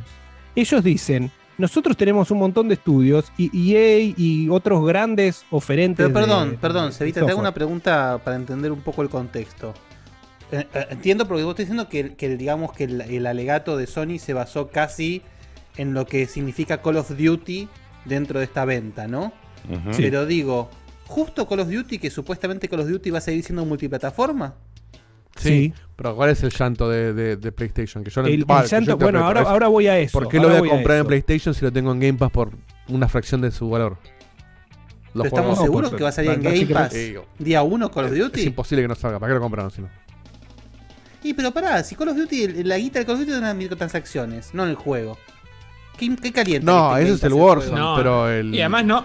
Ellos 0.54 0.82
dicen, 0.82 1.30
nosotros 1.58 1.94
tenemos 1.96 2.30
un 2.30 2.38
montón 2.38 2.68
de 2.68 2.74
estudios 2.74 3.30
y 3.36 3.74
EA 3.74 4.14
y 4.16 4.48
otros 4.48 4.84
grandes 4.86 5.44
oferentes. 5.50 6.06
Pero 6.06 6.14
perdón, 6.18 6.50
de- 6.52 6.56
perdón, 6.58 6.86
de 6.86 6.92
Cevita, 6.92 7.24
te 7.24 7.30
hago 7.30 7.40
una 7.40 7.52
pregunta 7.52 8.18
para 8.24 8.36
entender 8.36 8.72
un 8.72 8.80
poco 8.80 9.02
el 9.02 9.10
contexto. 9.10 9.74
Eh, 10.52 10.66
eh, 10.74 10.86
Entiendo 10.90 11.26
porque 11.26 11.42
vos 11.42 11.52
estás 11.58 11.66
diciendo 11.68 11.88
que, 11.88 12.36
digamos 12.36 12.72
que 12.72 12.84
el, 12.84 13.00
el 13.00 13.26
alegato 13.26 13.76
de 13.76 13.86
Sony 13.86 14.18
se 14.18 14.32
basó 14.32 14.68
casi 14.68 15.22
en 15.76 15.92
lo 15.94 16.06
que 16.06 16.26
significa 16.26 16.80
Call 16.82 16.96
of 16.98 17.10
Duty 17.16 17.68
dentro 18.04 18.38
de 18.38 18.44
esta 18.44 18.64
venta, 18.64 19.06
¿no? 19.08 19.32
Pero 19.96 20.26
digo, 20.26 20.70
justo 21.06 21.48
Call 21.48 21.60
of 21.60 21.68
Duty, 21.68 21.98
que 21.98 22.10
supuestamente 22.10 22.68
Call 22.68 22.80
of 22.80 22.88
Duty 22.88 23.10
va 23.10 23.18
a 23.18 23.20
seguir 23.20 23.42
siendo 23.44 23.64
multiplataforma. 23.64 24.54
Sí. 25.36 25.72
Pero 25.96 26.14
¿cuál 26.16 26.30
es 26.30 26.42
el 26.42 26.50
llanto 26.50 26.88
de, 26.88 27.12
de- 27.12 27.36
de 27.36 27.52
PlayStation? 27.52 28.02
Que 28.04 28.10
yo 28.10 28.22
no 28.22 28.28
El- 28.28 28.38
yo 28.46 28.46
llanto- 28.46 28.96
bueno, 28.96 29.24
ahora- 29.24 29.42
es, 29.42 29.46
ahora 29.48 29.68
voy 29.68 29.86
a 29.88 29.98
eso, 29.98 30.18
¿Por 30.18 30.28
qué 30.28 30.38
lo 30.38 30.48
voy 30.48 30.56
a 30.56 30.60
voy 30.60 30.68
a 30.68 30.72
comprar 30.72 30.98
en. 30.98 31.06
PlayStation 31.06 31.52
si 31.54 31.62
lo 31.64 31.72
tengo 31.72 31.92
en 31.92 32.00
Game 32.00 32.14
Pass 32.18 32.30
por 32.30 32.52
una 32.88 33.08
fracción 33.08 33.40
de 33.42 33.50
su 33.50 33.68
valor? 33.68 33.98
Los 35.12 35.24
Pero 35.24 35.36
estamos 35.36 35.58
seguros 35.58 35.92
que 35.94 36.02
va 36.02 36.08
a 36.10 36.12
salir 36.12 36.30
en 36.30 36.42
Game 36.42 36.66
Pass 36.66 36.94
día 37.38 37.62
1 37.62 37.90
Call 37.90 38.04
of 38.06 38.12
es- 38.12 38.18
Duty. 38.18 38.40
Es 38.40 38.46
imposible 38.46 38.82
que 38.82 38.88
no 38.88 38.94
salga. 38.94 39.18
¿Para 39.18 39.30
qué 39.30 39.34
lo 39.34 39.40
compraron 39.40 39.70
si 39.70 39.82
no? 39.82 39.88
Y 41.26 41.34
pero 41.34 41.50
pará, 41.52 41.82
si 41.82 41.94
Call 41.96 42.08
of 42.08 42.16
Duty, 42.16 42.42
el- 42.44 42.68
la 42.68 42.78
guita 42.78 42.98
de 43.00 43.04
Call 43.06 43.14
of 43.16 43.20
Duty 43.20 43.32
es 43.32 43.40
las 43.40 43.56
microtransacciones, 43.56 44.50
no 44.54 44.62
en 44.64 44.70
el 44.70 44.76
juego. 44.76 45.18
¿Qué, 45.98 46.14
qué 46.22 46.30
calienta? 46.30 46.70
No, 46.70 46.96
ese 46.98 47.14
es 47.14 47.22
el 47.22 47.32
Warzone, 47.32 47.70
juego? 47.80 47.96
pero 47.96 48.28
el... 48.30 48.54
Y 48.54 48.60
además, 48.60 48.84
no, 48.84 49.04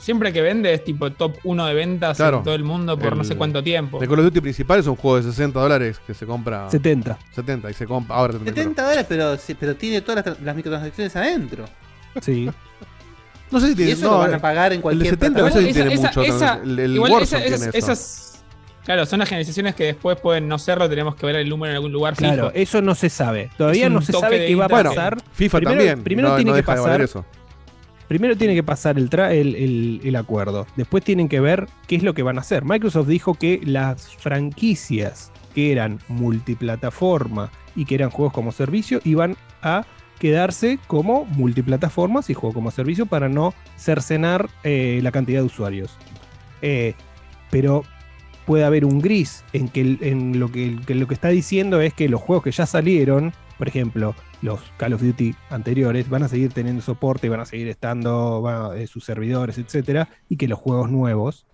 siempre 0.00 0.32
que 0.32 0.40
vende 0.40 0.72
es 0.72 0.84
tipo 0.84 1.10
top 1.10 1.34
1 1.42 1.66
de 1.66 1.74
ventas 1.74 2.16
Claro. 2.16 2.38
en 2.38 2.44
todo 2.44 2.54
el 2.54 2.62
mundo 2.62 2.96
por 2.96 3.16
no 3.16 3.24
sé 3.24 3.32
El- 3.32 3.38
cuánto 3.38 3.60
tiempo. 3.62 3.98
De 3.98 4.06
Call 4.06 4.20
of 4.20 4.24
Duty 4.26 4.40
principal 4.40 4.78
es 4.78 4.86
un 4.86 4.94
juego 4.94 5.16
de 5.16 5.24
60 5.24 5.58
dólares 5.60 6.00
que 6.06 6.14
se 6.14 6.24
compra. 6.26 6.70
70. 6.70 7.18
70 7.34 7.70
y 7.70 7.74
se 7.74 7.86
compra. 7.86 8.14
Ahora 8.16 8.34
70. 8.34 8.54
70 8.54 8.82
dólares, 8.82 9.06
pero, 9.08 9.36
pero 9.58 9.74
tiene 9.76 10.00
todas 10.00 10.24
las, 10.24 10.40
las 10.40 10.54
microtransacciones 10.56 11.16
adentro. 11.16 11.64
Sí. 12.22 12.48
No 13.50 13.58
sé 13.60 13.66
si 13.66 13.72
Y 13.72 13.76
tiene. 13.76 13.92
eso 13.92 14.04
no, 14.06 14.12
lo 14.12 14.18
van 14.18 14.34
a 14.34 14.38
pagar 14.38 14.66
en 14.72 14.74
el 14.74 14.78
de 14.78 14.82
cualquier 14.82 15.10
70 15.14 15.40
no 15.40 15.50
sé 15.50 15.58
si 15.62 15.68
Esa- 15.70 15.74
tiene 15.74 15.94
esa- 15.94 16.06
mucho. 16.08 16.22
esa- 16.22 16.60
el 16.62 16.78
el 16.78 16.94
igual 16.94 17.12
Warzone 17.12 17.46
esa- 17.46 17.54
esas, 17.54 17.60
tiene 17.72 17.78
eso. 17.78 17.92
esas- 17.92 18.37
claro, 18.88 19.04
son 19.04 19.18
las 19.18 19.28
generalizaciones 19.28 19.74
que 19.74 19.84
después 19.84 20.18
pueden 20.18 20.48
no 20.48 20.58
serlo, 20.58 20.88
tenemos 20.88 21.14
que 21.14 21.26
ver 21.26 21.36
el 21.36 21.48
número 21.48 21.72
en 21.72 21.76
algún 21.76 21.92
lugar 21.92 22.16
fijo. 22.16 22.32
Claro, 22.32 22.50
eso 22.54 22.80
no 22.80 22.94
se 22.94 23.10
sabe. 23.10 23.50
Todavía 23.58 23.90
no 23.90 24.00
se 24.00 24.12
sabe 24.12 24.46
qué 24.46 24.54
va 24.54 24.64
a 24.64 24.68
pasar. 24.68 25.18
FIFA 25.32 25.58
primero, 25.58 25.76
también, 25.78 26.02
Primero 26.02 26.28
no- 26.30 26.36
tiene 26.36 26.50
no 26.50 26.54
que 26.54 26.62
de 26.62 26.66
pasar. 26.66 27.00
eso. 27.02 27.24
Primero 28.08 28.34
tiene 28.38 28.54
que 28.54 28.62
pasar 28.62 28.96
el, 28.96 29.10
tra- 29.10 29.30
el, 29.32 29.54
el- 29.54 30.00
el 30.02 30.16
acuerdo. 30.16 30.66
Después 30.76 31.04
tienen 31.04 31.28
que 31.28 31.40
ver 31.40 31.66
qué 31.86 31.96
es 31.96 32.02
lo 32.02 32.14
que 32.14 32.22
van 32.22 32.38
a 32.38 32.40
hacer. 32.40 32.64
Microsoft 32.64 33.06
dijo 33.08 33.34
que 33.34 33.60
las 33.62 34.08
franquicias 34.16 35.30
que 35.54 35.72
eran 35.72 35.98
multiplataforma 36.08 37.50
y 37.76 37.84
que 37.84 37.94
eran 37.96 38.08
juegos 38.10 38.32
como 38.32 38.52
servicio 38.52 39.00
iban 39.04 39.36
a 39.62 39.84
quedarse 40.18 40.78
como 40.86 41.26
multiplataformas 41.26 42.28
y 42.30 42.34
juego 42.34 42.54
como 42.54 42.70
servicio 42.70 43.06
para 43.06 43.28
no 43.28 43.54
cercenar 43.76 44.48
eh, 44.64 45.00
la 45.02 45.12
cantidad 45.12 45.40
de 45.40 45.46
usuarios. 45.46 45.96
Eh, 46.62 46.94
pero 47.50 47.84
puede 48.48 48.64
haber 48.64 48.86
un 48.86 48.98
gris 48.98 49.44
en 49.52 49.68
que, 49.68 49.98
en 50.00 50.40
lo 50.40 50.50
que, 50.50 50.74
lo 50.88 51.06
que 51.06 51.12
está 51.12 51.28
diciendo 51.28 51.82
es 51.82 51.92
que 51.92 52.08
los 52.08 52.22
juegos 52.22 52.44
que 52.44 52.50
ya 52.50 52.64
salieron, 52.64 53.34
por 53.58 53.68
ejemplo, 53.68 54.14
los 54.40 54.60
Call 54.78 54.94
of 54.94 55.02
Duty 55.02 55.34
anteriores, 55.50 56.08
van 56.08 56.22
a 56.22 56.28
seguir 56.28 56.54
teniendo 56.54 56.80
soporte, 56.80 57.28
van 57.28 57.40
a 57.40 57.44
seguir 57.44 57.68
estando 57.68 58.72
eh, 58.74 58.86
sus 58.86 59.04
servidores, 59.04 59.58
etcétera, 59.58 60.08
y 60.30 60.38
que 60.38 60.48
los 60.48 60.58
juegos 60.58 60.90
nuevos 60.90 61.44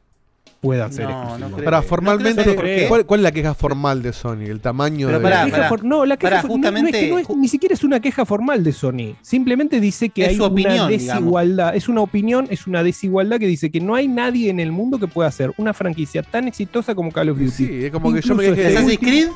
puedan 0.64 0.92
ser 0.92 1.08
No, 1.08 1.38
no 1.38 1.48
No 1.50 1.82
formalmente. 1.82 2.86
¿cuál, 2.88 3.06
cuál 3.06 3.20
es 3.20 3.24
la 3.24 3.32
queja 3.32 3.54
formal 3.54 4.02
de 4.02 4.12
Sony? 4.12 4.42
El 4.48 4.60
tamaño 4.60 5.06
Pero 5.06 5.18
de. 5.18 5.22
pará, 5.22 5.44
La 5.44 5.50
queja 5.50 5.68
for- 5.68 5.84
no, 5.84 6.04
la 6.04 6.16
queja 6.16 6.30
Pará, 6.30 6.36
no 6.36 6.40
es 6.40 6.42
que 6.42 6.52
justamente- 6.54 7.08
no 7.10 7.18
es- 7.18 7.30
ni 7.36 7.48
siquiera 7.48 7.74
es 7.74 7.84
una 7.84 8.00
queja 8.00 8.24
formal 8.24 8.64
de 8.64 8.72
Sony. 8.72 9.16
Simplemente 9.22 9.80
dice 9.80 10.08
que 10.08 10.22
Es 10.24 10.28
hay 10.30 10.40
opinión, 10.40 10.72
una 10.72 10.88
digamos. 10.88 11.14
desigualdad. 11.20 11.76
Es 11.76 11.88
una 11.88 12.00
opinión, 12.00 12.46
es 12.50 12.66
una 12.66 12.82
desigualdad 12.82 13.38
que 13.38 13.46
dice 13.46 13.70
que 13.70 13.80
no 13.80 13.94
hay 13.94 14.08
nadie 14.08 14.50
en 14.50 14.60
el 14.60 14.72
mundo 14.72 14.98
que 14.98 15.06
pueda 15.06 15.28
hacer 15.28 15.52
una 15.58 15.72
franquicia 15.74 16.22
tan 16.22 16.48
exitosa 16.48 16.94
como 16.94 17.12
Call 17.12 17.28
of 17.30 17.38
Duty. 17.38 17.50
Sí, 17.50 17.84
es 17.84 17.90
como 17.92 18.12
que 18.12 18.20
yo 18.20 18.34
me 18.34 18.42
quejé 18.44 18.50
este 18.52 18.62
de- 18.62 18.76
¿Assassin's 18.78 18.98
Creed? 18.98 19.28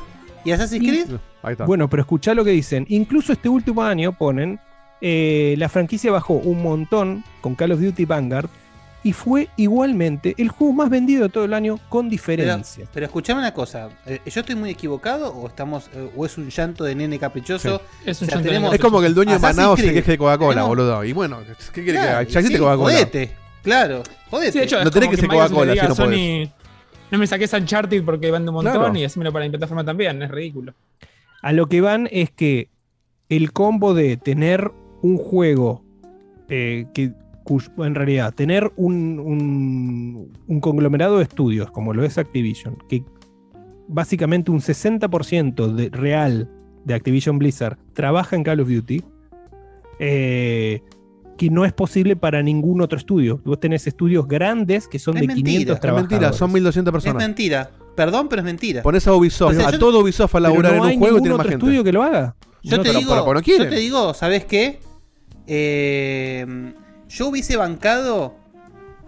¿Y 0.45 0.51
Assassin's 0.51 0.87
Creed? 0.87 1.05
Ahí 1.43 1.51
está. 1.53 1.65
Bueno, 1.65 1.89
pero 1.89 2.01
escuchá 2.01 2.33
lo 2.33 2.43
que 2.43 2.51
dicen. 2.51 2.85
Incluso 2.89 3.33
este 3.33 3.49
último 3.49 3.83
año 3.83 4.13
ponen, 4.17 4.59
eh, 5.01 5.55
la 5.57 5.69
franquicia 5.69 6.11
bajó 6.11 6.33
un 6.33 6.61
montón 6.61 7.23
con 7.41 7.55
Call 7.55 7.71
of 7.73 7.79
Duty 7.81 8.05
Vanguard 8.05 8.49
y 9.03 9.13
fue 9.13 9.47
igualmente 9.55 10.35
el 10.37 10.49
juego 10.49 10.73
más 10.73 10.89
vendido 10.89 11.23
de 11.23 11.29
todo 11.29 11.45
el 11.45 11.53
año 11.53 11.79
con 11.89 12.05
Pero, 12.05 12.11
diferencia. 12.11 12.85
pero 12.93 13.05
escuchame 13.05 13.39
una 13.39 13.53
cosa, 13.53 13.89
eh, 14.05 14.19
¿yo 14.25 14.41
estoy 14.41 14.55
muy 14.55 14.69
equivocado 14.71 15.33
o 15.33 15.47
estamos 15.47 15.89
eh, 15.93 16.09
o 16.15 16.25
es 16.25 16.37
un 16.37 16.49
llanto 16.49 16.83
de 16.83 16.95
nene 16.95 17.17
caprichoso? 17.17 17.81
Es 18.05 18.21
un 18.21 18.27
O 18.27 18.31
sea, 18.31 18.35
llanto 18.35 18.43
de 18.43 18.43
tenemos 18.55 18.73
es 18.73 18.79
como 18.81 18.99
que 18.99 19.07
el 19.07 19.13
dueño 19.15 19.31
de 19.31 19.37
Assassin's 19.37 19.57
Manao 19.57 19.75
se 19.77 19.83
Creed. 19.83 19.95
queje 19.95 20.11
de 20.11 20.17
Coca-Cola, 20.17 20.63
boludo. 20.63 21.03
Y 21.05 21.13
bueno, 21.13 21.39
¿qué 21.73 21.83
quiere 21.83 21.99
Claro, 21.99 22.25
que 22.27 22.31
Ya 22.33 22.39
existe 22.39 22.57
sí, 22.57 22.63
Coca-Cola. 22.63 22.93
Jodete, 22.95 23.31
claro, 23.63 24.03
jodete. 24.29 24.51
Sí, 24.51 24.57
de 24.59 24.63
hecho, 24.65 24.83
No 24.83 24.91
tenés 24.91 25.09
que 25.09 25.17
ser 25.17 25.29
Coca-Cola, 25.29 25.73
si 25.73 25.79
no 25.79 25.85
a 25.93 25.95
Sony, 25.95 26.05
podés. 26.05 26.49
No 27.11 27.17
me 27.17 27.25
saques 27.27 27.53
Uncharted 27.53 28.03
porque 28.03 28.29
vende 28.31 28.49
un 28.49 28.55
montón 28.55 28.73
Claro. 28.73 28.95
y 28.97 29.03
hacémelo 29.05 29.31
para 29.31 29.45
mi 29.45 29.49
plataforma 29.51 29.83
también, 29.85 30.21
es 30.21 30.29
ridículo. 30.29 30.73
A 31.41 31.53
lo 31.53 31.67
que 31.67 31.79
van 31.81 32.07
es 32.11 32.31
que 32.31 32.67
el 33.29 33.53
combo 33.53 33.93
de 33.93 34.17
tener 34.17 34.71
un 35.01 35.17
juego 35.17 35.83
eh, 36.49 36.85
que 36.93 37.13
en 37.77 37.95
realidad 37.95 38.33
tener 38.33 38.71
un, 38.75 39.19
un- 39.19 40.31
un 40.47 40.59
conglomerado 40.59 41.17
de 41.17 41.23
estudios 41.23 41.71
como 41.71 41.93
lo 41.93 42.03
es 42.03 42.17
Activision, 42.17 42.77
que 42.87 43.03
básicamente 43.87 44.51
un 44.51 44.59
60% 44.61 45.73
de 45.73 45.89
real 45.89 46.49
de 46.85 46.93
Activision 46.93 47.39
Blizzard 47.39 47.77
trabaja 47.93 48.35
en 48.35 48.43
Call 48.43 48.59
of 48.61 48.69
Duty, 48.69 49.03
eh, 49.99 50.81
que 51.37 51.49
no 51.49 51.65
es 51.65 51.73
posible 51.73 52.15
para 52.15 52.43
ningún 52.43 52.81
otro 52.81 52.97
estudio. 52.97 53.41
Vos 53.45 53.59
tenés 53.59 53.87
estudios 53.87 54.27
grandes 54.27 54.87
que 54.87 54.99
son 54.99 55.15
Es 55.17 55.21
de 55.21 55.27
mentira, 55.27 55.45
500 55.51 55.75
es 55.75 55.79
trabajadores. 55.81 56.11
Mentira, 56.19 56.33
son 56.33 56.51
1200 56.53 56.91
Es 56.91 56.93
personas. 56.93 57.23
mentira. 57.27 57.71
Perdón, 57.95 58.27
pero 58.29 58.41
es 58.41 58.45
mentira. 58.45 58.81
Pones 58.81 59.07
a 59.07 59.13
Ubisoft, 59.13 59.51
O 59.51 59.55
sea, 59.59 59.67
a 59.69 59.71
yo- 59.71 59.79
todo 59.79 59.99
Ubisoft 60.01 60.35
a 60.35 60.39
laburar 60.39 60.75
no 60.75 60.85
en 60.87 60.93
un 60.95 60.99
juego 60.99 61.17
y 61.17 61.21
tiene 61.21 61.37
más 61.37 61.47
gente. 61.47 61.65
estudio 61.65 61.83
que 61.83 61.91
lo 61.93 62.03
haga. 62.03 62.35
Yo 62.63 62.77
No, 62.77 62.83
te 62.83 62.89
pero- 62.89 62.99
digo, 62.99 63.11
pero- 63.11 63.23
pero 63.25 63.33
no 63.33 63.39
yo 63.39 63.43
quieren. 63.43 63.69
te 63.69 63.75
digo, 63.77 64.13
¿sabes 64.13 64.45
qué? 64.45 64.79
Eh, 65.47 66.45
yo 67.09 67.27
hubiese 67.27 67.57
bancado 67.57 68.35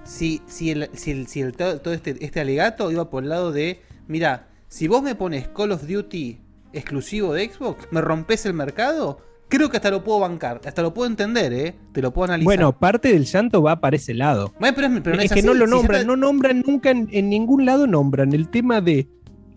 si, 0.03 0.41
si, 0.47 0.71
el, 0.71 0.89
si, 0.93 1.11
el- 1.11 1.27
si 1.27 1.41
el- 1.41 1.53
todo 1.53 1.93
este, 1.93 2.17
este 2.25 2.39
alegato 2.39 2.91
iba 2.91 3.09
por 3.09 3.23
el 3.23 3.29
lado 3.29 3.51
de, 3.51 3.79
mira, 4.07 4.47
si 4.67 4.87
vos 4.87 5.01
me 5.03 5.15
pones 5.15 5.47
Call 5.49 5.71
of 5.71 5.87
Duty 5.87 6.39
exclusivo 6.73 7.33
de 7.33 7.49
Xbox, 7.49 7.87
me 7.91 8.01
rompes 8.01 8.45
el 8.45 8.53
mercado, 8.53 9.19
creo 9.49 9.69
que 9.69 9.77
hasta 9.77 9.91
lo 9.91 10.03
puedo 10.03 10.19
bancar, 10.21 10.61
hasta 10.65 10.81
lo 10.81 10.93
puedo 10.93 11.09
entender, 11.09 11.51
¿eh? 11.53 11.75
Te 11.91 12.01
lo 12.01 12.11
puedo 12.13 12.25
analizar. 12.25 12.45
Bueno, 12.45 12.71
parte 12.77 13.11
del 13.11 13.25
llanto 13.25 13.61
va 13.61 13.79
para 13.81 13.97
ese 13.97 14.13
lado. 14.13 14.53
Bueno, 14.59 14.75
pero 14.75 14.87
es, 14.87 15.01
pero 15.01 15.15
no 15.17 15.21
es 15.21 15.31
es 15.31 15.35
que 15.35 15.43
no 15.43 15.53
lo 15.53 15.67
nombran, 15.67 16.07
no 16.07 16.15
nombran 16.15 16.63
nunca 16.65 16.89
en, 16.89 17.09
en 17.11 17.29
ningún 17.29 17.65
lado 17.65 17.85
nombran 17.87 18.33
el 18.33 18.47
tema 18.49 18.79
de 18.81 19.07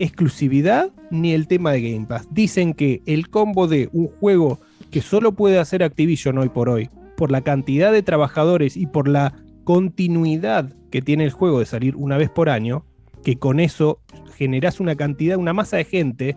exclusividad 0.00 0.90
ni 1.10 1.32
el 1.32 1.46
tema 1.46 1.72
de 1.72 1.92
Game 1.92 2.06
Pass. 2.06 2.26
Dicen 2.32 2.74
que 2.74 3.00
el 3.06 3.30
combo 3.30 3.68
de 3.68 3.88
un 3.92 4.08
juego 4.08 4.58
que 4.90 5.00
solo 5.00 5.32
puede 5.32 5.58
hacer 5.58 5.82
Activision 5.84 6.38
hoy 6.38 6.48
por 6.48 6.68
hoy, 6.68 6.90
por 7.16 7.30
la 7.30 7.42
cantidad 7.42 7.92
de 7.92 8.02
trabajadores 8.02 8.76
y 8.76 8.86
por 8.86 9.08
la 9.08 9.34
continuidad 9.64 10.72
que 10.90 11.02
tiene 11.02 11.24
el 11.24 11.30
juego 11.30 11.58
de 11.58 11.66
salir 11.66 11.96
una 11.96 12.16
vez 12.16 12.30
por 12.30 12.48
año, 12.48 12.84
que 13.22 13.36
con 13.36 13.60
eso 13.60 14.00
generas 14.36 14.80
una 14.80 14.94
cantidad, 14.94 15.36
una 15.36 15.52
masa 15.52 15.76
de 15.78 15.84
gente 15.84 16.36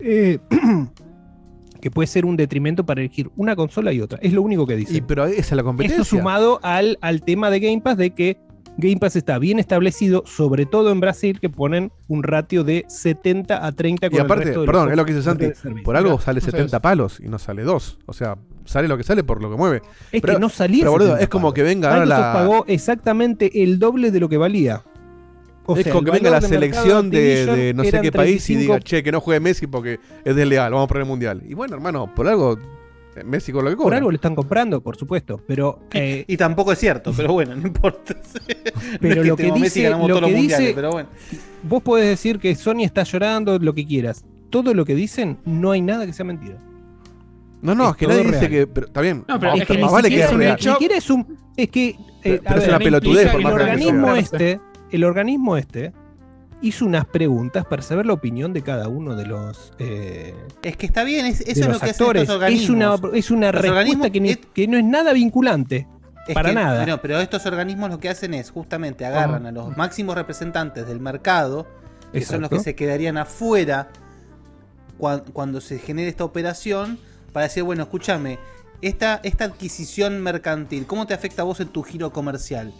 eh, 0.00 0.38
que 1.80 1.90
puede 1.90 2.06
ser 2.06 2.24
un 2.24 2.36
detrimento 2.36 2.84
para 2.84 3.00
elegir 3.00 3.30
una 3.36 3.56
consola 3.56 3.92
y 3.92 4.00
otra. 4.00 4.18
Es 4.22 4.32
lo 4.32 4.42
único 4.42 4.66
que 4.66 4.76
dicen. 4.76 4.96
Y 4.96 5.00
pero 5.00 5.26
esa 5.26 5.40
es 5.40 5.52
la 5.52 5.62
competencia. 5.62 6.02
Eso 6.02 6.16
sumado 6.16 6.60
al, 6.62 6.98
al 7.00 7.22
tema 7.22 7.50
de 7.50 7.60
Game 7.60 7.80
Pass 7.80 7.96
de 7.96 8.10
que 8.10 8.36
Game 8.78 8.98
Pass 8.98 9.16
está 9.16 9.40
bien 9.40 9.58
establecido, 9.58 10.22
sobre 10.24 10.64
todo 10.64 10.92
en 10.92 11.00
Brasil, 11.00 11.40
que 11.40 11.50
ponen 11.50 11.90
un 12.06 12.22
ratio 12.22 12.62
de 12.62 12.84
70 12.88 13.66
a 13.66 13.72
30 13.72 14.08
con 14.08 14.14
Y 14.14 14.18
el 14.20 14.24
aparte, 14.24 14.44
resto 14.44 14.60
de 14.60 14.66
los 14.66 14.72
perdón, 14.72 14.90
es 14.92 14.96
lo 14.96 15.04
que 15.04 15.12
dice 15.12 15.24
Santi, 15.24 15.46
por 15.82 15.96
algo 15.96 16.20
sale 16.20 16.38
no 16.38 16.44
sé 16.44 16.52
70 16.52 16.76
eso. 16.76 16.80
palos 16.80 17.18
y 17.20 17.28
no 17.28 17.40
sale 17.40 17.64
2. 17.64 17.98
O 18.06 18.12
sea, 18.12 18.38
sale 18.64 18.86
lo 18.86 18.96
que 18.96 19.02
sale 19.02 19.24
por 19.24 19.42
lo 19.42 19.50
que 19.50 19.56
mueve. 19.56 19.82
Es 20.12 20.22
que 20.22 20.38
no 20.38 20.48
salía 20.48 20.82
Pero 20.82 20.92
boludo, 20.92 21.08
70 21.08 21.24
es 21.24 21.28
como 21.28 21.52
que 21.52 21.64
venga 21.64 21.92
ahora 21.92 22.06
la... 22.06 22.32
pagó 22.32 22.64
exactamente 22.68 23.64
el 23.64 23.80
doble 23.80 24.12
de 24.12 24.20
lo 24.20 24.28
que 24.28 24.36
valía. 24.36 24.84
O 25.66 25.76
es 25.76 25.82
sea, 25.82 25.92
como 25.92 26.06
el 26.06 26.12
que 26.12 26.18
venga 26.18 26.30
la 26.30 26.40
de 26.40 26.48
selección 26.48 27.10
de, 27.10 27.72
no 27.74 27.82
sé 27.82 28.00
qué 28.00 28.12
país 28.12 28.48
y 28.48 28.54
35 28.54 28.60
diga, 28.60 28.80
che, 28.80 29.02
que 29.02 29.10
no 29.10 29.20
juegue 29.20 29.40
Messi 29.40 29.66
porque 29.66 29.98
es 30.24 30.36
desleal, 30.36 30.72
vamos 30.72 30.84
a 30.84 30.88
poner 30.88 31.02
el 31.02 31.08
mundial. 31.08 31.42
Y 31.44 31.54
bueno, 31.54 31.74
hermano, 31.74 32.14
por 32.14 32.28
algo, 32.28 32.56
Messi 33.24 33.52
con 33.52 33.64
lo 33.64 33.70
que 33.70 33.76
Por 33.76 33.84
cobra. 33.86 33.98
algo 33.98 34.10
le 34.10 34.16
están 34.16 34.34
comprando, 34.34 34.80
por 34.80 34.96
supuesto, 34.96 35.40
pero 35.46 35.80
eh, 35.92 36.24
Y 36.26 36.36
tampoco 36.36 36.72
es 36.72 36.78
cierto, 36.78 37.12
pero 37.16 37.32
bueno, 37.32 37.54
no 37.56 37.66
importa. 37.66 38.14
Pero 39.00 39.16
No 39.16 39.20
es 39.22 39.28
lo 39.28 39.36
que 39.36 39.44
Messi 39.52 39.62
dice, 39.62 39.82
ganamos 39.82 40.08
lo 40.08 40.14
todos 40.14 40.22
los 40.22 40.30
que 40.30 40.36
mundiales, 40.36 40.66
dice- 40.68 40.74
pero 40.74 40.90
bueno. 40.92 41.08
vos 41.62 41.82
podés 41.82 42.06
decir 42.08 42.38
que 42.38 42.54
Sony 42.54 42.82
está 42.84 43.02
llorando, 43.02 43.58
lo 43.58 43.74
que 43.74 43.86
quieras. 43.86 44.24
Todo 44.50 44.72
lo 44.74 44.84
que 44.84 44.94
dicen, 44.94 45.38
no 45.44 45.72
hay 45.72 45.80
nada 45.82 46.06
que 46.06 46.12
sea 46.12 46.24
mentira. 46.24 46.56
No, 47.60 47.74
no, 47.74 47.84
Es 47.86 47.90
es, 47.90 47.96
que 47.96 48.06
nadie 48.06 48.24
dice 48.24 48.48
que. 48.48 48.66
Pero, 48.66 48.86
está 48.86 49.00
bien. 49.00 49.24
No, 49.28 49.38
pero 49.38 49.50
vamos, 49.52 49.60
es 49.62 49.66
que 49.66 49.78
más 49.78 49.90
ni 49.90 49.94
vale 49.94 50.08
que 50.10 50.20
es 50.22 50.32
real. 50.32 50.56
hecho- 50.58 50.76
Ni 50.80 50.86
es 50.86 51.10
un. 51.10 51.36
Es 51.56 51.68
que. 51.68 51.88
eh, 51.88 51.96
Pero- 52.22 52.38
es 52.54 52.60
ver, 52.60 52.68
una 52.68 52.78
pelotudez, 52.78 53.26
por 53.30 53.40
el 53.40 53.44
más 53.44 53.54
que 53.54 53.62
organismo 53.62 54.14
este. 54.14 54.60
El 54.90 55.04
organismo 55.04 55.56
este 55.56 55.92
hizo 56.60 56.84
unas 56.84 57.04
preguntas 57.06 57.64
para 57.64 57.82
saber 57.82 58.06
la 58.06 58.12
opinión 58.14 58.52
de 58.52 58.62
cada 58.62 58.88
uno 58.88 59.14
de 59.14 59.26
los. 59.26 59.72
eh, 59.78 60.34
Es 60.62 60.76
que 60.76 60.86
está 60.86 61.04
bien, 61.04 61.26
es- 61.26 61.40
eso 61.42 61.50
es 61.50 61.68
lo 61.68 61.78
que 61.78 61.90
hacen 61.90 62.16
estos 62.16 62.34
organismos. 62.36 62.64
Es 62.64 62.70
una, 62.70 63.16
es 63.18 63.30
una 63.30 63.52
respuesta 63.52 64.10
que, 64.10 64.20
ni- 64.20 64.34
que 64.36 64.66
no 64.68 64.76
es 64.76 64.84
nada 64.84 65.12
vinculante. 65.12 65.86
Es 66.26 66.34
para 66.34 66.50
que- 66.50 66.54
nada. 66.56 66.84
No, 66.86 67.00
pero 67.00 67.20
estos 67.20 67.46
organismos 67.46 67.88
lo 67.90 67.98
que 68.00 68.08
hacen 68.08 68.34
es 68.34 68.50
justamente 68.50 69.06
agarran 69.06 69.46
a 69.46 69.52
los 69.52 69.76
máximos 69.76 70.14
representantes 70.14 70.86
del 70.86 71.00
mercado, 71.00 71.66
que 72.12 72.18
son 72.24 72.40
los 72.42 72.50
que 72.50 72.56
se 72.64 72.74
quedarían 72.74 73.16
afuera 73.18 73.88
cuan- 74.98 75.24
cuando 75.32 75.60
se 75.60 75.78
genere 75.78 76.08
esta 76.08 76.24
operación, 76.24 76.98
para 77.32 77.44
decir, 77.44 77.62
bueno, 77.62 77.84
escúchame, 77.84 78.38
esta, 78.82 79.20
esta 79.22 79.44
adquisición 79.44 80.20
mercantil, 80.22 80.86
¿cómo 80.86 81.06
te 81.06 81.14
afecta 81.14 81.42
a 81.42 81.44
vos 81.44 81.60
en 81.60 81.68
tu 81.68 81.82
giro 81.82 82.12
comercial? 82.12 82.72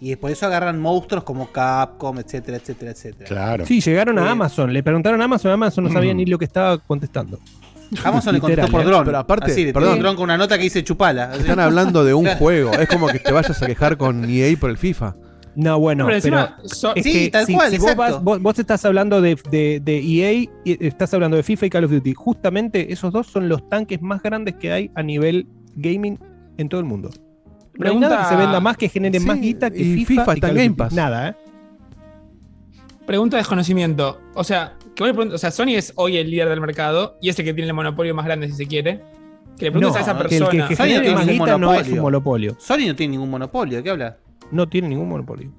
Y 0.00 0.16
por 0.16 0.30
eso 0.30 0.46
agarran 0.46 0.80
monstruos 0.80 1.24
como 1.24 1.52
Capcom, 1.52 2.18
etcétera, 2.18 2.56
etcétera, 2.56 2.90
etcétera. 2.92 3.28
Claro. 3.28 3.66
Sí, 3.66 3.80
llegaron 3.80 4.18
a 4.18 4.26
Eh, 4.26 4.30
Amazon. 4.30 4.72
Le 4.72 4.82
preguntaron 4.82 5.20
a 5.20 5.24
Amazon. 5.24 5.52
Amazon 5.52 5.84
no 5.84 5.92
sabía 5.92 6.14
Mm. 6.14 6.16
ni 6.16 6.26
lo 6.26 6.38
que 6.38 6.46
estaba 6.46 6.78
contestando. 6.78 7.38
Amazon 8.04 8.34
le 8.34 8.40
contestó 8.40 8.70
por 8.70 8.84
dron. 8.84 9.04
Pero 9.04 9.18
aparte, 9.18 9.50
Así, 9.52 9.72
perdón. 9.72 9.98
dron 9.98 10.14
con 10.16 10.24
una 10.24 10.38
nota 10.38 10.56
que 10.56 10.64
dice 10.64 10.82
chupala. 10.84 11.24
así. 11.32 11.40
Están 11.40 11.60
hablando 11.60 12.04
de 12.04 12.14
un 12.14 12.24
juego. 12.38 12.72
Es 12.72 12.88
como 12.88 13.08
que 13.08 13.18
te 13.18 13.32
vayas 13.32 13.60
a 13.62 13.66
quejar 13.66 13.96
con 13.98 14.24
EA 14.28 14.56
por 14.58 14.70
el 14.70 14.78
FIFA. 14.78 15.16
No, 15.56 15.80
bueno, 15.80 16.06
Pero 16.06 16.20
pero, 16.22 16.38
encima, 16.38 16.58
so- 16.64 16.94
es 16.94 17.02
Sí, 17.02 17.12
que 17.12 17.30
tal 17.30 17.44
si, 17.44 17.54
cual, 17.54 17.70
si 17.72 17.78
vos, 17.78 17.96
vas- 17.96 18.22
vos- 18.22 18.40
vos 18.40 18.58
estás 18.58 18.84
hablando 18.84 19.20
de, 19.20 19.36
de- 19.50 19.80
de 19.84 19.98
EA 19.98 20.32
y 20.64 20.86
estás 20.86 21.12
hablando 21.12 21.36
de 21.36 21.42
FIFA 21.42 21.66
y 21.66 21.70
Call 21.70 21.84
of 21.84 21.90
Duty. 21.90 22.14
Justamente 22.14 22.92
esos 22.92 23.12
dos 23.12 23.26
son 23.26 23.48
los 23.48 23.68
tanques 23.68 24.00
más 24.00 24.22
grandes 24.22 24.54
que 24.54 24.70
hay 24.72 24.90
a 24.94 25.02
nivel 25.02 25.48
gaming 25.74 26.18
en 26.56 26.68
todo 26.68 26.80
el 26.80 26.86
mundo. 26.86 27.10
No 27.80 27.86
hay 27.86 27.90
Pregunta- 27.92 28.08
nada 28.10 28.22
que 28.22 28.28
se 28.28 28.36
venda 28.36 28.60
más 28.60 28.76
que 28.76 28.88
genere 28.88 29.18
Sí, 29.20 29.26
más 29.26 29.40
guita 29.40 29.70
que 29.70 29.80
y 29.80 30.04
FIFA, 30.04 30.06
FIFA 30.22 30.32
y 30.32 30.34
está 30.34 30.48
en 30.50 30.54
Game. 30.54 30.70
Pass. 30.76 30.92
Nada, 30.92 31.28
¿eh? 31.30 31.34
Pregunta 33.06 33.36
de 33.36 33.40
desconocimiento. 33.40 34.20
O 34.34 34.44
sea, 34.44 34.74
que 34.94 35.02
vos 35.02 35.08
le 35.08 35.14
preguntes- 35.14 35.34
o 35.34 35.38
sea, 35.38 35.50
Sony 35.50 35.70
es 35.76 35.92
hoy 35.96 36.16
el 36.16 36.30
líder 36.30 36.48
del 36.48 36.60
mercado 36.60 37.16
y 37.20 37.28
es 37.28 37.38
el 37.38 37.44
que 37.44 37.54
tiene 37.54 37.68
el 37.68 37.74
monopolio 37.74 38.14
más 38.14 38.24
grande 38.24 38.46
si 38.48 38.54
se 38.54 38.66
quiere. 38.66 39.00
Que 39.58 39.66
le 39.66 39.72
preguntes 39.72 39.92
No, 39.92 39.98
a 39.98 40.00
esa 40.00 40.12
que 40.28 40.34
el 40.36 40.42
persona. 40.44 40.68
que 40.68 40.76
Sony 40.76 40.84
no 40.84 41.00
tiene 41.00 41.14
más 41.14 41.26
guita 41.26 41.44
no 41.46 41.52
es 41.54 41.58
monopolio. 41.60 41.94
un 41.94 42.00
monopolio. 42.00 42.56
Sony 42.58 42.86
no 42.86 42.94
tiene 42.96 43.10
ningún 43.12 43.30
monopolio, 43.30 43.76
¿de 43.78 43.82
qué 43.82 43.90
habla? 43.90 44.16
No 44.52 44.68
tiene 44.68 44.88
ningún 44.88 45.08
monopolio. 45.08 45.50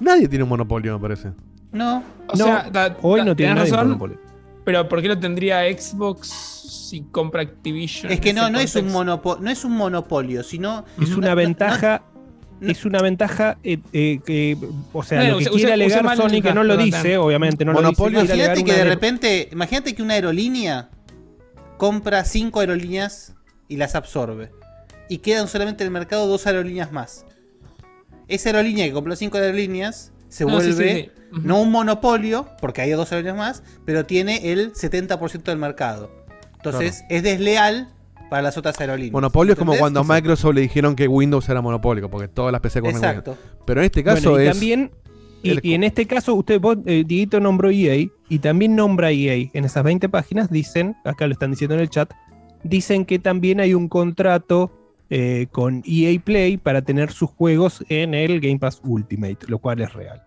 Nadie 0.00 0.28
tiene 0.28 0.42
un 0.44 0.48
monopolio, 0.48 0.94
me 0.94 1.00
parece. 1.02 1.30
No. 1.72 2.02
O 2.28 2.36
sea, 2.36 2.68
da- 2.72 2.96
hoy 3.02 3.20
da- 3.20 3.26
no 3.26 3.36
tiene 3.36 3.54
nadie 3.54 3.70
un 3.70 3.76
razón, 3.76 3.88
monopolio. 3.88 4.18
Pero 4.64 4.88
¿por 4.88 5.02
qué 5.02 5.08
lo 5.08 5.18
tendría 5.18 5.62
Xbox 5.76 6.28
si 6.28 7.02
compra 7.10 7.42
Activision? 7.42 8.12
Es 8.12 8.20
que 8.20 8.32
no, 8.32 8.48
no 8.50 8.60
es 8.60 8.74
un 8.76 8.90
monopolio, 8.92 9.42
no 9.44 9.50
es 9.50 9.64
un 9.64 9.72
monopolio, 9.72 10.42
sino 10.42 10.84
Es 11.00 11.10
una 11.16 11.30
no- 11.30 11.36
ventaja. 11.36 12.02
no- 12.60 12.70
es 12.70 12.84
una 12.84 13.00
ventaja 13.02 13.58
eh, 13.64 13.78
eh, 13.92 14.20
que, 14.24 14.56
o 14.92 15.02
sea, 15.02 15.24
No, 15.24 15.30
lo 15.32 15.38
que 15.38 15.46
quiere 15.46 15.72
alegar 15.72 16.16
Sony, 16.16 16.40
que 16.40 16.54
no 16.54 16.62
lo 16.62 16.76
dice, 16.76 17.16
obviamente 17.18 17.64
no 17.64 17.72
Monopolio, 17.72 18.18
lo 18.20 18.22
dice. 18.22 18.36
Imagínate 18.36 18.64
que 18.64 18.72
de 18.72 18.84
repente, 18.84 19.48
imagínate 19.50 19.94
que 19.96 20.02
una 20.02 20.14
aerolínea 20.14 20.88
compra 21.76 22.24
cinco 22.24 22.60
aerolíneas 22.60 23.34
y 23.66 23.78
las 23.78 23.96
absorbe. 23.96 24.50
Y 25.08 25.18
quedan 25.18 25.48
solamente 25.48 25.82
en 25.82 25.88
el 25.88 25.92
mercado 25.92 26.28
dos 26.28 26.46
aerolíneas 26.46 26.92
más. 26.92 27.26
Esa 28.28 28.50
aerolínea 28.50 28.86
que 28.86 28.92
compró 28.92 29.16
cinco 29.16 29.38
aerolíneas 29.38 30.11
se 30.32 30.44
No, 30.44 30.60
sí, 30.60 30.66
vuelve 30.72 30.94
sí, 30.94 31.10
sí. 31.14 31.36
Ujú. 31.36 31.40
no 31.46 31.60
un 31.62 31.70
monopolio, 31.70 32.46
porque 32.60 32.80
hay 32.82 32.90
dos 32.90 33.10
aerolíneas 33.12 33.36
más, 33.36 33.62
pero 33.84 34.04
tiene 34.06 34.52
el 34.52 34.72
70% 34.72 35.42
del 35.44 35.58
mercado. 35.58 36.10
Entonces 36.56 37.04
es 37.08 37.22
desleal 37.22 37.88
para 38.30 38.42
las 38.42 38.56
otras 38.56 38.78
aerolíneas. 38.80 39.12
Monopolio 39.12 39.52
es 39.52 39.58
como 39.58 39.76
cuando 39.76 40.00
a 40.00 40.04
Microsoft 40.04 40.54
le 40.54 40.60
dijeron 40.62 40.96
que 40.96 41.06
Windows 41.08 41.48
era 41.48 41.60
monopólico, 41.60 42.08
porque 42.10 42.28
todas 42.28 42.50
las 42.52 42.60
PC 42.60 42.80
corren 42.80 42.96
Exacto. 42.96 43.32
Windows. 43.32 43.56
Pero 43.66 43.80
en 43.80 43.84
este 43.86 44.02
caso 44.04 44.30
Bueno, 44.30 44.44
y 44.44 44.46
es. 44.48 44.52
también 44.52 44.90
y, 45.42 45.50
el- 45.50 45.60
y 45.62 45.74
en 45.74 45.84
este 45.84 46.06
caso 46.06 46.34
usted 46.34 46.60
vos, 46.60 46.78
eh, 46.86 47.02
Dieguito 47.06 47.40
nombró 47.40 47.70
EA 47.70 48.06
y 48.28 48.38
también 48.38 48.76
nombra 48.76 49.10
EA 49.10 49.50
en 49.52 49.64
esas 49.64 49.82
20 49.84 50.08
páginas 50.08 50.50
dicen 50.50 50.94
acá 51.04 51.26
lo 51.26 51.32
están 51.32 51.50
diciendo 51.50 51.74
en 51.74 51.80
el 51.80 51.90
chat 51.90 52.10
dicen 52.62 53.04
que 53.04 53.18
también 53.18 53.58
hay 53.60 53.74
un 53.74 53.88
contrato 53.88 54.70
eh, 55.14 55.46
con 55.52 55.82
EA 55.86 56.18
Play 56.24 56.56
para 56.56 56.80
tener 56.82 57.12
sus 57.12 57.28
juegos 57.30 57.84
en 57.90 58.14
el 58.14 58.40
Game 58.40 58.58
Pass 58.58 58.80
Ultimate 58.82 59.38
lo 59.48 59.58
cual 59.58 59.80
es 59.82 59.92
real 59.92 60.22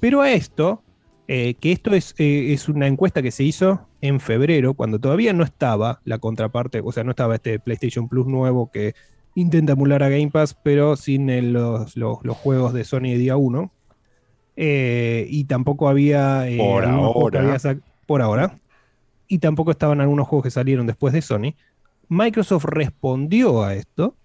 pero 0.00 0.20
a 0.22 0.32
esto 0.32 0.82
eh, 1.28 1.54
que 1.60 1.70
esto 1.72 1.94
es, 1.94 2.14
eh, 2.18 2.52
es 2.52 2.68
una 2.68 2.86
encuesta 2.86 3.22
que 3.22 3.30
se 3.30 3.44
hizo 3.44 3.86
en 4.00 4.18
febrero 4.20 4.74
cuando 4.74 4.98
todavía 4.98 5.32
no 5.32 5.44
estaba 5.44 6.00
la 6.04 6.18
contraparte 6.18 6.80
o 6.84 6.90
sea 6.92 7.04
no 7.04 7.10
estaba 7.10 7.36
este 7.36 7.58
PlayStation 7.60 8.08
Plus 8.08 8.26
nuevo 8.26 8.70
que 8.72 8.94
intenta 9.36 9.72
emular 9.74 10.02
a 10.02 10.08
Game 10.08 10.30
Pass 10.30 10.54
pero 10.64 10.96
sin 10.96 11.30
el- 11.30 11.52
los, 11.52 11.96
los- 11.96 12.18
los 12.24 12.36
juegos 12.36 12.72
de 12.72 12.84
Sony 12.84 13.10
de 13.14 13.18
día 13.18 13.36
1 13.36 13.70
eh, 14.56 15.26
y 15.30 15.44
tampoco 15.44 15.88
había 15.88 16.44
Por 16.58 16.84
ahora. 16.84 17.40
había 17.40 17.78
por 18.06 18.20
ahora 18.22 18.58
y 19.26 19.38
tampoco 19.38 19.70
estaban 19.70 20.00
algunos 20.00 20.28
juegos 20.28 20.44
que 20.44 20.50
salieron 20.50 20.86
después 20.86 21.12
de 21.14 21.22
Sony 21.22 21.54
Microsoft 22.08 22.66
respondió 22.66 23.62
a 23.62 23.74
esto 23.74 24.16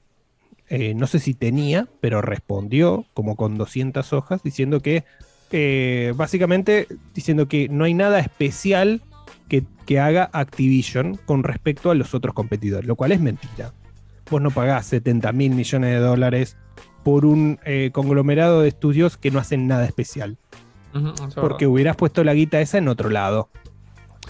eh, 0.70 0.94
no 0.94 1.08
sé 1.08 1.20
si 1.20 1.34
tenía 1.34 1.88
pero 2.00 2.22
respondió 2.22 3.06
como 3.14 3.36
con 3.36 3.58
200 3.58 4.14
hojas 4.14 4.44
diciendo 4.44 4.82
que 4.82 5.04
eh, 5.52 6.14
básicamente 6.16 6.88
diciendo 7.14 7.48
que 7.48 7.70
no 7.70 7.86
hay 7.86 7.94
nada 7.94 8.20
especial 8.20 9.02
que, 9.48 9.64
que 9.86 10.00
haga 10.00 10.30
Activision 10.32 11.18
con 11.26 11.44
respecto 11.44 11.90
a 11.92 11.96
los 11.96 12.14
otros 12.14 12.34
competidores 12.34 12.88
lo 12.88 12.96
cual 12.96 13.12
es 13.12 13.20
mentira 13.20 13.74
vos 14.30 14.42
no 14.42 14.52
pagás 14.52 14.86
70 14.86 15.32
mil 15.32 15.56
millones 15.56 15.92
de 15.92 16.00
dólares 16.00 16.58
por 17.04 17.26
un 17.26 17.60
eh, 17.66 17.90
conglomerado 17.92 18.62
de 18.62 18.70
estudios 18.70 19.18
que 19.18 19.32
no 19.32 19.40
hacen 19.40 19.68
nada 19.68 19.86
especial. 19.86 20.38
Porque 21.36 21.68
hubieras 21.68 21.96
puesto 21.96 22.24
la 22.24 22.34
guita 22.34 22.62
esa 22.62 22.78
en 22.78 22.88
otro 22.88 23.10
lado. 23.10 23.50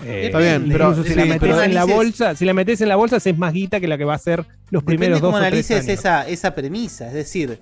Eh, 0.06 0.28
Está 0.28 0.40
bien, 0.40 0.68
pero- 0.72 0.96
si 1.04 1.10
sí, 1.10 1.16
la 1.16 1.26
metes 1.26 1.40
pero- 1.42 1.62
en 1.62 1.74
la 1.74 1.84
bolsa, 1.86 2.36
si 2.36 2.46
la 2.46 2.54
metes 2.54 2.80
en 2.82 2.90
la 2.90 2.96
bolsa, 2.96 3.18
es 3.18 3.38
más 3.38 3.54
guita 3.54 3.80
que 3.80 3.88
la 3.88 3.98
que 3.98 4.06
va 4.06 4.14
a 4.14 4.18
ser 4.20 4.46
los 4.70 4.84
primeros 4.84 5.20
dos 5.20 5.28
cómo 5.32 5.38
o 5.38 5.40
tres 5.40 5.48
analices 5.70 5.78
años. 5.90 6.00
esa, 6.00 6.28
esa 6.28 6.56
premisa. 6.56 7.08
Es 7.08 7.14
decir, 7.14 7.60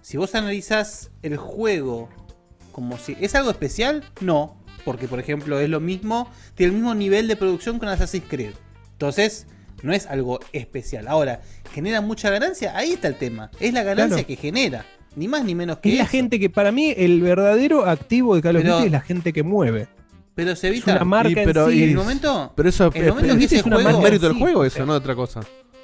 si 0.00 0.16
vos 0.16 0.34
analizás 0.34 1.10
el 1.22 1.36
juego 1.36 2.08
como 2.72 2.96
si. 2.98 3.16
¿Es 3.20 3.34
algo 3.34 3.50
especial? 3.50 4.04
No. 4.20 4.56
Porque, 4.84 5.08
por 5.08 5.18
ejemplo, 5.20 5.58
es 5.60 5.68
lo 5.68 5.80
mismo. 5.80 6.30
Tiene 6.54 6.70
el 6.72 6.76
mismo 6.78 6.94
nivel 6.94 7.28
de 7.28 7.36
producción 7.36 7.78
con 7.78 7.88
Assassin's 7.88 8.24
Creed. 8.28 8.52
Entonces, 8.92 9.46
no 9.82 9.92
es 9.92 10.06
algo 10.06 10.40
especial. 10.52 11.06
Ahora, 11.08 11.42
¿genera 11.74 12.00
mucha 12.00 12.30
ganancia? 12.30 12.74
Ahí 12.76 12.92
está 12.92 13.08
el 13.08 13.16
tema. 13.16 13.50
Es 13.60 13.74
la 13.74 13.82
ganancia 13.82 14.16
Claro. 14.16 14.26
que 14.26 14.36
genera. 14.36 14.86
Ni 15.16 15.26
más 15.28 15.44
ni 15.44 15.54
menos 15.54 15.78
que 15.78 15.92
Es 15.92 15.98
la 15.98 16.06
gente 16.06 16.38
que, 16.38 16.48
para 16.48 16.70
mí, 16.72 16.94
el 16.96 17.20
verdadero 17.20 17.84
activo 17.86 18.34
de 18.36 18.40
Call 18.42 18.56
of 18.56 18.64
Duty 18.64 18.86
es 18.86 18.92
la 18.92 19.00
gente 19.00 19.32
que 19.32 19.42
mueve. 19.42 19.88
Pero 20.38 20.54
se 20.54 20.68
Es 20.68 20.72
evita. 20.74 20.92
una 20.92 21.04
marca 21.04 21.30
Y, 21.30 21.34
pero, 21.44 21.64
en 21.66 21.72
sí. 21.72 21.78
y- 21.78 21.82
en 21.82 21.88
el 21.90 21.96
momento- 21.96 22.52
pero 22.54 22.68
eso 22.68 22.90
en 22.94 23.02
el 23.02 23.08
momento 23.08 23.28
que 23.32 23.34
¿viste? 23.38 23.56
ese 23.56 23.56
es 23.56 23.66
una 23.66 23.74
juego- 23.74 23.90
más 23.90 24.00
mérito 24.04 24.26
del 24.26 24.34
sí, 24.36 24.40
juego, 24.40 24.64
eso, 24.64 24.86
no 24.86 24.92
otra 24.92 25.16
cosa. 25.16 25.40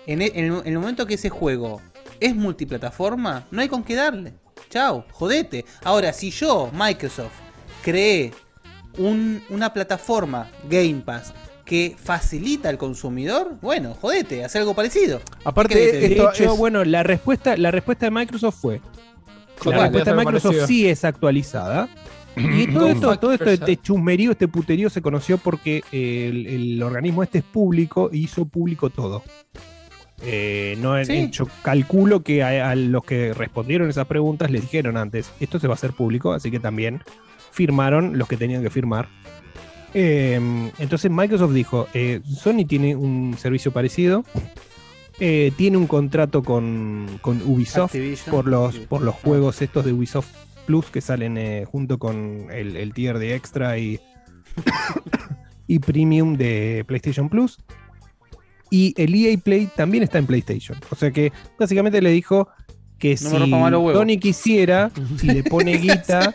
En 0.07 0.23
el, 0.23 0.31
en 0.33 0.45
el- 0.45 0.61
en 0.61 0.67
el 0.75 0.79
momento 0.79 1.05
que 1.07 1.15
ese 1.15 1.29
juego 1.29 1.81
es 2.21 2.37
multiplataforma, 2.37 3.47
no 3.51 3.61
hay 3.61 3.69
con 3.69 3.83
qué 3.83 3.97
darle. 3.97 4.35
Chao, 4.71 5.05
jodete. 5.11 5.65
Ahora, 5.83 6.13
si 6.13 6.31
yo, 6.31 6.71
Microsoft, 6.73 7.33
creé 7.83 8.33
un- 8.97 9.43
una 9.51 9.73
plataforma 9.73 10.49
Game 10.71 11.03
Pass 11.05 11.35
que 11.65 11.97
facilita 12.01 12.69
al 12.69 12.79
consumidor, 12.79 13.57
bueno, 13.61 13.97
jodete, 14.01 14.45
hace 14.45 14.59
algo 14.61 14.73
parecido. 14.73 15.21
Aparte, 15.45 15.75
¿Qué 15.75 15.81
querés 15.81 15.93
que 16.11 16.15
De 16.15 16.29
hecho, 16.45 16.57
bueno, 16.57 16.85
la 16.85 17.03
respuesta, 17.03 17.57
la 17.57 17.73
respuesta 17.73 18.07
de 18.07 18.11
Microsoft 18.13 18.61
fue. 18.61 18.81
La 19.65 19.79
respuesta 19.83 20.11
de 20.13 20.17
Microsoft 20.17 20.43
parecido. 20.45 20.67
sí 20.69 20.89
es 20.89 21.05
actualizada. 21.05 21.89
Y 22.37 22.67
todo 22.69 22.89
esto, 22.89 23.19
todo 23.19 23.33
esto, 23.33 23.51
este 23.51 23.77
chusmerío, 23.77 24.33
este 24.33 24.49
puterío 24.49 24.91
se 24.91 25.03
conoció 25.03 25.39
porque 25.39 25.83
el, 25.93 26.47
el 26.47 26.83
organismo 26.83 27.23
este 27.23 27.39
es 27.39 27.45
público 27.45 28.11
y 28.13 28.25
hizo 28.25 28.45
público 28.47 28.91
todo. 28.91 29.23
Eh, 30.23 30.77
no, 30.81 31.03
Sí. 31.05 31.13
en- 31.13 31.31
yo 31.33 31.47
calculo 31.63 32.23
que 32.23 32.43
a, 32.43 32.71
a 32.71 32.75
los 32.77 33.05
que 33.05 33.35
respondieron 33.35 33.89
esas 33.91 34.07
preguntas 34.07 34.51
les 34.51 34.63
dijeron 34.63 34.97
antes, 34.97 35.31
esto 35.41 35.59
se 35.59 35.67
va 35.67 35.75
a 35.75 35.77
hacer 35.77 35.93
público, 35.93 36.33
así 36.33 36.51
que 36.51 36.61
también 36.61 37.03
firmaron 37.51 38.17
los 38.19 38.27
que 38.27 38.37
tenían 38.37 38.63
que 38.63 38.71
firmar. 38.71 39.09
Eh, 39.93 40.41
entonces 40.79 41.11
Microsoft 41.11 41.53
dijo, 41.53 41.87
eh, 41.95 42.21
Sony 42.27 42.65
tiene 42.67 42.97
un 42.97 43.37
servicio 43.39 43.71
parecido, 43.71 44.25
eh, 45.21 45.53
tiene 45.57 45.77
un 45.77 45.87
contrato 45.87 46.43
con, 46.43 47.07
con 47.21 47.41
Ubisoft 47.43 47.95
Activision. 47.95 48.35
por 48.35 48.47
los, 48.49 48.77
por 48.79 49.03
los 49.03 49.15
juegos 49.15 49.63
estos 49.63 49.85
de 49.85 49.93
Ubisoft 49.93 50.27
Plus 50.67 50.87
que 50.87 51.01
salen 51.01 51.37
eh, 51.39 51.65
junto 51.71 51.99
con 51.99 52.49
el, 52.51 52.77
el 52.77 52.93
tier 52.95 53.19
de 53.19 53.35
extra 53.35 53.79
y, 53.79 54.01
y 55.67 55.79
premium 55.79 56.37
de 56.37 56.85
PlayStation 56.87 57.29
Plus. 57.29 57.59
Y 58.71 58.95
el 58.97 59.15
EA 59.15 59.37
Play 59.39 59.69
también 59.77 60.03
está 60.03 60.19
en 60.19 60.27
PlayStation. 60.27 60.79
O 60.91 60.97
sea 60.97 61.11
que 61.11 61.33
básicamente 61.59 62.01
le 62.03 62.11
dijo 62.11 62.49
que 62.99 63.11
No 63.23 63.31
si. 63.31 63.93
Sony 63.93 64.19
quisiera, 64.21 64.91
si 65.19 65.27
le 65.29 65.43
pone 65.45 65.77
guita, 65.79 66.35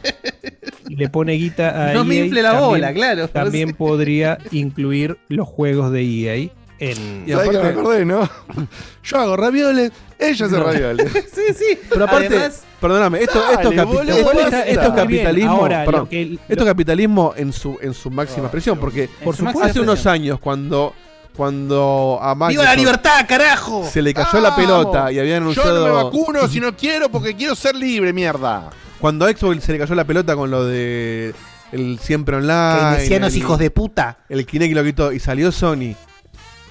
y 0.88 0.95
le 0.95 1.10
pone 1.10 1.34
guita 1.34 1.89
a 1.89 1.93
No 1.93 2.06
me 2.06 2.18
EA, 2.18 2.26
infle 2.26 2.41
la 2.43 2.51
también- 2.51 2.69
bola, 2.69 2.93
claro. 2.93 3.27
También 3.27 3.73
podría 3.73 4.38
incluir 4.51 5.18
los 5.27 5.47
juegos 5.47 5.91
de 5.91 6.01
EA 6.03 6.49
en. 6.80 7.23
Y 7.27 7.31
aparte, 7.34 7.61
me 7.61 7.69
acordé, 7.69 8.06
¿no? 8.06 8.30
Yo 9.03 9.18
hago 9.18 9.35
ravioles, 9.35 9.91
ella 10.18 10.45
hace 10.45 10.56
No. 10.56 10.64
ravioles. 10.64 11.11
sí, 11.34 11.53
sí. 11.56 11.77
Pero 11.89 12.06
aparte, 12.06 12.27
Además- 12.27 12.64
perdóname, 12.80 13.22
esto, 13.22 13.39
Dale, 13.39 13.53
esto, 13.56 13.72
es 13.72 13.77
capi- 13.77 13.85
boludo, 14.23 14.39
esto- 14.39 14.57
Está 14.65 14.95
capitalismo. 14.95 15.51
Ahora, 15.51 15.85
perdón, 15.85 16.01
lo 16.01 16.10
que- 16.10 16.38
esto 16.47 16.64
es 16.64 16.69
capitalismo 16.69 17.34
en 17.35 17.53
su, 17.53 17.77
en 17.81 17.93
su 17.93 18.10
máxima 18.10 18.43
expresión, 18.45 18.77
porque 18.80 19.10
Por 19.23 19.35
hace 19.64 19.80
unos 19.80 20.06
años 20.06 20.39
cuando, 20.39 20.93
cuando 21.35 22.19
a 22.22 22.34
¡Viva 22.34 22.47
la 22.47 22.47
Microsoft 22.49 22.77
libertad, 22.77 23.26
carajo! 23.27 23.89
se 23.91 24.01
le 24.01 24.14
cayó 24.14 24.39
la 24.41 24.56
pelota 24.56 25.11
y 25.11 25.19
habían 25.19 25.38
Yo 25.38 25.39
no 25.39 25.53
me 25.53 25.69
anunciado 25.80 26.03
vacuno 26.06 26.47
si 26.47 26.60
no 26.60 26.76
quiero 26.76 27.10
porque 27.10 27.35
quiero 27.35 27.56
ser 27.56 27.76
libre, 27.76 28.11
mierda. 28.14 28.69
cuando 28.99 29.26
a 29.26 29.30
Xbox 29.31 29.64
se 29.64 29.72
le 29.72 29.80
cayó 29.80 29.95
la 29.95 30.03
pelota 30.03 30.35
con 30.35 30.51
lo 30.51 30.65
de 30.65 31.34
el 31.72 31.99
siempre 31.99 32.35
online, 32.35 32.80
Keynesianos 32.97 33.34
el- 33.34 33.38
hijos 33.39 33.60
de 33.60 33.72
puta. 33.72 34.18
el 34.27 34.45
Kinect 34.45 34.73
lo 34.76 34.84
quitó 34.84 35.11
y 35.14 35.19
salió 35.19 35.51
Sony 35.51 35.95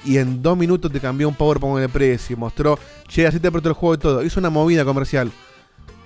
y 0.05 0.19
en 0.19 0.43
dos 0.43 0.57
minutos 0.57 0.93
te 0.93 1.01
cambió 1.01 1.29
un 1.29 1.35
PowerPoint 1.35 1.81
de 1.81 1.89
precio, 1.89 2.37
mostró, 2.37 2.79
che, 3.09 3.27
así 3.27 3.41
te 3.41 3.49
apretó 3.49 3.69
el 3.69 3.75
juego 3.75 3.95
y 3.95 3.99
todo, 3.99 4.23
hizo 4.23 4.39
una 4.41 4.51
movida 4.51 4.85
comercial 4.85 5.31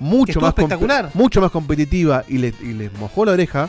mucho 0.02 0.40
más 0.40 0.48
espectacular. 0.50 1.10
mucho 1.14 1.40
más 1.40 1.50
competitiva 1.50 2.24
y 2.28 2.38
le, 2.38 2.54
y 2.60 2.72
les 2.72 2.92
mojó 2.94 3.24
la 3.24 3.32
oreja 3.32 3.68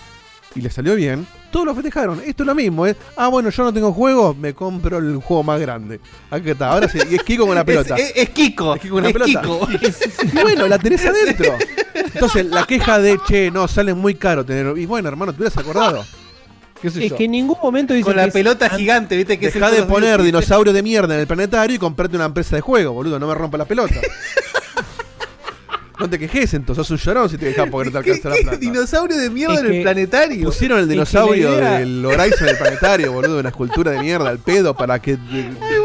y 0.55 0.61
le 0.61 0.69
salió 0.69 0.95
bien. 0.95 1.25
Todos 1.51 1.65
lo 1.67 1.75
festejaron. 1.75 2.19
Esto 2.25 2.43
es 2.43 2.47
lo 2.47 2.55
mismo, 2.55 2.87
¿eh? 2.87 2.95
Ah, 3.15 3.27
bueno, 3.27 3.49
yo 3.51 3.63
no 3.63 3.71
tengo 3.73 3.93
juego, 3.93 4.33
me 4.33 4.53
compro 4.55 4.97
el 4.97 5.17
juego 5.17 5.43
más 5.43 5.59
grande. 5.59 5.99
Aquí 6.31 6.49
está. 6.49 6.69
Ahora 6.71 6.87
sí, 6.89 6.97
y 7.11 7.15
es 7.15 7.23
Kiko 7.23 7.45
con 7.45 7.53
la 7.55 7.63
pelota. 7.65 7.95
Es, 7.95 8.09
es- 8.09 8.13
es 8.15 8.29
Kiko. 8.29 8.75
Es 8.75 8.81
Kiko 8.81 8.95
con 8.95 9.03
la 9.03 9.09
es 9.09 9.13
pelota. 9.13 9.41
Kiko. 9.41 9.67
Y 10.33 10.41
bueno, 10.41 10.67
la 10.67 10.79
tenés 10.79 11.05
adentro. 11.05 11.55
Entonces, 11.93 12.45
la 12.47 12.65
queja 12.65 12.97
de, 12.99 13.19
che, 13.27 13.51
no, 13.51 13.67
sale 13.67 13.93
muy 13.93 14.15
caro 14.15 14.43
tener. 14.43 14.75
Y 14.77 14.85
bueno, 14.87 15.09
hermano, 15.09 15.31
te 15.31 15.41
hubieras 15.41 15.57
acordado. 15.57 16.03
¿Qué 16.81 16.89
sé 16.89 17.05
Es 17.05 17.11
yo? 17.11 17.17
que 17.17 17.25
en 17.25 17.31
ningún 17.31 17.57
momento 17.63 17.93
dice 17.93 18.03
Con 18.05 18.15
la 18.17 18.27
pelota 18.27 18.65
an- 18.65 18.77
gigante, 18.77 19.15
¿viste? 19.15 19.37
Que 19.39 19.51
Deja 19.51 19.69
de 19.71 19.83
poner 19.83 20.21
dinosaurios 20.23 20.73
de 20.75 20.81
mierda 20.83 21.13
en 21.13 21.21
el 21.21 21.27
planetario 21.27 21.75
y 21.75 21.79
comprate 21.79 22.15
una 22.15 22.25
empresa 22.25 22.55
de 22.55 22.61
juego, 22.61 22.91
boludo. 22.93 23.19
No 23.19 23.27
me 23.27 23.35
rompa 23.35 23.57
la 23.57 23.65
pelota. 23.65 23.95
No 25.99 26.09
te 26.09 26.17
quejes 26.17 26.53
entonces, 26.55 26.87
sos 26.87 26.91
un 26.91 26.97
llorón 27.05 27.29
si 27.29 27.37
te 27.37 27.45
dejas 27.45 27.69
porque 27.69 27.89
no 27.91 27.99
te 27.99 28.03
¿Qué, 28.05 28.11
alcanza 28.13 28.29
la 28.29 28.35
qué 28.35 28.41
plata. 28.43 28.57
dinosaurio 28.57 29.17
de 29.17 29.29
mierda 29.29 29.53
Es 29.55 29.59
en 29.61 29.65
el 29.67 29.71
que 29.73 29.81
planetario? 29.83 30.45
Pusieron 30.45 30.79
el 30.79 30.85
la 30.87 30.91
dinosaurio 30.91 31.53
idea- 31.57 31.79
del 31.79 32.05
Horizon 32.05 32.47
del 32.47 32.57
planetario, 32.57 33.11
boludo, 33.13 33.39
una 33.39 33.49
escultura 33.49 33.91
de 33.91 33.99
mierda 33.99 34.29
al 34.29 34.39
pedo 34.39 34.73
para 34.75 34.99
que 34.99 35.17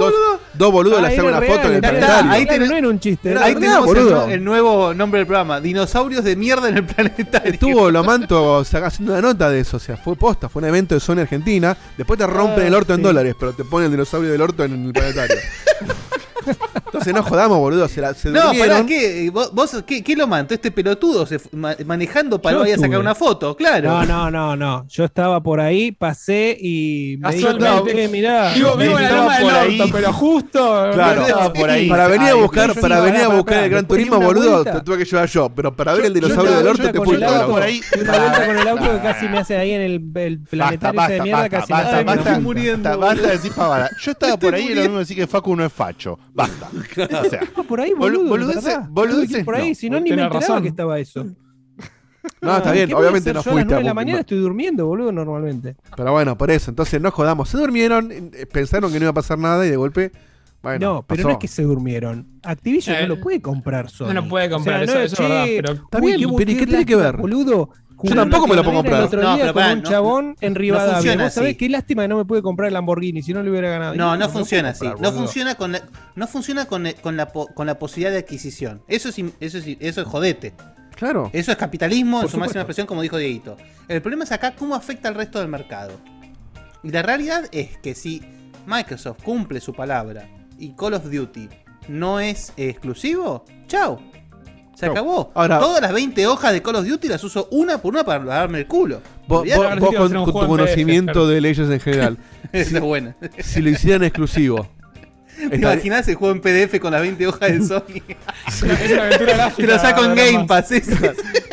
dos, 0.01 0.15
dos 0.55 0.73
boludos 0.73 0.99
Ah, 0.99 1.03
le 1.03 1.07
hagan 1.09 1.19
era 1.21 1.29
una 1.29 1.41
real, 1.41 1.53
foto 1.57 1.69
en 1.69 1.73
el 1.75 1.79
era 1.85 1.89
planetario. 1.91 2.31
Ahí 2.33 2.47
tenés- 2.47 2.69
no 2.71 2.77
era 2.77 2.89
un 2.89 3.01
chiste. 3.01 3.31
era 3.31 3.45
Ahí 3.45 3.55
verdad. 3.55 3.69
tenemos 3.69 3.89
el, 3.89 3.95
boludo. 4.05 4.27
nue- 4.27 4.33
el 4.33 4.45
nuevo 4.45 4.95
nombre 4.95 5.19
del 5.19 5.27
programa. 5.27 5.61
Dinosaurios 5.61 6.25
de 6.25 6.37
mierda 6.37 6.69
en 6.71 6.77
el 6.79 6.85
planetario. 6.87 7.53
Estuvo 7.53 7.91
Lomanto 7.91 8.65
saca- 8.65 8.87
haciendo 8.87 9.13
una 9.13 9.21
nota 9.23 9.51
de 9.51 9.61
eso, 9.61 9.77
o 9.77 9.81
sea, 9.81 9.97
fue 9.99 10.17
posta, 10.17 10.49
fue 10.49 10.63
un 10.63 10.69
evento 10.69 10.95
de 10.95 11.01
Sony 11.01 11.19
Argentina. 11.21 11.77
Después 11.97 12.19
te 12.19 12.27
rompen 12.27 12.67
el 12.67 12.75
orto 12.75 12.95
en 12.95 13.01
sí. 13.01 13.03
dólares, 13.05 13.35
pero 13.39 13.53
te 13.53 13.65
ponen 13.65 13.87
el 13.87 13.91
dinosaurio 13.93 14.31
del 14.33 14.41
orto 14.41 14.65
en 14.65 14.87
el 14.87 14.93
planetario. 14.93 15.37
Entonces 16.87 17.15
no 17.15 17.23
jodamos, 17.23 17.59
boludo, 17.59 17.89
se, 17.89 18.01
la, 18.01 18.15
se 18.15 18.31
No, 18.31 18.53
pará, 18.59 18.85
¿qué? 18.87 19.31
¿Vos, 19.33 19.53
vos 19.53 19.83
qué, 19.87 20.03
qué 20.03 20.17
lo 20.17 20.27
manto? 20.27 20.55
Este 20.55 20.71
pelotudo 20.71 21.27
se 21.27 21.41
ma- 21.53 21.77
manejando 21.85 22.41
para 22.41 22.57
Yo 22.57 22.61
vaya 22.61 22.75
a 22.77 22.79
sacar 22.79 22.99
una 22.99 23.15
foto, 23.15 23.57
claro. 23.57 23.91
No, 23.91 24.05
no, 24.05 24.31
no, 24.31 24.57
no. 24.57 24.87
Yo 24.89 25.05
estaba 25.05 25.43
por 25.43 25.61
ahí, 25.61 25.93
pasé 25.93 26.57
y 26.61 27.19
me 27.21 27.33
dije, 27.33 28.09
mirá. 28.09 28.53
Vivo, 28.55 28.77
vivo 28.77 28.99
en 28.99 29.05
la 29.05 29.11
loma 29.13 29.39
del 29.39 29.51
ahí. 29.51 29.91
pero 29.93 30.13
justo. 30.13 30.59
Claro, 30.99 31.23
estaba 31.23 31.53
por 31.53 31.71
ahí. 31.71 31.89
Para 31.89 32.09
venir 32.09 32.29
a 32.29 32.33
Ay, 32.33 32.41
buscar, 32.41 32.75
yo 32.75 32.81
para 32.81 32.97
digo, 32.97 33.07
venir 33.07 33.23
a 33.23 33.29
buscar 33.29 33.65
el 33.65 33.71
Gran 33.71 33.87
Turismo, 33.87 34.21
boludo, 34.21 34.65
te 34.65 34.81
tuve 34.81 34.99
que 34.99 35.05
llevar 35.05 35.29
yo. 35.29 35.49
Pero 35.55 35.75
para 35.75 35.95
ver 35.95 36.07
el 36.07 36.15
dinosaurio 36.15 36.57
del 36.57 36.67
orto 36.67 36.83
te 36.83 36.99
auto, 36.99 37.49
por 37.49 37.63
ahí. 37.63 37.81
una 38.01 38.19
vuelta 38.19 38.47
con 38.47 38.59
el 38.59 38.69
auto 38.69 38.93
que 38.93 38.99
casi 39.03 39.29
me 39.29 39.39
hace 39.39 39.57
ahí 39.57 39.73
en 39.73 39.81
el, 39.83 40.41
planetario 40.41 41.03
de 41.09 41.21
mierda, 41.23 41.49
casi 41.49 41.73
me 41.73 41.79
basta, 41.79 41.97
hace 41.97 42.05
basta, 42.05 42.97
basta 42.97 43.23
de 43.23 43.29
decir 43.29 43.53
pavada. 43.53 43.91
Yo 44.01 44.11
estaba 44.11 44.37
por 44.37 44.55
ahí 44.55 44.69
y 44.71 44.75
lo 44.75 44.83
mismo 44.83 44.99
decir 44.99 45.17
que 45.17 45.27
Facu 45.27 45.55
no 45.57 45.65
es 45.65 45.73
facho. 45.73 46.19
Basta. 46.39 46.71
O 47.27 47.29
sea, 47.29 47.41
por 47.69 47.81
ahí, 47.81 47.91
Bolu- 47.91 47.99
boludo. 48.29 48.29
boludeces- 48.53 48.65
¿verdad? 48.65 48.87
boludeces 48.89 49.45
por 49.45 49.55
ahí, 49.57 49.71
no. 49.71 49.75
si 49.75 49.91
no 49.91 49.97
ni 50.01 50.11
me 50.11 50.23
enteraba 50.23 50.41
razón. 50.41 50.63
que 50.63 50.69
estaba 50.69 50.99
eso. 50.99 51.27
No, 52.43 52.57
está 52.57 52.73
bien, 52.73 52.89
¿Qué 52.89 52.95
voy 52.95 53.03
a 53.03 53.09
obviamente 53.09 53.33
no 53.33 53.35
yo 53.35 53.41
a 53.41 53.45
las 53.45 53.53
fuiste 53.55 53.65
9 53.67 53.75
a 53.75 53.79
de 53.79 53.85
la 53.85 53.95
mañana 53.95 54.21
estoy 54.21 54.39
durmiendo, 54.39 54.87
boludo, 54.87 55.13
normalmente. 55.13 55.77
Pero 55.97 56.13
bueno, 56.13 56.37
por 56.39 56.51
eso, 56.51 56.71
entonces 56.71 57.01
no 57.01 57.11
jodamos. 57.11 57.49
Se 57.49 57.57
durmieron, 57.59 58.11
eh, 58.13 58.47
pensaron 58.53 58.93
que 58.93 58.99
no 58.99 59.05
iba 59.05 59.11
a 59.11 59.15
pasar 59.15 59.39
nada 59.39 59.67
y 59.67 59.71
de 59.71 59.77
golpe. 59.77 60.13
Bueno, 60.63 60.95
no, 60.95 61.03
pero 61.03 61.19
pasó. 61.19 61.29
no 61.29 61.33
es 61.35 61.39
que 61.39 61.49
se 61.49 61.63
durmieron. 61.63 62.27
Activision 62.43 62.97
Eh, 62.97 63.03
no 63.03 63.15
lo 63.17 63.21
puede 63.21 63.41
comprar 63.41 63.89
solo. 63.91 64.13
no 64.13 64.21
lo 64.23 64.29
puede 64.29 64.51
comprar, 64.51 64.83
eso- 64.83 64.99
eso 65.01 65.15
es 65.15 65.29
verdad, 65.29 65.45
pero- 65.47 65.73
Está 65.73 66.01
bien, 66.01 66.17
pero 66.37 66.51
¿y 66.51 66.57
qué 66.57 66.67
tiene 66.67 66.85
que 66.87 66.97
ver? 66.97 67.17
Boludo. 67.17 67.71
Yo 68.03 68.15
tampoco 68.15 68.47
me 68.47 68.55
lo 68.57 68.63
puedo 68.63 68.77
comprar. 68.77 69.01
El 69.01 69.07
otro 69.07 69.23
No, 69.23 69.35
día 69.35 69.43
pero 69.45 69.55
con 69.55 69.63
pará, 69.63 69.75
un 69.75 69.83
no- 69.83 69.89
chabón 69.91 70.37
en 70.41 70.53
no 70.53 70.59
Rivadavia. 70.59 70.93
funciona 70.95 71.25
Vos 71.25 71.33
sabés 71.35 71.49
así. 71.51 71.57
qué 71.59 71.69
lástima 71.69 72.03
que 72.03 72.09
no 72.09 72.17
me 72.17 72.25
puede 72.25 72.43
comprar 72.43 72.69
el 72.69 72.75
Lamborghini 72.75 73.23
si 73.23 73.33
no 73.35 73.43
le 73.43 73.51
hubiera 73.51 73.71
ganado. 73.71 73.95
No, 73.95 74.17
no 74.17 74.29
funciona 74.29 74.69
así. 74.71 74.87
No 75.01 75.13
funciona 75.13 75.55
con 75.57 75.73
la, 75.73 75.83
no 76.15 76.27
funciona 76.27 76.67
con, 76.67 76.87
con 77.01 77.17
la 77.17 77.27
con 77.27 77.67
la 77.67 77.79
posibilidad 77.79 78.13
de 78.13 78.19
adquisición. 78.19 78.83
Eso 78.89 79.09
es 79.09 79.19
eso 79.41 79.59
es 79.59 79.67
eso 79.81 80.01
es 80.03 80.07
jodete. 80.07 80.55
Claro. 80.95 81.31
Eso 81.33 81.53
es 81.53 81.57
capitalismo 81.59 82.19
en 82.19 82.23
Por 82.23 82.31
su 82.31 82.37
máxima 82.39 82.45
supuesto. 82.47 82.61
expresión, 82.61 82.87
como 82.87 83.03
dijo 83.03 83.17
Dieguito. 83.19 83.57
El 83.89 84.01
problema 84.03 84.25
es 84.25 84.33
acá 84.33 84.55
cómo 84.57 84.75
afecta 84.75 85.09
al 85.09 85.15
resto 85.15 85.39
del 85.39 85.49
mercado. 85.49 85.93
Y 86.83 86.91
la 86.91 87.03
realidad 87.03 87.45
es 87.53 87.79
que 87.79 87.95
si 87.95 88.23
Microsoft 88.67 89.23
cumple 89.23 89.61
su 89.61 89.73
palabra 89.75 90.29
y 90.59 90.71
Call 90.75 90.95
of 90.95 91.11
Duty 91.11 91.49
no 91.89 92.21
es 92.21 92.53
eh, 92.57 92.69
exclusivo, 92.69 93.45
chao. 93.67 94.01
Se 94.79 94.87
acabó. 94.87 95.31
Ahora- 95.35 95.59
Todas 95.59 95.83
las 95.83 95.93
20 95.93 96.27
hojas 96.29 96.53
de 96.53 96.63
Call 96.63 96.77
of 96.77 96.87
Duty 96.87 97.09
las 97.09 97.25
uso 97.25 97.49
una 97.51 97.79
por 97.79 97.93
una 97.95 98.05
para 98.05 98.25
darme 98.25 98.59
el 98.61 98.67
culo. 98.67 99.01
Vos, 99.27 99.45
con, 99.97 100.25
tu 100.25 100.33
conocimiento 100.33 101.27
de 101.27 101.41
leyes 101.41 101.69
en 101.69 101.81
general, 101.81 102.17
Esa 102.53 102.77
es 102.79 102.81
buena. 102.83 103.17
si 103.41 103.61
lo 103.61 103.71
hicieran 103.71 104.05
exclusivo, 104.05 104.69
¿Te 105.51 105.55
imaginas 105.57 106.07
el 106.09 106.17
juego 106.17 106.35
en 106.35 106.41
PDF 106.41 106.81
con 106.81 106.91
las 106.93 107.01
20 107.01 107.27
hojas 107.29 107.41
de 107.53 107.65
Sony? 107.65 108.03
Te 109.57 109.67
lo 109.67 109.79
saco 109.79 110.05
en 110.05 110.15
Game 110.17 110.45
Pass, 110.47 110.73
eso. 110.73 110.97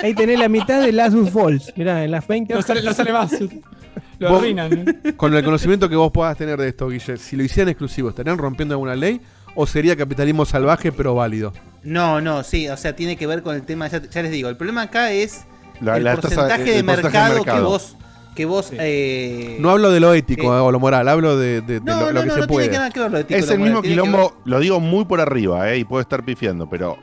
Ahí 0.01 0.13
tenés 0.15 0.39
la 0.39 0.49
mitad 0.49 0.81
de 0.81 0.91
Last 0.91 1.15
of 1.15 1.31
Falls. 1.31 1.71
Mirá, 1.75 2.03
en 2.03 2.09
las 2.11 2.27
20 2.27 2.53
No 2.53 2.61
sale, 2.63 2.81
no 2.81 2.93
sale 2.93 3.11
más. 3.13 3.31
Lo 4.19 4.29
Vos- 4.29 4.39
arruinan. 4.39 5.01
Con 5.17 5.35
el 5.35 5.43
conocimiento 5.43 5.87
que 5.89 5.95
vos 5.95 6.11
puedas 6.11 6.35
tener 6.37 6.57
de 6.59 6.69
esto, 6.69 6.87
Guille, 6.89 7.17
si 7.17 7.35
lo 7.35 7.43
hicieran 7.43 7.69
exclusivo, 7.69 8.09
¿estarían 8.09 8.37
rompiendo 8.37 8.73
alguna 8.73 8.95
ley 8.95 9.19
o 9.55 9.67
sería 9.67 9.95
capitalismo 9.95 10.45
salvaje 10.45 10.91
pero 10.91 11.13
válido? 11.15 11.53
No, 11.85 12.19
no, 12.19 12.43
sí, 12.43 12.67
o 12.67 12.75
sea, 12.77 12.95
tiene 12.95 13.15
que 13.15 13.27
ver 13.27 13.41
con 13.43 13.55
el 13.55 13.63
tema, 13.63 13.87
ya, 13.87 14.01
ya 14.01 14.21
les 14.23 14.31
digo, 14.31 14.49
el 14.49 14.57
problema 14.57 14.81
acá 14.83 15.11
es 15.11 15.45
La- 15.79 15.97
el 15.97 16.03
la 16.03 16.15
tasa- 16.15 16.21
porcentaje 16.35 16.71
el- 16.71 16.75
de, 16.77 16.83
mercado 16.83 17.43
que 17.43 17.59
vos, 17.61 17.95
que 18.35 18.45
vos 18.45 18.69
eh, 18.73 19.57
No 19.61 19.69
hablo 19.69 19.91
de 19.91 19.99
lo 19.99 20.13
ético 20.13 20.43
eh, 20.55 20.59
o 20.59 20.71
lo 20.71 20.79
moral, 20.79 21.07
hablo 21.07 21.37
de, 21.37 21.61
de- 21.61 21.79
de 21.79 21.85
No, 21.85 21.99
lo, 22.01 22.05
no, 22.07 22.11
lo 22.13 22.21
que 22.21 22.27
no, 22.27 22.33
se 22.33 22.39
no 22.41 22.47
tiene 22.47 22.47
puede. 22.47 22.69
que 22.69 22.77
nada 22.77 22.89
que 22.89 22.99
ver 22.99 23.11
lo 23.11 23.17
ético. 23.19 23.39
Es 23.39 23.45
lo 23.47 23.53
el 23.53 23.59
moral, 23.59 23.71
mismo 23.73 23.81
tiene 23.83 24.01
quilombo, 24.01 24.37
lo 24.45 24.59
digo 24.59 24.79
muy 24.79 25.05
por 25.05 25.21
arriba, 25.21 25.71
eh, 25.71 25.77
y 25.77 25.83
puedo 25.85 26.01
estar 26.01 26.25
pifiando, 26.25 26.67
pero 26.69 26.97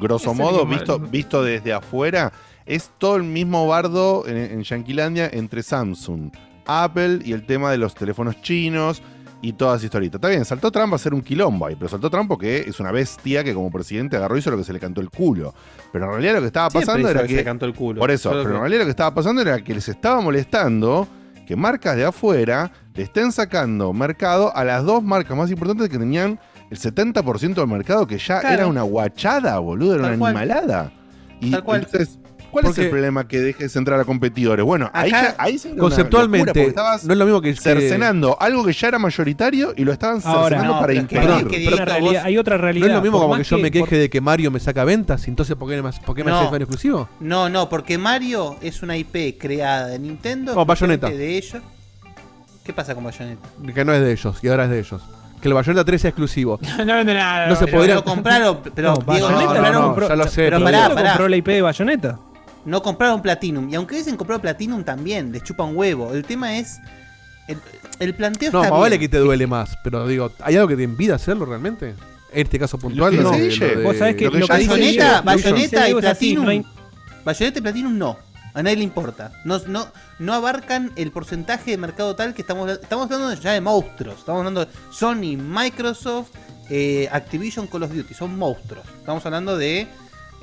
grosso 0.00 0.30
Es 0.30 0.36
modo, 0.38 0.64
visto, 0.64 0.98
visto 1.00 1.42
desde 1.42 1.72
afuera, 1.72 2.32
es 2.64 2.90
todo 2.98 3.16
el 3.16 3.24
mismo 3.24 3.66
bardo 3.66 4.24
en, 4.28 4.36
en 4.36 4.62
Yanquilandia 4.62 5.28
entre 5.32 5.62
Samsung, 5.64 6.30
Apple 6.66 7.20
y 7.24 7.32
el 7.32 7.44
tema 7.46 7.70
de 7.70 7.78
los 7.78 7.94
teléfonos 7.94 8.40
chinos 8.42 9.02
y 9.40 9.52
todas 9.52 9.74
esas 9.76 9.84
historietas. 9.84 10.18
Está 10.18 10.28
bien, 10.28 10.44
saltó 10.44 10.70
Trump 10.72 10.92
a 10.92 10.96
hacer 10.96 11.14
un 11.14 11.20
quilombo 11.22 11.66
ahí, 11.66 11.76
pero 11.76 11.88
saltó 11.88 12.10
Trump 12.10 12.28
porque 12.28 12.64
es 12.66 12.80
una 12.80 12.90
bestia 12.90 13.44
que 13.44 13.54
como 13.54 13.70
presidente 13.70 14.16
agarró 14.16 14.34
y 14.36 14.40
hizo 14.40 14.50
lo 14.50 14.56
que 14.56 14.64
se 14.64 14.72
le 14.72 14.80
cantó 14.80 15.00
el 15.00 15.10
culo. 15.10 15.54
Pero 15.92 16.06
en 16.06 16.10
realidad 16.12 16.34
lo 16.34 16.40
que 16.40 16.46
estaba 16.48 16.70
Siempre 16.70 16.86
pasando 16.86 17.08
era 17.10 17.20
que 17.22 17.26
que... 17.28 17.32
se 17.34 17.38
le 17.38 17.44
cantó 17.44 17.66
el 17.66 17.74
culo. 17.74 18.00
Por 18.00 18.10
eso, 18.10 18.30
Solo 18.30 18.42
pero 18.42 18.50
que- 18.50 18.56
en 18.56 18.60
realidad 18.62 18.80
lo 18.80 18.84
que 18.86 18.90
estaba 18.90 19.14
pasando 19.14 19.42
era 19.42 19.60
que 19.60 19.74
les 19.74 19.88
estaba 19.88 20.20
molestando 20.20 21.06
que 21.46 21.56
marcas 21.56 21.96
de 21.96 22.04
afuera 22.04 22.70
le 22.94 23.02
estén 23.04 23.32
sacando 23.32 23.92
mercado 23.92 24.54
a 24.54 24.64
las 24.64 24.84
dos 24.84 25.02
marcas 25.02 25.36
más 25.36 25.50
importantes 25.50 25.88
que 25.88 25.98
tenían 25.98 26.38
el 26.70 26.76
70% 26.78 27.54
del 27.54 27.66
mercado, 27.66 28.06
que 28.06 28.18
ya 28.18 28.40
Claro. 28.40 28.54
era 28.54 28.66
una 28.66 28.82
guachada, 28.82 29.58
boludo, 29.58 29.94
era 29.94 30.02
Tal 30.02 30.10
una 30.12 30.18
cual. 30.18 30.36
animalada. 30.36 30.92
Y 31.40 31.50
Tal 31.52 31.64
cual. 31.64 31.84
entonces, 31.86 32.18
¿cuál 32.50 32.66
es 32.66 32.78
el 32.78 32.90
problema 32.90 33.26
que 33.28 33.40
dejes 33.40 33.74
entrar 33.76 33.98
a 34.00 34.04
competidores? 34.04 34.64
Bueno, 34.64 34.90
ahí, 34.92 35.10
Acá- 35.10 35.22
ya, 35.22 35.34
ahí 35.38 35.58
se 35.58 35.74
Conceptualmente, 35.76 36.46
locura, 36.48 36.52
porque 36.54 36.68
estabas 36.68 37.04
no 37.04 37.12
es 37.12 37.18
lo 37.18 37.24
mismo 37.24 37.40
que... 37.40 37.54
que- 37.54 37.60
cercenando 37.60 38.36
algo 38.40 38.64
que 38.64 38.72
ya 38.72 38.88
era 38.88 38.98
mayoritario 38.98 39.72
y 39.76 39.84
lo 39.84 39.92
estaban 39.92 40.20
Ahora, 40.24 40.42
cercenando 40.48 40.74
no, 40.74 40.80
para 40.80 40.94
impedir. 40.94 41.30
es 41.30 41.44
que 41.46 41.56
Hay 41.56 41.66
otra 41.68 41.84
realidad- 41.84 42.12
vos- 42.20 42.24
hay 42.24 42.38
otra 42.38 42.58
no 42.58 42.68
es 42.68 42.92
lo 42.92 43.02
mismo 43.02 43.18
como 43.20 43.28
más 43.34 43.38
que 43.38 43.44
yo 43.44 43.58
me 43.58 43.70
por- 43.70 43.88
queje 43.88 43.98
de 44.02 44.10
que 44.10 44.20
Mario 44.20 44.50
me 44.50 44.60
saca 44.60 44.84
ventas, 44.84 45.26
entonces 45.28 45.56
¿por 45.56 45.68
qué 45.68 45.80
me, 45.82 45.90
por 45.92 46.14
qué 46.16 46.24
me 46.24 46.30
No. 46.30 46.38
haces 46.38 46.50
Mario 46.50 46.64
exclusivo? 46.64 47.08
No, 47.20 47.48
no, 47.48 47.68
porque 47.68 47.98
Mario 47.98 48.56
es 48.60 48.82
una 48.82 48.96
IP 48.96 49.36
creada 49.38 49.86
de 49.88 49.98
Nintendo. 49.98 50.52
Como 50.54 50.66
Bayonetta. 50.66 51.08
exclusivamente 51.08 51.18
de 51.18 51.36
ellos. 51.38 51.62
¿Qué 52.64 52.72
pasa 52.72 52.94
con 52.94 53.04
Bayonetta? 53.04 53.48
Que 53.74 53.84
no 53.84 53.92
es 53.94 54.00
de 54.02 54.12
ellos 54.12 54.36
y 54.42 54.48
ahora 54.48 54.64
es 54.64 54.70
de 54.70 54.78
ellos. 54.80 55.00
Que 55.40 55.46
el 55.48 55.54
Bayonetta 55.54 55.84
3 55.84 56.02
sea 56.02 56.08
exclusivo. 56.10 56.58
No 56.84 56.94
vende 56.96 57.14
nada. 57.14 57.46
No 57.46 57.54
se 57.56 57.64
Pero 57.66 57.78
podría- 57.78 57.94
lo 57.94 58.04
compraron, 58.04 58.58
pero 58.74 58.90
No, 58.94 59.12
Diego, 59.12 59.30
no, 59.30 59.36
Bayonetta 59.36 59.70
no, 59.70 59.72
no, 59.80 59.86
compró- 59.86 60.08
ya 60.08 60.16
lo 60.16 60.24
sé, 60.26 60.42
pero 60.44 60.56
pero 60.58 60.64
pará, 60.64 60.94
pará. 60.94 61.08
compró 61.10 61.28
la 61.28 61.36
IP 61.36 61.46
de 61.52 61.62
Bayonetta. 61.62 62.18
No 62.68 62.82
compraron 62.82 63.22
Platinum. 63.22 63.68
Y 63.70 63.74
aunque 63.74 63.94
hubiesen 63.94 64.16
comprado 64.16 64.40
Platinum 64.40 64.84
también, 64.84 65.32
les 65.32 65.42
chupa 65.42 65.64
un 65.64 65.76
huevo. 65.76 66.12
El 66.14 66.24
tema 66.24 66.56
es. 66.58 66.78
El, 67.48 67.58
el 67.98 68.14
planteo 68.14 68.52
No, 68.52 68.62
está 68.62 68.70
más 68.72 68.80
vale 68.80 68.98
que 68.98 69.08
te 69.08 69.16
duele 69.18 69.46
más, 69.46 69.78
pero 69.82 70.06
digo, 70.06 70.30
¿hay 70.40 70.56
algo 70.56 70.68
que 70.68 70.76
te 70.76 70.82
impida 70.82 71.14
hacerlo 71.14 71.46
realmente? 71.46 71.94
En 72.30 72.42
este 72.42 72.58
caso 72.58 72.78
puntual, 72.78 73.10
que 73.16 73.22
lo 73.22 73.30
dice 73.30 73.42
Guille, 73.48 73.68
lo 73.74 73.78
de- 73.80 73.84
Vos 73.86 73.96
sabés 73.96 74.16
que 74.16 74.24
lo 74.26 74.30
que 74.32 74.38
lo 74.40 74.46
que 74.48 74.56
dice 74.58 74.74
dice 74.76 74.98
que 74.98 74.98
dice 74.98 75.20
Bayonetta 75.24 75.88
y 75.88 75.94
Platinum. 75.94 76.44
no 76.44 76.50
hay- 76.50 76.66
Bayonetta 77.24 77.58
y 77.58 77.62
Platinum 77.62 77.98
no. 77.98 78.18
A 78.54 78.62
nadie 78.62 78.76
le 78.76 78.82
importa. 78.84 79.32
No, 79.44 79.58
no, 79.66 79.86
no 80.18 80.34
abarcan 80.34 80.92
el 80.96 81.10
porcentaje 81.10 81.70
de 81.70 81.76
mercado 81.78 82.14
tal 82.16 82.34
que 82.34 82.42
estamos 82.42 82.70
estamos 82.70 83.10
hablando 83.10 83.32
ya 83.40 83.52
de 83.52 83.60
monstruos. 83.62 84.18
Estamos 84.18 84.40
hablando 84.40 84.64
de 84.66 84.70
Sony, 84.90 85.36
Microsoft, 85.38 86.30
eh, 86.68 87.08
Activision, 87.12 87.66
Call 87.66 87.84
of 87.84 87.94
Duty. 87.94 88.12
Son 88.14 88.36
monstruos. 88.36 88.84
Estamos 88.98 89.24
hablando 89.24 89.56
de. 89.56 89.86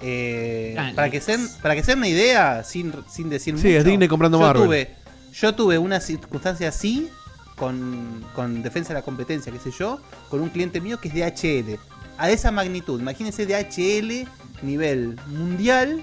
Eh, 0.01 0.75
Ah, 0.77 0.91
para, 0.95 1.09
que 1.09 1.21
se, 1.21 1.37
para 1.61 1.75
que 1.75 1.83
se 1.83 1.91
den 1.91 1.99
una 1.99 2.07
idea, 2.07 2.63
sin, 2.63 2.93
sin 3.09 3.29
decir 3.29 3.57
Sí, 3.57 3.67
mucho. 3.67 3.79
es 3.79 3.85
Disney 3.85 4.07
comprando 4.07 4.39
yo 4.39 4.45
Marvel. 4.45 4.63
Tuve, 4.65 4.89
yo 5.33 5.55
tuve 5.55 5.77
una 5.77 5.99
circunstancia 5.99 6.69
así, 6.69 7.09
con, 7.55 8.25
con 8.35 8.61
defensa 8.63 8.89
de 8.89 8.95
la 8.99 9.01
competencia, 9.05 9.51
qué 9.51 9.59
sé 9.59 9.71
yo, 9.71 9.99
con 10.29 10.41
un 10.41 10.49
cliente 10.49 10.81
mío 10.81 10.99
que 10.99 11.07
es 11.09 11.13
DHL. 11.13 11.79
A 12.17 12.29
esa 12.29 12.51
magnitud, 12.51 12.99
imagínense 12.99 13.45
DHL 13.45 14.27
nivel 14.61 15.17
mundial 15.27 16.01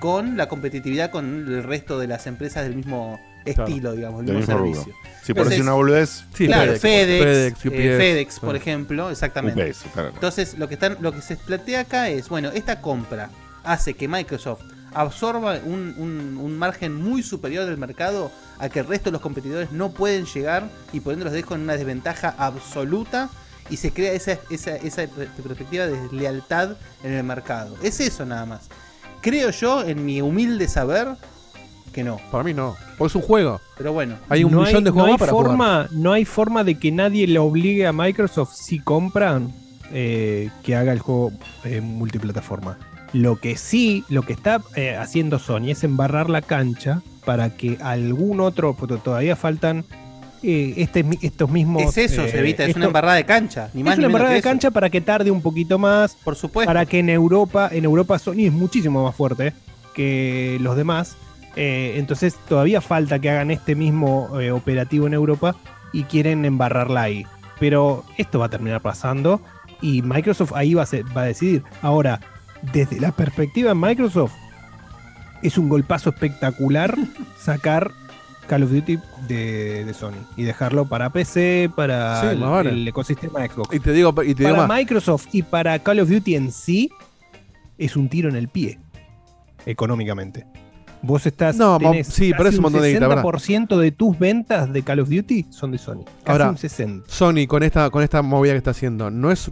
con 0.00 0.36
la 0.36 0.48
competitividad 0.48 1.10
con 1.10 1.46
el 1.48 1.62
resto 1.62 1.98
de 1.98 2.06
las 2.06 2.26
empresas 2.26 2.64
del 2.64 2.74
mismo 2.76 3.18
estilo, 3.44 3.92
digamos, 3.92 4.20
el 4.20 4.26
Del 4.26 4.36
mismo, 4.36 4.54
mismo 4.58 4.74
servicio. 4.74 4.92
rubro. 4.94 5.05
Si 5.26 5.34
por 5.34 5.48
decir 5.48 5.62
una 5.62 5.72
boludez, 5.72 6.24
Sí, 6.34 6.46
claro, 6.46 6.72
FedEx, 6.76 6.80
FedEx, 6.80 7.58
FedEx, 7.58 7.64
eh, 7.64 7.68
UPS, 7.68 7.96
FedEx, 7.98 8.40
por 8.40 8.56
ejemplo, 8.56 9.10
exactamente. 9.10 9.68
UPS, 9.70 9.84
claro. 9.92 10.08
Entonces, 10.14 10.56
lo 10.58 10.68
que 10.68 10.74
están, 10.74 10.96
lo 11.00 11.12
que 11.12 11.20
se 11.22 11.36
plantea 11.36 11.80
acá 11.80 12.08
es, 12.08 12.28
bueno, 12.28 12.50
esta 12.54 12.80
compra 12.80 13.30
hace 13.64 13.94
que 13.94 14.06
Microsoft 14.08 14.62
absorba 14.94 15.58
un, 15.64 15.94
un- 15.98 16.38
un 16.40 16.56
margen 16.58 16.94
muy 16.94 17.22
superior 17.22 17.66
del 17.66 17.76
mercado 17.76 18.30
a 18.58 18.68
que 18.68 18.78
el 18.80 18.86
resto 18.86 19.06
de 19.10 19.12
los 19.12 19.20
competidores 19.20 19.70
no 19.72 19.90
pueden 19.92 20.24
llegar 20.26 20.70
y 20.92 21.00
por 21.00 21.12
ende 21.12 21.24
los 21.24 21.34
dejo 21.34 21.54
en 21.54 21.62
una 21.62 21.76
desventaja 21.76 22.34
absoluta 22.38 23.28
y 23.68 23.76
se 23.76 23.92
crea 23.92 24.12
esa, 24.12 24.38
esa, 24.48 24.76
esa 24.76 25.06
per- 25.08 25.28
perspectiva 25.28 25.86
de 25.86 26.00
deslealtad 26.00 26.76
en 27.02 27.12
el 27.12 27.24
mercado. 27.24 27.76
Es 27.82 28.00
eso 28.00 28.24
nada 28.24 28.46
más. 28.46 28.68
Creo 29.20 29.50
yo, 29.50 29.82
en 29.82 30.04
mi 30.06 30.20
humilde 30.22 30.68
saber, 30.68 31.08
que 31.96 32.04
no. 32.04 32.20
Para 32.30 32.44
mí 32.44 32.54
no, 32.54 32.76
porque 32.96 33.10
es 33.10 33.14
un 33.16 33.22
juego. 33.22 33.60
Pero 33.76 33.92
bueno. 33.92 34.14
Hay 34.28 34.44
un 34.44 34.52
no 34.52 34.60
millón 34.62 34.84
de 34.84 34.90
no 34.90 34.94
juegos 34.94 35.20
hay 35.22 35.28
jugar. 35.28 35.46
forma, 35.46 35.88
No 35.90 36.12
hay 36.12 36.24
forma 36.24 36.62
de 36.62 36.78
que 36.78 36.92
nadie 36.92 37.26
le 37.26 37.40
obligue 37.40 37.86
a 37.88 37.92
Microsoft 37.92 38.54
si 38.54 38.78
compran 38.78 39.52
eh, 39.92 40.50
que 40.62 40.76
haga 40.76 40.92
el 40.92 41.00
juego 41.00 41.32
eh, 41.64 41.80
multiplataforma. 41.80 42.78
Lo 43.12 43.36
que 43.40 43.56
sí, 43.56 44.04
lo 44.08 44.22
que 44.22 44.32
está 44.34 44.60
eh, 44.76 44.94
haciendo 44.96 45.38
Sony 45.38 45.70
es 45.70 45.82
embarrar 45.84 46.28
la 46.28 46.42
cancha 46.42 47.02
para 47.24 47.50
que 47.56 47.78
algún 47.80 48.40
otro, 48.40 48.74
porque 48.74 48.96
todavía 48.96 49.34
faltan 49.36 49.84
eh, 50.42 50.74
este, 50.76 51.04
estos 51.22 51.50
mismos... 51.50 51.82
Es 51.82 51.96
eso, 52.12 52.24
eh, 52.24 52.28
Cevita, 52.28 52.64
es 52.64 52.68
esto- 52.70 52.78
una 52.78 52.86
embarrada 52.88 53.14
de 53.16 53.24
cancha. 53.24 53.70
Ni 53.74 53.82
más 53.82 53.94
es 53.94 53.98
una 53.98 54.06
embarrada 54.08 54.32
de 54.32 54.38
eso. 54.40 54.48
cancha 54.48 54.70
para 54.70 54.90
que 54.90 55.00
tarde 55.00 55.30
un 55.30 55.40
poquito 55.40 55.78
más. 55.78 56.14
Por 56.22 56.36
supuesto. 56.36 56.68
Para 56.68 56.84
que 56.84 56.98
en 56.98 57.08
Europa, 57.08 57.70
en 57.72 57.84
Europa 57.84 58.18
Sony 58.18 58.44
es 58.46 58.52
muchísimo 58.52 59.02
más 59.04 59.14
fuerte 59.14 59.54
que 59.94 60.58
los 60.60 60.76
demás. 60.76 61.16
Eh, 61.56 61.94
entonces 61.96 62.36
todavía 62.48 62.80
falta 62.80 63.18
que 63.18 63.30
hagan 63.30 63.50
este 63.50 63.74
mismo 63.74 64.38
eh, 64.40 64.50
operativo 64.52 65.06
en 65.06 65.14
Europa 65.14 65.56
y 65.92 66.04
quieren 66.04 66.44
embarrarla 66.44 67.02
ahí. 67.02 67.26
Pero 67.58 68.04
esto 68.18 68.38
va 68.38 68.46
a 68.46 68.50
terminar 68.50 68.82
pasando 68.82 69.40
y 69.80 70.02
Microsoft 70.02 70.52
ahí 70.54 70.74
va 70.74 70.82
a, 70.82 70.86
ser- 70.86 71.04
va 71.16 71.22
a 71.22 71.26
decidir. 71.26 71.62
Ahora, 71.82 72.20
desde 72.72 73.00
la 73.00 73.12
perspectiva 73.12 73.70
de 73.70 73.74
Microsoft, 73.74 74.34
es 75.42 75.56
un 75.58 75.68
golpazo 75.68 76.10
espectacular 76.10 76.94
sacar 77.38 77.90
Call 78.46 78.62
of 78.62 78.70
Duty 78.70 78.98
de, 79.26 79.84
de 79.84 79.94
Sony 79.94 80.12
y 80.36 80.44
dejarlo 80.44 80.84
para 80.86 81.10
PC, 81.10 81.70
para 81.74 82.20
Sí, 82.20 82.26
el, 82.28 82.38
más 82.38 82.50
vale. 82.50 82.70
el 82.70 82.86
ecosistema 82.86 83.40
de 83.40 83.48
Xbox. 83.48 83.74
Y 83.74 83.80
te 83.80 83.92
digo, 83.92 84.14
y 84.22 84.34
te 84.34 84.44
digo 84.44 84.54
Para 84.56 84.66
más. 84.68 84.78
Microsoft 84.78 85.26
y 85.32 85.42
para 85.42 85.78
Call 85.80 86.00
of 86.00 86.08
Duty 86.10 86.34
en 86.36 86.52
sí, 86.52 86.90
es 87.78 87.96
un 87.96 88.08
tiro 88.08 88.28
en 88.28 88.36
el 88.36 88.48
pie, 88.48 88.78
económicamente. 89.64 90.46
Vos 91.02 91.24
estás. 91.26 91.56
No, 91.56 91.78
tenés 91.78 92.06
sí, 92.08 92.30
pero 92.32 92.44
casi 92.44 92.54
es 92.54 92.58
un 92.58 92.62
montón 92.62 92.82
de 92.82 92.92
guita, 92.92 93.06
¿verdad? 93.08 93.22
60% 93.24 93.76
de 93.78 93.92
tus 93.92 94.18
ventas 94.18 94.72
de 94.72 94.82
Call 94.82 95.00
of 95.00 95.08
Duty 95.08 95.46
son 95.50 95.70
de 95.72 95.78
Sony. 95.78 96.04
Casi 96.04 96.30
Ahora, 96.32 96.50
un 96.50 96.58
60. 96.58 97.08
Sony 97.08 97.46
con 97.46 97.62
esta, 97.62 97.90
con 97.90 98.02
esta 98.02 98.22
movida 98.22 98.52
que 98.52 98.58
está 98.58 98.70
haciendo, 98.70 99.10
¿no 99.10 99.30
es 99.30 99.50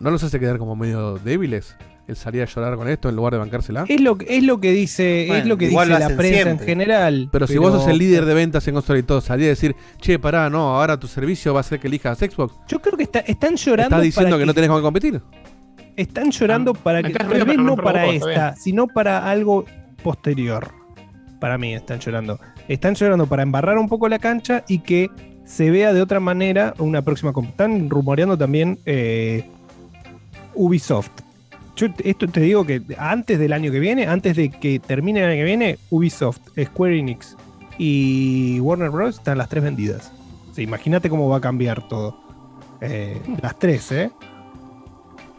no 0.00 0.10
los 0.10 0.22
hace 0.22 0.38
quedar 0.40 0.58
como 0.58 0.74
medio 0.76 1.18
débiles 1.18 1.76
el 2.06 2.16
salir 2.16 2.42
a 2.42 2.44
llorar 2.44 2.76
con 2.76 2.86
esto 2.88 3.08
en 3.08 3.16
lugar 3.16 3.32
de 3.32 3.38
bancársela? 3.38 3.84
Es 3.88 4.00
lo, 4.00 4.18
que- 4.18 4.36
es 4.36 4.42
lo 4.44 4.60
que 4.60 4.72
dice, 4.72 5.38
es 5.38 5.46
lo 5.46 5.56
que 5.56 5.68
dice 5.68 5.86
lo 5.86 5.98
la 5.98 6.08
prensa 6.16 6.50
en 6.50 6.58
general. 6.58 7.28
Pero 7.32 7.46
si 7.46 7.56
vos 7.58 7.72
sos 7.72 7.88
el 7.88 7.98
líder 7.98 8.24
de 8.26 8.34
ventas 8.34 8.66
en 8.68 8.74
consola 8.74 8.98
y 8.98 9.02
todo, 9.04 9.20
salir 9.20 9.46
a 9.46 9.50
decir, 9.50 9.74
che, 10.00 10.18
pará, 10.18 10.50
no, 10.50 10.76
ahora 10.76 10.98
tu 10.98 11.06
servicio 11.06 11.54
va 11.54 11.60
a 11.60 11.62
ser 11.62 11.80
que 11.80 11.86
elijas 11.88 12.18
Xbox. 12.18 12.54
Yo 12.68 12.80
creo 12.80 12.96
que 12.96 13.04
está- 13.04 13.20
están 13.20 13.56
llorando. 13.56 13.96
Estás 13.96 14.02
diciendo 14.02 14.30
para 14.32 14.40
que, 14.40 14.46
no 14.46 14.54
tenés 14.54 14.68
con 14.70 14.78
qué 14.78 14.82
competir. 14.82 15.22
Están 15.96 16.30
llorando 16.32 16.74
para 16.74 17.02
que. 17.02 17.10
Tal 17.12 17.44
vez 17.44 17.56
no 17.56 17.76
para 17.76 18.06
esta, 18.06 18.50
bien. 18.50 18.56
sino 18.60 18.86
para 18.88 19.30
algo 19.30 19.64
posterior. 20.04 20.70
Para 21.40 21.58
mí 21.58 21.74
están 21.74 21.98
llorando. 21.98 22.38
Están 22.68 22.94
llorando 22.94 23.26
para 23.26 23.42
embarrar 23.42 23.78
un 23.78 23.88
poco 23.88 24.08
la 24.08 24.20
cancha 24.20 24.62
y 24.68 24.78
que 24.78 25.10
se 25.44 25.70
vea 25.70 25.92
de 25.92 26.00
otra 26.00 26.20
manera 26.20 26.74
una 26.78 27.02
próxima. 27.02 27.32
Están 27.36 27.90
rumoreando 27.90 28.38
también 28.38 28.78
eh, 28.86 29.44
Ubisoft. 30.54 31.10
Yo 31.74 31.88
esto 32.04 32.28
te 32.28 32.40
digo 32.40 32.64
que 32.64 32.80
antes 32.96 33.40
del 33.40 33.52
año 33.52 33.72
que 33.72 33.80
viene, 33.80 34.06
antes 34.06 34.36
de 34.36 34.48
que 34.48 34.78
termine 34.78 35.20
el 35.20 35.26
año 35.26 35.38
que 35.38 35.44
viene, 35.44 35.78
Ubisoft, 35.90 36.38
Square 36.62 36.96
Enix 36.96 37.36
y 37.78 38.60
Warner 38.60 38.90
Bros. 38.90 39.16
están 39.16 39.38
las 39.38 39.48
tres 39.48 39.64
vendidas. 39.64 40.12
Imagínate 40.56 41.10
cómo 41.10 41.28
va 41.28 41.38
a 41.38 41.40
cambiar 41.40 41.88
todo. 41.88 42.16
Eh, 42.80 43.20
las 43.42 43.58
tres, 43.58 43.90
¿eh? 43.90 44.12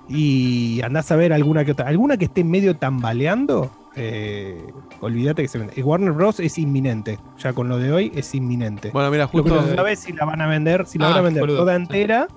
Y 0.10 0.82
andás 0.84 1.10
a 1.12 1.16
ver 1.16 1.32
alguna 1.32 1.64
que 1.64 1.72
otra. 1.72 1.88
Alguna 1.88 2.18
que 2.18 2.26
esté 2.26 2.44
medio 2.44 2.76
tambaleando. 2.76 3.72
Eh, 3.96 4.62
olvídate 5.02 5.42
que 5.42 5.48
se 5.48 5.58
vende. 5.58 5.82
Warner 5.84 6.12
Bros. 6.12 6.40
es 6.40 6.58
inminente. 6.58 7.18
Ya 7.38 7.54
con 7.54 7.70
lo 7.70 7.78
de 7.78 7.92
hoy 7.92 8.12
es 8.16 8.34
inminente. 8.36 8.92
Bueno, 8.92 9.10
mira, 9.12 9.26
Lo 9.26 9.32
que 9.44 9.50
justo. 9.50 9.62
no 9.62 9.68
se 9.68 9.76
sabe 9.76 9.92
es 9.94 10.00
si 10.00 10.14
la 10.14 10.26
van 10.26 10.42
a 10.42 10.48
vender, 10.48 10.86
si 10.86 10.98
la 10.98 11.08
Ah, 11.08 11.10
van 11.10 11.18
a 11.20 11.22
vender 11.22 11.42
boludo. 11.42 11.58
toda 11.60 11.76
entera 11.76 12.28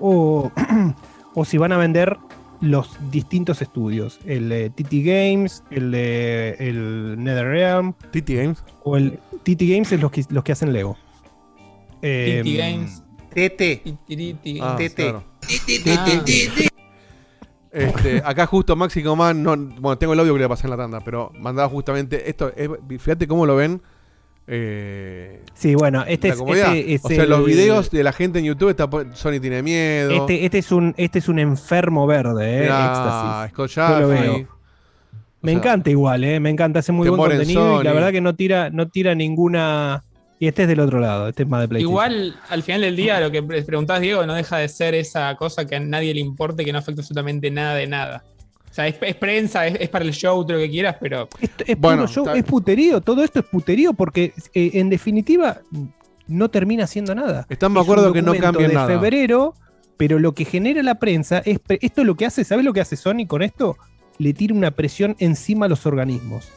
o, 0.00 0.50
o 1.34 1.44
si 1.44 1.58
van 1.58 1.72
a 1.72 1.76
vender 1.76 2.16
los 2.60 2.96
distintos 3.10 3.60
estudios. 3.62 4.20
El 4.24 4.48
de 4.48 4.70
TT 4.70 4.92
Games, 5.04 5.64
el 5.70 5.90
de 5.90 6.56
el 6.60 7.16
NetherRealm. 7.22 7.92
TT 8.12 8.30
Games. 8.30 8.62
O 8.84 8.96
el 8.96 9.18
TT 9.42 9.62
Games 9.62 9.92
es 9.92 10.00
los 10.00 10.10
que, 10.12 10.24
los 10.28 10.44
que 10.44 10.52
hacen 10.52 10.72
Lego. 10.72 10.96
Em, 12.02 12.44
TT 12.44 12.56
Games. 12.58 13.02
TT. 13.34 14.60
Ah, 14.60 14.76
TT. 14.76 16.68
Este, 17.72 18.22
acá 18.24 18.46
justo 18.46 18.76
Maxi 18.76 19.02
Coman, 19.02 19.42
no, 19.42 19.56
bueno, 19.56 19.96
tengo 19.96 20.12
el 20.12 20.20
audio 20.20 20.34
que 20.34 20.40
le 20.40 20.48
pasé 20.48 20.66
en 20.66 20.70
la 20.72 20.76
tanda, 20.76 21.00
pero 21.00 21.32
mandaba 21.38 21.68
justamente 21.70 22.28
esto, 22.28 22.52
es- 22.54 22.68
fíjate 23.00 23.26
cómo 23.26 23.46
lo 23.46 23.56
ven. 23.56 23.80
eh, 24.48 25.40
Sí, 25.54 25.74
bueno, 25.76 26.04
este 26.06 26.28
es- 26.28 26.40
este 26.40 26.94
es 26.94 27.04
o 27.04 27.08
sea, 27.08 27.26
los 27.26 27.46
videos 27.46 27.90
de 27.90 28.02
la 28.02 28.12
gente 28.12 28.40
en 28.40 28.44
YouTube 28.44 28.70
está 28.70 28.88
Sony 29.14 29.38
tiene 29.40 29.62
miedo. 29.62 30.10
Este, 30.12 30.44
este 30.44 30.58
es 30.58 30.72
un, 30.72 30.94
este 30.96 31.20
es 31.20 31.28
un 31.28 31.38
enfermo 31.38 32.06
verde, 32.06 32.58
eh. 32.58 32.62
Mirá, 32.62 32.86
éxtasis. 32.86 33.52
Scott 33.54 33.70
Yo 33.70 34.00
lo 34.00 34.08
veo. 34.08 34.48
Me 35.42 35.52
encanta 35.52 35.90
igual, 35.90 36.24
eh. 36.24 36.40
Me 36.40 36.50
encanta, 36.50 36.80
hace 36.80 36.92
muy 36.92 37.08
buen 37.08 37.20
contenido 37.38 37.80
y 37.80 37.84
la 37.84 37.92
verdad 37.94 38.10
que 38.12 38.20
no 38.20 38.34
tira, 38.34 38.68
no 38.70 38.88
tira 38.88 39.14
ninguna. 39.14 40.02
Y 40.42 40.48
este 40.48 40.62
es 40.62 40.68
del 40.68 40.80
otro 40.80 40.98
lado, 40.98 41.28
este 41.28 41.44
es 41.44 41.48
más 41.48 41.60
de 41.60 41.68
PlayStation. 41.68 41.92
Igual, 41.92 42.34
al 42.48 42.62
final 42.64 42.80
del 42.80 42.96
día, 42.96 43.20
lo 43.20 43.30
que 43.30 43.44
pre- 43.44 43.62
preguntabas, 43.62 44.02
Diego, 44.02 44.26
no 44.26 44.34
deja 44.34 44.56
de 44.58 44.68
ser 44.68 44.92
esa 44.92 45.36
cosa 45.36 45.64
que 45.68 45.76
a 45.76 45.80
nadie 45.80 46.12
le 46.12 46.20
importe, 46.20 46.64
que 46.64 46.72
no 46.72 46.80
afecta 46.80 47.00
absolutamente 47.00 47.48
nada 47.52 47.76
de 47.76 47.86
nada. 47.86 48.24
O 48.68 48.74
sea, 48.74 48.88
es, 48.88 48.96
es 49.02 49.14
prensa, 49.14 49.68
es, 49.68 49.76
es 49.78 49.88
para 49.88 50.04
el 50.04 50.12
show, 50.12 50.42
todo 50.44 50.54
lo 50.54 50.58
que 50.64 50.68
quieras, 50.68 50.96
pero. 51.00 51.28
es 51.40 51.76
puro 51.76 52.08
show, 52.08 52.28
es 52.34 52.42
puterío, 52.42 53.00
todo 53.00 53.22
esto 53.22 53.38
es 53.38 53.44
puterío 53.44 53.92
porque 53.92 54.32
eh, 54.52 54.70
en 54.74 54.90
definitiva 54.90 55.60
no 56.26 56.48
termina 56.50 56.84
haciendo 56.84 57.14
nada. 57.14 57.46
Estamos 57.48 57.76
de 57.76 57.80
Es 57.82 57.86
un 57.88 57.92
acuerdo 57.92 58.12
que 58.12 58.22
no 58.22 58.34
cambien 58.34 58.70
de 58.70 58.74
nada. 58.74 58.88
febrero, 58.88 59.54
pero 59.96 60.18
lo 60.18 60.34
que 60.34 60.44
genera 60.44 60.82
la 60.82 60.96
prensa 60.96 61.38
es 61.44 61.60
esto 61.68 62.02
lo 62.02 62.16
que 62.16 62.26
hace, 62.26 62.42
¿sabes 62.42 62.64
lo 62.64 62.72
que 62.72 62.80
hace 62.80 62.96
Sony 62.96 63.28
con 63.28 63.42
esto? 63.42 63.76
Le 64.18 64.32
tira 64.34 64.54
una 64.56 64.72
presión 64.72 65.14
encima 65.20 65.66
a 65.66 65.68
los 65.68 65.86
organismos. 65.86 66.48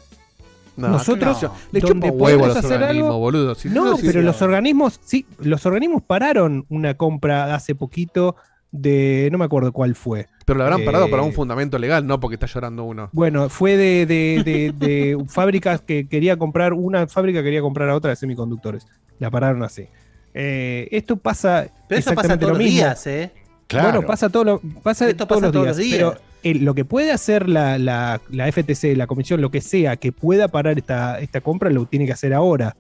No, 0.77 0.89
Nosotros 0.89 1.41
no. 1.43 1.53
Le 1.72 1.80
donde 1.80 2.07
chupa 2.10 2.14
huevo 2.14 2.45
a 2.45 2.47
podemos 2.47 2.47
los 2.49 2.57
hacer 2.57 2.84
algo- 2.84 3.18
boludo. 3.19 3.56
Si 3.56 3.69
no, 3.69 3.95
pero 4.02 4.22
los 4.22 4.41
organismos, 4.41 4.99
sí, 5.03 5.26
los 5.39 5.65
organismos 5.65 6.03
pararon 6.03 6.65
una 6.69 6.95
compra 6.95 7.56
hace 7.56 7.76
poquito 7.76 8.35
de, 8.72 9.30
no 9.31 9.38
me 9.38 9.45
acuerdo 9.45 9.72
cuál 9.72 9.95
fue. 9.95 10.27
Pero 10.45 10.57
lo 10.60 10.65
habrán 10.65 10.84
parado 10.84 11.06
Eh, 11.06 11.10
para 11.10 11.23
un 11.23 11.31
fundamento 11.34 11.80
legal, 11.80 12.06
no 12.06 12.19
porque 12.19 12.35
está 12.35 12.45
llorando 12.45 12.84
uno. 12.84 13.10
Bueno, 13.14 13.47
fue 13.49 13.77
de, 13.77 14.06
de, 14.06 14.43
de- 14.43 14.73
de 14.77 15.18
fábricas 15.30 15.81
que 15.81 16.07
quería 16.10 16.38
comprar, 16.38 16.73
una 16.73 17.07
fábrica 17.07 17.41
quería 17.41 17.61
comprar 17.61 17.89
a 17.89 17.95
otra 17.95 18.10
de 18.10 18.15
semiconductores. 18.18 18.85
La 19.19 19.31
pararon 19.31 19.64
así. 19.64 19.88
Eh, 20.34 20.89
esto 20.91 21.15
pasa. 21.15 21.68
Pero 21.88 21.99
eso 21.99 22.10
pasa 22.14 22.34
exactamente 22.34 22.45
todos 22.45 22.57
lo 22.57 22.64
los 22.64 22.69
días, 22.69 23.07
¿eh? 23.07 23.31
Bueno, 23.72 24.02
pasa, 24.03 24.30
todo 24.30 24.43
lo, 24.43 24.61
pasa, 24.84 25.07
Esto 25.10 25.26
todos, 25.26 25.41
pasa 25.41 25.45
los 25.47 25.53
todos 25.53 25.77
días, 25.77 25.77
los 25.77 25.85
días. 25.85 25.97
Pero 26.19 26.35
el- 26.46 26.64
lo 26.64 26.74
que 26.76 26.86
puede 26.86 27.12
hacer 27.12 27.50
la, 27.50 27.78
la- 27.78 28.22
la 28.30 28.48
FTC, 28.52 28.96
la 28.96 29.08
comisión, 29.08 29.42
lo 29.42 29.52
que 29.52 29.60
sea, 29.62 29.98
que 29.98 30.12
pueda 30.12 30.48
parar 30.48 30.78
esta, 30.78 31.20
esta 31.20 31.42
compra, 31.42 31.70
lo 31.70 31.86
tiene 31.86 32.06
que 32.06 32.14
hacer 32.14 32.34
ahora. 32.34 32.76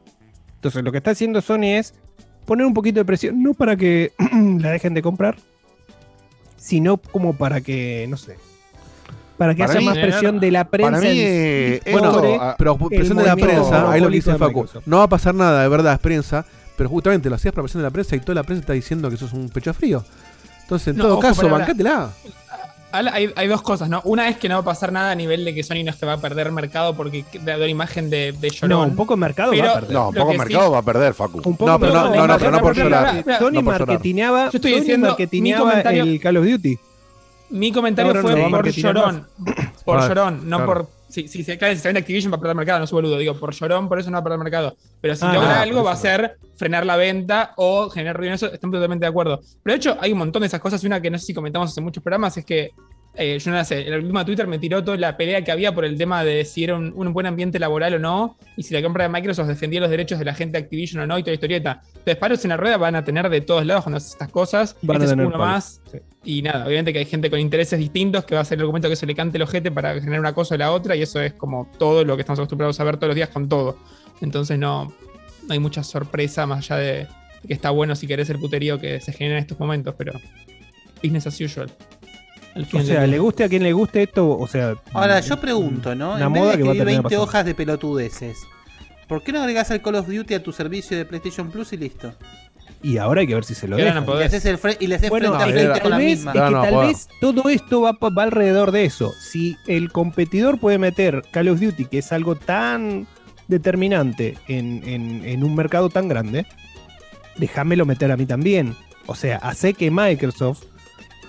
Entonces, 0.55 0.83
lo 0.83 0.91
que 0.91 0.99
está 0.99 1.11
haciendo 1.11 1.41
Sony 1.41 1.63
es 1.77 1.93
poner 2.45 2.65
un 2.65 2.73
poquito 2.73 2.99
de 2.99 3.05
presión, 3.05 3.41
no 3.43 3.53
para 3.53 3.75
que 3.75 4.13
la 4.59 4.71
dejen 4.71 4.93
de 4.93 5.01
comprar, 5.01 5.35
sino 6.57 6.97
como 6.97 7.33
para 7.33 7.61
que, 7.61 8.05
no 8.09 8.17
sé, 8.17 8.37
para 9.37 9.53
que 9.53 9.59
Para 9.63 9.71
haya 9.71 9.79
mí- 9.79 9.85
más 9.85 9.97
presión 9.97 10.39
de 10.39 10.51
la 10.51 10.63
prensa. 10.69 10.91
Para 10.91 11.01
mí, 11.01 11.17
eh, 11.19 11.81
bueno, 11.91 12.21
ah, 12.39 12.55
pero 12.57 12.77
presión 12.77 13.17
de 13.17 13.23
la 13.25 13.35
prensa, 13.35 13.91
ahí 13.91 13.99
lo 14.01 14.09
que 14.09 14.15
dice 14.15 14.35
Facu, 14.37 14.65
no 14.85 14.97
va 14.99 15.03
a 15.03 15.09
pasar 15.09 15.35
nada, 15.35 15.61
de 15.63 15.67
verdad, 15.69 15.93
es 15.93 15.99
prensa, 15.99 16.45
pero 16.77 16.89
justamente 16.89 17.29
lo 17.29 17.35
hacías 17.35 17.53
para 17.53 17.63
presión 17.63 17.81
de 17.81 17.87
la 17.87 17.91
prensa 17.91 18.15
y 18.15 18.19
toda 18.19 18.35
la 18.35 18.43
prensa 18.43 18.61
está 18.61 18.73
diciendo 18.73 19.09
que 19.09 19.15
eso 19.15 19.25
es 19.25 19.33
un 19.33 19.49
pecho 19.49 19.73
frío. 19.73 20.03
Entonces, 20.61 20.87
en 20.89 20.97
No, 20.97 21.03
todo 21.03 21.13
ojo, 21.13 21.21
caso, 21.21 21.47
bancátela. 21.49 22.09
Hay, 22.97 23.31
hay 23.35 23.47
dos 23.47 23.61
cosas, 23.61 23.89
¿no? 23.89 24.01
Una 24.05 24.27
es 24.29 24.37
que 24.37 24.47
no 24.49 24.55
va 24.55 24.61
a 24.61 24.65
pasar 24.65 24.91
nada 24.91 25.11
a 25.11 25.15
nivel 25.15 25.43
de 25.45 25.53
que 25.53 25.63
Sony 25.63 25.83
no 25.83 25.91
es 25.91 25.95
que 25.97 26.05
va 26.05 26.13
a 26.13 26.17
perder 26.21 26.51
mercado 26.51 26.95
porque 26.95 27.23
da 27.43 27.55
una 27.57 27.67
imagen 27.67 28.09
de, 28.09 28.31
de 28.33 28.49
llorón. 28.49 28.69
No, 28.69 28.83
un 28.83 28.95
poco 28.95 29.15
de 29.15 29.19
mercado 29.19 29.51
va 29.51 29.71
a 29.71 29.73
perder. 29.75 29.91
No, 29.91 30.11
lo 30.11 30.19
poco 30.21 30.33
mercado 30.33 30.65
sí- 30.67 30.71
va 30.71 30.77
a 30.77 30.81
perder, 30.81 31.13
Facu. 31.13 31.37
Un 31.43 31.57
poco 31.57 31.71
No, 31.71 31.79
pero 31.79 31.93
no, 31.93 32.15
no, 32.15 32.27
no, 32.27 32.37
pero 32.37 32.51
no 32.51 32.59
por 32.61 32.75
llorar. 32.75 33.23
Sony 33.23 33.23
No 33.23 33.37
por 33.39 33.51
llorar. 33.51 33.65
marketineaba, 33.87 34.43
Yo 34.51 34.57
estoy 34.57 34.71
Sony 34.71 34.79
diciendo, 34.79 35.05
mi 35.07 35.09
marketineaba 35.11 35.61
comentario- 35.69 36.03
el 36.03 36.19
Call 36.21 36.37
of 36.37 36.45
Duty. 36.45 36.79
Mi 37.51 37.71
comentario 37.71 38.09
Ahora 38.09 38.21
fue 38.21 38.31
no 38.31 38.41
va 38.41 38.47
a 38.47 38.49
por 38.61 38.69
llorón. 38.71 39.27
Por 39.85 40.07
llorón, 40.07 40.49
no 40.49 40.57
claro. 40.57 40.65
por. 40.65 40.94
Si, 41.07 41.27
si 41.27 41.43
se 41.43 41.57
claro, 41.57 41.73
si 41.73 41.79
se 41.81 41.87
vende 41.87 41.99
Activision 41.99 42.31
va 42.31 42.37
a 42.37 42.39
perder 42.39 42.55
mercado, 42.55 42.79
no 42.79 42.87
soy 42.87 42.97
boludo. 42.97 43.17
Digo, 43.17 43.35
por 43.35 43.53
llorón, 43.53 43.87
por 43.87 43.99
eso 43.99 44.09
no 44.09 44.15
va 44.15 44.19
a 44.21 44.23
perder 44.23 44.39
mercado. 44.39 44.75
Pero 45.01 45.15
si 45.15 45.25
Ah, 45.25 45.33
logra 45.33 45.61
algo, 45.61 45.83
va 45.83 45.91
a 45.93 45.95
ser 45.95 46.37
frenar 46.57 46.85
la 46.85 46.95
venta 46.97 47.53
o 47.57 47.89
generar 47.89 48.17
ruido 48.17 48.29
en 48.31 48.35
eso. 48.35 48.51
Estamos 48.51 48.73
totalmente 48.73 49.05
de 49.05 49.09
acuerdo. 49.09 49.39
Pero 49.63 49.73
de 49.73 49.77
hecho, 49.77 49.97
hay 49.99 50.11
un 50.11 50.17
montón 50.17 50.41
de 50.41 50.47
esas 50.47 50.59
cosas. 50.59 50.83
Una 50.83 50.99
que 51.01 51.09
no 51.11 51.17
sé 51.17 51.25
si 51.27 51.33
comentamos 51.33 51.71
hace 51.71 51.81
muchos 51.81 52.03
programas 52.03 52.35
es 52.37 52.45
que. 52.45 52.71
eh, 53.17 53.39
yo 53.39 53.49
no 53.49 53.63
sé, 53.63 53.87
el 53.87 53.93
algoritmo 53.93 54.19
de 54.19 54.25
Twitter 54.25 54.45
me 54.47 54.59
tiró 54.59 54.83
toda 54.83 54.97
la 54.97 55.15
pelea 55.15 55.41
que 55.41 55.49
había 55.49 55.73
por 55.73 55.85
el 55.85 55.97
tema 55.97 56.25
de 56.25 56.43
si 56.43 56.65
era 56.65 56.75
un, 56.75 56.91
un 56.93 57.13
buen 57.13 57.25
ambiente 57.25 57.59
laboral 57.59 57.93
o 57.93 57.99
no, 57.99 58.37
y 58.57 58.63
si 58.63 58.73
la 58.73 58.81
compra 58.81 59.03
de 59.05 59.09
Microsoft 59.09 59.47
defendía 59.47 59.79
los 59.79 59.89
derechos 59.89 60.19
de 60.19 60.25
la 60.25 60.33
gente 60.33 60.57
de 60.57 60.65
Activision 60.65 61.01
o 61.01 61.07
no, 61.07 61.17
y 61.17 61.21
toda 61.21 61.31
la 61.31 61.35
historieta. 61.35 61.81
Entonces, 61.87 62.17
palos 62.17 62.43
en 62.43 62.49
la 62.49 62.57
rueda 62.57 62.75
van 62.75 62.95
a 62.95 63.05
tener 63.05 63.29
de 63.29 63.39
todos 63.39 63.65
lados 63.65 63.83
cuando 63.85 63.97
hacen 63.99 64.11
estas 64.11 64.29
cosas. 64.31 64.75
Van 64.81 64.97
a 65.01 65.05
este 65.05 65.13
es 65.13 65.17
uno 65.17 65.31
palos, 65.31 65.47
más. 65.47 65.81
Y 66.25 66.41
nada, 66.41 66.65
obviamente 66.65 66.91
que 66.91 66.99
hay 66.99 67.05
gente 67.05 67.29
con 67.29 67.39
intereses 67.39 67.77
distintos 67.77 68.25
que 68.25 68.33
va 68.33 68.41
a 68.41 68.45
ser 68.45 68.57
el 68.57 68.63
argumento 68.63 68.89
que 68.89 68.95
se 68.95 69.05
le 69.05 69.13
cante 69.13 69.37
el 69.37 69.43
ojete 69.43 69.71
para 69.71 69.93
generar 69.93 70.19
una 70.19 70.33
cosa 70.33 70.55
o 70.55 70.57
la 70.57 70.71
otra, 70.71 70.95
y 70.95 71.03
eso 71.03 71.21
es 71.21 71.33
como 71.33 71.69
todo 71.77 72.03
lo 72.03 72.15
que 72.15 72.21
estamos 72.21 72.39
acostumbrados 72.39 72.79
a 72.79 72.83
ver 72.83 72.97
todos 72.97 73.09
los 73.09 73.15
días 73.15 73.29
con 73.29 73.47
todo. 73.47 73.77
Entonces 74.21 74.57
no, 74.57 74.91
no 75.47 75.53
hay 75.53 75.59
mucha 75.59 75.83
sorpresa 75.83 76.47
más 76.47 76.59
allá 76.59 76.77
de, 76.77 77.07
que 77.47 77.53
está 77.53 77.69
bueno 77.69 77.95
si 77.95 78.07
querés 78.07 78.29
el 78.31 78.39
puterío 78.39 78.79
que 78.79 78.99
se 79.01 79.13
genera 79.13 79.37
en 79.37 79.41
estos 79.43 79.59
momentos, 79.59 79.93
pero 79.97 80.13
business 81.03 81.27
as 81.27 81.39
usual. 81.39 81.71
Al 82.55 82.67
O 82.73 82.81
sea, 82.81 83.05
le 83.05 83.19
guste 83.19 83.43
a 83.43 83.49
quien 83.49 83.63
le 83.63 83.73
guste 83.73 84.03
esto, 84.03 84.29
o 84.29 84.47
sea. 84.47 84.75
Ahora, 84.93 85.19
yo 85.19 85.39
pregunto, 85.39 85.93
¿no? 85.93 86.15
Una 86.15 86.25
en 86.25 86.33
vez 86.33 86.41
moda 86.41 86.51
de 86.53 86.57
que 86.57 86.63
va 86.63 86.69
a 86.69 86.73
escribir 86.73 86.77
terminar 86.77 87.03
20 87.03 87.03
pasando. 87.03 87.23
hojas 87.23 87.45
de 87.45 87.55
pelotudeces, 87.55 88.37
¿por 89.07 89.23
qué 89.23 89.31
no 89.31 89.41
agregás 89.41 89.69
el 89.71 89.81
Call 89.81 89.95
of 89.95 90.07
Duty 90.07 90.33
a 90.33 90.41
tu 90.41 90.51
servicio 90.51 90.97
de 90.97 91.05
PlayStation 91.05 91.51
Plus 91.51 91.73
y 91.73 91.77
listo? 91.77 92.13
Y 92.85 92.97
ahora 92.99 93.21
hay 93.21 93.27
que 93.27 93.33
ver 93.33 93.43
si 93.45 93.55
se 93.55 93.67
lo 93.67 93.79
Y 93.79 93.81
dejan. 93.81 94.05
no 94.05 94.19
Y, 94.21 94.23
haces 94.23 94.45
el 94.45 94.59
y 94.79 94.85
le 94.87 94.95
haces 94.95 95.09
Bueno, 95.09 95.29
frente 95.39 95.43
a 95.43 95.47
frente 95.47 95.81
con 95.81 95.89
la 95.89 95.95
tal 95.97 96.05
vez, 96.05 96.17
misma. 96.17 96.31
es 96.31 96.33
que 96.35 96.39
No, 96.39 96.49
no, 96.51 96.61
tal 96.61 96.73
puedo. 96.73 96.87
vez 96.87 97.07
todo 97.19 97.49
esto 97.49 97.81
va, 97.81 97.97
alrededor 98.23 98.71
de 98.71 98.85
eso. 98.85 99.11
Si 99.19 99.57
el 99.65 99.91
competidor 99.91 100.59
puede 100.59 100.77
meter 100.77 101.23
Call 101.31 101.47
of 101.49 101.59
Duty, 101.59 101.85
que 101.85 101.97
es 101.97 102.11
algo 102.11 102.35
tan 102.35 103.07
determinante 103.47 104.37
en, 104.47 104.83
en- 104.87 105.25
en 105.25 105.43
un 105.43 105.55
mercado 105.55 105.89
tan 105.89 106.07
grande, 106.07 106.45
déjamelo 107.37 107.85
meter 107.85 108.11
a 108.11 108.17
mí 108.17 108.25
también. 108.25 108.75
O 109.07 109.15
sea, 109.15 109.37
hace 109.37 109.73
que 109.73 109.89
Microsoft 109.91 110.63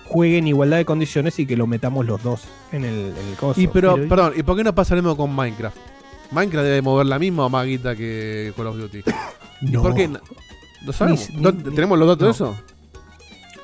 juegue 0.05 0.37
en 0.37 0.47
igualdad 0.47 0.77
de 0.77 0.85
condiciones 0.85 1.37
y 1.39 1.45
que 1.45 1.57
lo 1.57 1.67
metamos 1.67 2.05
los 2.05 2.21
dos 2.23 2.43
en 2.71 2.85
el, 2.85 2.93
en 3.19 3.27
el 3.29 3.35
coso. 3.35 3.59
Y 3.59 3.67
pero, 3.67 3.95
perdón, 4.07 4.33
¿y 4.35 4.43
por 4.43 4.55
qué 4.57 4.63
no 4.63 4.73
pasa 4.73 4.95
lo 4.95 5.01
mismo 5.01 5.17
con 5.17 5.33
Minecraft? 5.35 5.75
Minecraft 6.31 6.65
debe 6.65 6.81
mover 6.81 7.05
la 7.07 7.19
misma 7.19 7.45
o 7.45 7.49
más 7.49 7.65
guita 7.65 7.95
que 7.95 8.53
Call 8.55 8.67
of 8.67 8.77
Duty. 8.77 9.01
¿Y 9.61 9.65
No. 9.71 9.81
por 9.81 9.95
qué? 9.95 10.09
¿Lo 10.85 10.93
sabemos? 10.93 11.29
Ni- 11.31 11.41
¿No- 11.41 11.51
ni- 11.51 11.63
¿Tenemos 11.75 11.97
los 11.99 12.07
datos 12.07 12.25
de 12.27 12.31
eso? 12.31 12.55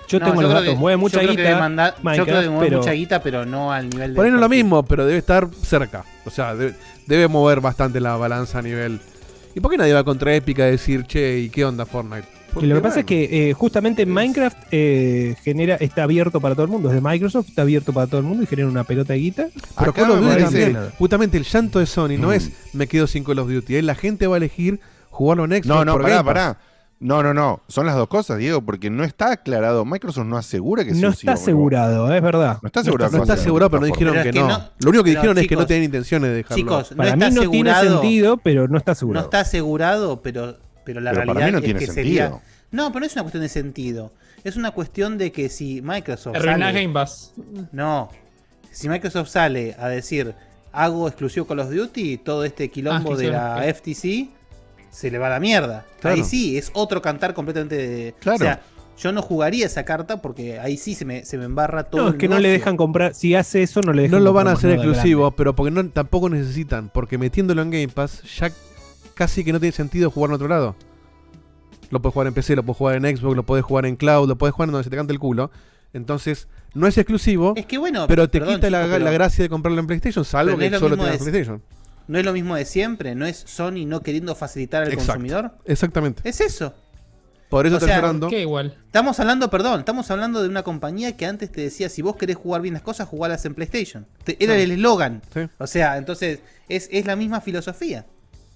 yo 0.07 0.19
No, 0.19 0.25
tengo 0.25 0.41
los 0.41 0.51
creo 0.51 0.61
datos, 0.61 0.73
que- 0.75 0.79
mueve 0.79 0.97
mucha 0.97 1.17
yo 1.21 1.27
creo 1.27 1.35
que 1.35 1.43
guita. 1.43 1.59
mandar- 1.59 1.95
yo 2.15 2.25
creo 2.25 2.41
que 2.41 2.49
mueve 2.49 2.65
pero- 2.67 2.77
mucha 2.79 2.91
guita, 2.91 3.23
pero 3.23 3.45
no 3.45 3.71
al 3.71 3.89
nivel 3.89 4.11
de. 4.11 4.15
Por 4.15 4.25
ahí 4.25 4.31
no 4.31 4.37
es 4.37 4.41
lo 4.41 4.49
mismo, 4.49 4.83
pero 4.83 5.05
debe 5.05 5.17
estar 5.19 5.47
cerca. 5.63 6.03
O 6.25 6.29
sea, 6.29 6.53
debe, 6.55 6.75
debe 7.07 7.27
mover 7.27 7.61
bastante 7.61 7.99
la 7.99 8.15
balanza 8.17 8.59
a 8.59 8.61
nivel. 8.61 8.99
¿Y 9.55 9.59
por 9.59 9.71
qué 9.71 9.77
nadie 9.77 9.93
va 9.93 10.03
contra 10.03 10.33
Epic 10.35 10.59
a 10.59 10.65
decir, 10.65 11.05
che, 11.05 11.39
¿y 11.39 11.49
qué 11.49 11.63
onda 11.65 11.85
Fortnite? 11.85 12.27
Y 12.61 12.67
lo 12.67 12.75
que 12.75 12.81
pasa 12.81 12.99
es 12.99 13.05
que 13.07 13.49
eh, 13.49 13.53
justamente 13.53 14.05
Minecraft 14.05 14.57
eh, 14.69 15.35
genera, 15.43 15.75
está 15.75 16.03
abierto 16.03 16.39
para 16.39 16.53
todo 16.53 16.65
el 16.65 16.71
mundo. 16.71 16.89
Es 16.89 16.95
de 16.95 17.01
Microsoft, 17.01 17.49
está 17.49 17.63
abierto 17.63 17.93
para 17.93 18.05
todo 18.05 18.19
el 18.19 18.27
mundo 18.27 18.43
y 18.43 18.45
genera 18.45 18.67
una 18.67 18.83
pelota 18.83 19.13
de 19.13 19.19
guita. 19.19 19.47
Pero 19.79 19.89
Acá 19.91 20.01
Call 20.03 20.11
of 20.11 20.19
Duty 20.21 20.43
también. 20.43 20.77
Justamente 20.99 21.37
el 21.37 21.45
llanto 21.45 21.79
de 21.79 21.87
Sony 21.87 22.17
no 22.19 22.31
es 22.31 22.51
me 22.73 22.85
quedo 22.85 23.07
sin 23.07 23.23
Call 23.23 23.39
of 23.39 23.49
Duty. 23.49 23.77
es 23.77 23.83
la 23.83 23.95
gente 23.95 24.27
va 24.27 24.35
a 24.35 24.37
elegir 24.37 24.79
jugarlo 25.09 25.45
en 25.45 25.51
Xbox. 25.51 25.65
No, 25.65 25.83
no, 25.85 25.93
por 25.93 26.03
pará, 26.03 26.23
pará. 26.23 26.57
No, 27.03 27.21
no, 27.21 27.33
no. 27.33 27.61
Son 27.67 27.85
las 27.85 27.95
dos 27.95 28.07
cosas, 28.07 28.37
Diego, 28.37 28.61
porque 28.61 28.89
no 28.89 29.03
está 29.03 29.31
aclarado. 29.33 29.83
Microsoft 29.85 30.25
no 30.25 30.37
asegura 30.37 30.83
que 30.85 30.91
No 30.91 30.97
sí 30.97 31.05
o 31.05 31.09
está 31.11 31.33
asegurado, 31.33 32.13
es 32.13 32.21
verdad. 32.21 32.59
No 32.61 32.67
está 32.67 32.79
asegurado. 32.79 33.11
No 33.17 33.21
está 33.23 33.33
asegurado, 33.33 33.69
pero 33.69 33.81
no 33.81 33.87
dijeron 33.87 34.13
Pero 34.13 34.31
que, 34.31 34.39
no. 34.39 34.47
no- 34.47 34.69
Lo 34.79 34.89
único 34.89 35.03
que 35.03 35.09
pero, 35.11 35.21
dijeron 35.21 35.37
es 35.39 35.47
que 35.47 35.55
no 35.55 35.65
tienen 35.65 35.83
intenciones 35.85 36.29
de 36.29 36.35
dejarlo. 36.37 36.55
Chicos, 36.55 36.91
no 36.91 36.97
Para 36.97 37.09
está 37.09 37.29
mí 37.29 37.35
no 37.35 37.49
tiene 37.51 37.69
asegurado. 37.71 38.01
sentido, 38.01 38.37
pero 38.37 38.67
no 38.67 38.77
está 38.77 38.91
No 38.91 38.93
asegurado. 38.93 39.25
está 39.25 39.39
asegurado, 39.41 40.21
pero, 40.21 40.57
pero 40.85 41.01
la 41.01 41.11
Pero 41.11 41.21
para 41.25 41.33
realidad 41.39 41.45
mí 41.47 41.51
no 41.51 41.57
es 41.59 41.63
tiene 41.65 41.79
que 41.79 41.85
sentido. 41.87 42.05
sería. 42.27 42.41
No, 42.71 42.87
pero 42.87 43.01
no 43.01 43.05
es 43.05 43.13
una 43.13 43.21
cuestión 43.23 43.43
de 43.43 43.49
sentido. 43.49 44.11
Es 44.43 44.55
una 44.55 44.71
cuestión 44.71 45.17
de 45.17 45.31
que 45.31 45.49
si 45.49 45.81
Microsoft. 45.81 46.35
Arruinás 46.35 46.59
sale- 46.69 46.81
Game 46.81 46.93
Pass. 46.93 47.33
No. 47.71 48.09
Si 48.71 48.89
Microsoft 48.89 49.29
sale 49.29 49.75
a 49.77 49.87
decir 49.89 50.33
hago 50.71 51.07
exclusivo 51.07 51.45
Call 51.45 51.59
of 51.59 51.69
Duty, 51.69 52.17
todo 52.17 52.43
este 52.43 52.69
quilombo 52.71 53.13
Ah, 53.13 53.17
de 53.17 53.27
la 53.29 53.55
ok. 53.57 53.63
FTC 53.75 54.29
se 54.93 55.11
le 55.11 55.17
va 55.17 55.27
a 55.27 55.31
la 55.31 55.39
mierda. 55.39 55.85
Claro. 55.99 56.15
Ahí 56.15 56.23
sí, 56.23 56.57
es 56.57 56.71
otro 56.73 57.01
cantar 57.01 57.33
completamente 57.33 57.75
de. 57.75 58.15
Claro. 58.19 58.35
O 58.37 58.39
sea, 58.39 58.61
yo 58.97 59.11
no 59.11 59.21
jugaría 59.23 59.65
esa 59.65 59.83
carta 59.85 60.21
porque 60.21 60.59
ahí 60.59 60.77
sí 60.77 60.93
se 60.93 61.03
me, 61.03 61.25
se 61.25 61.37
me 61.37 61.45
embarra 61.45 61.85
todo. 61.85 62.01
No, 62.01 62.07
es 62.09 62.13
el 62.13 62.19
que 62.19 62.27
no 62.27 62.39
le 62.39 62.49
dejan 62.49 62.77
comprar. 62.77 63.13
Si 63.15 63.33
hace 63.35 63.63
eso, 63.63 63.81
no 63.81 63.91
le 63.91 64.03
dejan 64.03 64.19
No 64.19 64.23
lo 64.23 64.33
van 64.33 64.47
a 64.47 64.51
hacer 64.51 64.71
exclusivo, 64.71 65.31
pero 65.31 65.55
porque 65.55 65.71
no, 65.71 65.87
tampoco 65.89 66.29
necesitan. 66.29 66.89
Porque 66.93 67.17
metiéndolo 67.17 67.61
en 67.63 67.71
Game 67.71 67.87
Pass 67.89 68.21
ya 68.37 68.51
casi 69.15 69.43
que 69.43 69.51
no 69.51 69.59
tiene 69.59 69.75
sentido 69.75 70.11
jugar 70.11 70.29
en 70.29 70.35
otro 70.35 70.47
lado. 70.47 70.75
Lo 71.89 72.01
puedes 72.01 72.13
jugar 72.13 72.27
en 72.27 72.33
PC, 72.33 72.55
lo 72.55 72.63
puedes 72.63 72.77
jugar 72.77 72.95
en 73.05 73.17
Xbox, 73.17 73.35
lo 73.35 73.43
puedes 73.43 73.65
jugar 73.65 73.85
en 73.85 73.95
Cloud, 73.95 74.27
lo 74.27 74.37
puedes 74.37 74.53
jugar 74.55 74.69
en 74.69 74.73
donde 74.73 74.83
se 74.83 74.89
te 74.89 74.95
cante 74.95 75.13
el 75.13 75.19
culo. 75.19 75.51
Entonces, 75.93 76.47
no 76.73 76.87
es 76.87 76.97
exclusivo, 76.97 77.53
Es 77.55 77.67
que 77.67 77.77
bueno, 77.77 78.07
pero 78.07 78.27
te 78.29 78.39
perdón, 78.39 78.55
quita 78.55 78.69
la, 78.71 78.83
pero- 78.83 79.05
la 79.05 79.11
gracia 79.11 79.43
de 79.43 79.49
comprarlo 79.49 79.79
en 79.79 79.85
PlayStation, 79.85 80.25
salvo 80.25 80.53
no 80.53 80.57
que 80.57 80.69
lo 80.71 80.79
solo 80.79 80.97
tengas 80.97 81.11
de- 81.13 81.17
PlayStation. 81.19 81.61
No 82.07 82.19
es 82.19 82.25
lo 82.25 82.33
mismo 82.33 82.55
de 82.55 82.65
siempre, 82.65 83.15
no 83.15 83.25
es 83.25 83.37
Sony 83.47 83.85
no 83.85 84.01
queriendo 84.01 84.35
facilitar 84.35 84.83
al 84.83 84.89
Exacto. 84.89 85.13
consumidor. 85.13 85.51
Exactamente. 85.65 86.21
Es 86.27 86.41
eso. 86.41 86.73
Por 87.49 87.67
eso 87.67 87.75
O 87.75 87.79
está 87.79 88.01
sea, 88.29 88.39
igual. 88.39 88.75
Estamos 88.87 89.19
hablando, 89.19 89.49
perdón, 89.51 89.79
estamos 89.79 90.09
hablando 90.09 90.41
de 90.41 90.49
una 90.49 90.63
compañía 90.63 91.15
que 91.15 91.25
antes 91.27 91.51
te 91.51 91.61
decía, 91.61 91.87
si 91.87 92.01
vos 92.01 92.15
querés 92.15 92.35
jugar 92.35 92.61
bien 92.61 92.73
las 92.73 92.81
cosas, 92.81 93.07
jugalas 93.07 93.45
en 93.45 93.53
PlayStation. 93.53 94.07
Te- 94.23 94.43
era 94.43 94.55
Sí. 94.55 94.61
el 94.61 94.71
eslogan. 94.71 95.21
Sí. 95.33 95.41
O 95.59 95.67
sea, 95.67 95.97
entonces, 95.97 96.39
es, 96.67 96.89
es 96.91 97.05
la 97.05 97.15
misma 97.15 97.41
filosofía. 97.41 98.07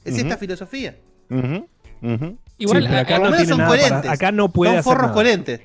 Es 0.04 0.18
esta 0.18 0.36
filosofía. 0.38 0.96
Igual, 1.30 2.38
Sí, 2.84 2.88
pero 2.90 2.98
acá 2.98 3.20
no 3.20 3.30
tiene 3.32 3.46
son 3.46 3.58
nada 3.60 3.78
para- 4.02 4.12
acá 4.12 4.32
no 4.32 4.50
puede 4.52 4.72
Son 4.72 4.80
hacer 4.80 4.84
forros 4.92 5.02
nada. 5.04 5.14
coherentes. 5.14 5.62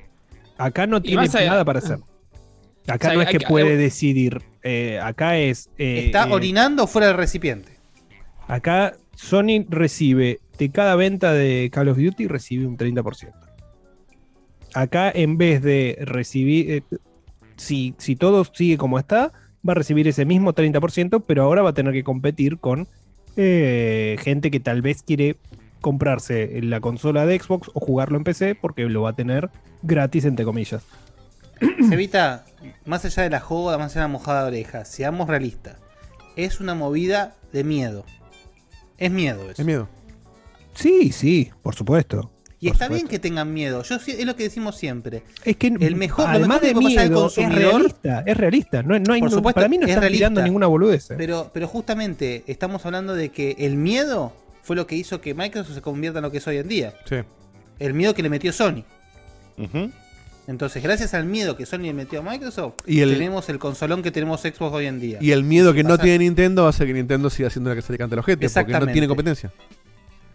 Acá 0.57 0.85
no 0.85 1.01
tiene 1.01 1.27
nada 1.27 1.65
para 1.65 1.79
hacer. 1.79 1.99
Acá 2.87 3.07
O 3.07 3.11
sea, 3.11 3.13
no 3.15 3.21
es 3.21 3.29
que 3.29 3.39
puede 3.39 3.71
hay- 3.71 3.77
decidir. 3.77 4.41
eh, 4.61 4.99
acá 5.01 5.37
es. 5.37 5.69
eh, 5.77 6.05
Está 6.07 6.27
eh, 6.27 6.31
orinando 6.33 6.85
fuera 6.87 7.07
del 7.07 7.17
recipiente. 7.17 7.77
Acá 8.47 8.93
Sony 9.15 9.65
recibe 9.69 10.39
de 10.57 10.69
cada 10.69 10.95
venta 10.95 11.31
de 11.33 11.69
Call 11.71 11.87
of 11.89 11.97
Duty 11.97 12.27
recibe 12.27 12.65
un 12.67 12.77
30%. 12.77 13.31
Acá 14.73 15.11
en 15.13 15.37
vez 15.37 15.61
de 15.61 15.97
recibir, 16.01 16.71
eh, 16.71 16.81
si, 17.57 17.93
si 17.99 18.15
todo 18.15 18.43
sigue 18.45 18.77
como 18.77 18.97
está, 18.99 19.31
va 19.67 19.71
a 19.71 19.75
recibir 19.75 20.07
ese 20.07 20.25
mismo 20.25 20.53
30%, 20.53 21.23
pero 21.25 21.43
ahora 21.43 21.61
va 21.61 21.69
a 21.69 21.73
tener 21.73 21.93
que 21.93 22.03
competir 22.03 22.57
con 22.57 22.87
eh, 23.37 24.17
gente 24.19 24.51
que 24.51 24.59
tal 24.59 24.81
vez 24.81 25.03
quiere 25.03 25.37
comprarse 25.81 26.59
la 26.63 26.79
consola 26.79 27.25
de 27.25 27.39
Xbox 27.39 27.69
o 27.73 27.79
jugarlo 27.79 28.17
en 28.17 28.23
PC 28.23 28.55
porque 28.55 28.83
lo 28.83 29.03
va 29.03 29.11
a 29.11 29.15
tener 29.15 29.49
gratis, 29.83 30.25
entre 30.25 30.45
comillas. 30.45 30.83
Sevita, 31.89 32.45
más 32.85 33.03
allá 33.05 33.23
de 33.23 33.29
la 33.29 33.39
joda, 33.39 33.77
más 33.77 33.91
allá 33.91 34.01
de 34.01 34.07
la 34.07 34.13
mojada 34.13 34.41
de 34.43 34.47
oreja, 34.47 34.85
seamos 34.85 35.27
realistas. 35.27 35.77
Es 36.35 36.59
una 36.59 36.73
movida 36.75 37.35
de 37.51 37.63
miedo. 37.63 38.05
Es 38.97 39.11
miedo 39.11 39.43
eso. 39.51 39.61
Es 39.61 39.65
miedo. 39.65 39.87
Sí, 40.73 41.11
sí, 41.11 41.51
por 41.61 41.75
supuesto. 41.75 42.31
Y 42.59 42.67
por 42.67 42.73
está 42.75 42.85
supuesto. 42.85 42.93
bien 42.93 43.07
que 43.09 43.19
tengan 43.19 43.53
miedo. 43.53 43.83
Yo 43.83 43.95
es 43.97 44.25
lo 44.25 44.35
que 44.35 44.43
decimos 44.43 44.77
siempre. 44.77 45.23
Es 45.43 45.57
que 45.57 45.67
el 45.67 45.95
mejor, 45.95 46.25
lo 46.25 46.31
además 46.31 46.47
mejor 46.47 46.61
que 46.61 46.67
de 46.67 46.73
puede 46.73 46.87
pasar 46.87 47.03
al 47.03 47.09
miedo, 47.09 47.27
es 47.27 47.33
consumidor 47.35 47.73
realista, 47.73 48.23
es 48.25 48.37
realista. 48.37 48.83
No, 48.83 48.99
no 48.99 49.13
hay, 49.13 49.19
Por 49.19 49.31
supuesto, 49.31 49.55
para 49.55 49.67
mí 49.67 49.77
no 49.77 49.83
es 49.85 49.89
están 49.89 50.01
realista. 50.01 50.19
tirando 50.29 50.41
ninguna 50.41 50.67
boludez. 50.67 51.11
eh. 51.11 51.15
Pero, 51.17 51.51
pero 51.53 51.67
justamente 51.67 52.43
estamos 52.47 52.85
hablando 52.85 53.13
de 53.13 53.29
que 53.29 53.55
el 53.59 53.75
miedo 53.75 54.31
fue 54.61 54.75
lo 54.77 54.87
que 54.87 54.95
hizo 54.95 55.19
que 55.19 55.33
Microsoft 55.33 55.75
se 55.75 55.81
convierta 55.81 56.19
en 56.19 56.23
lo 56.23 56.31
que 56.31 56.37
es 56.37 56.47
hoy 56.47 56.57
en 56.57 56.67
día. 56.69 56.93
Sí. 57.07 57.17
El 57.79 57.93
miedo 57.93 58.13
que 58.13 58.23
le 58.23 58.29
metió 58.29 58.53
Sony. 58.53 58.85
Entonces, 60.47 60.83
gracias 60.83 61.13
al 61.13 61.25
miedo 61.25 61.55
que 61.55 61.65
Sony 61.65 61.79
le 61.83 61.93
metió 61.93 62.19
a 62.19 62.21
Microsoft, 62.23 62.73
Y 62.85 62.99
el- 62.99 63.13
tenemos 63.13 63.47
el 63.49 63.59
consolón 63.59 64.03
que 64.03 64.11
tenemos 64.11 64.41
Xbox 64.41 64.73
hoy 64.73 64.87
en 64.87 64.99
día. 64.99 65.17
Y 65.21 65.31
el 65.31 65.43
miedo 65.43 65.73
que 65.73 65.83
no 65.83 65.97
tiene 65.97 66.19
Nintendo 66.19 66.63
va 66.63 66.67
a 66.67 66.69
hacer 66.71 66.85
que 66.87 66.93
Nintendo 66.93 67.29
siga 67.29 67.47
haciendo 67.47 67.69
la 67.69 67.75
que 67.77 67.81
se 67.81 67.91
le 67.93 67.97
cante 67.97 68.15
a 68.15 68.17
los 68.17 68.25
gente, 68.25 68.49
porque 68.49 68.73
no 68.73 68.87
tiene 68.87 69.07
competencia. 69.07 69.51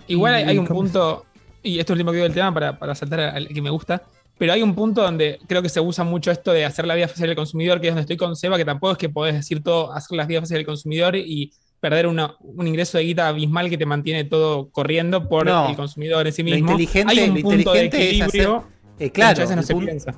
Igual 0.06 0.35
hay, 0.35 0.56
un 0.59 0.66
¿cómo 0.66 0.80
punto, 0.80 1.26
y 1.62 1.78
esto 1.78 1.93
es 1.93 1.98
lo 1.98 2.01
último 2.01 2.12
que 2.12 2.16
digo 2.16 2.24
del 2.24 2.35
tema 2.35 2.52
para, 2.55 2.78
para 2.78 2.94
saltar 2.94 3.20
al 3.20 3.48
que 3.48 3.60
me 3.60 3.68
gusta, 3.70 4.02
pero 4.39 4.52
hay 4.55 4.62
un 4.62 4.74
punto 4.74 5.02
donde 5.02 5.39
creo 5.47 5.60
que 5.60 5.68
se 5.68 5.80
usa 5.80 6.05
mucho 6.05 6.30
esto 6.30 6.52
de 6.52 6.64
hacer 6.64 6.86
la 6.86 6.94
vida 6.94 7.09
fácil 7.09 7.28
al 7.28 7.36
consumidor, 7.36 7.78
que 7.80 7.89
es 7.89 7.93
donde 7.93 8.02
estoy 8.02 8.16
con 8.16 8.35
Seba, 8.36 8.56
que 8.56 8.64
tampoco 8.64 8.93
es 8.93 8.98
que 8.98 9.10
podés 9.10 9.35
decir 9.35 9.62
todo, 9.62 9.93
hacer 9.93 10.16
la 10.16 10.24
vida 10.24 10.40
fácil 10.40 10.56
al 10.56 10.64
consumidor 10.64 11.14
y 11.16 11.52
perder 11.80 12.06
una- 12.06 12.35
un 12.40 12.66
ingreso 12.66 12.97
de 12.98 13.05
guita 13.05 13.28
abismal 13.28 13.68
que 13.68 13.76
te 13.76 13.85
mantiene 13.85 14.24
todo 14.24 14.70
corriendo 14.70 15.28
por 15.28 15.44
No. 15.47 15.68
el 15.68 15.76
consumidor 15.76 16.26
en 16.26 16.32
sí 16.32 16.43
Lo 16.43 16.55
mismo. 16.55 16.70
inteligente, 16.72 17.12
hay 17.20 17.28
un 17.28 17.35
lo 17.36 17.43
punto 17.43 17.72
de 17.72 17.85
inteligente 17.85 17.97
es 17.98 18.06
equilibrio 18.22 18.56
hacer. 18.56 18.77
Eh, 18.98 19.10
claro, 19.10 19.30
muchas 19.32 19.44
veces 19.44 19.56
no 19.56 19.62
se 19.62 19.72
punto- 19.74 19.86
piensa. 19.86 20.14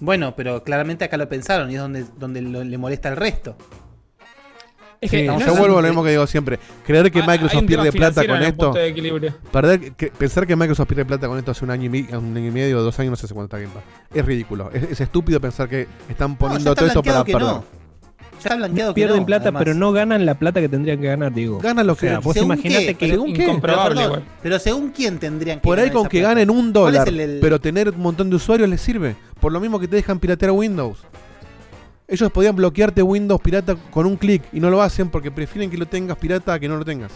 Bueno, 0.00 0.34
pero 0.36 0.62
claramente 0.62 1.04
acá 1.04 1.16
lo 1.16 1.28
pensaron 1.28 1.70
y 1.70 1.74
es 1.74 1.80
donde, 1.80 2.04
donde 2.18 2.42
lo- 2.42 2.62
le 2.64 2.78
molesta 2.78 3.08
al 3.08 3.16
resto. 3.16 3.56
Es 4.98 5.10
Sí, 5.10 5.18
que 5.18 5.26
no 5.26 5.38
yo 5.38 5.46
es- 5.52 5.58
vuelvo 5.58 5.78
a 5.78 5.82
lo 5.82 5.88
mismo 5.88 6.02
que 6.02 6.10
digo 6.10 6.26
siempre. 6.26 6.58
Creer 6.86 7.10
que 7.12 7.20
Ah, 7.20 7.26
Microsoft 7.26 7.64
pierde 7.66 7.92
plata 7.92 8.26
con 8.26 8.42
esto. 8.42 8.72
perder- 9.52 9.92
que- 9.94 10.08
pensar 10.10 10.46
que 10.46 10.56
Microsoft 10.56 10.88
pierde 10.88 11.04
plata 11.04 11.28
con 11.28 11.36
esto 11.38 11.50
hace 11.50 11.64
un 11.66 11.70
año 11.70 11.84
y, 11.84 11.88
mi- 11.90 12.06
un 12.12 12.34
año 12.36 12.48
y 12.48 12.50
medio 12.50 12.78
o 12.78 12.82
dos 12.82 12.98
años, 12.98 13.10
no 13.10 13.16
sé 13.16 13.26
hace 13.26 13.34
cuánto 13.34 13.54
está 13.56 13.62
Game 13.62 13.74
Pass. 13.78 13.84
Es 14.14 14.24
ridículo. 14.24 14.70
Es, 14.72 14.82
es 14.84 15.00
estúpido 15.02 15.38
pensar 15.40 15.68
que 15.68 15.86
están 16.08 16.36
poniendo 16.36 16.74
todo 16.74 16.86
esto 16.86 17.02
para 17.02 17.24
perder. 17.24 17.42
no. 17.42 17.75
Ya 18.48 18.54
está 18.54 18.56
blanqueado 18.56 18.90
que 18.92 19.00
Pierden 19.00 19.20
no, 19.20 19.26
plata, 19.26 19.42
además. 19.44 19.60
pero 19.64 19.74
no 19.74 19.92
ganan 19.92 20.26
la 20.26 20.34
plata 20.38 20.60
que 20.60 20.68
tendrían 20.68 21.00
que 21.00 21.06
ganar, 21.06 21.32
digo. 21.32 21.58
Ganan 21.58 21.86
lo 21.86 21.92
O 21.94 21.96
sea, 21.96 22.18
que- 22.18 22.24
vos 22.24 22.34
¿Según 22.34 22.52
imaginate 22.52 22.86
qué? 22.86 22.94
que. 22.94 23.08
¿Según 23.10 23.32
qué? 23.32 23.46
Pero, 23.46 23.60
perdón, 23.60 24.04
igual. 24.04 24.24
pero 24.42 24.58
según 24.58 24.90
quién 24.90 25.18
tendrían 25.18 25.58
que 25.58 25.62
Por 25.62 25.78
ahí 25.78 25.86
ganar 25.88 25.94
con 26.02 26.08
que 26.08 26.18
plata? 26.20 26.34
ganen 26.34 26.50
un 26.50 26.72
¿Cuál 26.72 26.94
es 26.94 27.00
dólar, 27.00 27.08
el- 27.08 27.20
el- 27.20 27.38
pero 27.40 27.60
tener 27.60 27.90
un 27.90 28.00
montón 28.00 28.30
de 28.30 28.36
usuarios 28.36 28.68
les 28.68 28.80
sirve. 28.80 29.16
Por 29.40 29.52
lo 29.52 29.60
mismo 29.60 29.78
que 29.80 29.88
te 29.88 29.96
dejan 29.96 30.18
piratear 30.18 30.52
Windows. 30.52 30.98
Ellos 32.08 32.30
podían 32.30 32.54
bloquearte 32.54 33.02
Windows 33.02 33.40
pirata 33.40 33.74
con 33.90 34.06
un 34.06 34.16
clic 34.16 34.42
y 34.52 34.60
no 34.60 34.70
lo 34.70 34.80
hacen 34.80 35.08
porque 35.10 35.30
prefieren 35.32 35.70
que 35.70 35.76
lo 35.76 35.86
tengas 35.86 36.16
pirata 36.16 36.52
a 36.54 36.58
que 36.60 36.68
no 36.68 36.76
lo 36.76 36.84
tengas. 36.84 37.10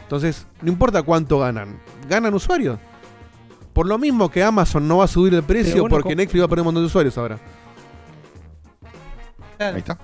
Entonces, 0.00 0.46
no 0.62 0.68
importa 0.70 1.02
cuánto 1.02 1.40
ganan, 1.40 1.80
ganan 2.08 2.32
usuarios. 2.32 2.78
Por 3.72 3.86
lo 3.88 3.98
mismo 3.98 4.30
que 4.30 4.42
Amazon 4.44 4.86
no 4.86 4.98
va 4.98 5.04
a 5.06 5.08
subir 5.08 5.34
el 5.34 5.42
precio 5.42 5.82
bueno, 5.82 5.88
porque 5.96 6.10
¿cómo- 6.10 6.14
Netflix 6.16 6.40
va 6.40 6.44
a 6.44 6.48
poner 6.48 6.60
un 6.62 6.66
montón 6.66 6.82
de 6.84 6.86
usuarios 6.86 7.18
ahora. 7.18 7.38
Claro. 9.58 9.74
Ahí 9.74 9.78
está. 9.80 9.98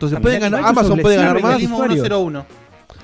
Entonces, 0.00 0.20
pueden 0.20 0.40
ganar, 0.40 0.64
Amazon 0.64 0.98
puede 0.98 1.16
ganar 1.16 1.42
más. 1.42 1.60
el 1.60 1.68
Salimos 1.68 1.92
101. 1.92 2.46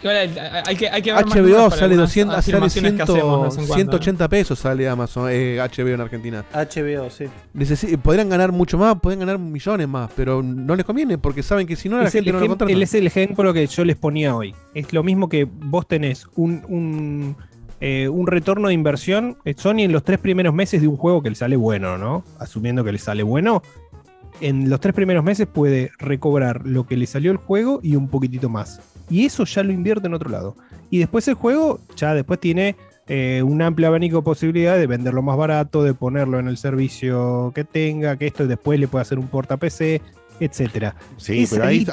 Igual 0.02 0.16
hay, 0.16 0.34
hay 0.66 0.76
que, 0.76 0.88
hay 0.88 1.02
que 1.02 1.12
ver 1.12 1.24
más 1.24 1.34
HBO 1.34 1.70
sale, 1.70 1.82
algunas 1.84 1.96
200, 2.08 2.34
sale 2.34 2.38
afirmaciones 2.38 2.92
que 2.94 3.02
hacemos 3.02 3.16
de 3.16 3.22
100, 3.22 3.42
vez 3.42 3.52
en 3.58 3.66
cuando, 3.66 3.74
180 3.74 4.28
pesos 4.28 4.58
sale 4.58 4.88
Amazon, 4.88 5.28
eh, 5.30 5.58
HBO 5.58 5.88
en 5.88 6.00
Argentina. 6.00 6.44
HBO, 6.52 7.10
sí. 7.10 7.96
Podrían 8.02 8.28
ganar 8.28 8.52
mucho 8.52 8.78
más, 8.78 8.98
pueden 9.00 9.20
ganar 9.20 9.38
millones 9.38 9.88
más, 9.88 10.10
pero 10.16 10.42
no 10.42 10.74
les 10.74 10.84
conviene 10.84 11.18
porque 11.18 11.42
saben 11.42 11.66
que 11.66 11.76
si 11.76 11.88
no 11.88 11.98
la 11.98 12.08
es, 12.08 12.14
el 12.14 12.24
gente 12.24 12.32
no 12.32 12.40
lo 12.40 12.48
contrata. 12.48 12.72
es 12.72 12.94
el 12.94 13.06
ejemplo 13.06 13.52
que 13.52 13.66
yo 13.66 13.84
les 13.84 13.96
ponía 13.96 14.34
hoy. 14.34 14.54
Es 14.74 14.92
lo 14.92 15.02
mismo 15.02 15.28
que 15.28 15.44
vos 15.44 15.86
tenés 15.86 16.26
un, 16.34 16.62
un, 16.68 17.36
eh, 17.80 18.08
un 18.08 18.26
retorno 18.26 18.68
de 18.68 18.74
inversión. 18.74 19.38
eh, 19.44 19.54
Sony 19.56 19.80
en 19.80 19.92
los 19.92 20.02
tres 20.02 20.18
primeros 20.18 20.54
meses 20.54 20.80
de 20.80 20.88
un 20.88 20.96
juego 20.96 21.22
que 21.22 21.30
le 21.30 21.36
sale 21.36 21.56
bueno, 21.56 21.98
¿no? 21.98 22.24
Asumiendo 22.38 22.84
que 22.84 22.92
le 22.92 22.98
sale 22.98 23.22
bueno. 23.22 23.62
En 24.40 24.68
los 24.68 24.80
tres 24.80 24.94
primeros 24.94 25.24
meses 25.24 25.46
puede 25.46 25.90
recobrar 25.98 26.66
lo 26.66 26.86
que 26.86 26.96
le 26.96 27.06
salió 27.06 27.30
el 27.30 27.38
juego 27.38 27.80
y 27.82 27.96
un 27.96 28.08
poquitito 28.08 28.48
más. 28.48 28.80
Y 29.08 29.24
eso 29.24 29.44
ya 29.44 29.62
lo 29.62 29.72
invierte 29.72 30.06
en 30.06 30.14
otro 30.14 30.30
lado. 30.30 30.56
Y 30.90 30.98
después 30.98 31.26
el 31.28 31.34
juego 31.34 31.80
ya 31.96 32.14
después 32.14 32.38
tiene 32.40 32.76
eh, 33.08 33.42
un 33.44 33.62
amplio 33.62 33.88
abanico 33.88 34.16
de 34.16 34.22
posibilidades 34.22 34.80
de 34.80 34.86
venderlo 34.86 35.22
más 35.22 35.36
barato, 35.36 35.82
de 35.84 35.94
ponerlo 35.94 36.38
en 36.38 36.48
el 36.48 36.56
servicio 36.56 37.52
que 37.54 37.64
tenga, 37.64 38.16
que 38.16 38.26
esto 38.26 38.46
después 38.46 38.80
le 38.80 38.88
puede 38.88 39.02
hacer 39.02 39.18
un 39.18 39.28
porta 39.28 39.56
PC, 39.56 40.02
etcétera. 40.40 40.96
Sí, 41.16 41.42
Esa 41.42 41.56
pero 41.56 41.68
ahí, 41.68 41.86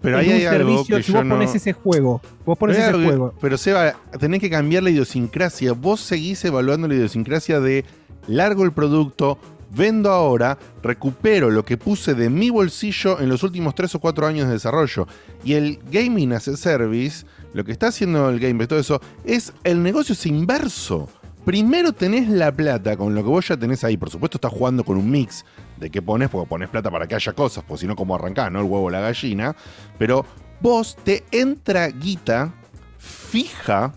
pero 0.00 0.18
hay 0.18 0.46
algo 0.46 0.50
servicio, 0.50 0.96
que 0.96 1.02
si 1.02 1.12
yo 1.12 1.18
vos 1.18 1.26
no... 1.26 1.34
pones 1.34 1.54
ese 1.54 1.72
juego, 1.72 2.20
vos 2.46 2.56
pones 2.56 2.76
Pero 2.76 2.88
ese 2.88 2.96
algo 2.96 3.08
juego. 3.08 3.34
Pero 3.40 3.58
Seba, 3.58 3.94
tenés 4.18 4.40
que 4.40 4.48
cambiar 4.48 4.82
la 4.84 4.90
idiosincrasia. 4.90 5.72
Vos 5.72 6.00
seguís 6.00 6.44
evaluando 6.44 6.86
la 6.88 6.94
idiosincrasia 6.94 7.60
de 7.60 7.84
largo 8.28 8.64
el 8.64 8.72
producto, 8.72 9.38
vendo 9.70 10.10
ahora, 10.10 10.58
recupero 10.82 11.50
lo 11.50 11.64
que 11.64 11.76
puse 11.76 12.14
de 12.14 12.30
mi 12.30 12.50
bolsillo 12.50 13.20
en 13.20 13.28
los 13.28 13.42
últimos 13.42 13.74
3 13.74 13.94
o 13.94 14.00
4 14.00 14.26
años 14.26 14.46
de 14.46 14.54
desarrollo. 14.54 15.06
Y 15.44 15.54
el 15.54 15.78
gaming 15.90 16.32
as 16.32 16.48
a 16.48 16.56
service, 16.56 17.24
lo 17.54 17.64
que 17.64 17.72
está 17.72 17.88
haciendo 17.88 18.28
el 18.28 18.40
Game 18.40 18.66
todo 18.66 18.78
eso, 18.78 19.00
es 19.24 19.52
el 19.64 19.82
negocio 19.82 20.12
es 20.12 20.26
inverso. 20.26 21.08
Primero 21.44 21.92
tenés 21.92 22.28
la 22.28 22.52
plata 22.52 22.96
con 22.96 23.14
lo 23.14 23.22
que 23.22 23.28
vos 23.28 23.48
ya 23.48 23.56
tenés 23.56 23.82
ahí. 23.82 23.96
Por 23.96 24.10
supuesto, 24.10 24.36
estás 24.36 24.52
jugando 24.52 24.84
con 24.84 24.96
un 24.98 25.10
mix 25.10 25.44
de 25.78 25.90
qué 25.90 26.02
pones, 26.02 26.28
porque 26.28 26.48
pones 26.48 26.68
plata 26.68 26.90
para 26.90 27.06
que 27.06 27.14
haya 27.14 27.32
cosas, 27.32 27.64
porque 27.66 27.80
si 27.80 27.86
no, 27.86 27.96
como 27.96 28.14
arrancás, 28.14 28.52
¿no? 28.52 28.60
El 28.60 28.66
huevo 28.66 28.90
la 28.90 29.00
gallina. 29.00 29.56
Pero 29.98 30.26
vos 30.60 30.96
te 31.02 31.24
entra 31.30 31.88
guita 31.88 32.52
fija 32.98 33.94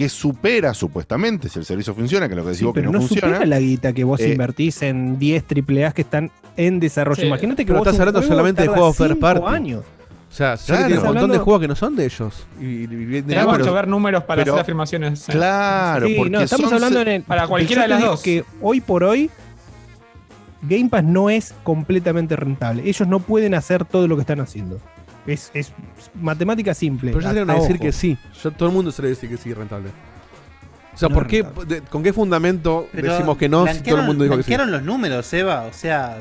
que 0.00 0.08
supera 0.08 0.72
supuestamente, 0.72 1.50
si 1.50 1.58
el 1.58 1.66
servicio 1.66 1.94
funciona, 1.94 2.26
que 2.26 2.32
es 2.32 2.36
lo 2.38 2.42
que 2.42 2.48
Sí, 2.48 2.52
decimos 2.54 2.72
que 2.74 2.80
pero 2.80 2.90
no, 2.90 2.98
no, 3.00 3.06
funciona. 3.06 3.34
supera 3.34 3.44
la 3.46 3.60
guita 3.60 3.92
que 3.92 4.02
vos 4.04 4.18
Eh, 4.18 4.30
invertís 4.30 4.80
en 4.80 5.18
10 5.18 5.44
AAA 5.44 5.92
que 5.92 6.00
están 6.00 6.30
en 6.56 6.80
desarrollo. 6.80 7.20
Sí, 7.20 7.26
Imagínate 7.26 7.64
que 7.64 7.66
pero 7.66 7.80
vos 7.80 7.86
estás 7.88 8.00
hablando 8.00 8.22
solamente 8.26 8.62
de 8.62 8.68
juegos 8.68 8.96
first 8.96 9.10
cinco 9.12 9.20
party. 9.20 9.46
años. 9.54 9.80
O 9.82 10.32
sea, 10.32 10.56
Claro. 10.56 10.86
tiene 10.86 11.00
un 11.00 11.04
montón 11.04 11.14
de 11.14 11.20
Hablando- 11.20 11.44
juegos 11.44 11.60
que 11.60 11.68
no 11.68 11.74
son 11.76 11.96
de 11.96 12.04
ellos. 12.06 12.46
Y, 12.58 12.64
y- 12.64 13.16
y- 13.18 13.22
Tenemos 13.22 13.58
que 13.58 13.70
ver 13.70 13.88
números 13.88 14.24
para 14.24 14.40
pero- 14.42 14.52
hacer 14.54 14.62
afirmaciones. 14.62 15.18
sí. 15.18 15.32
Claro, 15.32 16.06
Sí, 16.06 16.14
porque 16.16 16.30
no, 16.30 16.40
estamos 16.40 16.64
son 16.70 16.74
hablando 16.76 16.96
se- 16.96 17.02
en 17.02 17.08
el- 17.16 17.22
Para 17.24 17.46
cualquiera 17.46 17.82
de 17.82 17.88
las 17.88 18.00
dos. 18.00 18.22
Que 18.22 18.42
hoy 18.62 18.80
por 18.80 19.04
hoy 19.04 19.30
Game 20.62 20.88
Pass 20.88 21.04
no 21.04 21.28
es 21.30 21.54
completamente 21.62 22.36
rentable. 22.36 22.82
Ellos 22.88 23.06
no 23.06 23.20
pueden 23.20 23.54
hacer 23.54 23.84
todo 23.84 24.08
lo 24.08 24.16
que 24.16 24.22
están 24.22 24.40
haciendo. 24.40 24.78
Es, 25.26 25.50
es 25.54 25.72
matemática 26.14 26.72
simple. 26.74 27.10
Pero 27.12 27.20
yo 27.22 27.28
a- 27.28 27.32
tengo 27.34 27.46
que 27.46 27.52
a 27.52 27.54
decir 27.56 27.76
ojo. 27.76 27.84
que 27.84 27.92
sí. 27.92 28.18
Yo, 28.42 28.50
todo 28.52 28.68
el 28.68 28.74
mundo 28.74 28.90
se 28.90 29.02
le 29.02 29.08
dice 29.10 29.28
que 29.28 29.36
sí, 29.36 29.52
rentable. 29.52 29.90
O 30.92 30.96
sea, 30.96 31.08
No 31.08 31.14
¿por 31.14 31.26
qué, 31.26 31.44
de- 31.66 31.82
¿con 31.82 32.02
qué 32.02 32.12
fundamento 32.12 32.88
Pero 32.92 33.12
decimos 33.12 33.36
que 33.36 33.48
no 33.48 33.66
si 33.66 33.80
todo 33.82 34.00
el 34.00 34.06
mundo 34.06 34.24
dijo 34.24 34.36
que 34.36 34.42
sí? 34.42 34.48
blanquearon 34.48 34.72
los 34.72 34.82
números, 34.82 35.32
Eva. 35.32 35.62
O 35.64 35.72
sea. 35.72 36.18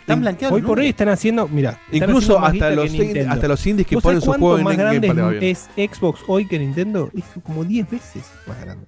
Están 0.00 0.20
blanqueados 0.22 0.56
Hoy 0.56 0.62
por 0.62 0.78
hoy 0.80 0.88
están 0.88 1.08
haciendo, 1.08 1.46
mira, 1.46 1.78
Incluso 1.92 2.38
haciendo 2.38 2.66
hasta 2.66 2.74
los, 2.82 2.92
in- 2.94 3.28
hasta 3.30 3.46
los 3.48 3.64
indies 3.66 3.86
que 3.86 3.94
¿Vos 3.94 4.02
ponen 4.02 4.20
cuánto 4.20 4.58
en 4.58 4.64
más 4.64 4.76
grande 4.76 5.14
le 5.14 5.50
es 5.50 5.68
Xbox 5.76 6.20
hoy 6.26 6.48
que 6.48 6.58
Nintendo? 6.58 7.10
Es 7.16 7.24
como 7.44 7.64
10 7.64 7.88
veces 7.90 8.24
más 8.46 8.60
grande. 8.60 8.86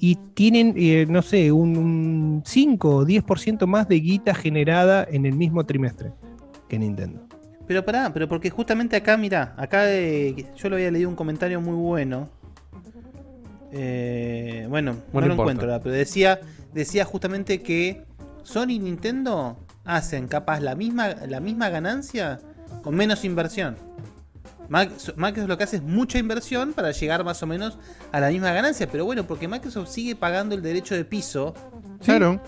y 0.00 0.14
tienen, 0.34 0.74
eh, 0.76 1.06
no 1.08 1.22
sé, 1.22 1.50
un, 1.50 1.76
un 1.76 2.42
5 2.46 2.88
o 2.98 3.04
10% 3.04 3.66
más 3.66 3.88
de 3.88 3.96
guita 3.98 4.32
generada 4.32 5.04
en 5.10 5.26
el 5.26 5.32
mismo 5.34 5.66
trimestre 5.66 6.12
que 6.68 6.78
Nintendo. 6.78 7.26
Pero 7.68 7.84
pará, 7.84 8.10
pero 8.14 8.26
porque 8.26 8.48
justamente 8.48 8.96
acá, 8.96 9.18
mira, 9.18 9.54
acá 9.58 9.92
eh, 9.92 10.46
yo 10.56 10.70
lo 10.70 10.76
había 10.76 10.90
leído 10.90 11.10
un 11.10 11.14
comentario 11.14 11.60
muy 11.60 11.74
bueno. 11.74 12.30
Eh, 13.70 14.66
bueno, 14.70 14.96
Bueno, 15.12 15.28
no 15.28 15.34
no 15.34 15.36
lo 15.36 15.42
encuentro, 15.42 15.80
pero 15.82 15.94
decía, 15.94 16.40
decía 16.72 17.04
justamente 17.04 17.62
que 17.62 18.06
Sony 18.42 18.70
y 18.70 18.78
Nintendo 18.78 19.58
hacen 19.84 20.28
capaz 20.28 20.60
la 20.60 20.74
misma, 20.74 21.08
la 21.28 21.40
misma 21.40 21.68
ganancia 21.68 22.40
con 22.82 22.96
menos 22.96 23.22
inversión. 23.26 23.76
Microsoft 24.70 25.48
lo 25.48 25.58
que 25.58 25.64
hace 25.64 25.76
es 25.76 25.82
mucha 25.82 26.18
inversión 26.18 26.72
para 26.72 26.90
llegar 26.92 27.22
más 27.22 27.42
o 27.42 27.46
menos 27.46 27.78
a 28.12 28.20
la 28.20 28.30
misma 28.30 28.50
ganancia, 28.52 28.88
pero 28.90 29.04
bueno, 29.04 29.26
porque 29.26 29.46
Microsoft 29.46 29.90
sigue 29.90 30.16
pagando 30.16 30.54
el 30.54 30.62
derecho 30.62 30.94
de 30.94 31.04
piso. 31.04 31.52
Claro. 32.02 32.40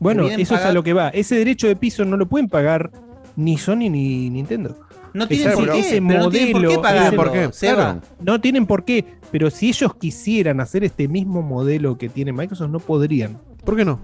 Bueno, 0.00 0.26
eso 0.28 0.56
es 0.56 0.62
a 0.62 0.72
lo 0.72 0.82
que 0.82 0.94
va. 0.94 1.10
Ese 1.10 1.36
derecho 1.36 1.68
de 1.68 1.76
piso 1.76 2.04
no 2.04 2.16
lo 2.16 2.26
pueden 2.26 2.48
pagar 2.48 2.90
ni 3.38 3.56
Sony 3.56 3.88
ni 3.90 4.28
Nintendo. 4.30 4.76
No 5.14 5.26
tienen 5.26 5.54
por 5.54 5.70
qué, 5.72 5.78
ese 5.78 6.00
no 6.00 6.28
tienen 6.28 6.52
por 6.52 6.60
qué 6.60 6.66
modelo, 6.68 6.82
pagarlo, 6.82 7.06
ese- 7.08 7.16
¿Por 7.16 7.32
qué? 7.32 7.48
Seba. 7.52 7.74
Claro, 7.76 8.00
No 8.20 8.40
tienen 8.40 8.66
por 8.66 8.84
qué. 8.84 9.04
Pero 9.30 9.50
si 9.50 9.68
ellos 9.68 9.94
quisieran 9.94 10.60
hacer 10.60 10.84
este 10.84 11.06
mismo 11.08 11.40
modelo 11.42 11.96
que 11.98 12.08
tiene 12.08 12.32
Microsoft, 12.32 12.70
no 12.70 12.78
podrían. 12.80 13.38
¿Por 13.64 13.76
qué 13.76 13.84
no? 13.84 14.00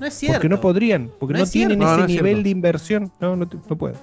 No 0.00 0.06
es 0.06 0.14
cierto. 0.14 0.36
Porque 0.38 0.48
no 0.48 0.60
podrían. 0.60 1.10
Porque 1.18 1.32
No 1.34 1.38
no, 1.40 1.44
es 1.44 1.50
tienen 1.50 1.82
ese 1.82 1.90
No, 1.90 1.96
no 1.98 2.04
es 2.04 2.08
nivel 2.08 2.24
cierto. 2.24 2.42
de 2.44 2.48
inversión. 2.50 3.12
No, 3.20 3.36
no, 3.36 3.46
pueden. 3.48 3.96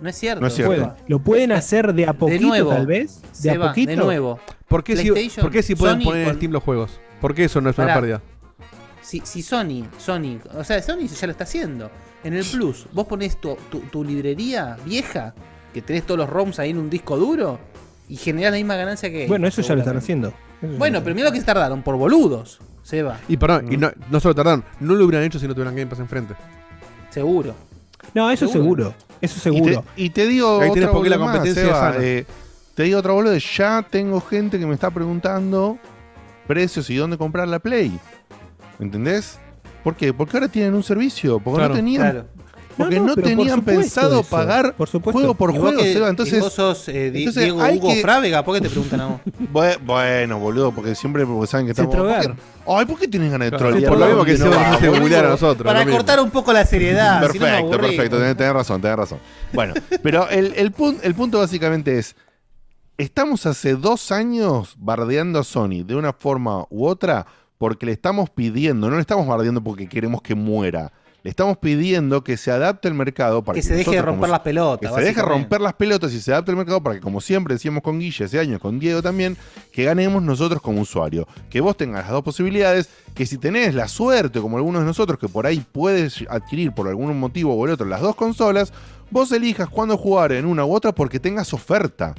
No 0.00 0.08
es 0.08 0.16
cierto. 0.16 0.40
No 0.40 0.46
es 0.46 0.54
cierto. 0.54 0.72
Pueden. 0.74 0.90
Lo 1.08 1.18
pueden 1.20 1.52
hacer 1.52 1.92
de 1.94 2.06
a 2.06 2.12
poquito, 2.12 2.46
nuevo, 2.46 2.70
tal 2.70 2.86
vez. 2.86 3.20
De 3.22 3.28
Seba, 3.32 3.66
a 3.66 3.68
poquito. 3.70 3.90
de 3.90 3.96
nuevo. 3.96 4.38
¿Por 4.68 4.84
qué, 4.84 4.96
si, 4.96 5.10
¿por 5.40 5.50
qué 5.50 5.62
si 5.62 5.74
pueden 5.74 5.96
Sony 6.00 6.04
poner 6.04 6.22
en 6.22 6.28
con- 6.28 6.36
Steam 6.36 6.52
los 6.52 6.62
juegos? 6.62 7.00
¿Por 7.20 7.34
qué 7.34 7.44
eso 7.44 7.60
no 7.60 7.70
es 7.70 7.78
una 7.78 7.86
Pará. 7.88 8.00
pérdida? 8.00 8.22
Si, 9.02 9.20
si 9.24 9.42
Sony, 9.42 9.84
Sony, 9.98 10.38
o 10.56 10.64
sea, 10.64 10.80
Sony 10.82 11.06
ya 11.08 11.26
lo 11.26 11.32
está 11.32 11.44
haciendo. 11.44 11.90
En 12.24 12.34
el 12.34 12.44
Plus, 12.44 12.86
vos 12.92 13.06
ponés 13.06 13.40
tu, 13.40 13.56
tu- 13.70 13.80
tu 13.80 14.04
librería 14.04 14.76
vieja, 14.84 15.34
que 15.74 15.82
tenés 15.82 16.04
todos 16.04 16.18
los 16.18 16.30
ROMs 16.30 16.58
ahí 16.58 16.70
en 16.70 16.78
un 16.78 16.88
disco 16.90 17.16
duro, 17.16 17.58
y 18.08 18.16
generás 18.16 18.52
la 18.52 18.58
misma 18.58 18.76
ganancia 18.76 19.10
que. 19.10 19.26
Bueno, 19.26 19.46
eso 19.48 19.62
ya 19.62 19.74
lo 19.74 19.80
están 19.80 19.96
haciendo. 19.96 20.32
Eso 20.60 20.76
Bueno, 20.78 21.02
pero 21.02 21.14
mira 21.16 21.28
lo 21.28 21.32
que 21.32 21.40
se 21.40 21.46
tardaron, 21.46 21.82
por 21.82 21.96
boludos, 21.96 22.60
Seba. 22.82 23.18
Y 23.28 23.36
perdón, 23.36 23.72
y 23.72 23.76
no, 23.76 23.90
no 24.10 24.20
solo 24.20 24.34
tardaron, 24.34 24.64
no 24.80 24.94
lo 24.94 25.04
hubieran 25.04 25.24
hecho 25.26 25.38
si 25.38 25.48
no 25.48 25.54
tuvieran 25.54 25.74
Game 25.74 25.88
Pass 25.88 25.98
enfrente. 25.98 26.34
Seguro. 27.10 27.54
No, 28.14 28.30
eso 28.30 28.46
seguro. 28.48 28.94
Eso 29.20 29.40
seguro. 29.40 29.84
Y 29.96 29.96
te, 29.96 30.02
y 30.02 30.10
te 30.10 30.26
digo 30.26 30.60
Ahí 30.60 30.68
otra 30.70 30.74
tenés 30.74 30.88
por 30.90 31.02
qué 31.04 31.10
la 31.10 31.18
más, 31.18 31.30
competencia 31.36 31.62
Seba, 31.64 31.88
es 31.90 31.94
sana. 31.94 32.04
eh, 32.04 32.26
te 32.74 32.82
digo 32.84 32.98
otra 32.98 33.12
boludo, 33.12 33.36
ya 33.36 33.86
tengo 33.88 34.20
gente 34.20 34.58
que 34.58 34.66
me 34.66 34.74
está 34.74 34.90
preguntando 34.90 35.78
precios 36.46 36.88
y 36.90 36.96
dónde 36.96 37.16
comprar 37.18 37.48
la 37.48 37.58
Play. 37.58 37.98
¿Entendés? 38.80 39.38
¿Por 39.82 39.94
qué? 39.96 40.12
Porque 40.12 40.36
ahora 40.36 40.48
tienen 40.48 40.74
un 40.74 40.82
servicio, 40.82 41.38
porque 41.40 41.56
Claro, 41.58 41.70
no 41.74 41.76
tenían 41.76 42.02
claro. 42.10 42.26
porque 42.76 42.96
No, 42.96 43.02
no, 43.02 43.08
no, 43.08 43.14
por 43.16 43.24
tenían 43.24 43.60
pensado 43.62 44.20
eso, 44.20 44.30
pagar 44.30 44.74
por 44.76 44.88
supuesto. 44.88 45.18
juego 45.18 45.34
por 45.34 45.52
juego, 45.52 45.82
que- 45.82 45.92
Seba, 45.92 46.08
entonces 46.08 46.40
vos 46.40 46.52
sos 46.52 46.88
eh, 46.88 47.10
Di- 47.10 47.18
entonces 47.20 47.42
Diego 47.44 47.60
hay 47.62 47.76
Hugo 47.78 47.88
que- 47.88 48.00
Frávega, 48.00 48.42
¿por 48.44 48.54
qué 48.54 48.60
te 48.62 48.70
preguntan 48.70 49.00
a 49.00 49.06
vos? 49.08 49.20
Bue- 49.52 49.78
Bueno, 49.84 50.38
boludo, 50.38 50.72
porque 50.72 50.94
siempre 50.94 51.26
porque 51.26 51.46
saben 51.48 51.66
que 51.66 51.72
estamos. 51.72 51.94
¿por 51.94 52.06
qué? 52.20 52.32
Ay, 52.66 52.86
¿por 52.86 52.98
qué 52.98 53.08
tienes 53.08 53.30
ganas 53.30 53.50
de 53.50 53.58
trolear? 53.58 53.90
por 53.90 53.98
lo 53.98 54.06
mismo 54.06 54.24
que 54.24 54.32
No, 54.38 54.38
Seba 54.38 54.56
nos 54.56 54.76
hace 54.76 54.88
boludo. 54.88 55.02
bullear 55.02 55.24
a 55.26 55.28
nosotros. 55.28 55.72
Para 55.72 55.84
cortar 55.90 56.20
un 56.20 56.30
poco 56.30 56.52
la 56.52 56.64
seriedad. 56.64 57.20
no 57.20 57.26
Perfecto, 57.26 57.70
perfecto, 57.78 58.18
tenés, 58.18 58.36
tenés 58.36 58.52
razón, 58.54 58.80
tenés 58.80 58.96
razón. 58.96 59.18
Bueno, 59.52 59.74
pero 60.02 60.28
el, 60.30 60.54
el, 60.56 60.72
pun- 60.74 60.98
el 61.02 61.14
punto 61.14 61.40
básicamente 61.40 61.98
es, 61.98 62.16
estamos 62.96 63.46
hace 63.46 63.74
dos 63.74 64.12
años 64.12 64.74
bardeando 64.78 65.40
a 65.40 65.44
Sony 65.44 65.82
de 65.84 65.94
una 65.96 66.12
forma 66.12 66.64
u 66.70 66.86
otra 66.86 67.26
porque 67.62 67.86
le 67.86 67.92
estamos 67.92 68.28
pidiendo, 68.28 68.90
no 68.90 68.96
le 68.96 69.02
estamos 69.02 69.24
bardeando 69.24 69.62
porque 69.62 69.86
queremos 69.86 70.20
que 70.20 70.34
muera, 70.34 70.90
le 71.22 71.30
estamos 71.30 71.58
pidiendo 71.58 72.24
que 72.24 72.36
se 72.36 72.50
adapte 72.50 72.88
el 72.88 72.94
mercado 72.94 73.44
para 73.44 73.54
Que 73.54 73.60
que, 73.60 73.68
se 73.68 73.76
deje 73.76 73.92
de 73.92 74.02
romper 74.02 74.30
las 74.30 74.40
pelotas, 74.40 74.90
Que 74.90 75.00
se 75.00 75.00
deje 75.06 75.22
romper 75.22 75.60
las 75.60 75.74
pelotas 75.74 76.12
y 76.12 76.20
se 76.20 76.32
adapte 76.32 76.50
el 76.50 76.56
mercado 76.56 76.82
para 76.82 76.96
que, 76.96 77.00
como 77.00 77.20
siempre 77.20 77.54
decíamos 77.54 77.84
con 77.84 78.00
Guille 78.00 78.24
hace 78.24 78.40
años, 78.40 78.58
con 78.58 78.80
Diego 78.80 79.00
también, 79.00 79.36
que 79.70 79.84
ganemos 79.84 80.24
nosotros 80.24 80.60
como 80.60 80.80
usuario. 80.80 81.28
Que 81.50 81.60
vos 81.60 81.76
tengas 81.76 82.02
las 82.02 82.10
dos 82.10 82.24
posibilidades, 82.24 82.88
que 83.14 83.26
si 83.26 83.38
tenés 83.38 83.76
la 83.76 83.86
suerte, 83.86 84.40
como 84.40 84.56
algunos 84.56 84.82
de 84.82 84.86
nosotros, 84.86 85.16
que 85.20 85.28
por 85.28 85.46
ahí 85.46 85.64
puedes 85.70 86.24
adquirir 86.28 86.72
por 86.72 86.88
algún 86.88 87.16
motivo 87.16 87.54
o 87.54 87.64
el 87.64 87.74
otro 87.74 87.86
las 87.86 88.00
dos 88.00 88.16
consolas, 88.16 88.72
vos 89.08 89.30
elijas 89.30 89.68
cuándo 89.68 89.96
jugar 89.96 90.32
en 90.32 90.46
una 90.46 90.64
u 90.64 90.74
otra 90.74 90.90
porque 90.90 91.20
tengas 91.20 91.54
oferta. 91.54 92.16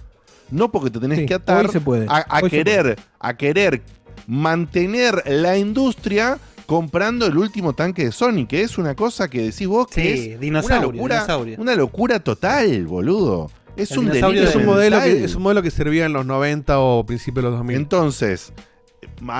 No 0.51 0.71
porque 0.71 0.89
te 0.89 1.01
tenés 1.01 1.19
Sí, 1.19 1.25
que 1.25 1.33
atar 1.33 1.65
hoy 1.65 1.71
se 1.73 1.81
puede, 1.81 2.05
a, 2.07 2.19
a 2.19 2.39
hoy 2.41 2.49
se 2.49 2.63
querer, 2.63 2.97
a 3.19 3.35
querer 3.35 3.81
mantener 4.27 5.23
la 5.27 5.57
industria 5.57 6.37
comprando 6.65 7.25
el 7.25 7.37
último 7.37 7.73
tanque 7.73 8.05
de 8.05 8.11
Sony, 8.11 8.45
que 8.47 8.61
es 8.61 8.77
una 8.77 8.95
cosa 8.95 9.27
que 9.29 9.41
decís 9.43 9.67
vos 9.67 9.87
que 9.87 10.01
Sí, 10.17 10.31
es 10.33 10.39
dinosaurio, 10.39 10.89
una 10.89 10.91
locura, 10.97 11.15
dinosaurio. 11.15 11.55
una 11.59 11.75
locura 11.75 12.19
total, 12.19 12.85
boludo. 12.87 13.51
Es 13.75 13.91
El 13.91 13.99
un 13.99 14.05
delirio 14.09 14.43
Es 14.43 14.55
un, 14.55 14.65
modelo 14.65 15.01
que, 15.01 15.23
es 15.23 15.35
un 15.35 15.41
modelo 15.43 15.61
que 15.63 15.71
servía 15.71 16.05
en 16.05 16.13
los 16.13 16.25
90 16.25 16.79
o 16.79 17.05
principios 17.05 17.43
de 17.43 17.49
los 17.49 17.57
2000. 17.59 17.75
Entonces, 17.75 18.53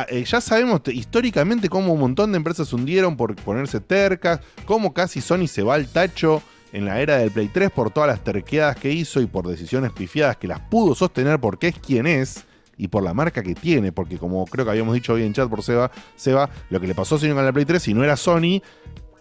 eh, 0.10 0.24
ya 0.28 0.42
sabemos 0.42 0.82
te- 0.84 0.94
históricamente 0.94 1.70
cómo 1.70 1.94
un 1.94 2.00
montón 2.00 2.32
de 2.32 2.38
empresas 2.38 2.68
se 2.68 2.76
hundieron 2.76 3.16
por 3.16 3.36
ponerse 3.36 3.80
tercas, 3.80 4.40
cómo 4.66 4.94
casi 4.94 5.22
Sony 5.22 5.48
se 5.48 5.62
va 5.64 5.76
al 5.76 5.88
tacho 5.88 6.42
en 6.74 6.86
la 6.86 7.00
era 7.00 7.18
del 7.18 7.30
Play 7.32 7.50
3 7.54 7.70
por 7.72 7.92
todas 7.92 8.10
las 8.10 8.24
terqueadas 8.24 8.76
que 8.76 8.92
hizo 8.92 9.22
y 9.22 9.28
por 9.28 9.48
decisiones 9.48 9.92
pifiadas 9.92 10.38
que 10.38 10.48
las 10.48 10.60
pudo 10.60 10.96
sostener 10.96 11.40
porque 11.40 11.68
es 11.68 11.80
quien 11.80 12.08
es 12.08 12.44
y 12.78 12.88
por 12.88 13.04
la 13.04 13.14
marca 13.14 13.44
que 13.44 13.54
tiene, 13.56 13.92
porque 13.92 14.18
como 14.18 14.46
creo 14.46 14.66
que 14.66 14.72
habíamos 14.72 14.94
dicho 14.96 15.14
hoy 15.14 15.24
en 15.24 15.34
chat 15.34 15.50
por 15.50 15.62
Seba, 15.64 15.92
Seba 16.16 16.50
lo 16.70 16.80
que 16.80 16.88
le 16.88 16.96
pasó 16.96 17.16
a 17.16 17.20
Sony 17.20 17.34
con 17.34 17.46
la 17.46 17.52
Play 17.54 17.66
3, 17.66 17.82
si 17.82 17.94
no 17.94 18.04
era 18.04 18.16
Sony, 18.18 18.62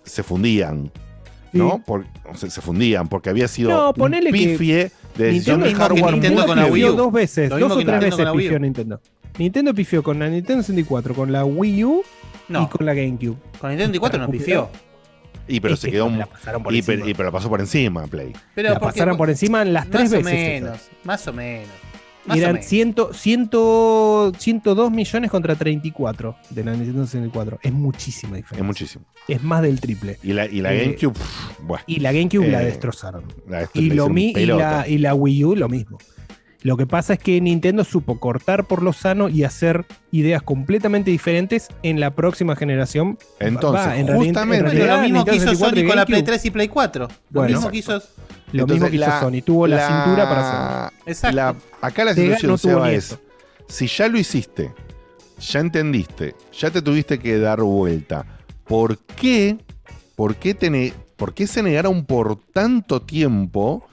se 0.05 0.23
fundían. 0.23 0.91
¿No? 1.53 1.83
Por- 1.85 2.07
o 2.31 2.35
sea, 2.35 2.49
se 2.49 2.63
fundían 2.63 3.09
porque 3.09 3.29
había 3.29 3.47
sido 3.47 3.69
No, 3.71 3.91
un 3.95 4.11
que 4.13 4.31
pifie 4.33 4.91
de 5.17 5.25
decisión 5.25 5.61
Nintendo 5.61 5.65
de 5.67 5.75
hardware 5.75 6.13
Nintendo 6.15 6.41
muy 6.41 6.47
con 6.49 6.57
la. 6.59 6.67
Wii 6.67 6.85
U. 6.85 6.93
dos 6.95 7.13
veces, 7.13 7.51
Lo 7.51 7.59
dos 7.59 7.73
o 7.73 7.85
tres 7.85 8.01
veces 8.01 8.25
la 8.25 8.33
pifió 8.33 8.59
Nintendo. 8.59 9.01
Nintendo 9.39 9.75
pifió 9.75 10.03
con 10.03 10.19
la 10.19 10.29
Nintendo 10.31 10.63
64, 10.63 11.15
con 11.15 11.31
la 11.31 11.45
Wii 11.45 11.85
U 11.85 12.03
No. 12.49 12.63
y 12.63 12.67
con 12.69 12.87
la 12.87 12.95
GameCube. 12.95 13.37
Con 13.59 13.69
Nintendo 13.71 13.93
64 13.93 14.19
no 14.21 14.31
pifió. 14.31 14.71
Y 15.47 15.61
pero 15.61 15.75
Es 15.75 15.81
se 15.81 15.89
que 15.89 15.93
quedó 15.93 16.09
la 16.09 16.25
un- 16.25 16.31
pasaron 16.31 16.63
por 16.63 16.73
y, 16.75 16.79
y 16.79 16.83
pero 16.83 17.25
la 17.25 17.31
pasó 17.31 17.51
por 17.51 17.61
encima 17.61 18.07
Play. 18.07 18.33
Pero 18.55 18.71
la 18.73 18.81
pasaron 18.81 19.19
por 19.19 19.29
encima 19.29 19.63
las 19.67 19.91
tres 19.91 20.05
más 20.11 20.13
o 20.13 20.17
veces. 20.25 20.33
menos, 20.63 20.77
esas. 20.79 20.91
más 21.05 21.27
o 21.29 21.33
menos. 21.35 21.69
Más 22.25 22.39
Eran 22.39 22.53
menos. 22.55 22.67
100, 22.69 22.95
100, 23.13 23.51
102 24.39 24.91
millones 24.93 25.31
contra 25.31 25.57
34 25.57 26.37
de 26.51 26.65
la 26.65 26.73
Nintendo 26.73 27.05
64. 27.05 27.59
Es 27.63 27.73
muchísima 27.73 28.37
diferencia. 28.37 28.59
Es 28.63 28.65
muchísimo. 28.67 29.05
Es 29.29 29.43
más 29.43 29.63
del 29.63 29.81
triple. 29.81 30.19
Y 30.23 30.33
la, 30.33 30.47
y 30.47 30.61
la 30.61 30.73
Eh, 30.73 30.85
GameCube, 30.85 31.13
pff, 31.15 31.61
bueno. 31.67 31.85
Y 31.87 32.01
la 32.01 32.13
GameCube 32.13 32.49
la 32.49 32.63
Eh, 32.63 32.67
destrozaron. 32.67 33.25
la- 33.49 33.69
Y, 33.75 33.91
lo 33.91 34.09
mi- 34.09 34.31
y, 34.37 34.47
la, 34.47 34.87
y 34.87 34.99
la 34.99 35.15
Wii 35.15 35.45
U 35.45 35.57
lo 35.57 35.69
mismo. 35.69 35.99
Lo 36.63 36.77
que 36.77 36.87
pasa 36.87 37.15
es 37.15 37.19
que 37.19 37.41
Nintendo 37.41 37.83
supo 37.83 38.21
cortar 38.21 38.67
por 38.67 38.83
lo 38.85 38.93
sano 38.93 39.29
y 39.29 39.43
hacer 39.43 39.85
ideas 40.13 40.43
completamente 40.43 41.11
diferentes 41.11 41.67
en 41.83 41.99
la 41.99 42.15
próxima 42.15 42.55
generación. 42.55 43.19
Entonces, 43.41 43.85
Va, 43.89 43.97
en 43.99 44.09
en 44.09 44.15
justamente- 44.15 44.63
Bueno, 44.63 44.71
realidad, 44.79 44.97
lo 44.99 45.03
mismo 45.03 45.25
que 45.25 45.31
Nintendo 45.33 45.53
hizo 45.55 45.59
64 45.67 45.79
y 45.81 45.83
Sony 45.83 45.89
con 45.89 45.97
la 45.97 46.07
Play 46.07 46.21
GameCube, 46.21 46.33
3 46.39 46.45
y 46.45 46.51
Play 46.53 46.69
4. 46.69 47.09
Lo 47.09 47.41
Bueno. 47.41 47.55
mismo 47.57 47.69
que 47.73 47.79
hizo. 47.79 48.01
Lo 48.53 48.63
Entonces, 48.63 48.83
mismo 48.83 48.91
que 48.91 48.97
hizo 48.97 49.07
la- 49.07 49.21
Sony. 49.21 49.43
Tuvo 49.45 49.67
la, 49.67 49.87
cintura 49.87 50.29
para 50.29 50.87
hacerlo. 50.87 51.03
Exacto. 51.07 51.37
La- 51.37 51.57
acá 51.81 52.05
la 52.05 52.15
Sega 52.15 52.37
situación 52.37 52.75
no 52.75 52.87
es, 52.87 53.19
si 53.69 53.87
ya 53.87 54.09
lo 54.09 54.19
hiciste, 54.19 54.73
ya 55.41 55.61
entendiste, 55.61 56.35
ya 56.57 56.71
te 56.71 56.83
tuviste 56.83 57.19
que 57.19 57.39
dar 57.39 57.61
vuelta, 57.63 58.25
¿por 58.65 58.99
qué, 58.99 59.59
por 60.17 60.37
qué, 60.37 60.55
te 60.55 60.71
ne- 60.71 60.93
por 61.17 61.33
qué 61.35 61.47
se 61.47 61.63
negaron 61.63 62.05
por 62.05 62.37
tanto 62.53 63.01
tiempo 63.03 63.85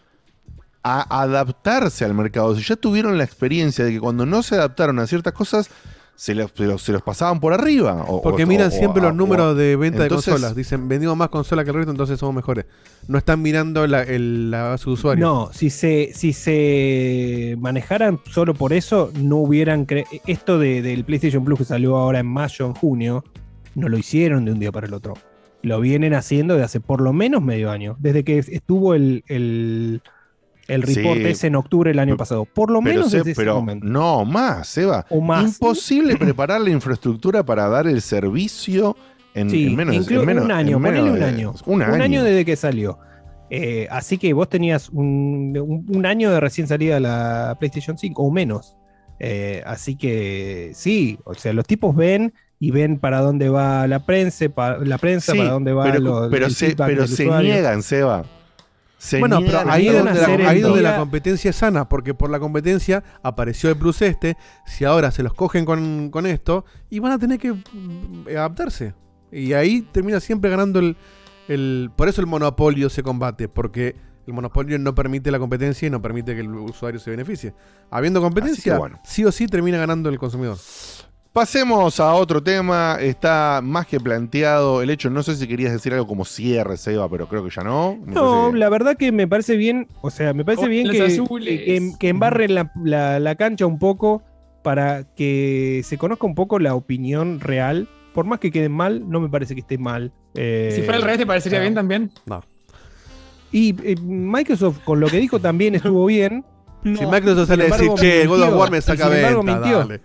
a 0.84 1.22
adaptarse 1.22 2.04
al 2.06 2.14
mercado? 2.14 2.56
Si 2.56 2.64
ya 2.64 2.76
tuvieron 2.76 3.18
la 3.18 3.24
experiencia 3.24 3.86
de 3.86 3.92
que 3.94 4.00
cuando 4.00 4.26
no 4.26 4.44
se 4.44 4.56
adaptaron 4.56 5.00
a 5.00 5.08
ciertas 5.08 5.34
cosas, 5.34 5.70
se 6.20 6.36
los, 6.36 6.52
se 6.54 6.66
los- 6.66 6.82
se 6.84 6.92
los 6.92 7.02
pasaban 7.02 7.40
por 7.40 7.54
arriba. 7.54 8.04
o- 8.06 8.22
Porque 8.22 8.44
o- 8.44 8.48
miran 8.48 8.68
o- 8.68 8.72
siempre 8.72 9.02
o- 9.02 9.06
los 9.06 9.16
números 9.16 9.54
o- 9.54 9.56
de 9.56 9.78
venta 9.78 10.04
Entonces, 10.04 10.26
de 10.26 10.32
consolas. 10.34 10.54
Dicen, 10.54 10.90
vendimos 10.90 11.16
más 11.16 11.30
consolas 11.30 11.64
que 11.64 11.72
el 11.72 11.78
resto, 11.78 11.92
entonces 11.92 12.20
somos 12.20 12.36
mejores. 12.36 12.66
No 13.08 13.18
están 13.18 13.42
mirando 13.42 13.88
la, 13.88 14.04
el- 14.04 14.52
la 14.52 14.64
base 14.64 14.84
de 14.86 14.92
usuarios. 14.92 15.26
No, 15.26 15.50
si 15.54 15.70
se, 15.70 16.12
si 16.14 16.34
se 16.34 17.56
manejaran 17.60 18.20
solo 18.30 18.54
por 18.54 18.74
eso, 18.74 19.12
no 19.16 19.38
hubieran. 19.38 19.88
cre- 19.88 20.06
Esto 20.28 20.60
de- 20.60 20.82
del 20.82 21.06
PlayStation 21.06 21.46
Plus 21.46 21.60
que 21.60 21.66
salió 21.66 21.96
ahora 21.96 22.20
en 22.20 22.28
mayo, 22.28 22.66
en 22.66 22.74
junio, 22.74 23.24
no 23.76 23.88
lo 23.88 23.98
hicieron 23.98 24.44
de 24.44 24.52
un 24.52 24.60
día 24.60 24.74
para 24.74 24.88
el 24.88 24.94
otro. 24.94 25.14
Lo 25.62 25.80
vienen 25.80 26.14
haciendo 26.16 26.56
de 26.58 26.64
hace 26.64 26.82
por 26.82 27.00
lo 27.00 27.14
menos 27.14 27.42
medio 27.42 27.72
año. 27.72 27.96
Desde 28.00 28.26
que 28.26 28.40
estuvo 28.40 28.94
el, 28.94 29.24
el, 29.28 30.02
el 30.70 30.86
Sí. 30.86 30.96
reporte 30.96 31.30
ese 31.30 31.48
en 31.48 31.56
octubre 31.56 31.90
del 31.90 32.00
año 32.00 32.16
pasado. 32.16 32.46
Por 32.46 32.72
lo 32.72 32.82
menos 32.82 33.12
desde 33.12 33.32
ese 33.32 33.46
momento. 33.46 33.86
no, 33.86 34.24
más, 34.26 34.68
Seba. 34.68 35.06
O 35.10 35.20
más. 35.20 35.44
Imposible 35.44 36.16
preparar 36.18 36.62
la 36.62 36.70
infraestructura 36.70 37.44
para 37.44 37.68
dar 37.68 37.88
el 37.88 38.02
servicio 38.02 38.96
en, 39.34 39.50
Sí, 39.50 39.68
en 39.68 39.76
menos, 39.76 40.10
en 40.10 40.26
menos- 40.26 40.46
un 40.46 40.52
año, 40.52 40.78
en 40.78 40.82
menos 40.82 41.00
ponele 41.00 41.12
un 41.12 41.20
de- 41.20 41.26
año. 41.26 41.54
Un 41.66 41.82
año. 41.84 42.24
desde 42.24 42.46
que 42.46 42.56
salió. 42.56 42.98
Eh, 43.52 43.88
así 43.90 44.18
que 44.18 44.32
vos 44.34 44.48
tenías 44.48 44.90
un, 44.90 45.58
un- 45.60 45.86
un 45.96 46.06
año 46.06 46.32
de 46.32 46.40
recién 46.40 46.68
salida 46.68 47.00
la 47.00 47.56
PlayStation 47.60 47.98
5 47.98 48.24
o 48.24 48.32
menos. 48.32 48.76
Eh, 49.20 49.62
así 49.66 49.96
que 49.96 50.72
sí, 50.76 51.20
o 51.26 51.34
sea, 51.34 51.52
los 51.54 51.66
tipos 51.66 51.96
ven 51.96 52.34
y 52.60 52.72
ven 52.72 53.00
para 53.00 53.22
dónde 53.22 53.50
va 53.50 53.88
la 53.88 54.00
prensa, 54.06 54.48
pa- 54.50 54.78
la 54.78 54.98
prensa 54.98 55.32
Sí, 55.34 55.38
para 55.40 55.52
dónde 55.52 55.74
va 55.74 55.84
pero, 55.86 56.00
lo- 56.00 56.30
pero 56.30 56.46
el 56.46 56.54
se, 56.54 56.76
pero 56.76 57.08
se 57.08 57.26
niegan, 57.42 57.82
Seba. 57.84 58.24
Se 59.00 59.18
bueno, 59.18 59.40
pero 59.40 59.62
ahí 59.72 59.88
donde, 59.88 60.14
la, 60.14 60.50
ahí 60.50 60.60
donde 60.60 60.82
la 60.82 60.98
competencia 60.98 61.52
es 61.52 61.56
sana, 61.56 61.88
porque 61.88 62.14
por 62.14 62.30
la 62.30 62.38
competencia 62.38 63.02
apareció 63.24 63.70
el 63.70 63.78
Plus 63.78 64.02
este, 64.02 64.36
si 64.66 64.84
ahora 64.84 65.10
se 65.10 65.24
los 65.24 65.34
cogen 65.34 65.64
con, 65.64 66.10
con 66.10 66.26
esto, 66.26 66.66
y 66.90 67.00
van 67.00 67.14
a 67.14 67.18
tener 67.18 67.40
que 67.40 67.54
mm, 67.54 68.28
adaptarse. 68.28 68.94
Y 69.32 69.54
ahí 69.54 69.84
termina 69.84 70.20
siempre 70.20 70.50
ganando 70.50 70.80
el, 70.80 70.98
el... 71.48 71.92
Por 71.96 72.10
eso 72.10 72.20
el 72.20 72.28
monopolio 72.28 72.90
se 72.90 73.02
combate, 73.02 73.48
porque 73.48 73.96
el 74.28 74.34
monopolio 74.34 74.78
no 74.78 74.94
permite 74.94 75.32
la 75.32 75.40
competencia 75.40 75.88
y 75.88 75.90
no 75.90 76.02
permite 76.02 76.36
que 76.36 76.42
el 76.42 76.54
usuario 76.54 77.00
se 77.00 77.10
beneficie. 77.10 77.54
Habiendo 77.90 78.22
competencia, 78.22 78.78
bueno. 78.78 79.00
sí 79.06 79.24
o 79.24 79.32
sí 79.32 79.48
termina 79.48 79.78
ganando 79.78 80.10
el 80.10 80.20
consumidor. 80.20 80.58
Pasemos 81.34 82.00
a 82.00 82.14
otro 82.16 82.42
tema. 82.42 82.98
Está 83.00 83.62
más 83.64 83.86
que 83.86 84.00
planteado 84.00 84.82
el 84.82 84.90
hecho. 84.90 85.10
No 85.10 85.22
sé 85.24 85.36
si 85.36 85.48
querías 85.48 85.72
decir 85.72 85.94
algo 85.94 86.08
como 86.08 86.26
cierre, 86.26 86.76
Seba, 86.76 87.08
pero 87.10 87.28
creo 87.28 87.44
que 87.44 87.52
ya 87.52 87.64
no. 87.64 87.98
Me 88.04 88.14
No, 88.14 88.42
parece 88.46 88.58
la 88.58 88.70
verdad 88.70 88.98
que 88.98 89.12
me 89.12 89.28
parece 89.28 89.56
bien, 89.56 89.88
o 90.02 90.10
sea, 90.10 90.34
me 90.34 90.44
parece 90.44 90.64
Con 90.64 90.72
bien 90.72 90.88
los 90.88 90.96
que, 90.98 91.92
que, 92.00 92.10
embarren 92.10 92.56
la, 92.56 92.72
la- 92.84 93.20
la 93.20 93.36
cancha 93.36 93.66
un 93.68 93.78
poco 93.78 94.24
para 94.64 95.04
que 95.16 95.82
se 95.86 95.98
conozca 95.98 96.26
un 96.26 96.36
poco 96.36 96.58
la 96.60 96.74
opinión 96.76 97.40
real. 97.40 97.88
Por 98.14 98.26
más 98.26 98.40
que 98.40 98.50
quede 98.52 98.70
mal, 98.70 99.08
no 99.08 99.20
me 99.22 99.30
parece 99.30 99.54
que 99.54 99.62
esté 99.62 99.78
mal. 99.78 100.12
Eh, 100.34 100.72
Si 100.76 100.82
fuera 100.82 100.98
al 100.98 101.04
revés, 101.04 101.20
¿te 101.20 101.28
parecería 101.28 101.60
claro. 101.60 101.64
bien 101.66 101.76
también? 101.76 102.12
No. 102.26 102.44
Y 103.52 103.76
eh, 103.84 103.96
Microsoft 104.02 104.80
con 104.84 105.00
lo 105.00 105.08
que 105.08 105.18
dijo 105.18 105.40
también 105.40 105.76
estuvo 105.76 106.06
bien. 106.08 106.44
si 106.84 107.06
Microsoft 107.06 107.48
sale 107.50 107.68
a 107.68 107.76
decir, 107.78 107.92
che, 107.96 108.26
God 108.26 108.42
of. 108.42 108.56
War 108.56 108.72
me 108.72 108.82
saca 108.82 109.08
venta, 109.10 109.44
mintió. 109.44 109.80
dale. 109.80 110.02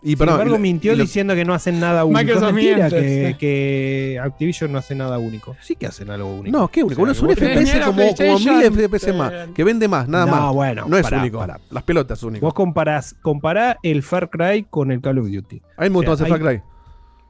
Y 0.00 0.10
Sin 0.10 0.18
perdón, 0.18 0.34
embargo, 0.34 0.52
lo- 0.54 0.58
mintió 0.60 0.92
y 0.92 0.96
lo- 0.96 1.02
diciendo 1.02 1.34
que 1.34 1.44
no 1.44 1.54
hacen 1.54 1.80
nada 1.80 2.04
único. 2.04 2.20
Microsoft 2.20 2.52
mentira 2.52 2.88
que, 2.88 3.36
que 3.38 4.20
Activision 4.22 4.70
no 4.70 4.78
hace 4.78 4.94
nada 4.94 5.18
único. 5.18 5.56
Sí 5.60 5.74
que 5.74 5.86
hacen 5.86 6.08
algo 6.10 6.32
único. 6.36 6.56
No, 6.56 6.68
qué 6.68 6.84
único. 6.84 7.02
O 7.02 7.04
sea, 7.06 7.20
Uno 7.24 7.32
es 7.32 7.40
un 7.40 7.46
FPS 7.46 7.80
como, 7.84 8.14
como 8.14 8.38
mil 8.38 8.70
FPS 8.72 9.12
más, 9.12 9.32
que 9.54 9.64
vende 9.64 9.88
más, 9.88 10.06
nada 10.08 10.26
No, 10.26 10.30
más. 10.32 10.54
bueno, 10.54 10.84
no 10.88 10.96
es 10.96 11.02
pará, 11.02 11.18
único. 11.18 11.38
pará. 11.38 11.58
Las 11.70 11.82
pelotas 11.82 12.18
es 12.18 12.22
único. 12.22 12.46
Vos 12.46 12.54
comparás, 12.54 13.14
compará 13.22 13.78
el 13.82 14.04
Far 14.04 14.30
Cry 14.30 14.66
con 14.70 14.92
el 14.92 15.00
Call 15.00 15.18
of 15.18 15.26
Duty. 15.30 15.62
A 15.76 15.82
mí 15.82 15.90
me 15.90 15.98
O 15.98 16.02
más 16.02 16.20
el 16.20 16.26
Far 16.28 16.40
Cry. 16.40 16.62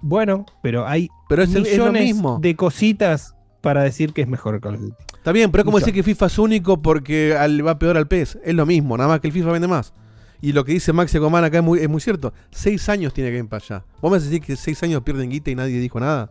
Bueno, 0.02 0.44
pero 0.62 0.86
hay 0.86 1.08
Pero 1.28 1.42
es 1.42 1.54
el- 1.54 1.66
es 1.66 1.78
lo 1.78 1.90
mismo. 1.92 2.38
de 2.40 2.54
cositas 2.54 3.34
para 3.62 3.82
decir 3.82 4.12
que 4.12 4.20
es 4.22 4.28
mejor 4.28 4.54
el 4.56 4.60
Call 4.60 4.74
of 4.74 4.80
Duty. 4.82 4.94
Está 5.16 5.32
bien, 5.32 5.50
pero 5.50 5.62
es 5.62 5.64
como 5.64 5.76
Mucho. 5.78 5.86
decir 5.86 5.94
que 5.94 6.02
FIFA 6.02 6.26
es 6.26 6.38
único 6.38 6.80
porque 6.82 7.34
al- 7.34 7.66
va 7.66 7.78
peor 7.78 7.96
al 7.96 8.06
PES. 8.06 8.38
Es 8.44 8.54
lo 8.54 8.66
mismo, 8.66 8.96
nada 8.98 9.08
más 9.08 9.20
que 9.20 9.26
el 9.28 9.32
FIFA 9.32 9.52
vende 9.52 9.68
más. 9.68 9.92
Y 10.40 10.52
lo 10.52 10.64
que 10.64 10.72
dice 10.72 10.92
Maxi 10.92 11.18
Coman 11.18 11.44
acá 11.44 11.58
es 11.58 11.64
muy, 11.64 11.80
es 11.80 11.88
muy 11.88 12.00
cierto. 12.00 12.32
Seis 12.50 12.88
años 12.88 13.12
tiene 13.12 13.30
Game 13.32 13.48
Pass 13.48 13.68
ya. 13.68 13.84
¿Vos 14.00 14.12
me 14.12 14.20
decís 14.20 14.44
que 14.46 14.56
seis 14.56 14.80
años 14.82 15.02
pierden 15.02 15.30
guita 15.30 15.50
y 15.50 15.54
nadie 15.54 15.80
dijo 15.80 15.98
nada? 15.98 16.30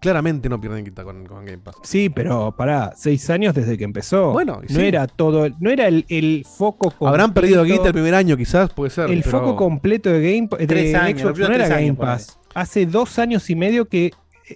Claramente 0.00 0.48
no 0.48 0.60
pierden 0.60 0.84
guita 0.84 1.02
con, 1.02 1.26
con 1.26 1.44
Game 1.44 1.58
Pass. 1.58 1.76
Sí, 1.82 2.08
pero 2.08 2.54
pará, 2.56 2.92
seis 2.96 3.28
años 3.30 3.54
desde 3.54 3.76
que 3.76 3.82
empezó. 3.84 4.30
Bueno, 4.32 4.60
no 4.68 4.68
sí. 4.80 4.84
era 4.86 5.06
todo, 5.08 5.48
no 5.58 5.70
era 5.70 5.88
el, 5.88 6.04
el 6.08 6.44
foco 6.44 6.90
completo. 6.90 7.08
Habrán 7.08 7.34
perdido 7.34 7.64
guita 7.64 7.88
el 7.88 7.92
primer 7.92 8.14
año, 8.14 8.36
quizás, 8.36 8.70
puede 8.70 8.90
ser. 8.90 9.10
El 9.10 9.22
pero- 9.22 9.38
foco 9.40 9.56
completo 9.56 10.10
de 10.10 10.20
Game 10.20 10.48
de 10.56 10.66
Tres 10.68 10.94
años, 10.94 11.22
Xbox 11.22 11.38
los 11.38 11.48
no 11.48 11.54
era 11.54 11.68
Game 11.68 11.94
Pass. 11.94 12.38
Hace 12.54 12.86
dos 12.86 13.18
años 13.18 13.50
y 13.50 13.56
medio 13.56 13.88
que 13.88 14.06
eh, 14.06 14.12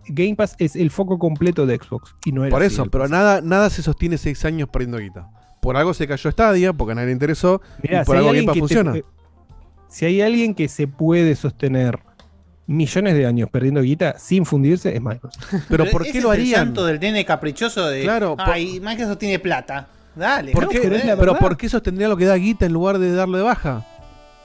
Game 0.09 0.36
Pass 0.36 0.54
es 0.59 0.76
el 0.76 0.90
foco 0.90 1.18
completo 1.18 1.66
de 1.66 1.76
Xbox. 1.76 2.14
Y 2.24 2.30
no 2.32 2.44
era 2.44 2.50
Por 2.50 2.62
eso, 2.62 2.86
pero 2.86 3.09
nada, 3.09 3.40
nada 3.40 3.68
se 3.70 3.82
sostiene 3.82 4.18
seis 4.18 4.44
años 4.44 4.68
perdiendo 4.68 4.98
guita. 4.98 5.28
Por 5.62 5.76
algo 5.76 5.94
se 5.94 6.09
cayó 6.09 6.28
Stadia, 6.28 6.72
porque 6.72 6.90
a 6.90 6.94
nadie 6.97 7.06
le 7.06 7.12
interesó. 7.12 7.62
Mirá, 7.80 8.02
y 8.02 8.05
por 8.05 8.16
si 8.16 8.20
hay 8.20 8.28
algo 8.28 8.40
Game 8.43 8.52
te 8.52 8.59
funciona. 8.59 8.94
si 9.89 10.05
hay 10.06 10.20
alguien 10.20 10.55
que 10.56 10.66
se 10.66 10.89
puede 10.89 11.36
sostener 11.36 12.01
millones 12.66 13.14
de 13.14 13.26
años 13.26 13.48
perdiendo 13.48 13.80
guita 13.80 14.18
sin 14.18 14.44
fundirse, 14.44 14.93
es 14.97 15.01
Microsoft. 15.01 15.40
Pero 15.68 15.86
¿por 15.86 16.02
qué 16.02 16.20
lo 16.20 16.32
es 16.32 16.39
el 16.39 16.43
harían? 16.43 16.60
santo 16.66 16.84
del 16.84 16.98
nene 16.98 17.24
caprichoso 17.24 17.86
de. 17.86 18.02
Claro, 18.02 18.36
por- 18.36 18.51
Ay, 18.51 18.80
Microsoft 18.80 19.18
tiene 19.18 19.39
plata. 19.39 19.86
Dale. 20.16 20.51
¿Por 20.51 20.64
no, 20.64 20.68
qué? 20.68 20.80
pero. 21.18 21.36
¿por 21.39 21.56
qué 21.56 21.68
sostendría 21.68 22.09
lo 22.09 22.16
que 22.16 22.26
da 22.26 22.34
guita 22.34 22.66
en 22.66 22.72
lugar 22.72 22.98
de 22.98 23.14
darlo 23.14 23.39
de 23.39 23.44
baja? 23.44 23.86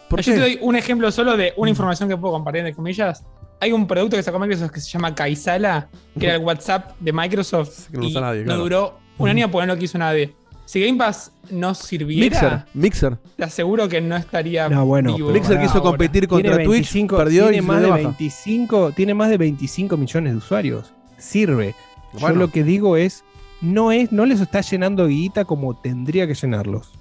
¿Por 0.10 0.22
Yo 0.22 0.32
qué? 0.32 0.38
te 0.38 0.42
doy 0.42 0.60
un 0.62 0.76
ejemplo 0.76 1.12
solo 1.12 1.36
de 1.36 1.54
una 1.58 1.70
información 1.72 2.08
que 2.08 2.16
puedo 2.16 2.34
compartir 2.34 2.60
entre 2.60 2.76
comillas. 2.76 3.26
Hay 3.60 3.72
un 3.72 3.88
producto 3.88 4.16
que 4.16 4.22
sacó 4.24 4.38
Microsoft 4.40 4.72
que 4.72 4.80
se 4.80 4.90
llama 4.90 5.16
Kaisala, 5.16 5.90
que 6.18 6.28
era 6.28 6.36
el 6.36 6.42
WhatsApp 6.46 6.92
de 7.00 7.12
Microsoft. 7.12 7.88
que 7.90 7.98
no 7.98 8.04
lo 8.04 8.10
y 8.10 8.14
nadie, 8.14 8.46
no 8.46 8.56
duró 8.56 9.00
un 9.18 9.30
año 9.30 9.50
porque 9.52 9.66
no 9.68 9.74
lo 9.74 9.80
quiso 9.80 9.98
nadie. 9.98 10.36
Si 10.68 10.82
Game 10.82 10.98
Pass 10.98 11.32
no 11.50 11.74
sirviera, 11.74 12.26
Mixer, 12.30 12.66
Mixer. 12.74 13.18
te 13.38 13.44
aseguro 13.46 13.88
que 13.88 14.02
no 14.02 14.18
estaría 14.18 14.68
No, 14.68 14.86
bueno, 14.86 15.16
vivo. 15.16 15.32
Mixer 15.32 15.56
ahora. 15.56 15.66
quiso 15.68 15.82
competir 15.82 16.28
contra 16.28 16.52
Tiene 16.58 16.66
Twitch, 16.66 16.92
25 16.94 17.18
perdió 17.18 17.44
y 17.46 17.52
tiene 17.52 17.62
se 17.62 17.68
más 17.68 17.82
de 17.82 17.88
baja. 17.88 18.04
25, 18.04 18.92
tiene 18.92 19.14
más 19.14 19.30
de 19.30 19.38
25 19.38 19.96
millones 19.96 20.34
de 20.34 20.38
usuarios. 20.38 20.94
Sirve. 21.18 21.74
Bueno. 22.12 22.28
Yo 22.28 22.36
lo 22.36 22.52
que 22.52 22.66
digo 22.66 22.98
es 22.98 23.24
no 23.62 23.94
es 23.94 24.12
no 24.12 24.26
les 24.26 24.42
está 24.42 24.60
llenando 24.60 25.08
guita 25.08 25.46
como 25.46 25.74
tendría 25.74 26.28
que 26.28 26.34
llenarlos. 26.34 26.92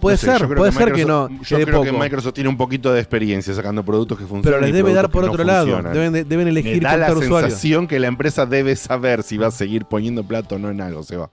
Puede 0.00 0.14
No 0.14 0.18
sé, 0.18 0.38
ser, 0.38 0.48
puede 0.54 0.72
ser 0.72 0.92
que 0.92 1.04
no. 1.04 1.28
Yo 1.42 1.60
creo 1.60 1.82
que. 1.82 1.92
Microsoft 1.92 2.34
tiene 2.34 2.48
un 2.48 2.56
poquito 2.56 2.92
de 2.92 3.00
experiencia 3.00 3.52
sacando 3.54 3.84
productos 3.84 4.18
que 4.18 4.24
funcionan. 4.24 4.60
Pero 4.60 4.60
les 4.66 4.72
debe 4.74 4.94
dar 4.94 5.10
por 5.10 5.24
no 5.24 5.30
otro 5.32 5.44
lado. 5.44 5.82
Deben, 5.82 6.12
de- 6.12 6.24
deben 6.24 6.48
elegir 6.48 6.74
Me 6.76 6.80
da 6.88 6.96
la 6.96 7.06
captar 7.06 7.24
usuarios. 7.24 7.50
sensación 7.52 7.86
que 7.86 7.98
la 7.98 8.06
empresa 8.08 8.46
debe 8.46 8.74
saber 8.76 9.22
si 9.22 9.36
va 9.36 9.48
a 9.48 9.50
seguir 9.50 9.84
poniendo 9.84 10.24
plato 10.24 10.54
o 10.56 10.58
no 10.58 10.70
en 10.70 10.80
algo, 10.80 11.02
se 11.02 11.16
va. 11.16 11.30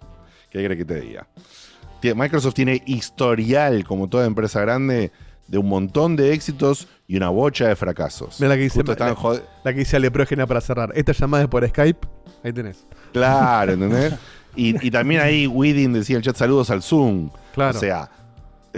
¿Qué 0.50 0.60
quiere 0.60 0.78
que 0.78 0.86
te 0.86 1.00
diga? 1.02 1.28
Microsoft 2.16 2.54
tiene 2.54 2.82
historial, 2.86 3.84
como 3.84 4.08
toda 4.08 4.26
empresa 4.26 4.62
grande, 4.62 5.12
de 5.48 5.58
un 5.58 5.68
montón 5.68 6.16
de 6.16 6.34
éxitos 6.34 6.88
y 7.08 7.18
una 7.18 7.30
bocha 7.30 7.68
de 7.68 7.76
fracasos. 7.76 8.40
Mira 8.40 8.50
la 8.50 8.56
que 8.58 8.66
estaban 8.66 8.98
la, 8.98 9.16
jod- 9.16 9.42
la 9.64 9.74
que 9.74 9.80
dice 9.80 9.96
Ale, 9.98 10.12
pero 10.12 10.24
es 10.24 10.30
genial 10.30 10.48
para 10.48 10.62
cerrar. 10.62 10.92
Esta 10.96 11.12
llamada 11.14 11.44
es 11.44 11.50
por 11.50 11.68
Skype. 11.68 12.08
Ahí 12.44 12.54
tenés. 12.54 12.86
Claro, 13.14 13.74
¿entendés? 13.74 14.14
y, 14.56 14.86
y 14.88 14.92
también 14.92 15.22
ahí 15.22 15.48
Widin 15.48 15.94
decía 15.94 16.16
en 16.16 16.18
el 16.20 16.24
chat 16.24 16.36
saludos 16.38 16.70
al 16.70 16.82
Zoom. 16.82 17.30
Claro. 17.54 17.78
O 17.78 17.80
sea, 17.82 18.10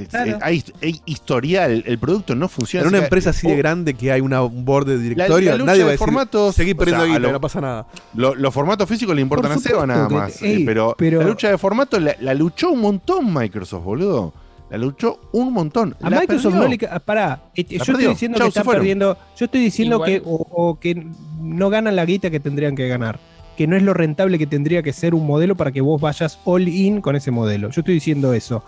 Claro. 0.08 0.32
es- 0.32 0.38
hay, 0.44 0.64
hay 0.82 1.02
historial, 1.06 1.84
el 1.86 1.98
producto 2.00 2.36
no 2.36 2.48
funciona. 2.48 2.84
En 2.84 2.90
una 2.96 3.04
empresa 3.04 3.32
así 3.32 3.48
de 3.48 3.56
grande 3.56 3.94
que 3.94 4.12
hay 4.12 4.22
una, 4.22 4.42
un 4.44 4.64
board 4.66 4.86
de 4.88 4.98
directorio, 5.00 5.52
la 5.52 5.58
lucha 5.58 5.66
nadie 5.66 5.80
va 5.82 5.84
a 5.84 5.88
de 5.88 5.92
decir, 5.94 6.06
formatos. 6.06 6.56
seguir 6.56 6.76
perdiendo 6.78 7.04
o 7.04 7.06
sea, 7.08 7.14
a 7.16 7.18
guita, 7.18 7.28
lo- 7.28 7.34
no 7.34 7.42
pasa 7.42 7.62
nada. 7.62 7.88
lo- 8.14 8.36
los 8.36 8.54
formatos 8.54 8.88
físicos 8.88 9.16
le 9.16 9.22
importan 9.22 9.52
Por 9.52 9.58
a 9.58 9.62
Seba 9.62 9.86
nada 9.88 10.08
supuesto 10.10 10.40
que- 10.40 10.46
más. 10.46 10.56
ey, 10.56 10.62
eh, 10.62 10.66
pero, 10.66 10.96
pero- 10.98 11.22
la 11.22 11.28
lucha 11.28 11.50
de 11.50 11.58
formatos 11.58 12.02
la, 12.02 12.16
la 12.20 12.34
luchó 12.34 12.72
un 12.72 12.82
montón 12.82 13.34
Microsoft, 13.34 13.84
boludo. 13.84 14.34
La 14.70 14.78
luchó 14.78 15.20
un 15.32 15.52
montón. 15.52 15.96
A 16.00 16.12
La 16.12 16.20
Microsoft 16.20 16.54
perdió. 16.54 16.62
no 16.88 16.90
le 16.94 17.00
pará, 17.00 17.42
eh, 17.56 17.64
yo 17.68 17.78
estoy 17.82 18.06
diciendo 18.06 18.38
Chau, 18.38 18.46
que 18.46 18.50
están 18.50 18.64
fueron. 18.66 18.82
perdiendo, 18.82 19.18
yo 19.36 19.46
estoy 19.46 19.62
diciendo 19.62 19.96
Igual- 19.96 20.10
que 20.12 20.22
o, 20.26 20.48
o 20.52 20.80
que 20.80 21.08
no 21.42 21.70
ganan 21.72 21.96
la 21.96 22.06
guita 22.06 22.30
que 22.30 22.40
tendrían 22.40 22.76
que 22.76 22.88
ganar, 22.88 23.20
que 23.58 23.66
no 23.66 23.76
es 23.76 23.82
lo 23.82 23.96
rentable 23.96 24.38
que 24.38 24.46
tendría 24.46 24.84
que 24.84 24.94
ser 24.94 25.16
un 25.16 25.26
modelo 25.26 25.56
para 25.56 25.72
que 25.72 25.82
vos 25.82 26.00
vayas 26.00 26.38
all 26.46 26.68
in 26.68 27.02
con 27.02 27.16
ese 27.16 27.32
modelo. 27.32 27.72
Yo 27.72 27.82
estoy 27.82 27.96
diciendo 27.96 28.32
eso. 28.36 28.64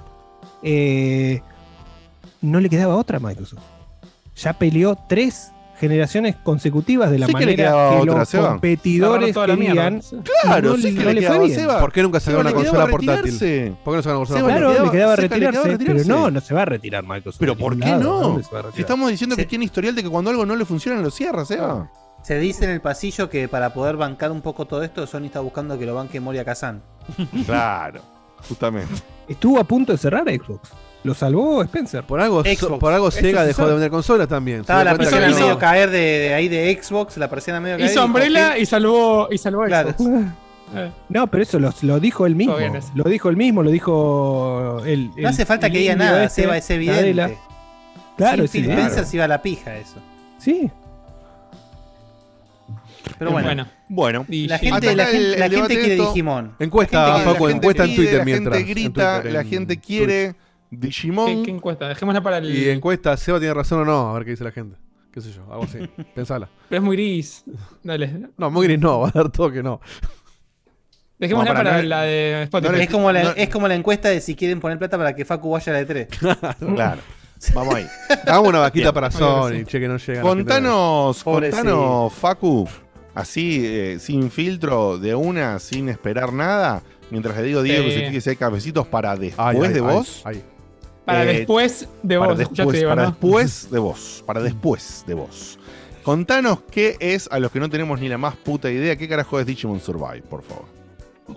Eh, 0.64 1.42
no 2.42 2.60
le 2.60 2.70
quedaba 2.70 2.96
otra 2.96 3.18
a 3.18 3.20
Microsoft. 3.20 3.62
Ya 4.36 4.54
peleó 4.54 4.98
tres 5.08 5.52
generaciones 5.80 6.36
consecutivas 6.44 7.10
de 7.10 7.18
la 7.18 7.26
Sí 7.26 7.34
que 7.34 7.40
le 7.40 7.46
manera 7.54 7.64
quedaba 7.72 7.90
que 7.92 7.98
otra, 8.02 8.20
los 8.20 8.30
Seba. 8.30 8.50
competidores 8.50 9.36
querían. 9.36 10.02
Claro, 10.44 10.70
no, 10.70 10.78
sí 10.78 10.94
que 10.96 11.00
no 11.00 11.06
le 11.06 11.14
le 11.16 11.20
quedaba, 11.22 11.36
fue 11.38 11.46
bien. 11.48 11.60
Seba. 11.60 11.80
¿Por 11.80 11.92
qué 11.92 12.04
nunca 12.04 12.20
sacaron 12.20 12.46
Seba 12.48 12.60
una 12.60 12.64
consola 12.64 12.88
portátil? 12.88 13.76
¿Por 13.84 13.94
qué 13.94 13.98
no 13.98 14.04
sacaron 14.04 14.18
una 14.22 14.28
consola 14.28 14.40
Seba 14.40 14.48
le 14.48 14.54
Claro, 14.54 14.68
portátil? 14.68 14.86
le 14.86 14.92
quedaba 14.92 15.16
Seca, 15.16 15.38
le 15.38 15.50
quedaba 15.50 15.68
retirarse, 15.68 16.06
pero 16.06 16.20
no, 16.20 16.32
no 16.32 16.42
se 16.42 16.54
va 16.54 16.62
a 16.62 16.66
retirar 16.66 17.04
Microsoft. 17.04 17.40
Pero 17.40 17.58
¿por 17.58 17.74
qué 17.80 17.90
lado. 17.90 18.40
no? 18.54 18.70
Estamos 18.78 19.10
diciendo 19.10 19.36
que 19.36 19.46
tiene 19.46 19.66
historial 19.66 19.96
de 19.96 20.04
que 20.04 20.10
cuando 20.10 20.30
algo 20.30 20.46
no 20.46 20.56
le 20.56 20.66
funciona 20.66 21.02
lo 21.02 21.10
cierra, 21.10 21.46
Seba. 21.46 21.92
Se 22.22 22.38
dice 22.38 22.66
en 22.66 22.70
el 22.70 22.82
pasillo 22.82 23.32
que 23.32 23.48
para 23.48 23.74
poder 23.74 23.98
bancar 23.98 24.32
un 24.32 24.42
poco 24.42 24.66
todo 24.68 24.84
esto, 24.84 25.08
Sony 25.08 25.26
está 25.26 25.40
buscando 25.40 25.80
que 25.80 25.88
lo 25.88 25.96
banque 25.96 26.20
Moria 26.20 26.46
Kazan. 26.46 26.84
Claro, 27.48 28.02
justamente. 28.48 28.94
Estuvo 29.28 29.60
a 29.60 29.64
punto 29.64 29.92
de 29.92 29.98
cerrar 29.98 30.24
Xbox. 30.30 30.70
Lo 31.04 31.14
salvó 31.16 31.64
Spencer. 31.64 32.04
Por 32.04 32.20
algo, 32.22 32.44
Xbox. 32.44 32.80
por 32.80 32.94
algo 32.94 33.10
Sega 33.10 33.44
dejó 33.44 33.66
de 33.66 33.72
vender 33.74 33.90
consolas 33.90 34.28
también. 34.28 34.62
Estaba 34.62 34.84
la 34.84 34.96
persiana 34.96 35.30
medio 35.30 35.50
no. 35.50 35.58
caer 35.58 35.90
de, 35.90 35.98
de 36.00 36.34
ahí 36.34 36.48
de 36.48 36.80
Xbox, 36.82 37.18
la 37.18 37.30
persiana 37.30 37.60
medio 37.60 37.78
caer. 37.78 37.90
Hizo 37.90 38.02
dijo, 38.02 38.06
Umbrella 38.06 38.58
y 38.58 38.66
salvó, 38.66 39.28
y 39.32 39.38
salvó 39.38 39.66
Claro. 39.66 39.92
Xbox. 39.98 40.26
No, 41.10 41.28
pero 41.28 41.44
eso 41.44 41.60
lo, 41.60 41.74
lo 41.82 42.00
dijo 42.00 42.26
él 42.26 42.36
mismo. 42.36 42.56
Lo 42.96 43.04
dijo 43.04 43.28
él 43.28 43.36
mismo, 43.36 43.62
lo 43.62 43.70
dijo 43.72 44.82
el. 44.86 45.12
No 45.18 45.28
hace 45.28 45.46
falta 45.46 45.70
que 45.70 45.80
diga 45.80 45.98
nada, 45.98 46.24
este, 46.24 46.44
Seba, 46.44 46.56
es 46.56 46.70
evidente. 46.70 47.14
Nadella. 47.14 47.38
Claro, 48.16 48.48
Sin 48.48 48.64
Phil. 48.64 48.72
Spencer 48.72 49.06
se 49.06 49.18
iba 49.18 49.26
a 49.26 49.28
la 49.28 49.42
pija 49.42 49.76
eso. 49.76 49.98
Sí. 50.38 50.72
Pero 53.20 53.32
bueno, 53.32 53.48
Bueno. 53.48 53.68
Bueno, 53.94 54.26
Y 54.30 54.48
la 54.48 54.58
gente, 54.58 54.96
la 54.96 55.10
el- 55.12 55.38
la 55.38 55.46
el 55.48 55.52
debate 55.52 55.78
quiere 55.78 55.94
esto. 55.96 56.08
Digimon. 56.08 56.56
Encuesta, 56.60 57.08
La 57.10 57.14
gente- 57.16 57.32
Facu, 57.34 57.48
la 57.48 57.54
encuesta 57.56 57.84
en 57.84 57.90
gente 57.90 58.02
Twitter 58.04 58.24
pide, 58.24 58.26
mientras. 58.26 58.54
La 58.56 58.60
en 58.62 58.68
gente 58.68 58.82
grita, 58.82 59.16
Twitter, 59.16 59.34
la 59.34 59.42
en 59.42 59.48
gente 59.50 59.80
quiere 59.82 60.36
¿Qué, 60.70 60.78
Digimon. 60.78 61.44
qué 61.44 61.52
encuesta? 61.52 61.88
Dejémosla 61.90 62.22
para 62.22 62.38
el. 62.38 62.56
Y 62.56 62.70
encuesta, 62.70 63.18
Seba 63.18 63.40
tiene 63.40 63.54
razón 63.54 63.82
o 63.82 63.86
no, 63.86 64.10
a 64.10 64.14
ver 64.14 64.24
qué 64.24 64.32
dice 64.32 64.46
la 64.46 64.52
gente. 64.52 64.78
Qué 65.12 65.20
sé 65.20 65.34
yo, 65.34 65.42
algo 65.52 65.66
así. 65.66 65.80
Pensala. 66.16 66.48
Pero 66.70 66.80
es 66.80 66.86
muy 66.86 66.96
gris. 66.96 67.44
Dale. 67.84 68.30
No, 68.38 68.50
muy 68.50 68.66
gris 68.68 68.80
no, 68.80 69.02
va 69.02 69.10
a 69.10 69.12
dar 69.12 69.30
todo 69.30 69.52
que 69.52 69.62
no. 69.62 69.82
Dejémosla 71.20 71.52
No, 71.52 71.58
para, 71.58 71.70
para 71.72 71.82
no- 71.84 71.88
la 71.90 72.02
de 72.04 72.44
Spotify. 72.44 72.82
es, 72.84 72.90
como 72.90 73.12
la, 73.12 73.24
no- 73.24 73.30
es 73.36 73.50
como 73.50 73.68
la 73.68 73.76
encuesta 73.76 74.08
de 74.10 74.22
si 74.22 74.36
quieren 74.36 74.60
poner 74.60 74.80
plata 74.80 74.98
para 74.98 75.14
que 75.16 75.24
Facu 75.26 75.52
vaya 75.52 75.72
a 75.72 75.74
la 75.74 75.80
de 75.80 75.86
3. 75.86 76.08
Claro. 76.76 77.02
Vamos 77.54 77.76
ahí. 77.76 77.88
Hagamos 78.26 78.50
una 78.50 78.60
vaquita 78.60 78.86
Bien. 78.86 78.94
para 78.94 79.12
Sony, 79.12 79.66
che, 79.66 79.80
que 79.80 79.88
no 79.88 79.98
llega. 79.98 80.22
Contanos, 80.22 81.24
contanos, 81.24 82.14
Facu, 82.14 82.68
así, 83.14 83.62
eh, 83.66 83.98
sin 84.00 84.32
filtro, 84.32 84.98
de 84.98 85.16
una, 85.16 85.60
sin 85.60 85.90
esperar 85.90 86.34
nada, 86.34 86.82
mientras 87.10 87.36
le 87.38 87.44
digo 87.44 87.60
a 87.60 87.64
Diego 87.64 87.86
que 87.86 87.92
se 87.92 88.06
fije 88.08 88.22
si 88.22 88.30
hay 88.32 88.36
cafecitos 88.36 88.88
para 88.88 89.16
después 89.16 89.36
Ay, 89.48 89.58
ay, 89.62 89.74
de 89.74 89.80
ay, 89.80 89.96
vos. 89.96 90.22
ay. 90.26 90.44
Para 91.06 91.24
Eh, 91.24 91.38
después 91.38 91.88
de 92.04 92.18
para 92.18 92.30
vos, 92.30 92.38
después, 92.38 92.60
escuchaste, 92.60 92.78
Diego, 92.78 92.90
para 92.92 93.02
¿no? 93.04 93.10
después 93.10 93.72
de 93.72 93.80
vos. 93.80 94.24
Para 94.28 94.42
después 94.42 95.04
de 95.08 95.14
vos. 95.16 95.58
Contanos 96.04 96.60
qué 96.72 96.96
es, 97.00 97.28
a 97.32 97.40
los 97.40 97.52
que 97.52 97.60
no 97.60 97.70
tenemos 97.70 98.00
ni 98.00 98.08
la 98.10 98.18
más 98.18 98.36
puta 98.36 98.72
idea, 98.72 98.96
qué 98.96 99.08
carajo 99.08 99.40
es 99.40 99.46
Digimon 99.46 99.80
Survive, 99.80 100.22
por 100.24 100.42
favor. 100.44 100.66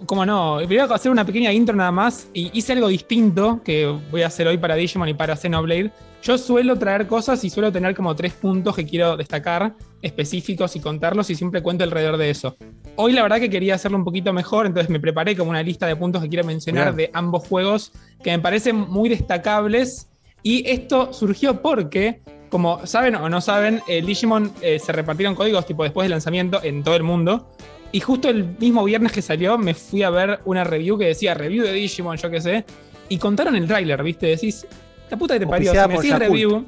¿Cómo 0.06 0.26
no? 0.26 0.54
Voy 0.66 0.78
a 0.78 0.84
hacer 0.84 1.10
una 1.10 1.24
pequeña 1.24 1.52
intro 1.52 1.74
nada 1.74 1.92
más. 1.92 2.28
Y 2.32 2.50
hice 2.56 2.72
algo 2.72 2.88
distinto 2.88 3.60
que 3.64 3.86
voy 4.10 4.22
a 4.22 4.28
hacer 4.28 4.46
hoy 4.46 4.58
para 4.58 4.74
Digimon 4.74 5.08
y 5.08 5.14
para 5.14 5.36
Xenoblade. 5.36 5.90
Yo 6.22 6.38
suelo 6.38 6.78
traer 6.78 7.06
cosas 7.06 7.44
y 7.44 7.50
suelo 7.50 7.70
tener 7.70 7.94
como 7.94 8.16
tres 8.16 8.32
puntos 8.32 8.74
que 8.74 8.86
quiero 8.86 9.14
destacar, 9.14 9.74
específicos 10.00 10.74
y 10.74 10.80
contarlos, 10.80 11.28
y 11.28 11.34
siempre 11.34 11.62
cuento 11.62 11.84
alrededor 11.84 12.16
de 12.16 12.30
eso. 12.30 12.56
Hoy 12.96 13.12
la 13.12 13.22
verdad 13.22 13.40
que 13.40 13.50
quería 13.50 13.74
hacerlo 13.74 13.98
un 13.98 14.04
poquito 14.04 14.32
mejor, 14.32 14.64
entonces 14.64 14.88
me 14.88 15.00
preparé 15.00 15.36
como 15.36 15.50
una 15.50 15.62
lista 15.62 15.86
de 15.86 15.96
puntos 15.96 16.22
que 16.22 16.30
quiero 16.30 16.46
mencionar 16.46 16.94
Bien. 16.94 16.96
de 16.96 17.10
ambos 17.12 17.46
juegos 17.46 17.92
que 18.22 18.30
me 18.30 18.38
parecen 18.38 18.76
muy 18.76 19.10
destacables. 19.10 20.08
Y 20.42 20.66
esto 20.70 21.12
surgió 21.12 21.60
porque, 21.60 22.22
como 22.48 22.86
saben 22.86 23.16
o 23.16 23.28
no 23.28 23.42
saben, 23.42 23.82
el 23.86 24.06
Digimon 24.06 24.50
eh, 24.62 24.78
se 24.78 24.92
repartieron 24.92 25.34
códigos 25.34 25.66
tipo 25.66 25.82
después 25.82 26.06
del 26.06 26.12
lanzamiento 26.12 26.62
en 26.62 26.82
todo 26.82 26.96
el 26.96 27.02
mundo. 27.02 27.50
Y 27.94 28.00
justo 28.00 28.28
el 28.28 28.56
mismo 28.58 28.82
viernes 28.82 29.12
que 29.12 29.22
salió, 29.22 29.56
me 29.56 29.72
fui 29.72 30.02
a 30.02 30.10
ver 30.10 30.40
una 30.46 30.64
review 30.64 30.98
que 30.98 31.04
decía 31.04 31.32
review 31.32 31.62
de 31.62 31.72
Digimon, 31.72 32.16
yo 32.16 32.28
qué 32.28 32.40
sé. 32.40 32.64
Y 33.08 33.18
contaron 33.18 33.54
el 33.54 33.68
tráiler, 33.68 34.02
¿viste? 34.02 34.26
Decís, 34.26 34.66
la 35.08 35.16
puta 35.16 35.34
que 35.34 35.40
te 35.40 35.46
parió. 35.46 35.70
Si 35.70 35.78
me 35.78 35.94
decís 35.94 36.18
review, 36.18 36.64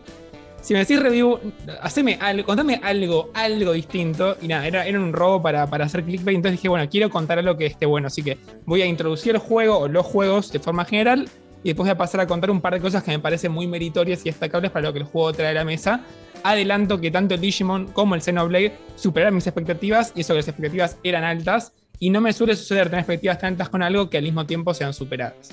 si 0.61 0.73
me 0.73 0.79
decís 0.79 1.03
review, 1.03 1.41
haceme 1.83 2.17
algo, 2.21 2.47
contame 2.47 2.81
algo, 2.81 3.31
algo 3.35 3.73
distinto. 3.73 4.37
Y 4.41 4.47
nada, 4.47 4.69
era, 4.69 4.87
era 4.87 5.01
un 5.01 5.13
robo 5.13 5.43
para, 5.43 5.67
para 5.69 5.87
hacer 5.87 6.05
clickbait. 6.05 6.37
Entonces 6.37 6.61
dije, 6.61 6.69
bueno, 6.69 6.89
quiero 6.89 7.11
contar 7.11 7.41
algo 7.41 7.57
que 7.57 7.67
esté 7.67 7.87
bueno. 7.87 8.07
Así 8.07 8.23
que 8.23 8.39
voy 8.65 8.83
a 8.83 8.87
introducir 8.87 9.35
el 9.35 9.41
juego 9.41 9.79
o 9.79 9.89
los 9.89 10.07
juegos 10.07 10.53
de 10.53 10.61
forma 10.61 10.85
general. 10.85 11.29
Y 11.65 11.71
después 11.71 11.87
voy 11.87 11.91
a 11.91 11.99
pasar 11.99 12.21
a 12.21 12.29
contar 12.29 12.53
un 12.53 12.61
par 12.61 12.75
de 12.75 12.81
cosas 12.81 13.03
que 13.03 13.11
me 13.11 13.19
parecen 13.19 13.51
muy 13.51 13.67
meritorias 13.67 14.21
y 14.21 14.31
destacables 14.31 14.71
para 14.71 14.87
lo 14.87 14.93
que 14.93 15.01
el 15.01 15.07
juego 15.07 15.33
trae 15.33 15.49
a 15.49 15.55
la 15.55 15.65
mesa. 15.65 16.03
Adelanto 16.51 17.01
que 17.01 17.11
tanto 17.11 17.35
el 17.35 17.41
Digimon 17.41 17.87
como 17.89 18.15
el 18.15 18.23
Xenoblade 18.23 18.73
superaron 18.97 19.35
mis 19.35 19.47
expectativas 19.47 20.13
y 20.15 20.21
eso 20.21 20.35
que 20.35 20.39
las 20.39 20.49
expectativas 20.49 20.97
eran 21.03 21.25
altas. 21.25 21.73
Y 21.99 22.11
no 22.11 22.21
me 22.21 22.33
suele 22.33 22.55
suceder 22.57 22.85
tener 22.89 23.01
expectativas 23.01 23.39
tan 23.39 23.53
altas 23.55 23.69
con 23.71 23.83
algo 23.83 24.11
que 24.11 24.19
al 24.19 24.25
mismo 24.25 24.45
tiempo 24.47 24.75
sean 24.75 24.93
superadas. 24.93 25.49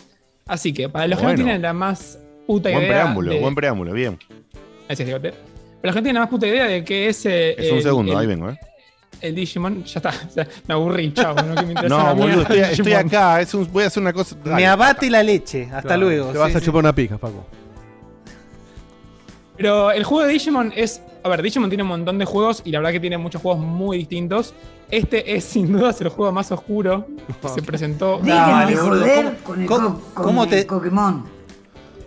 Así 0.45 0.73
que 0.73 0.89
para 0.89 1.07
los 1.07 1.17
que 1.19 1.23
Bueno. 1.25 1.37
no 1.39 1.43
tienen 1.45 1.61
la 1.61 1.71
más 1.73 2.19
puta 2.45 2.69
Buen 2.69 2.81
idea. 2.83 2.89
preámbulo, 2.91 3.31
de- 3.31 3.39
buen 3.39 3.55
preámbulo, 3.55 3.93
bien. 3.93 4.19
Gracias, 4.87 5.05
Diegote. 5.07 5.29
Para 5.31 5.39
los 5.83 5.93
que 5.93 5.99
no 5.99 6.03
tienen 6.03 6.13
la 6.15 6.19
más 6.21 6.29
puta 6.29 6.47
idea 6.47 6.65
de 6.65 6.83
qué 6.83 7.07
es. 7.07 7.25
eh, 7.25 7.55
Es 7.57 7.71
un 7.71 7.77
el- 7.77 7.83
segundo, 7.83 8.11
el- 8.11 8.17
ahí 8.19 8.27
vengo, 8.27 8.49
¿eh? 8.49 8.57
El 9.21 9.35
Digimon, 9.35 9.85
ya 9.85 9.99
está. 9.99 10.11
me 10.67 10.73
aburrí, 10.73 11.13
chao. 11.13 11.33
No, 11.33 11.55
que 11.55 11.61
me 11.61 11.71
interesa 11.71 11.87
No, 12.03 12.15
boludo, 12.15 12.41
estoy, 12.41 12.93
acá, 12.93 13.39
es 13.39 13.53
un- 13.53 13.71
voy 13.71 13.85
a 13.85 13.87
hacer 13.87 14.01
una 14.03 14.11
cosa. 14.11 14.35
Me 14.43 14.67
abate 14.67 15.09
la 15.09 15.23
leche. 15.23 15.63
Hasta 15.71 15.81
Claro, 15.81 16.01
luego. 16.01 16.31
Te 16.33 16.37
vas 16.39 16.51
Sí, 16.51 16.57
a 16.57 16.59
sí. 16.59 16.65
chupar 16.65 16.79
una 16.79 16.93
pija, 16.93 17.17
Paco. 17.17 17.45
Pero 19.63 19.91
el 19.91 20.03
juego 20.03 20.27
de 20.27 20.33
Digimon 20.33 20.73
es. 20.75 21.01
A 21.23 21.29
ver, 21.29 21.41
Digimon 21.41 21.69
tiene 21.69 21.83
un 21.83 21.89
montón 21.89 22.17
de 22.17 22.25
juegos 22.25 22.61
y 22.65 22.71
la 22.71 22.79
verdad 22.79 22.91
que 22.91 22.99
tiene 22.99 23.17
muchos 23.17 23.41
juegos 23.41 23.63
muy 23.63 23.97
distintos. 23.99 24.53
Este 24.91 25.37
es 25.37 25.45
sin 25.53 25.71
duda 25.71 25.95
el 25.97 26.09
juego 26.09 26.33
más 26.33 26.51
oscuro 26.51 27.07
que 27.41 27.47
se 27.47 27.61
presentó. 27.65 28.19
Dale, 28.21 28.75
joder 28.75 29.15
¿cómo- 29.15 29.31
con 29.45 29.61
el 29.61 29.67
cómo- 29.67 30.01
con 30.13 30.25
cómo 30.25 30.43
el 30.43 30.49
te- 30.49 30.65
Pokémon. 30.65 31.23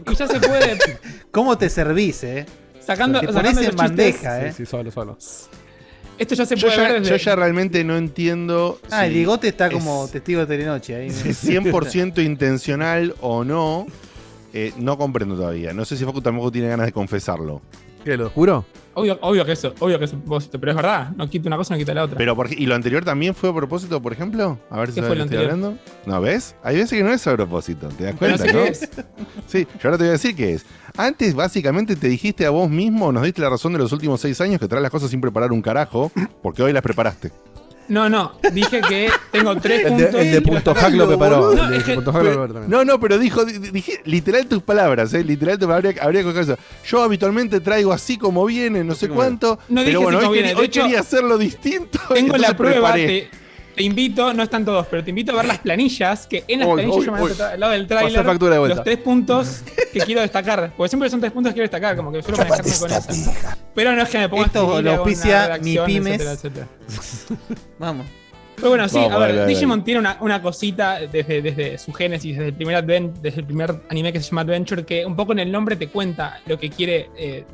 Y 0.06 0.14
ya 0.14 0.26
se 0.28 0.38
puede. 0.38 0.76
¿Cómo 1.30 1.56
te 1.56 1.70
servís, 1.70 2.22
eh? 2.24 2.44
Sacando, 2.78 3.20
Te 3.20 3.32
sacando 3.32 3.60
en 3.62 3.74
bandeja, 3.74 4.46
eh. 4.46 4.52
Sí, 4.52 4.58
sí, 4.58 4.66
solo, 4.70 4.90
solo. 4.90 5.16
Esto 6.18 6.34
ya 6.34 6.44
se 6.44 6.56
Yo 6.56 6.66
puede 6.68 6.76
ya, 6.76 6.82
ver 6.82 7.00
desde. 7.00 7.10
yo 7.18 7.24
ya 7.24 7.36
realmente 7.36 7.84
no 7.84 7.96
entiendo 7.96 8.80
Ah, 8.90 9.06
el 9.06 9.12
si 9.12 9.18
Diegote 9.18 9.48
está 9.48 9.68
es- 9.68 9.72
como 9.72 10.06
testigo 10.08 10.40
de 10.40 10.46
telenoche 10.46 10.94
ahí. 10.94 11.10
si 11.10 11.30
es 11.30 11.42
100% 11.42 12.22
intencional 12.22 13.14
o 13.22 13.44
no. 13.44 13.86
Eh, 14.58 14.72
no 14.78 14.96
comprendo 14.96 15.36
todavía. 15.36 15.72
No 15.74 15.84
sé 15.84 15.96
si 15.96 16.04
Facu 16.04 16.20
tampoco 16.22 16.50
tiene 16.50 16.68
ganas 16.68 16.86
de 16.86 16.92
confesarlo. 16.92 17.60
¿Qué, 18.04 18.16
lo 18.16 18.30
juro? 18.30 18.64
Obvio, 18.94 19.18
obvio 19.20 19.44
que 19.44 19.52
eso, 19.52 19.74
obvio 19.80 19.98
que 19.98 20.06
es 20.06 20.14
a 20.14 20.16
propósito, 20.16 20.58
pero 20.58 20.72
es 20.72 20.76
verdad. 20.76 21.10
No 21.16 21.28
quita 21.28 21.48
una 21.48 21.56
cosa, 21.58 21.74
no 21.74 21.78
quita 21.78 21.92
la 21.92 22.04
otra. 22.04 22.16
Pero 22.16 22.34
por- 22.34 22.50
¿Y 22.50 22.64
lo 22.64 22.74
anterior 22.74 23.04
también 23.04 23.34
fue 23.34 23.50
a 23.50 23.54
propósito, 23.54 24.00
por 24.00 24.12
ejemplo? 24.12 24.58
A 24.70 24.78
ver 24.78 24.88
si 24.90 24.94
¿Qué 24.94 25.00
sabes 25.02 25.18
lo 25.18 25.24
estoy 25.24 25.36
anterior? 25.38 25.50
hablando. 25.66 25.78
¿No 26.06 26.20
ves? 26.22 26.54
Hay 26.62 26.76
veces 26.76 26.92
que 26.96 27.02
no 27.02 27.12
es 27.12 27.26
a 27.26 27.34
propósito, 27.34 27.88
¿te 27.88 28.04
das 28.04 28.14
Pero 28.18 28.36
cuenta, 28.36 28.44
sé 28.46 28.52
no? 28.54 28.62
qué 28.62 28.68
es. 28.70 28.90
Sí, 29.46 29.66
yo 29.82 29.88
ahora 29.88 29.98
te 29.98 30.04
voy 30.04 30.08
a 30.08 30.12
decir 30.12 30.34
qué 30.34 30.54
es. 30.54 30.64
Antes, 30.96 31.34
básicamente, 31.34 31.94
te 31.96 32.08
dijiste 32.08 32.46
a 32.46 32.50
vos 32.50 32.70
mismo, 32.70 33.12
nos 33.12 33.22
diste 33.24 33.42
la 33.42 33.50
razón 33.50 33.72
de 33.74 33.80
los 33.80 33.92
últimos 33.92 34.20
seis 34.20 34.40
años 34.40 34.58
que 34.60 34.68
traes 34.68 34.82
las 34.82 34.90
cosas 34.90 35.10
sin 35.10 35.20
preparar 35.20 35.52
un 35.52 35.60
carajo, 35.60 36.10
porque 36.42 36.62
hoy 36.62 36.72
las 36.72 36.82
preparaste. 36.82 37.32
No, 37.88 38.08
no, 38.08 38.32
dije 38.52 38.80
que 38.80 39.10
tengo 39.30 39.54
tres 39.56 39.84
El 39.86 39.96
de, 39.96 40.04
puntos. 40.04 40.20
el 40.20 40.26
de 40.26 40.30
y 40.30 40.34
los 40.34 40.42
punto 40.42 40.72
tres- 40.72 40.84
hack 40.84 40.94
lo 40.94 41.06
preparó. 41.08 41.54
No, 41.54 41.62
El 41.64 41.70
de 41.70 41.76
es 41.78 41.84
que- 41.84 41.94
punto 41.94 42.12
hack 42.12 42.22
lo 42.22 42.28
preparó 42.30 42.52
también. 42.54 42.70
No, 42.70 42.84
no, 42.84 43.00
pero 43.00 43.18
dijo, 43.18 43.44
di- 43.44 43.58
dije 43.70 44.00
literal 44.04 44.46
tus 44.46 44.62
palabras, 44.62 45.12
¿eh? 45.14 45.22
Literal 45.24 45.58
tus 45.58 45.66
palabras, 45.68 45.86
habría, 45.94 46.02
habría 46.04 46.20
que 46.22 46.26
coger 46.28 46.42
eso. 46.42 46.58
Yo 46.86 47.02
habitualmente 47.02 47.60
traigo 47.60 47.92
así 47.92 48.18
como 48.18 48.44
viene, 48.46 48.82
no 48.84 48.94
sé 48.94 49.08
cuánto. 49.08 49.58
No 49.68 49.80
dije 49.82 49.92
pero 49.92 50.00
bueno, 50.02 50.18
así 50.18 50.26
hoy, 50.26 50.36
quería, 50.38 50.56
hoy 50.58 50.64
hecho, 50.66 50.82
quería 50.82 51.00
hacerlo 51.00 51.38
distinto. 51.38 51.98
Tengo 52.12 52.36
la 52.38 52.56
prueba, 52.56 52.92
preparé. 52.92 53.06
te, 53.06 53.30
te 53.76 53.82
invito, 53.82 54.32
no 54.32 54.42
están 54.42 54.64
todos, 54.64 54.86
pero 54.90 55.04
te 55.04 55.10
invito 55.10 55.32
a 55.32 55.36
ver 55.36 55.44
las 55.44 55.58
planillas, 55.58 56.26
que 56.26 56.44
en 56.48 56.60
las 56.60 56.68
planillas 56.68 57.04
yo 57.04 57.12
me 57.12 57.18
anoto 57.18 57.44
al 57.44 57.60
lado 57.60 57.72
del 57.72 57.86
tráiler 57.86 58.24
factura 58.24 58.52
de 58.54 58.58
vuelta. 58.58 58.74
los 58.76 58.84
tres 58.84 58.96
puntos 58.98 59.62
que 59.92 60.00
quiero 60.00 60.22
destacar. 60.22 60.72
Porque 60.76 60.88
siempre 60.88 61.10
son 61.10 61.20
tres 61.20 61.30
puntos 61.32 61.50
que 61.50 61.54
quiero 61.54 61.64
destacar, 61.64 61.94
como 61.94 62.10
que 62.10 62.22
suelo 62.22 62.38
manejarme 62.38 62.72
con 62.78 62.90
eso. 62.90 63.32
Pero 63.74 63.92
no 63.92 64.02
es 64.02 64.08
que 64.08 64.18
me 64.18 64.28
ponga 64.28 64.44
a 64.44 64.46
Esto 64.46 64.82
lo 64.82 64.90
auspicia 64.94 65.58
mi 65.62 65.76
pymes. 65.78 66.20
etcétera, 66.20 66.32
etcétera. 66.32 66.66
Vamos. 67.78 68.06
Pero 68.56 68.70
bueno, 68.70 68.88
sí, 68.88 68.96
Vamos, 68.96 69.12
a 69.12 69.18
ver, 69.18 69.28
dale, 69.28 69.40
dale, 69.40 69.52
Digimon 69.52 69.84
tiene 69.84 70.00
una, 70.00 70.16
una 70.20 70.40
cosita 70.40 71.00
desde, 71.00 71.42
desde 71.42 71.76
su 71.76 71.92
génesis, 71.92 72.36
desde 72.38 72.48
el, 72.48 72.54
primer 72.54 72.76
adven- 72.82 73.12
desde 73.20 73.40
el 73.40 73.46
primer 73.46 73.82
anime 73.90 74.14
que 74.14 74.20
se 74.20 74.30
llama 74.30 74.40
Adventure, 74.40 74.82
que 74.86 75.04
un 75.04 75.14
poco 75.14 75.32
en 75.32 75.40
el 75.40 75.52
nombre 75.52 75.76
te 75.76 75.88
cuenta 75.88 76.40
lo 76.46 76.58
que 76.58 76.70
quiere 76.70 77.10
eh, 77.18 77.44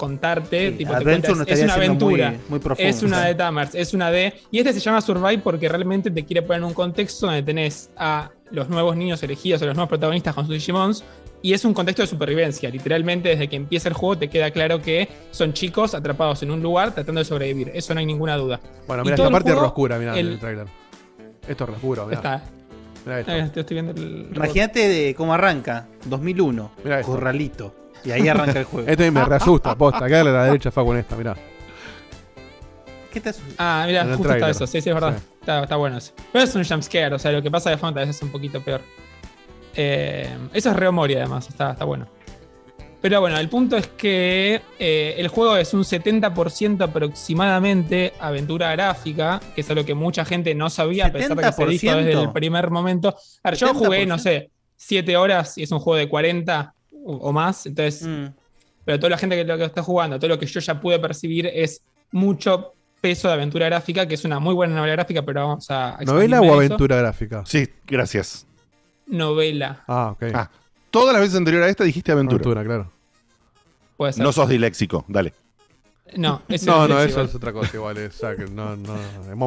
contarte. 0.00 0.70
Sí, 0.70 0.76
tipo, 0.78 0.90
te 0.92 0.96
Adventure 0.96 1.34
cuenta, 1.34 1.52
no 1.52 1.54
es, 1.54 1.62
una 1.62 1.76
muy- 1.76 1.84
aventura, 1.86 2.34
muy 2.48 2.58
profundo, 2.58 2.90
es 2.90 3.02
una 3.02 3.24
de 3.26 3.34
Tamers, 3.34 3.74
es 3.74 3.92
una 3.94 4.10
de... 4.10 4.32
Y 4.50 4.58
este 4.58 4.72
se 4.72 4.80
llama 4.80 5.00
Survive 5.02 5.38
porque 5.38 5.68
realmente 5.68 6.10
te 6.10 6.24
quiere 6.24 6.42
poner 6.42 6.58
en 6.62 6.64
un 6.64 6.74
contexto 6.74 7.26
donde 7.26 7.42
tenés 7.42 7.90
a 7.96 8.30
los 8.50 8.68
nuevos 8.68 8.96
niños 8.96 9.22
elegidos, 9.22 9.60
a 9.62 9.66
los 9.66 9.74
nuevos 9.76 9.88
protagonistas 9.90 10.34
con 10.34 10.46
sus 10.46 10.54
Digimons, 10.54 11.04
y 11.42 11.52
es 11.52 11.64
un 11.64 11.72
contexto 11.74 12.02
de 12.02 12.08
supervivencia. 12.08 12.68
Literalmente, 12.70 13.28
desde 13.30 13.48
que 13.48 13.56
empieza 13.56 13.88
el 13.88 13.94
juego, 13.94 14.18
te 14.18 14.28
queda 14.28 14.50
claro 14.50 14.82
que 14.82 15.08
son 15.30 15.52
chicos 15.52 15.94
atrapados 15.94 16.42
en 16.42 16.50
un 16.50 16.62
lugar 16.62 16.92
tratando 16.94 17.20
de 17.20 17.24
sobrevivir. 17.24 17.70
Eso 17.74 17.94
no 17.94 18.00
hay 18.00 18.06
ninguna 18.06 18.36
duda. 18.36 18.58
Bueno, 18.86 19.02
mira, 19.04 19.14
esta 19.16 19.30
parte 19.30 19.50
es 19.50 19.54
juego, 19.54 19.68
oscura, 19.68 19.98
mirá, 19.98 20.18
el- 20.18 20.28
el 20.32 20.38
trailer. 20.38 20.66
Esto 21.46 21.64
es 21.64 21.70
oscuro, 21.70 22.06
mirá. 22.06 22.16
Está. 22.16 22.42
Mirá 23.06 23.20
esto. 23.20 23.32
Eh, 23.32 23.50
estoy 23.60 23.74
viendo 23.74 23.92
el. 23.92 24.28
Imagínate 24.34 24.88
de 24.88 25.14
cómo 25.14 25.32
arranca. 25.32 25.86
2001. 26.06 26.70
Mirá 26.84 27.00
esto. 27.00 27.12
Corralito. 27.12 27.74
Y 28.04 28.10
ahí 28.10 28.28
arranca 28.28 28.58
el 28.58 28.64
juego. 28.64 28.88
Esto 28.88 29.12
me 29.12 29.24
reasusta, 29.24 29.74
posta. 29.76 30.04
Acá 30.04 30.20
a 30.20 30.24
la 30.24 30.44
derecha 30.44 30.70
Facu 30.70 30.92
en 30.92 30.98
esta, 30.98 31.16
mirá. 31.16 31.36
¿Qué 33.12 33.20
te 33.20 33.32
Ah, 33.58 33.84
mira, 33.86 34.02
En 34.02 34.10
el 34.10 34.16
justo 34.16 34.32
está 34.32 34.50
eso. 34.50 34.66
Sí, 34.66 34.80
sí, 34.80 34.88
es 34.88 34.94
verdad. 34.94 35.16
Sí. 35.18 35.24
Está, 35.40 35.62
está 35.62 35.76
bueno 35.76 35.98
eso. 35.98 36.12
Pero 36.32 36.44
es 36.44 36.54
un 36.54 36.64
jumpscare, 36.64 37.14
o 37.14 37.18
sea, 37.18 37.32
lo 37.32 37.42
que 37.42 37.50
pasa 37.50 37.70
de 37.70 37.76
fondo 37.76 37.98
a 37.98 38.02
veces 38.02 38.16
es 38.16 38.22
un 38.22 38.30
poquito 38.30 38.60
peor. 38.60 38.82
Eh, 39.74 40.28
eso 40.52 40.70
es 40.70 40.76
Reomori, 40.76 41.14
además, 41.14 41.48
está, 41.48 41.72
está 41.72 41.84
bueno. 41.84 42.06
Pero 43.00 43.20
bueno, 43.20 43.38
el 43.38 43.48
punto 43.48 43.78
es 43.78 43.86
que 43.86 44.60
eh, 44.78 45.14
el 45.16 45.28
juego 45.28 45.56
es 45.56 45.72
un 45.72 45.84
70% 45.84 46.82
aproximadamente 46.82 48.12
aventura 48.20 48.72
gráfica, 48.72 49.40
que 49.54 49.62
es 49.62 49.70
algo 49.70 49.84
que 49.86 49.94
mucha 49.94 50.24
gente 50.24 50.54
no 50.54 50.68
sabía, 50.68 51.06
a 51.06 51.12
pesar 51.12 51.34
de 51.36 51.42
que 51.42 51.52
se 51.52 51.66
dijo 51.66 51.96
desde 51.96 52.20
el 52.20 52.30
primer 52.30 52.70
momento. 52.70 53.16
A 53.42 53.50
ver, 53.50 53.58
yo 53.58 53.72
jugué, 53.72 54.04
no 54.04 54.18
sé, 54.18 54.50
7 54.76 55.16
horas 55.16 55.56
y 55.56 55.62
es 55.62 55.72
un 55.72 55.78
juego 55.78 55.96
de 55.96 56.08
40 56.10 56.74
o 57.04 57.32
más, 57.32 57.66
entonces 57.66 58.02
Mm. 58.06 58.26
pero 58.84 58.98
toda 58.98 59.10
la 59.10 59.18
gente 59.18 59.36
que 59.36 59.44
lo 59.44 59.56
que 59.58 59.64
está 59.64 59.82
jugando, 59.82 60.18
todo 60.18 60.28
lo 60.28 60.38
que 60.38 60.46
yo 60.46 60.60
ya 60.60 60.80
pude 60.80 60.98
percibir 60.98 61.46
es 61.46 61.82
mucho 62.12 62.72
peso 63.00 63.28
de 63.28 63.34
aventura 63.34 63.66
gráfica, 63.66 64.06
que 64.06 64.14
es 64.14 64.24
una 64.24 64.38
muy 64.40 64.54
buena 64.54 64.74
novela 64.74 64.92
gráfica, 64.94 65.22
pero 65.22 65.46
vamos 65.48 65.70
a. 65.70 65.98
¿Novela 66.04 66.40
o 66.40 66.44
eso. 66.44 66.54
aventura 66.54 66.96
gráfica? 66.96 67.42
Sí, 67.46 67.68
gracias. 67.86 68.46
Novela, 69.06 69.82
Ah, 69.88 70.10
ok. 70.12 70.22
Ah, 70.34 70.50
todas 70.90 71.12
las 71.12 71.22
veces 71.22 71.36
anteriores 71.36 71.66
a 71.66 71.70
esta 71.70 71.84
dijiste 71.84 72.12
aventura. 72.12 72.36
Aventura, 72.42 72.64
claro. 72.64 72.92
puede 73.96 74.12
ser. 74.12 74.22
No 74.22 74.32
sos 74.32 74.48
disléxico, 74.48 75.04
dale. 75.08 75.32
No, 76.16 76.42
ese 76.48 76.66
No, 76.66 76.84
es 76.84 76.90
no, 76.90 77.00
eso 77.02 77.22
es 77.22 77.34
otra 77.34 77.52
cosa 77.52 77.70
igual. 77.76 77.96
Es, 77.98 78.14
o 78.16 78.18
sea, 78.18 78.36
que 78.36 78.44
no, 78.46 78.76
no, 78.76 78.94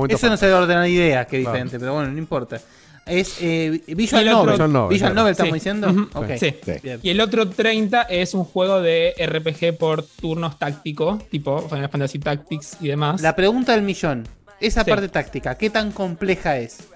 Eso 0.08 0.30
no 0.30 0.38
sabe 0.38 0.54
ordenar 0.54 0.88
ideas, 0.88 1.28
que 1.28 1.38
es 1.38 1.44
Claro. 1.44 1.54
diferente, 1.56 1.80
pero 1.80 1.94
bueno, 1.94 2.12
no 2.12 2.18
importa. 2.18 2.60
Es 3.06 3.38
eh, 3.42 3.82
Visual 3.88 4.26
Novel. 4.26 4.52
Visual 4.54 4.72
Novel, 4.74 4.90
Visual 4.94 5.12
claro. 5.12 5.16
Novel, 5.16 5.32
estamos 5.32 5.50
Sí. 5.52 5.54
diciendo. 5.56 6.10
Sí. 6.40 7.00
Y 7.04 7.10
el 7.10 7.20
otro 7.22 7.50
30 7.50 8.04
es 8.04 8.34
un 8.34 8.46
juego 8.46 8.82
de 8.82 9.14
RPG 9.18 9.78
por 9.78 10.04
turnos 10.04 10.58
táctico, 10.58 11.20
tipo 11.30 11.62
Final 11.68 11.90
Fantasy 11.90 12.20
Tactics 12.20 12.78
y 12.80 12.88
demás. 12.88 13.22
La 13.22 13.36
pregunta 13.36 13.74
del 13.74 13.82
millón. 13.82 14.28
Esa 14.62 14.84
Sí. 14.86 14.90
parte 14.90 15.10
táctica, 15.10 15.56
¿qué 15.58 15.70
tan 15.70 15.92
compleja 15.92 16.58
es? 16.58 16.88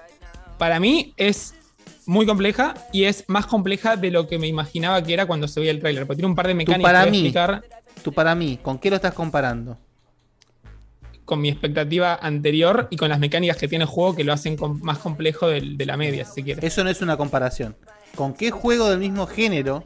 para 0.57 0.79
mí 0.79 1.13
es 1.17 1.53
muy 2.07 2.25
compleja 2.25 2.73
y 2.91 3.03
es 3.03 3.25
más 3.27 3.45
compleja 3.45 3.95
de 3.95 4.09
lo 4.09 4.27
que 4.27 4.39
me 4.39 4.47
imaginaba 4.47 5.03
que 5.03 5.13
era 5.13 5.27
cuando 5.27 5.47
se 5.47 5.59
veía 5.59 5.71
el 5.71 5.79
tráiler. 5.79 6.07
Porque 6.07 6.15
tiene 6.17 6.29
un 6.29 6.35
par 6.35 6.47
de 6.47 6.53
Tú 6.53 6.57
mecánicas 6.57 6.81
para 6.81 7.03
que 7.03 7.09
voy 7.09 7.19
a 7.19 7.21
mí, 7.21 7.27
explicar 7.27 7.63
tú 8.01 8.11
para 8.13 8.33
mí, 8.33 8.57
¿con 8.63 8.79
qué 8.79 8.89
lo 8.89 8.95
estás 8.95 9.13
comparando? 9.13 9.77
Con 11.27 11.41
mi 11.41 11.49
expectativa 11.49 12.15
anterior 12.15 12.87
y 12.89 12.95
con 12.95 13.09
las 13.09 13.19
mecánicas 13.19 13.57
que 13.57 13.67
tiene 13.67 13.83
el 13.83 13.89
juego 13.89 14.15
que 14.15 14.23
lo 14.23 14.31
hacen 14.31 14.55
com- 14.55 14.79
más 14.81 14.97
complejo 14.99 15.49
del- 15.49 15.77
de, 15.77 15.85
la 15.85 15.97
media, 15.97 16.23
si 16.23 16.35
se 16.35 16.43
quiere. 16.43 16.65
Eso 16.65 16.83
no 16.85 16.89
es 16.89 17.01
una 17.01 17.17
comparación. 17.17 17.75
¿Con 18.15 18.33
qué 18.33 18.49
juego 18.49 18.89
del 18.89 18.99
mismo 18.99 19.27
género 19.27 19.83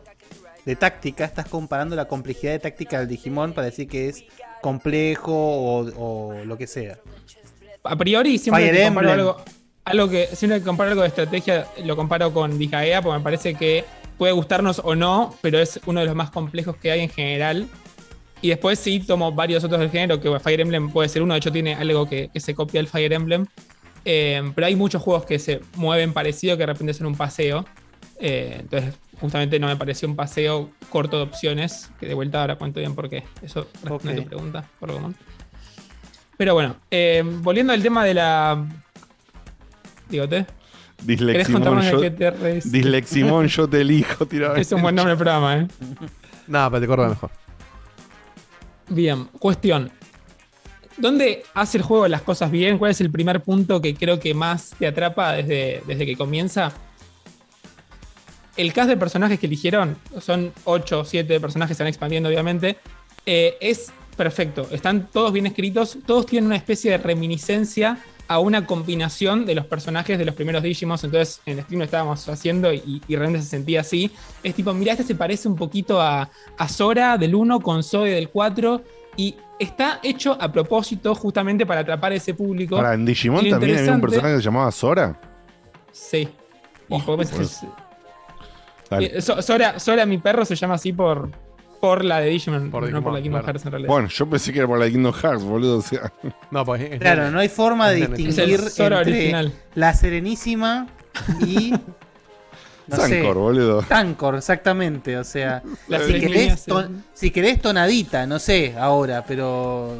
de 0.65 0.75
táctica 0.75 1.25
estás 1.25 1.47
comparando 1.47 1.95
la 1.95 2.05
complejidad 2.05 2.51
de 2.51 2.59
táctica 2.59 2.99
del 2.99 3.07
Digimon 3.07 3.53
para 3.53 3.65
decir 3.65 3.87
que 3.87 4.07
es 4.09 4.23
complejo 4.61 5.33
o, 5.33 6.31
o 6.39 6.45
lo 6.45 6.57
que 6.59 6.67
sea? 6.67 6.99
A 7.83 7.95
priori, 7.95 8.37
siempre 8.37 8.65
Fire 8.65 8.75
que 8.77 8.83
comparo 8.85 9.11
algo, 9.11 9.37
algo 9.85 10.09
que 10.09 10.27
siempre 10.35 10.59
que 10.59 10.65
comparo 10.65 10.91
algo 10.91 11.01
de 11.01 11.07
estrategia, 11.07 11.65
lo 11.83 11.95
comparo 11.95 12.31
con 12.31 12.59
Disgaea, 12.59 13.01
porque 13.01 13.17
me 13.17 13.23
parece 13.23 13.55
que 13.55 13.83
puede 14.19 14.31
gustarnos 14.33 14.79
o 14.83 14.93
no, 14.93 15.35
pero 15.41 15.57
es 15.57 15.79
uno 15.87 16.01
de 16.01 16.05
los 16.05 16.13
más 16.15 16.29
complejos 16.29 16.75
que 16.77 16.91
hay 16.91 16.99
en 17.01 17.09
general. 17.09 17.67
Y 18.41 18.49
después 18.49 18.79
sí 18.79 18.99
tomo 18.99 19.31
varios 19.31 19.63
otros 19.63 19.79
del 19.79 19.91
género, 19.91 20.19
que 20.19 20.39
Fire 20.39 20.61
Emblem 20.61 20.89
puede 20.89 21.09
ser 21.09 21.21
uno, 21.21 21.33
de 21.33 21.39
hecho 21.39 21.51
tiene 21.51 21.75
algo 21.75 22.09
que, 22.09 22.29
que 22.33 22.39
se 22.39 22.55
copia 22.55 22.79
del 22.79 22.87
Fire 22.87 23.13
Emblem. 23.13 23.45
Eh, 24.03 24.51
pero 24.55 24.67
hay 24.67 24.75
muchos 24.75 25.01
juegos 25.01 25.25
que 25.25 25.39
se 25.39 25.61
mueven 25.75 26.13
parecido, 26.13 26.57
que 26.57 26.61
de 26.61 26.67
repente 26.67 26.93
son 26.93 27.07
un 27.07 27.15
paseo. 27.15 27.65
Eh, 28.19 28.57
entonces, 28.59 28.95
justamente 29.19 29.59
no 29.59 29.67
me 29.67 29.75
pareció 29.75 30.07
un 30.07 30.15
paseo 30.15 30.71
corto 30.89 31.17
de 31.17 31.23
opciones, 31.23 31.91
que 31.99 32.07
de 32.07 32.13
vuelta 32.13 32.41
ahora 32.41 32.55
cuento 32.55 32.79
bien 32.79 32.95
por 32.95 33.09
qué. 33.09 33.23
Eso 33.41 33.67
responde 33.83 34.13
a 34.13 34.23
tu 34.23 34.29
pregunta, 34.29 34.65
por 34.79 34.89
lo 34.89 34.95
común. 34.95 35.15
Pero 36.37 36.53
bueno, 36.55 36.75
eh, 36.89 37.23
volviendo 37.23 37.73
al 37.73 37.83
tema 37.83 38.03
de 38.03 38.13
la. 38.15 38.67
Digote. 40.09 40.45
¿Querés 40.97 41.07
Disleximón, 41.07 41.81
de 41.81 41.91
yo, 41.91 42.01
qué 42.01 42.11
te? 42.11 42.31
Disleximón, 42.65 43.47
yo 43.47 43.67
te 43.67 43.81
elijo. 43.81 44.25
tiraba 44.27 44.59
Es 44.59 44.71
un 44.71 44.81
buen 44.81 44.93
nombre 44.93 45.11
del 45.11 45.17
programa, 45.17 45.57
¿eh? 45.57 45.67
No, 46.47 46.69
pero 46.69 46.81
te 46.81 46.87
corta 46.87 47.09
mejor. 47.09 47.31
Bien, 48.91 49.23
cuestión. 49.39 49.89
¿Dónde 50.97 51.43
hace 51.53 51.77
el 51.77 51.83
juego 51.83 52.09
las 52.09 52.23
cosas 52.23 52.51
bien? 52.51 52.77
¿Cuál 52.77 52.91
es 52.91 52.99
el 52.99 53.09
primer 53.09 53.41
punto 53.41 53.81
que 53.81 53.95
creo 53.95 54.19
que 54.19 54.33
más 54.33 54.75
te 54.77 54.85
atrapa 54.85 55.31
desde, 55.31 55.81
desde 55.87 56.05
que 56.05 56.17
comienza? 56.17 56.73
El 58.57 58.73
cast 58.73 58.89
de 58.89 58.97
personajes 58.97 59.39
que 59.39 59.45
eligieron, 59.45 59.97
son 60.19 60.51
8 60.65 60.99
o 60.99 61.05
7 61.05 61.39
personajes, 61.39 61.77
se 61.77 61.83
van 61.83 61.87
expandiendo 61.87 62.27
obviamente, 62.27 62.79
eh, 63.25 63.55
es 63.61 63.93
perfecto. 64.17 64.67
Están 64.71 65.09
todos 65.09 65.31
bien 65.31 65.47
escritos, 65.47 65.97
todos 66.05 66.25
tienen 66.25 66.47
una 66.47 66.57
especie 66.57 66.91
de 66.91 66.97
reminiscencia 66.97 67.97
a 68.31 68.39
una 68.39 68.65
combinación 68.65 69.45
de 69.45 69.55
los 69.55 69.65
personajes 69.65 70.17
de 70.17 70.23
los 70.23 70.35
primeros 70.35 70.63
Digimon. 70.63 70.97
Entonces 71.03 71.41
en 71.45 71.57
el 71.57 71.63
stream 71.65 71.79
lo 71.79 71.85
estábamos 71.85 72.29
haciendo 72.29 72.71
y, 72.71 73.01
y 73.05 73.15
realmente 73.17 73.43
se 73.43 73.49
sentía 73.49 73.81
así. 73.81 74.09
Es 74.41 74.55
tipo, 74.55 74.73
mira, 74.73 74.93
este 74.93 75.03
se 75.03 75.15
parece 75.15 75.49
un 75.49 75.57
poquito 75.57 76.01
a, 76.01 76.29
a 76.57 76.67
Sora 76.69 77.17
del 77.17 77.35
1 77.35 77.59
con 77.59 77.83
Zoe 77.83 78.11
del 78.11 78.29
4 78.29 78.81
y 79.17 79.35
está 79.59 79.99
hecho 80.01 80.37
a 80.39 80.49
propósito 80.49 81.13
justamente 81.13 81.65
para 81.65 81.81
atrapar 81.81 82.13
a 82.13 82.15
ese 82.15 82.33
público. 82.33 82.77
Ahora, 82.77 82.93
en 82.93 83.05
Digimon 83.05 83.45
Y 83.45 83.49
también 83.49 83.77
había 83.79 83.91
un 83.91 84.01
personaje 84.01 84.35
que 84.35 84.39
se 84.39 84.45
llamaba 84.45 84.71
Sora. 84.71 85.19
Sí. 85.91 86.29
Y 86.87 87.01
pues, 87.01 87.61
Dale. 88.89 89.17
Eh, 89.17 89.21
So- 89.21 89.41
Sora, 89.41 89.77
Sora, 89.77 90.05
mi 90.05 90.19
perro, 90.19 90.45
se 90.45 90.55
llama 90.55 90.75
así 90.75 90.93
por, 90.93 91.29
por 91.81 92.05
la 92.05 92.19
de 92.21 92.29
Digimon, 92.29 92.65
no 92.65 92.71
por 92.71 92.85
Digimon, 92.85 93.13
la 93.13 93.21
Kingdom 93.21 93.41
claro. 93.41 93.47
Hearts 93.47 93.65
en 93.65 93.71
realidad. 93.71 93.89
Bueno, 93.89 94.07
yo 94.07 94.29
pensé 94.29 94.53
que 94.53 94.59
era 94.59 94.67
por 94.67 94.79
la 94.79 94.89
Kingdom 94.89 95.13
Hearts, 95.13 95.43
boludo. 95.43 95.77
O 95.79 95.81
sea. 95.81 96.13
No, 96.51 96.63
pues 96.63 96.99
Claro, 96.99 97.31
no 97.31 97.39
hay 97.39 97.49
forma 97.49 97.89
de 97.89 98.07
distinguir 98.07 98.39
el 98.39 98.51
entre 98.69 98.95
original. 98.95 99.53
la 99.75 99.93
Serenísima 99.93 100.87
y. 101.45 101.73
No 102.87 102.97
sé, 102.97 103.19
Sancor, 103.21 103.37
boludo. 103.37 103.81
Tancor, 103.83 104.35
exactamente. 104.35 105.15
O 105.17 105.23
sea, 105.23 105.63
La 105.87 105.99
si, 105.99 106.13
querés 106.19 106.65
ton- 106.65 107.03
si 107.13 107.31
querés 107.31 107.61
tonadita, 107.61 108.25
no 108.25 108.37
sé 108.39 108.75
ahora, 108.77 109.23
pero. 109.25 109.95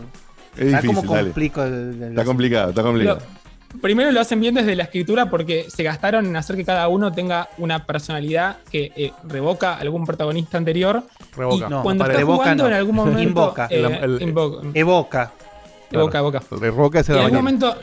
Es 0.57 0.67
difícil, 0.67 0.95
¿Cómo 0.95 1.13
dale. 1.13 1.27
complico 1.29 1.63
el- 1.63 2.01
el- 2.03 2.09
Está 2.09 2.25
complicado, 2.25 2.69
está 2.71 2.81
complicado. 2.83 3.19
Primero 3.81 4.11
lo 4.11 4.19
hacen 4.19 4.39
bien 4.41 4.53
desde 4.55 4.75
la 4.75 4.83
escritura 4.83 5.29
porque 5.29 5.67
se 5.69 5.83
gastaron 5.83 6.25
en 6.25 6.35
hacer 6.35 6.55
que 6.57 6.65
cada 6.65 6.87
uno 6.87 7.11
tenga 7.11 7.49
una 7.57 7.85
personalidad 7.85 8.57
que 8.69 8.91
eh, 8.95 9.13
revoca 9.23 9.75
a 9.75 9.77
algún 9.79 10.05
protagonista 10.05 10.57
anterior. 10.57 11.03
Revoca. 11.35 11.67
Y 11.67 11.69
No, 11.69 11.81
cuando 11.83 12.03
está 12.05 12.17
revoca 12.17 12.43
jugando 12.43 12.63
no. 12.63 12.69
en 12.69 12.75
algún 12.75 12.95
momento. 12.95 13.21
Invoca. 13.21 13.67
eh, 13.69 13.99
El- 14.01 14.15
el- 14.15 14.21
invoca. 14.21 14.67
Evoca. 14.73 15.31
Evoca, 15.91 16.19
evoca. 16.19 16.41
Revoca 16.51 16.99
ese 16.99 17.13
Y 17.13 17.15
en 17.15 17.21
algún 17.21 17.43
mañana. 17.43 17.67
momento 17.69 17.81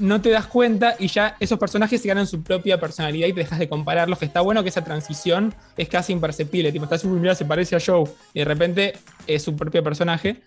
no 0.00 0.20
te 0.20 0.30
das 0.30 0.46
cuenta 0.46 0.94
y 0.98 1.08
ya 1.08 1.36
esos 1.40 1.58
personajes 1.58 2.00
se 2.00 2.06
ganan 2.06 2.26
su 2.26 2.42
propia 2.42 2.78
personalidad 2.78 3.26
y 3.26 3.32
te 3.32 3.40
dejas 3.40 3.58
de 3.58 3.68
compararlos. 3.68 4.18
Que 4.20 4.24
está 4.26 4.40
bueno 4.40 4.62
que 4.62 4.68
esa 4.68 4.84
transición 4.84 5.52
es 5.76 5.88
casi 5.88 6.12
imperceptible. 6.12 6.70
Tipo, 6.70 6.84
estás 6.84 7.04
mira, 7.04 7.34
se 7.34 7.44
parece 7.44 7.74
a 7.76 7.80
Joe 7.84 8.04
y 8.34 8.38
de 8.38 8.44
repente 8.44 8.92
es 9.26 9.42
su 9.42 9.56
propio 9.56 9.82
personaje. 9.82 10.42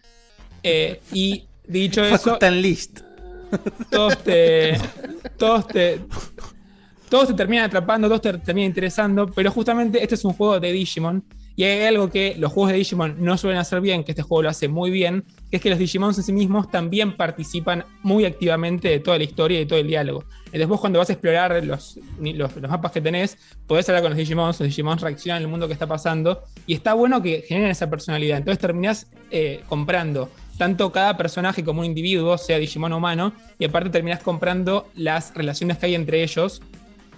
Eh, 0.63 1.01
y 1.11 1.45
dicho 1.67 2.03
eso, 2.03 2.37
en 2.41 2.61
list. 2.61 3.01
Todos 3.89 4.17
te. 4.23 4.77
Todos 5.37 5.67
te. 5.67 6.01
Todos 7.09 7.27
te 7.27 7.33
terminan 7.33 7.65
atrapando, 7.65 8.07
todos 8.07 8.21
te 8.21 8.33
terminan 8.37 8.69
interesando, 8.69 9.27
pero 9.27 9.51
justamente 9.51 10.01
este 10.01 10.15
es 10.15 10.23
un 10.23 10.33
juego 10.33 10.59
de 10.59 10.71
Digimon. 10.71 11.23
Y 11.57 11.63
hay 11.65 11.83
algo 11.83 12.09
que 12.09 12.35
los 12.39 12.51
juegos 12.53 12.71
de 12.71 12.77
Digimon 12.77 13.17
no 13.19 13.37
suelen 13.37 13.59
hacer 13.59 13.81
bien, 13.81 14.03
que 14.05 14.13
este 14.13 14.21
juego 14.21 14.43
lo 14.43 14.49
hace 14.49 14.69
muy 14.69 14.89
bien, 14.89 15.25
que 15.49 15.57
es 15.57 15.61
que 15.61 15.69
los 15.69 15.77
Digimons 15.77 16.17
en 16.17 16.23
sí 16.23 16.31
mismos 16.31 16.71
también 16.71 17.15
participan 17.17 17.83
muy 18.01 18.23
activamente 18.23 18.87
de 18.87 18.99
toda 18.99 19.17
la 19.17 19.25
historia 19.25 19.59
y 19.59 19.65
todo 19.65 19.77
el 19.77 19.87
diálogo. 19.87 20.23
Entonces 20.45 20.67
vos 20.67 20.79
cuando 20.79 20.99
vas 20.99 21.09
a 21.09 21.13
explorar 21.13 21.63
los, 21.65 21.99
los 22.19 22.61
mapas 22.61 22.93
que 22.93 23.01
tenés, 23.01 23.37
podés 23.67 23.87
hablar 23.89 24.03
con 24.03 24.11
los 24.11 24.17
Digimons, 24.17 24.59
los 24.59 24.69
Digimons 24.69 25.01
reaccionan 25.01 25.43
al 25.43 25.49
mundo 25.49 25.67
que 25.67 25.73
está 25.73 25.87
pasando, 25.87 26.43
y 26.65 26.73
está 26.73 26.93
bueno 26.93 27.21
que 27.21 27.43
generen 27.45 27.71
esa 27.71 27.89
personalidad. 27.89 28.37
Entonces 28.37 28.59
terminás 28.59 29.07
eh, 29.29 29.61
comprando 29.67 30.29
tanto 30.61 30.91
cada 30.91 31.17
personaje 31.17 31.63
como 31.63 31.79
un 31.79 31.87
individuo, 31.87 32.37
sea 32.37 32.59
Digimon 32.59 32.93
o 32.93 32.97
humano, 32.97 33.33
y 33.57 33.65
aparte 33.65 33.89
terminás 33.89 34.19
comprando 34.21 34.87
las 34.93 35.33
relaciones 35.33 35.79
que 35.79 35.87
hay 35.87 35.95
entre 35.95 36.21
ellos. 36.21 36.61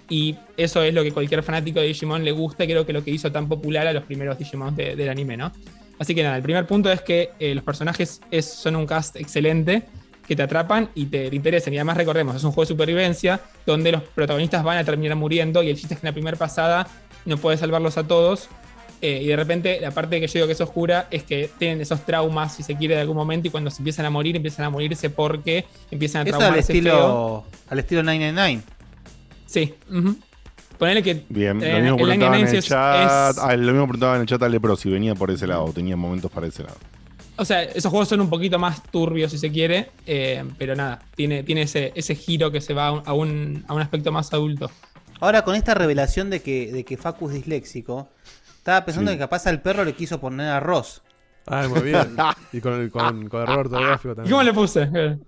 Y 0.08 0.36
eso 0.56 0.82
es 0.82 0.94
lo 0.94 1.02
que 1.02 1.12
cualquier 1.12 1.42
fanático 1.42 1.78
de 1.78 1.86
Digimon 1.88 2.24
le 2.24 2.32
gusta 2.32 2.64
y 2.64 2.68
creo 2.68 2.86
que 2.86 2.94
lo 2.94 3.04
que 3.04 3.10
hizo 3.10 3.30
tan 3.30 3.46
popular 3.46 3.86
a 3.86 3.92
los 3.92 4.04
primeros 4.04 4.38
Digimon 4.38 4.74
de- 4.74 4.96
del 4.96 5.10
anime, 5.10 5.36
¿no? 5.36 5.52
Así 5.98 6.14
que 6.14 6.22
nada, 6.22 6.36
el 6.38 6.42
primer 6.42 6.66
punto 6.66 6.90
es 6.90 7.02
que 7.02 7.32
eh, 7.38 7.54
los 7.54 7.62
personajes 7.62 8.22
es- 8.30 8.46
son 8.50 8.76
un 8.76 8.86
cast 8.86 9.16
excelente, 9.16 9.82
que 10.26 10.34
te 10.34 10.42
atrapan 10.42 10.88
y 10.94 11.04
te, 11.04 11.28
te 11.28 11.36
interesan. 11.36 11.74
Y 11.74 11.76
además 11.76 11.98
recordemos, 11.98 12.34
es 12.36 12.44
un 12.44 12.52
juego 12.52 12.62
de 12.62 12.68
supervivencia 12.74 13.40
donde 13.66 13.92
los 13.92 14.02
protagonistas 14.04 14.64
van 14.64 14.78
a 14.78 14.84
terminar 14.84 15.18
muriendo 15.18 15.62
y 15.62 15.68
el 15.68 15.76
chiste 15.76 15.92
es 15.92 16.00
que 16.00 16.06
en 16.06 16.12
la 16.12 16.14
primera 16.14 16.38
pasada 16.38 16.86
no 17.26 17.36
puedes 17.36 17.60
salvarlos 17.60 17.98
a 17.98 18.04
todos. 18.04 18.48
Eh, 19.06 19.22
y 19.22 19.26
de 19.26 19.36
repente 19.36 19.78
la 19.80 19.90
parte 19.90 20.20
que 20.20 20.26
yo 20.26 20.32
digo 20.34 20.46
que 20.46 20.52
es 20.54 20.60
oscura 20.60 21.08
es 21.10 21.22
que 21.24 21.50
tienen 21.58 21.80
esos 21.80 22.04
traumas, 22.06 22.54
si 22.56 22.62
se 22.62 22.76
quiere, 22.76 22.94
de 22.94 23.02
algún 23.02 23.16
momento 23.16 23.48
y 23.48 23.50
cuando 23.50 23.70
se 23.70 23.78
empiezan 23.78 24.06
a 24.06 24.10
morir, 24.10 24.34
empiezan 24.36 24.64
a 24.64 24.70
morirse 24.70 25.10
porque 25.10 25.64
empiezan 25.90 26.20
a 26.20 26.22
al 26.22 26.28
traumarse 26.38 26.72
feo. 26.72 26.76
estilo, 26.76 27.44
al 27.68 27.78
estilo 27.78 28.02
999. 28.02 28.62
Sí. 29.46 29.74
ujú. 29.90 30.16
Ponele 30.78 31.02
que. 31.02 31.24
Bien, 31.28 31.62
eh, 31.62 31.72
lo 31.74 31.78
mismo 31.80 31.96
el 31.98 32.02
preguntaban 32.02 32.34
en 32.34 32.40
Line 32.40 32.50
el 32.50 32.56
es- 32.58 32.64
chat. 32.66 33.30
es- 33.36 33.38
Ah, 33.38 33.56
lo 33.56 33.72
mismo 33.72 33.86
preguntaban 33.86 34.16
en 34.16 34.20
el 34.22 34.26
chat 34.26 34.42
a 34.42 34.48
Lepro 34.48 34.74
si 34.76 34.90
venía 34.90 35.14
por 35.14 35.30
ese 35.30 35.46
lado, 35.46 35.66
tenía 35.72 35.96
momentos 35.96 36.30
para 36.32 36.46
ese 36.46 36.62
lado. 36.64 36.76
O 37.36 37.44
sea, 37.44 37.62
esos 37.62 37.90
juegos 37.90 38.08
son 38.08 38.20
un 38.20 38.30
poquito 38.30 38.58
más 38.58 38.82
turbios, 38.90 39.30
si 39.32 39.38
se 39.38 39.50
quiere. 39.50 39.90
eh, 40.06 40.44
pero 40.58 40.74
nada, 40.76 41.00
tiene, 41.14 41.42
tiene 41.42 41.62
ese, 41.62 41.92
ese 41.94 42.14
giro 42.14 42.50
que 42.50 42.60
se 42.60 42.74
va 42.74 42.88
a 42.88 42.92
un, 42.92 43.02
a 43.06 43.12
un, 43.12 43.64
a 43.68 43.74
un 43.74 43.82
aspecto 43.82 44.10
más 44.12 44.32
adulto. 44.32 44.70
Ahora 45.20 45.42
con 45.42 45.54
esta 45.54 45.74
revelación 45.74 46.28
de 46.30 46.40
que, 46.42 46.70
de 46.72 46.84
que 46.84 46.96
Facu 46.96 47.28
es 47.28 47.34
disléxico, 47.34 48.08
estaba 48.64 48.82
pensando 48.86 49.10
Sí. 49.10 49.16
que 49.18 49.20
capaz 49.24 49.46
al 49.46 49.60
perro 49.60 49.84
le 49.84 49.92
quiso 49.92 50.18
poner 50.18 50.48
arroz. 50.48 51.02
Ah, 51.46 51.66
muy 51.68 51.82
bien. 51.82 52.16
y 52.54 52.60
con, 52.62 52.72
el, 52.80 52.90
con, 52.90 53.28
con 53.28 53.42
error 53.42 53.58
ortográfico 53.58 54.12
¿Y 54.12 54.16
también. 54.16 54.32
cómo 54.32 54.42
le 54.42 54.52
puse? 54.54 54.88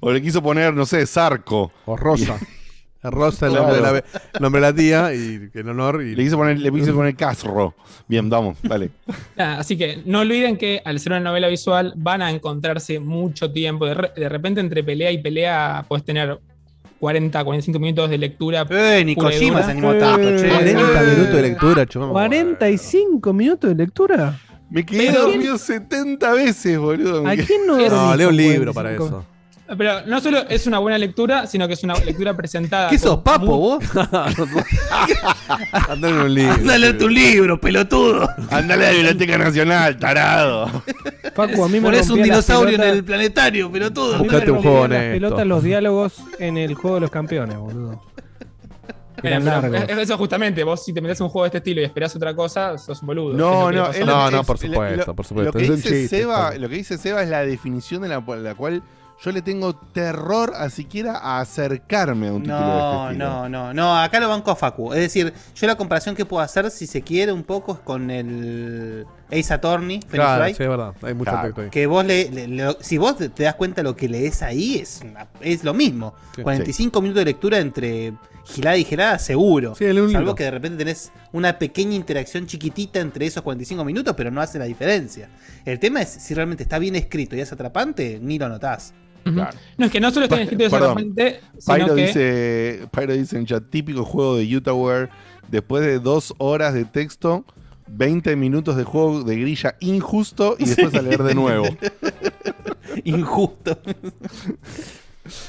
O 0.00 0.12
le 0.12 0.22
quiso 0.22 0.42
poner, 0.42 0.72
no 0.74 0.86
sé, 0.86 1.06
Zarco. 1.06 1.72
O 1.86 1.96
Rosa. 1.96 2.38
Rosa 3.02 3.46
es 3.46 3.52
el 3.52 3.58
nombre 3.58 3.76
de 3.76 3.80
la, 3.82 3.98
el 3.98 4.04
nombre 4.40 4.60
de 4.60 4.66
la 4.66 4.74
tía 4.74 5.14
y 5.14 5.50
en 5.54 5.68
honor. 5.68 6.02
Y... 6.02 6.14
Le 6.16 6.24
quiso 6.24 6.36
poner, 6.36 6.58
le 6.58 6.70
quiso 6.72 6.94
poner 6.94 7.14
Casro. 7.16 7.74
Bien, 8.06 8.28
vamos, 8.28 8.58
dale. 8.62 8.90
Nada, 9.36 9.58
así 9.60 9.76
que 9.78 10.02
no 10.04 10.20
olviden 10.20 10.56
que 10.56 10.82
al 10.84 10.98
ser 11.00 11.12
una 11.12 11.20
novela 11.20 11.48
visual 11.48 11.92
van 11.96 12.22
a 12.22 12.30
encontrarse 12.30 12.98
mucho 13.00 13.52
tiempo. 13.52 13.86
De, 13.86 13.94
re- 13.94 14.12
de 14.16 14.28
repente, 14.28 14.60
entre 14.60 14.82
pelea 14.84 15.10
y 15.12 15.18
pelea, 15.22 15.84
puedes 15.88 16.04
tener 16.04 16.38
40, 16.98 17.44
45 17.44 17.78
minutos 17.78 18.10
de 18.10 18.18
lectura. 18.18 18.66
Eh, 18.70 19.02
ni 19.04 19.14
Kojima 19.14 19.62
se 19.62 19.70
animó 19.70 19.94
tanto, 19.94 20.36
che. 20.36 20.48
40 20.48 21.02
minutos 21.02 21.32
de 21.34 21.42
lectura, 21.42 21.86
chumamos. 21.86 22.12
45 22.12 23.32
minutos 23.32 23.70
de 23.70 23.76
lectura. 23.76 24.38
Me 24.70 24.84
quedé 24.84 25.12
dormido 25.12 25.56
70 25.56 26.32
veces, 26.32 26.78
boludo. 26.78 27.26
¿A 27.26 27.34
quién 27.36 27.66
no 27.66 27.78
Es- 27.78 27.90
No, 27.90 28.14
leo 28.14 28.28
un 28.28 28.36
libro 28.36 28.74
para 28.74 28.90
45? 28.96 29.06
eso. 29.20 29.37
Pero 29.76 30.06
no 30.06 30.20
solo 30.20 30.38
es 30.48 30.66
una 30.66 30.78
buena 30.78 30.96
lectura, 30.96 31.46
sino 31.46 31.68
que 31.68 31.74
es 31.74 31.82
una 31.84 31.94
lectura 31.94 32.34
presentada. 32.34 32.88
¿Qué 32.88 32.98
sos, 32.98 33.18
papo, 33.18 33.46
vos? 33.58 33.84
Andá 35.88 36.08
en 36.08 36.14
un 36.16 36.34
libro. 36.34 36.54
Anda 36.54 36.74
a 36.74 36.78
leer 36.78 36.98
tu 36.98 37.08
libro, 37.08 37.60
pelotudo. 37.60 38.28
Andale 38.50 38.86
a 38.86 38.90
la 38.90 38.94
Biblioteca 38.94 39.38
Nacional, 39.38 39.98
tarado. 39.98 40.82
Facu, 41.34 41.64
a 41.64 41.68
mí 41.68 41.74
me 41.80 41.82
Ponés 41.82 42.08
un 42.08 42.16
rompía 42.16 42.34
las 42.36 42.46
dinosaurio 42.46 42.74
en 42.76 42.82
el 42.82 43.04
planetario, 43.04 43.70
me 43.70 43.78
Buscate 44.18 44.50
un 44.50 44.62
juego 44.62 44.88
las 44.88 45.02
pelotas 45.02 45.46
los 45.46 45.62
diálogos 45.62 46.14
en 46.38 46.56
el 46.56 46.74
juego 46.74 46.94
de 46.96 47.00
los 47.02 47.10
campeones, 47.10 47.56
boludo. 47.58 48.02
Pero, 49.20 49.40
largos. 49.40 49.82
es- 49.88 49.98
Eso 49.98 50.16
justamente, 50.16 50.62
vos 50.62 50.84
si 50.84 50.92
te 50.92 51.00
metes 51.00 51.20
un 51.20 51.28
juego 51.28 51.42
de 51.44 51.48
este 51.48 51.58
estilo 51.58 51.80
y 51.80 51.84
esperás 51.84 52.14
otra 52.14 52.34
cosa, 52.34 52.78
sos 52.78 53.00
un 53.02 53.08
boludo. 53.08 53.34
No, 53.36 53.72
no, 53.72 53.90
no, 53.90 53.90
es- 54.40 54.46
por 54.46 54.58
supuesto, 54.58 55.04
lo- 55.08 55.14
por 55.16 55.26
supuesto. 55.26 55.52
Lo 55.52 55.58
que, 55.64 55.70
un 55.70 55.76
dice 55.76 56.08
Seba, 56.08 56.48
Facu. 56.50 56.60
lo 56.60 56.68
que 56.68 56.74
dice 56.76 56.98
Seba 56.98 57.22
es 57.22 57.28
la 57.28 57.40
definición 57.44 58.02
de 58.02 58.08
la, 58.08 58.20
la 58.20 58.54
cual 58.54 58.82
yo 59.20 59.32
le 59.32 59.42
tengo 59.42 59.74
terror 59.74 60.52
a 60.56 60.70
siquiera 60.70 61.18
a 61.18 61.40
acercarme 61.40 62.28
a 62.28 62.32
un 62.32 62.42
título 62.42 62.58
de 62.58 62.66
este 62.66 62.78
No, 62.84 63.08
estilo. 63.10 63.28
no, 63.28 63.48
no, 63.48 63.74
no, 63.74 63.98
acá 64.00 64.20
lo 64.20 64.28
banco 64.28 64.50
a 64.52 64.56
Facu. 64.56 64.92
Es 64.92 65.00
decir, 65.00 65.32
yo 65.54 65.66
la 65.66 65.76
comparación 65.76 66.14
que 66.14 66.24
puedo 66.24 66.42
hacer, 66.42 66.70
si 66.70 66.86
se 66.86 67.02
quiere, 67.02 67.32
un 67.32 67.42
poco 67.44 67.72
es 67.72 67.78
con 67.80 68.10
el 68.10 69.06
Ace 69.30 69.52
Attorney, 69.52 70.00
Claro, 70.00 70.42
Wright. 70.42 70.56
sí, 70.56 70.62
es 70.62 70.68
verdad. 70.68 70.94
Hay 71.02 71.14
mucho 71.14 71.30
Claro. 71.32 71.46
texto 71.48 71.60
ahí. 71.62 71.70
Que 71.70 71.86
vos 71.86 72.04
le, 72.04 72.30
le- 72.30 72.48
le- 72.48 72.76
si 72.80 72.96
vos 72.96 73.16
te 73.16 73.42
das 73.42 73.54
cuenta 73.56 73.82
lo 73.82 73.96
que 73.96 74.08
lees 74.08 74.42
ahí, 74.42 74.76
es, 74.78 75.00
una- 75.04 75.26
es 75.40 75.64
lo 75.64 75.74
mismo. 75.74 76.14
Sí. 76.36 76.42
45 76.42 77.00
minutos 77.02 77.20
de 77.20 77.24
lectura 77.24 77.58
entre 77.58 78.14
gilada 78.44 78.76
y 78.78 78.84
gilada, 78.84 79.18
seguro. 79.18 79.74
Sí, 79.74 79.84
Salvo 79.84 80.06
libro. 80.06 80.34
que 80.34 80.44
de 80.44 80.50
repente 80.52 80.78
tenés 80.78 81.12
una 81.32 81.58
pequeña 81.58 81.94
interacción 81.94 82.46
chiquitita 82.46 82.98
entre 83.00 83.26
esos 83.26 83.42
45 83.42 83.84
minutos, 83.84 84.14
pero 84.16 84.30
no 84.30 84.40
hace 84.40 84.58
la 84.58 84.64
diferencia. 84.64 85.28
El 85.66 85.78
tema 85.78 86.00
es 86.00 86.08
si 86.08 86.32
realmente 86.34 86.62
está 86.62 86.78
bien 86.78 86.96
escrito 86.96 87.36
y 87.36 87.40
es 87.40 87.52
atrapante, 87.52 88.18
ni 88.22 88.38
lo 88.38 88.48
notás. 88.48 88.94
No, 89.24 89.86
es 89.86 89.90
que 89.90 90.00
no 90.00 90.10
solo 90.10 90.24
está 90.24 90.40
escrito 90.40 90.64
de 90.64 90.70
sino 90.70 90.94
Pyro 91.66 91.94
que. 91.94 92.06
dice, 92.06 92.88
Pyro 92.90 93.12
dice 93.12 93.36
en 93.36 93.46
chat, 93.46 93.64
típico 93.70 94.04
juego 94.04 94.36
de 94.36 94.56
Utahware, 94.56 95.10
después 95.48 95.84
de 95.84 95.98
dos 95.98 96.34
horas 96.38 96.74
de 96.74 96.84
texto, 96.84 97.44
20 97.88 98.36
minutos 98.36 98.76
de 98.76 98.84
juego 98.84 99.22
de 99.22 99.36
grilla 99.36 99.76
injusto 99.80 100.56
y 100.58 100.64
después 100.66 100.94
a 100.94 101.02
leer 101.02 101.22
de 101.22 101.34
nuevo. 101.34 101.66
Injusto. 103.04 103.78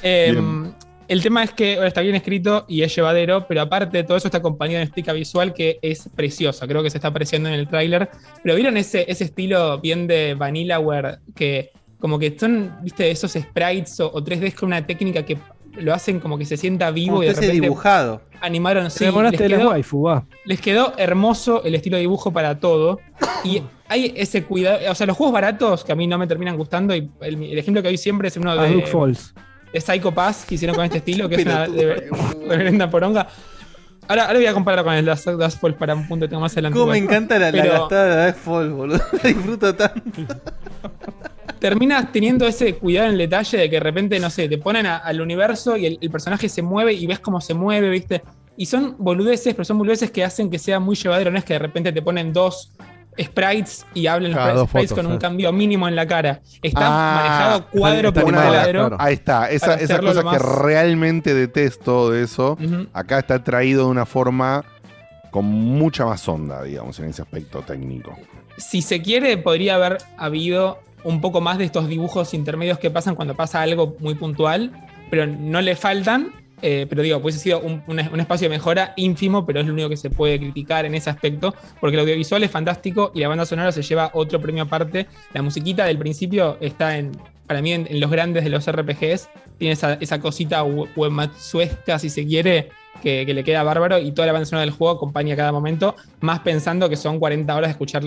Eh, 0.04 0.32
Bien. 0.34 0.74
el 1.08 1.24
tema 1.24 1.44
es 1.44 1.52
que 1.52 1.76
bueno, 1.76 1.88
está 1.88 2.02
bien 2.02 2.16
escrito 2.16 2.66
y 2.68 2.82
es 2.82 2.94
llevadero, 2.94 3.48
pero 3.48 3.62
aparte 3.62 3.98
de 3.98 4.04
todo 4.04 4.18
eso 4.18 4.28
está 4.28 4.40
acompañado 4.40 4.78
de 4.78 4.84
una 4.84 4.84
estética 4.86 5.14
visual 5.14 5.54
que 5.54 5.80
es 5.82 6.10
preciosa. 6.16 6.68
Creo 6.68 6.84
que 6.84 6.90
se 6.90 6.98
está 6.98 7.08
apreciando 7.10 7.50
en 7.50 7.56
el 7.56 7.68
tráiler. 7.68 8.10
Pero 8.44 8.56
vieron 8.56 8.78
ese, 8.78 9.06
ese 9.08 9.26
estilo 9.26 9.80
bien 9.80 10.08
de 10.08 10.34
Vanillaware 10.36 11.20
que 11.36 11.72
como 12.00 12.18
que 12.20 12.36
son, 12.40 12.76
viste, 12.82 13.10
esos 13.12 13.32
sprites 13.34 14.00
o, 14.00 14.08
o 14.12 14.24
3D 14.24 14.54
con 14.54 14.68
una 14.68 14.86
técnica 14.86 15.24
que 15.24 15.38
lo 15.78 15.94
hacen 15.94 16.20
como 16.20 16.38
que 16.38 16.46
se 16.46 16.58
sienta 16.58 16.90
vivo 16.92 17.14
Como 17.18 17.24
y 17.24 17.28
de 17.28 17.34
repente 17.34 17.54
dibujado. 17.62 18.22
animaron 18.42 18.90
sí, 18.90 19.06
les 19.06 19.14
la 19.14 19.32
quedó- 19.32 19.70
waifu, 19.70 20.02
va. 20.04 20.26
les 20.46 20.60
quedó 20.60 20.94
hermoso 20.98 21.64
el 21.64 21.76
estilo 21.76 21.98
de 21.98 22.02
dibujo 22.02 22.32
para 22.34 22.60
todo. 22.60 23.00
Y 23.44 23.62
hay 23.88 24.14
ese 24.18 24.44
cuidado. 24.44 24.80
O 24.92 24.96
sea, 24.96 25.06
los 25.08 25.16
juegos 25.16 25.34
baratos 25.34 25.84
que 25.86 25.92
a 25.92 25.96
mí 25.96 26.08
no 26.08 26.18
me 26.18 26.26
terminan 26.28 26.58
gustando. 26.58 26.96
Y 26.96 27.10
el, 27.22 27.44
el 27.44 27.58
ejemplo 27.58 27.82
que 27.82 27.90
doy 27.90 27.98
siempre 27.98 28.28
es 28.30 28.38
uno 28.38 28.52
A 28.52 28.64
de, 28.64 28.82
Falls. 28.88 29.34
de 29.72 29.80
Psycho 29.80 30.12
Pass 30.14 30.46
que 30.48 30.56
hicieron 30.56 30.76
con 30.76 30.86
este 30.86 30.98
estilo, 30.98 31.30
que 31.30 31.36
es 31.36 31.46
una 31.46 31.68
de- 31.68 32.10
reverenda 32.48 32.90
poronga. 32.90 33.28
Ahora, 34.08 34.24
ahora 34.26 34.40
voy 34.40 34.48
a 34.48 34.54
comparar 34.54 34.84
con 34.84 34.94
el 34.96 35.06
Last 35.06 35.28
Last 35.28 35.60
Fall 35.62 35.76
para 35.76 35.94
un 35.94 36.08
punto 36.08 36.26
que 36.26 36.30
tengo 36.30 36.42
más 36.42 36.52
adelante. 36.54 36.78
Cómo 36.80 36.92
me 36.92 36.98
encanta 36.98 37.38
la, 37.38 37.52
la 37.52 37.62
Pero 37.62 37.74
gastada 37.74 38.26
de 38.26 38.34
Fall, 38.34 38.72
boludo. 38.72 39.00
La 39.24 39.30
disfruto 39.30 39.76
tanto. 39.76 40.02
terminas 41.60 42.12
teniendo 42.12 42.48
ese 42.48 42.76
cuidado 42.76 43.08
en 43.08 43.14
el 43.14 43.18
detalle 43.20 43.58
de 43.58 43.70
que 43.70 43.76
de 43.76 43.80
repente, 43.82 44.20
no 44.20 44.30
sé, 44.30 44.48
te 44.50 44.58
ponen 44.58 44.86
a- 44.86 44.98
al 44.98 45.22
universo 45.22 45.76
y 45.78 45.86
el, 45.86 45.98
el 46.02 46.10
personaje 46.10 46.48
se 46.50 46.62
mueve 46.62 46.94
y 46.94 47.06
ves 47.08 47.20
cómo 47.20 47.42
se 47.42 47.54
mueve, 47.54 47.90
¿viste? 47.90 48.22
Y 48.58 48.66
son 48.66 48.96
boludeces, 48.98 49.54
pero 49.54 49.66
son 49.66 49.78
boludeces 49.78 50.12
que 50.12 50.24
hacen 50.24 50.50
que 50.50 50.60
sea 50.60 50.80
muy 50.80 50.96
llevadero. 50.96 51.32
No 51.32 51.38
es 51.38 51.46
que 51.46 51.54
de 51.54 51.60
repente 51.60 51.92
te 51.94 52.02
ponen 52.02 52.34
dos 52.34 52.72
sprites 53.22 53.86
y 53.94 54.08
hablen 54.08 54.32
los 54.32 54.40
Claro, 54.40 54.66
sprites 54.68 54.90
fotos, 54.92 55.04
con 55.06 55.12
un 55.14 55.18
cambio 55.20 55.52
mínimo 55.52 55.88
en 55.88 55.96
la 55.96 56.06
cara. 56.08 56.42
Está 56.62 56.88
Ah, 56.88 57.14
manejado 57.16 57.68
cuadro 57.70 58.14
por 58.14 58.24
cuadro. 58.24 58.72
claro. 58.80 58.96
Ahí 59.00 59.14
está, 59.16 59.50
esa, 59.50 59.76
esa 59.76 60.00
cosa 60.00 60.24
que 60.24 60.40
realmente 60.40 61.34
detesto 61.34 62.10
de 62.12 62.24
eso, 62.24 62.58
acá 62.94 63.20
está 63.20 63.44
traído 63.44 63.86
de 63.86 63.92
una 63.92 64.06
forma 64.06 64.64
con 65.32 65.46
mucha 65.46 66.06
más 66.06 66.28
onda, 66.28 66.64
digamos, 66.64 67.00
en 67.00 67.06
ese 67.06 67.22
aspecto 67.22 67.62
técnico. 67.62 68.18
si 68.58 68.82
se 68.82 69.02
quiere, 69.02 69.38
podría 69.38 69.76
haber 69.76 69.98
habido 70.18 70.80
un 71.04 71.22
poco 71.22 71.42
más 71.42 71.58
de 71.58 71.66
estos 71.66 71.88
dibujos 71.88 72.34
intermedios 72.34 72.80
que 72.80 72.90
pasan 72.92 73.16
cuando 73.16 73.36
pasa 73.36 73.62
algo 73.62 73.96
muy 74.00 74.16
puntual, 74.16 74.72
pero 75.10 75.26
no 75.28 75.62
le 75.62 75.76
faltan. 75.76 76.32
eh, 76.62 76.86
pero 76.90 77.02
digo, 77.02 77.22
pues 77.22 77.38
ha 77.38 77.40
sido 77.40 77.62
un, 77.62 77.82
un- 77.88 78.00
un 78.12 78.20
espacio 78.20 78.50
de 78.50 78.56
mejora 78.58 78.92
ínfimo, 78.98 79.46
pero 79.46 79.62
es 79.62 79.66
lo 79.68 79.72
único 79.72 79.88
que 79.88 79.96
se 79.96 80.10
puede 80.10 80.38
criticar 80.40 80.84
en 80.86 80.94
ese 80.94 81.10
aspecto, 81.10 81.56
porque 81.80 81.96
el 81.96 82.02
audiovisual 82.02 82.44
es 82.44 82.52
fantástico 82.52 83.12
y 83.16 83.22
la 83.22 83.30
banda 83.30 83.46
sonora 83.46 83.72
se 83.72 83.82
lleva 83.82 84.12
otro 84.14 84.42
premio 84.42 84.64
aparte. 84.64 85.08
La 85.34 85.42
musiquita 85.42 85.86
del 85.86 85.98
principio 85.98 86.58
está 86.60 86.98
en, 86.98 87.14
para 87.48 87.62
mí, 87.62 87.72
en, 87.72 87.88
los 88.02 88.12
grandes 88.12 88.44
de 88.44 88.50
los 88.50 88.70
RPGs. 88.70 89.30
Tiene 89.58 89.72
esa, 89.72 89.94
esa 90.02 90.20
cosita 90.20 90.64
we- 90.64 90.90
webmatsuesca, 90.98 91.98
si 91.98 92.10
se 92.10 92.26
quiere, 92.26 92.68
que, 93.02 93.26
que 93.26 93.34
le 93.34 93.46
queda 93.46 93.64
bárbaro 93.64 93.98
y 93.98 94.12
toda 94.12 94.26
la 94.26 94.34
banda 94.34 94.46
sonora 94.46 94.66
del 94.66 94.72
juego 94.76 94.94
acompaña 94.98 95.38
cada 95.38 95.54
momento, 95.54 95.96
más 96.20 96.40
pensando 96.42 96.90
que 96.90 96.98
son 96.98 97.20
40 97.20 97.56
horas 97.56 97.70
de 97.70 97.72
escuchar 97.72 98.04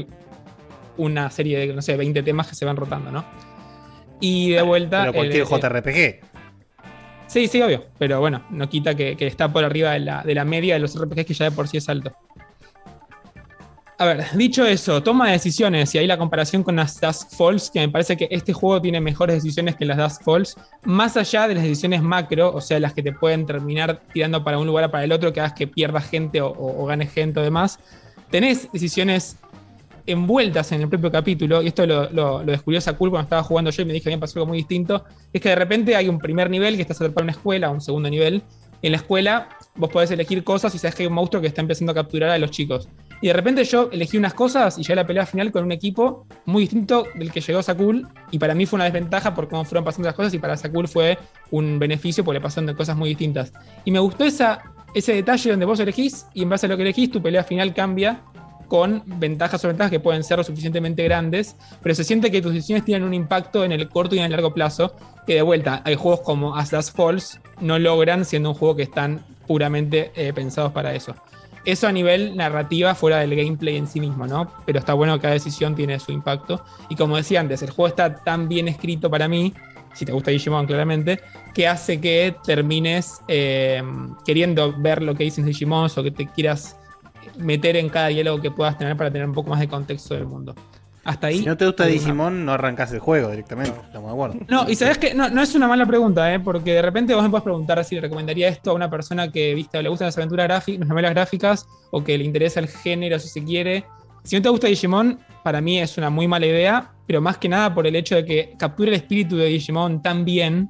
una 0.97 1.31
serie 1.31 1.59
de, 1.59 1.75
no 1.75 1.83
sé, 1.83 1.97
20 1.97 2.23
temas 2.23 2.49
que 2.49 2.55
se 2.55 2.65
van 2.65 2.77
rotando, 2.77 3.11
¿no? 3.11 3.25
Y 4.21 4.51
de 4.51 4.63
vuelta. 4.63 5.01
Pero 5.03 5.13
cualquier 5.15 5.43
el- 5.43 5.49
JRPG. 5.49 6.21
Sí, 7.27 7.49
sí, 7.49 7.63
obvio. 7.63 7.87
Pero 7.99 8.21
bueno, 8.21 8.43
no 8.51 8.69
quita 8.69 8.95
que, 8.95 9.17
que 9.17 9.27
está 9.27 9.51
por 9.53 9.65
arriba 9.65 9.93
de 9.93 10.01
la, 10.01 10.23
de 10.23 10.35
la 10.35 10.45
media 10.45 10.75
de 10.75 10.81
los 10.81 10.95
RPGs 11.01 11.25
que 11.25 11.35
ya 11.35 11.47
de 11.47 11.53
por 11.53 11.67
sí 11.67 11.79
es 11.79 11.89
alto. 11.89 12.15
A 13.99 14.05
ver, 14.05 14.25
dicho 14.35 14.67
eso, 14.67 15.01
toma 15.03 15.27
de 15.27 15.33
decisiones 15.33 15.95
y 15.95 15.99
ahí 15.99 16.07
la 16.09 16.19
comparación 16.19 16.65
con 16.65 16.75
las 16.75 17.01
Dusk 17.01 17.31
Falls, 17.37 17.71
que 17.71 17.79
me 17.79 17.89
parece 17.89 18.17
que 18.17 18.27
este 18.33 18.53
juego 18.53 18.83
tiene 18.83 19.01
mejores 19.01 19.37
decisiones 19.37 19.77
que 19.77 19.85
las 19.85 19.97
Dusk 19.97 20.25
Falls, 20.25 20.57
más 20.83 21.17
allá 21.17 21.47
de 21.47 21.55
las 21.55 21.63
decisiones 21.63 22.03
macro, 22.03 22.53
o 22.53 22.61
sea, 22.61 22.81
las 22.81 22.95
que 22.95 23.03
te 23.05 23.13
pueden 23.13 23.47
terminar 23.47 24.03
tirando 24.13 24.43
para 24.43 24.59
un 24.59 24.67
lugar 24.67 24.87
o 24.87 24.91
para 24.91 25.05
el 25.05 25.13
otro, 25.13 25.33
que 25.33 25.39
hagas 25.41 25.53
que 25.53 25.69
pierdas 25.69 26.09
gente 26.09 26.41
o, 26.41 26.49
o, 26.49 26.83
o 26.83 26.87
ganes 26.87 27.13
gente 27.13 27.39
o 27.39 27.43
demás, 27.45 27.79
tenés 28.31 28.73
decisiones 28.73 29.37
envueltas 30.07 30.73
en 30.73 30.83
el 30.83 30.89
propio 30.89 31.11
capítulo, 31.11 31.63
y 31.63 31.69
esto 31.69 31.87
lo, 31.87 32.11
lo, 32.11 32.43
lo 32.43 32.53
descubrió 32.53 32.81
Sakul 32.81 33.11
cuando 33.11 33.25
estaba 33.25 33.43
jugando 33.43 33.71
yo 33.71 33.83
y 33.83 33.85
me 33.87 33.93
dije 33.93 34.05
que 34.05 34.11
había 34.11 34.21
pasado 34.21 34.41
algo 34.41 34.49
muy 34.49 34.59
distinto, 34.59 35.05
es 35.33 35.41
que 35.41 35.49
de 35.49 35.57
repente 35.57 35.97
hay 35.97 36.09
un 36.09 36.19
primer 36.19 36.51
nivel 36.51 36.77
que 36.77 36.83
estás 36.83 36.99
atrapado 36.99 37.21
en 37.21 37.25
una 37.25 37.33
escuela, 37.33 37.71
un 37.71 37.81
segundo 37.81 38.11
nivel, 38.11 38.43
en 38.83 38.91
la 38.91 38.99
escuela 38.99 39.49
vos 39.77 39.91
podés 39.91 40.11
elegir 40.11 40.43
cosas 40.43 40.75
y 40.75 40.79
sabes 40.79 40.97
que 40.97 41.05
hay 41.05 41.07
un 41.07 41.15
monstruo 41.15 41.41
que 41.41 41.47
está 41.47 41.61
empezando 41.61 41.93
a 41.93 41.95
capturar 41.95 42.31
a 42.31 42.39
los 42.39 42.51
chicos. 42.51 42.89
Y 43.21 43.29
de 43.29 43.33
repente 43.33 43.63
yo 43.65 43.89
elegí 43.93 44.19
unas 44.19 44.35
cosas 44.35 44.77
y 44.77 44.83
llegué 44.83 44.95
a 44.95 44.97
la 44.97 45.07
pelea 45.07 45.25
final 45.25 45.53
con 45.53 45.63
un 45.63 45.71
equipo 45.71 46.27
muy 46.45 46.63
distinto 46.63 47.07
del 47.15 47.31
que 47.31 47.41
llegó 47.41 47.63
Sakul. 47.63 48.09
Y 48.33 48.39
para 48.41 48.57
mí 48.57 48.67
fue 48.67 48.79
una 48.79 48.85
desventaja 48.85 49.33
por 49.33 49.49
cómo 49.49 49.65
fueron 49.65 49.85
pasando 49.85 50.09
las 50.09 50.17
cosas. 50.17 50.35
Y 50.35 50.41
para 50.41 50.57
Sakul 50.57 50.89
fue 50.89 51.17
un 51.53 51.79
beneficio 51.79 52.25
porque 52.25 52.41
le 52.41 52.43
pasaron 52.43 52.75
cosas 52.75 52.97
muy 52.97 53.11
distintas. 53.11 53.53
Y 53.85 53.93
me 53.93 54.01
gustó 54.01 54.25
esa, 54.25 54.61
ese 54.93 55.15
detalle 55.15 55.51
donde 55.51 55.65
vos 55.65 55.79
elegís 55.79 56.27
y 56.35 56.43
en 56.43 56.49
base 56.49 56.67
a 56.67 56.69
lo 56.69 56.77
que 56.77 56.83
elegís, 56.83 57.13
tu 57.13 57.23
pelea 57.23 57.45
final 57.45 57.73
cambia 57.73 58.21
con 58.73 59.03
ventajas 59.05 59.63
o 59.67 59.69
ventajas 59.69 59.91
que 59.91 60.01
pueden 60.01 60.25
ser 60.25 60.39
lo 60.39 60.45
suficientemente 60.45 61.05
grandes, 61.05 61.57
pero 61.83 61.95
se 61.95 62.05
siente 62.05 62.31
que 62.31 62.41
tus 62.41 62.55
decisiones 62.55 62.87
tienen 62.87 63.07
un 63.07 63.13
impacto 63.13 63.65
en 63.65 63.73
el 63.73 63.87
corto 63.91 64.15
y 64.15 64.19
en 64.19 64.25
el 64.25 64.31
largo 64.31 64.55
plazo, 64.55 64.95
que 65.27 65.35
de 65.35 65.43
vuelta 65.43 65.83
hay 65.85 65.95
juegos 65.95 66.21
como 66.21 66.57
As 66.57 66.73
Last 66.73 66.97
Falls 66.97 67.39
no 67.61 67.79
logran 67.79 68.25
siendo 68.25 68.49
un 68.49 68.55
juego 68.55 68.75
que 68.75 68.85
están 68.85 69.27
puramente 69.47 70.11
eh, 70.15 70.33
pensados 70.33 70.73
para 70.73 70.95
eso. 70.95 71.15
Eso 71.67 71.87
a 71.87 71.93
nivel 71.93 72.35
narrativa 72.35 72.95
fuera 72.95 73.19
del 73.19 73.37
gameplay 73.37 73.77
en 73.77 73.87
sí 73.87 74.01
mismo, 74.01 74.27
¿no? 74.27 74.51
Pero 74.65 74.79
está 74.79 74.95
bueno 74.95 75.17
que 75.17 75.21
cada 75.21 75.35
decisión 75.35 75.75
tiene 75.75 76.01
su 76.01 76.11
impacto. 76.11 76.65
Y 76.89 76.97
como 76.97 77.19
decía 77.19 77.41
antes, 77.41 77.61
el 77.61 77.73
juego 77.73 77.89
está 77.89 78.25
tan 78.25 78.49
bien 78.49 78.69
escrito 78.69 79.11
para 79.11 79.29
mí, 79.29 79.53
si 79.93 80.07
te 80.07 80.13
gusta 80.13 80.31
Digimon 80.31 80.65
claramente, 80.65 81.21
que 81.53 81.69
hace 81.69 82.01
que 82.01 82.35
termines 82.43 83.21
eh, 83.29 83.83
queriendo 84.25 84.73
ver 84.73 85.03
lo 85.03 85.15
que 85.15 85.25
dicen 85.25 85.45
Digimon 85.45 85.91
o 85.95 86.03
que 86.03 86.11
te 86.11 86.27
quieras 86.27 86.79
meter 87.39 87.77
en 87.77 87.89
cada 87.89 88.09
diálogo 88.09 88.41
que 88.41 88.51
puedas 88.51 88.79
tener 88.79 88.97
para 88.97 89.11
tener 89.11 89.27
un 89.27 89.35
poco 89.35 89.51
más 89.51 89.61
de 89.61 89.69
contexto 89.69 90.15
del 90.15 90.27
mundo. 90.27 90.55
Hasta 91.05 91.29
ahí. 91.29 91.39
Si 91.39 91.47
no 91.47 91.57
te 91.57 91.67
gusta 91.67 91.85
Digimon, 91.87 92.45
no 92.45 92.53
arrancas 92.53 92.93
el 92.93 93.01
juego 93.01 93.31
directamente. 93.31 93.75
Estamos 93.85 94.09
de 94.09 94.13
acuerdo. 94.13 94.37
no, 94.49 94.71
y 94.71 94.77
sabes 94.77 94.99
que 94.99 95.15
no, 95.15 95.29
no 95.29 95.43
es 95.43 95.55
una 95.55 95.67
mala 95.67 95.85
pregunta, 95.85 96.33
¿eh? 96.33 96.39
porque 96.39 96.75
de 96.75 96.83
repente 96.83 97.13
vos 97.15 97.25
me 97.25 97.31
puedes 97.31 97.43
preguntar 97.43 97.83
si 97.85 97.97
le 97.97 98.03
recomendaría 98.03 98.49
esto 98.49 98.71
a 98.71 98.75
una 98.75 98.89
persona 98.89 99.31
que 99.33 99.55
viste, 99.55 99.83
le 99.83 99.89
gustan 99.89 100.07
las 100.07 100.17
aventuras 100.17 100.47
gráficas, 100.47 100.81
las 100.81 100.89
novelas 100.89 101.11
gráficas, 101.13 101.67
o 101.91 102.05
que 102.05 102.17
le 102.17 102.25
interesa 102.25 102.61
el 102.61 102.69
género 102.69 103.19
si 103.19 103.29
se 103.29 103.43
quiere. 103.43 103.85
Si 104.23 104.37
no 104.37 104.43
te 104.43 104.49
gusta 104.49 104.69
Digimon, 104.69 105.19
para 105.43 105.61
mí 105.61 105.81
es 105.81 105.99
una 105.99 106.09
muy 106.09 106.29
mala 106.29 106.47
idea, 106.47 106.93
pero 107.07 107.21
más 107.21 107.37
que 107.37 107.49
nada 107.49 107.75
por 107.75 107.87
el 107.87 107.97
hecho 107.97 108.15
de 108.15 108.25
que 108.25 108.55
captura 108.57 108.91
el 108.91 108.97
espíritu 108.97 109.37
de 109.37 109.47
Digimon 109.47 110.03
tan 110.03 110.25
bien 110.25 110.69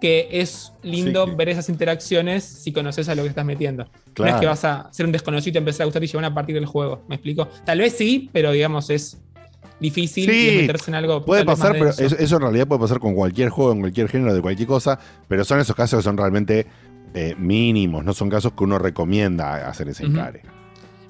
que 0.00 0.28
es 0.32 0.72
lindo 0.82 1.24
Sí, 1.24 1.30
que- 1.30 1.36
ver 1.36 1.48
esas 1.50 1.68
interacciones 1.68 2.42
si 2.44 2.72
conoces 2.72 3.08
a 3.08 3.14
lo 3.14 3.22
que 3.22 3.28
estás 3.28 3.44
metiendo. 3.44 3.84
No 3.84 3.90
Claro. 4.14 4.34
es 4.34 4.40
que 4.40 4.46
vas 4.46 4.64
a 4.64 4.88
ser 4.92 5.06
un 5.06 5.12
desconocido 5.12 5.56
y 5.56 5.58
empezar 5.58 5.82
a 5.82 5.86
gustar 5.86 6.00
Digimon 6.02 6.24
a 6.24 6.34
partir 6.34 6.54
del 6.54 6.66
juego. 6.66 7.02
¿Me 7.08 7.16
explico? 7.16 7.48
Tal 7.64 7.78
vez 7.78 7.92
sí, 7.96 8.30
pero 8.32 8.50
digamos 8.52 8.88
es 8.90 9.18
difícil 9.78 10.30
y 10.30 10.48
es 10.48 10.60
meterse 10.62 10.90
en 10.90 10.94
algo. 10.96 11.24
puede 11.24 11.44
pasar, 11.44 11.72
pero 11.72 11.88
eso, 11.90 12.16
eso 12.16 12.36
en 12.36 12.42
realidad 12.42 12.66
puede 12.66 12.80
pasar 12.80 12.98
con 12.98 13.14
cualquier 13.14 13.48
juego, 13.50 13.72
en 13.72 13.80
cualquier 13.80 14.08
género, 14.08 14.34
de 14.34 14.40
cualquier 14.42 14.68
cosa, 14.68 14.98
pero 15.28 15.44
son 15.44 15.58
esos 15.60 15.74
casos 15.76 15.98
que 16.00 16.02
son 16.04 16.16
realmente 16.16 16.66
eh, 17.14 17.34
mínimos, 17.38 18.04
no 18.04 18.12
son 18.12 18.28
casos 18.30 18.52
que 18.52 18.62
uno 18.64 18.78
recomienda 18.78 19.68
hacer 19.68 19.88
ese 19.88 20.04
encare. 20.04 20.42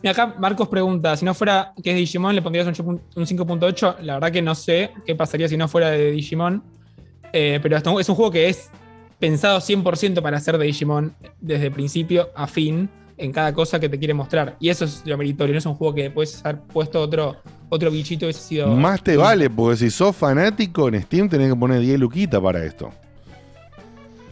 Y 0.03 0.09
acá 0.09 0.35
Marcos 0.39 0.69
pregunta, 0.69 1.15
si 1.17 1.25
no 1.27 1.35
fuera 1.35 1.75
que 1.83 1.91
es 1.91 1.97
Digimon, 1.97 2.35
¿le 2.35 2.41
pondrías 2.41 2.67
un 2.67 2.73
8 2.73 2.83
un 3.17 3.27
5.8? 3.27 3.99
La 4.01 4.15
verdad 4.15 4.33
que 4.33 4.41
no 4.41 4.55
sé 4.55 4.93
qué 5.05 5.15
pasaría 5.15 5.47
si 5.47 5.57
no 5.59 5.69
fuera 5.69 5.91
de 5.91 6.11
Digimon. 6.13 6.63
Eh, 7.33 7.61
pero 7.63 7.77
es 7.77 8.09
un 8.09 8.15
juego 8.17 8.31
que 8.31 8.49
es 8.49 8.71
pensado 9.21 9.59
100% 9.61 10.21
para 10.23 10.41
ser 10.41 10.59
de 10.59 10.65
Digimon 10.67 11.15
desde 11.41 11.71
principio 11.71 12.31
a 12.35 12.47
fin 12.49 12.89
en 13.19 13.33
cada 13.33 13.53
cosa 13.53 13.79
que 13.79 13.89
te 13.89 13.99
quiere 13.99 14.15
mostrar. 14.15 14.57
Y 14.61 14.71
eso 14.71 14.87
es 14.87 15.03
lo 15.05 15.17
meritorio, 15.19 15.53
no 15.53 15.59
es 15.59 15.67
un 15.67 15.75
juego 15.75 15.95
que 15.95 16.11
puedes 16.11 16.43
haber 16.45 16.63
puesto 16.63 17.01
otro, 17.03 17.37
otro 17.69 17.91
bichito 17.91 18.25
hubiese 18.25 18.41
sido... 18.41 18.69
Más 18.75 19.03
te 19.03 19.17
vale, 19.19 19.51
porque 19.51 19.77
si 19.77 19.91
sos 19.91 20.17
fanático 20.17 20.89
en 20.89 21.03
Steam 21.03 21.29
tenés 21.29 21.51
que 21.53 21.57
poner 21.57 21.81
10 21.81 22.01
luquitas 22.01 22.41
para 22.41 22.65
esto. 22.65 22.91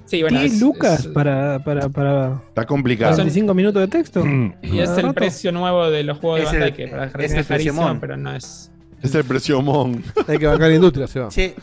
Sí, 0.06 0.22
bueno, 0.22 0.40
10 0.40 0.54
es- 0.54 0.60
lucas 0.62 1.00
es- 1.00 1.06
para, 1.08 1.62
para, 1.62 1.88
para 1.90 2.40
Está 2.48 2.64
complicado. 2.66 3.14
25 3.14 3.52
minutos 3.52 3.82
de 3.82 3.88
texto. 3.88 4.24
Y 4.62 4.78
es 4.78 4.88
el 4.90 5.02
rato. 5.02 5.12
precio 5.14 5.52
nuevo 5.52 5.90
de 5.90 6.02
los 6.02 6.16
juegos 6.16 6.40
Es 6.40 6.50
de 6.52 6.56
el- 6.56 6.62
Bandai, 6.62 6.76
que 6.76 6.88
para 6.88 7.24
es 7.26 7.32
el 7.34 7.44
carísimo, 7.46 7.82
mon. 7.82 8.00
pero 8.00 8.16
no 8.16 8.34
es... 8.34 8.70
Es 9.02 9.14
el 9.14 9.24
precio 9.24 9.60
Mon. 9.60 10.02
Hay 10.26 10.38
que 10.38 10.46
bancar 10.46 10.70
la 10.70 10.74
industria, 10.74 11.06
se 11.06 11.20
va. 11.20 11.28
Che, 11.28 11.54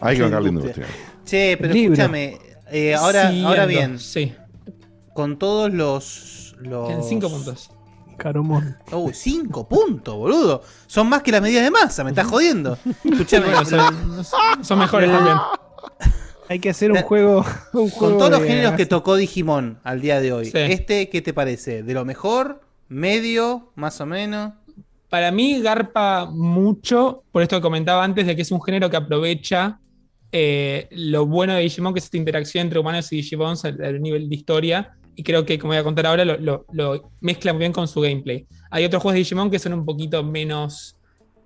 Hay 0.00 0.12
que 0.12 0.16
Sí, 0.16 0.22
bancar 0.22 0.42
la 0.42 0.48
industria. 0.48 0.86
Che, 1.24 1.56
pero 1.60 1.72
Libro. 1.74 1.94
escúchame. 1.94 2.38
eh, 2.70 2.94
ahora, 2.94 3.26
Siguiendo, 3.28 3.48
ahora 3.48 3.66
bien, 3.66 3.98
Sí, 3.98 4.32
con 5.14 5.38
todos 5.38 5.72
los. 5.72 6.56
los... 6.60 6.90
en 6.90 7.02
5 7.02 7.28
puntos. 7.30 7.70
Caromón. 8.16 8.76
Uy, 8.92 9.12
5 9.12 9.68
puntos, 9.68 10.14
boludo. 10.14 10.62
Son 10.86 11.08
más 11.08 11.22
que 11.22 11.32
las 11.32 11.42
medidas 11.42 11.64
de 11.64 11.70
masa, 11.70 12.04
me 12.04 12.10
estás 12.10 12.26
jodiendo. 12.28 12.78
Escúchame, 13.04 13.46
Bueno, 13.46 13.64
son, 13.64 14.64
son 14.64 14.78
mejores 14.78 15.10
también. 15.10 15.36
Hay 16.48 16.58
que 16.60 16.70
hacer 16.70 16.92
un 16.92 17.00
juego. 17.02 17.44
Un 17.72 17.88
con 17.88 17.90
juego 17.90 18.18
todos 18.18 18.30
los 18.30 18.42
de- 18.42 18.48
géneros 18.48 18.74
que 18.74 18.86
tocó 18.86 19.16
Digimon 19.16 19.80
al 19.82 20.00
día 20.00 20.20
de 20.20 20.32
hoy, 20.32 20.44
Sí. 20.46 20.52
¿este 20.58 21.08
qué 21.08 21.22
te 21.22 21.32
parece? 21.32 21.82
¿De 21.82 21.92
lo 21.94 22.04
mejor? 22.04 22.60
¿Medio? 22.88 23.72
¿Más 23.74 24.00
o 24.00 24.06
menos? 24.06 24.52
Para 25.08 25.30
mí 25.32 25.60
garpa 25.60 26.26
mucho, 26.26 27.24
por 27.32 27.42
esto 27.42 27.56
que 27.56 27.62
comentaba 27.62 28.04
antes, 28.04 28.26
de 28.26 28.36
que 28.36 28.42
es 28.42 28.50
un 28.52 28.62
género 28.62 28.90
que 28.90 28.96
aprovecha 28.96 29.80
eh, 30.36 30.88
lo 30.90 31.26
bueno 31.26 31.54
de 31.54 31.60
Digimon, 31.62 31.92
que 31.94 31.98
es 32.00 32.04
esta 32.06 32.16
interacción 32.16 32.62
entre 32.66 32.80
humanos 32.80 33.12
y 33.12 33.16
Digimons 33.16 33.64
al, 33.64 33.80
al 33.84 34.02
nivel 34.02 34.28
de 34.28 34.34
historia. 34.34 34.96
Y 35.14 35.22
creo 35.22 35.46
que, 35.46 35.60
como 35.60 35.70
voy 35.72 35.78
a 35.78 35.84
contar 35.84 36.06
ahora, 36.06 36.24
lo, 36.24 36.36
lo- 36.38 36.66
lo 36.72 37.10
mezcla 37.20 37.52
muy 37.52 37.60
bien 37.60 37.72
con 37.72 37.86
su 37.86 38.00
gameplay. 38.00 38.44
Hay 38.72 38.84
otros 38.84 39.00
juegos 39.00 39.14
de 39.14 39.18
Digimon 39.20 39.48
que 39.48 39.60
son 39.60 39.72
un 39.74 39.84
poquito 39.84 40.24
menos. 40.24 40.96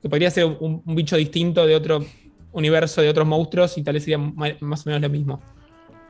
que 0.03 0.09
podría 0.09 0.31
ser 0.31 0.47
un, 0.47 0.81
un 0.87 0.95
bicho 0.95 1.17
distinto 1.17 1.67
de 1.67 1.75
otro 1.77 2.03
universo, 2.53 3.03
de 3.03 3.11
otros 3.11 3.27
monstruos, 3.27 3.77
y 3.77 3.83
tal 3.83 3.93
vez 3.95 4.05
sería 4.05 4.17
más 4.19 4.87
o 4.87 4.89
menos 4.91 5.03
lo 5.03 5.11
mismo. 5.11 5.43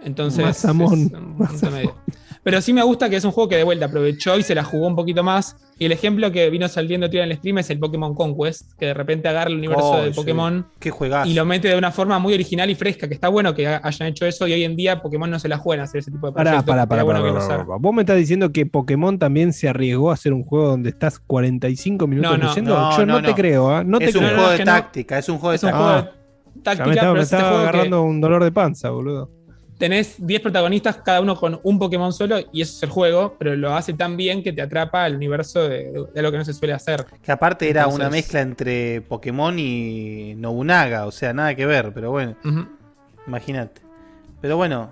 Entonces. 0.04 0.44
Mazamón. 0.44 1.00
es 1.06 1.12
un 1.12 1.36
punto 1.36 1.70
medio. 1.72 1.94
Pero 2.42 2.60
sí 2.60 2.72
me 2.72 2.82
gusta 2.82 3.08
que 3.10 3.16
es 3.16 3.24
un 3.24 3.32
juego 3.32 3.48
que 3.48 3.56
de 3.56 3.64
vuelta 3.64 3.86
aprovechó 3.86 4.36
y 4.38 4.42
se 4.42 4.54
la 4.54 4.64
jugó 4.64 4.86
un 4.86 4.96
poquito 4.96 5.22
más. 5.22 5.56
Y 5.80 5.84
el 5.84 5.92
ejemplo 5.92 6.32
que 6.32 6.50
vino 6.50 6.66
saliendo 6.68 7.08
tío 7.08 7.22
en 7.22 7.30
el 7.30 7.36
stream 7.36 7.58
es 7.58 7.70
el 7.70 7.78
Pokémon 7.78 8.14
Conquest, 8.14 8.72
que 8.78 8.86
de 8.86 8.94
repente 8.94 9.28
agarra 9.28 9.48
el 9.50 9.56
universo 9.58 9.90
Oh, 9.92 10.00
de 10.02 10.12
sí. 10.12 10.16
Pokémon 10.16 10.66
Qué 10.80 10.90
juegazo. 10.90 11.28
y 11.30 11.34
lo 11.34 11.44
mete 11.44 11.68
de 11.68 11.76
una 11.78 11.92
forma 11.92 12.18
muy 12.18 12.34
original 12.34 12.68
y 12.70 12.74
fresca, 12.74 13.06
que 13.06 13.14
está 13.14 13.28
bueno 13.28 13.54
que 13.54 13.66
ha- 13.68 13.80
hayan 13.84 14.08
hecho 14.08 14.26
eso 14.26 14.48
y 14.48 14.52
hoy 14.54 14.64
en 14.64 14.74
día 14.76 15.00
Pokémon 15.00 15.30
no 15.30 15.38
se 15.38 15.48
la 15.48 15.58
juegan 15.58 15.82
a 15.82 15.84
hacer 15.84 16.00
ese 16.00 16.10
tipo 16.10 16.26
de 16.26 16.32
proyectos. 16.32 16.64
pará, 16.64 16.86
pará, 16.86 17.02
bueno 17.04 17.22
pará. 17.22 17.64
Vos 17.78 17.94
me 17.94 18.02
estás 18.02 18.16
diciendo 18.16 18.50
que 18.52 18.66
Pokémon 18.66 19.18
también 19.18 19.52
se 19.52 19.68
arriesgó 19.68 20.10
a 20.10 20.14
hacer 20.14 20.32
un 20.32 20.42
juego 20.42 20.68
donde 20.68 20.88
estás 20.90 21.20
45 21.20 22.06
minutos 22.08 22.30
No, 22.32 22.38
no, 22.38 22.48
leyendo. 22.48 22.74
no, 22.74 22.96
Yo 22.96 23.06
no, 23.06 23.12
no, 23.14 23.22
te 23.22 23.28
no. 23.28 23.34
creo, 23.36 23.70
¿ah? 23.70 23.84
No 23.84 23.98
es 24.00 24.12
te 24.12 24.18
un 24.18 24.24
creo. 24.24 24.36
juego 24.36 24.52
es 24.52 24.58
de 24.58 24.58
que 24.58 24.64
no- 24.64 24.72
táctica, 24.72 25.18
es 25.18 25.28
un 25.28 25.38
juego 25.38 25.50
de 25.50 25.56
Es 25.56 25.62
un 25.62 25.70
táctica. 25.70 25.84
juego 25.84 26.02
de 26.02 26.04
Ya 26.04 26.54
me 26.54 26.62
táctica, 26.62 26.90
estaba, 26.90 27.00
pero 27.00 27.12
me 27.14 27.18
es 27.20 27.24
este 27.24 27.36
estaba 27.36 27.50
que 27.52 27.62
agarrando 27.68 28.02
un 28.02 28.20
dolor 28.20 28.42
de 28.44 28.50
panza, 28.52 28.90
boludo. 28.90 29.30
Tenés 29.78 30.16
10 30.18 30.40
protagonistas, 30.42 30.96
cada 30.96 31.20
uno 31.20 31.36
con 31.36 31.60
un 31.62 31.78
Pokémon 31.78 32.12
solo, 32.12 32.38
y 32.52 32.60
eso 32.62 32.76
es 32.76 32.82
el 32.82 32.90
juego, 32.90 33.36
pero 33.38 33.54
lo 33.56 33.74
hace 33.74 33.92
tan 33.94 34.16
bien 34.16 34.42
que 34.42 34.52
te 34.52 34.60
atrapa 34.60 35.04
al 35.04 35.14
universo 35.16 35.68
de, 35.68 35.92
de 36.12 36.18
algo 36.20 36.32
que 36.32 36.38
no 36.38 36.44
se 36.44 36.52
suele 36.52 36.74
hacer. 36.74 37.06
Que 37.22 37.30
aparte 37.32 37.70
era 37.70 37.82
Entonces- 37.82 38.00
una 38.00 38.10
mezcla 38.10 38.40
entre 38.40 39.00
Pokémon 39.02 39.56
y 39.58 40.34
Nobunaga, 40.36 41.06
o 41.06 41.12
sea, 41.12 41.32
nada 41.32 41.54
que 41.54 41.64
ver, 41.64 41.92
pero 41.94 42.10
bueno, 42.10 42.34
Ujú. 42.44 42.66
imagínate. 43.26 43.80
Pero 44.40 44.56
bueno, 44.56 44.90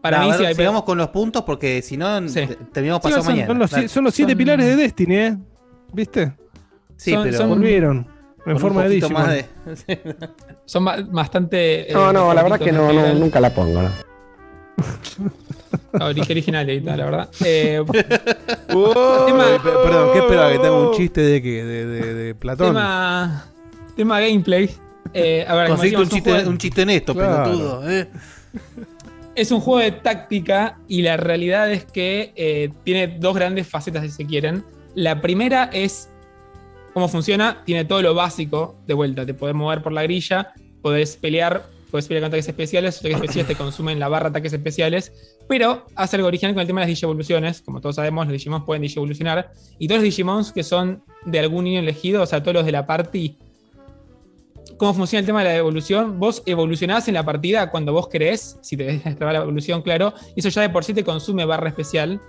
Para 0.00 0.18
nada, 0.18 0.28
mí 0.28 0.34
a 0.34 0.36
ver, 0.36 0.40
sí 0.40 0.46
hay- 0.50 0.54
sigamos 0.54 0.84
con 0.84 0.96
los 0.98 1.08
puntos 1.08 1.42
porque 1.42 1.82
si 1.82 1.96
no 1.96 2.28
Sí. 2.28 2.46
terminamos 2.72 3.02
Sí, 3.02 3.08
pasado 3.08 3.22
son- 3.24 3.32
mañana. 3.32 3.46
Son 3.48 3.58
los, 3.58 3.70
Dale. 3.70 3.88
son 3.88 4.04
los 4.04 4.14
siete 4.14 4.32
Son- 4.32 4.38
pilares 4.38 4.66
de 4.66 4.76
Destiny, 4.76 5.16
¿eh? 5.16 5.36
¿Viste? 5.92 6.32
Sí, 6.96 7.12
son- 7.12 7.22
pero 7.24 7.36
son- 7.36 7.48
Volvieron. 7.50 8.06
En 8.46 8.58
forma 8.58 8.84
de 8.84 8.88
Digimon. 8.88 9.12
más 9.12 9.28
de- 9.28 9.46
Son 10.64 10.84
ba- 10.84 10.98
bastante. 11.10 11.90
eh, 11.90 11.92
No, 11.92 12.12
no, 12.12 12.32
la 12.32 12.42
verdad 12.42 12.58
que 12.58 12.72
no, 12.72 12.90
no, 12.92 13.12
nunca 13.14 13.40
la 13.40 13.50
pongo. 13.50 13.82
¿no? 13.82 13.88
Ori- 15.92 16.30
originales 16.30 16.82
y 16.82 16.84
tal, 16.84 16.98
la 16.98 17.04
verdad. 17.04 17.28
Eh, 17.44 17.82
Oh, 18.74 19.24
Tema- 19.26 19.46
perdón, 19.62 20.10
¿qué 20.12 20.18
esperaba? 20.18 20.52
¿Que 20.52 20.58
tenga 20.58 20.88
un 20.88 20.94
chiste 20.94 21.20
de 21.20 21.42
qué? 21.42 21.64
¿De, 21.64 21.86
de, 21.86 22.14
de 22.14 22.34
Platón? 22.34 22.68
tema, 22.68 23.46
tema 23.96 24.20
gameplay. 24.20 24.70
Eh, 25.14 25.44
a 25.48 25.54
ver, 25.54 25.68
Conseguiste 25.68 25.96
un 26.02 26.04
decíamos, 26.04 26.08
es 26.08 26.12
un 26.12 26.16
chiste, 26.16 26.30
juego- 26.30 26.50
un 26.50 26.58
chiste 26.58 26.82
en 26.82 26.90
esto, 26.90 27.14
Claro. 27.14 27.44
pelotudo. 27.44 27.90
¿eh? 27.90 28.08
Es 29.34 29.52
un 29.52 29.60
juego 29.60 29.78
de 29.78 29.92
táctica 29.92 30.78
y 30.88 31.02
la 31.02 31.16
realidad 31.16 31.70
es 31.70 31.84
que 31.84 32.32
eh, 32.34 32.70
tiene 32.82 33.06
dos 33.20 33.36
grandes 33.36 33.68
facetas, 33.68 34.02
si 34.02 34.10
se 34.10 34.26
quieren. 34.26 34.64
La 34.96 35.20
primera 35.20 35.70
es 35.72 36.10
cómo 36.92 37.06
funciona. 37.06 37.62
Tiene 37.64 37.84
todo 37.84 38.02
lo 38.02 38.14
básico 38.14 38.74
de 38.88 38.94
vuelta. 38.94 39.24
Te 39.24 39.34
podés 39.34 39.54
mover 39.54 39.80
por 39.80 39.92
la 39.92 40.02
grilla, 40.02 40.52
podés 40.82 41.16
pelear, 41.16 41.62
pelear 41.90 42.22
con 42.22 42.28
ataques 42.28 42.48
especiales. 42.48 42.94
Los 42.96 43.00
ataques 43.00 43.16
especiales 43.16 43.48
te 43.48 43.54
consumen 43.56 43.98
la 43.98 44.08
barra 44.08 44.30
de 44.30 44.38
ataques 44.38 44.52
especiales. 44.52 45.12
Pero 45.48 45.86
hace 45.94 46.16
algo 46.16 46.28
original 46.28 46.54
con 46.54 46.60
el 46.60 46.66
tema 46.66 46.80
de 46.80 46.86
las 46.86 46.90
Digievoluciones. 46.90 47.62
Como 47.62 47.80
todos 47.80 47.96
sabemos, 47.96 48.26
los 48.26 48.32
Digimons 48.32 48.64
pueden 48.64 48.82
Digievolucionar. 48.82 49.52
Y 49.78 49.88
todos 49.88 49.98
los 49.98 50.04
Digimons 50.04 50.52
que 50.52 50.62
son 50.62 51.02
de 51.24 51.38
algún 51.38 51.64
niño 51.64 51.80
elegido, 51.80 52.22
o 52.22 52.26
sea, 52.26 52.42
todos 52.42 52.54
los 52.54 52.66
de 52.66 52.72
la 52.72 52.86
party 52.86 53.36
cómo 54.78 54.94
funciona 54.94 55.20
el 55.20 55.26
tema 55.26 55.40
de 55.40 55.50
la 55.50 55.56
evolución. 55.56 56.18
Vos 56.18 56.42
evolucionás 56.46 57.08
en 57.08 57.14
la 57.14 57.24
partida 57.24 57.70
cuando 57.70 57.92
vos 57.92 58.08
querés, 58.08 58.58
si 58.62 58.76
te 58.76 58.84
destraba 59.04 59.32
la 59.34 59.40
evolución, 59.40 59.82
claro. 59.82 60.14
y 60.34 60.40
Eso 60.40 60.48
ya 60.48 60.62
de 60.62 60.70
por 60.70 60.84
sí 60.84 60.94
te 60.94 61.04
consume 61.04 61.44
barra 61.44 61.68
especial. 61.68 62.20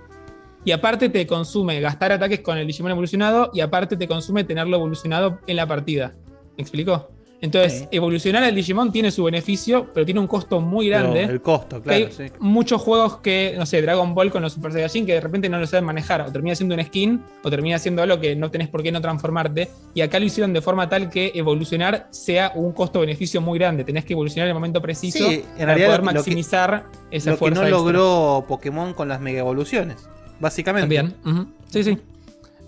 Y 0.62 0.72
aparte 0.72 1.08
te 1.08 1.26
consume 1.26 1.80
gastar 1.80 2.12
ataques 2.12 2.40
con 2.40 2.58
el 2.58 2.66
Digimon 2.66 2.92
evolucionado 2.92 3.50
y 3.54 3.60
aparte 3.60 3.96
te 3.96 4.06
consume 4.06 4.44
tenerlo 4.44 4.76
evolucionado 4.76 5.38
en 5.46 5.56
la 5.56 5.66
partida. 5.66 6.12
¿Me 6.58 6.62
explicó? 6.62 7.08
Entonces, 7.42 7.80
Sí. 7.80 7.88
evolucionar 7.92 8.44
al 8.44 8.54
Digimon 8.54 8.92
tiene 8.92 9.10
su 9.10 9.24
beneficio, 9.24 9.88
pero 9.94 10.04
tiene 10.04 10.20
un 10.20 10.26
costo 10.26 10.60
muy 10.60 10.88
grande. 10.88 11.20
Pero 11.22 11.32
el 11.32 11.40
costo, 11.40 11.76
Que 11.78 11.82
claro. 11.82 12.06
hay 12.06 12.12
sí. 12.12 12.34
muchos 12.38 12.82
juegos 12.82 13.16
que, 13.18 13.54
no 13.56 13.64
sé, 13.64 13.80
Dragon 13.80 14.14
Ball 14.14 14.30
con 14.30 14.42
los 14.42 14.52
Super 14.52 14.72
Saiyajin 14.72 15.06
que 15.06 15.14
de 15.14 15.20
repente 15.20 15.48
no 15.48 15.58
lo 15.58 15.66
saben 15.66 15.84
manejar. 15.86 16.20
O 16.20 16.30
termina 16.30 16.54
siendo 16.54 16.74
un 16.74 16.84
skin, 16.84 17.22
o 17.42 17.50
termina 17.50 17.78
siendo 17.78 18.02
algo 18.02 18.20
que 18.20 18.36
no 18.36 18.50
tenés 18.50 18.68
por 18.68 18.82
qué 18.82 18.92
no 18.92 19.00
transformarte. 19.00 19.70
Y 19.94 20.02
acá 20.02 20.18
lo 20.18 20.26
hicieron 20.26 20.52
de 20.52 20.60
forma 20.60 20.88
tal 20.88 21.08
que 21.08 21.32
evolucionar 21.34 22.08
sea 22.10 22.52
un 22.54 22.72
costo-beneficio 22.72 23.40
muy 23.40 23.58
grande. 23.58 23.84
Tenés 23.84 24.04
que 24.04 24.12
evolucionar 24.12 24.46
en 24.46 24.50
el 24.50 24.54
momento 24.54 24.82
preciso 24.82 25.18
Sí, 25.18 25.42
en 25.56 25.66
para 25.66 25.74
poder 25.74 25.90
lo 25.90 25.96
que- 25.96 26.02
maximizar 26.14 26.84
esa 27.10 27.30
Lo 27.30 27.36
que 27.36 27.38
fuerza 27.38 27.60
no 27.62 27.66
extra. 27.66 27.78
logró 27.78 28.44
Pokémon 28.46 28.92
con 28.92 29.08
las 29.08 29.20
mega 29.20 29.38
evoluciones, 29.40 30.08
básicamente. 30.40 30.94
También. 30.96 31.48
Sí, 31.70 31.84
sí. 31.84 31.98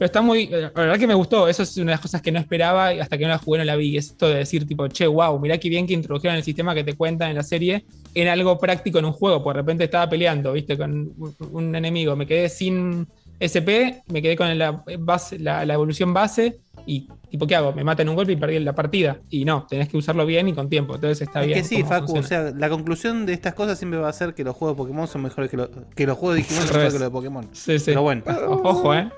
Pero 0.03 0.07
está 0.07 0.21
muy. 0.21 0.49
La 0.49 0.71
verdad 0.71 0.99
que 0.99 1.07
me 1.07 1.15
gustó. 1.15 1.47
Eso 1.47 1.63
es 1.63 1.77
una 1.77 1.87
de 1.87 1.91
las 1.93 2.01
cosas 2.01 2.21
que 2.21 2.33
no 2.33 2.41
esperaba 2.41 2.93
y 2.93 2.99
hasta 2.99 3.17
que 3.17 3.23
no 3.23 3.31
la 3.31 3.39
jugué 3.39 3.59
no 3.59 3.65
la 3.65 3.77
vi. 3.77 3.97
Es 3.97 4.07
esto 4.07 4.29
de 4.29 4.35
decir, 4.35 4.67
tipo, 4.67 4.89
che, 4.89 5.07
wow, 5.07 5.39
mirá 5.39 5.59
qué 5.59 5.69
bien 5.69 5.87
que 5.87 5.93
introdujeron 5.93 6.37
el 6.37 6.43
sistema 6.43 6.75
que 6.75 6.83
te 6.83 6.95
cuentan 6.95 7.31
en 7.31 7.37
la 7.37 7.45
serie 7.45 7.85
en 8.13 8.27
algo 8.27 8.59
práctico 8.59 8.99
en 8.99 9.05
un 9.05 9.13
juego. 9.13 9.45
Por 9.45 9.55
de 9.55 9.63
repente 9.63 9.85
estaba 9.85 10.11
peleando, 10.11 10.55
viste, 10.55 10.77
con 10.77 11.13
un, 11.53 11.77
enemigo. 11.77 12.17
Me 12.17 12.27
quedé 12.27 12.49
sin 12.49 13.07
SP, 13.39 14.03
me 14.09 14.21
quedé 14.21 14.35
con 14.35 14.59
la, 14.59 14.83
base, 14.99 15.39
la 15.39 15.63
evolución 15.73 16.13
base 16.13 16.59
y, 16.85 17.07
tipo, 17.33 17.47
¿qué 17.47 17.57
hago? 17.57 17.73
Me 17.73 17.83
matan 17.83 18.09
un 18.09 18.15
golpe 18.15 18.33
y 18.33 18.37
perdí 18.37 18.61
la 18.61 18.75
partida. 18.75 19.19
Y 19.31 19.45
no, 19.45 19.67
tenés 19.69 19.89
que 19.89 19.97
usarlo 19.97 20.25
bien 20.25 20.47
y 20.49 20.53
con 20.53 20.69
tiempo. 20.69 20.95
Entonces 20.95 21.23
está 21.23 21.41
Es 21.41 21.47
bien. 21.47 21.59
que 21.59 21.65
sí, 21.65 21.83
Facu, 21.83 22.07
funciona. 22.15 22.45
o 22.45 22.49
sea, 22.51 22.59
la 22.59 22.69
conclusión 22.69 23.27
de 23.27 23.33
estas 23.33 23.55
cosas 23.55 23.79
siempre 23.79 23.99
va 23.99 24.09
a 24.09 24.13
ser 24.13 24.35
que 24.35 24.45
los 24.45 24.55
juegos 24.55 24.77
de 24.77 24.83
Pokémon 24.83 25.09
son 25.09 25.23
mejores 25.23 25.51
que, 25.51 25.57
los 25.57 25.71
que 25.97 26.07
los 26.07 26.17
juegos 26.17 26.37
de 26.37 26.43
Digimon 26.43 26.63
son 26.67 26.77
mejores 26.77 26.93
que 26.93 26.99
los 27.01 27.09
de 27.09 27.13
Pokémon. 27.13 27.49
Sí, 27.53 27.79
sí. 27.79 27.87
Pero 27.87 28.03
bueno. 28.03 28.23
Ojo, 28.63 28.95
eh. 28.95 29.09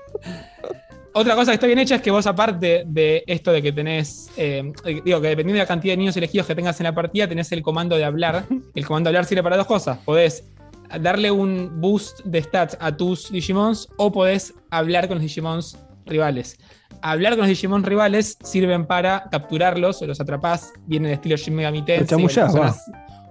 Otra 1.13 1.35
cosa 1.35 1.51
que 1.51 1.55
está 1.55 1.67
bien 1.67 1.79
hecha 1.79 1.95
es 1.95 2.01
que 2.01 2.11
vos, 2.11 2.27
aparte 2.27 2.83
de 2.87 3.23
esto 3.27 3.51
de 3.53 3.61
que 3.61 3.71
tenés, 3.71 4.29
eh, 4.35 4.73
digo, 5.05 5.21
que 5.21 5.29
dependiendo 5.29 5.53
de 5.53 5.59
la 5.59 5.65
cantidad 5.65 5.93
de 5.93 5.97
niños 5.97 6.17
elegidos 6.17 6.45
que 6.47 6.55
tengas 6.55 6.77
en 6.81 6.85
la 6.85 6.93
partida, 6.95 7.27
tenés 7.27 7.51
el 7.53 7.61
comando 7.61 7.95
de 7.95 8.03
hablar. 8.03 8.45
El 8.73 8.85
comando 8.85 9.07
de 9.09 9.11
hablar 9.17 9.25
sirve 9.25 9.41
para 9.43 9.55
dos 9.55 9.65
cosas. 9.67 9.97
Podés 9.99 10.43
darle 10.99 11.31
un 11.31 11.71
boost 11.79 12.19
de 12.25 12.43
stats 12.43 12.77
a 12.81 12.95
tus 12.95 13.31
Digimons 13.31 13.87
o 13.97 14.11
podés 14.11 14.53
hablar 14.71 15.07
con 15.07 15.15
los 15.15 15.21
Digimons 15.23 15.77
rivales. 16.05 16.57
Hablar 17.01 17.33
con 17.33 17.39
los 17.39 17.47
Digimon 17.47 17.83
rivales 17.83 18.37
sirven 18.43 18.85
para 18.85 19.25
capturarlos 19.31 20.01
o 20.01 20.07
los 20.07 20.19
atrapás. 20.19 20.73
Viene 20.85 21.09
el 21.09 21.13
estilo 21.15 21.37
Shin 21.37 21.55
Megami 21.55 21.83
Tensei. 21.83 22.07
chamullás, 22.07 22.55
va. 22.55 22.75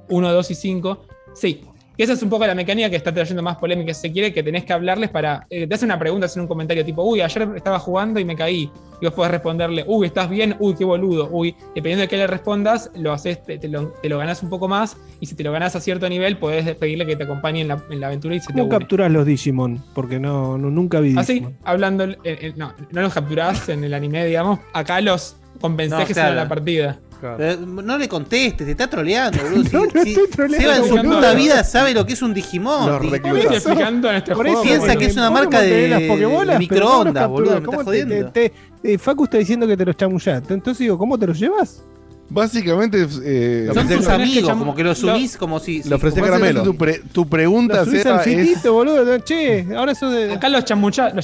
1, 0.08 0.32
2 0.32 0.50
y 0.50 0.54
5. 0.54 1.06
Sí. 1.34 1.60
Que 1.96 2.02
esa 2.02 2.14
es 2.14 2.22
un 2.22 2.28
poco 2.30 2.44
la 2.46 2.54
mecánica 2.56 2.90
que 2.90 2.96
está 2.96 3.14
trayendo 3.14 3.40
más 3.42 3.56
polémica, 3.56 3.94
si 3.94 4.00
se 4.08 4.12
quiere, 4.12 4.32
que 4.32 4.42
tenés 4.42 4.64
que 4.64 4.72
hablarles 4.72 5.10
para. 5.10 5.46
eh, 5.48 5.66
te 5.66 5.74
hacen 5.74 5.86
una 5.86 5.98
pregunta, 5.98 6.26
hacen 6.26 6.42
un 6.42 6.48
comentario 6.48 6.84
tipo, 6.84 7.02
uy, 7.04 7.20
ayer 7.20 7.48
estaba 7.56 7.78
jugando 7.78 8.18
y 8.18 8.24
me 8.24 8.34
caí. 8.34 8.68
Y 9.00 9.04
vos 9.06 9.14
podés 9.14 9.30
responderle, 9.32 9.84
uy, 9.86 10.06
¿estás 10.06 10.28
bien? 10.30 10.56
Uy, 10.58 10.74
qué 10.74 10.84
boludo. 10.84 11.28
Uy, 11.30 11.54
dependiendo 11.74 12.02
de 12.02 12.08
qué 12.08 12.16
le 12.16 12.26
respondas, 12.26 12.90
lo 12.96 13.12
haces, 13.12 13.42
te, 13.42 13.58
te 13.58 13.68
lo, 13.68 13.88
te 14.02 14.08
lo 14.08 14.18
ganás 14.18 14.42
un 14.42 14.48
poco 14.50 14.66
más. 14.66 14.96
Y 15.20 15.26
si 15.26 15.34
te 15.36 15.44
lo 15.44 15.52
ganás 15.52 15.76
a 15.76 15.80
cierto 15.80 16.08
nivel, 16.08 16.36
podés 16.38 16.74
pedirle 16.76 17.06
que 17.06 17.14
te 17.16 17.24
acompañe 17.24 17.60
en 17.60 17.68
la, 17.68 17.82
en 17.90 18.00
la 18.00 18.06
aventura 18.08 18.34
y 18.34 18.40
se 18.40 18.46
te 18.48 18.52
¿Cómo 18.54 18.64
une. 18.64 18.70
capturás 18.78 19.10
los 19.12 19.26
Digimon? 19.26 19.82
Porque 19.94 20.18
no, 20.18 20.58
no- 20.58 20.70
nunca 20.70 20.98
vi 21.00 21.16
Así, 21.16 21.34
Digimon. 21.34 21.56
hablando, 21.64 22.04
eh, 22.04 22.16
eh, 22.24 22.52
no, 22.56 22.72
no 22.90 23.02
los 23.02 23.12
capturás 23.14 23.68
en 23.68 23.84
el 23.84 23.94
anime, 23.94 24.24
digamos. 24.26 24.58
Acá 24.72 25.00
los 25.00 25.36
compensás 25.60 26.00
No, 26.00 26.06
que 26.06 26.12
claro. 26.14 26.28
son 26.30 26.36
la 26.36 26.48
partida. 26.48 26.98
Pero 27.36 27.60
no 27.66 27.98
le 27.98 28.08
contestes, 28.08 28.64
te 28.66 28.70
está 28.72 28.88
troleando, 28.88 29.38
boludo. 29.42 29.86
Si, 30.04 30.14
si- 30.14 30.28
troleando, 30.30 30.58
Seba 30.72 30.76
en 30.76 30.84
su 30.88 30.96
boludo. 30.96 31.14
puta 31.16 31.34
vida 31.34 31.64
sabe 31.64 31.94
lo 31.94 32.04
que 32.06 32.12
es 32.12 32.22
un 32.22 32.34
Digimon. 32.34 32.86
Los 32.90 33.00
Di- 33.02 33.08
reclutas. 33.10 33.42
Estoy 33.44 33.56
explicando 33.56 34.10
en 34.10 34.16
este 34.16 34.34
Por 34.34 34.46
juego, 34.46 34.62
eso 34.62 34.68
piensa 34.68 34.96
que 34.96 35.04
es 35.06 35.16
una 35.16 35.26
¿Cómo 35.28 35.38
marca 35.38 35.60
de, 35.60 36.58
microondas, 36.58 37.28
boludo. 37.28 37.54
¿Me 37.60 37.62
¿Cómo 37.66 37.80
estás 37.80 37.84
jodiendo? 37.86 38.30
te- 38.30 38.50
te- 38.82 38.92
eh, 38.94 38.98
Facu 38.98 39.24
está 39.24 39.38
diciendo 39.38 39.66
que 39.66 39.76
te 39.76 39.84
los 39.84 39.96
chamullaste. 39.96 40.52
Entonces 40.54 40.78
digo, 40.80 40.98
¿cómo 40.98 41.18
te 41.18 41.26
los 41.26 41.38
llevas? 41.38 41.82
Básicamente. 42.28 43.06
Eh, 43.24 43.68
Son 43.72 43.86
tus 43.88 44.08
amigos, 44.08 44.50
cham- 44.50 44.58
como 44.58 44.74
que 44.74 44.82
los 44.82 45.02
lo- 45.02 45.14
unís 45.14 45.36
como 45.36 45.60
si. 45.60 45.82
si- 45.82 45.88
Básicamente 45.88 46.54
Tu, 46.64 46.76
pre- 46.76 47.00
tu 47.12 47.28
pregunta, 47.28 47.80
al 47.80 47.88
es. 47.88 48.72
boludo. 48.72 49.18
Che, 49.18 49.66
ahora 49.76 49.92
eso 49.92 50.10
de. 50.10 50.32
Acá 50.32 50.48
los 50.48 50.64
chamuchas, 50.64 51.14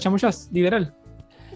los. 0.53 0.93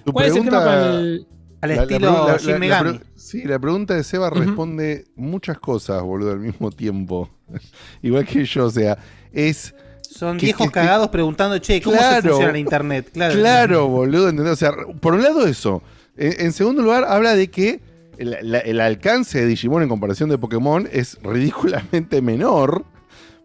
Tu 0.04 0.12
¿Cuál 0.12 0.26
es 0.26 0.36
el 0.36 0.44
tema 0.44 0.60
pregunta- 0.62 0.90
con 0.90 0.98
el. 1.00 1.26
Al 1.64 1.70
La- 1.70 1.76
la 1.76 1.82
estilo 1.82 2.12
la- 2.26 2.32
la- 2.32 2.38
Shin 2.38 2.50
la 2.52 2.58
Megami. 2.58 3.00
sí, 3.16 3.42
la 3.44 3.58
pregunta 3.58 3.94
de 3.94 4.04
Seba 4.04 4.28
responde 4.30 5.06
muchas 5.16 5.58
cosas, 5.58 6.02
boludo, 6.02 6.32
al 6.32 6.40
mismo 6.40 6.70
tiempo. 6.70 7.28
Igual 8.02 8.26
que 8.26 8.44
yo, 8.44 8.66
o 8.66 8.70
sea, 8.70 8.98
es. 9.32 9.74
Son 10.02 10.36
que- 10.36 10.46
viejos 10.46 10.66
que- 10.66 10.72
cagados 10.72 11.08
preguntando, 11.08 11.58
che, 11.58 11.80
¿cómo 11.80 11.96
se 11.96 12.22
funciona 12.22 12.50
el 12.50 12.56
internet? 12.58 13.08
Claro. 13.12 13.34
Claro, 13.34 13.88
boludo, 13.88 14.28
¿entendés? 14.28 14.52
O 14.52 14.56
sea, 14.56 14.72
por 15.00 15.14
un 15.14 15.22
lado 15.22 15.46
eso. 15.46 15.82
En, 16.16 16.46
en 16.46 16.52
segundo 16.52 16.82
lugar, 16.82 17.04
habla 17.04 17.34
de 17.34 17.48
que 17.50 17.80
el, 18.18 18.36
la- 18.42 18.58
el 18.60 18.80
alcance 18.80 19.40
de 19.40 19.46
Digimon 19.46 19.82
en 19.82 19.88
comparación 19.88 20.28
de 20.28 20.38
Pokémon 20.38 20.88
es 20.92 21.18
ridículamente 21.22 22.20
menor. 22.22 22.84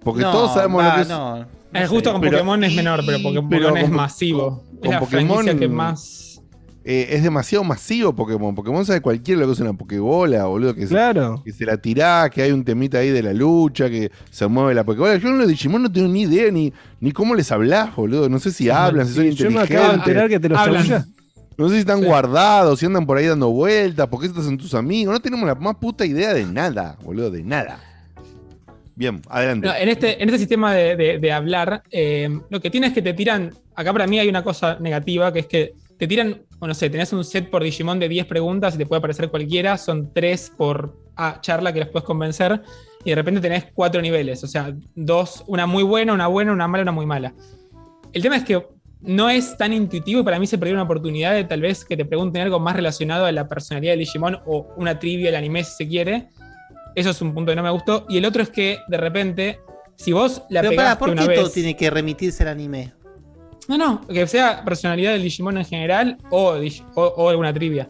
Porque 0.03 0.21
No, 0.21 0.31
todos 0.31 0.53
sabemos 0.53 0.83
lo 0.83 0.93
que 0.95 1.01
es. 1.01 1.07
no. 1.07 1.45
Es 1.73 1.87
justo 1.89 2.11
con 2.11 2.21
Pero- 2.21 2.37
Pokémon 2.39 2.63
es 2.63 2.75
menor, 2.75 3.01
pero 3.05 3.17
Pokémon 3.21 3.49
pero 3.49 3.75
es 3.75 3.83
con- 3.85 3.93
masivo. 3.93 4.63
con- 4.79 4.85
es 4.85 4.91
la 4.91 4.99
Pokémon- 4.99 5.59
que 5.59 5.67
más. 5.67 6.28
Eh, 6.91 7.07
es 7.15 7.21
demasiado 7.21 7.63
masivo 7.63 8.15
Pokémon. 8.15 8.55
Pokémon 8.55 8.83
sabe 8.83 8.99
cualquiera 8.99 9.41
lo 9.41 9.45
que 9.47 9.53
es 9.53 9.59
una 9.59 9.73
Pokébola, 9.73 10.45
boludo. 10.45 10.73
Que, 10.73 10.81
se- 10.87 10.87
Claro. 10.89 11.41
que 11.45 11.51
se 11.53 11.63
la 11.65 11.77
tirá, 11.77 12.29
que 12.33 12.41
hay 12.41 12.51
un 12.51 12.63
temita 12.65 12.97
ahí 12.97 13.09
de 13.11 13.21
la 13.21 13.31
lucha, 13.33 13.89
que 13.89 14.11
se 14.31 14.47
mueve 14.47 14.73
la 14.73 14.83
Pokébola. 14.83 15.17
Yo 15.17 15.29
en 15.29 15.37
los 15.37 15.47
Digimon 15.47 15.83
no 15.83 15.91
tengo 15.91 16.07
ni 16.07 16.23
idea 16.23 16.49
ni, 16.51 16.73
ni 16.99 17.11
cómo 17.11 17.35
les 17.35 17.51
hablás, 17.51 17.95
boludo. 17.95 18.27
No 18.27 18.39
sé 18.39 18.51
si 18.51 18.69
hablan, 18.71 19.05
si 19.07 19.13
son 19.13 19.23
Sí, 19.25 19.35
yo 19.35 19.51
me 19.51 19.59
acabo 19.59 19.69
de 19.69 19.75
inteligentes. 19.97 20.07
enterar 20.07 20.29
que 20.29 20.39
te 20.39 20.49
los 20.49 20.57
Hablan. 20.59 21.05
No 21.57 21.67
sé 21.67 21.73
si 21.75 21.79
están 21.81 22.03
guardados, 22.03 22.79
si 22.79 22.85
andan 22.85 23.05
por 23.05 23.17
ahí 23.17 23.25
dando 23.27 23.49
vueltas, 23.51 24.07
porque 24.07 24.27
estos 24.27 24.45
son 24.45 24.57
tus 24.57 24.73
amigos. 24.73 25.13
No 25.13 25.19
tenemos 25.19 25.45
la 25.45 25.55
más 25.55 25.75
puta 25.75 26.05
idea 26.05 26.33
de 26.33 26.45
nada, 26.45 26.97
boludo, 27.03 27.29
de 27.29 27.43
nada. 27.43 27.79
Bien, 28.95 29.21
adelante. 29.29 29.67
No, 29.67 29.75
en, 29.75 29.89
este, 29.89 30.21
en 30.21 30.27
este 30.29 30.39
sistema 30.39 30.73
de, 30.73 30.95
de- 30.95 31.19
de 31.19 31.31
hablar, 31.31 31.83
eh, 31.91 32.29
lo 32.49 32.59
que 32.61 32.69
tiene 32.69 32.87
es 32.87 32.93
que 32.93 33.01
te 33.01 33.13
tiran. 33.13 33.53
Acá 33.75 33.93
para 33.93 34.07
mí 34.07 34.19
hay 34.19 34.27
una 34.27 34.43
cosa 34.43 34.77
negativa, 34.79 35.31
que 35.31 35.39
es 35.39 35.45
que 35.45 35.73
te 35.97 36.07
tiran, 36.07 36.41
o 36.59 36.67
no 36.67 36.73
sé, 36.73 36.89
tenés 36.89 37.13
un 37.13 37.23
set 37.23 37.49
por 37.49 37.63
Digimon 37.63 37.99
de 37.99 38.09
10 38.09 38.25
preguntas 38.25 38.75
y 38.75 38.77
te 38.77 38.85
puede 38.85 38.99
aparecer 38.99 39.29
cualquiera, 39.29 39.77
son 39.77 40.13
3 40.13 40.53
por 40.57 40.97
ah, 41.15 41.39
charla 41.41 41.73
que 41.73 41.79
los 41.79 41.89
puedes 41.89 42.05
convencer, 42.05 42.61
y 43.03 43.09
de 43.11 43.15
repente 43.15 43.41
tenés 43.41 43.65
4 43.73 44.01
niveles, 44.01 44.43
o 44.43 44.47
sea, 44.47 44.75
dos, 44.95 45.43
una 45.47 45.65
muy 45.65 45.83
buena, 45.83 46.13
una 46.13 46.27
buena, 46.27 46.51
una 46.51 46.67
mala, 46.67 46.83
una 46.83 46.91
muy 46.91 47.05
mala. 47.05 47.33
El 48.11 48.21
tema 48.21 48.35
es 48.35 48.43
que 48.43 48.61
no 49.01 49.29
es 49.29 49.55
tan 49.57 49.71
intuitivo 49.73 50.21
y 50.21 50.23
para 50.23 50.39
mí 50.39 50.47
se 50.47 50.57
perdió 50.57 50.75
una 50.75 50.83
oportunidad 50.83 51.33
de 51.33 51.45
tal 51.45 51.61
vez 51.61 51.85
que 51.85 51.95
te 51.95 52.05
pregunten 52.05 52.41
algo 52.41 52.59
más 52.59 52.75
relacionado 52.75 53.25
a 53.25 53.31
la 53.31 53.47
personalidad 53.47 53.93
del 53.93 53.99
Digimon 53.99 54.39
o 54.45 54.73
una 54.75 54.99
trivia 54.99 55.27
del 55.27 55.35
anime 55.35 55.63
si 55.63 55.71
se 55.71 55.87
quiere. 55.87 56.29
Eso 56.95 57.11
es 57.11 57.21
un 57.21 57.33
punto 57.33 57.51
que 57.51 57.55
no 57.55 57.63
me 57.63 57.69
gustó. 57.69 58.05
Y 58.09 58.17
el 58.17 58.25
otro 58.25 58.43
es 58.43 58.49
que 58.49 58.79
de 58.87 58.97
repente, 58.97 59.59
si 59.95 60.11
vos 60.11 60.43
la 60.49 60.61
Pero 60.61 60.71
pegaste 60.71 60.75
pará, 60.75 60.99
¿por 60.99 61.09
una 61.11 61.21
qué 61.21 61.27
vez. 61.29 61.39
todo 61.39 61.49
tiene 61.49 61.75
que 61.77 61.89
remitirse 61.89 62.43
al 62.43 62.49
anime? 62.49 62.93
No, 63.69 63.77
no, 63.77 64.05
que 64.07 64.27
sea 64.27 64.65
personalidad 64.65 65.13
del 65.13 65.23
Digimon 65.23 65.57
en 65.59 65.65
general 65.65 66.17
o, 66.31 66.55
o, 66.95 67.01
o 67.03 67.29
alguna 67.29 67.53
trivia. 67.53 67.87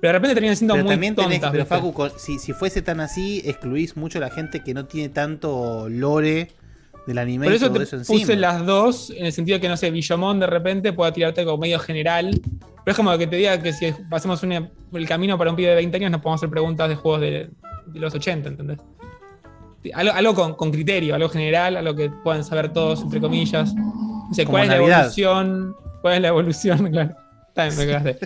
Pero 0.00 0.08
de 0.08 0.12
repente 0.14 0.34
terminan 0.34 0.56
siendo 0.56 0.74
Pero 0.74 0.84
muy 0.86 0.92
también 0.94 1.14
tenés, 1.14 1.40
tontas. 1.40 1.50
pero. 1.52 1.66
Facu, 1.66 2.08
si, 2.18 2.38
si 2.38 2.52
fuese 2.52 2.82
tan 2.82 2.98
así, 3.00 3.42
excluís 3.44 3.96
mucho 3.96 4.18
a 4.18 4.22
la 4.22 4.30
gente 4.30 4.62
que 4.64 4.72
no 4.74 4.86
tiene 4.86 5.08
tanto 5.10 5.88
lore 5.88 6.48
del 7.06 7.18
anime 7.18 7.44
Por 7.46 7.52
y 7.52 7.56
eso 7.56 7.66
todo 7.68 7.78
te 7.78 7.84
eso 7.84 7.96
encima. 7.96 8.18
puse 8.20 8.36
las 8.36 8.64
dos, 8.66 9.10
en 9.10 9.26
el 9.26 9.32
sentido 9.32 9.56
de 9.56 9.60
que, 9.60 9.68
no 9.68 9.76
sé, 9.76 9.90
Villamón 9.90 10.40
de 10.40 10.46
repente 10.46 10.92
pueda 10.92 11.12
tirarte 11.12 11.44
como 11.44 11.58
medio 11.58 11.78
general. 11.78 12.30
Pero 12.84 12.92
es 12.92 12.96
como 12.96 13.16
que 13.18 13.26
te 13.26 13.36
diga 13.36 13.60
que 13.62 13.72
si 13.72 13.92
pasamos 14.08 14.42
una- 14.42 14.70
el 14.94 15.06
camino 15.08 15.36
para 15.36 15.50
un 15.50 15.56
pibe 15.56 15.70
de 15.70 15.74
20 15.74 15.96
años, 15.98 16.10
nos 16.10 16.20
podemos 16.22 16.38
hacer 16.40 16.48
preguntas 16.50 16.88
de 16.88 16.94
juegos 16.94 17.20
de, 17.20 17.50
de 17.86 18.00
los 18.00 18.14
80, 18.14 18.48
¿entendés? 18.50 18.78
Algo, 19.94 20.12
algo 20.14 20.34
con, 20.34 20.54
con 20.54 20.70
criterio, 20.70 21.14
algo 21.14 21.28
general, 21.28 21.76
algo 21.76 21.94
que 21.94 22.10
puedan 22.24 22.44
saber 22.44 22.72
todos, 22.72 23.02
entre 23.02 23.20
comillas. 23.20 23.74
No 24.28 24.34
sé, 24.34 24.44
Como 24.44 24.54
¿cuál 24.54 24.64
es 24.64 24.68
la 24.68 24.76
evolución? 24.76 25.76
¿Cuál 26.00 26.14
es 26.14 26.20
la 26.20 26.28
evolución? 26.28 26.92
Claro. 26.92 27.14
Está 27.48 27.82
bien, 27.82 28.04
me. 28.04 28.16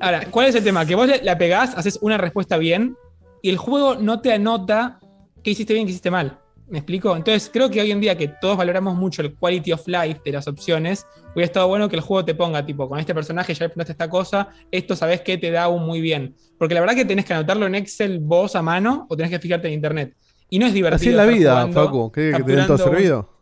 Ahora, 0.00 0.26
¿cuál 0.30 0.48
es 0.48 0.54
el 0.56 0.64
tema? 0.64 0.84
Que 0.84 0.96
vos 0.96 1.08
la 1.22 1.38
pegás, 1.38 1.76
haces 1.76 1.98
una 2.00 2.18
respuesta 2.18 2.56
bien 2.56 2.96
y 3.42 3.50
el 3.50 3.56
juego 3.56 3.94
no 3.94 4.20
te 4.20 4.32
anota 4.32 4.98
qué 5.42 5.50
hiciste 5.52 5.72
bien, 5.72 5.86
qué 5.86 5.90
hiciste 5.90 6.10
mal. 6.10 6.38
¿Me 6.68 6.78
explico? 6.78 7.16
Entonces, 7.16 7.50
creo 7.52 7.68
que 7.68 7.80
hoy 7.80 7.90
en 7.90 8.00
día 8.00 8.16
que 8.16 8.28
todos 8.28 8.56
valoramos 8.56 8.94
mucho 8.94 9.22
el 9.22 9.34
quality 9.34 9.72
of 9.72 9.86
life 9.88 10.20
de 10.24 10.32
las 10.32 10.46
opciones, 10.46 11.04
hubiera 11.34 11.46
estado 11.46 11.66
bueno 11.66 11.88
que 11.88 11.96
el 11.96 12.02
juego 12.02 12.24
te 12.24 12.34
ponga, 12.34 12.64
tipo, 12.64 12.88
con 12.88 13.00
este 13.00 13.12
personaje 13.12 13.52
ya 13.54 13.66
preguntaste 13.66 13.92
esta 13.92 14.08
cosa, 14.08 14.48
esto 14.70 14.94
sabes 14.94 15.20
que 15.22 15.36
te 15.36 15.50
da 15.50 15.66
un 15.66 15.84
muy 15.84 16.00
bien. 16.00 16.36
Porque 16.58 16.74
la 16.74 16.80
verdad 16.80 16.94
que 16.94 17.04
tenés 17.04 17.24
que 17.24 17.34
anotarlo 17.34 17.66
en 17.66 17.74
Excel 17.74 18.20
vos 18.20 18.54
a 18.54 18.62
mano 18.62 19.06
o 19.08 19.16
tenés 19.16 19.30
que 19.30 19.40
fijarte 19.40 19.66
en 19.66 19.74
internet. 19.74 20.14
Y 20.48 20.60
no 20.60 20.66
es 20.66 20.72
divertido. 20.72 20.96
Así 20.96 21.08
es 21.08 21.16
la 21.16 21.26
vida, 21.26 21.52
jugando, 21.52 21.84
Facu. 21.84 22.12
¿Qué 22.12 22.32
que 22.36 22.42
te 22.44 22.56
den 22.56 22.66
todo 22.66 22.78
servido? 22.78 23.39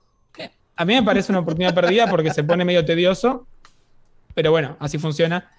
A 0.79 0.85
mí 0.85 0.95
me 0.95 1.03
parece 1.03 1.31
una 1.33 1.41
oportunidad 1.41 1.75
perdida 1.75 2.07
porque 2.09 2.31
se 2.31 2.45
pone 2.45 2.65
medio 2.65 2.85
tedioso. 2.85 3.47
Pero 4.35 4.51
bueno, 4.53 4.77
así 4.81 4.97
funciona. 4.99 5.51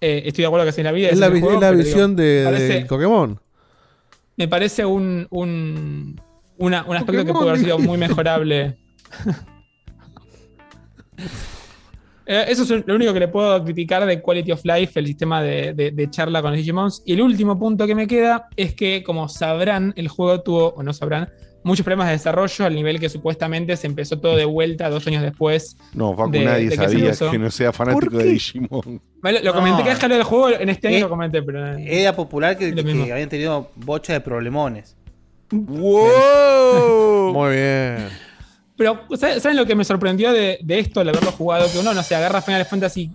Eh, 0.00 0.22
estoy 0.26 0.42
de 0.42 0.46
acuerdo 0.46 0.64
que 0.66 0.70
así 0.70 0.82
es 0.82 0.84
la 0.84 0.92
vida. 0.92 1.08
Es 1.08 1.18
la, 1.18 1.28
juego, 1.30 1.58
la 1.60 1.70
digo, 1.72 1.82
visión 1.82 2.14
de, 2.14 2.42
parece- 2.44 2.72
del 2.74 2.86
Pokémon. 2.86 3.40
me 4.36 4.46
parece 4.48 4.84
un, 4.84 5.26
un, 5.30 6.20
una- 6.58 6.84
un 6.84 6.96
aspecto 6.96 7.24
que 7.24 7.32
puede 7.32 7.48
haber 7.50 7.62
sido 7.62 7.78
muy 7.78 7.96
mejorable. 7.98 8.76
Eh, 12.28 12.44
Eso 12.48 12.62
es 12.64 12.84
lo 12.86 12.94
único 12.96 13.12
que 13.12 13.20
le 13.20 13.28
puedo 13.28 13.62
criticar 13.64 14.04
de 14.04 14.20
Quality 14.20 14.50
of 14.52 14.64
Life, 14.64 14.98
el 14.98 15.06
sistema 15.06 15.40
de, 15.42 15.72
de- 15.74 15.92
de 15.92 16.10
charla 16.10 16.42
con 16.42 16.50
los 16.50 16.58
Digimons. 16.58 17.02
Y 17.06 17.12
el 17.12 17.22
último 17.22 17.56
punto 17.58 17.86
que 17.86 17.94
me 17.94 18.08
queda 18.08 18.48
es 18.56 18.74
que, 18.74 19.04
como 19.04 19.28
sabrán, 19.28 19.92
el 19.96 20.08
juego 20.08 20.42
tuvo, 20.42 20.70
o 20.70 20.82
no 20.82 20.92
sabrán, 20.92 21.30
muchos 21.62 21.84
problemas 21.84 22.06
de 22.06 22.12
desarrollo 22.12 22.64
al 22.64 22.74
nivel 22.74 23.00
que 23.00 23.08
supuestamente 23.08 23.76
se 23.76 23.86
empezó 23.86 24.18
todo 24.18 24.36
de 24.36 24.44
vuelta 24.44 24.88
dos 24.88 25.06
años 25.06 25.22
después. 25.22 25.76
No, 25.94 26.14
Facu, 26.14 26.30
de- 26.30 26.44
nadie 26.44 26.64
de 26.68 26.70
que 26.70 26.88
se 26.88 27.12
sabía 27.12 27.30
que 27.30 27.38
no 27.38 27.50
sea 27.50 27.72
fanático 27.72 28.16
de 28.16 28.24
Digimon. 28.24 29.00
Me 29.22 29.42
Lo, 29.42 29.52
comenté 29.52 29.82
que 29.82 29.90
es 29.90 30.00
del 30.00 30.22
juego, 30.22 30.50
en 30.50 30.68
este 30.68 30.88
año 30.88 30.96
Eh, 30.98 31.00
lo 31.00 31.08
comenté, 31.08 31.42
pero. 31.42 31.66
Era 31.76 32.14
popular 32.14 32.56
que, 32.56 32.72
que 32.74 33.12
habían 33.12 33.28
tenido 33.28 33.70
bocha 33.74 34.12
de 34.12 34.20
problemones. 34.20 34.96
¡Wow! 35.50 37.32
Muy 37.32 37.50
bien. 37.52 38.08
Pero, 38.76 39.00
¿saben 39.16 39.56
lo 39.56 39.64
que 39.64 39.74
me 39.74 39.84
sorprendió 39.84 40.32
de, 40.32 40.58
de 40.62 40.78
esto, 40.78 41.00
al 41.00 41.08
haberlo 41.08 41.32
jugado? 41.32 41.70
Que 41.72 41.78
uno, 41.78 41.94
no 41.94 42.02
sé, 42.02 42.14
agarra 42.14 42.42
Final 42.42 42.64
Fantasy 42.66 43.10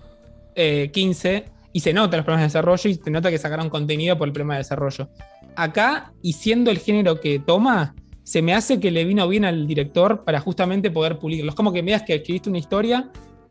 eh, 0.56 0.90
15 0.92 1.46
y 1.74 1.80
se 1.82 1.94
nota 1.94 2.18
los 2.18 2.26
problemas 2.26 2.42
de 2.42 2.48
desarrollo 2.48 2.90
y 2.90 2.96
se 2.96 3.12
nota 3.12 3.30
que 3.30 3.38
sacaron 3.38 3.70
contenido 3.70 4.18
por 4.18 4.28
el 4.28 4.34
problema 4.34 4.56
de 4.56 4.60
desarrollo. 4.60 5.10
Acá, 5.56 6.12
y 6.22 6.34
siendo 6.34 6.72
el 6.72 6.80
género 6.80 7.20
que 7.22 7.40
toma, 7.40 7.94
se 8.24 8.42
me 8.42 8.54
hace 8.54 8.80
que 8.80 8.92
le 8.92 9.04
vino 9.06 9.28
bien 9.28 9.46
al 9.46 9.68
director 9.68 10.24
para 10.24 10.40
justamente 10.40 10.92
poder 10.92 11.20
pulirlo. 11.20 11.50
Es 11.50 11.56
como 11.56 11.74
que 11.74 11.82
digas 11.82 12.04
que 12.04 12.16
escribiste 12.16 12.50
una 12.50 12.60
historia, 12.60 13.10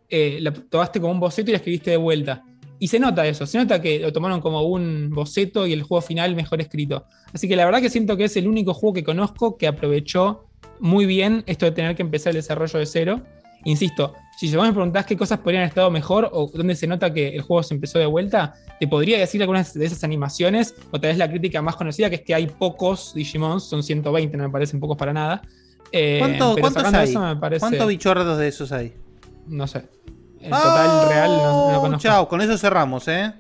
eh, 0.09 0.39
la 0.41 0.53
tomaste 0.53 1.01
como 1.01 1.13
un 1.13 1.21
boceto 1.21 1.51
y 1.51 1.53
la 1.53 1.59
escribiste 1.59 1.91
de 1.91 1.97
vuelta. 1.97 2.45
Y 2.79 2.89
se 2.89 2.99
nota 2.99 3.27
eso, 3.27 3.47
se 3.47 3.59
nota 3.59 3.83
que 3.83 3.99
lo 3.99 4.13
tomaron 4.13 4.41
como 4.41 4.63
un 4.63 5.11
boceto 5.11 5.67
y 5.67 5.75
el 5.75 5.83
juego 5.83 6.01
final 6.01 6.35
mejor 6.35 6.61
escrito. 6.63 7.05
Así 7.33 7.47
que 7.47 7.55
la 7.55 7.67
verdad 7.67 7.83
que 7.83 7.91
siento 7.91 8.17
que 8.17 8.25
es 8.25 8.37
el 8.37 8.49
único 8.49 8.73
juego 8.73 8.95
que 8.95 9.05
conozco 9.05 9.59
que 9.59 9.67
aprovechó 9.67 10.47
muy 10.79 11.05
bien 11.05 11.45
esto 11.47 11.67
de 11.67 11.73
tener 11.73 11.95
que 11.95 12.03
empezar 12.03 12.31
el 12.31 12.37
desarrollo 12.37 12.79
de 12.79 12.87
cero. 12.87 13.23
Insisto, 13.65 14.15
si 14.49 14.57
vos 14.57 14.67
me 14.67 14.73
preguntás 14.73 15.05
qué 15.07 15.17
cosas 15.17 15.39
podrían 15.41 15.63
haber 15.63 15.69
estado 15.71 15.91
mejor 15.91 16.31
o 16.33 16.51
dónde 16.55 16.75
se 16.75 16.87
nota 16.87 17.13
que 17.13 17.29
el 17.29 17.43
juego 17.43 17.63
se 17.63 17.75
empezó 17.75 17.99
de 17.99 18.07
vuelta, 18.07 18.55
te 18.79 18.87
podría 18.89 19.19
decir 19.19 19.41
algunas 19.43 19.75
de 19.75 19.85
esas 19.85 20.03
animaciones, 20.05 20.75
o 20.91 21.01
tal 21.01 21.11
vez 21.11 21.19
la 21.19 21.29
crítica 21.29 21.61
más 21.63 21.77
conocida, 21.77 22.09
que 22.09 22.17
es 22.17 22.23
que 22.23 22.35
hay 22.35 22.47
pocos 22.47 23.13
Digimons, 23.15 23.65
son 23.65 23.83
120, 23.83 24.37
no 24.37 24.45
me 24.45 24.51
parecen 24.51 24.81
pocos 24.81 24.97
para 24.97 25.13
nada. 25.13 25.43
Eh, 25.93 26.17
¿Cuánto- 26.21 26.55
pero 26.55 26.71
¿Cuántos 26.71 26.95
hay? 26.95 27.11
eso 27.11 27.21
me 27.21 27.37
parece- 27.37 27.61
¿Cuántos 27.61 27.89
bichordos 27.89 28.39
de 28.39 28.49
esos 28.49 28.73
hay? 28.73 28.95
No 29.47 29.67
sé. 29.67 29.85
El 30.41 30.51
total 30.51 31.09
real 31.09 31.31
no, 31.37 31.73
no 31.73 31.81
conozco. 31.81 32.03
Chao, 32.03 32.29
con 32.29 32.41
eso 32.41 32.57
cerramos, 32.57 33.07
¿eh? 33.09 33.33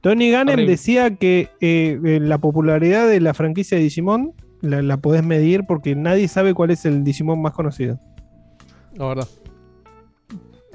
Tony 0.00 0.30
Gannem 0.30 0.54
Horrible. 0.54 0.70
decía 0.72 1.14
que 1.16 1.50
eh, 1.60 2.00
eh, 2.04 2.18
la 2.20 2.38
popularidad 2.38 3.06
de 3.06 3.20
la 3.20 3.34
franquicia 3.34 3.76
de 3.76 3.84
Digimon 3.84 4.32
la, 4.62 4.80
la 4.82 4.96
podés 4.96 5.22
medir 5.22 5.64
porque 5.66 5.94
nadie 5.94 6.26
sabe 6.28 6.54
cuál 6.54 6.70
es 6.70 6.84
el 6.86 7.04
Digimon 7.04 7.40
más 7.42 7.52
conocido. 7.52 8.00
La 8.94 9.06
verdad. 9.08 9.28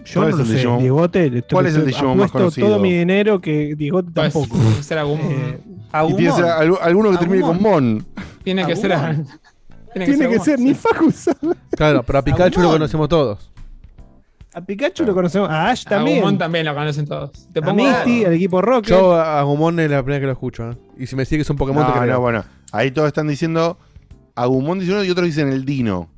Yo 0.08 0.22
¿Cuál 0.22 0.30
no 0.30 0.30
es 0.30 0.40
lo 0.40 0.46
sé, 0.46 0.54
Digimon? 0.54 0.80
Diegote, 0.80 1.30
le- 1.30 1.42
¿Cuál 1.44 1.66
es 1.66 1.76
el 1.76 1.86
Digimon 1.86 2.18
más 2.18 2.32
conocido? 2.32 2.68
todo 2.68 2.80
mi 2.80 2.94
dinero 2.94 3.42
que 3.42 3.76
Diegote 3.76 4.12
tampoco. 4.14 4.58
ser 4.82 4.98
algún- 5.00 5.20
Eh, 5.20 5.60
Y 6.10 6.14
tiene 6.16 6.30
que 6.30 6.32
ser 6.36 6.46
al- 6.46 6.78
alguno 6.82 7.12
que 7.12 7.18
termine 7.18 7.42
con 7.44 7.62
Mon. 7.62 8.06
Tiene 8.44 8.66
que 8.66 8.76
ser. 8.76 8.96
Tiene 9.94 10.30
que 10.30 10.40
ser, 10.40 10.60
ni 10.60 10.74
Facu 10.74 11.12
sabe. 11.12 11.38
Claro, 11.72 12.04
pero 12.04 12.20
a 12.20 12.22
Pikachu 12.22 12.62
lo 12.62 12.70
conocemos 12.70 13.10
todos. 13.10 13.52
A 14.54 14.62
Pikachu 14.62 15.04
lo 15.06 15.14
conocemos, 15.14 15.50
a 15.50 15.70
Ash 15.70 15.84
también. 15.84 16.18
Agumon 16.20 16.38
también 16.38 16.66
lo 16.66 16.74
conocen 16.74 17.06
todos. 17.06 17.48
Te 17.54 17.60
A 17.60 17.62
pongo 17.64 17.84
Misty, 17.84 18.26
al 18.26 18.34
equipo 18.34 18.62
Rocket. 18.62 18.90
Yo 18.90 19.14
a 19.14 19.40
Agumon 19.40 19.80
es 19.80 19.90
la 19.92 20.02
primera 20.02 20.20
que 20.20 20.26
lo 20.26 20.32
escucho. 20.32 20.72
¿eh? 20.72 20.78
Y 20.98 21.06
si 21.08 21.16
me 21.16 21.26
sigue 21.26 21.40
que 21.40 21.42
es 21.44 21.50
un 21.50 21.58
Pokémon, 21.58 21.86
te 21.86 21.92
No, 21.94 22.00
creo. 22.02 22.14
no, 22.16 22.20
bueno. 22.22 22.44
Ahí 22.72 22.92
todos 22.92 23.08
están 23.08 23.28
diciendo 23.28 23.78
Agumon 24.36 24.80
dice 24.80 24.92
uno 24.94 25.04
y 25.04 25.10
otros 25.12 25.26
dicen 25.28 25.50
el 25.52 25.64
Dino. 25.66 26.10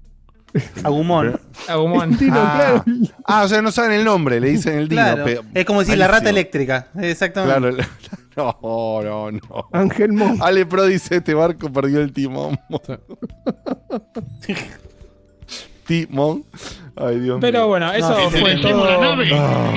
Agumon. 0.84 1.40
Agumon. 1.68 2.18
ah, 2.32 2.84
ah, 3.26 3.44
o 3.44 3.48
sea, 3.48 3.62
no 3.62 3.72
saben 3.72 3.92
el 3.92 4.04
nombre, 4.06 4.40
le 4.40 4.50
dicen 4.50 4.78
el 4.78 4.88
Dino. 4.90 5.02
Claro. 5.02 5.26
Es 5.54 5.66
como 5.66 5.82
decir 5.82 5.98
la 5.98 6.08
rata 6.08 6.30
eléctrica. 6.30 6.88
Exactamente. 7.00 7.84
Claro. 7.84 7.90
No, 8.38 9.02
no, 9.04 9.32
no. 9.32 9.68
Ángel 9.74 10.14
Mon. 10.14 10.42
Ale 10.42 10.66
Pro 10.66 10.86
dice: 10.86 11.18
Este 11.18 11.34
barco 11.34 11.70
perdió 11.74 12.00
el 12.00 12.14
timón. 12.14 12.58
timón. 15.86 16.46
Ay, 16.96 17.20
Dios 17.20 17.38
Pero 17.42 17.60
mío. 17.60 17.68
bueno, 17.68 17.92
eso 17.92 18.10
No, 18.10 18.30
fue 18.30 18.56
todo. 18.62 18.86
Ah. 19.34 19.74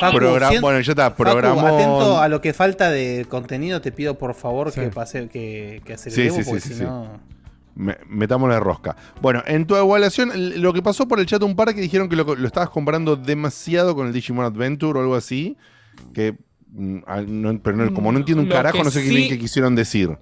Facu, 0.00 0.16
Progra- 0.18 0.48
siento- 0.48 0.60
bueno, 0.66 0.80
ya 0.80 0.92
está, 0.92 1.10
Facu, 1.10 1.22
programó- 1.24 1.66
atento 1.66 2.18
a 2.20 2.28
lo 2.28 2.40
que 2.40 2.52
falta 2.52 2.90
de 2.90 3.26
contenido, 3.28 3.80
te 3.80 3.90
pido 3.92 4.18
por 4.18 4.34
favor 4.34 4.72
que 4.72 4.88
pase, 4.88 5.28
que, 5.28 5.80
que 5.84 5.96
Sí, 5.96 6.10
sí, 6.10 6.30
sí, 6.30 6.42
porque 6.44 6.60
sí, 6.60 6.68
si 6.68 6.74
sí. 6.74 6.82
no. 6.82 7.18
Me- 7.76 7.98
metamos 8.08 8.48
la 8.48 8.58
rosca. 8.58 8.96
Bueno, 9.20 9.42
en 9.46 9.66
tu 9.66 9.76
evaluación, 9.76 10.30
lo 10.62 10.72
que 10.72 10.82
pasó 10.82 11.06
por 11.06 11.20
el 11.20 11.26
chat 11.26 11.42
un 11.42 11.54
par 11.54 11.74
que 11.74 11.80
dijeron 11.82 12.08
que 12.08 12.16
lo, 12.16 12.24
lo 12.34 12.46
estabas 12.46 12.70
comparando 12.70 13.16
demasiado 13.16 13.94
con 13.94 14.06
el 14.06 14.12
Digimon 14.12 14.44
Adventure 14.46 14.98
o 14.98 15.02
algo 15.02 15.14
así. 15.14 15.56
Que. 16.14 16.34
mm, 16.72 16.98
no- 17.26 17.60
pero 17.62 17.76
no- 17.76 17.92
como 17.94 18.10
no 18.12 18.18
entiendo 18.18 18.42
un 18.42 18.48
Lo 18.48 18.54
carajo, 18.54 18.82
no 18.82 18.90
sé 18.90 19.02
qué, 19.28 19.38
quisieron 19.38 19.74
decir. 19.74 20.16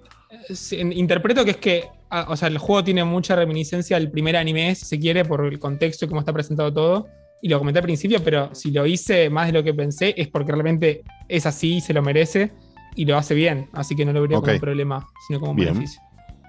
Sí, 0.53 0.75
interpreto 0.77 1.45
que 1.45 1.51
es 1.51 1.57
que, 1.57 1.85
ah, 2.09 2.25
o 2.29 2.35
sea, 2.35 2.49
el 2.49 2.57
juego 2.57 2.83
tiene 2.83 3.03
mucha 3.05 3.35
reminiscencia 3.35 3.95
al 3.97 4.11
primer 4.11 4.35
anime, 4.35 4.75
si 4.75 4.85
se 4.85 4.99
quiere, 4.99 5.23
por 5.25 5.45
el 5.45 5.57
contexto 5.59 6.05
y 6.05 6.07
cómo 6.09 6.19
está 6.19 6.33
presentado 6.33 6.73
todo. 6.73 7.07
Y 7.41 7.47
lo 7.49 7.57
comenté 7.59 7.79
al 7.79 7.85
principio, 7.85 8.21
pero 8.23 8.53
si 8.53 8.71
lo 8.71 8.85
hice 8.85 9.29
más 9.29 9.47
de 9.47 9.53
lo 9.53 9.63
que 9.63 9.73
pensé, 9.73 10.13
es 10.17 10.27
porque 10.27 10.51
realmente 10.51 11.03
es 11.29 11.45
así 11.45 11.75
y 11.75 11.81
se 11.81 11.93
lo 11.93 12.01
merece 12.01 12.51
y 12.95 13.05
lo 13.05 13.17
hace 13.17 13.33
bien. 13.33 13.69
Así 13.73 13.95
que 13.95 14.03
no 14.05 14.11
lo 14.13 14.21
vería 14.21 14.39
como 14.39 14.51
un 14.51 14.59
problema, 14.59 15.07
sino 15.27 15.39
como 15.39 15.51
un 15.51 15.57
Bien. 15.57 15.73
beneficio. 15.73 16.01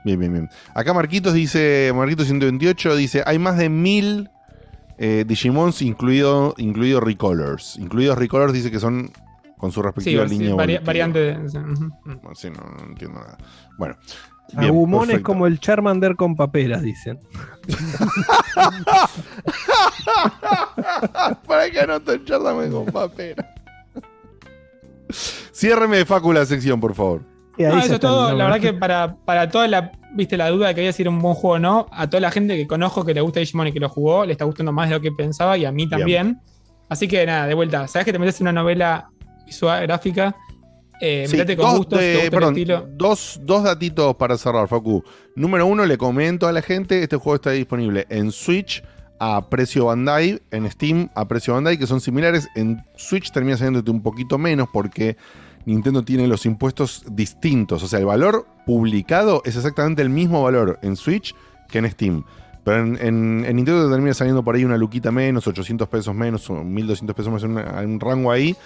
Bien, 0.06 0.20
bien, 0.20 0.32
bien. 0.32 0.48
Acá 0.72 0.94
Marquitos 0.94 1.34
dice, 1.34 1.92
Marquitos 1.94 2.26
128 2.28 2.94
dice, 2.94 3.24
hay 3.26 3.40
más 3.40 3.58
de 3.58 3.68
mil 3.68 4.30
eh, 4.98 5.24
Digimons, 5.26 5.82
incluido, 5.82 6.54
incluido 6.58 7.00
Recolors. 7.00 7.76
Incluidos 7.76 8.16
Recolors 8.16 8.52
dice 8.52 8.70
que 8.70 8.78
son 8.78 9.10
con 9.58 9.72
su 9.72 9.80
Sí, 9.80 9.84
respectiva 9.86 10.28
sí, 10.28 10.38
línea 10.38 10.50
vari- 10.54 10.76
evolutiva. 10.76 10.84
variante 10.86 11.18
de. 11.18 11.48
sí, 11.50 11.58
sí, 12.36 12.50
no, 12.50 12.70
no 12.78 12.84
entiendo 12.88 13.18
nada. 13.18 13.36
Bueno. 13.78 13.96
bien, 14.52 14.64
Agumon 14.70 15.10
es 15.10 15.22
como 15.22 15.48
el 15.48 15.58
Charmander 15.58 16.14
con 16.14 16.36
paperas, 16.36 16.82
dicen. 16.82 17.18
Para 21.48 21.68
que 21.70 21.80
anoto 21.80 22.12
el 22.12 22.24
Charmander 22.24 22.70
con 22.70 22.86
papel. 22.86 23.34
Ciérreme 25.52 25.96
de 25.98 26.04
Facu 26.06 26.32
la 26.32 26.46
sección, 26.46 26.80
por 26.80 26.94
favor. 26.94 27.22
No, 27.58 27.78
eso 27.78 27.94
es 27.94 28.00
todo. 28.00 28.32
La 28.34 28.44
verdad 28.44 28.60
que 28.60 28.72
para, 28.78 29.16
para 29.16 29.48
toda 29.50 29.66
la, 29.68 29.92
viste, 30.14 30.36
la 30.36 30.48
duda 30.50 30.68
de 30.68 30.74
que 30.74 30.80
había 30.82 30.92
si 30.92 31.02
era 31.02 31.10
un 31.10 31.18
buen 31.20 31.34
juego 31.34 31.56
o 31.56 31.58
no, 31.58 31.86
a 31.90 32.08
toda 32.08 32.20
la 32.20 32.30
gente 32.30 32.56
que 32.56 32.66
conozco 32.66 33.04
que 33.04 33.14
le 33.14 33.20
gusta 33.20 33.40
Digimon 33.40 33.68
y 33.68 33.72
que 33.72 33.80
lo 33.80 33.88
jugó, 33.88 34.24
le 34.26 34.32
está 34.32 34.44
gustando 34.44 34.72
más 34.72 34.88
de 34.88 34.96
lo 34.96 35.00
que 35.00 35.12
pensaba 35.12 35.56
y 35.56 35.64
a 35.64 35.72
mí 35.72 35.88
también. 35.88 36.40
Así 36.88 37.08
que 37.08 37.24
nada, 37.26 37.46
de 37.46 37.54
vuelta, 37.54 37.88
sabes 37.88 38.04
que 38.06 38.12
te 38.12 38.18
metes 38.18 38.40
en 38.40 38.44
una 38.48 38.52
novela 38.52 39.08
visual, 39.44 39.82
gráfica, 39.86 40.36
eh, 41.00 41.26
Sí, 41.28 41.36
con 41.38 41.56
dos, 41.56 41.76
gusto, 41.78 41.96
si 41.96 42.00
te 42.02 42.06
de- 42.06 42.12
gusta 42.14 42.24
el 42.26 42.30
perdón, 42.30 42.54
estilo. 42.54 42.86
dos, 42.90 43.40
dos 43.42 43.62
datitos 43.64 44.14
para 44.16 44.38
cerrar, 44.38 44.66
Facu. 44.68 45.02
Número 45.34 45.66
uno, 45.66 45.84
le 45.84 45.98
comento 45.98 46.46
a 46.48 46.52
la 46.52 46.62
gente, 46.62 47.02
este 47.02 47.16
juego 47.16 47.34
está 47.36 47.50
disponible 47.50 48.06
en 48.08 48.32
Switch 48.32 48.82
a 49.18 49.48
precio 49.48 49.86
Bandai, 49.86 50.40
en 50.50 50.70
Steam 50.70 51.08
a 51.14 51.26
precio 51.26 51.54
Bandai, 51.54 51.76
que 51.78 51.86
son 51.86 52.00
similares. 52.00 52.48
En 52.54 52.82
Switch 52.96 53.30
termina 53.32 53.56
saliéndote 53.56 53.90
un 53.90 54.02
poquito 54.02 54.38
menos 54.38 54.68
porque 54.72 55.16
Nintendo 55.66 56.02
tiene 56.02 56.26
los 56.26 56.47
impuestos 56.47 57.05
distintos. 57.10 57.82
O 57.82 57.88
sea, 57.88 57.98
el 57.98 58.06
valor 58.06 58.47
publicado 58.64 59.43
es 59.44 59.56
exactamente 59.56 60.01
el 60.01 60.09
mismo 60.09 60.43
valor 60.43 60.78
en 60.82 60.97
Switch 60.97 61.34
que 61.68 61.78
en 61.78 61.90
Steam. 61.90 62.24
Pero 62.64 62.78
en, 62.82 62.97
en- 63.01 63.44
en 63.47 63.56
Nintendo 63.56 63.84
te 63.86 63.93
termina 63.93 64.14
saliendo 64.14 64.43
por 64.43 64.55
ahí 64.56 64.64
una 64.64 64.76
luquita 64.78 65.12
menos, 65.12 65.47
800 65.47 65.86
pesos 65.88 66.14
menos, 66.14 66.48
o 66.51 66.64
1200 66.64 67.14
pesos 67.14 67.32
más, 67.32 67.43
en 67.44 67.90
un 67.90 68.01
rango 68.01 68.32
ahí 68.32 68.56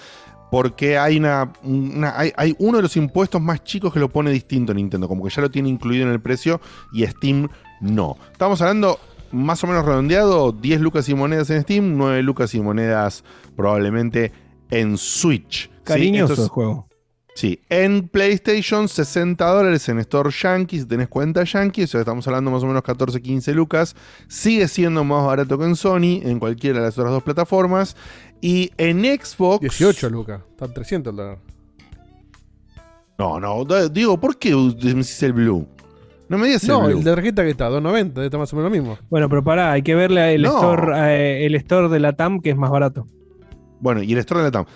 porque 0.50 0.98
hay 0.98 1.16
una, 1.18 1.52
una- 1.62 2.18
hay, 2.18 2.32
hay 2.36 2.56
uno 2.58 2.78
de 2.78 2.82
los 2.82 2.96
impuestos 2.96 3.40
más 3.40 3.62
chicos 3.62 3.92
que 3.92 4.00
lo 4.00 4.08
pone 4.08 4.30
distinto 4.30 4.74
Nintendo, 4.74 5.06
como 5.06 5.22
que 5.24 5.30
ya 5.30 5.42
lo 5.42 5.50
tiene 5.50 5.68
incluido 5.68 6.06
en 6.06 6.12
el 6.12 6.20
precio 6.20 6.60
y 6.92 7.06
Steam 7.06 7.48
no. 7.80 8.16
Estamos 8.32 8.60
hablando 8.60 8.98
más 9.32 9.62
o 9.62 9.66
menos 9.68 9.84
redondeado, 9.84 10.50
10 10.50 10.80
lucas 10.80 11.08
y 11.08 11.14
monedas 11.14 11.50
en 11.50 11.62
Steam, 11.62 11.96
9 11.96 12.22
lucas 12.22 12.52
y 12.54 12.60
monedas 12.60 13.22
probablemente 13.54 14.32
en 14.70 14.96
Switch. 14.98 15.70
Cariñoso 15.84 16.32
el 16.42 16.48
juego. 16.48 16.88
Sí, 17.40 17.58
en 17.70 18.06
PlayStation 18.08 18.86
60 18.86 19.46
dólares 19.46 19.88
en 19.88 19.98
Store 20.00 20.28
Yankee, 20.30 20.78
si 20.80 20.84
tenés 20.84 21.08
cuenta 21.08 21.42
Yankee, 21.42 21.84
o 21.84 21.86
sea, 21.86 22.00
estamos 22.00 22.26
hablando 22.28 22.50
más 22.50 22.62
o 22.62 22.66
menos 22.66 22.82
14, 22.82 23.22
15 23.22 23.54
lucas. 23.54 23.96
Sigue 24.28 24.68
siendo 24.68 25.04
más 25.04 25.24
barato 25.24 25.56
que 25.56 25.64
en 25.64 25.74
Sony, 25.74 26.20
en 26.22 26.38
cualquiera 26.38 26.80
de 26.80 26.84
las 26.84 26.98
otras 26.98 27.14
dos 27.14 27.22
plataformas. 27.22 27.96
Y 28.42 28.72
en 28.76 29.00
Xbox... 29.18 29.60
18 29.62 30.10
lucas. 30.10 30.42
Están 30.50 30.74
300 30.74 31.12
el 31.12 31.16
dólar. 31.16 31.38
No, 33.18 33.40
no, 33.40 33.64
digo, 33.88 34.20
¿por 34.20 34.36
qué 34.38 34.54
me 34.54 34.74
decís 34.74 35.22
el 35.22 35.32
Blue? 35.32 35.66
No 36.28 36.36
me 36.36 36.46
digas 36.48 36.64
No, 36.64 36.90
el 36.90 37.02
de 37.02 37.10
tarjeta 37.14 37.42
que 37.42 37.50
está, 37.52 37.70
2.90, 37.70 38.22
está 38.22 38.36
más 38.36 38.52
o 38.52 38.56
menos 38.56 38.70
lo 38.70 38.76
mismo. 38.78 38.98
Bueno, 39.08 39.30
pero 39.30 39.42
pará, 39.42 39.72
hay 39.72 39.80
que 39.80 39.94
verle 39.94 40.34
el, 40.34 40.42
No. 40.42 40.56
store, 40.56 40.92
eh, 41.14 41.46
el 41.46 41.54
store 41.54 41.88
de 41.88 42.00
la 42.00 42.12
TAM 42.12 42.40
que 42.40 42.50
es 42.50 42.56
más 42.58 42.70
barato. 42.70 43.06
Bueno, 43.80 44.02
y 44.02 44.12
el 44.12 44.18
Store 44.18 44.40
de 44.40 44.46
la 44.48 44.50
TAM. 44.50 44.66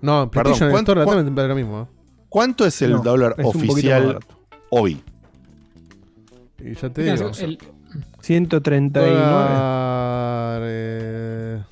No, 0.00 0.22
en 0.22 0.30
Perdón, 0.30 0.30
PlayStation, 0.30 0.68
el 0.68 0.72
¿cuánto- 0.72 0.92
Store 0.92 1.04
cuán- 1.04 1.24
también 1.26 1.44
es 1.44 1.48
lo 1.50 1.54
mismo. 1.54 1.97
¿Cuánto 2.28 2.66
es 2.66 2.80
el 2.82 2.92
No, 2.92 3.02
dólar 3.02 3.34
es 3.38 3.46
oficial 3.46 4.18
hoy? 4.70 5.00
Y 6.60 6.74
ya 6.74 6.90
te 6.90 7.02
Fíjense, 7.02 7.24
digo. 7.24 7.36
el- 7.40 7.58
139. 8.20 9.10
Dólar, 9.14 10.60
eh, 10.64 11.62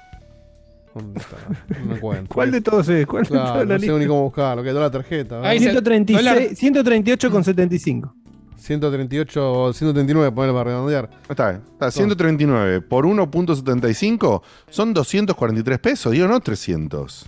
¿Dónde 0.94 1.20
está? 1.20 1.36
No 1.78 1.84
me 1.86 1.94
encuentro. 1.96 2.34
¿Cuál 2.34 2.50
de 2.52 2.60
todos 2.62 2.88
es? 2.88 3.06
¿Cuál 3.06 3.24
de 3.24 3.28
Claro, 3.30 3.46
toda 3.52 3.58
la 3.58 3.74
no 3.74 3.80
sé 3.80 3.86
lista? 3.86 3.98
ni 3.98 4.06
cómo 4.06 4.22
buscarlo. 4.22 4.62
Que 4.62 4.70
dólar 4.70 4.90
tarjeta. 4.90 5.40
¿eh? 5.40 5.46
Ahí 5.46 5.58
se- 5.58 5.64
136, 5.66 6.24
dólar- 6.24 6.54
138 6.56 7.30
con 7.30 7.44
75. 7.44 8.14
138 8.56 9.52
o 9.52 9.72
139, 9.74 10.32
ponerlo 10.32 10.54
para 10.58 10.70
redondear. 10.70 11.10
Está 11.28 11.50
bien, 11.50 11.62
está 11.72 11.90
139 11.90 12.80
por 12.80 13.04
1.75 13.06 14.42
son 14.70 14.94
243 14.94 15.78
pesos, 15.78 16.12
digo, 16.12 16.26
no 16.26 16.40
300. 16.40 17.26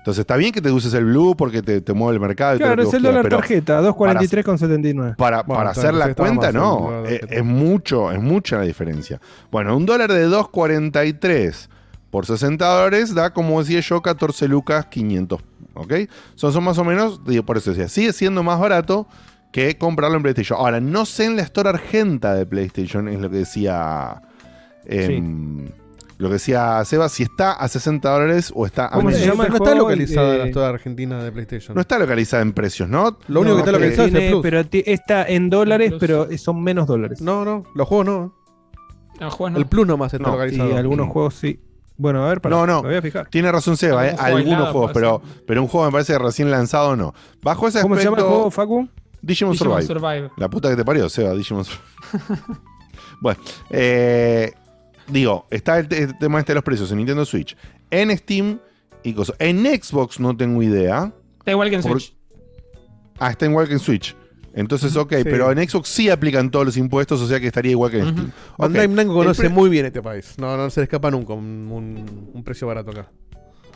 Entonces 0.00 0.20
está 0.20 0.36
bien 0.36 0.50
que 0.52 0.62
te 0.62 0.70
uses 0.70 0.94
el 0.94 1.04
Blue 1.04 1.36
porque 1.36 1.60
te, 1.60 1.82
te 1.82 1.92
mueve 1.92 2.14
el 2.14 2.20
mercado 2.20 2.56
y 2.56 2.58
Claro, 2.58 2.82
es 2.82 2.94
el 2.94 3.02
dólar 3.02 3.28
tarjeta, 3.28 3.82
243 3.82 4.44
con 4.44 4.58
79. 4.58 5.14
Para, 5.18 5.42
Bueno, 5.42 5.58
para 5.58 5.70
hacer 5.70 5.92
la 5.92 6.08
sí, 6.08 6.14
cuenta, 6.14 6.50
no. 6.52 6.90
dólar 7.02 7.12
Es, 7.28 7.44
mucho, 7.44 8.10
es 8.10 8.20
mucha 8.20 8.56
la 8.56 8.62
diferencia. 8.62 9.20
Bueno, 9.50 9.76
un 9.76 9.84
dólar 9.84 10.10
de 10.10 10.26
2.43 10.26 11.68
por 12.10 12.24
60 12.26 12.66
dólares 12.66 13.14
da, 13.14 13.32
como 13.34 13.60
decía 13.62 13.80
yo, 13.80 14.00
14 14.00 14.48
lucas 14.48 14.86
500. 14.86 15.40
¿Ok? 15.74 15.92
Son, 16.34 16.52
son 16.52 16.64
más 16.64 16.78
o 16.78 16.84
menos, 16.84 17.22
digo, 17.24 17.44
por 17.44 17.58
eso 17.58 17.70
decía, 17.70 17.88
sigue 17.88 18.12
siendo 18.14 18.42
más 18.42 18.58
barato 18.58 19.06
que 19.52 19.76
comprarlo 19.76 20.16
en 20.16 20.22
PlayStation. 20.22 20.58
Ahora, 20.58 20.80
no 20.80 21.04
sé 21.04 21.26
en 21.26 21.36
la 21.36 21.42
Store 21.42 21.68
Argenta 21.68 22.34
de 22.34 22.46
PlayStation, 22.46 23.06
es 23.08 23.20
lo 23.20 23.28
que 23.30 23.36
decía. 23.38 24.22
em, 24.86 25.68
Lo 26.20 26.28
que 26.28 26.34
decía 26.34 26.84
Seba, 26.84 27.08
si 27.08 27.22
está 27.22 27.52
a 27.52 27.66
60 27.66 28.10
dólares 28.10 28.52
o 28.54 28.66
está 28.66 28.86
a 28.86 28.90
¿Cómo 28.90 29.10
se 29.10 29.24
llama 29.26 29.44
el 29.44 29.48
no 29.50 29.56
está 29.56 29.70
juego? 29.70 29.88
localizada 29.88 30.34
Eh, 30.34 30.38
la 30.38 30.44
Store 30.48 30.66
Argentina 30.74 31.24
de 31.24 31.32
PlayStation. 31.32 31.74
No 31.74 31.80
está 31.80 31.98
localizada 31.98 32.42
en 32.42 32.52
precios, 32.52 32.90
¿no? 32.90 33.16
Lo 33.28 33.40
único 33.40 33.56
que 33.56 33.60
está 33.62 33.72
localizado 33.72 34.08
es 34.08 34.14
el 34.14 34.28
Plus. 34.30 34.42
pero 34.42 34.62
está 34.70 35.26
en 35.26 35.48
dólares, 35.48 35.94
pero 35.98 36.28
son 36.36 36.62
menos 36.62 36.86
dólares. 36.86 37.22
No, 37.22 37.42
no, 37.46 37.64
los 37.74 37.88
juegos 37.88 38.04
no. 38.04 38.34
no, 39.18 39.30
juegos 39.30 39.52
no. 39.52 39.58
El 39.58 39.66
Plus 39.66 39.86
nomás 39.86 40.12
está 40.12 40.26
No, 40.26 40.32
localizado. 40.32 40.68
Y 40.70 40.74
algunos 40.74 41.08
juegos 41.08 41.34
sí. 41.36 41.58
Bueno, 41.96 42.22
a 42.26 42.28
ver, 42.28 42.42
para, 42.42 42.54
No, 42.54 42.66
no. 42.66 42.82
me 42.82 42.88
voy 42.90 42.98
a 42.98 43.02
fijar. 43.02 43.28
Tiene 43.28 43.50
razón 43.50 43.78
Seba, 43.78 44.06
¿eh? 44.06 44.14
Algunos 44.18 44.68
juegos, 44.72 44.90
pero, 44.92 45.22
pero 45.46 45.62
un 45.62 45.68
juego 45.68 45.86
me 45.86 45.92
parece 45.92 46.18
recién 46.18 46.50
lanzado 46.50 46.96
no. 46.96 47.14
Bajo 47.42 47.66
ese 47.66 47.80
¿Cómo 47.80 47.96
se 47.96 48.04
llama 48.04 48.18
el 48.18 48.24
aspecto, 48.24 48.34
juego, 48.36 48.50
Facu? 48.50 48.88
Digimon, 49.22 49.52
Digimon 49.54 49.56
Survive. 49.56 49.82
Survive. 49.82 50.30
La 50.36 50.50
puta 50.50 50.68
que 50.68 50.76
te 50.76 50.84
parió, 50.84 51.08
Seba, 51.08 51.32
Digimon 51.34 51.64
Survive. 51.64 51.82
bueno, 53.22 53.40
eh, 53.70 54.52
digo, 55.10 55.46
está 55.50 55.78
el, 55.78 55.88
te- 55.88 56.02
el 56.04 56.18
tema 56.18 56.38
este 56.40 56.52
de 56.52 56.54
los 56.56 56.64
precios 56.64 56.90
en 56.90 56.98
Nintendo 56.98 57.24
Switch, 57.24 57.56
en 57.90 58.16
Steam 58.16 58.58
y 59.02 59.12
cosas. 59.14 59.36
En 59.38 59.64
Xbox 59.66 60.20
no 60.20 60.36
tengo 60.36 60.62
idea. 60.62 61.12
Está 61.38 61.50
igual 61.52 61.70
que 61.70 61.76
en 61.76 61.82
Por- 61.82 62.00
Switch. 62.00 62.16
Ah, 63.18 63.30
está 63.30 63.46
igual 63.46 63.66
que 63.66 63.74
en 63.74 63.78
Switch. 63.80 64.16
Entonces, 64.52 64.96
ok, 64.96 65.12
Sí. 65.18 65.24
pero 65.24 65.52
en 65.52 65.68
Xbox 65.68 65.88
sí 65.88 66.10
aplican 66.10 66.50
todos 66.50 66.66
los 66.66 66.76
impuestos, 66.76 67.20
o 67.20 67.26
sea 67.28 67.38
que 67.38 67.46
estaría 67.46 67.70
igual 67.72 67.90
que 67.90 67.98
en 68.00 68.08
Steam. 68.10 68.26
Ok. 68.52 68.58
Bandai 68.58 68.88
Namco 68.88 69.12
El 69.12 69.18
conoce 69.18 69.42
pre- 69.42 69.48
muy 69.50 69.70
bien 69.70 69.86
este 69.86 70.02
país. 70.02 70.34
No, 70.38 70.56
no 70.56 70.68
se 70.70 70.80
le 70.80 70.84
escapa 70.84 71.10
nunca 71.10 71.34
un, 71.34 71.68
un- 71.70 72.30
un 72.34 72.42
precio 72.44 72.66
barato 72.66 72.90
acá. 72.90 73.08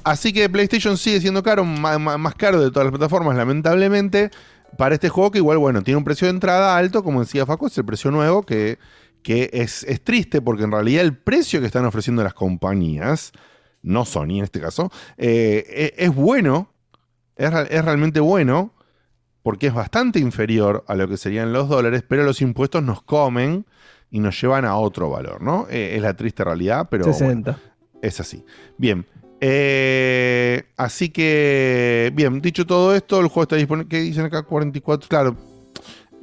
Así 0.02 0.32
que 0.32 0.48
PlayStation 0.50 0.96
sigue 0.98 1.20
siendo 1.20 1.42
caro, 1.42 1.64
ma- 1.64 1.98
más, 1.98 2.34
caro 2.34 2.60
de 2.60 2.70
todas 2.70 2.84
las 2.86 2.90
plataformas, 2.92 3.36
lamentablemente, 3.36 4.30
para 4.76 4.96
este 4.96 5.08
juego 5.08 5.30
que 5.30 5.38
igual, 5.38 5.58
bueno, 5.58 5.82
tiene 5.82 5.96
un 5.98 6.04
precio 6.04 6.26
de 6.26 6.32
entrada 6.32 6.76
alto, 6.76 7.02
como 7.04 7.20
decía 7.20 7.46
Faco, 7.46 7.68
es 7.68 7.78
el 7.78 7.84
precio 7.84 8.10
nuevo, 8.10 8.42
que, 8.42 8.78
que 9.24 9.50
es, 9.52 9.82
es 9.82 10.04
triste 10.04 10.40
porque 10.40 10.62
en 10.62 10.70
realidad 10.70 11.02
el 11.02 11.16
precio 11.16 11.58
que 11.58 11.66
están 11.66 11.84
ofreciendo 11.86 12.22
las 12.22 12.34
compañías, 12.34 13.32
no 13.82 14.04
Sony 14.04 14.38
en 14.38 14.44
este 14.44 14.60
caso, 14.60 14.92
eh, 15.16 15.64
e- 15.98 16.04
es 16.04 16.14
bueno, 16.14 16.68
es, 17.34 17.50
es 17.70 17.84
realmente 17.84 18.20
bueno, 18.20 18.72
porque 19.42 19.66
es 19.66 19.74
bastante 19.74 20.20
inferior 20.20 20.84
a 20.86 20.94
lo 20.94 21.08
que 21.08 21.16
serían 21.16 21.52
los 21.52 21.68
dólares, 21.68 22.04
pero 22.06 22.22
los 22.22 22.40
impuestos 22.40 22.82
nos 22.82 23.02
comen 23.02 23.66
y 24.10 24.20
nos 24.20 24.40
llevan 24.40 24.64
a 24.64 24.76
otro 24.76 25.10
valor, 25.10 25.42
¿no? 25.42 25.66
Eh, 25.68 25.96
es 25.96 26.02
la 26.02 26.14
triste 26.14 26.44
realidad, 26.44 26.86
pero... 26.90 27.04
bueno, 27.04 27.18
60. 27.18 27.58
es 28.00 28.20
así. 28.20 28.44
Bien. 28.78 29.04
eh, 29.40 30.64
así 30.76 31.08
que, 31.08 32.12
bien, 32.14 32.40
dicho 32.40 32.64
todo 32.66 32.94
esto, 32.94 33.20
el 33.20 33.26
juego 33.28 33.42
está 33.42 33.56
disponible. 33.56 33.88
¿Qué 33.88 34.00
dicen 34.00 34.24
acá? 34.26 34.42
44. 34.44 35.08
Claro. 35.08 35.36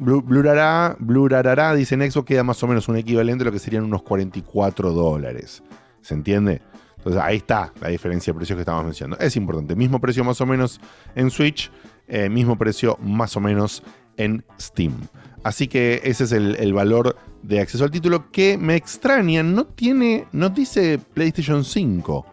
Blu- 0.02 0.24
Blurará, 0.24 0.96
Blurará, 1.00 1.74
dice 1.76 1.96
Xbox, 2.10 2.26
queda 2.28 2.44
más 2.44 2.62
o 2.64 2.68
menos 2.68 2.88
un 2.90 2.98
equivalente 2.98 3.44
a 3.44 3.46
lo 3.46 3.52
que 3.52 3.60
serían 3.60 3.84
unos 3.84 4.02
44 4.04 4.92
dólares. 4.92 5.62
¿Se 6.02 6.14
entiende? 6.14 6.62
Entonces 6.98 7.22
ahí 7.22 7.38
está 7.38 7.72
la 7.82 7.88
diferencia 7.90 8.34
de 8.34 8.38
precios 8.38 8.56
que 8.58 8.62
estamos 8.62 8.84
mencionando. 8.84 9.24
Es 9.24 9.36
importante. 9.36 9.76
Mismo 9.76 10.00
precio 10.00 10.24
más 10.24 10.40
o 10.42 10.46
menos 10.46 10.80
en 11.16 11.30
Switch, 11.32 11.72
eh, 12.08 12.30
mismo 12.30 12.58
precio 12.58 12.98
más 13.02 13.36
o 13.38 13.40
menos 13.40 13.84
en 14.18 14.44
Steam. 14.60 14.94
Así 15.44 15.68
que 15.68 16.02
ese 16.04 16.26
es 16.26 16.32
el, 16.32 16.56
el 16.58 16.74
valor 16.74 17.16
de 17.42 17.60
acceso 17.60 17.84
al 17.84 17.92
título 17.92 18.30
que 18.32 18.58
me 18.58 18.76
extraña. 18.76 19.42
No 19.42 19.66
tiene, 19.66 20.26
no 20.32 20.50
dice 20.50 21.00
PlayStation 21.14 21.64
5. 21.64 22.26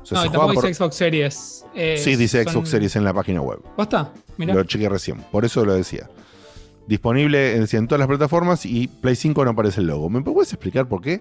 O 0.00 0.06
sea, 0.06 0.18
no, 0.18 0.22
se 0.24 0.30
tampoco 0.30 0.54
por- 0.54 0.62
dice 0.64 0.74
Xbox 0.74 0.94
Series. 0.96 1.66
Eh, 1.74 1.96
Sí, 2.02 2.16
dice 2.16 2.44
son- 2.44 2.52
Xbox 2.54 2.68
Series 2.70 2.96
en 2.96 3.04
la 3.04 3.12
página 3.12 3.42
web. 3.42 3.60
¿Posta? 3.76 4.10
Mirá. 4.38 4.54
Lo 4.54 4.64
chequé 4.64 4.88
recién, 4.88 5.18
por 5.30 5.44
eso 5.44 5.64
lo 5.66 5.74
decía. 5.74 6.08
Disponible 6.88 7.54
en, 7.56 7.66
en 7.70 7.86
todas 7.86 7.98
las 8.00 8.08
plataformas 8.08 8.64
y 8.66 8.88
Play 8.88 9.14
5 9.14 9.44
no 9.44 9.50
aparece 9.50 9.80
el 9.80 9.86
logo. 9.88 10.08
¿Me 10.08 10.22
puedes 10.22 10.52
explicar 10.52 10.88
por 10.88 11.00
qué? 11.02 11.20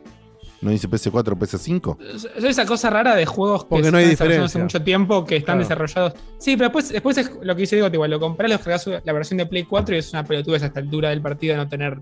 ¿No 0.62 0.72
dice 0.72 0.90
PS4 0.90 1.34
o 1.34 1.36
PS5? 1.36 1.98
Es 2.38 2.44
esa 2.44 2.66
cosa 2.66 2.90
rara 2.90 3.16
de 3.16 3.26
juegos 3.28 3.64
que 3.66 3.70
Porque 3.70 3.92
no 3.92 3.98
hay 3.98 4.14
hace 4.14 4.58
mucho 4.60 4.82
tiempo, 4.82 5.24
que 5.26 5.36
están 5.36 5.58
Claro. 5.58 5.70
desarrollados. 5.86 6.14
Sí, 6.40 6.56
pero 6.58 6.70
después, 6.70 6.90
después 6.90 7.18
es 7.18 7.32
lo 7.44 7.56
que 7.56 7.62
dice 7.62 7.76
Diego, 7.76 7.94
igual 7.94 8.10
lo 8.10 8.20
comprás, 8.20 8.50
lo 8.50 8.58
cargas 8.58 8.90
la 9.04 9.14
versión 9.14 9.38
de 9.38 9.46
Play 9.46 9.64
4 9.66 9.94
y 9.96 10.00
es 10.00 10.12
una 10.14 10.24
pelotuda 10.24 10.58
a 10.58 10.66
esta 10.66 10.80
altura 10.80 11.10
del 11.10 11.22
partido 11.22 11.52
de 11.54 11.58
no 11.58 11.68
tener. 11.68 12.00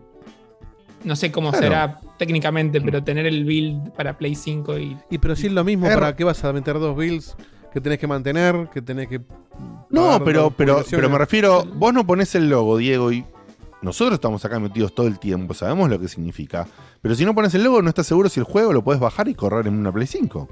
No 1.03 1.15
sé 1.15 1.31
cómo 1.31 1.49
Claro. 1.51 1.65
será 1.65 1.99
técnicamente, 2.17 2.79
pero 2.81 3.03
tener 3.03 3.25
el 3.25 3.43
build 3.45 3.91
para 3.93 4.17
Play 4.17 4.35
5 4.35 4.77
y. 4.79 4.97
Y 5.09 5.17
pero 5.17 5.35
si 5.35 5.47
es 5.47 5.53
lo 5.53 5.63
mismo, 5.63 5.87
¿para 5.87 6.15
qué 6.15 6.23
vas 6.23 6.43
a 6.45 6.53
meter 6.53 6.79
dos 6.79 6.95
builds 6.95 7.35
que 7.73 7.81
tenés 7.81 7.99
que 7.99 8.07
mantener, 8.07 8.69
que 8.73 8.81
tenés 8.81 9.09
que... 9.09 9.19
No, 9.89 10.23
pero, 10.23 10.49
pero, 10.51 10.81
pero 10.89 11.09
me 11.09 11.17
refiero, 11.17 11.65
vos 11.73 11.93
no 11.93 12.07
pones 12.07 12.33
el 12.35 12.47
logo, 12.49 12.77
Diego, 12.77 13.11
y 13.11 13.25
nosotros 13.85 14.15
estamos 14.15 14.43
acá 14.43 14.59
metidos 14.59 14.93
todo 14.93 15.07
el 15.07 15.17
tiempo, 15.19 15.53
sabemos 15.53 15.89
lo 15.89 15.99
que 15.99 16.07
significa. 16.09 16.67
Pero 17.01 17.15
si 17.15 17.23
no 17.25 17.33
pones 17.33 17.53
el 17.55 17.63
logo, 17.63 17.81
no 17.81 17.89
estás 17.89 18.07
seguro 18.07 18.27
si 18.27 18.39
el 18.39 18.45
juego 18.45 18.73
lo 18.73 18.83
puedes 18.83 18.99
bajar 18.99 19.27
y 19.29 19.35
correr 19.35 19.67
en 19.67 19.75
una 19.75 19.91
Play 19.93 20.07
5. 20.07 20.49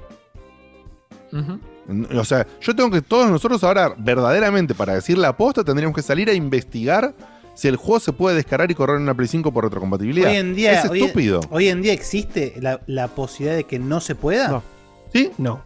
Ujú. 1.32 1.58
En- 1.88 2.16
O 2.18 2.24
sea, 2.24 2.46
yo 2.60 2.74
tengo 2.74 2.90
que, 2.90 3.02
todos 3.02 3.30
nosotros 3.30 3.62
ahora, 3.64 3.94
verdaderamente, 3.98 4.74
para 4.74 4.94
decir 4.94 5.18
la 5.18 5.28
aposta, 5.28 5.64
tendríamos 5.64 5.94
que 5.96 6.02
salir 6.02 6.30
a 6.30 6.32
investigar 6.32 7.14
si 7.54 7.68
el 7.68 7.76
juego 7.76 8.00
se 8.00 8.12
puede 8.12 8.36
descargar 8.36 8.70
y 8.70 8.74
correr 8.74 8.96
en 8.96 9.02
una 9.02 9.14
Play 9.14 9.28
5 9.28 9.52
por 9.52 9.64
retrocompatibilidad. 9.64 10.30
Hoy 10.30 10.36
en 10.36 10.54
día, 10.54 10.80
es 10.82 10.90
hoy- 10.90 11.02
estúpido. 11.02 11.40
Hoy, 11.50 11.68
en 11.68 11.82
día 11.82 11.92
existe 11.92 12.54
la, 12.60 12.80
la 12.86 13.08
posibilidad 13.08 13.56
de 13.56 13.64
que 13.64 13.78
no 13.78 14.00
se 14.00 14.14
pueda. 14.14 14.62
¿Sí? 15.12 15.30
No. 15.38 15.62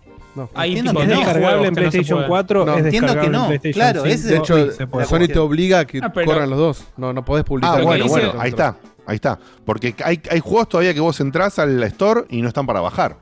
Hay 0.55 0.71
Entiendo 0.77 0.93
que 0.95 1.03
Es 1.03 1.09
no. 1.09 1.17
descargable 1.17 1.69
en 1.69 1.75
no 1.75 1.81
PlayStation 1.81 2.17
pueden. 2.19 2.29
4, 2.29 2.65
No. 2.67 2.75
es 2.77 2.85
Entiendo 2.85 3.21
que 3.21 3.29
no, 3.29 3.49
claro, 3.73 4.03
5. 4.03 4.07
ese 4.15 4.29
De 4.29 4.37
hecho, 4.37 4.67
Sí, 4.71 4.77
se 4.77 4.87
puede. 4.87 5.07
Sony 5.07 5.27
te 5.27 5.39
obliga 5.39 5.81
a 5.81 5.85
que 5.87 6.01
Ah, 6.03 6.11
pero- 6.13 6.27
corran 6.27 6.51
los 6.51 6.59
dos. 6.59 6.85
No, 6.97 7.13
no 7.13 7.25
podés 7.25 7.45
publicar. 7.45 7.81
Ah, 7.81 7.83
bueno, 7.85 8.07
bueno, 8.07 8.33
ahí 8.39 8.51
está, 8.51 8.77
ahí 9.07 9.15
está. 9.17 9.39
Porque 9.65 9.95
hay, 10.05 10.21
hay 10.31 10.41
juegos 10.41 10.69
todavía 10.69 10.95
que 10.95 11.01
vos 11.01 11.19
entrás 11.21 11.59
al 11.59 11.83
store 11.85 12.25
y 12.31 12.43
no 12.43 12.49
están 12.49 12.67
para 12.67 12.81
bajar. 12.81 13.17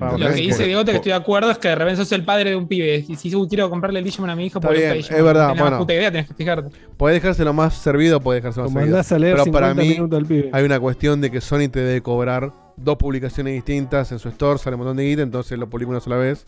Para 0.00 0.16
Lo 0.16 0.28
que 0.28 0.32
dice 0.34 0.56
Por- 0.56 0.64
Diego, 0.66 0.84
que 0.86 0.90
estoy 0.96 1.10
de 1.10 1.16
acuerdo, 1.16 1.50
es 1.50 1.58
que 1.58 1.68
de 1.68 1.74
repente 1.74 1.96
sos 1.98 2.10
el 2.12 2.24
padre 2.24 2.50
de 2.50 2.56
un 2.56 2.66
pibe. 2.66 3.04
Y 3.06 3.16
si 3.16 3.30
quiero 3.48 3.68
comprarle 3.68 3.98
el 3.98 4.04
Digimon 4.06 4.30
a 4.30 4.34
mi 4.34 4.46
hijo 4.46 4.58
por 4.58 4.72
el 4.72 4.78
bien, 4.78 4.90
PlayStation, 4.92 5.18
es 5.18 5.24
verdad, 5.24 5.48
tenés 5.48 5.60
bueno. 5.62 5.78
puta 5.78 5.92
idea, 5.94 6.10
tenés 6.10 6.26
que 6.26 6.34
fijarte. 6.34 6.70
Podés 6.96 7.14
dejárselo 7.22 7.52
más 7.52 7.74
servido, 7.74 8.18
podés 8.18 8.42
dejárselo 8.42 8.64
más 8.64 8.70
Como 8.70 8.80
servido. 8.80 8.96
andás 8.96 9.12
a 9.12 9.18
leer 9.18 9.36
Pero 9.36 9.52
para 9.52 9.66
50 9.68 9.82
mí 9.82 9.88
minutos 9.96 10.18
al 10.18 10.24
pibe. 10.26 10.50
hay 10.54 10.64
una 10.64 10.80
cuestión 10.80 11.20
de 11.20 11.30
que 11.30 11.40
Sony 11.42 11.68
te 11.70 11.80
debe 11.80 12.00
cobrar 12.00 12.50
dos 12.78 12.96
publicaciones 12.96 13.52
distintas 13.52 14.10
en 14.10 14.18
su 14.18 14.30
store, 14.30 14.58
sale 14.58 14.74
un 14.76 14.80
montón 14.80 14.96
de 14.96 15.04
guita, 15.04 15.20
entonces 15.20 15.58
lo 15.58 15.68
publica 15.68 15.90
una 15.90 16.00
sola 16.00 16.16
vez 16.16 16.46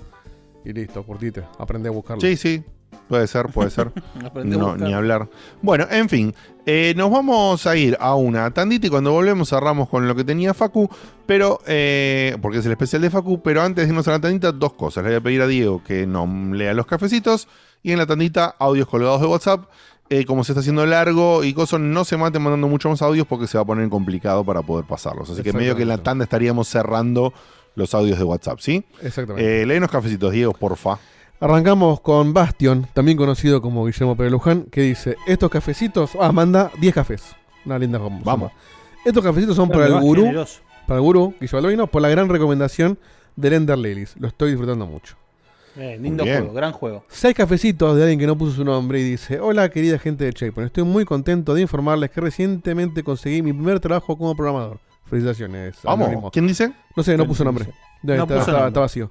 y 0.64 0.72
listo, 0.72 1.02
curtite, 1.02 1.42
aprende 1.58 1.90
a 1.90 1.92
buscarlo. 1.92 2.22
Sí, 2.22 2.36
sí. 2.36 2.64
Puede 3.08 3.26
ser, 3.26 3.46
puede 3.48 3.70
ser. 3.70 3.90
No, 4.44 4.76
ni 4.76 4.92
hablar. 4.92 5.28
Bueno, 5.60 5.86
en 5.90 6.08
fin. 6.08 6.34
eh, 6.64 6.94
nos 6.96 7.10
vamos 7.10 7.66
a 7.66 7.76
ir 7.76 7.96
a 8.00 8.14
una 8.14 8.50
tandita 8.52 8.86
y 8.86 8.90
cuando 8.90 9.12
volvemos 9.12 9.50
cerramos 9.50 9.88
con 9.88 10.08
lo 10.08 10.14
que 10.14 10.24
tenía 10.24 10.54
Facu. 10.54 10.88
Pero, 11.26 11.60
eh, 11.66 12.36
porque 12.40 12.58
es 12.58 12.66
el 12.66 12.72
especial 12.72 13.02
de 13.02 13.10
Facu. 13.10 13.42
Pero 13.42 13.62
antes 13.62 13.84
de 13.84 13.90
irnos 13.90 14.08
a 14.08 14.12
la 14.12 14.20
tandita, 14.20 14.52
dos 14.52 14.72
cosas. 14.74 15.04
Le 15.04 15.10
voy 15.10 15.16
a 15.18 15.20
pedir 15.20 15.42
a 15.42 15.46
Diego 15.46 15.82
que 15.84 16.06
nos 16.06 16.28
lea 16.56 16.72
los 16.74 16.86
cafecitos. 16.86 17.48
Y 17.82 17.92
en 17.92 17.98
la 17.98 18.06
tandita, 18.06 18.54
audios 18.58 18.86
colgados 18.88 19.20
de 19.20 19.26
WhatsApp. 19.26 19.64
Eh, 20.10 20.26
como 20.26 20.44
se 20.44 20.52
está 20.52 20.60
haciendo 20.60 20.84
largo 20.84 21.42
y 21.42 21.54
cosas, 21.54 21.80
no 21.80 22.04
se 22.04 22.18
maten 22.18 22.42
mandando 22.42 22.68
muchos 22.68 22.90
más 22.90 23.00
audios 23.00 23.26
porque 23.26 23.46
se 23.46 23.56
va 23.56 23.62
a 23.62 23.64
poner 23.64 23.88
complicado 23.88 24.44
para 24.44 24.60
poder 24.60 24.84
pasarlos. 24.86 25.30
Así 25.30 25.42
que 25.42 25.52
medio 25.54 25.74
que 25.74 25.82
en 25.82 25.88
la 25.88 25.98
tanda 25.98 26.24
estaríamos 26.24 26.68
cerrando 26.68 27.32
los 27.76 27.94
audios 27.94 28.18
de 28.18 28.24
WhatsApp, 28.24 28.58
¿sí? 28.60 28.84
Exactamente. 29.00 29.62
Eh, 29.62 29.64
lee 29.64 29.78
unos 29.78 29.90
cafecitos, 29.90 30.30
Diego, 30.32 30.52
porfa. 30.52 30.98
Arrancamos 31.42 32.00
con 32.00 32.32
Bastion, 32.32 32.86
también 32.94 33.18
conocido 33.18 33.60
como 33.60 33.84
Guillermo 33.84 34.16
Pérez 34.16 34.30
Luján, 34.30 34.62
que 34.70 34.82
dice, 34.82 35.16
estos 35.26 35.50
cafecitos, 35.50 36.12
ah, 36.20 36.30
manda 36.30 36.70
10 36.80 36.94
cafés. 36.94 37.34
Una 37.66 37.80
linda 37.80 37.98
Vamos. 37.98 38.22
suma. 38.24 38.52
Estos 39.04 39.24
cafecitos 39.24 39.56
son 39.56 39.68
para 39.68 39.86
el 39.88 40.00
gurú, 40.00 40.22
generoso. 40.22 40.60
para 40.86 40.98
el 40.98 41.02
gurú, 41.02 41.34
Guillermo 41.40 41.56
Baldoino, 41.56 41.86
por 41.88 42.00
la 42.00 42.08
gran 42.10 42.28
recomendación 42.28 42.96
de 43.34 43.56
Ender 43.56 43.76
Lilies. 43.76 44.14
Lo 44.20 44.28
estoy 44.28 44.50
disfrutando 44.50 44.86
mucho. 44.86 45.16
Eh, 45.74 45.98
lindo 46.00 46.22
juego, 46.22 46.52
gran 46.52 46.70
juego. 46.70 47.04
Seis 47.08 47.34
cafecitos 47.34 47.96
de 47.96 48.02
alguien 48.02 48.20
que 48.20 48.26
no 48.28 48.38
puso 48.38 48.52
su 48.54 48.64
nombre 48.64 49.00
y 49.00 49.02
dice, 49.02 49.40
hola 49.40 49.68
querida 49.68 49.98
gente 49.98 50.24
de 50.24 50.32
Checkpoint, 50.32 50.66
estoy 50.68 50.84
muy 50.84 51.04
contento 51.04 51.54
de 51.54 51.62
informarles 51.62 52.10
que 52.10 52.20
recientemente 52.20 53.02
conseguí 53.02 53.42
mi 53.42 53.52
primer 53.52 53.80
trabajo 53.80 54.16
como 54.16 54.36
programador. 54.36 54.78
Felicitaciones. 55.06 55.74
Vamos. 55.82 56.06
anónimo. 56.06 56.30
¿Quién 56.30 56.46
dice? 56.46 56.72
No 56.94 57.02
sé, 57.02 57.16
no 57.16 57.26
puso 57.26 57.42
nombre. 57.42 57.64
Debe 58.00 58.18
No 58.18 58.24
estar- 58.26 58.38
puso 58.38 58.40
está, 58.42 58.52
nombre. 58.52 58.68
está 58.68 58.80
vacío. 58.80 59.10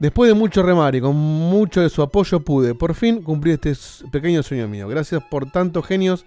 Después 0.00 0.28
de 0.28 0.34
mucho 0.34 0.62
remar 0.62 0.94
y 0.94 1.00
con 1.00 1.16
mucho 1.16 1.80
de 1.80 1.88
su 1.88 2.02
apoyo 2.02 2.40
pude 2.40 2.74
por 2.74 2.94
fin 2.94 3.22
cumplir 3.22 3.58
este 3.62 3.74
pequeño 4.10 4.42
sueño 4.42 4.68
mío. 4.68 4.86
Gracias 4.88 5.22
por 5.28 5.50
tanto 5.50 5.82
genios. 5.82 6.24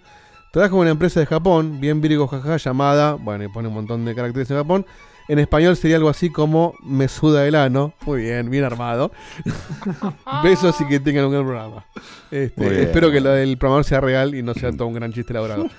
Trabajo 0.52 0.76
en 0.76 0.82
una 0.82 0.90
empresa 0.92 1.22
de 1.22 1.26
Japón, 1.26 1.80
bien 1.80 2.02
virgo 2.02 2.28
jaja, 2.28 2.58
llamada, 2.58 3.14
bueno, 3.14 3.46
y 3.46 3.48
pone 3.48 3.70
un 3.70 3.74
montón 3.74 4.04
de 4.04 4.14
caracteres 4.14 4.52
en 4.52 4.58
Japón. 4.58 4.86
En 5.30 5.40
español 5.40 5.78
sería 5.78 5.96
algo 5.96 6.10
así 6.10 6.30
como 6.30 6.74
me 6.84 7.08
suda 7.08 7.48
el 7.48 7.56
ano. 7.56 7.94
Muy 8.06 8.24
bien, 8.24 8.50
bien 8.50 8.66
armado. 8.66 9.14
Besos 10.44 10.76
y 10.82 10.88
que 10.88 11.00
tengan 11.00 11.26
un 11.26 11.32
gran 11.32 11.46
programa. 11.46 11.86
Este, 12.30 12.84
espero 12.84 13.12
que 13.12 13.22
lo 13.22 13.30
del 13.30 13.58
programador 13.58 13.86
sea 13.86 14.02
real 14.02 14.36
y 14.36 14.44
no 14.44 14.54
sea 14.54 14.74
todo 14.74 14.88
un 14.88 14.94
gran 14.96 15.14
chiste 15.14 15.32
elaborado. 15.32 15.70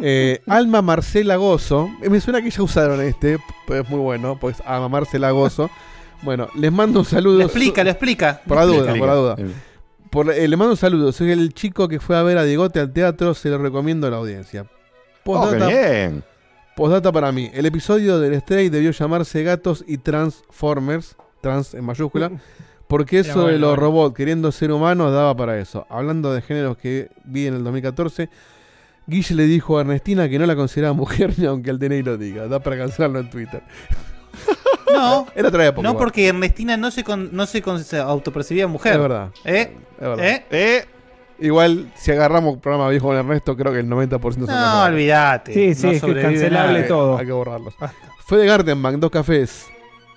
Eh, 0.00 0.40
Alma 0.46 0.80
Marcela 0.80 1.36
Gozo. 1.36 1.90
Eh, 2.02 2.08
Me 2.08 2.20
suena 2.20 2.40
que 2.40 2.50
ya 2.50 2.62
usaron 2.62 3.02
este, 3.02 3.38
pero 3.66 3.82
es 3.82 3.90
muy 3.90 4.00
bueno, 4.00 4.38
pues 4.40 4.62
Alma 4.64 4.88
Marcela 4.88 5.30
Gozo. 5.32 5.68
Bueno, 6.22 6.48
les 6.56 6.72
mando 6.72 7.00
un 7.00 7.04
saludo. 7.04 7.38
Lo 7.38 7.44
explica, 7.44 7.82
lo 7.84 7.90
explica. 7.90 8.40
Por 8.46 8.56
la 8.56 8.64
duda, 8.64 8.94
por 8.94 9.06
la 9.08 9.14
duda. 9.14 9.36
Por, 10.10 10.30
eh, 10.30 10.46
le 10.46 10.56
mando 10.56 10.72
un 10.72 10.76
saludo. 10.76 11.10
Soy 11.12 11.30
el 11.32 11.52
chico 11.54 11.88
que 11.88 11.98
fue 12.00 12.16
a 12.16 12.22
ver 12.22 12.38
a 12.38 12.44
Diegote 12.44 12.80
al 12.80 12.92
teatro. 12.92 13.34
Se 13.34 13.48
lo 13.48 13.58
recomiendo 13.58 14.06
a 14.06 14.10
la 14.10 14.18
audiencia. 14.18 14.62
Oh, 14.62 15.50
qué 15.50 15.56
Postdata- 15.58 15.66
bien. 15.68 16.24
Postdata 16.76 17.12
para 17.12 17.32
mí. 17.32 17.50
El 17.52 17.66
episodio 17.66 18.18
del 18.18 18.38
Stray 18.40 18.68
debió 18.68 18.90
llamarse 18.92 19.42
Gatos 19.42 19.84
y 19.86 19.98
Transformers. 19.98 21.16
Trans 21.40 21.74
en 21.74 21.84
mayúscula. 21.84 22.30
Porque 22.88 23.20
eso 23.20 23.46
de 23.46 23.58
los 23.58 23.70
bueno. 23.70 23.76
robots 23.76 24.14
queriendo 24.14 24.52
ser 24.52 24.70
humanos 24.70 25.12
daba 25.12 25.34
para 25.34 25.58
eso. 25.58 25.86
Hablando 25.88 26.32
de 26.34 26.42
géneros 26.42 26.76
que 26.76 27.10
vi 27.24 27.46
en 27.46 27.54
el 27.54 27.64
2014. 27.64 28.28
Guille 29.06 29.34
le 29.34 29.44
dijo 29.46 29.78
a 29.78 29.80
Ernestina 29.80 30.28
que 30.28 30.38
no 30.38 30.46
la 30.46 30.54
consideraba 30.54 30.92
mujer 30.94 31.32
ni 31.38 31.46
aunque 31.46 31.70
el 31.70 31.78
DNI 31.78 32.02
lo 32.02 32.18
diga. 32.18 32.46
Da 32.48 32.60
para 32.60 32.76
cancelarlo 32.76 33.18
en 33.20 33.30
Twitter. 33.30 33.62
No, 34.92 35.26
Era 35.34 35.48
otra 35.48 35.66
época. 35.66 35.82
no 35.82 35.90
igual. 35.90 36.04
porque 36.04 36.28
Ernestina 36.28 36.76
no 36.76 36.90
se, 36.90 37.04
con- 37.04 37.30
no 37.34 37.46
se, 37.46 37.62
con- 37.62 37.82
se 37.82 37.98
autopercibía 37.98 38.66
mujer. 38.66 38.94
Es 38.94 38.98
verdad. 39.00 39.28
¿Eh? 39.44 39.76
Es 39.94 40.00
verdad. 40.00 40.24
¿Eh? 40.24 40.44
Eh, 40.50 40.84
Igual, 41.38 41.90
si 41.96 42.12
agarramos 42.12 42.58
programa 42.58 42.88
viejo 42.88 43.08
con 43.08 43.16
Ernesto, 43.16 43.56
creo 43.56 43.72
que 43.72 43.80
el 43.80 43.88
90% 43.88 44.20
son 44.20 44.46
No, 44.46 44.84
olvídate. 44.84 45.52
Sí, 45.52 45.74
sí, 45.74 45.86
no 45.86 45.92
es 45.92 46.00
que 46.02 46.20
cancelable 46.22 46.78
nada. 46.80 46.86
todo. 46.88 47.18
Hay 47.18 47.26
que 47.26 47.32
borrarlos. 47.32 47.74
Fue 48.26 48.38
de 48.38 48.46
Gartenbank, 48.46 48.96
dos 48.98 49.10
cafés. 49.10 49.66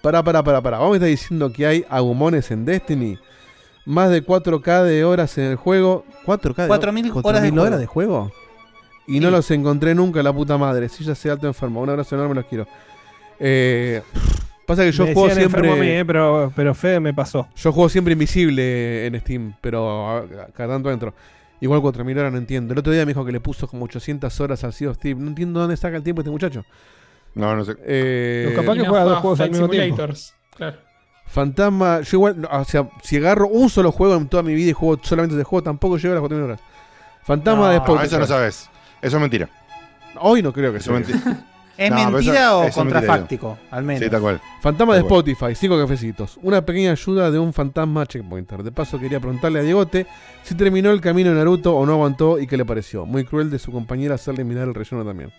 Pará, 0.03 0.21
pará, 0.23 0.43
pará, 0.43 0.61
pará. 0.61 0.77
Vamos 0.77 0.93
a 0.93 0.95
estar 0.97 1.09
diciendo 1.09 1.51
que 1.51 1.65
hay 1.65 1.85
agumones 1.89 2.51
en 2.51 2.63
Destiny. 2.65 3.17
Más 3.85 4.11
de 4.11 4.23
4K 4.23 4.83
de 4.83 5.03
horas 5.03 5.35
en 5.39 5.45
el 5.45 5.55
juego. 5.55 6.05
¿4K 6.27 6.55
de 6.57 6.69
4.000 6.69 7.11
4.000 7.11 7.23
horas 7.25 7.41
de 7.41 7.49
juego. 7.49 7.63
horas 7.65 7.79
de 7.79 7.85
juego? 7.87 8.31
Y 9.07 9.19
no 9.19 9.31
los 9.31 9.49
encontré 9.49 9.95
nunca, 9.95 10.21
la 10.21 10.31
puta 10.33 10.59
madre. 10.59 10.89
Si 10.89 11.03
ya 11.03 11.15
sea 11.15 11.31
alto 11.33 11.47
enfermo. 11.47 11.81
Un 11.81 11.89
abrazo 11.89 12.13
enorme, 12.15 12.35
los 12.35 12.45
quiero. 12.45 12.67
Eh, 13.39 14.03
pasa 14.65 14.83
que 14.83 14.91
yo 14.91 15.05
Me 15.05 15.13
juego 15.13 15.29
enfermo 15.29 15.73
a 15.73 15.75
mí, 15.75 15.81
siempre. 15.83 15.99
eh, 15.99 16.05
pero, 16.05 16.51
pero 16.55 16.73
Fede 16.75 16.99
me 16.99 17.13
pasó. 17.13 17.47
Yo 17.55 17.71
juego 17.71 17.89
siempre 17.89 18.13
invisible 18.13 19.05
en 19.07 19.19
Steam, 19.21 19.55
pero 19.61 20.27
cada 20.55 20.73
tanto 20.75 20.91
entro. 20.91 21.13
Igual 21.61 21.79
4.000 21.81 22.19
horas 22.19 22.31
no 22.31 22.37
entiendo. 22.37 22.73
El 22.73 22.79
otro 22.79 22.91
día 22.91 23.05
me 23.05 23.11
dijo 23.11 23.23
que 23.25 23.31
le 23.31 23.39
puso 23.39 23.67
como 23.67 23.85
800 23.85 24.39
horas 24.41 24.63
al 24.63 24.73
Sea 24.73 24.89
of 24.89 24.97
Thieves. 24.97 25.21
No 25.23 25.29
entiendo 25.29 25.59
dónde 25.59 25.77
saca 25.77 25.95
el 25.97 26.03
tiempo 26.03 26.21
este 26.21 26.29
muchacho. 26.31 26.65
No, 27.33 27.55
no 27.55 27.63
sé. 27.65 27.75
Eh, 27.85 28.53
capaz 28.55 28.73
que 28.73 28.79
no 28.79 28.89
juega 28.89 29.03
dos 29.05 29.19
juegos 29.19 29.39
al 29.39 29.51
mismo 29.51 29.69
tiempo. 29.69 29.85
Simulators. 29.95 30.33
Claro. 30.55 30.77
Fantasma, 31.27 32.01
yo 32.01 32.17
igual, 32.17 32.39
no, 32.41 32.47
o 32.51 32.63
sea, 32.65 32.87
si 33.01 33.17
agarro 33.17 33.47
un 33.47 33.69
solo 33.69 33.91
juego 33.91 34.15
en 34.15 34.27
toda 34.27 34.43
mi 34.43 34.53
vida 34.53 34.69
y 34.69 34.73
juego 34.73 34.99
solamente 35.03 35.35
ese 35.35 35.43
juego, 35.43 35.63
tampoco 35.63 35.97
llego 35.97 36.13
a 36.15 36.21
las 36.21 36.29
4.000 36.29 36.43
horas. 36.43 36.59
Fantasma 37.23 37.71
de 37.71 37.77
No, 37.77 37.83
Spotify. 37.83 38.05
eso 38.07 38.19
no 38.19 38.25
sabes. 38.27 38.69
Eso 39.01 39.17
es 39.17 39.21
mentira. 39.21 39.49
Hoy 40.19 40.41
no 40.43 40.53
creo 40.53 40.71
que 40.71 40.77
Eso 40.77 40.91
sea. 40.91 40.99
es 40.99 41.09
mentira. 41.09 41.45
¿Es 41.77 41.91
No, 41.91 42.09
mentira 42.11 42.33
eso- 42.35 42.59
o 42.59 42.63
eso 42.63 42.69
es 42.69 42.77
mentira, 42.77 42.99
contrafáctico? 43.01 43.57
Al 43.71 43.83
menos. 43.83 44.03
Sí, 44.03 44.09
tal 44.09 44.21
cual. 44.21 44.41
Fantasma 44.61 44.95
de 44.95 45.01
cual. 45.01 45.11
Spotify, 45.27 45.55
5 45.55 45.77
cafecitos. 45.77 46.39
Una 46.41 46.65
pequeña 46.65 46.91
ayuda 46.91 47.29
de 47.31 47.37
un 47.39 47.51
fantasma 47.51 48.05
checkpointer. 48.05 48.63
De 48.63 48.71
paso 48.71 48.97
quería 48.99 49.19
preguntarle 49.19 49.59
a 49.59 49.61
Diegote 49.63 50.07
si 50.43 50.55
terminó 50.55 50.91
el 50.91 51.01
camino 51.01 51.31
de 51.31 51.35
Naruto 51.35 51.75
o 51.75 51.85
no 51.85 51.93
aguantó 51.93 52.39
y 52.39 52.47
qué 52.47 52.55
le 52.57 52.63
pareció. 52.65 53.05
Muy 53.05 53.25
cruel 53.25 53.49
de 53.49 53.59
su 53.59 53.71
compañera 53.71 54.15
hacerle 54.15 54.43
mirar 54.45 54.67
el 54.69 54.73
relleno 54.73 55.03
también. 55.03 55.31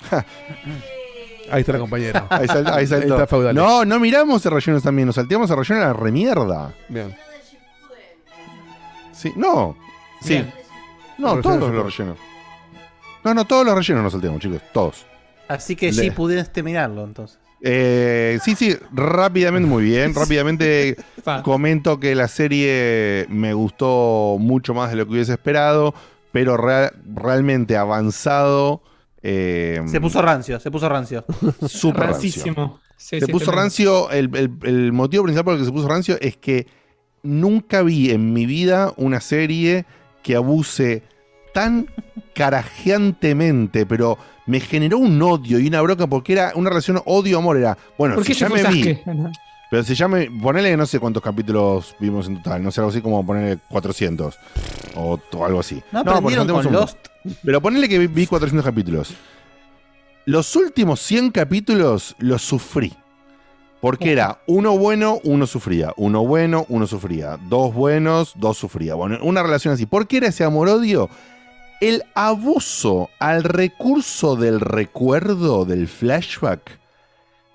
Ahí 1.50 1.60
está 1.60 1.72
la 1.72 1.78
compañera. 1.80 2.26
Ahí, 2.30 2.46
sal- 2.46 2.66
ahí 2.68 2.86
saltó. 2.86 3.14
está 3.14 3.26
Feudal. 3.26 3.54
No, 3.54 3.84
no 3.84 3.98
miramos 3.98 4.44
el 4.46 4.52
relleno 4.52 4.80
también. 4.80 5.06
Nos 5.06 5.16
salteamos 5.16 5.50
el 5.50 5.56
relleno 5.56 5.82
a 5.82 5.86
la 5.88 5.92
remierda. 5.92 6.72
Bien. 6.88 7.14
Sí, 9.12 9.32
no. 9.36 9.76
Sí. 10.22 10.34
Bien. 10.34 10.52
No, 11.18 11.40
todos 11.40 11.58
los 11.72 11.84
rellenos. 11.84 12.18
No, 13.24 13.34
no, 13.34 13.44
todos 13.44 13.66
los 13.66 13.74
rellenos 13.74 14.02
nos 14.04 14.12
salteamos, 14.12 14.40
chicos. 14.40 14.62
Todos. 14.72 15.06
Así 15.50 15.74
que 15.76 15.92
Le- 15.92 16.02
sí 16.04 16.10
pudiste 16.10 16.62
mirarlo 16.62 17.04
entonces. 17.04 17.38
Eh, 17.62 18.38
sí, 18.42 18.54
sí, 18.54 18.74
rápidamente, 18.92 19.68
muy 19.68 19.82
bien. 19.84 20.14
Rápidamente 20.14 20.96
comento 21.44 22.00
que 22.00 22.14
la 22.14 22.28
serie 22.28 23.26
me 23.28 23.52
gustó 23.52 24.36
mucho 24.38 24.72
más 24.74 24.90
de 24.90 24.96
lo 24.96 25.06
que 25.06 25.12
hubiese 25.12 25.32
esperado, 25.32 25.92
pero 26.32 26.56
rea- 26.56 26.92
realmente 27.14 27.76
avanzado. 27.76 28.82
eh, 29.22 29.82
Se 29.86 30.00
puso 30.00 30.22
rancio, 30.22 30.58
se 30.60 30.70
puso 30.70 30.88
rancio. 30.88 31.24
súper 31.68 32.00
rancio. 32.00 32.12
Rancísimo. 32.12 32.80
Sí, 32.96 33.18
se 33.20 33.26
sí, 33.26 33.32
puso 33.32 33.50
rancio. 33.50 34.10
El, 34.10 34.30
el- 34.36 34.50
el 34.62 34.92
motivo 34.92 35.24
principal 35.24 35.44
por 35.44 35.54
el 35.54 35.60
que 35.60 35.66
se 35.66 35.72
puso 35.72 35.88
rancio 35.88 36.16
es 36.20 36.36
que 36.36 36.66
nunca 37.22 37.82
vi 37.82 38.10
en 38.10 38.32
mi 38.32 38.46
vida 38.46 38.94
una 38.96 39.20
serie 39.20 39.84
que 40.22 40.36
abuse 40.36 41.02
tan 41.52 41.86
carajeantemente, 42.34 43.86
pero 43.86 44.18
me 44.46 44.60
generó 44.60 44.98
un 44.98 45.20
odio 45.22 45.58
y 45.58 45.68
una 45.68 45.80
bronca 45.82 46.06
porque 46.06 46.32
era 46.34 46.52
una 46.54 46.70
relación 46.70 47.00
odio-amor. 47.04 47.56
Era, 47.56 47.76
bueno, 47.98 48.16
¿Por 48.16 48.24
si 48.24 48.32
qué 48.32 48.38
ya 48.38 48.48
se 48.48 48.54
me 48.54 48.70
vi, 48.72 48.98
pero 49.70 49.82
si 49.84 49.94
ya 49.94 50.08
me. 50.08 50.30
Ponele 50.30 50.76
no 50.76 50.86
sé 50.86 50.98
cuántos 50.98 51.22
capítulos 51.22 51.94
vimos 52.00 52.26
en 52.26 52.42
total, 52.42 52.62
no 52.62 52.70
sé, 52.70 52.80
algo 52.80 52.90
así 52.90 53.00
como 53.00 53.24
ponerle 53.24 53.58
400 53.68 54.36
o, 54.96 55.18
o 55.32 55.44
algo 55.44 55.60
así. 55.60 55.82
¿No 55.92 56.04
con 56.64 56.66
un- 56.66 56.72
Lost? 56.72 56.98
Pero 57.44 57.60
ponele 57.60 57.88
que 57.88 57.98
vi, 57.98 58.06
vi 58.06 58.26
400 58.26 58.64
capítulos. 58.64 59.14
Los 60.26 60.54
últimos 60.56 61.00
100 61.00 61.30
capítulos 61.30 62.14
los 62.18 62.42
sufrí. 62.42 62.94
Porque 63.80 64.12
era 64.12 64.40
uno 64.46 64.76
bueno, 64.76 65.20
uno 65.24 65.46
sufría. 65.46 65.92
Uno 65.96 66.22
bueno, 66.26 66.66
uno 66.68 66.86
sufría. 66.86 67.38
Dos 67.48 67.72
buenos, 67.72 68.34
dos 68.36 68.58
sufría. 68.58 68.94
Bueno, 68.94 69.18
una 69.22 69.42
relación 69.42 69.72
así. 69.72 69.86
¿Por 69.86 70.06
qué 70.06 70.18
era 70.18 70.28
ese 70.28 70.44
amor-odio? 70.44 71.08
El 71.80 72.04
abuso 72.14 73.08
al 73.18 73.42
recurso 73.42 74.36
del 74.36 74.60
recuerdo, 74.60 75.64
del 75.64 75.88
flashback. 75.88 76.78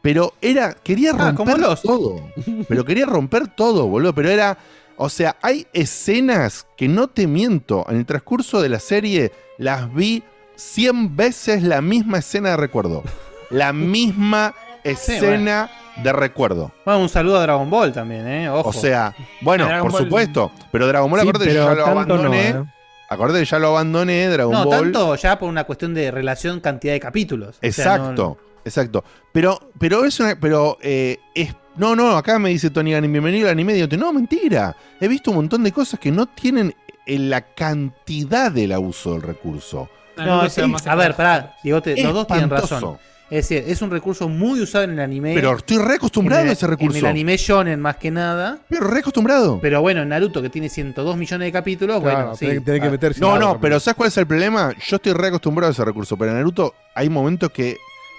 Pero 0.01 0.33
era. 0.41 0.73
Quería 0.73 1.11
Ah, 1.17 1.31
romper 1.35 1.57
todo. 1.83 2.29
Pero 2.67 2.85
quería 2.85 3.05
romper 3.05 3.47
todo, 3.47 3.87
boludo. 3.87 4.13
Pero 4.13 4.29
era. 4.29 4.57
O 4.97 5.09
sea, 5.09 5.35
hay 5.41 5.67
escenas 5.73 6.65
que 6.77 6.87
no 6.87 7.07
te 7.07 7.27
miento. 7.27 7.85
En 7.89 7.97
el 7.97 8.05
transcurso 8.05 8.61
de 8.61 8.69
la 8.69 8.79
serie 8.79 9.31
las 9.57 9.93
vi 9.93 10.23
100 10.55 11.15
veces 11.15 11.63
la 11.63 11.81
misma 11.81 12.19
escena 12.19 12.51
de 12.51 12.57
recuerdo. 12.57 13.03
La 13.49 13.73
misma 13.73 14.53
escena 14.83 15.69
de 16.03 16.13
recuerdo. 16.13 16.71
Bueno, 16.85 17.01
un 17.01 17.09
saludo 17.09 17.37
a 17.37 17.41
Dragon 17.41 17.69
Ball 17.69 17.91
también, 17.93 18.27
¿eh? 18.27 18.49
Ojo. 18.49 18.69
O 18.69 18.73
sea, 18.73 19.13
bueno, 19.41 19.65
Dragon 19.65 19.89
por 19.91 19.99
Ball- 19.99 20.03
supuesto. 20.05 20.51
Pero 20.71 20.87
Dragon 20.87 21.09
Ball, 21.11 21.21
Sí, 21.21 21.53
ya 21.53 21.65
lo 21.73 21.75
no, 21.75 21.85
abandoné. 21.85 22.49
¿eh? 22.49 22.63
Acordate 23.09 23.39
que 23.39 23.45
ya 23.45 23.59
lo 23.59 23.67
abandoné, 23.69 24.27
Dragon 24.27 24.53
no, 24.53 24.65
Ball. 24.65 24.83
tanto 24.83 25.15
ya 25.15 25.37
por 25.37 25.49
una 25.49 25.63
cuestión 25.63 25.93
de 25.93 26.11
relación, 26.11 26.59
cantidad 26.59 26.93
de 26.93 26.99
capítulos. 26.99 27.57
O 27.57 27.59
sea, 27.59 27.69
Exacto, 27.69 28.37
exacto. 28.63 29.03
Pero, 29.31 29.71
pero 29.79 30.05
es 30.05 30.19
una. 30.19 30.35
Pero 30.39 30.77
eh, 30.81 31.19
es. 31.33 31.53
No, 31.75 31.95
no, 31.95 32.15
acá 32.15 32.39
me 32.39 32.49
dice 32.49 32.69
Tony 32.69 32.93
Gannon, 32.93 33.11
bienvenido 33.11 33.47
al 33.47 33.51
anime. 33.51 33.73
Digo, 33.73 33.87
no, 33.97 34.13
mentira. 34.13 34.75
He 34.99 35.07
visto 35.07 35.31
un 35.31 35.37
montón 35.37 35.63
de 35.63 35.71
cosas 35.71 35.99
que 35.99 36.11
no 36.11 36.25
tienen 36.25 36.73
eh, 37.05 37.19
la 37.19 37.41
cantidad 37.41 38.51
del 38.51 38.71
abuso 38.71 39.13
del 39.13 39.21
recurso. 39.21 39.89
No, 40.17 40.43
no, 40.43 40.49
sí, 40.49 40.61
a 40.85 40.95
ver, 40.95 41.13
pará, 41.15 41.55
Diegote, 41.61 42.01
los 42.01 42.13
dos 42.13 42.27
tienen 42.27 42.49
razón. 42.49 42.97
Es 43.29 43.49
decir, 43.49 43.63
es 43.67 43.81
un 43.81 43.89
recurso 43.89 44.29
muy 44.29 44.61
usado 44.61 44.83
en 44.83 44.91
el 44.91 44.99
anime. 44.99 45.33
Pero 45.33 45.57
estoy 45.57 45.79
re 45.79 45.95
acostumbrado 45.95 46.41
en 46.41 46.47
el- 46.47 46.51
a 46.51 46.53
ese 46.53 46.67
recurso. 46.67 46.97
En 46.99 47.05
el 47.05 47.09
anime 47.09 47.37
shonen 47.37 47.79
más 47.81 47.95
que 47.97 48.11
nada. 48.11 48.59
Pero 48.69 48.87
re 48.87 48.99
acostumbrado. 48.99 49.59
Pero 49.61 49.81
bueno, 49.81 50.03
en 50.03 50.09
Naruto 50.09 50.41
que 50.43 50.49
tiene 50.51 50.69
102 50.69 51.17
millones 51.17 51.47
de 51.47 51.51
capítulos, 51.51 52.01
Claro, 52.01 52.17
bueno, 52.17 52.35
sí. 52.35 52.45
tenés 52.63 52.81
que 52.81 52.87
Ah, 52.87 52.91
meterse. 52.91 53.19
No, 53.19 53.39
no, 53.39 53.59
pero 53.59 53.79
¿sabes 53.79 53.95
cuál 53.97 54.09
es 54.09 54.17
el 54.17 54.27
problema? 54.27 54.73
Yo 54.87 54.97
estoy 54.97 55.13
re 55.13 55.29
acostumbrado 55.29 55.69
a 55.69 55.73
ese 55.73 55.83
recurso, 55.83 56.15
pero 56.17 56.31
en 56.31 56.37
Naruto 56.37 56.75
hay 56.93 57.09
momentos 57.09 57.49
que 57.51 57.77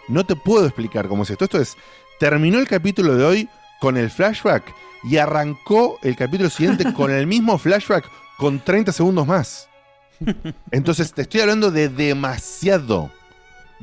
no 0.08 0.24
te 0.26 0.34
puedo 0.34 0.64
explicar 0.66 1.06
cómo 1.06 1.22
es 1.22 1.30
esto. 1.30 1.44
Esto 1.44 1.60
es, 1.60 1.76
terminó 2.18 2.58
el 2.58 2.66
capítulo 2.66 3.14
de 3.16 3.24
hoy 3.24 3.48
con 3.80 3.96
el 3.96 4.10
flashback 4.10 4.64
y 5.04 5.18
arrancó 5.18 5.98
el 6.02 6.16
capítulo 6.16 6.50
siguiente 6.50 6.84
con 6.94 7.12
el 7.12 7.28
mismo 7.28 7.58
flashback 7.58 8.04
con 8.38 8.58
30 8.58 8.90
segundos 8.90 9.24
más. 9.24 9.68
Entonces 10.72 11.12
te 11.12 11.22
estoy 11.22 11.42
hablando 11.42 11.70
de 11.70 11.88
demasiado, 11.88 13.12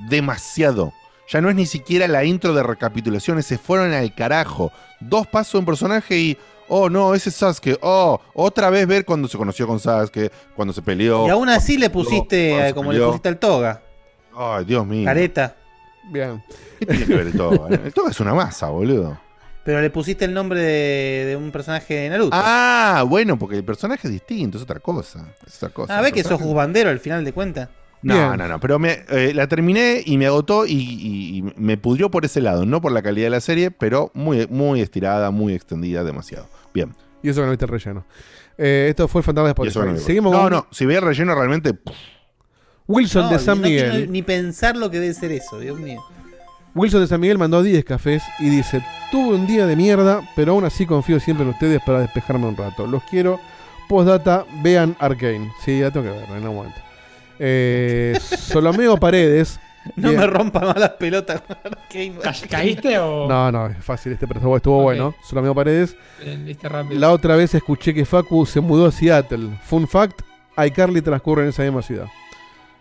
demasiado. 0.10 0.92
Ya 1.34 1.42
no 1.42 1.50
es 1.50 1.56
ni 1.56 1.66
siquiera 1.66 2.08
la 2.08 2.24
intro 2.24 2.54
de 2.54 2.62
recapitulaciones, 2.62 3.48
se 3.48 3.58
fueron 3.58 3.92
al 3.92 4.14
carajo. 4.14 4.72
Dos 5.00 5.26
pasos 5.26 5.54
de 5.54 5.58
un 5.58 5.66
personaje 5.66 6.16
y, 6.16 6.38
oh 6.68 6.92
no, 6.92 7.16
ese 7.16 7.30
es 7.30 7.36
Sasuke. 7.36 7.80
Oh, 7.82 8.22
otra 8.36 8.70
vez 8.70 8.86
ver 8.86 9.04
cuando 9.04 9.28
se 9.28 9.36
conoció 9.36 9.66
con 9.66 9.80
Sasuke, 9.80 10.32
cuando 10.56 10.76
se 10.76 10.84
peleó. 10.84 11.26
Y 11.26 11.32
aún 11.32 11.50
así 11.50 11.80
le 11.80 11.90
pusiste, 11.90 12.72
como 12.76 12.94
le 12.94 13.04
pusiste 13.04 13.30
al 13.30 13.40
toga. 13.40 13.82
Ay, 14.38 14.64
Dios 14.66 14.86
mío. 14.86 15.06
Careta. 15.06 15.56
Bien. 16.12 16.44
¿Qué 16.78 16.86
tiene 16.86 17.06
que 17.08 17.16
ver 17.16 17.28
el 17.28 17.34
Toga? 17.34 17.68
El 17.84 17.94
Toga 17.94 18.12
es 18.12 18.20
una 18.20 18.36
masa, 18.36 18.70
boludo. 18.70 19.18
Pero 19.64 19.82
le 19.82 19.90
pusiste 19.90 20.26
el 20.26 20.34
nombre 20.34 20.60
de, 20.60 21.26
de 21.30 21.36
un 21.36 21.50
personaje 21.52 21.96
de 21.96 22.10
Naruto. 22.10 22.32
Ah, 22.34 23.06
bueno, 23.08 23.40
porque 23.40 23.56
el 23.56 23.64
personaje 23.64 24.08
es 24.08 24.12
distinto, 24.12 24.58
es 24.58 24.64
otra 24.64 24.82
cosa. 24.82 25.34
Es 25.48 25.56
otra 25.56 25.70
cosa. 25.70 25.98
Ah, 25.98 26.02
ve 26.02 26.10
El 26.10 26.14
que 26.14 26.24
sos 26.24 26.40
juzbandero 26.40 26.92
al 26.92 27.00
final 27.00 27.26
de 27.26 27.32
cuentas. 27.34 27.70
No, 28.04 28.14
Bien. 28.16 28.38
no, 28.38 28.48
no, 28.48 28.60
pero 28.60 28.78
me, 28.80 29.04
eh, 29.10 29.32
la 29.34 29.48
terminé 29.48 30.02
y 30.06 30.18
me 30.18 30.26
agotó 30.28 30.66
y, 30.66 30.74
y- 30.74 31.38
y 31.38 31.42
me 31.56 31.78
pudrió 31.78 32.12
por 32.12 32.26
ese 32.26 32.42
lado, 32.42 32.66
no 32.66 32.82
por 32.82 32.92
la 32.92 33.02
calidad 33.02 33.28
de 33.28 33.30
la 33.32 33.40
serie, 33.42 33.72
pero 33.72 34.12
muy, 34.14 34.46
muy 34.48 34.82
estirada, 34.82 35.32
muy 35.32 35.54
extendida, 35.54 36.04
demasiado. 36.04 36.48
Bien. 36.74 36.94
Y 37.22 37.30
eso 37.30 37.40
que 37.40 37.46
no 37.46 37.52
viste 37.52 37.66
el 37.66 37.72
relleno. 37.72 38.06
Eh, 38.58 38.88
esto 38.90 39.08
fue 39.08 39.20
el 39.22 39.26
fantasma 39.26 39.48
de 39.48 39.52
Spotify. 39.52 39.80
no, 39.94 39.98
Seguimos 39.98 40.34
no, 40.34 40.42
con 40.42 40.52
no, 40.52 40.68
si 40.72 40.86
veía 40.86 41.00
el 41.00 41.06
relleno 41.06 41.34
realmente. 41.34 41.74
pff, 41.74 41.94
Wilson 42.88 43.24
No, 43.24 43.30
de 43.32 43.40
San 43.40 43.62
no 43.62 43.68
quiero 43.68 43.94
Miguel. 43.94 44.12
ni 44.12 44.22
pensar 44.22 44.76
lo 44.76 44.92
que 44.92 45.00
debe 45.00 45.14
ser 45.14 45.32
eso, 45.32 45.58
Dios 45.60 45.80
mío. 45.80 46.04
Wilson 46.76 47.02
de 47.02 47.08
San 47.08 47.22
Miguel 47.22 47.38
mandó 47.38 47.64
10 47.64 47.86
cafés 47.86 48.24
y 48.40 48.50
dice: 48.50 48.84
Tuve 49.12 49.36
un 49.36 49.48
día 49.48 49.66
de 49.66 49.76
mierda, 49.76 50.22
pero 50.36 50.52
aún 50.54 50.66
así 50.66 50.86
confío 50.86 51.20
siempre 51.20 51.46
en 51.46 51.52
ustedes 51.52 51.82
para 51.86 52.00
despejarme 52.00 52.48
un 52.48 52.58
rato. 52.58 52.86
Los 52.88 53.04
quiero. 53.04 53.40
Postdata, 53.88 54.46
vean 54.64 54.96
Arkane. 55.00 55.52
Sí, 55.64 55.80
ya 55.80 55.92
tengo 55.92 56.08
que 56.12 56.18
verlo 56.20 56.36
en 56.36 56.48
un 56.48 56.56
momento. 56.56 56.78
Eh, 57.40 58.18
Solomeo 58.22 58.98
Paredes. 58.98 59.60
No 59.98 60.08
Bien. 60.12 60.22
me 60.22 60.28
rompa 60.28 60.62
más 60.62 60.80
las 60.80 60.92
pelotas. 60.92 61.44
¿Caíste 62.50 62.98
o.? 63.00 63.28
No, 63.28 63.52
no, 63.52 63.68
es 63.68 63.76
fácil 63.84 64.14
este, 64.14 64.26
pero 64.26 64.40
estuvo, 64.40 64.56
estuvo 64.56 64.78
Ok. 64.78 64.84
bueno. 64.84 65.14
Solomeo 65.22 65.54
Paredes. 65.54 65.98
La 66.92 67.12
otra 67.12 67.36
vez 67.36 67.54
escuché 67.54 67.94
que 67.94 68.06
Facu 68.06 68.46
se 68.46 68.62
mudó 68.62 68.86
a 68.86 68.92
Seattle. 68.94 69.50
Fun 69.66 69.86
fact: 69.86 70.22
iCarly 70.56 71.02
transcurre 71.02 71.44
en 71.44 71.50
esa 71.50 71.64
misma 71.64 71.82
ciudad. 71.82 72.06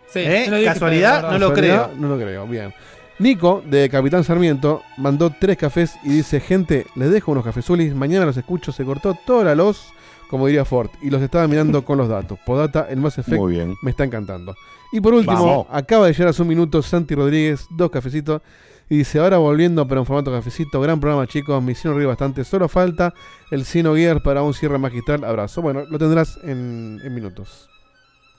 Sí, 0.07 0.19
¿Eh? 0.19 0.45
no 0.49 0.63
¿Casualidad? 0.63 1.29
No 1.29 1.39
lo 1.39 1.51
creo. 1.53 1.91
No 1.97 2.07
lo 2.07 2.17
creo, 2.17 2.47
bien. 2.47 2.73
Nico, 3.19 3.61
de 3.65 3.89
Capitán 3.89 4.23
Sarmiento, 4.23 4.81
mandó 4.95 5.29
tres 5.37 5.57
cafés 5.57 5.97
y 6.03 6.09
dice, 6.09 6.39
gente, 6.39 6.87
les 6.95 7.11
dejo 7.11 7.33
unos 7.33 7.43
cafezulis, 7.43 7.93
mañana 7.93 8.25
los 8.25 8.37
escucho, 8.37 8.71
se 8.71 8.85
cortó 8.85 9.13
toda 9.25 9.43
la 9.43 9.55
luz, 9.55 9.87
como 10.33 10.47
diría 10.47 10.65
Ford, 10.65 10.89
y 11.03 11.11
los 11.11 11.21
estaba 11.21 11.47
mirando 11.47 11.85
con 11.85 11.99
los 11.99 12.09
datos. 12.09 12.39
Podata, 12.43 12.87
el 12.89 12.97
más 12.99 13.19
efecto, 13.19 13.39
Muy 13.39 13.53
bien. 13.53 13.75
me 13.83 13.91
está 13.91 14.03
encantando. 14.03 14.55
Y 14.91 14.99
por 14.99 15.13
último, 15.13 15.45
Vamos. 15.45 15.67
acaba 15.69 16.07
de 16.07 16.13
llegar 16.13 16.29
a 16.29 16.33
su 16.33 16.43
minuto 16.43 16.81
Santi 16.81 17.13
Rodríguez, 17.13 17.67
dos 17.69 17.91
cafecitos, 17.91 18.41
Y 18.89 18.97
dice, 18.97 19.19
ahora 19.19 19.37
volviendo, 19.37 19.87
pero 19.87 20.01
en 20.01 20.07
formato 20.07 20.31
cafecito, 20.31 20.81
gran 20.81 20.99
programa 20.99 21.27
chicos, 21.27 21.61
me 21.61 21.73
hicieron 21.73 21.97
reír 21.97 22.07
bastante, 22.07 22.43
solo 22.43 22.67
falta 22.67 23.13
el 23.51 23.63
Sino 23.63 23.93
Gear 23.93 24.23
para 24.23 24.41
un 24.41 24.55
cierre 24.55 24.79
magistral, 24.79 25.23
abrazo. 25.23 25.61
Bueno, 25.61 25.83
lo 25.87 25.99
tendrás 25.99 26.39
en, 26.43 26.99
en 27.03 27.13
minutos. 27.13 27.69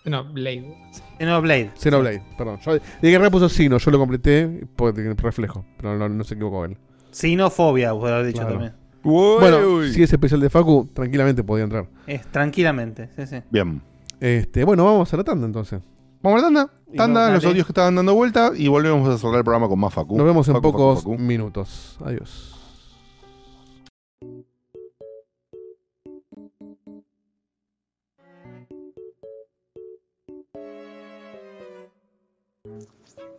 No, 0.05 0.25
Blade. 0.33 0.75
Xenoblade. 1.19 1.71
Xenoblade, 1.77 2.23
perdón. 2.37 2.59
Yo, 2.67 2.73
de 2.75 2.81
que 3.01 3.31
puso 3.31 3.49
Sino, 3.49 3.79
yo 3.79 3.91
lo 3.93 3.99
completé 4.01 4.67
por 4.75 4.93
reflejo, 4.97 5.65
pero 5.77 5.97
no, 5.97 6.09
no 6.09 6.25
se 6.25 6.35
equivocó 6.35 6.65
él. 6.65 6.77
Sinofobia, 7.13 7.93
puedo 7.95 8.13
haber 8.13 8.27
dicho 8.27 8.41
Claro. 8.41 8.55
también. 8.55 8.84
Bueno, 9.05 9.83
si 9.92 10.02
es 10.02 10.12
especial 10.12 10.41
de 10.41 10.50
Facu, 10.50 10.89
tranquilamente 10.92 11.44
podía 11.44 11.65
entrar. 11.65 11.86
Es, 12.07 12.26
tranquilamente, 12.26 13.10
sí, 13.16 13.26
sí. 13.26 13.36
Bien. 13.50 13.83
Este, 14.20 14.65
bueno, 14.65 14.84
vamos 14.84 15.12
a 15.12 15.16
la 15.18 15.24
tanda 15.24 15.47
entonces. 15.47 15.81
Vamos 16.23 16.39
a 16.42 16.42
la 16.42 16.47
tanda. 16.49 16.73
Y 16.92 16.97
Tanda, 16.97 17.26
no, 17.28 17.34
los 17.34 17.42
dale. 17.42 17.50
audios 17.52 17.66
que 17.66 17.73
estaban 17.73 17.94
dando 17.97 18.15
vuelta 18.15 18.52
y 18.57 18.68
volvemos 18.68 19.07
a 19.08 19.18
cerrar 19.18 19.39
el 19.39 19.44
programa 19.44 19.68
con 19.68 19.78
más 19.78 19.92
Facu. 19.92 20.16
Nos 20.16 20.24
vemos 20.26 20.47
en 20.49 20.55
Facu, 20.55 20.68
Facu, 20.68 20.78
pocos 20.78 20.99
Facu. 21.02 21.18
minutos. 21.18 21.99
Adiós. 22.05 22.52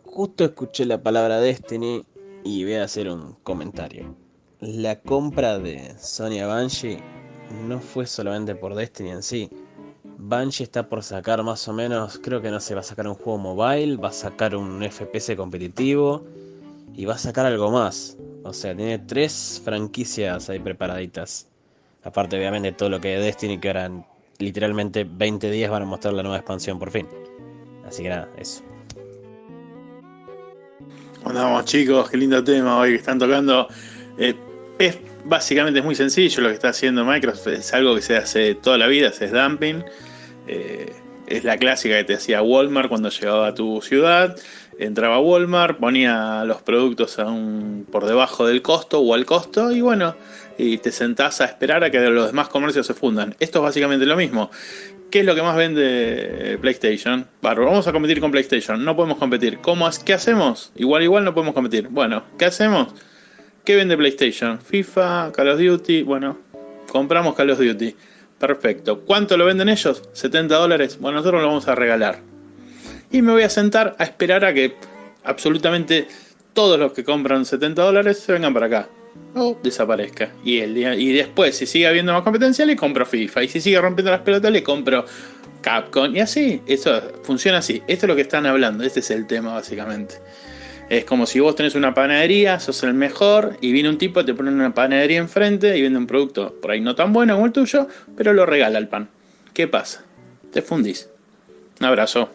Justo 0.04 0.44
escuché 0.44 0.84
la 0.86 1.02
palabra 1.02 1.40
Destiny 1.40 2.04
y 2.44 2.64
voy 2.64 2.74
a 2.74 2.84
hacer 2.84 3.10
un 3.10 3.34
comentario. 3.42 4.14
La 4.60 4.98
compra 5.00 5.58
de 5.58 5.94
Sony 5.98 6.40
a 6.42 6.46
Banshee 6.46 6.98
no 7.68 7.78
fue 7.78 8.06
solamente 8.06 8.54
por 8.54 8.74
Destiny 8.74 9.10
en 9.10 9.22
sí. 9.22 9.50
Banshee 10.18 10.64
está 10.64 10.88
por 10.88 11.02
sacar 11.02 11.42
más 11.42 11.68
o 11.68 11.74
menos, 11.74 12.18
creo 12.22 12.40
que 12.40 12.50
no 12.50 12.58
sé, 12.58 12.74
va 12.74 12.80
a 12.80 12.84
sacar 12.84 13.06
un 13.06 13.14
juego 13.14 13.38
mobile, 13.38 13.96
va 13.96 14.08
a 14.08 14.12
sacar 14.12 14.56
un 14.56 14.82
FPS 14.82 15.36
competitivo 15.36 16.24
y 16.94 17.04
va 17.04 17.14
a 17.14 17.18
sacar 17.18 17.44
algo 17.44 17.70
más. 17.70 18.16
O 18.44 18.52
sea, 18.54 18.74
tiene 18.74 18.98
tres 18.98 19.60
franquicias 19.62 20.48
ahí 20.48 20.58
preparaditas. 20.58 21.48
Aparte, 22.02 22.38
obviamente, 22.38 22.72
todo 22.72 22.88
lo 22.88 23.00
que 23.00 23.16
es 23.16 23.24
Destiny, 23.24 23.58
que 23.58 23.68
ahora 23.68 23.86
en 23.86 24.06
literalmente 24.38 25.04
20 25.04 25.50
días 25.50 25.70
van 25.70 25.82
a 25.82 25.86
mostrar 25.86 26.14
la 26.14 26.22
nueva 26.22 26.38
expansión 26.38 26.78
por 26.78 26.90
fin. 26.90 27.06
Así 27.86 28.02
que 28.02 28.08
nada, 28.08 28.28
eso. 28.38 28.62
Chicos, 31.64 32.08
qué 32.08 32.16
lindo 32.16 32.42
tema 32.42 32.78
hoy 32.78 32.90
que 32.90 32.96
están 32.96 33.18
tocando. 33.18 33.66
Eh, 34.18 34.34
es 34.78 34.98
básicamente 35.24 35.80
es 35.80 35.84
muy 35.84 35.94
sencillo 35.94 36.42
lo 36.42 36.48
que 36.48 36.54
está 36.54 36.68
haciendo 36.68 37.04
Microsoft, 37.04 37.48
es 37.48 37.72
algo 37.74 37.94
que 37.94 38.02
se 38.02 38.16
hace 38.16 38.54
toda 38.54 38.78
la 38.78 38.86
vida, 38.86 39.08
es 39.08 39.32
dumping. 39.32 39.84
Eh, 40.46 40.92
es 41.26 41.42
la 41.42 41.56
clásica 41.56 41.96
que 41.96 42.04
te 42.04 42.14
hacía 42.14 42.40
Walmart 42.40 42.88
cuando 42.88 43.08
llegaba 43.08 43.48
a 43.48 43.54
tu 43.54 43.80
ciudad. 43.82 44.36
Entraba 44.78 45.16
a 45.16 45.20
Walmart, 45.20 45.78
ponía 45.78 46.44
los 46.44 46.62
productos 46.62 47.18
a 47.18 47.26
un- 47.26 47.84
por 47.90 48.06
debajo 48.06 48.46
del 48.46 48.62
costo 48.62 49.00
o 49.00 49.14
al 49.14 49.24
costo 49.26 49.72
y 49.72 49.80
bueno, 49.80 50.14
y 50.58 50.78
te 50.78 50.92
sentás 50.92 51.40
a 51.40 51.46
esperar 51.46 51.82
a 51.82 51.90
que 51.90 51.98
los 51.98 52.28
demás 52.28 52.48
comercios 52.48 52.86
se 52.86 52.94
fundan. 52.94 53.34
Esto 53.40 53.58
es 53.58 53.62
básicamente 53.64 54.06
lo 54.06 54.16
mismo. 54.16 54.50
¿Qué 55.10 55.20
es 55.20 55.26
lo 55.26 55.34
que 55.34 55.42
más 55.42 55.56
vende 55.56 56.58
PlayStation? 56.60 57.26
Bárbaro, 57.42 57.70
vamos 57.70 57.88
a 57.88 57.92
competir 57.92 58.20
con 58.20 58.30
PlayStation. 58.30 58.84
No 58.84 58.94
podemos 58.94 59.18
competir. 59.18 59.58
¿Cómo, 59.58 59.88
¿Qué 60.04 60.12
hacemos? 60.14 60.70
Igual, 60.76 61.02
igual 61.02 61.24
no 61.24 61.34
podemos 61.34 61.54
competir. 61.54 61.88
Bueno, 61.88 62.22
¿qué 62.38 62.44
hacemos? 62.44 62.88
¿Qué 63.66 63.74
vende 63.74 63.96
PlayStation? 63.96 64.60
FIFA, 64.60 65.32
Call 65.32 65.48
of 65.48 65.58
Duty. 65.58 66.04
Bueno, 66.04 66.38
compramos 66.88 67.34
Call 67.34 67.50
of 67.50 67.58
Duty. 67.58 67.96
Perfecto. 68.38 69.00
¿Cuánto 69.00 69.36
lo 69.36 69.44
venden 69.44 69.68
ellos? 69.68 70.04
70 70.12 70.54
dólares. 70.54 70.98
Bueno, 71.00 71.18
nosotros 71.18 71.42
lo 71.42 71.48
vamos 71.48 71.66
a 71.66 71.74
regalar. 71.74 72.20
Y 73.10 73.22
me 73.22 73.32
voy 73.32 73.42
a 73.42 73.50
sentar 73.50 73.96
a 73.98 74.04
esperar 74.04 74.44
a 74.44 74.54
que 74.54 74.76
absolutamente 75.24 76.06
todos 76.52 76.78
los 76.78 76.92
que 76.92 77.02
compran 77.02 77.44
70 77.44 77.82
dólares 77.82 78.20
se 78.20 78.30
vengan 78.30 78.54
para 78.54 78.66
acá. 78.66 78.88
O 79.34 79.58
desaparezca. 79.60 80.30
Y, 80.44 80.58
el 80.58 80.72
día, 80.72 80.94
y 80.94 81.12
después, 81.12 81.56
si 81.56 81.66
sigue 81.66 81.88
habiendo 81.88 82.12
más 82.12 82.22
competencia, 82.22 82.64
le 82.64 82.76
compro 82.76 83.04
FIFA. 83.04 83.42
Y 83.42 83.48
si 83.48 83.60
sigue 83.60 83.80
rompiendo 83.80 84.12
las 84.12 84.20
pelotas, 84.20 84.52
le 84.52 84.62
compro 84.62 85.04
Capcom. 85.60 86.14
Y 86.14 86.20
así, 86.20 86.62
eso 86.68 87.02
funciona 87.24 87.58
así. 87.58 87.82
Esto 87.88 88.06
es 88.06 88.08
lo 88.10 88.14
que 88.14 88.22
están 88.22 88.46
hablando. 88.46 88.84
Este 88.84 89.00
es 89.00 89.10
el 89.10 89.26
tema, 89.26 89.54
básicamente. 89.54 90.20
Es 90.88 91.04
como 91.04 91.26
si 91.26 91.40
vos 91.40 91.56
tenés 91.56 91.74
una 91.74 91.94
panadería, 91.94 92.60
sos 92.60 92.84
el 92.84 92.94
mejor, 92.94 93.56
y 93.60 93.72
viene 93.72 93.88
un 93.88 93.98
tipo, 93.98 94.24
te 94.24 94.34
pone 94.34 94.50
una 94.50 94.72
panadería 94.72 95.18
enfrente 95.18 95.76
y 95.76 95.82
vende 95.82 95.98
un 95.98 96.06
producto 96.06 96.54
por 96.60 96.70
ahí 96.70 96.80
no 96.80 96.94
tan 96.94 97.12
bueno 97.12 97.34
como 97.34 97.46
el 97.46 97.52
tuyo, 97.52 97.88
pero 98.16 98.32
lo 98.32 98.46
regala 98.46 98.78
el 98.78 98.86
pan. 98.86 99.08
¿Qué 99.52 99.66
pasa? 99.66 100.04
Te 100.52 100.62
fundís. 100.62 101.08
Un 101.80 101.86
abrazo. 101.86 102.30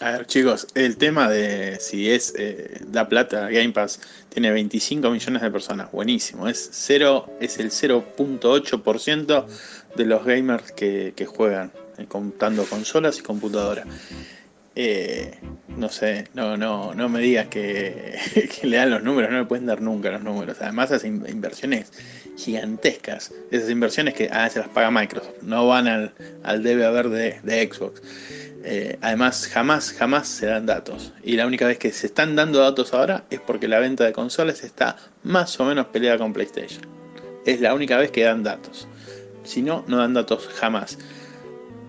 A 0.00 0.12
ver, 0.12 0.26
chicos, 0.26 0.68
el 0.74 0.96
tema 0.96 1.28
de 1.28 1.78
si 1.80 2.10
es 2.10 2.34
eh, 2.38 2.80
da 2.86 3.08
plata, 3.08 3.48
Game 3.48 3.70
Pass 3.70 4.00
tiene 4.28 4.50
25 4.52 5.10
millones 5.10 5.42
de 5.42 5.50
personas, 5.50 5.90
buenísimo. 5.90 6.48
Es 6.48 6.68
cero, 6.72 7.32
es 7.40 7.58
el 7.58 7.70
0.8% 7.70 9.46
de 9.96 10.04
los 10.04 10.24
gamers 10.24 10.72
que, 10.72 11.26
juegan, 11.26 11.72
eh, 11.98 12.06
contando 12.06 12.64
consolas 12.64 13.18
y 13.18 13.22
computadoras. 13.22 13.86
Eh, 14.76 15.38
no 15.76 15.88
sé, 15.88 16.28
no, 16.34 16.56
no, 16.56 16.94
no 16.94 17.08
me 17.08 17.20
digas 17.20 17.46
que, 17.48 18.18
le 18.62 18.76
dan 18.76 18.90
los 18.90 19.02
números, 19.02 19.30
no 19.30 19.38
me 19.38 19.44
pueden 19.44 19.66
dar 19.66 19.80
nunca 19.80 20.10
los 20.10 20.22
números. 20.22 20.56
Además, 20.60 21.04
in- 21.04 21.24
inversiones 21.28 21.92
gigantescas. 22.36 23.32
Esas 23.50 23.70
inversiones 23.70 24.14
que 24.14 24.28
ah, 24.32 24.48
se 24.50 24.58
las 24.60 24.68
paga 24.68 24.90
Microsoft, 24.90 25.42
no 25.42 25.66
van 25.68 25.86
al, 25.88 26.12
al 26.42 26.62
debe 26.62 26.84
haber 26.84 27.08
de, 27.08 27.40
de 27.42 27.70
Xbox. 27.72 28.02
Eh, 28.66 28.98
además, 29.02 29.46
jamás, 29.46 29.92
jamás 29.92 30.26
se 30.26 30.46
dan 30.46 30.66
datos. 30.66 31.12
Y 31.22 31.36
la 31.36 31.46
única 31.46 31.66
vez 31.66 31.78
que 31.78 31.92
se 31.92 32.06
están 32.06 32.34
dando 32.34 32.60
datos 32.60 32.94
ahora 32.94 33.24
es 33.30 33.38
porque 33.40 33.68
la 33.68 33.78
venta 33.78 34.04
de 34.04 34.12
consolas 34.12 34.64
está 34.64 34.96
más 35.22 35.58
o 35.60 35.64
menos 35.64 35.86
peleada 35.88 36.18
con 36.18 36.32
PlayStation. 36.32 36.82
Es 37.44 37.60
la 37.60 37.74
única 37.74 37.98
vez 37.98 38.10
que 38.10 38.22
dan 38.22 38.42
datos. 38.42 38.88
Si 39.44 39.60
no, 39.60 39.84
no 39.86 39.98
dan 39.98 40.14
datos 40.14 40.48
jamás. 40.48 40.98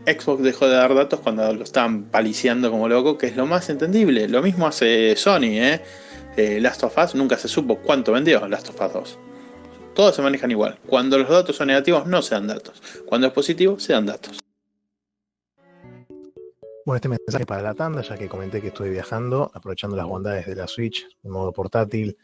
Xbox 0.06 0.44
dejó 0.44 0.68
de 0.68 0.76
dar 0.76 0.94
datos 0.94 1.20
cuando 1.20 1.52
lo 1.54 1.64
estaban 1.64 2.04
paliciando 2.04 2.70
como 2.70 2.88
loco, 2.88 3.18
que 3.18 3.28
es 3.28 3.36
lo 3.36 3.46
más 3.46 3.70
entendible. 3.70 4.28
Lo 4.28 4.42
mismo 4.42 4.68
hace 4.68 5.16
Sony, 5.16 5.58
¿eh? 5.60 5.82
Eh, 6.38 6.60
Last 6.60 6.84
of 6.84 6.98
Us 6.98 7.16
nunca 7.16 7.38
se 7.38 7.48
supo 7.48 7.78
cuánto 7.78 8.12
vendió 8.12 8.48
Last 8.48 8.70
of 8.70 8.82
Us 8.82 8.94
2. 8.94 9.20
Todos 9.96 10.16
se 10.16 10.22
manejan 10.22 10.52
igual. 10.52 10.78
Cuando 10.86 11.18
los 11.18 11.30
datos 11.30 11.56
son 11.56 11.68
negativos, 11.68 12.06
no 12.06 12.22
se 12.22 12.36
dan 12.36 12.48
datos. 12.48 12.82
Cuando 13.06 13.28
es 13.28 13.34
positivo, 13.34 13.80
se 13.80 13.94
dan 13.94 14.06
datos. 14.06 14.40
Bueno, 16.86 16.98
este 16.98 17.10
mensaje 17.10 17.46
para 17.46 17.64
la 17.64 17.74
tanda, 17.74 18.02
ya 18.02 18.16
que 18.16 18.28
comenté 18.28 18.62
que 18.62 18.68
estuve 18.68 18.90
viajando, 18.90 19.50
aprovechando 19.56 19.96
las 19.96 20.06
bondades 20.06 20.46
de 20.46 20.56
la 20.56 20.68
Switch 20.68 21.08
en 21.24 21.32
modo 21.32 21.52
portátil, 21.52 22.18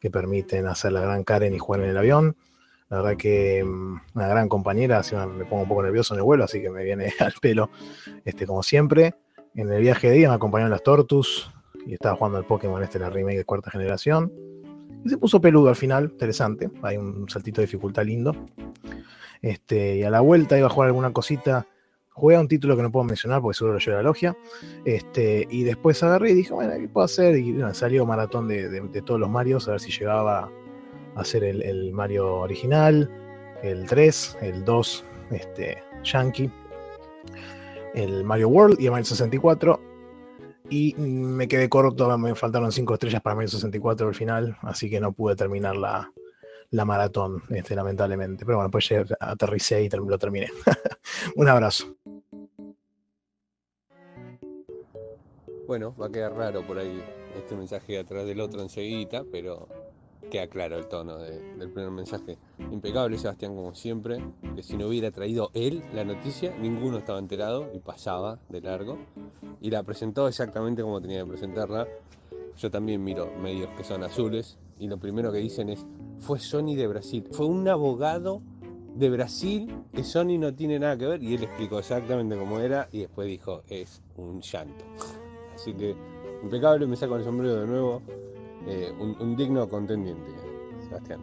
que 0.00 0.10
permiten 0.10 0.66
hacer 0.66 0.92
la 0.92 1.02
gran 1.02 1.22
Karen 1.22 1.54
y 1.54 1.58
jugar 1.58 1.82
en 1.82 1.90
el 1.90 1.96
avión. 1.96 2.36
La 2.90 2.98
verdad 3.02 3.16
que 3.16 3.62
mm, 3.64 4.00
una 4.14 4.28
gran 4.28 4.48
compañera, 4.48 5.00
me 5.36 5.44
pongo 5.44 5.62
un 5.62 5.68
poco 5.68 5.82
nervioso 5.82 6.12
en 6.14 6.18
el 6.18 6.24
vuelo, 6.24 6.44
así 6.44 6.60
que 6.60 6.70
me 6.70 6.84
viene 6.84 7.12
al 7.20 7.32
pelo, 7.40 7.70
este, 8.24 8.46
como 8.46 8.62
siempre. 8.62 9.14
En 9.54 9.70
el 9.72 9.80
viaje 9.80 10.10
de 10.10 10.16
día 10.16 10.28
me 10.28 10.34
acompañaron 10.34 10.70
las 10.70 10.82
Tortus 10.82 11.50
y 11.86 11.94
estaba 11.94 12.16
jugando 12.16 12.38
al 12.38 12.44
Pokémon 12.46 12.82
este, 12.82 12.98
la 12.98 13.10
remake 13.10 13.38
de 13.38 13.44
cuarta 13.44 13.70
generación. 13.70 14.32
Y 15.04 15.08
se 15.08 15.16
puso 15.16 15.40
peludo 15.40 15.68
al 15.70 15.76
final, 15.76 16.10
interesante. 16.12 16.70
Hay 16.82 16.96
un 16.98 17.28
saltito 17.28 17.60
de 17.60 17.66
dificultad 17.66 18.04
lindo. 18.04 18.34
Este, 19.42 19.96
y 19.96 20.02
a 20.02 20.10
la 20.10 20.20
vuelta 20.20 20.58
iba 20.58 20.66
a 20.66 20.70
jugar 20.70 20.88
alguna 20.88 21.12
cosita. 21.12 21.66
Jugué 22.10 22.36
a 22.36 22.40
un 22.40 22.48
título 22.48 22.76
que 22.76 22.82
no 22.82 22.92
puedo 22.92 23.04
mencionar 23.04 23.40
porque 23.40 23.56
seguro 23.56 23.74
lo 23.74 23.78
llevo 23.80 23.94
a 23.94 24.02
la 24.02 24.02
logia. 24.02 24.36
Este, 24.84 25.46
y 25.50 25.62
después 25.64 26.02
agarré 26.02 26.32
y 26.32 26.34
dije, 26.34 26.52
bueno, 26.52 26.72
¿qué 26.78 26.88
puedo 26.88 27.04
hacer? 27.06 27.36
Y 27.36 27.52
bueno, 27.52 27.72
salió 27.72 28.04
maratón 28.04 28.46
de, 28.48 28.68
de- 28.68 28.80
de 28.82 29.02
todos 29.02 29.18
los 29.18 29.30
Marios, 29.30 29.66
a 29.68 29.72
ver 29.72 29.80
si 29.80 29.90
llegaba 29.90 30.50
hacer 31.16 31.44
el, 31.44 31.92
Mario 31.92 32.36
original, 32.36 33.10
el 33.62 33.86
3, 33.86 34.38
el 34.42 34.64
2, 34.64 35.04
este, 35.30 35.82
Yankee, 36.04 36.50
el 37.94 38.24
Mario 38.24 38.48
World 38.48 38.80
y 38.80 38.86
el 38.86 38.92
Mario 38.92 39.06
64. 39.06 39.80
Y 40.70 40.94
me 40.96 41.48
quedé 41.48 41.68
corto, 41.68 42.16
me 42.16 42.34
faltaron 42.34 42.70
5 42.70 42.94
estrellas 42.94 43.20
para 43.22 43.34
Mario 43.34 43.48
64 43.48 44.08
al 44.08 44.14
final, 44.14 44.56
así 44.62 44.88
que 44.88 45.00
no 45.00 45.12
pude 45.12 45.34
terminar 45.34 45.76
la, 45.76 46.12
la 46.70 46.84
maratón, 46.84 47.42
este, 47.50 47.74
lamentablemente. 47.74 48.44
Pero 48.44 48.58
bueno, 48.58 48.70
pues 48.70 48.88
aterricé 49.18 49.82
y 49.82 49.88
lo 49.88 50.18
terminé. 50.18 50.48
Un 51.36 51.48
abrazo. 51.48 51.96
Bueno, 55.66 55.94
va 55.96 56.06
a 56.06 56.10
quedar 56.10 56.34
raro 56.34 56.66
por 56.66 56.78
ahí 56.78 57.00
este 57.36 57.54
mensaje 57.54 57.98
atrás 57.98 58.26
del 58.26 58.40
otro 58.40 58.60
enseguida, 58.60 59.24
pero 59.30 59.68
queda 60.30 60.46
claro 60.46 60.78
el 60.78 60.86
tono 60.86 61.18
de- 61.18 61.40
del 61.56 61.70
primer 61.70 61.90
mensaje. 61.90 62.38
Impecable 62.70 63.18
Sebastián 63.18 63.54
como 63.54 63.74
siempre, 63.74 64.22
que 64.56 64.62
si 64.62 64.76
no 64.76 64.86
hubiera 64.88 65.10
traído 65.10 65.50
él 65.52 65.82
la 65.92 66.04
noticia, 66.04 66.54
ninguno 66.58 66.98
estaba 66.98 67.18
enterado 67.18 67.68
y 67.74 67.80
pasaba 67.80 68.38
de 68.48 68.60
largo. 68.62 68.98
Y 69.60 69.70
la 69.70 69.82
presentó 69.82 70.26
exactamente 70.28 70.82
como 70.82 71.00
tenía 71.00 71.20
que 71.22 71.28
presentarla. 71.28 71.86
Yo 72.56 72.70
también 72.70 73.02
miro 73.04 73.30
medios 73.42 73.68
que 73.76 73.84
son 73.84 74.02
azules 74.04 74.58
y 74.78 74.86
lo 74.88 74.98
primero 74.98 75.32
que 75.32 75.38
dicen 75.38 75.68
es, 75.68 75.84
fue 76.18 76.38
Sony 76.38 76.74
de 76.76 76.86
Brasil, 76.86 77.24
fue 77.30 77.46
un 77.46 77.66
abogado 77.68 78.40
de 78.94 79.08
Brasil 79.10 79.74
que 79.94 80.04
Sony 80.04 80.38
no 80.38 80.54
tiene 80.54 80.78
nada 80.78 80.96
que 80.96 81.06
ver 81.06 81.22
y 81.22 81.34
él 81.34 81.44
explicó 81.44 81.78
exactamente 81.78 82.36
cómo 82.36 82.58
era 82.58 82.88
y 82.92 83.00
después 83.00 83.28
dijo, 83.28 83.62
es 83.68 84.02
un 84.16 84.40
llanto. 84.40 84.84
Así 85.54 85.72
que 85.74 85.94
impecable, 86.42 86.86
me 86.86 86.96
saco 86.96 87.16
el 87.16 87.24
sombrero 87.24 87.60
de 87.60 87.66
nuevo 87.66 88.02
eh, 88.66 88.92
un, 88.98 89.36
digno 89.36 89.68
contendiente, 89.68 90.30
Sebastián. 90.88 91.20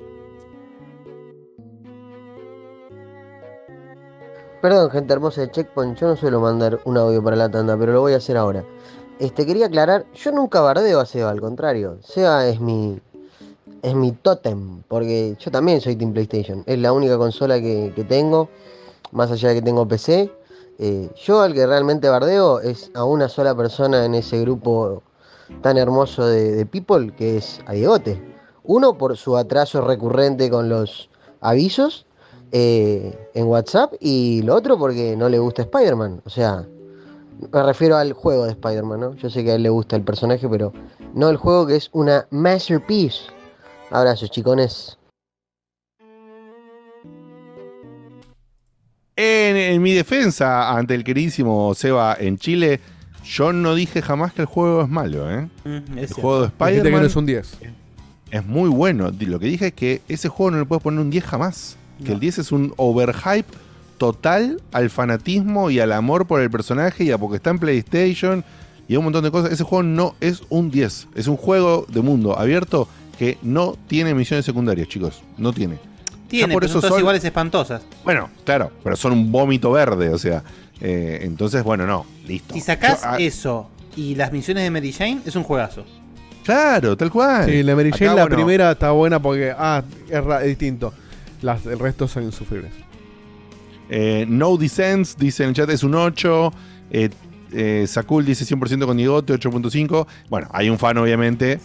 Perdón, 4.61 4.89
gente 4.89 5.13
hermosa 5.13 5.41
de 5.41 5.51
Checkpoint, 5.51 5.97
yo 5.99 6.07
no 6.07 6.15
suelo 6.15 6.41
mandar 6.41 6.79
un 6.85 6.97
audio 6.97 7.23
para 7.23 7.35
la 7.35 7.49
tanda, 7.49 7.77
pero 7.77 7.93
lo 7.93 8.01
voy 8.01 8.13
a 8.13 8.17
hacer 8.17 8.37
ahora. 8.37 8.63
Este, 9.19 9.45
quería 9.45 9.67
aclarar, 9.67 10.05
yo 10.13 10.31
nunca 10.31 10.61
bardeo 10.61 10.99
a 10.99 11.05
Seba, 11.05 11.29
al 11.29 11.41
contrario. 11.41 11.99
Seba 12.01 12.47
es 12.47 12.59
mi. 12.59 12.99
es 13.81 13.95
mi 13.95 14.11
tótem, 14.11 14.81
porque 14.87 15.35
yo 15.39 15.51
también 15.51 15.79
soy 15.81 15.95
Team 15.95 16.13
PlayStation. 16.13 16.63
Es 16.65 16.79
la 16.79 16.91
única 16.91 17.17
consola 17.17 17.59
que, 17.59 17.93
que 17.95 18.03
tengo, 18.03 18.49
más 19.11 19.31
allá 19.31 19.49
de 19.49 19.55
que 19.55 19.61
tengo 19.61 19.87
PC. 19.87 20.31
Eh, 20.79 21.09
yo 21.15 21.41
al 21.41 21.53
que 21.53 21.65
realmente 21.65 22.07
bardeo 22.07 22.59
es 22.59 22.91
a 22.93 23.03
una 23.03 23.29
sola 23.29 23.55
persona 23.55 24.05
en 24.05 24.13
ese 24.13 24.39
grupo 24.41 25.01
tan 25.61 25.77
hermoso 25.77 26.25
de, 26.27 26.65
People, 26.65 27.13
que 27.13 27.37
es 27.37 27.61
a. 27.65 27.73
Uno 28.63 28.97
por 28.97 29.15
su 29.15 29.37
atraso 29.37 29.81
recurrente 29.81 30.49
con 30.49 30.67
los 30.67 31.09
avisos 31.39 32.05
eh, 32.51 33.29
en 33.33 33.47
WhatsApp 33.47 33.93
y 33.99 34.41
lo 34.43 34.55
otro 34.55 34.77
porque 34.77 35.15
no 35.15 35.29
le 35.29 35.39
gusta 35.39 35.61
Spider-Man. 35.63 36.21
O 36.25 36.29
sea, 36.29 36.65
me 37.51 37.63
refiero 37.63 37.97
al 37.97 38.13
juego 38.13 38.45
de 38.45 38.51
Spider-Man, 38.51 38.99
¿no? 38.99 39.15
Yo 39.15 39.29
sé 39.29 39.43
que 39.43 39.51
a 39.51 39.55
él 39.55 39.63
le 39.63 39.69
gusta 39.69 39.95
el 39.95 40.03
personaje, 40.03 40.47
pero 40.49 40.73
no 41.13 41.29
el 41.29 41.37
juego 41.37 41.67
que 41.67 41.75
es 41.75 41.89
una 41.93 42.27
masterpiece. 42.31 43.21
Abrazos, 43.89 44.31
chicones. 44.31 44.97
En, 49.15 49.55
en 49.55 49.81
mi 49.81 49.93
defensa 49.93 50.75
ante 50.75 50.93
el 50.93 51.03
queridísimo 51.03 51.73
Seba 51.73 52.15
en 52.19 52.37
Chile, 52.37 52.79
yo 53.29 53.53
no 53.53 53.75
dije 53.75 54.01
jamás 54.01 54.33
que 54.33 54.41
el 54.41 54.47
juego 54.47 54.81
es 54.83 54.89
malo, 54.89 55.29
¿eh? 55.31 55.47
Mm, 55.65 55.69
es 55.69 55.81
el 55.89 55.95
cierto. 55.95 56.15
juego 56.21 56.41
de 56.41 56.47
Spider-Man 56.47 57.01
no 57.01 57.07
es 57.07 57.15
un 57.15 57.25
10. 57.25 57.57
es 58.31 58.45
muy 58.45 58.69
bueno. 58.69 59.11
Di- 59.11 59.25
Lo 59.25 59.39
que 59.39 59.47
dije 59.47 59.67
es 59.67 59.73
que 59.73 60.01
ese 60.07 60.29
juego 60.29 60.51
no 60.51 60.59
le 60.59 60.65
puedes 60.65 60.83
poner 60.83 60.99
un 60.99 61.09
10 61.09 61.23
jamás. 61.25 61.77
Que 62.05 62.11
el 62.13 62.19
10 62.19 62.37
es 62.39 62.51
un 62.51 62.73
overhype 62.77 63.49
total 63.97 64.61
al 64.71 64.89
fanatismo 64.91 65.71
y 65.71 65.79
al 65.79 65.91
amor 65.91 66.27
por 66.27 66.41
el 66.41 66.51
personaje 66.51 67.03
y 67.03 67.11
a 67.11 67.17
porque 67.17 67.37
está 67.37 67.49
en 67.49 67.57
PlayStation 67.59 68.43
y 68.87 68.93
a 68.95 68.99
un 68.99 69.05
montón 69.05 69.23
de 69.23 69.31
cosas. 69.31 69.51
Ese 69.51 69.63
juego 69.63 69.81
no 69.83 70.15
es 70.21 70.43
un 70.49 70.69
10. 70.69 71.07
Es 71.15 71.27
un 71.27 71.37
juego 71.37 71.85
de 71.89 72.01
mundo 72.01 72.37
abierto 72.37 72.87
que 73.17 73.37
no 73.41 73.75
tiene 73.87 74.13
misiones 74.13 74.45
secundarias, 74.45 74.87
chicos. 74.87 75.21
No 75.37 75.51
tiene. 75.53 75.79
Tiene, 76.27 76.53
por 76.53 76.61
pero 76.61 76.71
son 76.73 76.79
eso 76.79 76.87
todas 76.87 76.91
son- 76.93 76.99
iguales 77.01 77.23
espantosas. 77.23 77.81
Bueno, 78.03 78.29
claro, 78.43 78.71
pero 78.83 78.95
son 78.95 79.13
un 79.13 79.31
vómito 79.31 79.71
verde, 79.71 80.09
o 80.09 80.17
sea. 80.17 80.43
eh, 80.81 81.19
entonces, 81.23 81.63
bueno, 81.63 81.85
no, 81.87 82.05
listo. 82.27 82.53
Si 82.53 82.61
sacás 82.61 83.01
Yo, 83.01 83.07
ah, 83.09 83.17
eso 83.19 83.69
y 83.95 84.15
las 84.15 84.31
misiones 84.31 84.63
de 84.63 84.69
Mary 84.71 84.91
Jane, 84.93 85.19
es 85.25 85.35
un 85.35 85.43
juegazo. 85.43 85.85
Claro, 86.43 86.95
tal 86.95 87.09
cual. 87.11 87.45
Sí, 87.49 87.63
la 87.63 87.75
Mary 87.75 87.89
Acá, 87.89 87.97
Jane, 87.97 88.15
la 88.15 88.21
bueno, 88.23 88.35
primera 88.35 88.71
está 88.71 88.91
buena 88.91 89.19
porque, 89.21 89.51
ah, 89.57 89.83
es, 90.09 90.23
ra- 90.23 90.41
es 90.41 90.47
distinto. 90.47 90.93
Las, 91.41 91.65
el 91.65 91.77
resto 91.79 92.07
son 92.07 92.23
insufribles. 92.23 92.71
Eh, 93.89 94.25
no 94.27 94.55
Dissents 94.57 95.17
dice 95.17 95.43
en 95.43 95.49
el 95.49 95.55
chat 95.55 95.69
es 95.69 95.83
un 95.83 95.95
8. 95.95 96.51
Eh, 96.91 97.09
eh, 97.53 97.85
Sakul 97.87 98.25
dice 98.25 98.43
100% 98.45 98.85
con 98.85 98.97
Digote, 98.97 99.33
8.5. 99.33 100.05
Bueno, 100.29 100.47
hay 100.51 100.69
un 100.69 100.77
fan, 100.77 100.97
obviamente. 100.97 101.59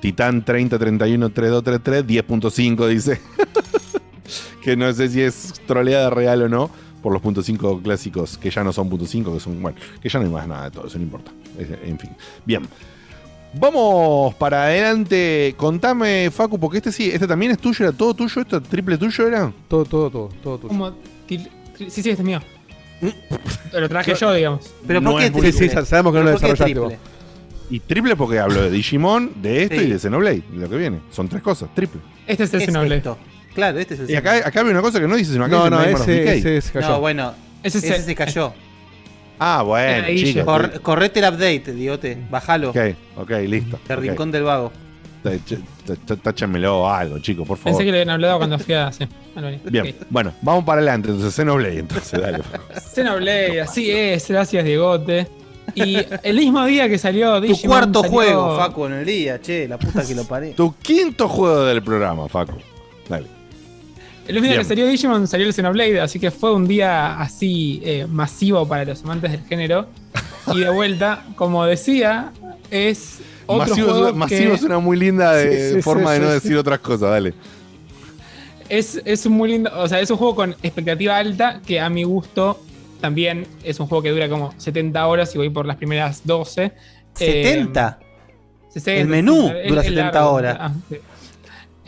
Titán 0.00 0.44
3031 0.44 1.30
3233, 1.30 2.06
10.5 2.26 2.86
dice. 2.88 3.20
Que 4.62 4.76
no 4.76 4.92
sé 4.92 5.08
si 5.08 5.20
es 5.22 5.54
troleada 5.66 6.10
real 6.10 6.42
o 6.42 6.48
no. 6.48 6.70
Por 7.02 7.14
los 7.14 7.22
puntos 7.22 7.46
5 7.46 7.80
clásicos, 7.82 8.36
que 8.36 8.50
ya 8.50 8.62
no 8.62 8.74
son 8.74 8.90
puntos 8.90 9.08
5, 9.08 9.32
que 9.32 9.40
son. 9.40 9.62
Bueno, 9.62 9.78
que 10.02 10.08
ya 10.10 10.18
no 10.18 10.26
hay 10.26 10.30
más 10.32 10.46
nada 10.46 10.64
de 10.64 10.70
todo, 10.72 10.86
eso 10.86 10.98
no 10.98 11.04
importa. 11.04 11.30
En 11.58 11.98
fin. 11.98 12.10
Bien. 12.44 12.62
Vamos 13.54 14.34
para 14.34 14.64
adelante. 14.64 15.54
Contame, 15.56 16.30
Facu, 16.30 16.58
porque 16.58 16.76
este 16.78 16.92
sí, 16.92 17.10
este 17.10 17.26
también 17.26 17.52
es 17.52 17.58
tuyo, 17.58 17.86
era 17.86 17.92
todo 17.96 18.14
tuyo, 18.14 18.42
esto 18.42 18.60
triple 18.60 18.96
tuyo 18.98 19.26
era. 19.26 19.52
Todo, 19.66 19.84
todo, 19.84 20.10
todo, 20.10 20.28
todo 20.42 20.58
tuyo. 20.58 20.68
Como 20.68 20.92
Sí, 21.26 21.38
sí, 21.88 22.00
este 22.00 22.10
es 22.10 22.20
mío. 22.20 22.40
Lo 23.72 23.88
traje 23.88 24.14
yo, 24.14 24.32
digamos. 24.34 24.70
Pero 24.86 25.00
¿por 25.02 25.12
No 25.12 25.18
qué 25.18 25.30
triple? 25.30 25.52
Sí, 25.52 25.68
sí, 25.70 25.76
sabemos 25.86 26.12
que 26.12 26.18
no 26.18 26.24
lo 26.26 26.30
desarrollaste 26.32 26.78
vos. 26.78 26.92
Y 27.70 27.80
triple 27.80 28.14
porque 28.16 28.38
hablo 28.38 28.60
de 28.62 28.70
Digimon, 28.70 29.30
de 29.40 29.62
esto 29.62 29.76
Sí. 29.76 29.82
y 29.84 29.90
de 29.90 29.98
Xenoblade, 29.98 30.42
de 30.52 30.58
lo 30.58 30.68
que 30.68 30.76
viene. 30.76 30.98
Son 31.10 31.28
tres 31.28 31.40
cosas, 31.42 31.74
triple. 31.74 32.00
Este 32.26 32.44
es 32.44 32.52
el 32.52 32.60
Es 32.60 32.66
Xenoblade. 32.66 32.96
esto. 32.98 33.16
Claro, 33.60 33.78
este 33.78 33.94
es 33.94 34.00
el 34.00 34.10
Y 34.10 34.14
acá, 34.16 34.36
acá 34.46 34.60
había 34.60 34.72
una 34.72 34.80
cosa 34.82 34.98
que 35.00 35.06
no 35.06 35.16
dice, 35.16 35.32
sino 35.32 35.44
acá 35.44 35.56
No, 35.56 35.64
dice 35.64 35.70
no, 35.70 35.76
Nightmare 35.78 36.02
of 36.02 36.08
ese- 36.08 36.20
Decay. 36.20 36.38
ese 36.38 36.60
se 36.62 36.72
cayó. 36.72 36.88
No, 36.88 37.00
bueno, 37.00 37.34
Ese 37.62 37.78
ese, 37.78 37.96
es- 37.96 38.04
se 38.04 38.14
cayó. 38.14 38.52
Ah, 39.38 39.62
bueno, 39.62 40.06
Ahí 40.06 40.22
chicos. 40.24 40.44
Cor- 40.44 40.80
correte 40.82 41.20
el 41.20 41.26
update, 41.26 41.72
diote. 41.72 42.18
Bájalo. 42.30 42.70
Ok, 42.70 42.76
ok, 43.16 43.30
listo. 43.46 43.78
El 43.88 43.96
ok. 43.98 44.02
rincón 44.02 44.30
del 44.30 44.42
vago. 44.44 44.72
Táchamelo 46.22 46.88
algo, 46.90 47.18
chicos, 47.18 47.46
por 47.46 47.56
favor. 47.58 47.72
Pensé 47.78 47.84
que 47.84 47.92
le 47.92 47.98
habían 48.00 48.10
hablado 48.14 48.38
cuando 48.38 48.58
fui 48.58 48.74
a. 48.74 48.90
Sí. 48.92 49.06
Bien, 49.70 49.86
Ok. 49.88 50.06
bueno, 50.10 50.32
vamos 50.42 50.64
para 50.64 50.78
adelante. 50.80 51.08
Entonces, 51.08 51.34
Xenoblade, 51.34 51.78
entonces, 51.78 52.20
dale. 52.20 52.38
Xenoblade, 52.94 53.60
así 53.62 53.90
es, 53.90 54.28
gracias 54.28 54.64
Diegote. 54.64 55.26
Y 55.74 55.98
el 56.24 56.36
mismo 56.36 56.64
día 56.64 56.88
que 56.88 56.98
salió 56.98 57.36
Tu 57.40 57.46
Digimon. 57.48 57.76
cuarto 57.78 58.00
salió- 58.00 58.10
juego, 58.12 58.56
Facu, 58.58 58.86
en 58.86 58.92
el 58.94 59.04
día, 59.06 59.40
che, 59.40 59.68
la 59.68 59.78
puta 59.78 60.04
que 60.04 60.14
lo 60.14 60.24
paré. 60.24 60.50
tu 60.52 60.74
quinto 60.76 61.28
juego 61.28 61.64
del 61.64 61.82
programa, 61.82 62.28
Facu. 62.28 62.58
Dale. 63.08 63.26
El 64.30 64.34
mismo 64.36 64.48
día 64.48 64.58
que 64.58 64.64
salió 64.64 64.86
Digimon 64.86 65.26
salió 65.26 65.46
el 65.46 65.52
Xenoblade, 65.52 66.00
así 66.00 66.18
que 66.20 66.30
fue 66.30 66.52
un 66.54 66.66
día 66.68 67.20
así 67.20 67.80
eh, 67.84 68.06
masivo 68.08 68.66
para 68.66 68.84
los 68.84 69.02
amantes 69.04 69.32
del 69.32 69.42
género. 69.44 69.86
Y 70.54 70.60
de 70.60 70.70
vuelta, 70.70 71.24
como 71.36 71.64
decía, 71.66 72.32
es 72.70 73.18
otro 73.46 73.68
Masivo, 73.68 73.88
juego 73.92 74.12
masivo 74.14 74.50
que 74.50 74.54
es 74.54 74.62
una 74.62 74.78
muy 74.78 74.96
linda 74.96 75.32
de- 75.34 75.70
Sí, 75.70 75.74
sí, 75.76 75.82
forma 75.82 76.14
sí, 76.14 76.20
de 76.20 76.20
no 76.20 76.28
sí, 76.28 76.34
decir 76.34 76.56
otras 76.56 76.78
cosas, 76.78 77.10
dale. 77.10 77.34
es, 78.68 79.00
es 79.04 79.26
un 79.26 79.32
muy 79.32 79.50
lindo, 79.50 79.70
o 79.76 79.88
sea, 79.88 80.00
es 80.00 80.10
un 80.10 80.16
juego 80.16 80.34
con 80.36 80.50
expectativa 80.62 81.16
alta 81.16 81.60
que 81.66 81.80
a 81.80 81.90
mi 81.90 82.04
gusto 82.04 82.60
también 83.00 83.46
es 83.64 83.80
un 83.80 83.86
juego 83.86 84.02
que 84.02 84.10
dura 84.10 84.28
como 84.28 84.54
70 84.56 85.06
horas 85.06 85.34
y 85.34 85.38
voy 85.38 85.50
por 85.50 85.66
las 85.66 85.76
primeras 85.76 86.20
12. 86.24 86.72
Eh, 87.18 87.64
¿70? 87.72 87.96
60, 88.72 89.00
El 89.00 89.08
menú 89.08 89.42
dura 89.66 89.80
es 89.80 89.86
70 89.88 90.12
largo. 90.12 90.30
horas. 90.32 90.56
Ah, 90.60 90.72
sí. 90.88 90.96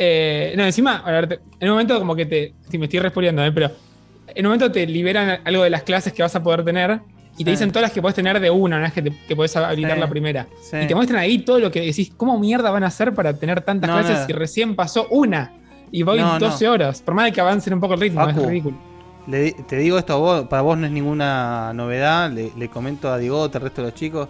Eh, 0.05 0.55
no, 0.56 0.64
encima, 0.64 0.97
a 1.05 1.10
ver, 1.12 1.40
en 1.60 1.68
un 1.68 1.74
momento 1.74 1.97
como 1.98 2.16
que 2.16 2.26
te. 2.26 2.55
Si 2.68 2.76
me 2.76 2.86
estoy 2.86 2.98
respondiendo, 2.98 3.40
pero 3.55 3.70
en 4.26 4.44
un 4.44 4.50
momento 4.50 4.72
te 4.72 4.84
liberan 4.86 5.40
algo 5.44 5.62
de 5.62 5.70
las 5.70 5.84
clases 5.84 6.12
que 6.12 6.22
vas 6.22 6.34
a 6.34 6.42
poder 6.42 6.64
tener 6.64 7.00
y 7.39 7.44
te 7.44 7.50
dicen 7.50 7.70
todas 7.70 7.82
las 7.82 7.92
que 7.92 8.02
puedes 8.02 8.16
tener 8.16 8.40
de 8.40 8.50
una, 8.50 8.81
no 8.81 8.84
es 8.86 8.92
que, 8.92 9.00
te, 9.02 9.12
que 9.28 9.36
puedes 9.36 9.55
habilitar 9.56 9.94
Sí. 9.94 10.00
la 10.00 10.08
primera. 10.08 10.47
Sí. 10.60 10.76
Y 10.82 10.86
te 10.89 10.94
muestran 10.97 11.20
ahí 11.20 11.39
todo 11.39 11.60
lo 11.60 11.70
que 11.70 11.81
decís, 11.82 12.12
¿cómo 12.16 12.36
mierda 12.39 12.70
van 12.70 12.82
a 12.82 12.89
hacer 12.89 13.14
para 13.14 13.32
tener 13.34 13.60
tantas 13.60 13.89
No, 13.89 13.97
clases 13.97 14.20
no. 14.20 14.26
si 14.26 14.32
recién 14.32 14.74
pasó 14.74 15.06
una? 15.10 15.52
Y 15.92 16.02
voy 16.02 16.18
No, 16.18 16.32
no. 16.34 16.39
12 16.40 16.68
horas, 16.68 17.00
por 17.00 17.14
más 17.14 17.26
de 17.26 17.32
que 17.32 17.40
avancen 17.40 17.74
un 17.74 17.81
poco 17.81 17.94
el 17.94 18.00
ritmo, 18.00 18.24
Facu, 18.24 18.40
es 18.40 18.47
ridículo. 18.48 18.76
Le 19.28 19.52
te 19.52 19.76
digo 19.76 19.98
esto 19.98 20.14
a 20.14 20.16
vos, 20.16 20.47
para 20.48 20.62
vos 20.62 20.76
no 20.76 20.86
es 20.86 20.92
ninguna 20.92 21.72
novedad, 21.74 22.28
le, 22.32 22.50
le 22.58 22.68
comento 22.68 23.08
a 23.12 23.18
Diego, 23.18 23.44
al 23.44 23.52
resto 23.52 23.82
de 23.82 23.89
los 23.89 23.94
chicos. 23.94 24.28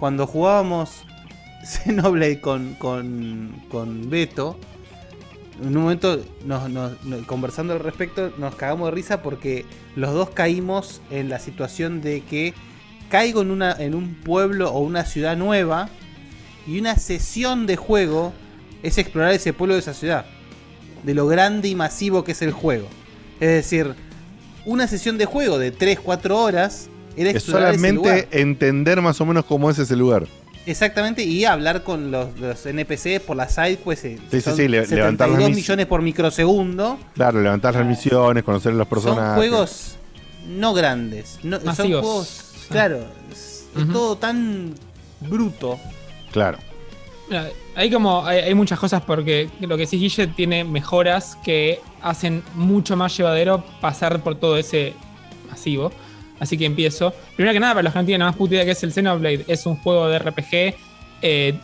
Cuando 0.00 0.26
jugábamos 0.26 1.02
Xenoblade 1.64 2.40
con, 2.40 2.74
con, 2.74 3.62
con 3.68 4.08
Beto, 4.08 4.58
en 5.62 5.76
un 5.76 5.82
momento 5.84 6.20
nos- 6.44 6.68
nos- 6.68 7.02
nos- 7.04 7.26
conversando 7.26 7.72
al 7.72 7.80
respecto 7.80 8.32
nos 8.38 8.54
cagamos 8.56 8.88
de 8.88 8.94
risa 8.94 9.22
porque 9.22 9.64
los 9.94 10.12
dos 10.12 10.30
caímos 10.30 11.00
en 11.10 11.28
la 11.28 11.38
situación 11.38 12.00
de 12.02 12.20
que 12.22 12.52
caigo 13.10 13.42
en, 13.42 13.50
una, 13.50 13.72
en 13.72 13.94
un 13.94 14.14
pueblo 14.16 14.70
o 14.70 14.80
una 14.80 15.04
ciudad 15.04 15.36
nueva 15.36 15.88
y 16.66 16.78
una 16.78 16.96
sesión 16.96 17.66
de 17.66 17.76
juego 17.76 18.32
es 18.82 18.98
explorar 18.98 19.32
ese 19.32 19.52
pueblo 19.52 19.74
de 19.74 19.80
esa 19.80 19.94
ciudad. 19.94 20.26
De 21.04 21.14
lo 21.14 21.26
grande 21.26 21.68
y 21.68 21.74
masivo 21.74 22.24
que 22.24 22.32
es 22.32 22.42
el 22.42 22.50
juego. 22.52 22.88
Es 23.40 23.48
decir, 23.50 23.94
una 24.64 24.88
sesión 24.88 25.18
de 25.18 25.24
juego 25.24 25.58
de 25.58 25.72
3-4 25.72 26.30
horas 26.36 26.88
era 27.16 27.30
Es 27.30 27.36
explorar 27.36 27.74
ese 27.74 27.92
lugar. 27.92 28.10
solamente 28.12 28.40
entender 28.40 29.00
más 29.00 29.20
o 29.20 29.26
menos 29.26 29.44
cómo 29.44 29.70
es 29.70 29.78
ese 29.78 29.94
lugar. 29.94 30.26
Exactamente, 30.66 31.22
y 31.22 31.44
hablar 31.44 31.82
con 31.84 32.10
los, 32.10 32.38
los 32.40 32.66
NPCs 32.66 33.20
por 33.24 33.36
las 33.36 33.54
side, 33.54 33.78
pues 33.84 34.04
eh, 34.04 34.18
Sí, 34.30 34.38
sí, 34.38 34.40
son 34.40 34.56
sí, 34.56 34.68
le- 34.68 34.84
levantar 34.86 35.28
las 35.28 35.36
72 35.38 35.48
mis- 35.50 35.56
millones 35.56 35.86
por 35.86 36.02
microsegundo. 36.02 36.98
Claro, 37.14 37.40
levantar 37.40 37.74
las 37.74 37.86
misiones, 37.86 38.42
conocer 38.42 38.72
a 38.72 38.74
los 38.74 38.88
personajes. 38.88 39.26
Son 39.28 39.36
juegos 39.36 39.96
no 40.48 40.74
grandes. 40.74 41.38
No, 41.42 41.56
son 41.58 41.66
Masivos. 41.66 42.00
juegos, 42.02 42.40
Ah. 42.42 42.66
claro, 42.70 42.98
es, 43.32 43.64
todo 43.92 44.16
tan 44.16 44.74
bruto. 45.20 45.78
Claro. 46.32 46.58
Mira, 47.28 47.48
Hay 47.74 47.90
como 47.90 48.24
hay, 48.24 48.38
hay 48.38 48.54
muchas 48.54 48.78
cosas 48.78 49.02
porque 49.02 49.48
lo 49.60 49.76
que 49.76 49.86
sí 49.86 49.98
Guille 49.98 50.28
tiene 50.28 50.64
mejoras 50.64 51.36
que 51.44 51.80
hacen 52.00 52.42
mucho 52.54 52.96
más 52.96 53.16
llevadero 53.16 53.64
pasar 53.80 54.22
por 54.22 54.36
todo 54.36 54.56
ese 54.56 54.94
masivo. 55.50 55.92
Así 56.38 56.58
que 56.58 56.66
empiezo. 56.66 57.14
Primero 57.34 57.52
que 57.52 57.60
nada, 57.60 57.74
para 57.74 57.82
los 57.84 57.92
que 57.92 57.98
no 57.98 58.04
tienen 58.04 58.20
la 58.20 58.26
más 58.26 58.36
puta 58.36 58.54
idea 58.54 58.64
que 58.64 58.72
es 58.72 58.82
el 58.82 58.92
Xenoblade, 58.92 59.44
es 59.48 59.64
un 59.66 59.76
juego 59.76 60.08
de 60.08 60.18
RPG. 60.18 60.74
eh, 61.22 61.54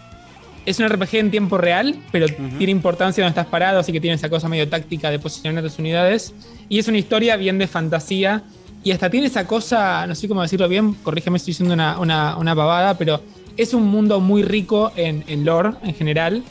es 0.65 0.79
un 0.79 0.89
RPG 0.89 1.17
en 1.17 1.31
tiempo 1.33 1.59
real, 1.59 1.97
pero 2.13 2.27
tiene 2.29 2.71
importancia 2.71 3.25
donde 3.25 3.31
estás 3.33 3.51
parado, 3.51 3.81
así 3.81 3.91
que 3.91 4.01
tiene 4.01 4.15
esa 4.15 4.29
cosa 4.29 4.49
medio 4.49 4.69
táctica 4.69 5.11
de 5.11 5.19
posicionar 5.19 5.63
tus 5.65 5.81
unidades. 5.81 6.33
Y 6.69 6.79
es 6.79 6.87
una 6.87 6.99
historia 6.99 7.35
bien 7.37 7.59
de 7.59 7.67
fantasía. 7.67 8.45
Y 8.85 8.93
hasta 8.93 9.11
tiene 9.11 9.27
esa 9.27 9.47
cosa, 9.47 10.07
no 10.07 10.15
sé 10.15 10.29
cómo 10.29 10.41
decirlo 10.41 10.69
bien, 10.69 10.95
corrígeme 10.95 11.39
si 11.39 11.51
estoy 11.51 11.67
diciendo 11.67 11.75
una, 11.75 11.99
una, 11.99 12.37
una 12.37 12.55
pavada, 12.55 12.97
pero 12.97 13.21
es 13.57 13.75
un 13.75 13.85
mundo 13.89 14.21
muy 14.21 14.43
rico 14.45 14.93
en, 14.97 15.25
en 15.27 15.45
lore 15.45 15.71
en 15.83 15.95
general. 15.95 16.43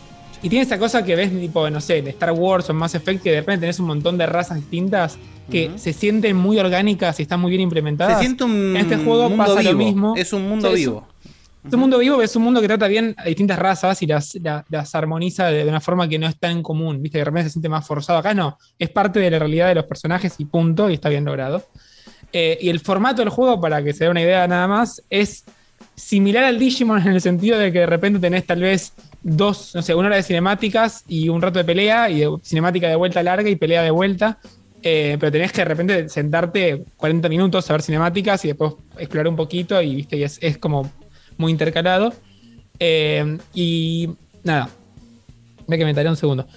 Y 0.44 0.50
tiene 0.50 0.64
esa 0.64 0.80
cosa 0.80 1.04
que 1.04 1.16
ves, 1.16 1.30
tipo, 1.32 1.70
no 1.70 1.80
sé, 1.82 2.02
de 2.02 2.10
Star 2.12 2.32
Wars 2.32 2.70
o 2.70 2.74
Mass 2.74 2.96
Effect, 2.96 3.22
que 3.22 3.30
de 3.32 3.40
repente 3.42 3.62
tenés 3.62 3.80
un 3.80 3.86
montón 3.88 4.18
de 4.18 4.26
razas 4.26 4.58
distintas 4.58 5.18
que 5.52 5.72
se 5.76 5.92
sienten 5.94 6.36
muy 6.36 6.58
orgánicas 6.60 7.20
y 7.20 7.24
están 7.24 7.40
muy 7.42 7.50
bien 7.52 7.62
implementadas. 7.62 8.18
Se 8.18 8.24
siente 8.26 8.44
un 8.46 8.76
en 8.76 8.78
este 8.78 8.96
juego 8.98 9.30
mundo 9.30 9.44
pasa 9.46 9.60
vivo. 9.60 9.72
lo 9.74 9.78
mismo. 9.78 10.14
Es 10.16 10.34
un 10.34 10.48
mundo 10.48 10.72
vivo. 10.72 11.08
Es 11.68 11.74
un 11.74 11.80
mundo 11.80 12.00
vivo, 12.00 12.22
es 12.24 12.36
un 12.36 12.42
mundo 12.42 12.60
que 12.60 12.68
trata 12.68 12.88
bien 12.88 13.14
a 13.20 13.26
distintas 13.26 13.60
razas 13.60 14.02
y 14.02 14.08
las, 14.08 14.34
la- 14.42 14.66
las 14.70 14.96
armoniza 14.96 15.46
de, 15.48 15.64
de 15.64 15.70
una 15.70 15.80
forma 15.80 16.08
que 16.08 16.18
no 16.18 16.26
es 16.28 16.36
tan 16.40 16.64
común. 16.64 17.04
Viste, 17.04 17.20
de 17.20 17.26
repente 17.26 17.50
se 17.50 17.54
siente 17.54 17.70
más 17.70 17.86
forzado. 17.86 18.18
Acá 18.18 18.34
no, 18.34 18.58
es 18.80 18.90
parte 18.90 19.20
de 19.20 19.30
la 19.30 19.38
realidad 19.38 19.68
de 19.68 19.76
los 19.76 19.86
personajes 19.86 20.34
y 20.40 20.46
punto, 20.46 20.90
y 20.90 20.96
está 20.96 21.10
bien 21.10 21.24
logrado. 21.24 21.64
Eh, 22.34 22.58
y 22.62 22.70
el 22.70 22.80
formato 22.80 23.22
del 23.22 23.30
juego, 23.30 23.62
para 23.62 23.84
que 23.84 23.94
se 23.94 24.06
dé 24.06 24.10
una 24.10 24.22
idea 24.22 24.48
nada 24.48 24.68
más, 24.68 25.04
es 25.12 25.44
similar 25.96 26.46
al 26.46 26.58
Digimon 26.58 27.00
en 27.02 27.10
el 27.14 27.22
sentido 27.22 27.60
de 27.60 27.72
que 27.72 27.80
de 27.80 27.86
repente 27.86 28.18
tenés 28.20 28.46
tal 28.48 28.62
vez 28.62 28.94
dos, 29.24 29.74
no 29.76 29.82
sé, 29.82 29.94
una 29.96 30.08
hora 30.08 30.16
de 30.18 30.24
cinemáticas 30.24 31.04
y 31.08 31.30
un 31.30 31.42
rato 31.42 31.60
de 31.60 31.66
pelea, 31.66 32.10
y 32.10 32.20
de- 32.22 32.38
cinemática 32.44 32.88
de 32.88 32.96
vuelta 32.96 33.22
larga 33.24 33.50
y 33.50 33.56
pelea 33.56 33.82
de 33.84 33.92
vuelta. 33.92 34.40
Eh, 34.84 35.16
pero 35.20 35.32
tenés 35.32 35.52
que 35.52 35.62
de 35.62 35.66
repente 35.66 36.10
sentarte 36.10 36.84
40 36.98 37.30
minutos 37.30 37.70
a 37.70 37.74
ver 37.74 37.84
cinemáticas 37.84 38.44
y 38.46 38.48
después 38.48 38.74
explorar 38.98 39.28
un 39.28 39.36
poquito 39.36 39.80
y, 39.82 39.96
¿viste? 39.96 40.18
y 40.18 40.24
es, 40.24 40.40
es 40.42 40.58
como 40.58 40.92
muy 41.38 41.52
intercalado. 41.52 42.14
Eh, 42.80 43.38
y 43.54 44.10
nada, 44.44 44.70
ve 45.68 45.78
que 45.78 45.86
me 45.86 45.94
taré 45.94 46.10
un 46.10 46.16
segundo. 46.18 46.48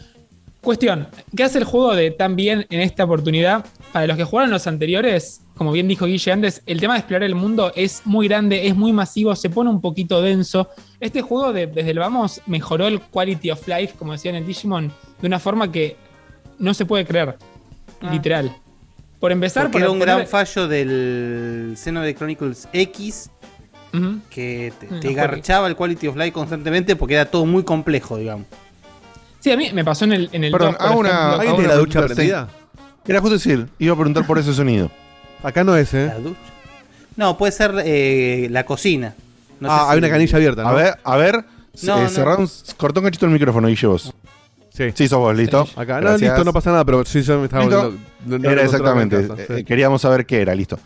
Cuestión, 0.65 1.09
¿qué 1.37 1.45
hace 1.45 1.59
el 1.59 1.65
juego 1.65 1.95
de 1.95 2.11
tan 2.11 2.37
bien 2.37 2.67
en 2.71 2.81
esta 2.81 3.05
oportunidad? 3.05 3.65
Para 3.93 4.07
los 4.07 4.17
que 4.17 4.25
jugaron 4.25 4.51
los 4.51 4.67
anteriores, 4.67 5.43
como 5.57 5.71
bien 5.73 5.87
dijo 5.87 6.07
Guille 6.07 6.33
antes, 6.33 6.63
el 6.67 6.81
tema 6.81 6.95
de 6.95 7.01
explorar 7.01 7.23
el 7.23 7.35
mundo 7.35 7.71
es 7.77 8.01
muy 8.07 8.27
grande, 8.29 8.67
es 8.67 8.75
muy 8.75 8.93
masivo, 8.93 9.37
se 9.37 9.51
pone 9.51 9.69
un 9.71 9.81
poquito 9.83 10.23
denso. 10.23 10.69
Este 11.01 11.21
juego 11.21 11.53
de- 11.53 11.67
desde 11.67 11.91
el 11.91 11.99
vamos 11.99 12.41
mejoró 12.47 12.87
el 12.87 13.01
quality 13.01 13.51
of 13.51 13.69
life, 13.69 13.95
como 13.99 14.13
decían 14.13 14.37
en 14.37 14.47
Digimon, 14.47 14.91
de 15.21 15.27
una 15.27 15.39
forma 15.39 15.71
que 15.71 15.97
no 16.59 16.73
se 16.73 16.87
puede 16.87 17.05
creer. 17.05 17.37
Literal. 18.11 18.51
Por 19.21 19.33
empezar, 19.33 19.65
Porque 19.65 19.75
por 19.75 19.83
era 19.83 19.91
un 19.91 19.99
gran 19.99 20.27
fallo 20.27 20.67
del 20.67 21.75
Xenoblade 21.77 22.15
Chronicles 22.15 22.69
X 22.73 23.31
que 24.31 24.73
te, 24.81 24.87
Mm, 24.87 25.01
te 25.01 25.09
no, 25.11 25.15
garchaba 25.15 25.69
el 25.69 25.77
quality 25.77 26.09
of 26.09 26.17
life 26.17 26.33
constantemente 26.33 26.97
porque 26.97 27.15
era 27.15 27.27
todo 27.27 27.47
muy 27.47 27.63
complejo, 27.63 28.17
digamos. 28.17 28.47
Sí, 29.45 29.53
a 29.53 29.59
mí 29.59 29.71
me 29.75 29.85
pasó 29.85 30.07
en 30.07 30.15
el, 30.15 30.31
en 30.33 30.43
el 30.45 30.51
Perdón, 30.53 30.71
2, 30.73 30.79
por 30.79 30.87
hago 30.89 31.01
una. 31.01 31.11
ejemplo. 31.45 31.55
una 31.59 31.69
preguntita, 31.85 32.09
sí. 32.15 32.33
Era 33.07 33.21
justo 33.21 33.35
decir, 33.35 33.69
iba 33.79 33.93
a 33.93 33.97
preguntar 33.97 34.27
por 34.27 34.39
ese 34.39 34.55
sonido. 34.55 34.91
Acá 35.43 35.63
no 35.65 35.77
es, 35.77 35.93
¿eh? 35.93 36.07
La 36.07 36.19
ducha. 36.19 36.41
No, 37.17 37.37
puede 37.37 37.53
ser 37.53 37.75
eh, 37.85 38.49
la 38.51 38.65
cocina. 38.65 39.13
No 39.61 39.69
sé 39.69 39.75
ah, 39.79 39.85
si- 39.85 39.93
hay 39.93 39.99
una 39.99 40.09
canilla 40.09 40.37
abierta, 40.39 40.63
¿no? 40.63 40.69
A 40.71 40.73
ver, 40.73 40.95
a 41.05 41.17
ver. 41.19 41.45
No, 41.83 41.99
eh, 41.99 42.03
no. 42.05 42.09
cerrá 42.09 42.37
un- 42.37 42.49
cortá 42.79 43.01
un 43.01 43.05
cachito 43.05 43.27
el 43.27 43.33
micrófono, 43.33 43.69
Guille, 43.69 43.87
vos. 43.87 44.15
Sí. 44.73 44.91
Sí, 44.95 45.09
sos 45.09 45.19
vos, 45.19 45.37
listo. 45.37 45.69
Acá, 45.77 45.97
no, 45.97 46.01
Gracias. 46.09 46.21
listo, 46.23 46.43
no 46.45 46.53
pasa 46.55 46.71
nada, 46.71 46.87
pero 46.87 47.05
sí, 47.05 47.21
yo 47.21 47.39
me 47.39 47.45
estaba 47.45 47.65
¿Listo? 47.65 47.83
volviendo- 47.83 48.09
no- 48.25 48.39
no 48.39 48.51
Era 48.51 48.63
lo 48.63 48.63
exactamente. 48.63 49.17
encontraba 49.17 49.41
en 49.43 49.47
casa, 49.47 49.53
eh, 49.53 49.59
sí. 49.59 49.65
Queríamos 49.67 50.01
saber 50.01 50.25
qué 50.25 50.41
era, 50.41 50.55
listo. 50.55 50.79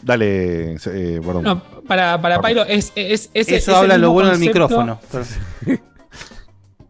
Dale, 0.00 0.72
eh, 0.72 1.20
perdón. 1.22 1.42
No, 1.42 1.62
para, 1.86 2.18
para 2.22 2.40
Pyro 2.40 2.64
es, 2.64 2.92
es, 2.96 3.28
es- 3.34 3.48
es 3.48 3.48
Eso 3.48 3.72
el 3.72 3.76
habla 3.76 3.98
lo 3.98 4.08
mismo 4.08 4.12
bueno 4.14 4.30
del 4.30 4.38
concepto. 4.38 4.68
micrófono. 4.68 5.00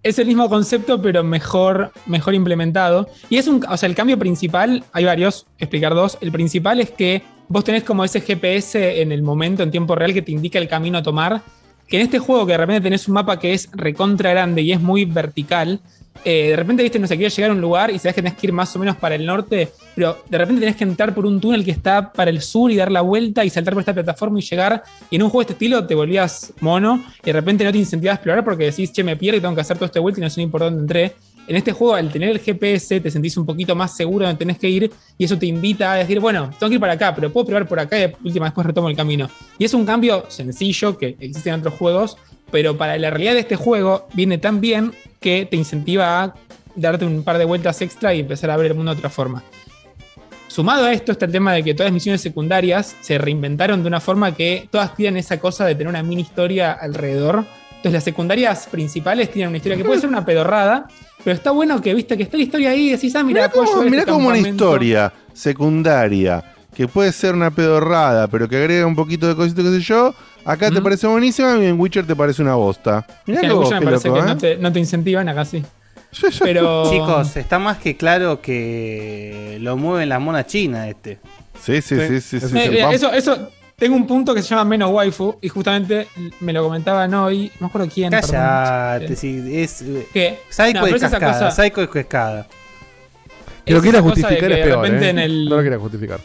Es 0.07 0.21
el 0.21 0.29
mismo 0.29 0.49
concepto, 0.49 1.03
pero 1.03 1.25
mejor, 1.25 1.91
mejor 2.07 2.37
implementado. 2.37 3.09
Y 3.29 3.39
es 3.39 3.49
un. 3.49 3.65
O 3.69 3.77
sea, 3.77 3.89
el 3.89 3.97
cambio 3.97 4.17
principal, 4.17 4.85
hay 4.93 5.05
varios, 5.05 5.47
explicar 5.59 5.97
dos. 5.97 6.17
El 6.21 6.31
principal 6.31 6.79
es 6.79 6.93
que 6.93 7.25
vos 7.49 7.65
tenés 7.65 7.83
como 7.83 8.05
ese 8.05 8.21
GPS 8.21 9.03
en 9.03 9.11
el 9.11 9.25
momento, 9.25 9.65
en 9.65 9.73
tiempo 9.73 9.97
real, 9.97 10.15
que 10.15 10.23
te 10.23 10.31
indica 10.31 10.61
el 10.61 10.69
camino 10.69 10.99
a 10.99 11.03
tomar. 11.03 11.43
Que 11.89 11.97
en 11.97 12.05
este 12.05 12.21
juego, 12.21 12.47
que 12.47 12.53
de 12.53 12.59
repente 12.59 12.83
tenés 12.83 13.09
un 13.09 13.15
mapa 13.15 13.41
que 13.41 13.53
es 13.53 13.69
recontra 13.73 14.31
grande 14.31 14.63
y 14.63 14.71
es 14.71 14.81
muy 14.81 15.07
vertical, 15.07 15.81
eh, 16.25 16.49
de 16.51 16.57
repente, 16.57 16.83
viste, 16.83 16.99
no 16.99 17.07
sé, 17.07 17.17
quieres 17.17 17.35
llegar 17.37 17.51
a 17.51 17.55
un 17.55 17.61
lugar 17.61 17.91
y 17.91 17.99
sabes 17.99 18.15
que 18.15 18.23
tenés 18.23 18.39
que 18.39 18.47
ir 18.47 18.53
más 18.53 18.75
o 18.75 18.79
menos 18.79 18.97
para 18.97 19.15
el 19.15 19.25
norte, 19.25 19.71
pero 19.95 20.19
de 20.29 20.39
repente 20.39 20.61
tenés 20.61 20.77
que 20.77 20.85
entrar 20.85 21.15
por 21.15 21.27
un 21.27 21.41
túnel 21.41 21.65
que 21.65 21.71
está 21.71 22.13
para 22.13 22.31
el 22.31 22.43
sur 22.43 22.71
y 22.71 22.77
dar 22.77 22.91
la 22.91 23.01
vuelta 23.01 23.45
y 23.45 23.51
saltar 23.51 23.75
por 23.75 23.81
esta 23.81 23.95
plataforma 23.95 24.39
y 24.39 24.43
llegar. 24.43 24.83
Y 25.11 25.17
en 25.17 25.23
un 25.23 25.31
juego 25.31 25.41
de 25.41 25.45
este 25.45 25.53
estilo 25.55 25.87
te 25.87 25.95
volvías 25.95 26.53
mono 26.61 27.05
y 27.23 27.27
de 27.27 27.33
repente 27.33 27.65
no 27.65 27.73
te 27.73 27.79
incentivas 27.79 28.13
a 28.13 28.17
explorar 28.17 28.45
porque 28.45 28.65
decís, 28.65 28.93
che, 28.93 29.05
me 29.05 29.17
pierdo 29.17 29.39
y 29.39 29.41
tengo 29.41 29.55
que 29.55 29.61
hacer 29.61 29.77
todo 29.77 29.87
este 29.87 29.99
vuelta 29.99 30.21
y 30.21 30.25
no 30.25 30.31
sé 30.31 30.41
ni 30.41 30.47
por 30.47 30.61
dónde 30.61 30.81
entré. 30.81 31.15
En 31.49 31.55
este 31.55 31.73
juego, 31.73 31.95
al 31.95 32.11
tener 32.11 32.31
el 32.31 32.41
GPS, 32.41 33.01
te 33.01 33.11
sentís 33.11 33.37
un 33.37 33.47
poquito 33.47 33.77
más 33.77 33.97
seguro 33.97 34.25
de 34.25 34.33
donde 34.33 34.39
tenés 34.39 34.59
que 34.59 34.69
ir 34.69 34.91
y 35.17 35.25
eso 35.25 35.39
te 35.39 35.47
invita 35.47 35.93
a 35.93 35.97
decir, 35.97 36.19
bueno, 36.19 36.51
tengo 36.59 36.69
que 36.69 36.75
ir 36.75 36.81
para 36.81 36.95
acá, 36.95 37.15
pero 37.15 37.33
puedo 37.33 37.47
probar 37.47 37.69
por 37.69 37.79
acá 37.79 37.99
y 37.99 38.13
última 38.25 38.47
después 38.47 38.67
retomo 38.67 38.89
el 38.89 38.97
camino. 38.97 39.29
Y 39.59 39.65
es 39.65 39.73
un 39.73 39.87
cambio 39.87 40.25
sencillo 40.29 40.99
que 40.99 41.17
existe 41.21 41.51
en 41.51 41.61
otros 41.61 41.75
juegos, 41.75 42.17
pero 42.51 42.77
para 42.77 42.97
la 42.99 43.11
realidad 43.11 43.35
de 43.35 43.41
este 43.41 43.57
juego 43.57 44.09
viene 44.15 44.39
tan 44.39 44.61
bien 44.61 44.93
que 45.21 45.47
te 45.47 45.57
incentiva 45.57 46.23
a 46.23 46.35
darte 46.75 47.05
un 47.05 47.23
par 47.23 47.39
de 47.39 47.45
vueltas 47.45 47.81
extra 47.81 48.13
y 48.15 48.21
empezar 48.21 48.51
a 48.51 48.57
ver 48.57 48.67
el 48.67 48.75
mundo 48.75 48.93
de 48.93 48.99
otra 48.99 49.11
forma. 49.11 49.45
Sumado 50.49 50.87
a 50.87 50.93
esto 50.93 51.13
está 51.13 51.27
el 51.27 51.33
tema 51.33 51.53
de 51.53 51.63
que 51.63 51.75
todas 51.75 51.89
las 51.89 51.95
misiones 51.95 52.21
secundarias 52.21 52.97
se 53.01 53.19
reinventaron 53.19 53.83
de 53.83 53.89
una 53.89 54.01
forma 54.01 54.35
que 54.35 54.69
todas 54.71 54.95
tienen 54.95 55.19
esa 55.19 55.39
cosa 55.39 55.67
de 55.67 55.75
tener 55.75 55.89
una 55.89 56.03
mini 56.03 56.23
historia 56.23 56.73
alrededor. 56.73 57.45
Entonces 57.69 57.93
las 57.93 58.05
secundarias 58.05 58.67
principales 58.71 59.31
tienen 59.31 59.49
una 59.49 59.59
historia 59.59 59.77
que 59.77 59.85
puede 59.85 60.01
ser 60.01 60.09
una 60.09 60.25
pedorrada, 60.25 60.89
pero 61.27 61.35
está 61.35 61.51
bueno 61.51 61.83
que 61.83 61.93
viste 61.93 62.17
que 62.17 62.23
está 62.23 62.37
la 62.37 62.45
historia 62.45 62.71
ahí 62.71 62.87
y 62.87 62.91
decís, 62.93 63.17
ah, 63.17 63.25
mira, 63.25 63.41
Mirá 63.41 63.53
puedo 63.53 63.67
como, 63.67 63.83
este 63.83 64.05
como 64.13 64.29
una 64.29 64.39
historia 64.39 65.13
secundaria 65.33 66.55
que 66.73 66.87
puede 66.87 67.11
ser 67.11 67.35
una 67.35 67.51
pedorrada, 67.51 68.29
pero 68.29 68.49
que 68.49 68.57
agrega 68.57 68.87
un 68.87 68.95
poquito 68.95 69.27
de 69.27 69.35
cosito, 69.35 69.65
qué 69.65 69.71
sé 69.71 69.81
yo. 69.81 70.15
Acá 70.45 70.71
te 70.71 70.81
parece 70.81 71.09
buenísima 71.09 71.59
y 71.59 71.67
en 71.67 71.81
Witcher 71.81 72.07
te 72.07 72.15
parece 72.15 72.43
una 72.43 72.55
bosta. 72.55 73.05
Mirá 73.27 73.41
Que 73.41 73.49
que 73.49 73.53
vos, 73.55 73.69
me 73.73 73.83
parece 73.83 74.07
loco, 74.07 74.21
que 74.21 74.25
¿eh? 74.25 74.29
no, 74.29 74.39
te, 74.39 74.57
no 74.59 74.73
te 74.73 74.79
incentivan, 74.79 75.29
acá 75.29 75.45
sí. 75.45 75.65
Pero. 76.39 76.89
Chicos, 76.93 77.37
está 77.37 77.59
más 77.59 77.79
que 77.79 77.97
claro 77.97 78.41
que 78.41 79.59
lo 79.61 79.77
mueven 79.77 80.09
las 80.09 80.21
monas 80.21 80.47
chinas 80.47 80.87
este. 80.87 81.19
Sí, 81.61 81.83
sí, 81.83 81.97
sí, 82.07 82.21
sí. 82.21 82.39
sí, 82.39 82.49
sí, 82.49 82.57
eh, 82.57 82.83
vamos. 82.83 82.95
eso, 82.95 83.13
eso, 83.13 83.51
tengo 83.77 83.95
un 83.97 84.07
punto 84.07 84.35
que 84.35 84.43
se 84.43 84.49
llama 84.49 84.65
menos 84.65 84.91
waifu 84.91 85.37
y 85.41 85.49
justamente 85.49 86.09
me 86.41 86.53
lo 86.53 86.65
comentaban 86.65 87.13
hoy, 87.15 87.51
no 87.61 87.67
me 87.67 87.69
acuerdo 87.69 87.89
quién. 87.93 88.11
Cállate, 88.11 89.01
perdón. 89.01 89.17
sí, 89.17 89.43
es. 89.55 89.85
¿Qué? 90.13 90.39
Psycho 90.49 90.81
No, 90.81 90.87
es 90.87 91.01
cascada, 91.01 91.33
cosa- 91.33 91.51
Psycho 91.51 91.83
y 91.83 91.89
cascada. 91.89 92.47
Que 93.65 93.73
lo 93.73 93.79
Es 93.79 93.83
quiera 93.83 94.01
justificar 94.01 94.39
que 94.49 94.61
es 94.61 94.67
peor, 94.67 94.87
¿eh? 94.87 95.09
en 95.11 95.19
el- 95.19 95.49
No 95.49 95.57
lo 95.57 95.61
quiera 95.63 95.79
justificar. 95.79 96.21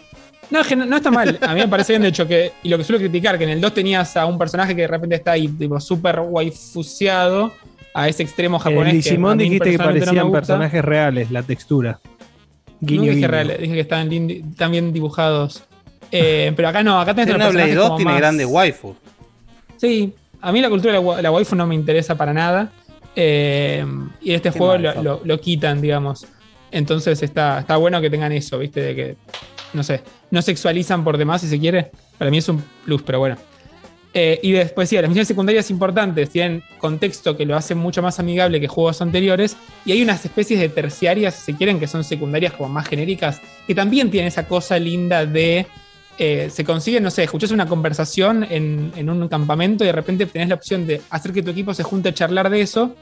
No, 0.50 0.60
es 0.62 0.68
que 0.68 0.76
no, 0.76 0.86
no 0.86 0.98
está 0.98 1.12
mal. 1.12 1.40
A 1.42 1.54
mí 1.54 1.62
me 1.62 1.68
parece 1.68 1.94
bien, 1.94 2.02
de 2.04 2.10
hecho, 2.10 2.28
que. 2.28 2.52
Y 2.64 2.70
lo 2.70 2.78
que 2.78 2.84
suelo 2.84 3.00
criticar, 3.00 3.38
que 3.38 3.46
en 3.46 3.52
el 3.52 3.62
2 3.62 3.74
tenías 3.74 4.16
a 4.18 4.26
un 4.26 4.38
personaje 4.38 4.76
que 4.76 4.82
de 4.82 4.88
repente 4.88 5.16
está 5.16 5.32
ahí, 5.32 5.48
tipo, 5.48 5.80
súper 5.80 6.20
waifuseado 6.20 7.52
a 7.94 8.08
ese 8.08 8.24
extremo 8.24 8.58
En 8.58 8.62
japonés. 8.64 8.94
el 8.96 9.02
Digimon 9.02 9.38
dijiste 9.38 9.72
que 9.72 9.78
no 9.78 9.84
parecían 9.86 10.32
personajes 10.32 10.84
reales, 10.86 11.32
la 11.32 11.44
textura. 11.44 12.00
Guiño, 12.80 13.02
no 13.02 13.04
dije 13.04 13.16
guiño. 13.16 13.28
reales, 13.28 13.60
dije 13.60 13.74
que 13.74 13.80
estaban, 13.80 14.12
están 14.12 14.72
bien 14.72 14.92
dibujados. 14.94 15.64
Eh, 16.12 16.52
pero 16.56 16.68
acá 16.68 16.84
no, 16.84 17.00
acá 17.00 17.14
tenés 17.14 17.28
Xenoblade 17.34 17.52
personajes 17.54 17.76
2 17.76 17.86
como 17.86 17.98
tiene 17.98 18.12
más- 18.12 18.20
grandes 18.22 18.48
waifu. 18.50 18.96
Sí, 19.78 20.14
a 20.42 20.52
mí 20.52 20.62
la 20.62 20.70
cultura 20.70 20.94
de 20.94 21.00
la, 21.00 21.06
wa- 21.06 21.22
la 21.22 21.32
waifu 21.32 21.56
no 21.56 21.66
me 21.66 21.76
interesa 21.76 22.16
para 22.16 22.34
nada. 22.34 22.72
Eh, 23.16 23.86
y 24.22 24.34
este 24.34 24.52
Qué 24.52 24.58
juego 24.58 24.78
lo, 24.78 25.02
lo- 25.04 25.22
lo 25.24 25.40
quitan, 25.40 25.82
digamos. 25.82 26.26
Entonces 26.72 27.22
está, 27.24 27.60
está 27.60 27.78
bueno 27.78 28.00
que 28.02 28.10
tengan 28.10 28.32
eso, 28.32 28.58
¿viste? 28.60 28.82
De 28.82 28.96
que, 28.96 29.16
no 29.74 29.84
sé, 29.84 30.02
no 30.32 30.42
sexualizan 30.42 31.04
por 31.04 31.18
demás 31.18 31.42
si 31.42 31.48
se 31.48 31.60
quiere. 31.60 31.92
Para 32.18 32.32
mí 32.32 32.38
es 32.38 32.48
un 32.50 32.64
plus, 32.86 33.02
pero 33.02 33.20
bueno. 33.20 33.38
Eh, 34.14 34.40
y 34.44 34.52
después 34.52 34.90
sí, 34.90 34.96
las 34.96 35.08
misiones 35.08 35.28
secundarias 35.30 35.70
importantes 35.72 36.30
tienen 36.30 36.62
contexto 36.80 37.38
que 37.38 37.46
lo 37.46 37.56
hace 37.56 37.76
mucho 37.76 38.02
más 38.02 38.20
amigable 38.20 38.60
que 38.60 38.68
juegos 38.68 39.02
anteriores. 39.02 39.56
Y 39.86 39.94
hay 39.94 40.02
unas 40.02 40.24
especies 40.26 40.60
de 40.60 40.70
terciarias, 40.70 41.36
si 41.36 41.52
se 41.52 41.58
quieren, 41.58 41.80
que 41.80 41.88
son 41.88 42.04
secundarias 42.04 42.54
como 42.54 42.70
más 42.70 42.88
genéricas, 42.88 43.42
que 43.68 43.74
también 43.76 44.12
tienen 44.12 44.28
esa 44.28 44.48
cosa 44.48 44.78
linda 44.80 45.26
de. 45.26 45.66
Eh, 46.24 46.52
se 46.52 46.64
consigue, 46.64 47.02
no 47.02 47.10
sé, 47.10 47.24
escuchás 47.24 47.50
una 47.50 47.66
conversación 47.66 48.46
en, 48.48 48.92
en 48.96 49.10
un 49.10 49.28
campamento 49.28 49.84
y 49.84 49.88
de 49.88 49.94
repente 49.94 50.28
tenés 50.28 50.50
la 50.50 50.54
opción 50.54 50.86
de 50.86 51.02
hacer 51.10 51.34
que 51.34 51.42
tu 51.42 51.50
equipo 51.50 51.74
se 51.74 51.82
junte 51.82 52.10
a 52.10 52.14
charlar 52.14 52.52
de 52.52 52.62
eso. 52.62 52.96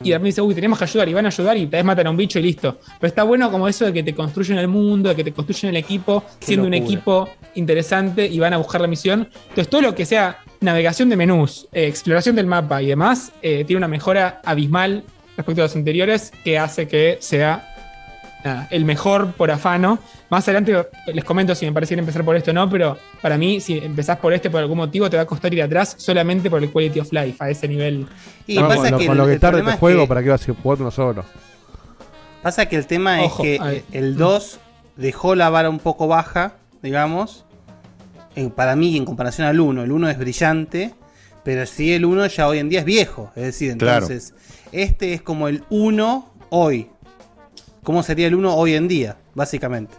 Y 0.00 0.08
de 0.08 0.14
repente 0.14 0.28
dice, 0.28 0.40
uy, 0.40 0.54
tenemos 0.54 0.78
que 0.78 0.84
ayudar 0.84 1.06
y 1.06 1.12
van 1.12 1.26
a 1.26 1.28
ayudar 1.28 1.58
y 1.58 1.66
tal 1.66 1.80
vez 1.80 1.84
matan 1.84 2.06
a 2.06 2.10
un 2.10 2.16
bicho 2.16 2.38
y 2.38 2.42
listo. 2.42 2.78
Pero 2.98 3.08
está 3.08 3.24
bueno 3.24 3.50
como 3.50 3.68
eso 3.68 3.84
de 3.84 3.92
que 3.92 4.02
te 4.02 4.14
construyen 4.14 4.56
el 4.56 4.68
mundo, 4.68 5.10
de 5.10 5.16
que 5.16 5.22
te 5.22 5.32
construyen 5.34 5.76
el 5.76 5.82
equipo, 5.82 6.24
Qué 6.40 6.46
siendo 6.46 6.66
un 6.66 6.72
equipo 6.72 7.28
interesante 7.56 8.26
y 8.26 8.38
van 8.38 8.54
a 8.54 8.56
buscar 8.56 8.80
la 8.80 8.86
misión. 8.86 9.28
Entonces, 9.50 9.68
todo 9.68 9.82
lo 9.82 9.94
que 9.94 10.06
sea 10.06 10.38
navegación 10.62 11.10
de 11.10 11.16
menús, 11.16 11.68
eh, 11.72 11.86
exploración 11.86 12.36
del 12.36 12.46
mapa 12.46 12.80
y 12.80 12.86
demás, 12.86 13.32
eh, 13.42 13.64
tiene 13.66 13.76
una 13.76 13.88
mejora 13.88 14.40
abismal 14.46 15.04
respecto 15.36 15.60
a 15.60 15.64
los 15.66 15.76
anteriores 15.76 16.32
que 16.42 16.58
hace 16.58 16.88
que 16.88 17.18
sea 17.20 17.71
nada, 18.44 18.68
el 18.70 18.84
mejor 18.84 19.32
por 19.32 19.50
afano. 19.50 19.98
Más 20.30 20.46
adelante 20.48 20.88
les 21.12 21.24
comento 21.24 21.54
si 21.54 21.66
me 21.66 21.72
parece 21.72 21.94
empezar 21.94 22.24
por 22.24 22.36
esto 22.36 22.50
o 22.50 22.54
no, 22.54 22.68
pero 22.70 22.96
para 23.20 23.36
mí, 23.38 23.60
si 23.60 23.78
empezás 23.78 24.18
por 24.18 24.32
este 24.32 24.50
por 24.50 24.60
algún 24.60 24.78
motivo, 24.78 25.08
te 25.10 25.16
va 25.16 25.22
a 25.22 25.26
costar 25.26 25.52
ir 25.54 25.62
atrás 25.62 25.94
solamente 25.98 26.48
por 26.50 26.62
el 26.62 26.70
quality 26.70 27.00
of 27.00 27.12
life, 27.12 27.36
a 27.38 27.50
ese 27.50 27.68
nivel. 27.68 28.06
Y 28.46 28.56
No, 28.58 28.68
pasa 28.68 28.82
con 28.82 28.90
lo, 28.92 28.98
que 28.98 29.06
con 29.06 29.12
el- 29.16 29.18
lo 29.22 29.26
que 29.26 29.38
tarde 29.38 29.58
este 29.60 29.72
es 29.72 29.78
juego, 29.78 30.02
que- 30.02 30.08
¿para 30.08 30.22
qué 30.22 30.28
vas 30.30 30.48
a 30.48 30.54
jugar 30.54 30.80
uno 30.80 30.90
solo? 30.90 31.24
Pasa 32.42 32.66
que 32.66 32.76
el 32.76 32.86
tema 32.86 33.22
Ojo, 33.22 33.44
es 33.44 33.60
que 33.60 33.84
el 33.92 34.16
2 34.16 34.58
dejó 34.96 35.34
la 35.34 35.48
vara 35.50 35.70
un 35.70 35.78
poco 35.78 36.08
baja, 36.08 36.54
digamos. 36.82 37.44
para 38.56 38.74
mí, 38.76 38.96
en 38.96 39.04
comparación 39.04 39.46
al 39.46 39.60
1, 39.60 39.82
el 39.82 39.92
1 39.92 40.08
es 40.08 40.18
brillante. 40.18 40.94
Pero 41.44 41.66
sí 41.66 41.92
el 41.92 42.04
1 42.04 42.24
ya 42.28 42.46
hoy 42.46 42.58
en 42.58 42.68
día 42.68 42.78
es 42.80 42.84
viejo. 42.86 43.30
Es 43.34 43.42
decir, 43.42 43.76
Claro. 43.76 44.06
entonces, 44.06 44.32
este 44.70 45.12
es 45.12 45.20
como 45.22 45.48
el 45.48 45.64
1 45.70 46.32
hoy. 46.50 46.88
¿Cómo 47.82 48.02
sería 48.02 48.26
el 48.28 48.34
1 48.34 48.54
hoy 48.54 48.74
en 48.74 48.88
día? 48.88 49.16
Básicamente. 49.34 49.94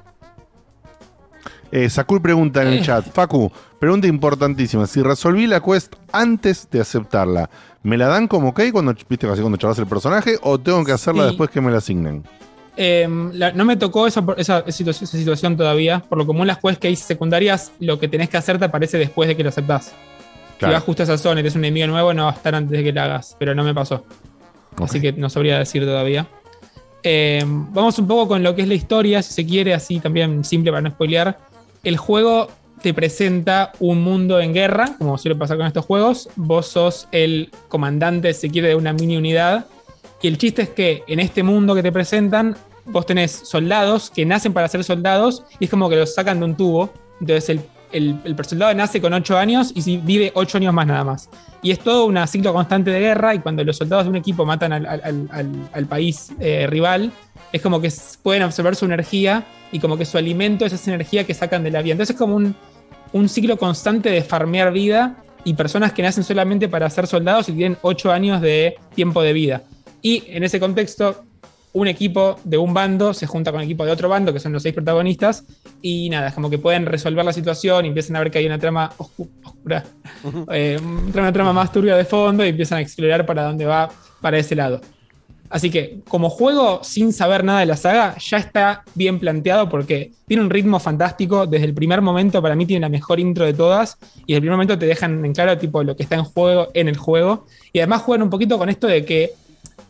Eh, 1.72 1.90
Sakul 1.90 2.22
pregunta 2.22 2.62
en 2.62 2.68
el 2.70 2.74
Eh. 2.76 2.82
chat. 2.82 3.06
Facu, 3.12 3.52
pregunta 3.80 4.08
importantísima. 4.08 4.86
Si 4.88 5.02
resolví 5.02 5.48
la 5.48 5.60
quest 5.60 5.94
antes 6.12 6.70
de 6.72 6.80
aceptarla, 6.80 7.50
¿me 7.82 7.98
la 7.98 8.08
dan 8.08 8.28
como 8.28 8.50
ok 8.50 8.62
cuando, 8.72 8.94
viste, 9.10 9.28
así 9.28 9.42
cuando 9.42 9.58
charlas 9.58 9.80
el 9.80 9.88
personaje 9.88 10.38
o 10.44 10.60
tengo 10.60 10.84
que 10.86 10.92
hacerla 10.92 11.24
Sí. 11.24 11.28
después 11.30 11.50
que 11.50 11.62
me 11.62 11.72
la 11.72 11.80
asignen? 11.80 12.24
Eh, 12.78 13.08
la- 13.34 13.52
no 13.52 13.66
me 13.66 13.76
tocó 13.76 14.08
esa, 14.08 14.24
esa, 14.38 14.60
esa 14.60 14.72
situación, 14.72 15.04
esa 15.06 15.18
situación 15.18 15.58
todavía. 15.58 16.00
Por 16.08 16.18
lo 16.20 16.26
común, 16.26 16.48
las 16.48 16.60
quests 16.60 16.80
que 16.80 16.88
hay 16.88 16.96
secundarias, 16.96 17.72
lo 17.80 18.00
que 18.00 18.08
tenés 18.08 18.30
que 18.30 18.38
hacer 18.38 18.58
te 18.60 18.66
aparece 18.66 18.98
después 18.98 19.28
de 19.28 19.36
que 19.36 19.44
lo 19.44 19.50
aceptás. 19.50 19.92
Claro. 20.60 20.72
Si 20.72 20.76
vas 20.76 20.84
justo 20.84 21.04
a 21.04 21.06
esa 21.06 21.18
zona 21.18 21.42
y 21.42 21.48
es 21.48 21.56
un 21.56 21.66
enemigo 21.66 21.88
nuevo, 21.88 22.14
no 22.14 22.26
va 22.26 22.32
a 22.32 22.34
estar 22.36 22.54
antes 22.56 22.72
de 22.78 22.84
que 22.84 22.94
la 22.94 23.06
hagas. 23.06 23.36
Pero 23.40 23.54
no 23.56 23.64
me 23.64 23.74
pasó. 23.74 24.06
Así 24.78 25.02
que 25.02 25.12
no 25.12 25.30
sabría 25.30 25.58
decir 25.60 25.84
todavía. 25.84 26.28
Eh, 27.04 27.44
vamos 27.46 28.00
un 28.00 28.08
poco 28.08 28.30
con 28.30 28.44
lo 28.44 28.56
que 28.56 28.62
es 28.62 28.68
la 28.68 28.74
historia, 28.74 29.22
si 29.22 29.34
se 29.34 29.46
quiere, 29.46 29.74
así 29.74 30.00
también 30.00 30.44
simple 30.44 30.72
para 30.72 30.82
no 30.82 30.90
spoilear. 30.92 31.38
El 31.84 31.98
juego 31.98 32.48
te 32.82 32.94
presenta 32.94 33.72
un 33.80 34.02
mundo 34.02 34.40
en 34.40 34.54
guerra, 34.54 34.96
como 34.98 35.18
suele 35.18 35.36
pasar 35.36 35.58
con 35.58 35.68
estos 35.68 35.86
juegos. 35.86 36.30
Vos 36.36 36.68
sos 36.68 37.08
el 37.12 37.52
comandante, 37.68 38.34
si 38.34 38.42
se 38.42 38.50
quiere, 38.50 38.70
de 38.70 38.76
una 38.76 38.94
mini 38.94 39.18
unidad. 39.18 39.66
Y 40.22 40.28
el 40.28 40.38
chiste 40.38 40.64
es 40.64 40.70
que 40.70 41.04
en 41.08 41.20
este 41.20 41.44
mundo 41.44 41.76
que 41.76 41.84
te 41.84 41.92
presentan, 41.92 42.56
vos 42.86 43.06
tenés 43.06 43.32
soldados 43.32 44.10
que 44.10 44.26
nacen 44.26 44.54
para 44.54 44.68
ser 44.68 44.84
soldados 44.84 45.44
y 45.60 45.66
es 45.66 45.70
como 45.70 45.90
que 45.90 45.98
los 45.98 46.14
sacan 46.14 46.40
de 46.40 46.46
un 46.46 46.56
tubo. 46.56 46.94
Entonces 47.20 47.50
el, 47.50 47.62
el, 47.92 48.20
el 48.26 48.46
soldado 48.46 48.74
nace 48.74 49.02
con 49.02 49.14
8 49.14 49.38
años 49.38 49.72
y 49.76 49.98
vive 49.98 50.32
8 50.36 50.58
años 50.58 50.74
más 50.74 50.88
nada 50.88 51.04
más. 51.04 51.30
Y 51.64 51.72
es 51.72 51.80
todo 51.80 52.06
un 52.06 52.28
ciclo 52.28 52.54
constante 52.54 52.92
de 52.92 53.00
guerra 53.00 53.34
y 53.34 53.40
cuando 53.40 53.64
los 53.64 53.78
soldados 53.78 54.04
de 54.04 54.10
un 54.10 54.18
equipo 54.18 54.46
matan 54.46 54.74
al, 54.74 55.86
país 55.88 56.34
eh, 56.40 56.68
rival, 56.70 57.12
es 57.54 57.62
como 57.62 57.80
que 57.80 57.92
pueden 58.22 58.44
absorber 58.44 58.76
su 58.76 58.86
energía 58.86 59.46
y 59.72 59.80
como 59.80 59.98
que 59.98 60.06
su 60.06 60.18
alimento 60.18 60.66
es 60.66 60.74
esa 60.74 60.92
energía 60.94 61.24
que 61.24 61.34
sacan 61.34 61.64
de 61.64 61.72
la 61.72 61.82
vida. 61.82 61.94
Entonces 61.94 62.16
es 62.16 62.20
como 62.20 62.36
un, 62.36 62.54
un 63.14 63.30
ciclo 63.30 63.58
constante 63.58 64.10
de 64.10 64.22
farmear 64.22 64.74
vida 64.74 65.24
y 65.46 65.54
personas 65.54 65.94
que 65.94 66.02
nacen 66.04 66.26
solamente 66.26 66.68
para 66.68 66.90
ser 66.90 67.08
soldados 67.08 67.48
y 67.48 67.54
tienen 67.54 67.78
8 67.82 68.12
años 68.12 68.42
de 68.42 68.76
tiempo 68.94 69.22
de 69.22 69.32
vida. 69.32 69.64
Y 70.02 70.24
en 70.28 70.44
ese 70.44 70.60
contexto, 70.60 71.24
un 71.74 71.88
equipo 71.88 72.38
de 72.44 72.58
un 72.58 72.74
bando 72.74 73.14
se 73.14 73.26
junta 73.28 73.52
con 73.52 73.60
el 73.62 73.66
equipo 73.66 73.86
de 73.86 73.92
otro 73.92 74.08
bando, 74.08 74.32
que 74.32 74.40
son 74.40 74.54
los 74.54 74.64
seis 74.64 74.74
protagonistas, 74.76 75.44
y 75.82 76.10
nada, 76.10 76.28
es 76.28 76.34
como 76.34 76.50
que 76.50 76.60
pueden 76.60 76.86
resolver 76.86 77.26
la 77.26 77.34
situación 77.34 77.86
y 77.86 77.88
empiezan 77.90 78.16
a 78.16 78.20
ver 78.20 78.32
que 78.32 78.38
hay 78.38 78.46
una 78.46 78.60
trama 78.60 78.92
oscu- 78.98 79.30
oscura, 79.44 79.84
eh, 80.52 80.80
una 81.14 81.34
trama 81.34 81.52
más 81.52 81.72
turbia 81.72 81.96
de 81.96 82.06
fondo 82.06 82.46
y 82.46 82.50
empiezan 82.50 82.78
a 82.78 82.82
explorar 82.82 83.26
para 83.26 83.44
dónde 83.44 83.66
va 83.66 83.90
para 84.22 84.38
ese 84.38 84.56
lado. 84.56 84.80
Así 85.50 85.70
que, 85.70 86.00
como 86.08 86.32
juego 86.32 86.80
sin 86.84 87.14
saber 87.14 87.44
nada 87.44 87.60
de 87.60 87.68
la 87.68 87.78
saga, 87.78 88.16
ya 88.18 88.38
está 88.38 88.84
bien 88.96 89.20
planteado 89.20 89.70
porque 89.70 90.12
tiene 90.28 90.42
un 90.42 90.50
ritmo 90.50 90.80
fantástico. 90.80 91.46
Desde 91.46 91.66
el 91.66 91.76
primer 91.76 92.02
momento, 92.02 92.42
para 92.42 92.56
mí, 92.56 92.66
tiene 92.66 92.82
la 92.82 92.90
mejor 92.90 93.20
intro 93.20 93.46
de 93.46 93.54
todas. 93.54 93.98
Y 94.26 94.34
desde 94.34 94.38
el 94.38 94.42
primer 94.42 94.54
momento 94.58 94.80
te 94.80 94.88
dejan 94.88 95.24
en 95.24 95.32
claro 95.32 95.56
tipo, 95.60 95.84
lo 95.84 95.96
que 95.96 96.02
está 96.02 96.16
en 96.16 96.24
juego 96.24 96.70
en 96.74 96.88
el 96.88 96.98
juego. 96.98 97.46
Y 97.72 97.80
además 97.80 98.02
juegan 98.02 98.24
un 98.24 98.32
poquito 98.32 98.58
con 98.58 98.68
esto 98.70 98.88
de 98.88 99.06
que 99.06 99.34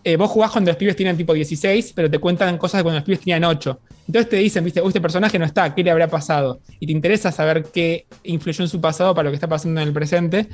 eh, 0.04 0.16
vos 0.18 0.30
jugás 0.30 0.52
cuando 0.52 0.70
los 0.72 0.78
pibes 0.78 0.96
tienen 0.96 1.16
tipo 1.18 1.34
16, 1.34 1.94
pero 1.96 2.10
te 2.10 2.20
cuentan 2.20 2.58
cosas 2.58 2.80
de 2.80 2.84
cuando 2.84 3.00
los 3.00 3.06
pibes 3.06 3.20
tenían 3.22 3.44
8. 3.44 3.80
Entonces 4.08 4.30
te 4.30 4.36
dicen, 4.38 4.64
viste, 4.64 4.82
"Uy, 4.82 4.88
este 4.90 5.00
personaje 5.02 5.40
no 5.40 5.46
está, 5.46 5.74
¿qué 5.74 5.84
le 5.84 5.92
habrá 5.92 6.08
pasado? 6.08 6.60
Y 6.80 6.86
te 6.88 6.92
interesa 6.92 7.32
saber 7.32 7.66
qué 7.74 8.06
influyó 8.24 8.64
en 8.64 8.70
su 8.70 8.82
pasado 8.82 9.16
para 9.16 9.26
lo 9.26 9.32
que 9.32 9.36
está 9.36 9.48
pasando 9.48 9.80
en 9.82 9.88
el 9.88 9.94
presente. 9.94 10.48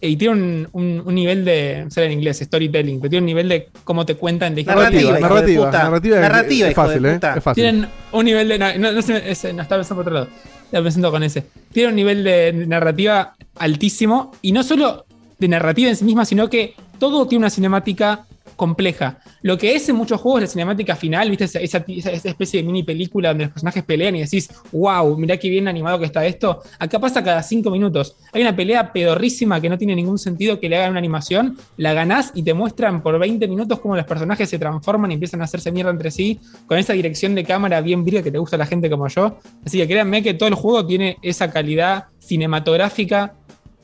Eh, 0.00 0.08
Y 0.08 0.16
tiene 0.16 0.34
un, 0.34 0.68
un- 0.72 1.02
un 1.06 1.14
nivel 1.14 1.44
de, 1.44 1.86
sale 1.88 2.06
en 2.06 2.12
inglés, 2.12 2.38
storytelling, 2.40 3.00
pero 3.00 3.10
tiene 3.10 3.22
un 3.22 3.26
nivel 3.26 3.48
de 3.48 3.68
cómo 3.84 4.04
te 4.04 4.16
cuentan 4.16 4.54
de 4.54 4.64
Narrativa, 4.64 5.00
hijo 5.02 5.12
de 5.14 5.20
narrativa, 5.20 5.64
puta. 5.66 5.82
narrativa, 5.84 6.16
es- 6.16 6.22
Narrativa, 6.22 6.66
es 6.66 6.70
de 6.70 6.74
fácil, 6.74 7.06
¿eh? 7.06 7.20
Es 7.36 7.42
fácil. 7.44 7.62
Tienen 7.62 7.86
un 8.12 8.24
nivel 8.24 8.48
de. 8.48 8.58
No, 8.78 8.92
no, 8.92 9.02
sé, 9.02 9.22
ese, 9.30 9.52
no 9.52 9.62
estaba 9.62 9.80
pensando 9.80 10.02
por 10.02 10.12
otro 10.12 10.14
lado. 10.24 10.28
Estaba 10.64 10.82
pensando 10.84 11.10
con 11.10 11.22
ese. 11.22 11.44
Tienen 11.72 11.90
un 11.90 11.96
nivel 11.96 12.24
de 12.24 12.52
narrativa 12.66 13.34
altísimo. 13.56 14.32
Y 14.42 14.52
no 14.52 14.62
solo 14.62 15.06
de 15.38 15.48
narrativa 15.48 15.88
en 15.90 15.96
sí 15.96 16.04
misma, 16.04 16.24
sino 16.24 16.48
que 16.50 16.74
todo 16.98 17.26
tiene 17.26 17.42
una 17.42 17.50
cinemática 17.50 18.26
compleja. 18.56 19.18
Lo 19.42 19.58
que 19.58 19.74
es 19.74 19.88
en 19.88 19.96
muchos 19.96 20.20
juegos 20.20 20.42
la 20.42 20.46
cinemática 20.46 20.96
final, 20.96 21.30
¿viste? 21.30 21.44
Esa, 21.44 21.78
especie 21.78 22.60
de 22.60 22.66
mini 22.66 22.82
película 22.82 23.28
donde 23.28 23.44
los 23.44 23.52
personajes 23.52 23.82
pelean 23.84 24.16
y 24.16 24.20
decís, 24.20 24.50
wow, 24.72 25.16
mirá 25.16 25.36
qué 25.36 25.48
bien 25.48 25.68
animado 25.68 25.98
que 25.98 26.06
está 26.06 26.24
esto. 26.26 26.62
Acá 26.78 26.98
pasa 26.98 27.22
cada 27.22 27.42
cinco 27.42 27.70
minutos. 27.70 28.16
Hay 28.32 28.42
una 28.42 28.54
pelea 28.54 28.92
pedorrísima 28.92 29.60
que 29.60 29.68
no 29.68 29.78
tiene 29.78 29.94
ningún 29.94 30.18
sentido 30.18 30.60
que 30.60 30.68
le 30.68 30.76
hagan 30.76 30.90
una 30.90 30.98
animación, 30.98 31.56
la 31.76 31.92
ganás 31.92 32.32
y 32.34 32.42
te 32.42 32.54
muestran 32.54 33.02
por 33.02 33.18
20 33.18 33.46
minutos 33.48 33.80
cómo 33.80 33.96
los 33.96 34.06
personajes 34.06 34.48
se 34.48 34.58
transforman 34.58 35.10
y 35.10 35.14
empiezan 35.14 35.40
a 35.40 35.44
hacerse 35.44 35.70
mierda 35.72 35.90
entre 35.90 36.10
sí, 36.10 36.40
con 36.66 36.78
esa 36.78 36.92
dirección 36.92 37.34
de 37.34 37.44
cámara 37.44 37.80
bien 37.80 38.04
virga 38.04 38.22
que 38.22 38.30
te 38.30 38.38
gusta 38.38 38.56
a 38.56 38.58
la 38.58 38.66
gente 38.66 38.90
como 38.90 39.08
yo. 39.08 39.38
Así 39.64 39.78
que 39.78 39.86
créanme 39.86 40.22
que 40.22 40.34
todo 40.34 40.48
el 40.48 40.54
juego 40.54 40.86
tiene 40.86 41.18
esa 41.22 41.50
calidad 41.50 42.06
cinematográfica 42.18 43.34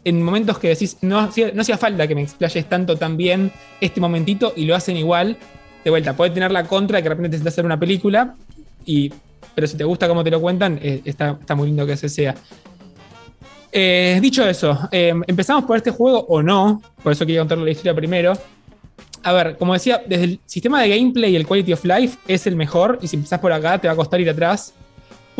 en 0.05 0.23
momentos 0.23 0.59
que 0.59 0.69
decís, 0.69 0.97
no, 1.03 1.19
hacía- 1.19 1.53
no 1.53 1.63
hacía 1.63 1.77
falta 1.77 2.07
que 2.07 2.15
me 2.15 2.23
explayes 2.23 2.69
tanto 2.69 2.97
tan 2.97 3.17
bien 3.17 3.53
este 3.81 4.01
momentito 4.01 4.53
y 4.57 4.65
lo 4.65 4.75
hacen 4.75 4.97
igual. 4.97 5.37
De 5.85 5.91
vuelta, 5.91 6.15
puede 6.15 6.31
tener 6.31 6.51
la 6.53 6.65
contra 6.65 6.99
de 6.99 7.03
que 7.03 7.09
de 7.09 7.15
repente 7.15 7.39
te 7.39 7.49
hacer 7.49 7.65
una 7.65 7.79
película, 7.79 8.35
y, 8.85 9.13
pero 9.55 9.67
si 9.67 9.77
te 9.77 9.85
gusta 9.85 10.09
cómo 10.09 10.23
te 10.23 10.31
lo 10.31 10.41
cuentan, 10.41 10.79
eh, 10.83 11.01
está, 11.05 11.39
está 11.41 11.55
muy 11.55 11.69
lindo 11.69 11.87
que 11.87 11.93
ese 11.95 12.09
sea. 12.09 12.35
Eh, 13.73 14.19
dicho 14.21 14.47
eso, 14.49 14.89
eh, 14.91 15.15
empezamos 15.27 15.65
por 15.65 15.77
este 15.77 15.91
juego 15.91 16.27
o 16.29 16.43
no, 16.43 16.83
por 17.03 17.13
eso 17.13 17.25
quería 17.25 17.41
contarle 17.41 17.65
la 17.65 17.71
historia 17.71 17.95
primero. 17.95 18.33
A 19.23 19.33
ver, 19.33 19.57
como 19.59 19.75
decía, 19.75 20.03
desde 20.07 20.25
el 20.25 20.41
sistema 20.47 20.83
de 20.83 20.89
gameplay 20.97 21.33
y 21.33 21.37
el 21.37 21.47
quality 21.47 21.73
of 21.75 21.85
life 21.85 22.19
es 22.27 22.47
el 22.47 22.57
mejor, 22.57 22.99
y 23.01 23.07
si 23.09 23.17
empezás 23.17 23.39
por 23.39 23.53
acá 23.53 23.79
te 23.79 23.87
va 23.87 23.93
a 23.93 23.97
costar 23.97 24.21
ir 24.21 24.29
atrás. 24.31 24.75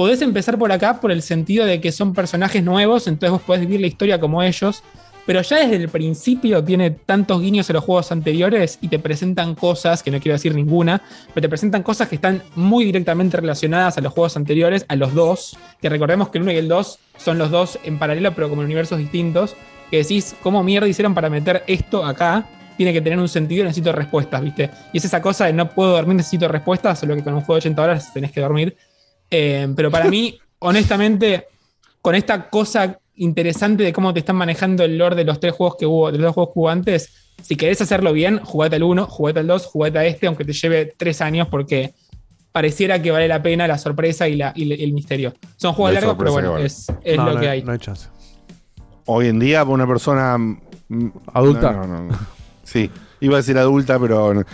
Podés 0.01 0.23
empezar 0.23 0.57
por 0.57 0.73
acá 0.73 0.99
por 0.99 1.13
el 1.13 1.21
sentido 1.21 1.67
de 1.67 1.79
que 1.79 1.93
son 1.93 2.15
personajes 2.15 2.65
nuevos, 2.65 3.07
entonces 3.07 3.33
vos 3.33 3.43
podés 3.43 3.61
vivir 3.61 3.83
la 3.83 3.87
historia 3.87 4.19
como 4.19 4.43
ellos, 4.43 4.83
pero 5.27 5.43
ya 5.43 5.59
desde 5.59 5.77
el 5.77 5.91
principio 5.91 6.65
tiene 6.65 6.91
tantos 6.91 7.43
guiños 7.43 7.69
a 7.69 7.75
los 7.75 7.85
juegos 7.85 8.11
anteriores 8.11 8.79
y 8.81 8.89
te 8.89 8.99
presentan 8.99 9.55
cosas, 9.55 10.03
que 10.03 10.11
no 10.11 10.19
quiero 10.19 10.37
decir 10.37 10.55
ninguna, 10.55 11.03
pero 11.35 11.43
te 11.43 11.51
presentan 11.51 11.83
cosas 11.83 12.09
que 12.09 12.15
están 12.15 12.43
muy 12.55 12.87
directamente 12.87 13.37
relacionadas 13.37 13.99
a 13.99 14.01
los 14.01 14.15
juegos 14.15 14.39
anteriores, 14.39 14.87
a 14.89 14.97
los 14.97 15.13
dos, 15.13 15.59
que 15.83 15.91
recordemos 15.91 16.31
que 16.31 16.39
el 16.39 16.45
1 16.45 16.53
y 16.53 16.57
el 16.57 16.69
2 16.69 16.99
son 17.19 17.37
los 17.37 17.51
dos 17.51 17.79
en 17.85 17.99
paralelo, 17.99 18.35
pero 18.35 18.49
como 18.49 18.63
en 18.63 18.69
universos 18.69 18.99
distintos, 18.99 19.55
que 19.91 19.99
decís, 19.99 20.35
¿cómo 20.43 20.63
mierda 20.63 20.89
hicieron 20.89 21.13
para 21.13 21.29
meter 21.29 21.63
esto 21.67 22.07
acá? 22.07 22.47
Tiene 22.79 22.95
que 22.95 23.03
tener 23.03 23.19
un 23.19 23.29
sentido, 23.29 23.65
necesito 23.65 23.93
respuestas, 23.93 24.43
¿viste? 24.43 24.71
Y 24.95 24.97
es 24.97 25.05
esa 25.05 25.21
cosa 25.21 25.45
de 25.45 25.53
no 25.53 25.69
puedo 25.69 25.91
dormir, 25.91 26.17
necesito 26.17 26.49
respuestas, 26.49 27.01
solo 27.01 27.15
que 27.17 27.23
con 27.23 27.35
un 27.35 27.41
juego 27.41 27.57
de 27.57 27.69
80 27.69 27.83
horas 27.83 28.15
tenés 28.15 28.33
que 28.33 28.41
dormir. 28.41 28.75
Eh, 29.31 29.69
pero 29.77 29.91
para 29.91 30.07
mí, 30.09 30.39
honestamente, 30.61 31.47
con 32.03 32.15
esta 32.15 32.49
cosa 32.49 32.99
interesante 33.17 33.83
de 33.85 33.93
cómo 33.93 34.13
te 34.15 34.21
están 34.21 34.37
manejando 34.37 34.83
el 34.85 34.97
lore 34.97 35.15
de 35.17 35.25
los 35.25 35.39
tres 35.41 35.53
juegos 35.55 35.77
que 35.79 35.87
hubo, 35.87 36.11
de 36.11 36.19
los 36.19 36.27
dos 36.29 36.35
juegos 36.35 36.55
que 36.55 36.59
hubo 36.59 36.69
antes, 36.71 37.15
si 37.43 37.57
querés 37.57 37.81
hacerlo 37.81 38.13
bien, 38.13 38.39
jugate 38.43 38.77
al 38.77 38.83
1, 38.83 39.07
jugate 39.07 39.41
al 39.41 39.47
2, 39.47 39.67
jugate 39.67 39.99
a 39.99 40.05
este, 40.07 40.27
aunque 40.27 40.45
te 40.45 40.53
lleve 40.53 40.95
tres 40.97 41.21
años, 41.21 41.49
porque 41.49 41.93
pareciera 42.53 43.01
que 43.01 43.11
vale 43.11 43.29
la 43.29 43.43
pena 43.43 43.67
la 43.69 43.79
sorpresa 43.79 44.27
y, 44.29 44.37
la- 44.37 44.53
y 44.57 44.83
el 44.83 44.93
misterio. 44.93 45.35
Son 45.57 45.73
juegos 45.75 45.95
No 45.95 46.01
largos, 46.01 46.17
pero 46.19 46.33
bueno, 46.33 46.53
vale. 46.53 46.67
es, 46.67 46.87
es 47.05 47.17
No, 47.17 47.27
lo 47.27 47.35
no 47.35 47.41
que 47.41 47.49
hay-. 47.49 47.63
No 47.63 47.73
hay 47.73 47.79
chance. 47.79 48.09
Hoy 49.07 49.29
en 49.29 49.39
día, 49.39 49.61
para 49.61 49.75
una 49.75 49.87
persona. 49.87 50.37
mm, 50.39 51.07
¿Adulta? 51.33 51.73
No, 51.73 51.87
no, 51.87 52.03
no. 52.05 52.19
Sí, 52.65 52.91
iba 53.21 53.35
a 53.35 53.39
decir 53.39 53.57
adulta, 53.59 53.99
pero 53.99 54.45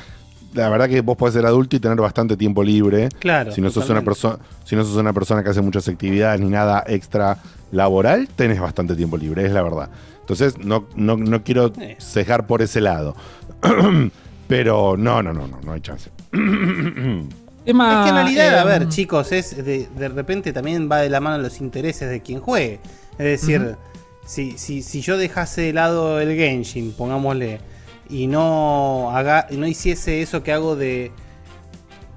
la 0.57 0.69
verdad 0.69 0.89
que 0.89 1.01
vos 1.03 1.17
podés 1.17 1.35
ser 1.35 1.47
adulto 1.47 1.77
y 1.77 1.81
tener 1.81 1.99
bastante 1.99 2.37
tiempo 2.37 2.63
libre. 2.65 3.09
Claro, 3.21 3.53
Si 3.53 3.61
no 3.61 3.71
sos 3.71 3.89
una 3.91 4.03
persona, 4.03 4.39
si 4.65 4.75
no 4.75 4.85
sos 4.85 4.97
una 4.97 5.13
persona 5.13 5.45
que 5.45 5.51
hace 5.51 5.61
muchas 5.61 5.87
actividades 5.89 6.41
ni 6.41 6.49
nada 6.49 6.83
extra 6.87 7.39
laboral, 7.71 8.29
tenés 8.35 8.61
bastante 8.61 8.97
tiempo 8.97 9.17
libre, 9.17 9.45
es 9.47 9.53
la 9.53 9.63
verdad. 9.63 9.91
Entonces, 10.21 10.59
no, 10.59 10.87
no, 10.97 11.17
no 11.17 11.45
quiero 11.45 11.73
Eh. 11.81 11.97
cejar 12.01 12.47
por 12.47 12.63
ese 12.63 12.81
lado. 12.81 13.15
pero 14.49 14.97
no, 14.97 15.23
no, 15.23 15.33
no, 15.33 15.47
no, 15.47 15.61
no 15.63 15.73
hay 15.73 15.81
chance. 15.81 16.11
Tema, 16.31 17.27
Es 17.65 18.03
que 18.05 18.09
en 18.11 18.15
realidad, 18.15 18.59
a 18.59 18.63
eh, 18.63 18.79
ver, 18.79 18.89
chicos, 18.89 19.33
es 19.33 19.57
de, 19.65 19.89
de 19.97 20.09
repente 20.09 20.53
también 20.53 20.89
va 20.91 20.99
de 20.99 21.11
la 21.11 21.21
mano 21.21 21.39
los 21.39 21.61
intereses 21.61 22.09
de 22.11 22.21
quien 22.23 22.41
juegue. 22.41 22.81
Es 23.19 23.41
decir, 23.41 23.77
si, 24.25 24.57
si, 24.59 24.83
si 24.83 25.01
yo 25.01 25.17
dejase 25.17 25.63
de 25.63 25.73
lado 25.73 26.21
el 26.21 26.35
Genshin, 26.37 26.93
pongámosle, 26.93 27.61
y 28.09 28.27
no 28.27 29.11
haga, 29.13 29.47
y 29.51 29.57
no 29.57 29.67
hiciese 29.67 30.23
eso 30.23 30.43
que 30.43 30.53
hago 30.53 30.77
de 30.77 31.13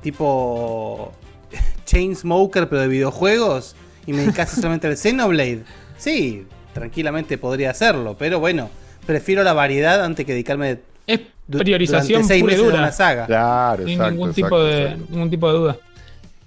tipo 0.02 1.12
Chainsmoker, 1.86 2.70
pero 2.70 2.82
de 2.82 2.88
videojuegos, 2.88 3.76
y 4.06 4.14
me 4.14 4.22
dedicase 4.22 4.56
solamente 4.62 4.88
al 4.88 4.98
Xenoblade, 4.98 5.64
sí, 5.98 6.46
tranquilamente 6.74 7.38
podría 7.38 7.72
hacerlo, 7.72 8.16
pero 8.18 8.40
bueno, 8.40 8.70
prefiero 9.06 9.44
la 9.44 9.54
variedad 9.54 10.04
antes 10.04 10.26
que 10.26 10.34
dedicarme 10.34 10.80
Es 11.08 11.22
priorización 11.50 12.24
seis 12.24 12.42
pura 12.44 12.54
y 12.54 12.58
dura. 12.58 12.78
una 12.80 12.92
saga. 12.92 13.26
Claro, 13.26 13.84
Sin 13.84 13.94
exacto, 13.94 14.12
ningún, 14.12 14.30
exacto, 14.30 14.46
tipo 14.48 14.64
de, 14.64 14.84
exacto. 14.84 15.06
ningún 15.10 15.30
tipo 15.30 15.52
de 15.52 15.58
duda. 15.58 15.78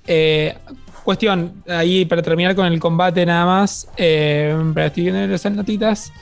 Eh, 0.07 0.55
cuestión, 1.05 1.63
ahí 1.69 2.05
para 2.05 2.23
terminar 2.23 2.55
con 2.55 2.67
el 2.67 2.79
combate 2.79 3.27
nada 3.27 3.45
más, 3.45 3.89
eh, 3.97 4.57
para 4.75 4.87
estoy 4.87 5.05
viendo 5.05 5.35
esas 5.35 5.53
notitas. 5.53 6.13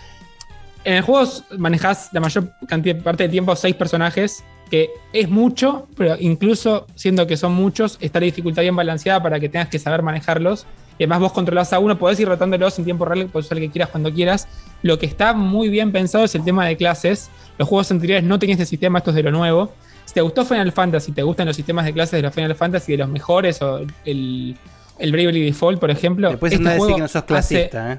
En 0.84 0.94
el 0.94 1.02
juego 1.02 1.30
manejas 1.58 2.08
la 2.12 2.20
mayor 2.20 2.52
cantidad 2.66 2.96
parte 3.02 3.24
del 3.24 3.30
tiempo 3.32 3.54
seis 3.54 3.74
personajes, 3.74 4.42
que 4.70 4.88
es 5.12 5.28
mucho, 5.28 5.88
pero 5.96 6.16
incluso 6.18 6.86
siendo 6.94 7.26
que 7.26 7.36
son 7.36 7.52
muchos, 7.52 7.98
está 8.00 8.20
la 8.20 8.26
dificultad 8.26 8.62
bien 8.62 8.76
balanceada 8.76 9.22
para 9.22 9.38
que 9.40 9.48
tengas 9.48 9.68
que 9.68 9.78
saber 9.78 10.02
manejarlos. 10.02 10.66
Y 10.98 11.04
además 11.04 11.20
vos 11.20 11.32
controlás 11.32 11.72
a 11.72 11.78
uno, 11.78 11.98
podés 11.98 12.20
ir 12.20 12.28
rotándolos 12.28 12.78
en 12.78 12.84
tiempo 12.84 13.04
real, 13.04 13.26
podés 13.26 13.46
usar 13.46 13.58
el 13.58 13.64
que 13.64 13.70
quieras 13.70 13.88
cuando 13.90 14.12
quieras. 14.12 14.48
Lo 14.82 14.98
que 14.98 15.06
está 15.06 15.32
muy 15.32 15.68
bien 15.70 15.92
pensado 15.92 16.24
es 16.24 16.34
el 16.34 16.44
tema 16.44 16.66
de 16.66 16.76
clases. 16.76 17.30
Los 17.58 17.68
juegos 17.68 17.90
anteriores 17.90 18.22
no 18.24 18.38
tenían 18.38 18.58
este 18.60 18.66
sistema, 18.66 18.98
esto 18.98 19.10
es 19.10 19.16
de 19.16 19.22
lo 19.22 19.32
nuevo. 19.32 19.72
Si 20.04 20.14
te 20.14 20.20
gustó 20.20 20.44
Final 20.44 20.72
Fantasy, 20.72 21.12
te 21.12 21.22
gustan 21.22 21.46
los 21.46 21.56
sistemas 21.56 21.84
de 21.86 21.92
clases 21.92 22.12
de 22.12 22.22
los 22.22 22.34
Final 22.34 22.54
Fantasy, 22.54 22.92
de 22.92 22.98
los 22.98 23.08
mejores, 23.08 23.62
o 23.62 23.80
el, 24.04 24.56
el 24.98 25.12
Bravely 25.12 25.42
Default, 25.46 25.78
por 25.80 25.90
ejemplo. 25.90 26.28
Después 26.30 26.52
este 26.52 26.60
andá 26.62 26.70
a 26.70 26.74
decir 26.74 26.84
juego 26.84 26.96
que 26.96 27.02
no 27.02 27.08
sos 27.08 27.16
hace- 27.16 27.26
clasista, 27.26 27.92
¿eh? 27.94 27.98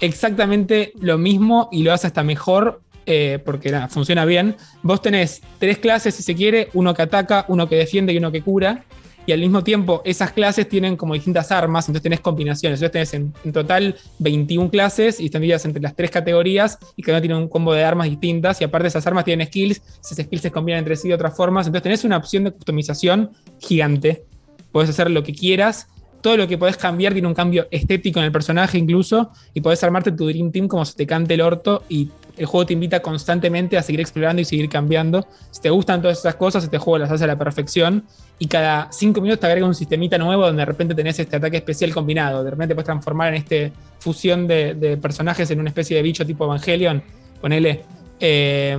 Exactamente 0.00 0.92
lo 1.00 1.18
mismo 1.18 1.68
y 1.72 1.82
lo 1.82 1.92
hace 1.92 2.06
hasta 2.06 2.22
mejor 2.22 2.80
eh, 3.06 3.38
porque 3.44 3.70
nada, 3.70 3.88
funciona 3.88 4.24
bien. 4.24 4.56
Vos 4.82 5.02
tenés 5.02 5.42
tres 5.58 5.78
clases, 5.78 6.14
si 6.14 6.22
se 6.22 6.34
quiere, 6.34 6.68
uno 6.74 6.94
que 6.94 7.02
ataca, 7.02 7.44
uno 7.48 7.68
que 7.68 7.76
defiende 7.76 8.12
y 8.12 8.18
uno 8.18 8.32
que 8.32 8.42
cura. 8.42 8.84
Y 9.26 9.32
al 9.32 9.40
mismo 9.40 9.64
tiempo, 9.64 10.02
esas 10.04 10.32
clases 10.32 10.68
tienen 10.68 10.96
como 10.96 11.14
distintas 11.14 11.50
armas, 11.50 11.88
entonces 11.88 12.02
tenés 12.02 12.20
combinaciones. 12.20 12.80
Entonces 12.80 12.92
tenés 12.92 13.14
en, 13.14 13.32
en 13.42 13.52
total 13.52 13.96
21 14.18 14.70
clases 14.70 15.18
y 15.18 15.26
están 15.26 15.40
divididas 15.40 15.64
entre 15.64 15.82
las 15.82 15.96
tres 15.96 16.10
categorías 16.10 16.78
y 16.94 17.02
cada 17.02 17.16
una 17.16 17.22
tiene 17.22 17.36
un 17.36 17.48
combo 17.48 17.72
de 17.72 17.84
armas 17.84 18.08
distintas. 18.08 18.60
Y 18.60 18.64
aparte, 18.64 18.88
esas 18.88 19.06
armas 19.06 19.24
tienen 19.24 19.46
skills, 19.46 19.80
esas 20.02 20.18
skills 20.18 20.42
se 20.42 20.50
combinan 20.50 20.80
entre 20.80 20.96
sí 20.96 21.08
de 21.08 21.14
otras 21.14 21.34
formas. 21.34 21.66
Entonces 21.66 21.82
tenés 21.82 22.04
una 22.04 22.18
opción 22.18 22.44
de 22.44 22.52
customización 22.52 23.30
gigante. 23.60 24.24
Podés 24.72 24.90
hacer 24.90 25.10
lo 25.10 25.22
que 25.22 25.32
quieras 25.32 25.88
todo 26.24 26.38
lo 26.38 26.48
que 26.48 26.56
podés 26.56 26.78
cambiar 26.78 27.12
tiene 27.12 27.28
un 27.28 27.34
cambio 27.34 27.68
estético 27.70 28.18
en 28.18 28.24
el 28.24 28.32
personaje 28.32 28.78
incluso 28.78 29.30
y 29.52 29.60
podés 29.60 29.84
armarte 29.84 30.10
tu 30.10 30.26
Dream 30.26 30.50
Team 30.50 30.68
como 30.68 30.82
se 30.86 30.96
te 30.96 31.06
cante 31.06 31.34
el 31.34 31.42
orto 31.42 31.82
y 31.86 32.08
el 32.38 32.46
juego 32.46 32.64
te 32.64 32.72
invita 32.72 33.00
constantemente 33.00 33.76
a 33.76 33.82
seguir 33.82 34.00
explorando 34.00 34.40
y 34.40 34.46
seguir 34.46 34.70
cambiando. 34.70 35.26
Si 35.50 35.60
te 35.60 35.68
gustan 35.68 36.00
todas 36.00 36.20
esas 36.20 36.36
cosas, 36.36 36.64
este 36.64 36.78
juego 36.78 36.96
las 36.96 37.10
hace 37.10 37.24
a 37.24 37.26
la 37.26 37.36
perfección 37.36 38.04
y 38.38 38.46
cada 38.46 38.90
cinco 38.90 39.20
minutos 39.20 39.40
te 39.40 39.48
agrega 39.48 39.66
un 39.66 39.74
sistemita 39.74 40.16
nuevo 40.16 40.46
donde 40.46 40.62
de 40.62 40.64
repente 40.64 40.94
tenés 40.94 41.18
este 41.18 41.36
ataque 41.36 41.58
especial 41.58 41.92
combinado, 41.92 42.42
de 42.42 42.52
repente 42.52 42.74
puedes 42.74 42.86
transformar 42.86 43.28
en 43.28 43.34
este 43.34 43.72
fusión 43.98 44.46
de, 44.46 44.98
personajes 45.02 45.50
en 45.50 45.60
una 45.60 45.68
especie 45.68 45.94
de 45.94 46.02
bicho 46.02 46.24
tipo 46.24 46.46
Evangelion, 46.46 47.02
ponele. 47.38 47.82
Eh, 48.18 48.78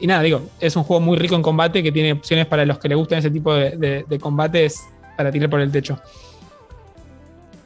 y 0.00 0.06
nada, 0.06 0.22
digo, 0.22 0.48
es 0.58 0.74
un 0.74 0.82
juego 0.84 1.02
muy 1.02 1.18
rico 1.18 1.34
en 1.34 1.42
combate 1.42 1.82
que 1.82 1.92
tiene 1.92 2.12
opciones 2.12 2.46
para 2.46 2.64
los 2.64 2.78
que 2.78 2.88
les 2.88 2.96
gustan 2.96 3.18
ese 3.18 3.30
tipo 3.30 3.52
de 3.52 4.18
combates 4.18 4.80
para 5.14 5.30
tirar 5.30 5.50
por 5.50 5.60
el 5.60 5.70
techo. 5.70 6.00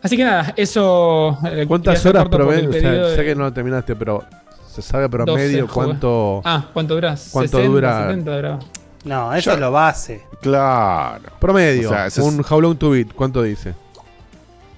Así 0.03 0.17
que 0.17 0.25
nada, 0.25 0.55
eso. 0.57 1.37
eh, 1.45 1.65
¿Cuántas 1.69 2.05
horas 2.07 2.29
promedio? 2.29 2.71
O 2.71 2.73
sea, 2.73 3.15
sé 3.17 3.25
que 3.25 3.35
no 3.35 3.45
lo 3.45 3.53
terminaste, 3.53 3.95
pero 3.97 4.25
se 4.69 4.81
sabe 4.83 5.03
12 5.05 5.11
promedio 5.25 5.69
cuánto. 5.69 6.41
Ah, 6.45 6.67
¿cuánto 6.73 6.95
dura? 6.95 7.15
¿Cuánto 7.31 7.57
60, 7.59 7.69
dura? 7.73 8.03
70 8.09 8.37
duraba. 8.37 8.59
No, 9.05 9.35
eso 9.35 9.53
es 9.53 9.61
lo 9.61 9.73
base. 9.73 10.23
Claro. 10.43 11.23
Promedio. 11.39 11.89
O 11.91 11.93
sea, 11.93 12.07
es- 12.07 12.19
un 12.19 12.45
How 12.49 12.61
Long 12.61 12.77
to 12.77 12.91
Beat, 12.91 13.13
¿cuánto 13.15 13.43
dice? 13.43 13.75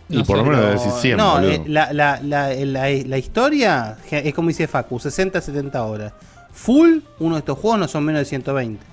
Y 0.09 0.23
por 0.25 0.37
lo 0.39 0.45
menos 0.45 0.61
debe 0.61 0.73
decir 0.73 0.93
100, 0.93 1.17
No, 1.17 1.41
eh, 1.41 1.63
la, 1.67 1.93
la, 1.93 2.21
la, 2.23 2.53
la- 2.55 2.89
la 2.91 3.19
historia 3.19 3.97
es 4.11 4.35
como 4.35 4.49
dice 4.49 4.67
Facu, 4.69 4.99
60, 4.99 5.41
70 5.41 5.83
horas. 5.85 6.13
Full, 6.53 6.99
uno 7.21 7.35
de 7.37 7.39
estos 7.39 7.59
juegos 7.59 7.81
no 7.81 7.89
son 7.89 8.05
menos 8.05 8.21
de 8.21 8.25
120. 8.27 8.85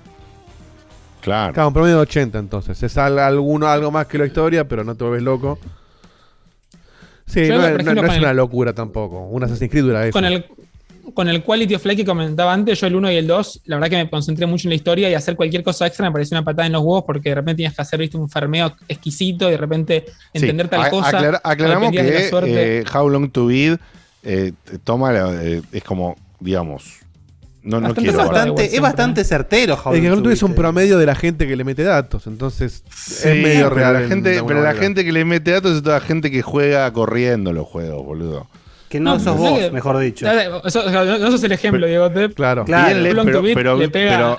Claro. 1.20 1.52
Claro, 1.52 1.68
un 1.68 1.74
promedio 1.74 1.96
de 1.96 2.02
80 2.02 2.38
entonces. 2.38 2.82
Es 2.82 2.96
al- 2.96 3.18
alguno, 3.18 3.66
algo 3.68 3.90
más 3.90 4.06
que 4.06 4.16
la 4.16 4.26
historia, 4.26 4.66
pero 4.66 4.82
no 4.84 4.94
te 4.94 5.04
vuelves 5.04 5.22
loco. 5.22 5.58
Sí, 7.30 7.46
Yo, 7.46 7.56
no, 7.58 7.64
es- 7.66 7.70
no- 7.72 7.76
ejemplo, 7.80 7.94
no 7.94 8.00
con 8.02 8.10
es 8.10 8.16
el- 8.16 8.22
una 8.24 8.32
locura 8.34 8.72
tampoco. 8.72 9.20
Un 9.26 9.44
Assassin's 9.44 9.70
Creed 9.70 9.84
dura 9.84 10.04
eso. 10.04 10.12
Con 10.12 10.24
el, 10.24 10.44
con 11.14 11.28
el 11.28 11.42
Quality 11.42 11.74
of 11.74 11.84
Life 11.86 11.96
que 11.96 12.04
comentaba 12.04 12.52
antes, 12.52 12.80
yo 12.80 12.86
el 12.86 12.94
1 12.96 13.10
y 13.12 13.16
el 13.16 13.26
2, 13.26 13.62
la 13.66 13.76
verdad 13.76 13.90
que 13.90 13.96
me 13.96 14.10
concentré 14.10 14.46
mucho 14.46 14.68
en 14.68 14.70
la 14.70 14.74
historia 14.76 15.10
y 15.10 15.14
hacer 15.14 15.34
cualquier 15.36 15.62
cosa 15.64 15.86
extra 15.86 16.06
me 16.06 16.12
pareció 16.12 16.36
una 16.36 16.44
patada 16.44 16.66
en 16.66 16.72
los 16.72 16.82
huevos 16.82 17.04
porque 17.04 17.30
de 17.30 17.34
repente 17.36 17.56
tienes 17.58 17.74
que 17.74 17.82
hacer 17.82 17.98
¿viste? 17.98 18.16
un 18.16 18.28
farmeo 18.28 18.74
exquisito 18.88 19.48
y 19.48 19.52
de 19.52 19.56
repente 19.56 20.04
Sí, 20.06 20.12
entender 20.34 20.68
tal 20.68 20.82
a- 20.82 20.90
cosa. 20.90 21.08
aclara- 21.18 21.40
aclaramos 21.42 21.90
que 21.90 22.28
eh, 22.46 22.84
How 22.94 23.08
Long 23.08 23.30
to 23.30 23.46
Beat 23.46 23.80
eh, 24.22 24.52
toma 24.84 25.12
eh, 25.42 25.62
es 25.72 25.82
como, 25.82 26.16
digamos, 26.38 27.00
no, 27.62 27.80
no 27.80 27.94
quiero. 27.94 28.10
es 28.12 28.16
bastante, 28.16 28.64
es 28.74 28.80
bastante 28.80 29.24
certero, 29.24 29.74
How 29.74 29.92
to 29.94 29.98
Long 30.00 30.30
es 30.32 30.42
un 30.42 30.54
promedio 30.54 30.98
de 30.98 31.06
la 31.06 31.14
gente 31.14 31.46
que 31.46 31.56
le 31.56 31.64
mete 31.64 31.82
datos, 31.82 32.26
entonces 32.26 32.82
Sí, 32.94 33.28
es 33.28 33.42
medio 33.42 33.64
pero 33.68 33.70
real. 33.74 33.92
La 33.94 34.02
en 34.02 34.08
gente, 34.08 34.30
pero 34.46 34.60
la 34.60 34.66
manera. 34.68 34.74
gente 34.82 35.04
que 35.04 35.12
le 35.12 35.24
mete 35.24 35.50
datos 35.52 35.76
es 35.76 35.82
toda 35.82 36.00
gente 36.00 36.30
que 36.30 36.42
juega 36.42 36.90
corriendo 36.92 37.52
los 37.52 37.66
juegos, 37.66 38.04
boludo. 38.04 38.46
Que 38.88 38.98
no, 38.98 39.14
sos 39.20 39.36
no, 39.36 39.42
vos, 39.42 39.58
que- 39.60 39.70
mejor 39.70 39.98
dicho. 39.98 40.26
Dale, 40.26 40.48
no, 40.50 40.60
sos 40.68 41.42
el 41.44 41.52
ejemplo, 41.52 41.86
Diego. 41.86 42.10
Te- 42.10 42.32
Claro. 42.34 42.64
Long 42.66 43.24
pero- 43.24 43.42
pero- 43.54 43.76
le 43.76 43.88
pega 43.88 44.10
pero- 44.16 44.38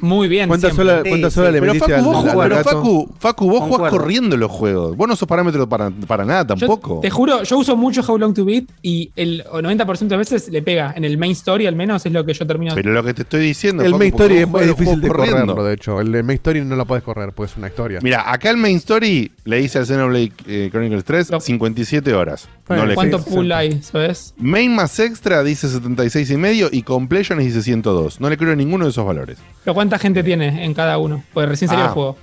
muy 0.00 0.28
bien. 0.28 0.48
¿Cuántas 0.48 0.78
horas- 0.78 1.02
cuántas 1.08 1.36
horas 1.36 1.52
le 1.52 1.60
Pero 1.60 1.74
Facu, 1.74 1.92
al- 1.92 2.02
vos, 2.02 2.24
al 2.26 2.38
pero? 2.48 2.64
Facu, 2.64 3.08
Facu, 3.18 3.50
vos 3.50 3.62
jugás 3.62 3.90
corriendo 3.90 4.36
los 4.36 4.50
juegos. 4.50 4.96
Vos 4.96 5.08
no 5.08 5.16
sos 5.16 5.28
parámetro 5.28 5.68
para, 5.68 5.90
para 5.90 6.24
nada 6.24 6.42
Yo 6.42 6.46
tampoco. 6.56 7.00
te 7.00 7.10
juro, 7.10 7.42
yo 7.42 7.58
uso 7.58 7.76
mucho 7.76 8.02
How 8.06 8.18
Long 8.18 8.34
to 8.34 8.44
Beat 8.44 8.64
y 8.82 9.10
el 9.16 9.44
90% 9.44 10.08
de 10.08 10.16
veces 10.16 10.48
le 10.48 10.62
pega. 10.62 10.92
En 10.96 11.04
el 11.04 11.18
main 11.18 11.32
story, 11.32 11.66
al 11.66 11.76
menos, 11.76 12.04
es 12.06 12.12
lo 12.12 12.24
que 12.24 12.32
yo 12.34 12.46
termino. 12.46 12.74
Pero 12.74 12.92
lo 12.92 13.02
que 13.02 13.14
te 13.14 13.22
estoy 13.22 13.40
diciendo 13.40 13.82
El 13.82 13.90
Facu, 13.92 13.98
main 13.98 14.10
story 14.14 14.36
es, 14.38 14.48
los 14.50 14.66
difícil 14.78 15.00
de 15.00 15.08
corriendo. 15.08 15.36
correrlo, 15.40 15.64
de 15.64 15.74
hecho. 15.74 16.00
El, 16.00 16.14
el 16.14 16.24
main 16.24 16.36
story 16.36 16.64
no 16.64 16.76
lo 16.76 16.86
podés 16.86 17.02
correr, 17.02 17.32
porque 17.32 17.52
es 17.52 17.58
una 17.58 17.68
historia. 17.68 18.00
Mira, 18.02 18.30
acá 18.32 18.50
el 18.50 18.56
main 18.56 18.76
story 18.76 19.30
le 19.44 19.60
hice 19.60 19.78
a 19.78 19.84
Xenoblade 19.84 20.32
eh, 20.46 20.68
Chronicles 20.70 21.04
3 21.04 21.30
57 21.40 22.14
horas. 22.14 22.48
No 22.78 22.86
le 22.86 22.94
¿Cuánto 22.94 23.22
pool 23.24 23.50
hay? 23.52 23.82
¿Sabes? 23.82 24.34
Main 24.36 24.74
más 24.74 24.98
extra 25.00 25.42
dice 25.42 25.68
76 25.68 26.30
y 26.30 26.36
medio 26.36 26.68
y 26.70 26.82
completion 26.82 27.38
dice 27.40 27.62
102. 27.62 28.20
No 28.20 28.30
le 28.30 28.36
creo 28.36 28.52
a 28.52 28.56
ninguno 28.56 28.84
de 28.84 28.90
esos 28.90 29.04
valores. 29.04 29.38
Pero 29.64 29.74
¿cuánta 29.74 29.98
gente 29.98 30.22
tiene 30.22 30.64
en 30.64 30.72
cada 30.74 30.98
uno? 30.98 31.22
Porque 31.34 31.46
recién 31.48 31.68
salió 31.68 31.84
Ah, 31.84 31.88
el 31.88 31.92
juego. 31.92 32.16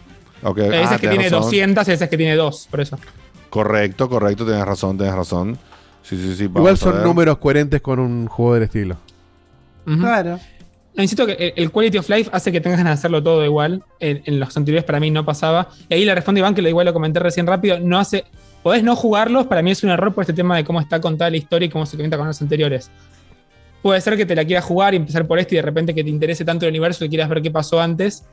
Ok, 0.44 0.60
Hay 0.60 0.70
veces 0.70 0.88
ah, 0.92 0.98
que 1.00 1.08
tiene 1.10 1.24
razón. 1.26 1.42
200 1.42 1.88
y 1.88 1.92
veces 1.92 2.10
que 2.10 2.18
tiene 2.18 2.36
2, 2.36 2.68
por 2.72 2.82
eso. 2.82 2.98
Correcto, 3.50 4.08
correcto, 4.10 4.46
tenés 4.46 4.66
razón, 4.66 4.98
tenés 4.98 5.14
razón. 5.16 5.58
Sí, 6.04 6.16
sí, 6.16 6.36
sí. 6.36 6.44
Igual 6.46 6.78
son 6.78 7.04
números 7.04 7.38
coherentes 7.40 7.82
con 7.82 8.00
un 8.00 8.28
juego 8.28 8.54
del 8.54 8.64
estilo. 8.64 8.98
Claro. 9.86 10.40
No, 10.96 11.04
insisto 11.04 11.26
que 11.28 11.34
el- 11.34 11.54
el 11.56 11.72
Quality 11.72 11.98
of 12.00 12.10
Life 12.10 12.30
hace 12.34 12.52
que 12.52 12.60
tengas 12.60 12.80
ganas 12.80 12.92
de 12.96 13.00
hacerlo 13.00 13.22
todo 13.22 13.46
igual. 13.46 13.84
En, 14.00 14.24
en 14.26 14.40
los 14.40 14.56
anteriores 14.58 14.84
para 14.84 15.00
mí 15.00 15.12
no 15.12 15.24
pasaba. 15.24 15.70
Y 15.90 15.94
ahí 15.94 16.06
le 16.06 16.16
responde 16.16 16.40
Iván, 16.40 16.56
que 16.56 16.62
lo 16.62 16.70
igual 16.70 16.86
lo 16.86 16.94
comenté 16.94 17.20
recién 17.20 17.46
rápido. 17.46 17.80
No 17.80 18.00
hace. 18.00 18.26
Podés 18.68 18.84
no 18.84 18.98
jugarlos, 18.98 19.48
para 19.48 19.62
mí 19.62 19.72
es 19.72 19.82
un 19.86 19.92
error 19.92 20.14
por 20.14 20.24
este 20.24 20.34
tema 20.34 20.58
de 20.58 20.66
cómo 20.66 20.82
está 20.82 21.00
contada 21.00 21.32
la 21.32 21.38
historia 21.38 21.68
y 21.68 21.70
cómo 21.70 21.86
se 21.86 21.96
comenta 21.96 22.18
con 22.18 22.28
los 22.28 22.42
anteriores. 22.42 22.92
Puede 23.82 24.02
ser 24.02 24.18
que 24.18 24.26
te 24.26 24.36
la 24.36 24.44
quieras 24.44 24.66
jugar 24.66 24.94
y 24.94 24.98
empezar 24.98 25.26
por 25.26 25.40
este 25.40 25.56
y 25.56 25.58
de 25.60 25.62
repente 25.62 25.96
que 25.96 26.04
te 26.04 26.10
interese 26.10 26.44
tanto 26.44 26.66
el 26.66 26.72
universo 26.72 27.06
que 27.06 27.08
quieras 27.10 27.30
ver 27.30 27.42
qué 27.42 27.50
pasó 27.50 27.80
antes. 27.80 28.26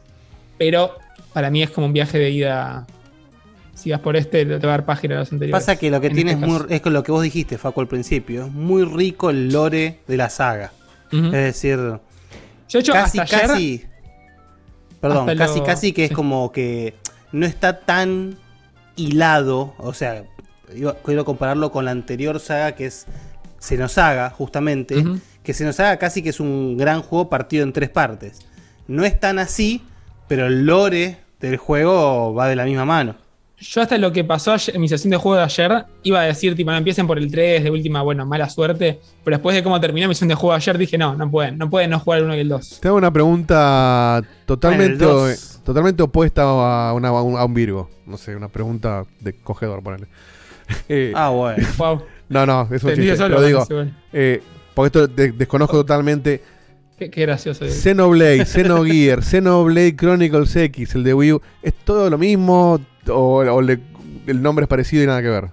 Pero 0.58 0.96
para 1.32 1.50
mí 1.50 1.62
es 1.62 1.70
como 1.70 1.86
un 1.86 1.92
viaje 1.92 2.18
de 2.18 2.30
ida. 2.30 2.84
Si 3.76 3.92
vas 3.92 4.00
por 4.00 4.16
este, 4.16 4.44
te 4.44 4.56
va 4.56 4.74
a 4.74 4.76
dar 4.78 4.84
página 4.84 5.14
a 5.14 5.18
los 5.20 5.30
anteriores. 5.32 5.52
Pasa 5.64 5.76
que 5.78 5.88
lo 5.88 6.00
que 6.00 6.08
En 6.08 6.14
tiene 6.14 6.32
este 6.32 6.44
es, 6.44 6.50
muy, 6.50 6.60
es 6.68 6.80
con 6.80 6.92
lo 6.92 7.04
que 7.04 7.12
vos 7.12 7.22
dijiste, 7.22 7.56
Facu, 7.56 7.80
al 7.80 7.86
principio. 7.86 8.46
Es 8.46 8.52
muy 8.52 8.82
rico 8.84 9.30
el 9.30 9.52
lore 9.52 10.00
de 10.08 10.16
la 10.16 10.30
saga. 10.30 10.72
Es 11.12 11.30
decir, 11.30 11.76
Yo, 11.78 12.00
de 12.72 12.78
hecho, 12.80 12.92
casi, 12.92 13.20
hasta 13.20 13.36
ayer- 13.36 13.46
casi. 13.50 13.84
Perdón, 15.00 15.28
hasta 15.30 15.36
casi, 15.46 15.58
lo- 15.60 15.64
casi 15.64 15.92
que 15.92 16.02
es 16.06 16.08
sí. 16.08 16.14
como 16.16 16.50
que 16.50 16.94
no 17.30 17.46
está 17.46 17.78
tan 17.78 18.36
hilado. 18.96 19.74
O 19.78 19.92
sea, 19.94 20.24
iba- 20.74 20.96
quiero 21.04 21.24
compararlo 21.24 21.70
con 21.72 21.84
la 21.84 21.90
anterior 21.90 22.40
saga 22.40 22.74
que 22.74 22.86
es 22.86 23.06
Xenosaga, 23.60 24.30
justamente. 24.30 24.96
Ujú. 24.98 25.20
Que 25.42 25.52
Xenosaga 25.54 25.98
casi 25.98 26.22
que 26.22 26.30
es 26.30 26.40
un 26.40 26.76
gran 26.76 27.02
juego 27.02 27.28
partido 27.28 27.64
en 27.64 27.72
tres 27.72 27.90
partes. 27.90 28.38
No 28.86 29.04
es 29.04 29.18
tan 29.18 29.38
así, 29.38 29.82
pero 30.28 30.46
el 30.46 30.66
lore 30.66 31.18
del 31.40 31.56
juego 31.56 32.34
va 32.34 32.48
de 32.48 32.56
la 32.56 32.64
misma 32.64 32.84
mano. 32.84 33.16
Yo 33.66 33.80
hasta 33.80 33.96
lo 33.98 34.12
que 34.12 34.24
pasó 34.24 34.52
ayer- 34.52 34.74
en 34.74 34.80
mi 34.80 34.88
sesión 34.88 35.10
de 35.10 35.16
juego 35.16 35.36
de 35.38 35.42
ayer, 35.44 35.84
iba 36.02 36.20
a 36.20 36.24
decir, 36.24 36.54
tipo, 36.54 36.70
no 36.70 36.76
empiecen 36.76 37.06
por 37.06 37.18
el 37.18 37.30
3, 37.30 37.64
de 37.64 37.70
última, 37.70 38.02
bueno, 38.02 38.26
mala 38.26 38.48
suerte. 38.50 39.00
Pero 39.24 39.36
después 39.36 39.56
de 39.56 39.62
cómo 39.62 39.80
terminé 39.80 40.06
mi 40.06 40.14
sesión 40.14 40.28
de 40.28 40.34
juego 40.34 40.52
de 40.52 40.56
ayer, 40.56 40.76
dije, 40.78 40.98
no, 40.98 41.14
no 41.16 41.30
pueden, 41.30 41.56
no 41.58 41.70
pueden 41.70 41.90
no 41.90 41.98
jugar 41.98 42.18
el 42.20 42.24
1 42.26 42.36
y 42.36 42.40
el 42.40 42.48
2. 42.48 42.80
Te 42.80 42.88
hago 42.88 42.96
una 42.98 43.12
pregunta 43.12 44.22
totalmente, 44.46 45.04
Bueno, 45.06 45.36
totalmente 45.64 46.02
opuesta 46.02 46.42
a, 46.42 46.92
una- 46.92 47.08
a 47.08 47.22
un, 47.22 47.36
a 47.38 47.44
un 47.44 47.54
Virgo. 47.54 47.88
No 48.06 48.16
sé, 48.16 48.36
una 48.36 48.48
pregunta 48.48 49.04
de 49.20 49.32
cogedor, 49.34 49.82
ponele. 49.82 50.06
Eh, 50.88 51.12
Ah, 51.14 51.30
bueno. 51.30 51.66
Wow. 51.78 52.02
No, 52.28 52.46
no, 52.46 52.68
es 52.72 52.82
un 52.82 52.90
Te 52.90 52.96
chiste. 52.96 53.16
solo, 53.16 53.36
Lo 53.36 53.42
digo. 53.46 53.66
bueno. 53.68 53.90
eh, 54.12 54.42
porque 54.74 54.86
esto 54.86 55.06
de- 55.06 55.32
desconozco 55.32 55.76
totalmente. 55.78 56.42
Qué, 56.98 57.10
qué 57.10 57.22
gracioso. 57.22 57.64
Xenoblade, 57.68 58.44
Xenogear, 58.46 59.22
Xenoblade 59.22 59.96
Chronicles 59.96 60.54
X, 60.56 60.94
el 60.94 61.04
de 61.04 61.12
Wii 61.14 61.32
U, 61.32 61.42
¿es 61.62 61.74
todo 61.84 62.08
lo 62.08 62.16
mismo 62.18 62.80
o, 63.08 63.38
o 63.38 63.62
le- 63.62 63.80
el 64.26 64.42
nombre 64.42 64.64
es 64.64 64.68
parecido 64.68 65.02
y 65.02 65.06
nada 65.06 65.20
que 65.22 65.28
ver? 65.28 65.48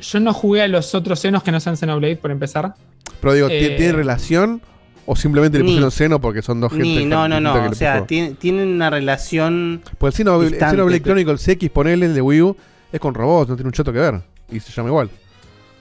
Yo 0.00 0.18
no 0.20 0.32
jugué 0.32 0.62
a 0.62 0.68
los 0.68 0.94
otros 0.94 1.20
senos 1.20 1.42
que 1.42 1.52
no 1.52 1.60
sean 1.60 1.76
Xenoblade, 1.76 2.16
por 2.16 2.30
empezar. 2.30 2.74
Pero 3.20 3.34
digo, 3.34 3.48
Eh, 3.48 3.60
¿tie- 3.60 3.76
¿tiene 3.76 3.92
relación 3.92 4.60
o 5.06 5.14
simplemente 5.14 5.58
le 5.58 5.64
Ni. 5.64 5.70
pusieron 5.70 5.90
seno 5.92 6.20
porque 6.20 6.42
son 6.42 6.60
dos 6.60 6.72
gente 6.72 6.84
Ni, 6.84 7.04
no, 7.04 7.28
no, 7.28 7.40
no. 7.40 7.52
que 7.54 7.68
O 7.68 7.74
sea, 7.74 8.04
tiene- 8.06 8.32
tienen 8.34 8.68
una 8.68 8.90
relación. 8.90 9.82
Pues 9.98 10.14
el 10.14 10.16
Xenoblade, 10.18 10.46
el 10.46 10.52
distante, 10.52 10.74
Xenoblade 10.76 11.00
pero- 11.00 11.14
Chronicles 11.14 11.48
X, 11.48 11.70
ponele 11.70 12.06
el 12.06 12.14
de 12.14 12.20
Wii 12.20 12.42
U, 12.42 12.56
es 12.92 12.98
con 13.00 13.14
robots, 13.14 13.48
no 13.50 13.56
tiene 13.56 13.68
un 13.68 13.72
choto 13.72 13.92
que 13.92 14.00
ver. 14.00 14.20
Y 14.50 14.58
se 14.60 14.72
llama 14.72 14.88
igual. 14.88 15.10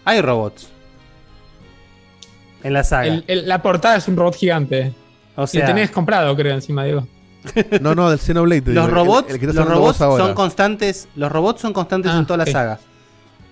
Hay 0.06 0.22
robots. 0.22 0.70
En 2.64 2.74
la 2.74 2.84
saga. 2.84 3.08
El- 3.08 3.24
el- 3.28 3.48
la 3.48 3.62
portada 3.62 3.96
es 3.98 4.08
un 4.08 4.16
robot 4.16 4.36
gigante. 4.36 4.94
O 5.36 5.44
y 5.46 5.48
sea- 5.48 5.62
lo 5.62 5.68
tenés 5.74 5.90
comprado, 5.92 6.36
creo, 6.36 6.54
encima, 6.54 6.84
Diego. 6.84 7.08
No, 7.82 7.96
no, 7.96 8.10
del 8.10 8.20
Xenoblade. 8.20 8.62
digo, 8.62 8.74
Los 8.76 8.88
el- 8.90 8.94
robots, 8.94 9.34
el 9.34 9.42
los 9.56 9.68
robots 9.68 9.98
son 9.98 10.34
constantes. 10.36 11.08
Los 11.16 11.32
robots 11.32 11.62
son 11.62 11.74
constantes 11.74 12.12
Ah, 12.12 12.20
en 12.20 12.26
toda 12.26 12.38
la 12.38 12.46
saga. 12.46 12.80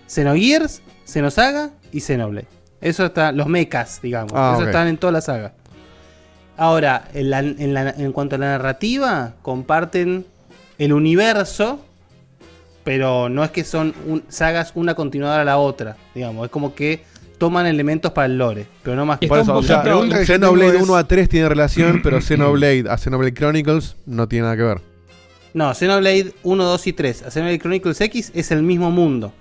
Xenogears, 0.07 0.81
Xenosaga 1.05 1.71
y 1.91 1.99
Xenoblade. 2.01 2.47
Eso 2.81 3.05
está. 3.05 3.31
Los 3.31 3.47
mechas, 3.47 3.99
digamos. 4.01 4.31
Ah, 4.35 4.53
Eso 4.55 4.65
están 4.67 4.87
en 4.87 4.97
toda 4.97 5.11
la 5.13 5.21
saga. 5.21 5.53
Ahora, 6.57 7.07
en, 7.13 7.29
la- 7.29 7.39
en 7.39 7.73
la- 7.73 7.89
en 7.91 8.11
cuanto 8.11 8.35
a 8.35 8.39
la 8.39 8.47
narrativa, 8.47 9.33
comparten 9.41 10.25
el 10.77 10.93
universo. 10.93 11.79
Pero 12.83 13.29
no 13.29 13.43
es 13.43 13.51
que 13.51 13.63
son 13.63 13.93
un- 14.07 14.23
sagas 14.29 14.71
una 14.75 14.95
continuada 14.95 15.41
a 15.41 15.45
la 15.45 15.57
otra. 15.57 15.97
Digamos, 16.15 16.45
es 16.45 16.51
como 16.51 16.73
que 16.73 17.03
toman 17.39 17.65
elementos 17.65 18.11
para 18.11 18.27
el 18.27 18.37
lore. 18.37 18.67
Pero 18.83 18.95
no 18.95 19.05
más 19.07 19.17
que 19.17 19.27
Por 19.27 19.39
eso, 19.39 19.55
o 19.57 19.63
sea, 19.63 19.81
Xenoblade 19.81 20.71
tengo 20.73 20.83
es- 20.83 20.89
1 20.89 20.95
a 20.95 21.07
3 21.07 21.27
tiene 21.29 21.49
relación, 21.49 22.01
pero 22.03 22.21
Xenoblade 22.21 22.85
a 22.87 22.97
Xenoblade 22.97 23.33
Chronicles 23.33 23.95
no 24.05 24.27
tiene 24.27 24.43
nada 24.43 24.55
que 24.57 24.63
ver. 24.63 24.81
No, 25.55 25.73
Xenoblade 25.73 26.33
1, 26.43 26.63
2 26.63 26.87
y 26.87 26.93
3 26.93 27.23
a 27.23 27.31
Xenoblade 27.31 27.57
Chronicles 27.59 27.99
X 28.01 28.31
es 28.35 28.51
el 28.51 28.61
mismo 28.61 28.91
mundo. 28.91 29.33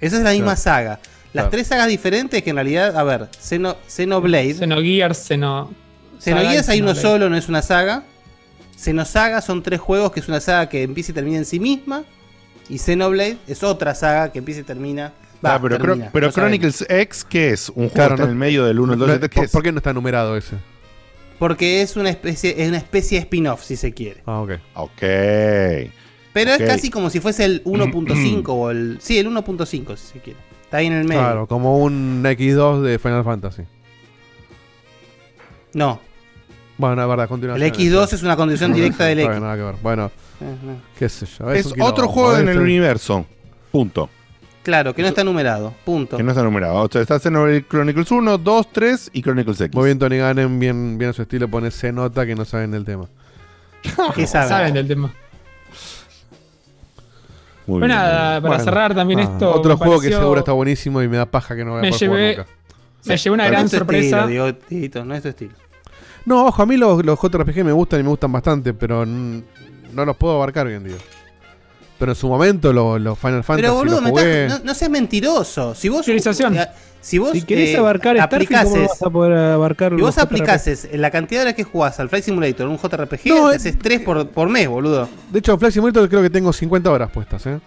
Esa 0.00 0.16
es 0.16 0.22
la 0.22 0.30
misma 0.30 0.54
Claro. 0.54 0.60
saga. 0.60 0.90
Las 1.32 1.42
Claro. 1.44 1.50
tres 1.50 1.66
sagas 1.66 1.88
diferentes 1.88 2.42
que 2.42 2.50
en 2.50 2.56
realidad, 2.56 2.96
a 2.96 3.04
ver, 3.04 3.28
Xeno, 3.38 3.76
Xenoblade. 3.86 4.54
Xenogears, 4.54 5.18
Xeno. 5.18 5.70
Xenogears 6.18 6.68
hay 6.70 6.80
uno 6.80 6.94
solo, 6.94 7.28
no 7.28 7.36
es 7.36 7.48
una 7.48 7.62
saga. 7.62 8.04
Xenosaga 8.76 9.40
son 9.42 9.62
tres 9.62 9.78
juegos 9.80 10.10
que 10.12 10.20
es 10.20 10.28
una 10.28 10.40
saga 10.40 10.68
que 10.68 10.82
empieza 10.82 11.12
y 11.12 11.14
termina 11.14 11.36
en 11.38 11.44
sí 11.44 11.60
misma. 11.60 12.04
Y 12.68 12.78
Xenoblade 12.78 13.36
es 13.46 13.62
otra 13.62 13.94
saga 13.94 14.32
que 14.32 14.38
empieza 14.38 14.60
y 14.60 14.64
termina. 14.64 15.12
Va, 15.44 15.54
Ah, 15.54 15.58
pero 15.62 15.78
termina, 15.78 16.06
Cro- 16.06 16.10
pero 16.12 16.26
no 16.26 16.32
sabemos. 16.32 16.58
Chronicles 16.60 16.86
X, 16.88 17.24
¿qué 17.28 17.50
es? 17.50 17.68
¿Un 17.70 17.74
juego 17.88 17.92
Claro, 17.94 18.14
en 18.16 18.20
no- 18.20 18.26
el 18.26 18.34
medio 18.34 18.64
del 18.66 18.78
1, 18.78 18.92
el 18.92 18.98
2, 18.98 19.08
No, 19.08 19.14
el 19.14 19.20
3? 19.20 19.30
¿Qué 19.30 19.48
¿por, 19.48 19.62
qué 19.62 19.72
no 19.72 19.78
está 19.78 19.92
numerado 19.92 20.36
ese? 20.36 20.56
Porque 21.38 21.80
es 21.80 21.96
una 21.96 22.10
especie, 22.10 22.54
es 22.62 22.68
una 22.68 22.76
especie 22.76 23.18
de 23.18 23.22
spin-off, 23.24 23.62
si 23.64 23.76
se 23.76 23.92
quiere. 23.94 24.22
Ah, 24.26 24.40
ok. 24.42 24.50
Ok. 24.74 25.00
Pero 26.32 26.52
es 26.52 26.58
casi 26.58 26.90
como 26.90 27.08
si 27.10 27.20
fuese 27.20 27.44
el 27.46 27.62
1.5 27.64 28.44
o 28.48 28.70
el. 28.70 28.98
Sí, 29.00 29.18
el 29.18 29.26
1.5, 29.28 29.96
si 29.96 30.06
se 30.12 30.18
quiere. 30.20 30.38
Está 30.64 30.76
ahí 30.76 30.86
en 30.86 30.92
el 30.92 31.04
medio. 31.08 31.22
Claro, 31.22 31.46
como 31.46 31.78
un 31.78 32.22
X2 32.24 32.82
de 32.82 32.98
Final 32.98 33.24
Fantasy. 33.24 33.62
No. 35.72 36.00
Bueno, 36.78 37.02
es 37.02 37.08
verdad, 37.08 37.24
El 37.24 37.28
continuación. 37.28 37.70
X2 37.70 38.12
es 38.14 38.22
una 38.22 38.36
condición 38.36 38.72
directa 38.72 39.04
del 39.06 39.20
X. 39.20 39.30
bien, 39.30 39.42
nada 39.42 39.56
que 39.56 39.62
ver. 39.62 39.74
Bueno, 39.82 40.10
Eh, 40.40 40.56
no. 40.62 40.80
qué 40.98 41.08
sé 41.08 41.26
yo. 41.26 41.50
Es 41.52 41.72
otro 41.80 42.08
juego 42.08 42.36
en 42.38 42.48
el 42.48 42.58
universo. 42.58 43.26
Punto. 43.70 44.08
Claro, 44.62 44.94
que 44.94 45.00
no 45.02 45.08
está 45.08 45.24
numerado. 45.24 45.72
Punto. 45.84 46.16
Que 46.18 46.22
no 46.22 46.30
está 46.30 46.42
numerado. 46.42 46.74
O 46.82 46.88
sea, 46.90 47.00
está 47.00 47.18
Xenoblade 47.18 47.66
Chronicles 47.66 48.10
1, 48.10 48.38
2, 48.38 48.68
3 48.72 49.10
y 49.14 49.22
Chronicles 49.22 49.60
X. 49.60 49.74
Muy 49.74 49.86
bien, 49.86 49.98
Tony 49.98 50.18
Gannon, 50.18 50.58
bien, 50.58 50.98
bien 50.98 51.10
a 51.10 51.12
su 51.14 51.22
estilo, 51.22 51.48
pone 51.48 51.70
C 51.70 51.92
nota 51.92 52.26
que 52.26 52.34
no 52.34 52.44
saben 52.44 52.70
del 52.70 52.84
tema. 52.84 53.08
¿Qué 54.14 54.26
saben? 54.26 54.48
Saben 54.48 54.74
del 54.74 54.86
tema. 54.86 55.10
Muy 57.66 57.78
Bueno, 57.78 57.86
bien. 57.94 57.98
nada, 57.98 58.40
para 58.40 58.48
Bueno, 58.48 58.64
cerrar 58.64 58.94
también 58.94 59.20
ah, 59.20 59.22
esto. 59.22 59.54
Otro 59.54 59.76
juego 59.76 60.00
que 60.00 60.08
seguro 60.08 60.40
está 60.40 60.52
buenísimo 60.52 61.00
y 61.02 61.08
me 61.08 61.16
da 61.16 61.26
paja 61.26 61.54
que 61.56 61.64
no 61.64 61.72
voy 61.72 61.78
a 61.78 61.82
Me 61.82 61.90
poder 61.90 62.08
jugar 62.08 62.20
llevé, 62.20 62.36
nunca. 62.36 62.50
me 63.04 63.16
llevé 63.16 63.34
una 63.34 63.46
gran 63.48 63.64
es 63.66 63.70
sorpresa. 63.70 64.20
estilo, 64.22 64.52
Dieguito, 64.68 65.04
no 65.04 65.14
es 65.14 65.22
tu 65.22 65.28
estilo. 65.28 65.52
No, 66.26 66.46
ojo, 66.46 66.62
a 66.62 66.66
mí 66.66 66.76
los, 66.76 67.04
los 67.04 67.18
JRPG 67.18 67.64
me 67.64 67.72
gustan 67.72 68.00
y 68.00 68.02
me 68.02 68.08
gustan 68.10 68.30
bastante, 68.32 68.74
pero 68.74 69.06
no 69.06 70.04
los 70.04 70.16
puedo 70.16 70.34
abarcar 70.34 70.66
hoy 70.66 70.74
en 70.74 70.84
día. 70.84 70.96
Pero 72.00 72.12
en 72.12 72.16
su 72.16 72.26
momento 72.28 72.72
los, 72.72 73.00
los 73.00 73.16
Final 73.18 73.44
Fantasy 73.44 73.60
Pero 73.62 73.74
boludo, 73.74 74.00
jugué. 74.02 74.46
estás- 74.46 74.58
no, 74.60 74.64
no 74.64 74.74
seas 74.74 74.90
mentiroso. 74.90 75.74
Si 75.76 75.88
vos. 75.88 76.08
Eh, 76.08 76.18
Si 77.02 77.18
vos. 77.18 77.30
Si 77.32 77.42
querés 77.42 77.70
eh, 77.70 77.76
abarcar 77.76 78.16
Starfield, 78.16 78.48
¿cómo 78.48 78.76
no 78.76 78.82
aplicases- 78.82 78.88
vas 78.88 79.02
a 79.02 79.10
poder 79.10 79.32
abarcar 79.38 79.94
Si 79.94 80.00
vos 80.00 80.14
JRPG? 80.16 80.22
aplicases 80.24 80.88
la 80.94 81.10
cantidad 81.10 81.40
de 81.40 81.44
horas 81.44 81.54
que 81.54 81.64
jugás 81.64 82.00
al 82.00 82.08
Flight 82.08 82.24
Simulator 82.24 82.66
en 82.66 82.72
un 82.72 82.78
JRPG, 82.78 83.26
No, 83.28 83.52
eh, 83.52 83.56
haces 83.56 83.78
3 83.78 84.00
por, 84.00 84.28
por 84.30 84.48
mes, 84.48 84.66
boludo. 84.68 85.08
De 85.30 85.38
hecho, 85.38 85.56
Flight 85.58 85.74
Simulator 85.74 86.08
creo 86.08 86.22
que 86.22 86.30
tengo 86.30 86.52
50 86.52 86.90
horas 86.90 87.10
puestas, 87.10 87.46
¿eh? 87.46 87.60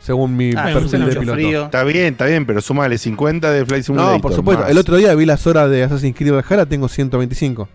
Según 0.00 0.36
mi 0.36 0.52
Ah, 0.56 0.70
perfil 0.72 1.04
de 1.06 1.16
piloto. 1.16 1.32
frío. 1.34 1.64
Está 1.66 1.82
bien, 1.84 2.06
está 2.12 2.26
bien, 2.26 2.46
pero 2.46 2.60
súmale 2.60 2.98
50 2.98 3.50
de 3.50 3.64
Flight 3.66 3.84
Simulator. 3.84 4.14
No, 4.14 4.20
por 4.20 4.32
supuesto. 4.34 4.62
más. 4.62 4.70
El 4.70 4.78
otro 4.78 4.96
día 4.96 5.14
vi 5.14 5.26
las 5.26 5.46
horas 5.46 5.68
de 5.70 5.82
Assassin's 5.82 6.16
Creed 6.16 6.32
Valhalla, 6.32 6.66
tengo 6.66 6.88
125. 6.88 7.68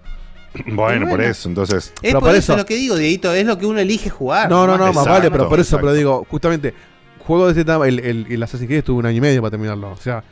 Bueno, 0.74 1.08
por 1.10 1.22
eso, 1.22 1.50
entonces. 1.50 1.86
Es 1.86 1.94
Pero 2.02 2.20
por 2.20 2.30
por 2.30 2.36
eso, 2.38 2.54
eso- 2.54 2.58
lo 2.58 2.66
que 2.66 2.76
digo, 2.76 2.96
Dieguito, 2.96 3.34
es 3.34 3.46
lo 3.46 3.58
que 3.58 3.66
uno 3.66 3.80
elige 3.80 4.10
jugar. 4.10 4.50
No, 4.50 4.68
no, 4.68 4.78
no, 4.78 4.94
más 4.94 5.06
vale, 5.06 5.32
pero 5.32 5.50
por 5.50 5.60
eso, 5.60 5.76
exacto. 5.76 5.86
pero 5.88 5.94
digo, 5.94 6.28
justamente, 6.30 6.74
juego 7.20 7.46
de 7.46 7.52
este 7.52 7.66
tamaño, 7.66 7.90
el, 7.90 8.00
el, 8.00 8.26
el 8.30 8.44
Assassin's 8.44 8.68
Creed 8.68 8.80
estuve 8.80 9.00
un 9.00 9.06
año 9.06 9.18
y 9.18 9.22
medio 9.22 9.42
para 9.42 9.52
terminarlo. 9.52 9.92
O 9.92 9.98
sea, 9.98 10.24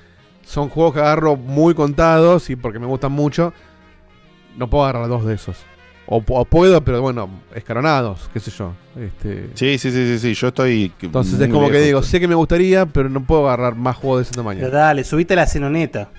son 0.46 0.70
juegos 0.70 0.94
que 0.94 1.00
agarro 1.00 1.36
muy 1.38 1.74
contados 1.74 2.50
y 2.50 2.56
porque 2.56 2.80
me 2.80 2.86
gustan 2.86 3.12
mucho, 3.12 3.54
no 4.58 4.70
puedo 4.70 4.84
agarrar 4.84 5.08
dos 5.08 5.26
de 5.26 5.34
esos. 5.36 5.58
O, 6.08 6.20
pu- 6.22 6.34
o 6.42 6.44
puedo, 6.46 6.82
pero 6.84 7.02
bueno, 7.02 7.30
escalonados, 7.56 8.30
qué 8.34 8.40
sé 8.42 8.52
yo. 8.52 8.74
Este, 9.00 9.46
Sí, 9.54 9.78
sí, 9.78 9.92
sí, 9.92 10.08
sí, 10.08 10.20
sí. 10.20 10.34
Yo 10.34 10.48
estoy. 10.50 10.92
entonces 11.02 11.40
es 11.40 11.48
como 11.48 11.70
que 11.70 11.80
digo, 11.80 12.04
sé 12.04 12.20
que 12.20 12.28
me 12.28 12.36
gustaría, 12.36 12.86
pero 12.86 13.08
no 13.08 13.24
puedo 13.24 13.48
agarrar 13.48 13.76
más 13.76 13.96
juegos 13.96 14.20
de 14.20 14.24
ese 14.24 14.34
tamaño. 14.34 14.60
Pero 14.62 14.76
dale, 14.78 15.04
subite 15.06 15.34
a 15.34 15.38
la 15.38 15.48
cenoneta. 15.48 16.10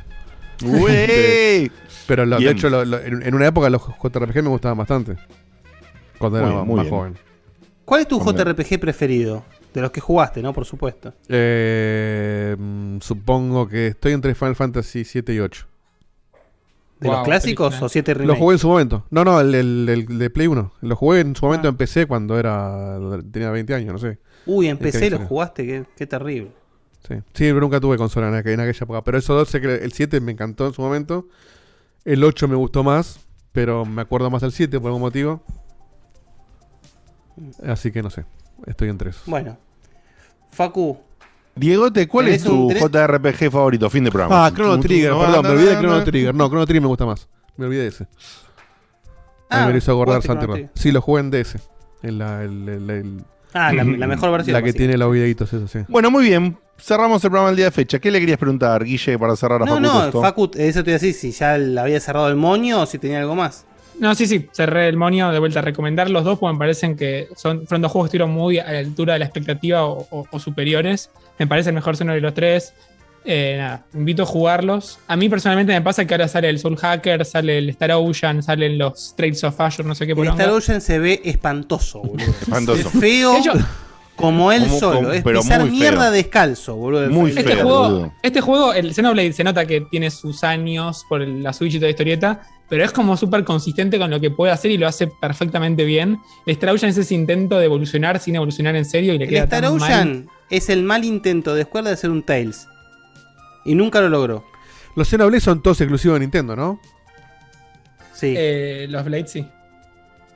¡Uey! 0.65 1.71
Pero 2.07 2.27
lo- 2.27 2.39
de 2.39 2.51
hecho, 2.51 2.69
lo- 2.71 2.85
lo- 2.85 2.99
en, 3.01 3.23
en 3.23 3.35
una 3.35 3.47
época 3.47 3.71
los 3.71 3.83
JRPG 4.03 4.43
me 4.43 4.49
gustaban 4.49 4.79
bastante. 4.79 5.17
Cuando 6.19 6.39
Muy 6.41 6.51
era 6.53 6.65
muy 6.65 6.77
más 6.77 6.85
bien. 6.87 6.95
joven. 6.97 7.19
¿Cuál 7.85 8.01
es 8.03 8.09
tu 8.09 8.19
Hombre. 8.19 8.45
JRPG 8.45 8.79
preferido? 8.81 9.45
De 9.75 9.81
los 9.81 9.91
que 9.91 10.01
jugaste, 10.01 10.43
¿no? 10.43 10.53
Por 10.53 10.65
supuesto. 10.67 11.15
Eh, 11.29 12.57
supongo 13.01 13.67
que 13.69 13.89
estoy 13.89 14.13
entre 14.13 14.35
Final 14.35 14.55
Fantasy 14.55 15.05
7 15.05 15.33
y 15.35 15.41
8. 15.41 15.67
¿De 17.01 17.09
Wow, 17.09 17.17
los 17.19 17.25
clásicos 17.27 17.83
o 17.83 17.89
7 17.89 18.13
Lo 18.15 18.21
remake? 18.21 18.39
jugué 18.39 18.53
en 18.55 18.59
su 18.59 18.69
momento. 18.69 19.05
No, 19.11 19.25
no, 19.25 19.41
el, 19.41 19.55
el- 19.55 19.89
el 19.89 20.19
de 20.19 20.31
Play 20.31 20.47
1. 20.47 20.73
Lo 20.83 20.97
jugué 20.97 21.21
en 21.21 21.35
su 21.35 21.45
momento 21.47 21.67
Ah. 21.69 21.71
en 21.71 21.77
PC 21.77 22.07
cuando 22.07 22.39
era 22.39 22.99
tenía 23.33 23.51
20 23.51 23.75
años, 23.75 23.93
no 23.95 23.99
sé. 23.99 24.19
Uy, 24.47 24.69
en 24.69 24.77
¿Qué 24.77 24.85
PC 24.85 25.11
lo 25.11 25.19
jugaste, 25.21 25.67
qué, 25.67 25.85
qué 25.97 26.07
terrible. 26.07 26.53
Sí. 27.09 27.15
sí, 27.17 27.23
pero 27.49 27.61
nunca 27.61 27.81
tuve 27.81 27.97
consola 27.97 28.29
en 28.29 28.35
aquella 28.37 28.69
época. 28.69 29.03
Pero 29.03 29.19
esos 29.19 29.37
dos, 29.37 29.49
sé 29.49 29.61
que 29.61 29.75
el 29.75 29.93
7 29.93 30.21
me 30.21 30.33
encantó 30.33 30.67
en 30.69 30.73
su 30.75 30.83
momento. 30.83 31.27
El 32.05 32.25
8 32.25 32.49
me 32.49 32.57
gustó 32.57 32.83
más, 32.83 33.21
pero 33.53 33.85
me 33.85 34.03
acuerdo 34.03 34.31
más 34.31 34.43
del 34.43 34.53
7 34.53 34.79
por 34.81 34.89
algún 34.89 35.03
motivo. 35.03 35.43
Así 37.67 37.91
que 37.91 38.03
no 38.03 38.11
sé. 38.11 38.25
Estoy 38.67 38.89
entre 38.89 39.11
esos. 39.11 39.23
Bueno. 39.27 39.57
Facu, 40.51 40.99
Diegote, 41.55 42.07
¿cuál 42.09 42.29
es 42.29 42.43
¿Tenés 42.43 42.59
un- 42.59 42.69
tu 42.69 42.75
tenés- 42.75 42.81
JRPG 42.91 43.51
favorito? 43.51 43.91
Fin 43.91 44.05
de 44.05 44.11
programa. 44.11 44.47
Ah, 44.47 44.53
Chrono 44.53 44.79
Trigger, 44.81 45.11
no, 45.11 45.21
perdón, 45.21 45.35
no, 45.37 45.43
me 45.43 45.49
olvidé 45.51 45.69
de 45.69 45.75
no, 45.75 45.81
Chrono 45.81 45.99
no. 45.99 46.05
Trigger. 46.05 46.35
No, 46.35 46.49
Chrono 46.49 46.67
Trigger 46.67 46.83
me 46.83 46.89
gusta 46.89 47.07
más. 47.07 47.29
Me 47.57 47.67
olvidé 47.67 47.83
de 47.83 47.89
ese. 47.89 48.07
Ah, 49.51 49.67
me 49.67 49.73
lo 49.73 49.79
hizo 49.79 49.93
acordar. 49.93 50.21
Trigger. 50.23 50.71
Sí, 50.75 50.93
lo 50.93 51.01
jugué 51.03 51.21
en 51.21 51.31
DS. 51.31 51.59
En 52.03 52.19
la, 52.19 52.43
el- 52.43 52.69
el- 52.69 52.91
el- 52.91 53.25
Ah, 53.55 53.73
la, 53.73 53.85
la 53.85 54.07
mejor 54.07 54.31
versión. 54.33 54.55
la 54.55 54.63
que 54.63 54.73
tiene 54.73 54.97
los 54.97 55.13
videitos, 55.13 55.53
eso 55.53 55.69
sí. 55.69 55.81
Bueno, 55.89 56.11
muy 56.11 56.25
bien. 56.25 56.57
Cerramos 56.83 57.23
el 57.23 57.31
programa 57.31 57.51
el 57.51 57.57
día 57.57 57.67
de 57.67 57.71
fecha. 57.71 57.99
¿Qué 58.01 58.11
le 58.11 58.19
querías 58.19 58.39
preguntar, 58.39 58.83
Guille, 58.85 59.19
para 59.19 59.37
cerrar 59.37 59.63
a 59.63 59.65
No, 59.67 59.73
Facu 59.75 59.81
no, 59.83 60.03
Tusto? 60.03 60.21
Facu, 60.21 60.51
eso 60.57 60.83
te 60.83 60.91
iba 60.91 60.97
a 60.97 61.01
decir, 61.01 61.15
si 61.15 61.31
ya 61.31 61.57
le 61.57 61.81
había 61.81 62.01
cerrado 62.01 62.29
el 62.29 62.37
moño 62.37 62.81
o 62.83 62.87
si 62.87 62.99
tenía 62.99 63.21
algo 63.21 63.35
más. 63.37 63.65
No, 64.01 64.15
sí, 64.15 64.27
sí, 64.27 64.49
cerré 64.53 64.89
el 64.89 64.97
monio, 64.97 65.31
de 65.31 65.39
vuelta 65.39 65.61
a 65.61 65.63
recomendar 65.63 66.11
los 66.11 66.25
dos, 66.25 66.39
porque 66.39 66.55
me 66.55 66.59
parecen 66.59 66.97
que 66.97 67.29
son, 67.37 67.67
fueron 67.67 67.83
dos 67.83 67.93
juegos 67.93 68.07
que 68.11 68.17
estuvieron 68.17 68.31
muy 68.35 68.59
a 68.59 68.73
la 68.73 68.79
altura 68.81 69.13
de 69.13 69.19
la 69.21 69.27
expectativa 69.27 69.85
o, 69.85 70.07
o- 70.11 70.27
o 70.31 70.39
superiores. 70.41 71.11
Me 71.39 71.47
parece 71.47 71.69
el 71.69 71.75
mejor 71.77 71.97
Xenoblade 71.97 72.17
de 72.21 72.23
los 72.23 72.35
tres. 72.35 72.73
Eh, 73.25 73.55
nada, 73.59 73.85
invito 73.95 74.25
a 74.25 74.27
jugarlos. 74.27 74.99
A 75.07 75.15
mí 75.15 75.29
personalmente 75.29 75.73
me 75.73 75.83
pasa 75.83 76.05
que 76.05 76.15
ahora 76.15 76.27
sale 76.27 76.49
el 76.49 76.59
Soul 76.59 76.77
Hacker, 76.77 77.25
sale 77.25 77.59
el 77.59 77.69
Star 77.71 77.93
Ocean, 77.93 78.43
salen 78.43 78.79
los 78.79 79.15
Trails 79.15 79.45
of 79.45 79.61
Azure, 79.61 79.87
no 79.87 79.95
sé 79.95 80.07
qué 80.07 80.13
El 80.13 80.17
poronga. 80.17 80.43
Star 80.43 80.57
Ocean 80.57 80.81
se 80.81 80.99
ve 80.99 81.21
espantoso, 81.25 82.01
boludo. 82.01 82.27
Espantoso. 82.43 82.89
Es 82.89 82.99
feo 82.99 83.33
De 83.35 83.39
hecho, 83.39 83.53
como 84.23 84.51
él 84.53 84.63
Como- 84.63 84.79
solo. 84.81 84.97
como- 84.97 85.11
es 85.13 85.23
pero 85.23 85.41
pisar 85.41 85.61
feo. 85.63 85.71
mierda 85.71 86.11
descalzo, 86.11 86.75
boludo. 86.77 87.11
Muy 87.11 87.31
Este 87.31 87.43
feo, 87.45 87.63
juego, 87.65 87.83
boludo. 87.83 88.13
este 88.23 88.41
juego, 88.41 88.73
el 88.73 88.95
Xenoblade 88.95 89.33
se 89.35 89.45
nota 89.45 89.67
que 89.67 89.83
tiene 89.83 90.11
sus 90.11 90.43
años 90.45 91.05
por 91.09 91.21
el- 91.23 91.43
la 91.43 91.53
Switch 91.53 91.75
y 91.75 91.79
toda 91.79 91.89
la 91.89 91.91
historieta, 91.91 92.41
pero 92.69 92.85
es 92.85 92.93
como 92.93 93.17
súper 93.19 93.45
consistente 93.45 93.99
con 93.99 94.11
lo 94.11 94.19
que 94.21 94.31
puede 94.31 94.53
hacer 94.53 94.71
y 94.71 94.79
lo 94.79 94.87
hace 94.89 95.07
perfectamente 95.21 95.85
bien. 95.85 96.19
El 96.47 96.53
Star 96.55 96.71
Ocean 96.71 96.91
es 96.91 96.97
ese 96.97 97.15
intento 97.15 97.59
de 97.59 97.67
evolucionar 97.67 98.19
sin 98.19 98.37
evolucionar 98.37 98.75
en 98.77 98.85
serio 98.87 99.13
y 99.15 99.19
le 99.19 99.25
El 99.25 99.31
queda 99.31 99.45
Star 99.45 99.61
tan 99.63 99.77
mal. 99.77 99.83
Ocean 99.83 100.27
es 100.49 100.71
el 100.71 100.83
mal 100.83 101.05
intento 101.05 101.55
de 101.55 101.65
Square 101.65 101.89
de 101.89 101.93
hacer 101.95 102.11
un 102.11 102.23
Tails. 102.23 102.67
Y 103.65 103.75
nunca 103.75 104.01
lo 104.01 104.09
logró. 104.09 104.45
Los 104.97 105.09
Xenoblade 105.09 105.41
son 105.41 105.63
todos 105.63 105.81
exclusivos 105.81 106.17
de 106.17 106.21
Nintendo, 106.21 106.57
¿no? 106.57 106.81
Sí. 108.15 108.35
Eh, 108.37 108.87
los 108.89 109.05
Blades 109.05 109.31
sí. 109.31 109.47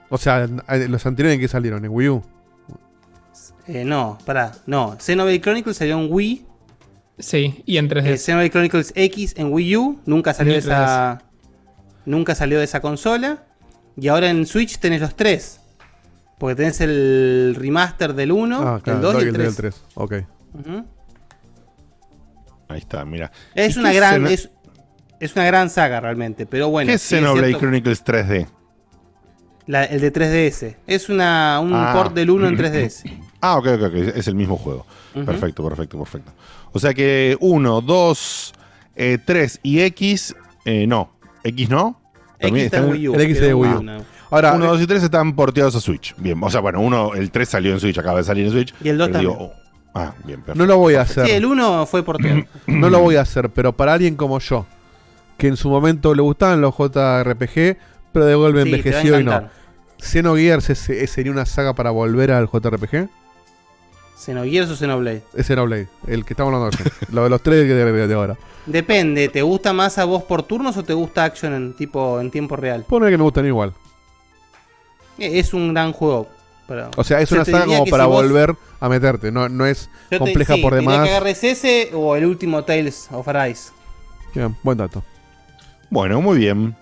O 0.08 0.18
sea, 0.18 0.44
eh, 0.68 0.86
los 0.88 1.04
anteriores 1.06 1.34
en 1.36 1.40
que 1.40 1.48
salieron, 1.48 1.84
en 1.84 1.90
Wii 1.90 2.08
U. 2.10 2.22
Eh, 3.68 3.84
no, 3.84 4.18
pará. 4.24 4.52
No, 4.66 4.96
Xenoblade 5.00 5.40
Chronicles 5.40 5.76
salió 5.76 5.98
en 5.98 6.08
Wii. 6.12 6.46
Sí, 7.18 7.62
y 7.66 7.78
en 7.78 7.88
3D. 7.88 8.06
Eh, 8.06 8.18
Xenoblade 8.18 8.50
Chronicles 8.50 8.92
X 8.94 9.34
en 9.36 9.52
Wii 9.52 9.76
U. 9.76 10.00
Nunca 10.06 10.34
salió 10.34 10.52
de 10.52 10.58
esa. 10.60 11.22
Nunca 12.04 12.34
salió 12.34 12.58
de 12.58 12.64
esa 12.64 12.80
consola. 12.80 13.44
Y 13.96 14.08
ahora 14.08 14.28
en 14.30 14.46
Switch 14.46 14.78
tenés 14.78 15.00
los 15.00 15.16
tres. 15.16 15.60
Porque 16.38 16.54
tenés 16.54 16.80
el 16.82 17.56
remaster 17.58 18.12
del 18.14 18.30
1, 18.30 18.56
ah, 18.62 18.80
claro, 18.82 18.98
el 18.98 19.02
2 19.02 19.14
y 19.14 19.18
el 19.28 19.32
del 19.32 19.42
3. 19.54 19.56
3. 19.56 19.82
Ok. 19.94 20.14
Ujú. 20.52 20.84
Ahí 22.68 22.78
está, 22.78 23.04
mira. 23.04 23.30
Es 23.54 23.76
¿Y 23.76 23.78
una 23.80 23.92
gran. 23.92 24.22
Xeno- 24.24 24.28
Es, 24.30 24.50
Es 25.18 25.34
una 25.34 25.46
gran 25.46 25.70
saga 25.70 25.98
realmente, 26.00 26.44
pero 26.44 26.68
bueno. 26.68 26.88
¿Qué 26.90 26.96
es 26.96 27.02
Xenoblade 27.02 27.46
cierto- 27.48 27.60
Chronicles 27.60 28.04
3D? 28.04 28.46
la- 29.66 29.84
el 29.84 30.00
de 30.02 30.10
3DS. 30.12 30.76
Es 30.86 31.08
una, 31.08 31.58
un 31.60 31.72
Ah. 31.74 31.92
port 31.94 32.14
del 32.14 32.28
1 32.30 32.46
en 32.48 32.56
3DS. 32.56 33.04
Ah, 33.40 33.56
ok, 33.58 33.66
ok, 33.74 33.82
ok. 33.82 33.94
Es 34.16 34.28
el 34.28 34.34
mismo 34.34 34.56
juego. 34.56 34.86
Ujú. 35.14 35.24
Perfecto, 35.24 35.66
perfecto, 35.68 35.98
perfecto. 35.98 36.32
O 36.72 36.78
sea 36.78 36.94
que 36.94 37.36
1, 37.40 37.80
2, 37.80 38.54
3 39.24 39.60
y 39.62 39.80
X, 39.80 40.34
eh, 40.64 40.86
no. 40.86 41.10
¿X 41.44 41.70
no? 41.70 42.00
X 42.38 42.62
está 42.62 42.78
en 42.78 42.90
Wii 42.90 43.08
U, 43.08 43.14
El 43.14 43.20
X 43.22 43.40
de 43.40 43.54
Wii 43.54 43.72
U. 43.72 43.78
una. 43.78 43.98
Ahora, 44.30 44.54
1, 44.54 44.66
2 44.66 44.82
y 44.82 44.86
3 44.86 45.02
están 45.04 45.34
porteados 45.34 45.76
a 45.76 45.80
Switch. 45.80 46.14
Bien, 46.18 46.38
o 46.42 46.50
sea, 46.50 46.60
bueno, 46.60 46.80
uno, 46.80 47.14
el 47.14 47.30
3 47.30 47.48
salió 47.48 47.72
en 47.72 47.80
Switch, 47.80 47.96
acaba 47.98 48.18
de 48.18 48.24
salir 48.24 48.46
en 48.46 48.52
Switch. 48.52 48.74
Y 48.82 48.88
el 48.88 48.98
dos 48.98 49.08
pero 49.08 49.20
digo, 49.20 49.32
también. 49.32 49.52
oh, 49.52 49.98
ah, 49.98 50.14
bien, 50.24 50.40
perfecto. 50.40 50.58
no 50.58 50.66
lo 50.66 50.78
voy 50.78 50.94
a 50.94 51.02
hacer. 51.02 51.26
Sí, 51.26 51.32
el 51.32 51.46
1 51.46 51.86
fue 51.86 52.02
porteado. 52.02 52.42
No 52.66 52.90
lo 52.90 52.98
voy 53.00 53.16
a 53.16 53.20
hacer, 53.20 53.50
pero 53.50 53.72
para 53.72 53.94
alguien 53.94 54.16
como 54.16 54.38
yo, 54.40 54.66
que 55.38 55.46
en 55.46 55.56
su 55.56 55.70
momento 55.70 56.14
le 56.14 56.22
gustaban 56.22 56.60
los 56.60 56.74
JRPG, 56.76 57.78
pero 58.12 58.24
de 58.26 58.34
golpe 58.34 58.62
Sí, 58.64 58.68
envejeció 58.68 59.20
y 59.20 59.24
no. 59.24 59.48
¿Xenogears 59.98 60.64
sería 60.64 61.32
una 61.32 61.46
saga 61.46 61.74
para 61.74 61.90
volver 61.90 62.32
al 62.32 62.48
JRPG? 62.48 63.08
Xenogears 64.16 64.70
o 64.70 64.76
Xenoblade. 64.76 65.22
Es 65.34 65.46
Xenoblade, 65.46 65.88
el 66.06 66.24
que 66.24 66.32
estamos 66.32 66.52
hablando. 66.54 66.76
Lo 67.12 67.24
de 67.24 67.30
los 67.30 67.42
tres 67.42 67.68
de, 67.68 67.74
de- 67.74 68.06
de 68.08 68.14
ahora. 68.14 68.36
Depende, 68.66 69.28
¿te 69.28 69.42
gusta 69.42 69.72
más 69.72 69.98
a 69.98 70.04
vos 70.04 70.22
por 70.24 70.42
turnos 70.42 70.76
o 70.76 70.82
te 70.82 70.92
gusta 70.94 71.24
action 71.24 71.52
en 71.54 71.74
tipo 71.74 72.20
en 72.20 72.30
tiempo 72.30 72.56
real? 72.56 72.84
Pone 72.88 73.10
que 73.10 73.16
me 73.16 73.22
gustan 73.22 73.46
igual. 73.46 73.72
Eh, 75.18 75.38
Es 75.38 75.54
un 75.54 75.72
gran 75.72 75.92
juego. 75.92 76.28
pero- 76.66 76.90
O 76.96 77.04
sea, 77.04 77.20
es 77.20 77.30
una 77.30 77.44
saga 77.44 77.64
como 77.66 77.84
para 77.86 78.04
si 78.04 78.08
vos- 78.10 78.22
volver 78.22 78.56
a 78.80 78.88
meterte. 78.88 79.30
No, 79.30 79.48
no 79.48 79.66
es 79.66 79.88
yo 80.10 80.18
te- 80.18 80.18
compleja 80.18 80.54
sí, 80.54 80.62
por 80.62 80.74
demás. 80.74 81.04
que 81.04 81.10
agarres 81.10 81.44
ese 81.44 81.90
o 81.94 82.16
el 82.16 82.24
último 82.26 82.64
Tales 82.64 83.08
of 83.12 83.28
Arise. 83.28 83.70
Bien, 84.34 84.56
buen 84.64 84.76
dato. 84.78 85.02
Bueno, 85.90 86.20
muy 86.20 86.38
bien. 86.38 86.74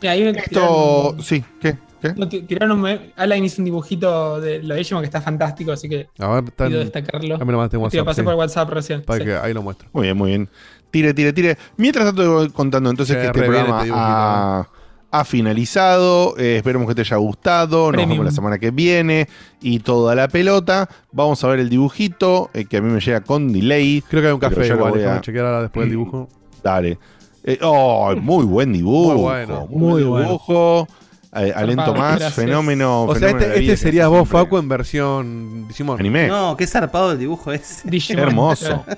Y 0.00 0.06
ahí 0.06 0.22
me 0.24 0.30
Esto, 0.30 1.14
sí, 1.20 1.44
¿qué? 1.60 1.76
¿Qué? 2.00 2.12
no, 2.16 2.28
tiraron 2.28 2.82
un 2.84 2.98
Alan 3.16 3.44
hizo 3.44 3.60
un 3.60 3.64
dibujito 3.66 4.40
de 4.40 4.62
lo 4.62 4.74
de 4.74 4.78
Digimon 4.80 5.02
que 5.02 5.06
está 5.06 5.20
fantástico, 5.20 5.72
así 5.72 5.88
que 5.88 6.08
A 6.18 6.28
ver, 6.28 6.50
tan- 6.52 6.68
pido 6.68 6.80
destacarlo. 6.80 7.34
a 7.36 7.44
mí 7.44 7.52
nomás 7.52 7.70
tengo 7.70 7.88
Te 7.88 7.96
lo 7.96 8.02
WhatsApp, 8.02 8.06
pasé 8.06 8.20
sí. 8.22 8.24
por 8.24 8.34
WhatsApp 8.34 8.70
recién. 8.70 9.02
Para 9.02 9.18
sí. 9.18 9.24
que 9.26 9.34
ahí 9.36 9.52
lo 9.52 9.62
muestro. 9.62 9.88
Muy 9.92 10.04
bien, 10.04 10.16
muy 10.16 10.30
bien. 10.30 10.48
Tire, 10.90 11.14
tire, 11.14 11.32
tire. 11.32 11.56
Mientras 11.76 12.04
tanto, 12.06 12.22
te 12.22 12.28
voy 12.28 12.50
contando 12.50 12.90
entonces 12.90 13.16
que 13.16 13.26
este 13.26 13.38
programa 13.38 13.80
este 13.82 13.92
ha, 13.94 14.68
ha 15.12 15.24
finalizado. 15.24 16.34
Eh, 16.36 16.56
esperemos 16.56 16.88
que 16.88 16.94
te 16.96 17.02
haya 17.02 17.16
gustado. 17.16 17.92
Nos 17.92 18.08
vemos 18.08 18.24
la 18.24 18.30
semana 18.32 18.58
que 18.58 18.70
viene. 18.72 19.28
Y 19.60 19.78
toda 19.80 20.14
la 20.16 20.26
pelota. 20.26 20.88
Vamos 21.12 21.44
a 21.44 21.48
ver 21.48 21.60
el 21.60 21.68
dibujito, 21.68 22.50
eh, 22.54 22.64
que 22.64 22.78
a 22.78 22.82
mí 22.82 22.90
me 22.90 22.98
llega 23.00 23.20
con 23.20 23.52
delay. 23.52 24.02
Creo 24.08 24.20
que 24.22 24.28
hay 24.28 24.34
un 24.34 24.40
café 24.40 24.66
igual. 24.66 24.90
voy 24.92 25.02
a- 25.04 25.20
chequear 25.20 25.46
ahora 25.46 25.62
después 25.62 25.84
del 25.84 25.90
dibujo. 25.90 26.28
Dale. 26.62 26.98
Eh, 27.44 27.58
oh, 27.62 28.14
muy 28.16 28.44
buen 28.44 28.72
dibujo. 28.72 29.12
Muy 29.14 29.22
bueno. 29.22 29.66
Muy 29.70 30.02
buen 30.02 30.24
dibujo. 30.24 30.86
Alento 31.32 31.84
Zarpado, 31.84 31.94
más, 31.94 32.10
gracias. 32.18 32.34
fenómeno. 32.34 33.04
O 33.04 33.14
sea, 33.14 33.28
fenómeno 33.28 33.38
de 33.38 33.44
este, 33.44 33.48
la 33.48 33.54
vida 33.60 33.72
este 33.72 33.72
que 33.72 33.76
sería 33.76 34.02
hace 34.02 34.08
vos, 34.10 34.28
siempre. 34.28 34.38
Facu, 34.44 34.58
en 34.58 34.68
versión 34.68 35.68
Digimon. 35.68 36.00
Anime. 36.00 36.28
No, 36.28 36.56
qué 36.56 36.66
zarpado 36.66 37.12
el 37.12 37.18
dibujo. 37.18 37.52
Digimon. 37.84 38.22
Hermoso. 38.24 38.84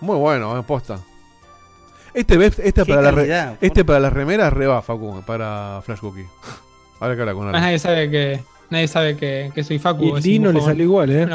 Muy 0.00 0.16
bueno, 0.16 0.58
eh, 0.58 0.62
posta. 0.62 0.98
Este, 2.14 2.44
este, 2.46 2.72
Qué 2.72 2.84
para 2.84 3.02
la 3.02 3.10
re- 3.10 3.16
calidad, 3.18 3.56
este 3.60 3.84
para 3.84 4.00
las 4.00 4.12
remeras 4.12 4.52
reba, 4.52 4.80
Facu, 4.82 5.22
para 5.26 5.80
Flash 5.84 6.00
Cookie. 6.00 6.26
Ahora 6.98 7.14
que 7.14 7.20
habla 7.20 7.34
con 7.34 7.50
Más 7.50 7.60
nadie 7.60 7.78
sabe 7.78 8.10
que 8.10 8.42
nadie 8.68 8.88
sabe 8.88 9.16
que, 9.16 9.52
que 9.54 9.62
soy 9.62 9.78
Facu. 9.78 10.04
Y 10.04 10.10
el 10.10 10.16
es 10.18 10.24
Dino 10.24 10.52
le 10.52 10.60
salió 10.60 10.84
igual, 10.84 11.10
¿eh? 11.10 11.28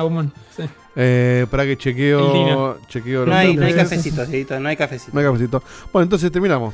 sí. 0.55 0.63
Eh, 0.97 1.45
para 1.51 1.63
que 1.63 1.73
El 1.73 1.77
chequeo. 1.77 2.33
Dino. 2.33 2.77
chequeo 2.87 3.21
No 3.21 3.25
los 3.27 3.35
hay, 3.35 3.55
no 3.55 3.65
hay 3.65 3.73
nombres. 3.73 3.89
cafecito, 3.89 4.25
Dieguito, 4.25 4.59
no 4.59 4.69
hay 4.69 4.77
cafecito. 4.77 5.11
No 5.13 5.19
hay 5.19 5.25
cafecito. 5.25 5.63
Bueno, 5.93 6.03
entonces 6.03 6.31
terminamos. 6.31 6.73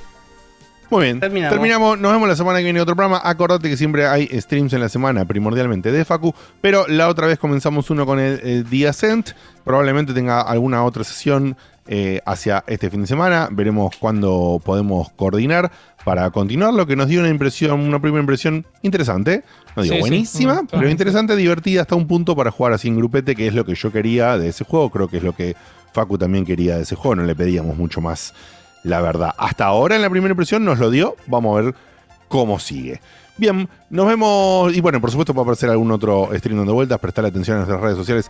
Muy 0.91 1.05
bien, 1.05 1.21
Terminamos. 1.21 1.53
terminamos. 1.53 1.99
Nos 1.99 2.11
vemos 2.11 2.27
la 2.27 2.35
semana 2.35 2.59
que 2.59 2.65
viene 2.65 2.81
otro 2.81 2.97
programa. 2.97 3.21
Acordate 3.23 3.69
que 3.69 3.77
siempre 3.77 4.07
hay 4.07 4.27
streams 4.41 4.73
en 4.73 4.81
la 4.81 4.89
semana, 4.89 5.23
primordialmente 5.23 5.89
de 5.89 6.03
Facu, 6.03 6.35
pero 6.59 6.85
la 6.89 7.07
otra 7.07 7.27
vez 7.27 7.39
comenzamos 7.39 7.89
uno 7.89 8.05
con 8.05 8.19
el, 8.19 8.41
eh, 8.43 8.63
The 8.69 8.89
Ascent. 8.89 9.29
Probablemente 9.63 10.13
tenga 10.13 10.41
alguna 10.41 10.83
otra 10.83 11.05
sesión 11.05 11.55
eh, 11.87 12.19
hacia 12.25 12.65
este 12.67 12.89
fin 12.89 13.01
de 13.01 13.07
semana. 13.07 13.47
Veremos 13.49 13.95
cuándo 13.95 14.61
podemos 14.65 15.09
coordinar 15.11 15.71
para 16.03 16.29
continuar. 16.31 16.73
Lo 16.73 16.85
que 16.85 16.97
nos 16.97 17.07
dio 17.07 17.21
una 17.21 17.29
impresión, 17.29 17.79
una 17.79 18.01
primera 18.01 18.19
impresión 18.19 18.65
interesante. 18.81 19.45
No 19.77 19.83
digo 19.83 19.95
Sí, 19.95 20.01
buenísima, 20.01 20.61
mm, 20.63 20.67
pero 20.71 20.89
interesante, 20.89 21.37
divertida 21.37 21.83
hasta 21.83 21.95
un 21.95 22.05
punto 22.05 22.35
para 22.35 22.51
jugar 22.51 22.73
así 22.73 22.89
en 22.89 22.97
grupete, 22.97 23.33
que 23.33 23.47
es 23.47 23.53
lo 23.53 23.63
que 23.63 23.75
yo 23.75 23.93
quería 23.93 24.37
de 24.37 24.49
ese 24.49 24.65
juego. 24.65 24.89
Creo 24.89 25.07
que 25.07 25.17
es 25.17 25.23
lo 25.23 25.31
que 25.33 25.55
Facu 25.93 26.17
también 26.17 26.43
quería 26.43 26.75
de 26.75 26.83
ese 26.83 26.95
juego. 26.95 27.15
No 27.15 27.23
le 27.23 27.35
pedíamos 27.35 27.77
mucho 27.77 28.01
más 28.01 28.33
la 28.83 29.01
verdad. 29.01 29.33
Hasta 29.37 29.65
ahora 29.65 29.95
en 29.95 30.01
la 30.01 30.09
primera 30.09 30.31
impresión 30.31 30.65
nos 30.65 30.79
lo 30.79 30.89
dio. 30.89 31.15
Vamos 31.27 31.57
a 31.57 31.61
ver 31.61 31.75
cómo 32.27 32.59
sigue. 32.59 33.01
Bien, 33.37 33.67
nos 33.89 34.07
vemos. 34.07 34.75
Y 34.75 34.81
bueno, 34.81 35.01
por 35.01 35.09
supuesto, 35.09 35.33
puede 35.33 35.45
aparecer 35.45 35.69
algún 35.69 35.91
otro 35.91 36.29
stream 36.35 36.57
dando 36.57 36.73
vueltas, 36.73 36.99
prestar 36.99 37.25
atención 37.25 37.57
a 37.57 37.59
nuestras 37.61 37.81
redes 37.81 37.97
sociales 37.97 38.29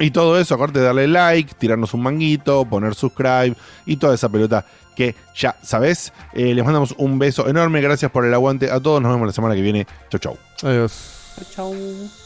y, 0.00 0.04
y 0.06 0.10
todo 0.10 0.38
eso. 0.38 0.54
Aparte 0.54 0.78
de 0.78 0.86
darle 0.86 1.06
like, 1.06 1.54
tirarnos 1.54 1.92
un 1.94 2.02
manguito, 2.02 2.64
poner 2.64 2.94
subscribe 2.94 3.54
y 3.84 3.96
toda 3.96 4.14
esa 4.14 4.28
pelota 4.28 4.64
que 4.94 5.14
ya 5.34 5.56
sabes. 5.62 6.12
Eh, 6.32 6.54
les 6.54 6.64
mandamos 6.64 6.94
un 6.98 7.18
beso 7.18 7.48
enorme. 7.48 7.80
Gracias 7.80 8.10
por 8.10 8.24
el 8.24 8.32
aguante 8.32 8.70
a 8.70 8.80
todos. 8.80 9.02
Nos 9.02 9.12
vemos 9.12 9.26
la 9.26 9.32
semana 9.32 9.54
que 9.54 9.62
viene. 9.62 9.86
Chau, 10.10 10.18
chau. 10.18 10.36
Adiós. 10.62 11.34
Chau. 11.54 11.74
Se 11.74 12.25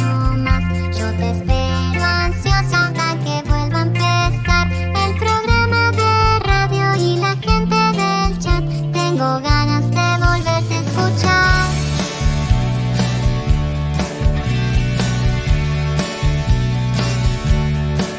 Tengo 9.21 9.39
ganas 9.39 9.87
de 9.91 10.25
volverte 10.25 10.73
a 10.73 10.79
escuchar. 10.79 11.69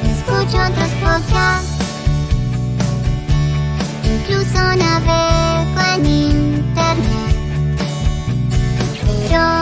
Escucho 0.04 0.58
otros 0.58 0.92
podcasts. 1.02 1.70
Incluso 4.04 4.58
navego 4.76 5.80
en 5.96 6.06
internet. 6.06 7.36
Pero 9.28 9.61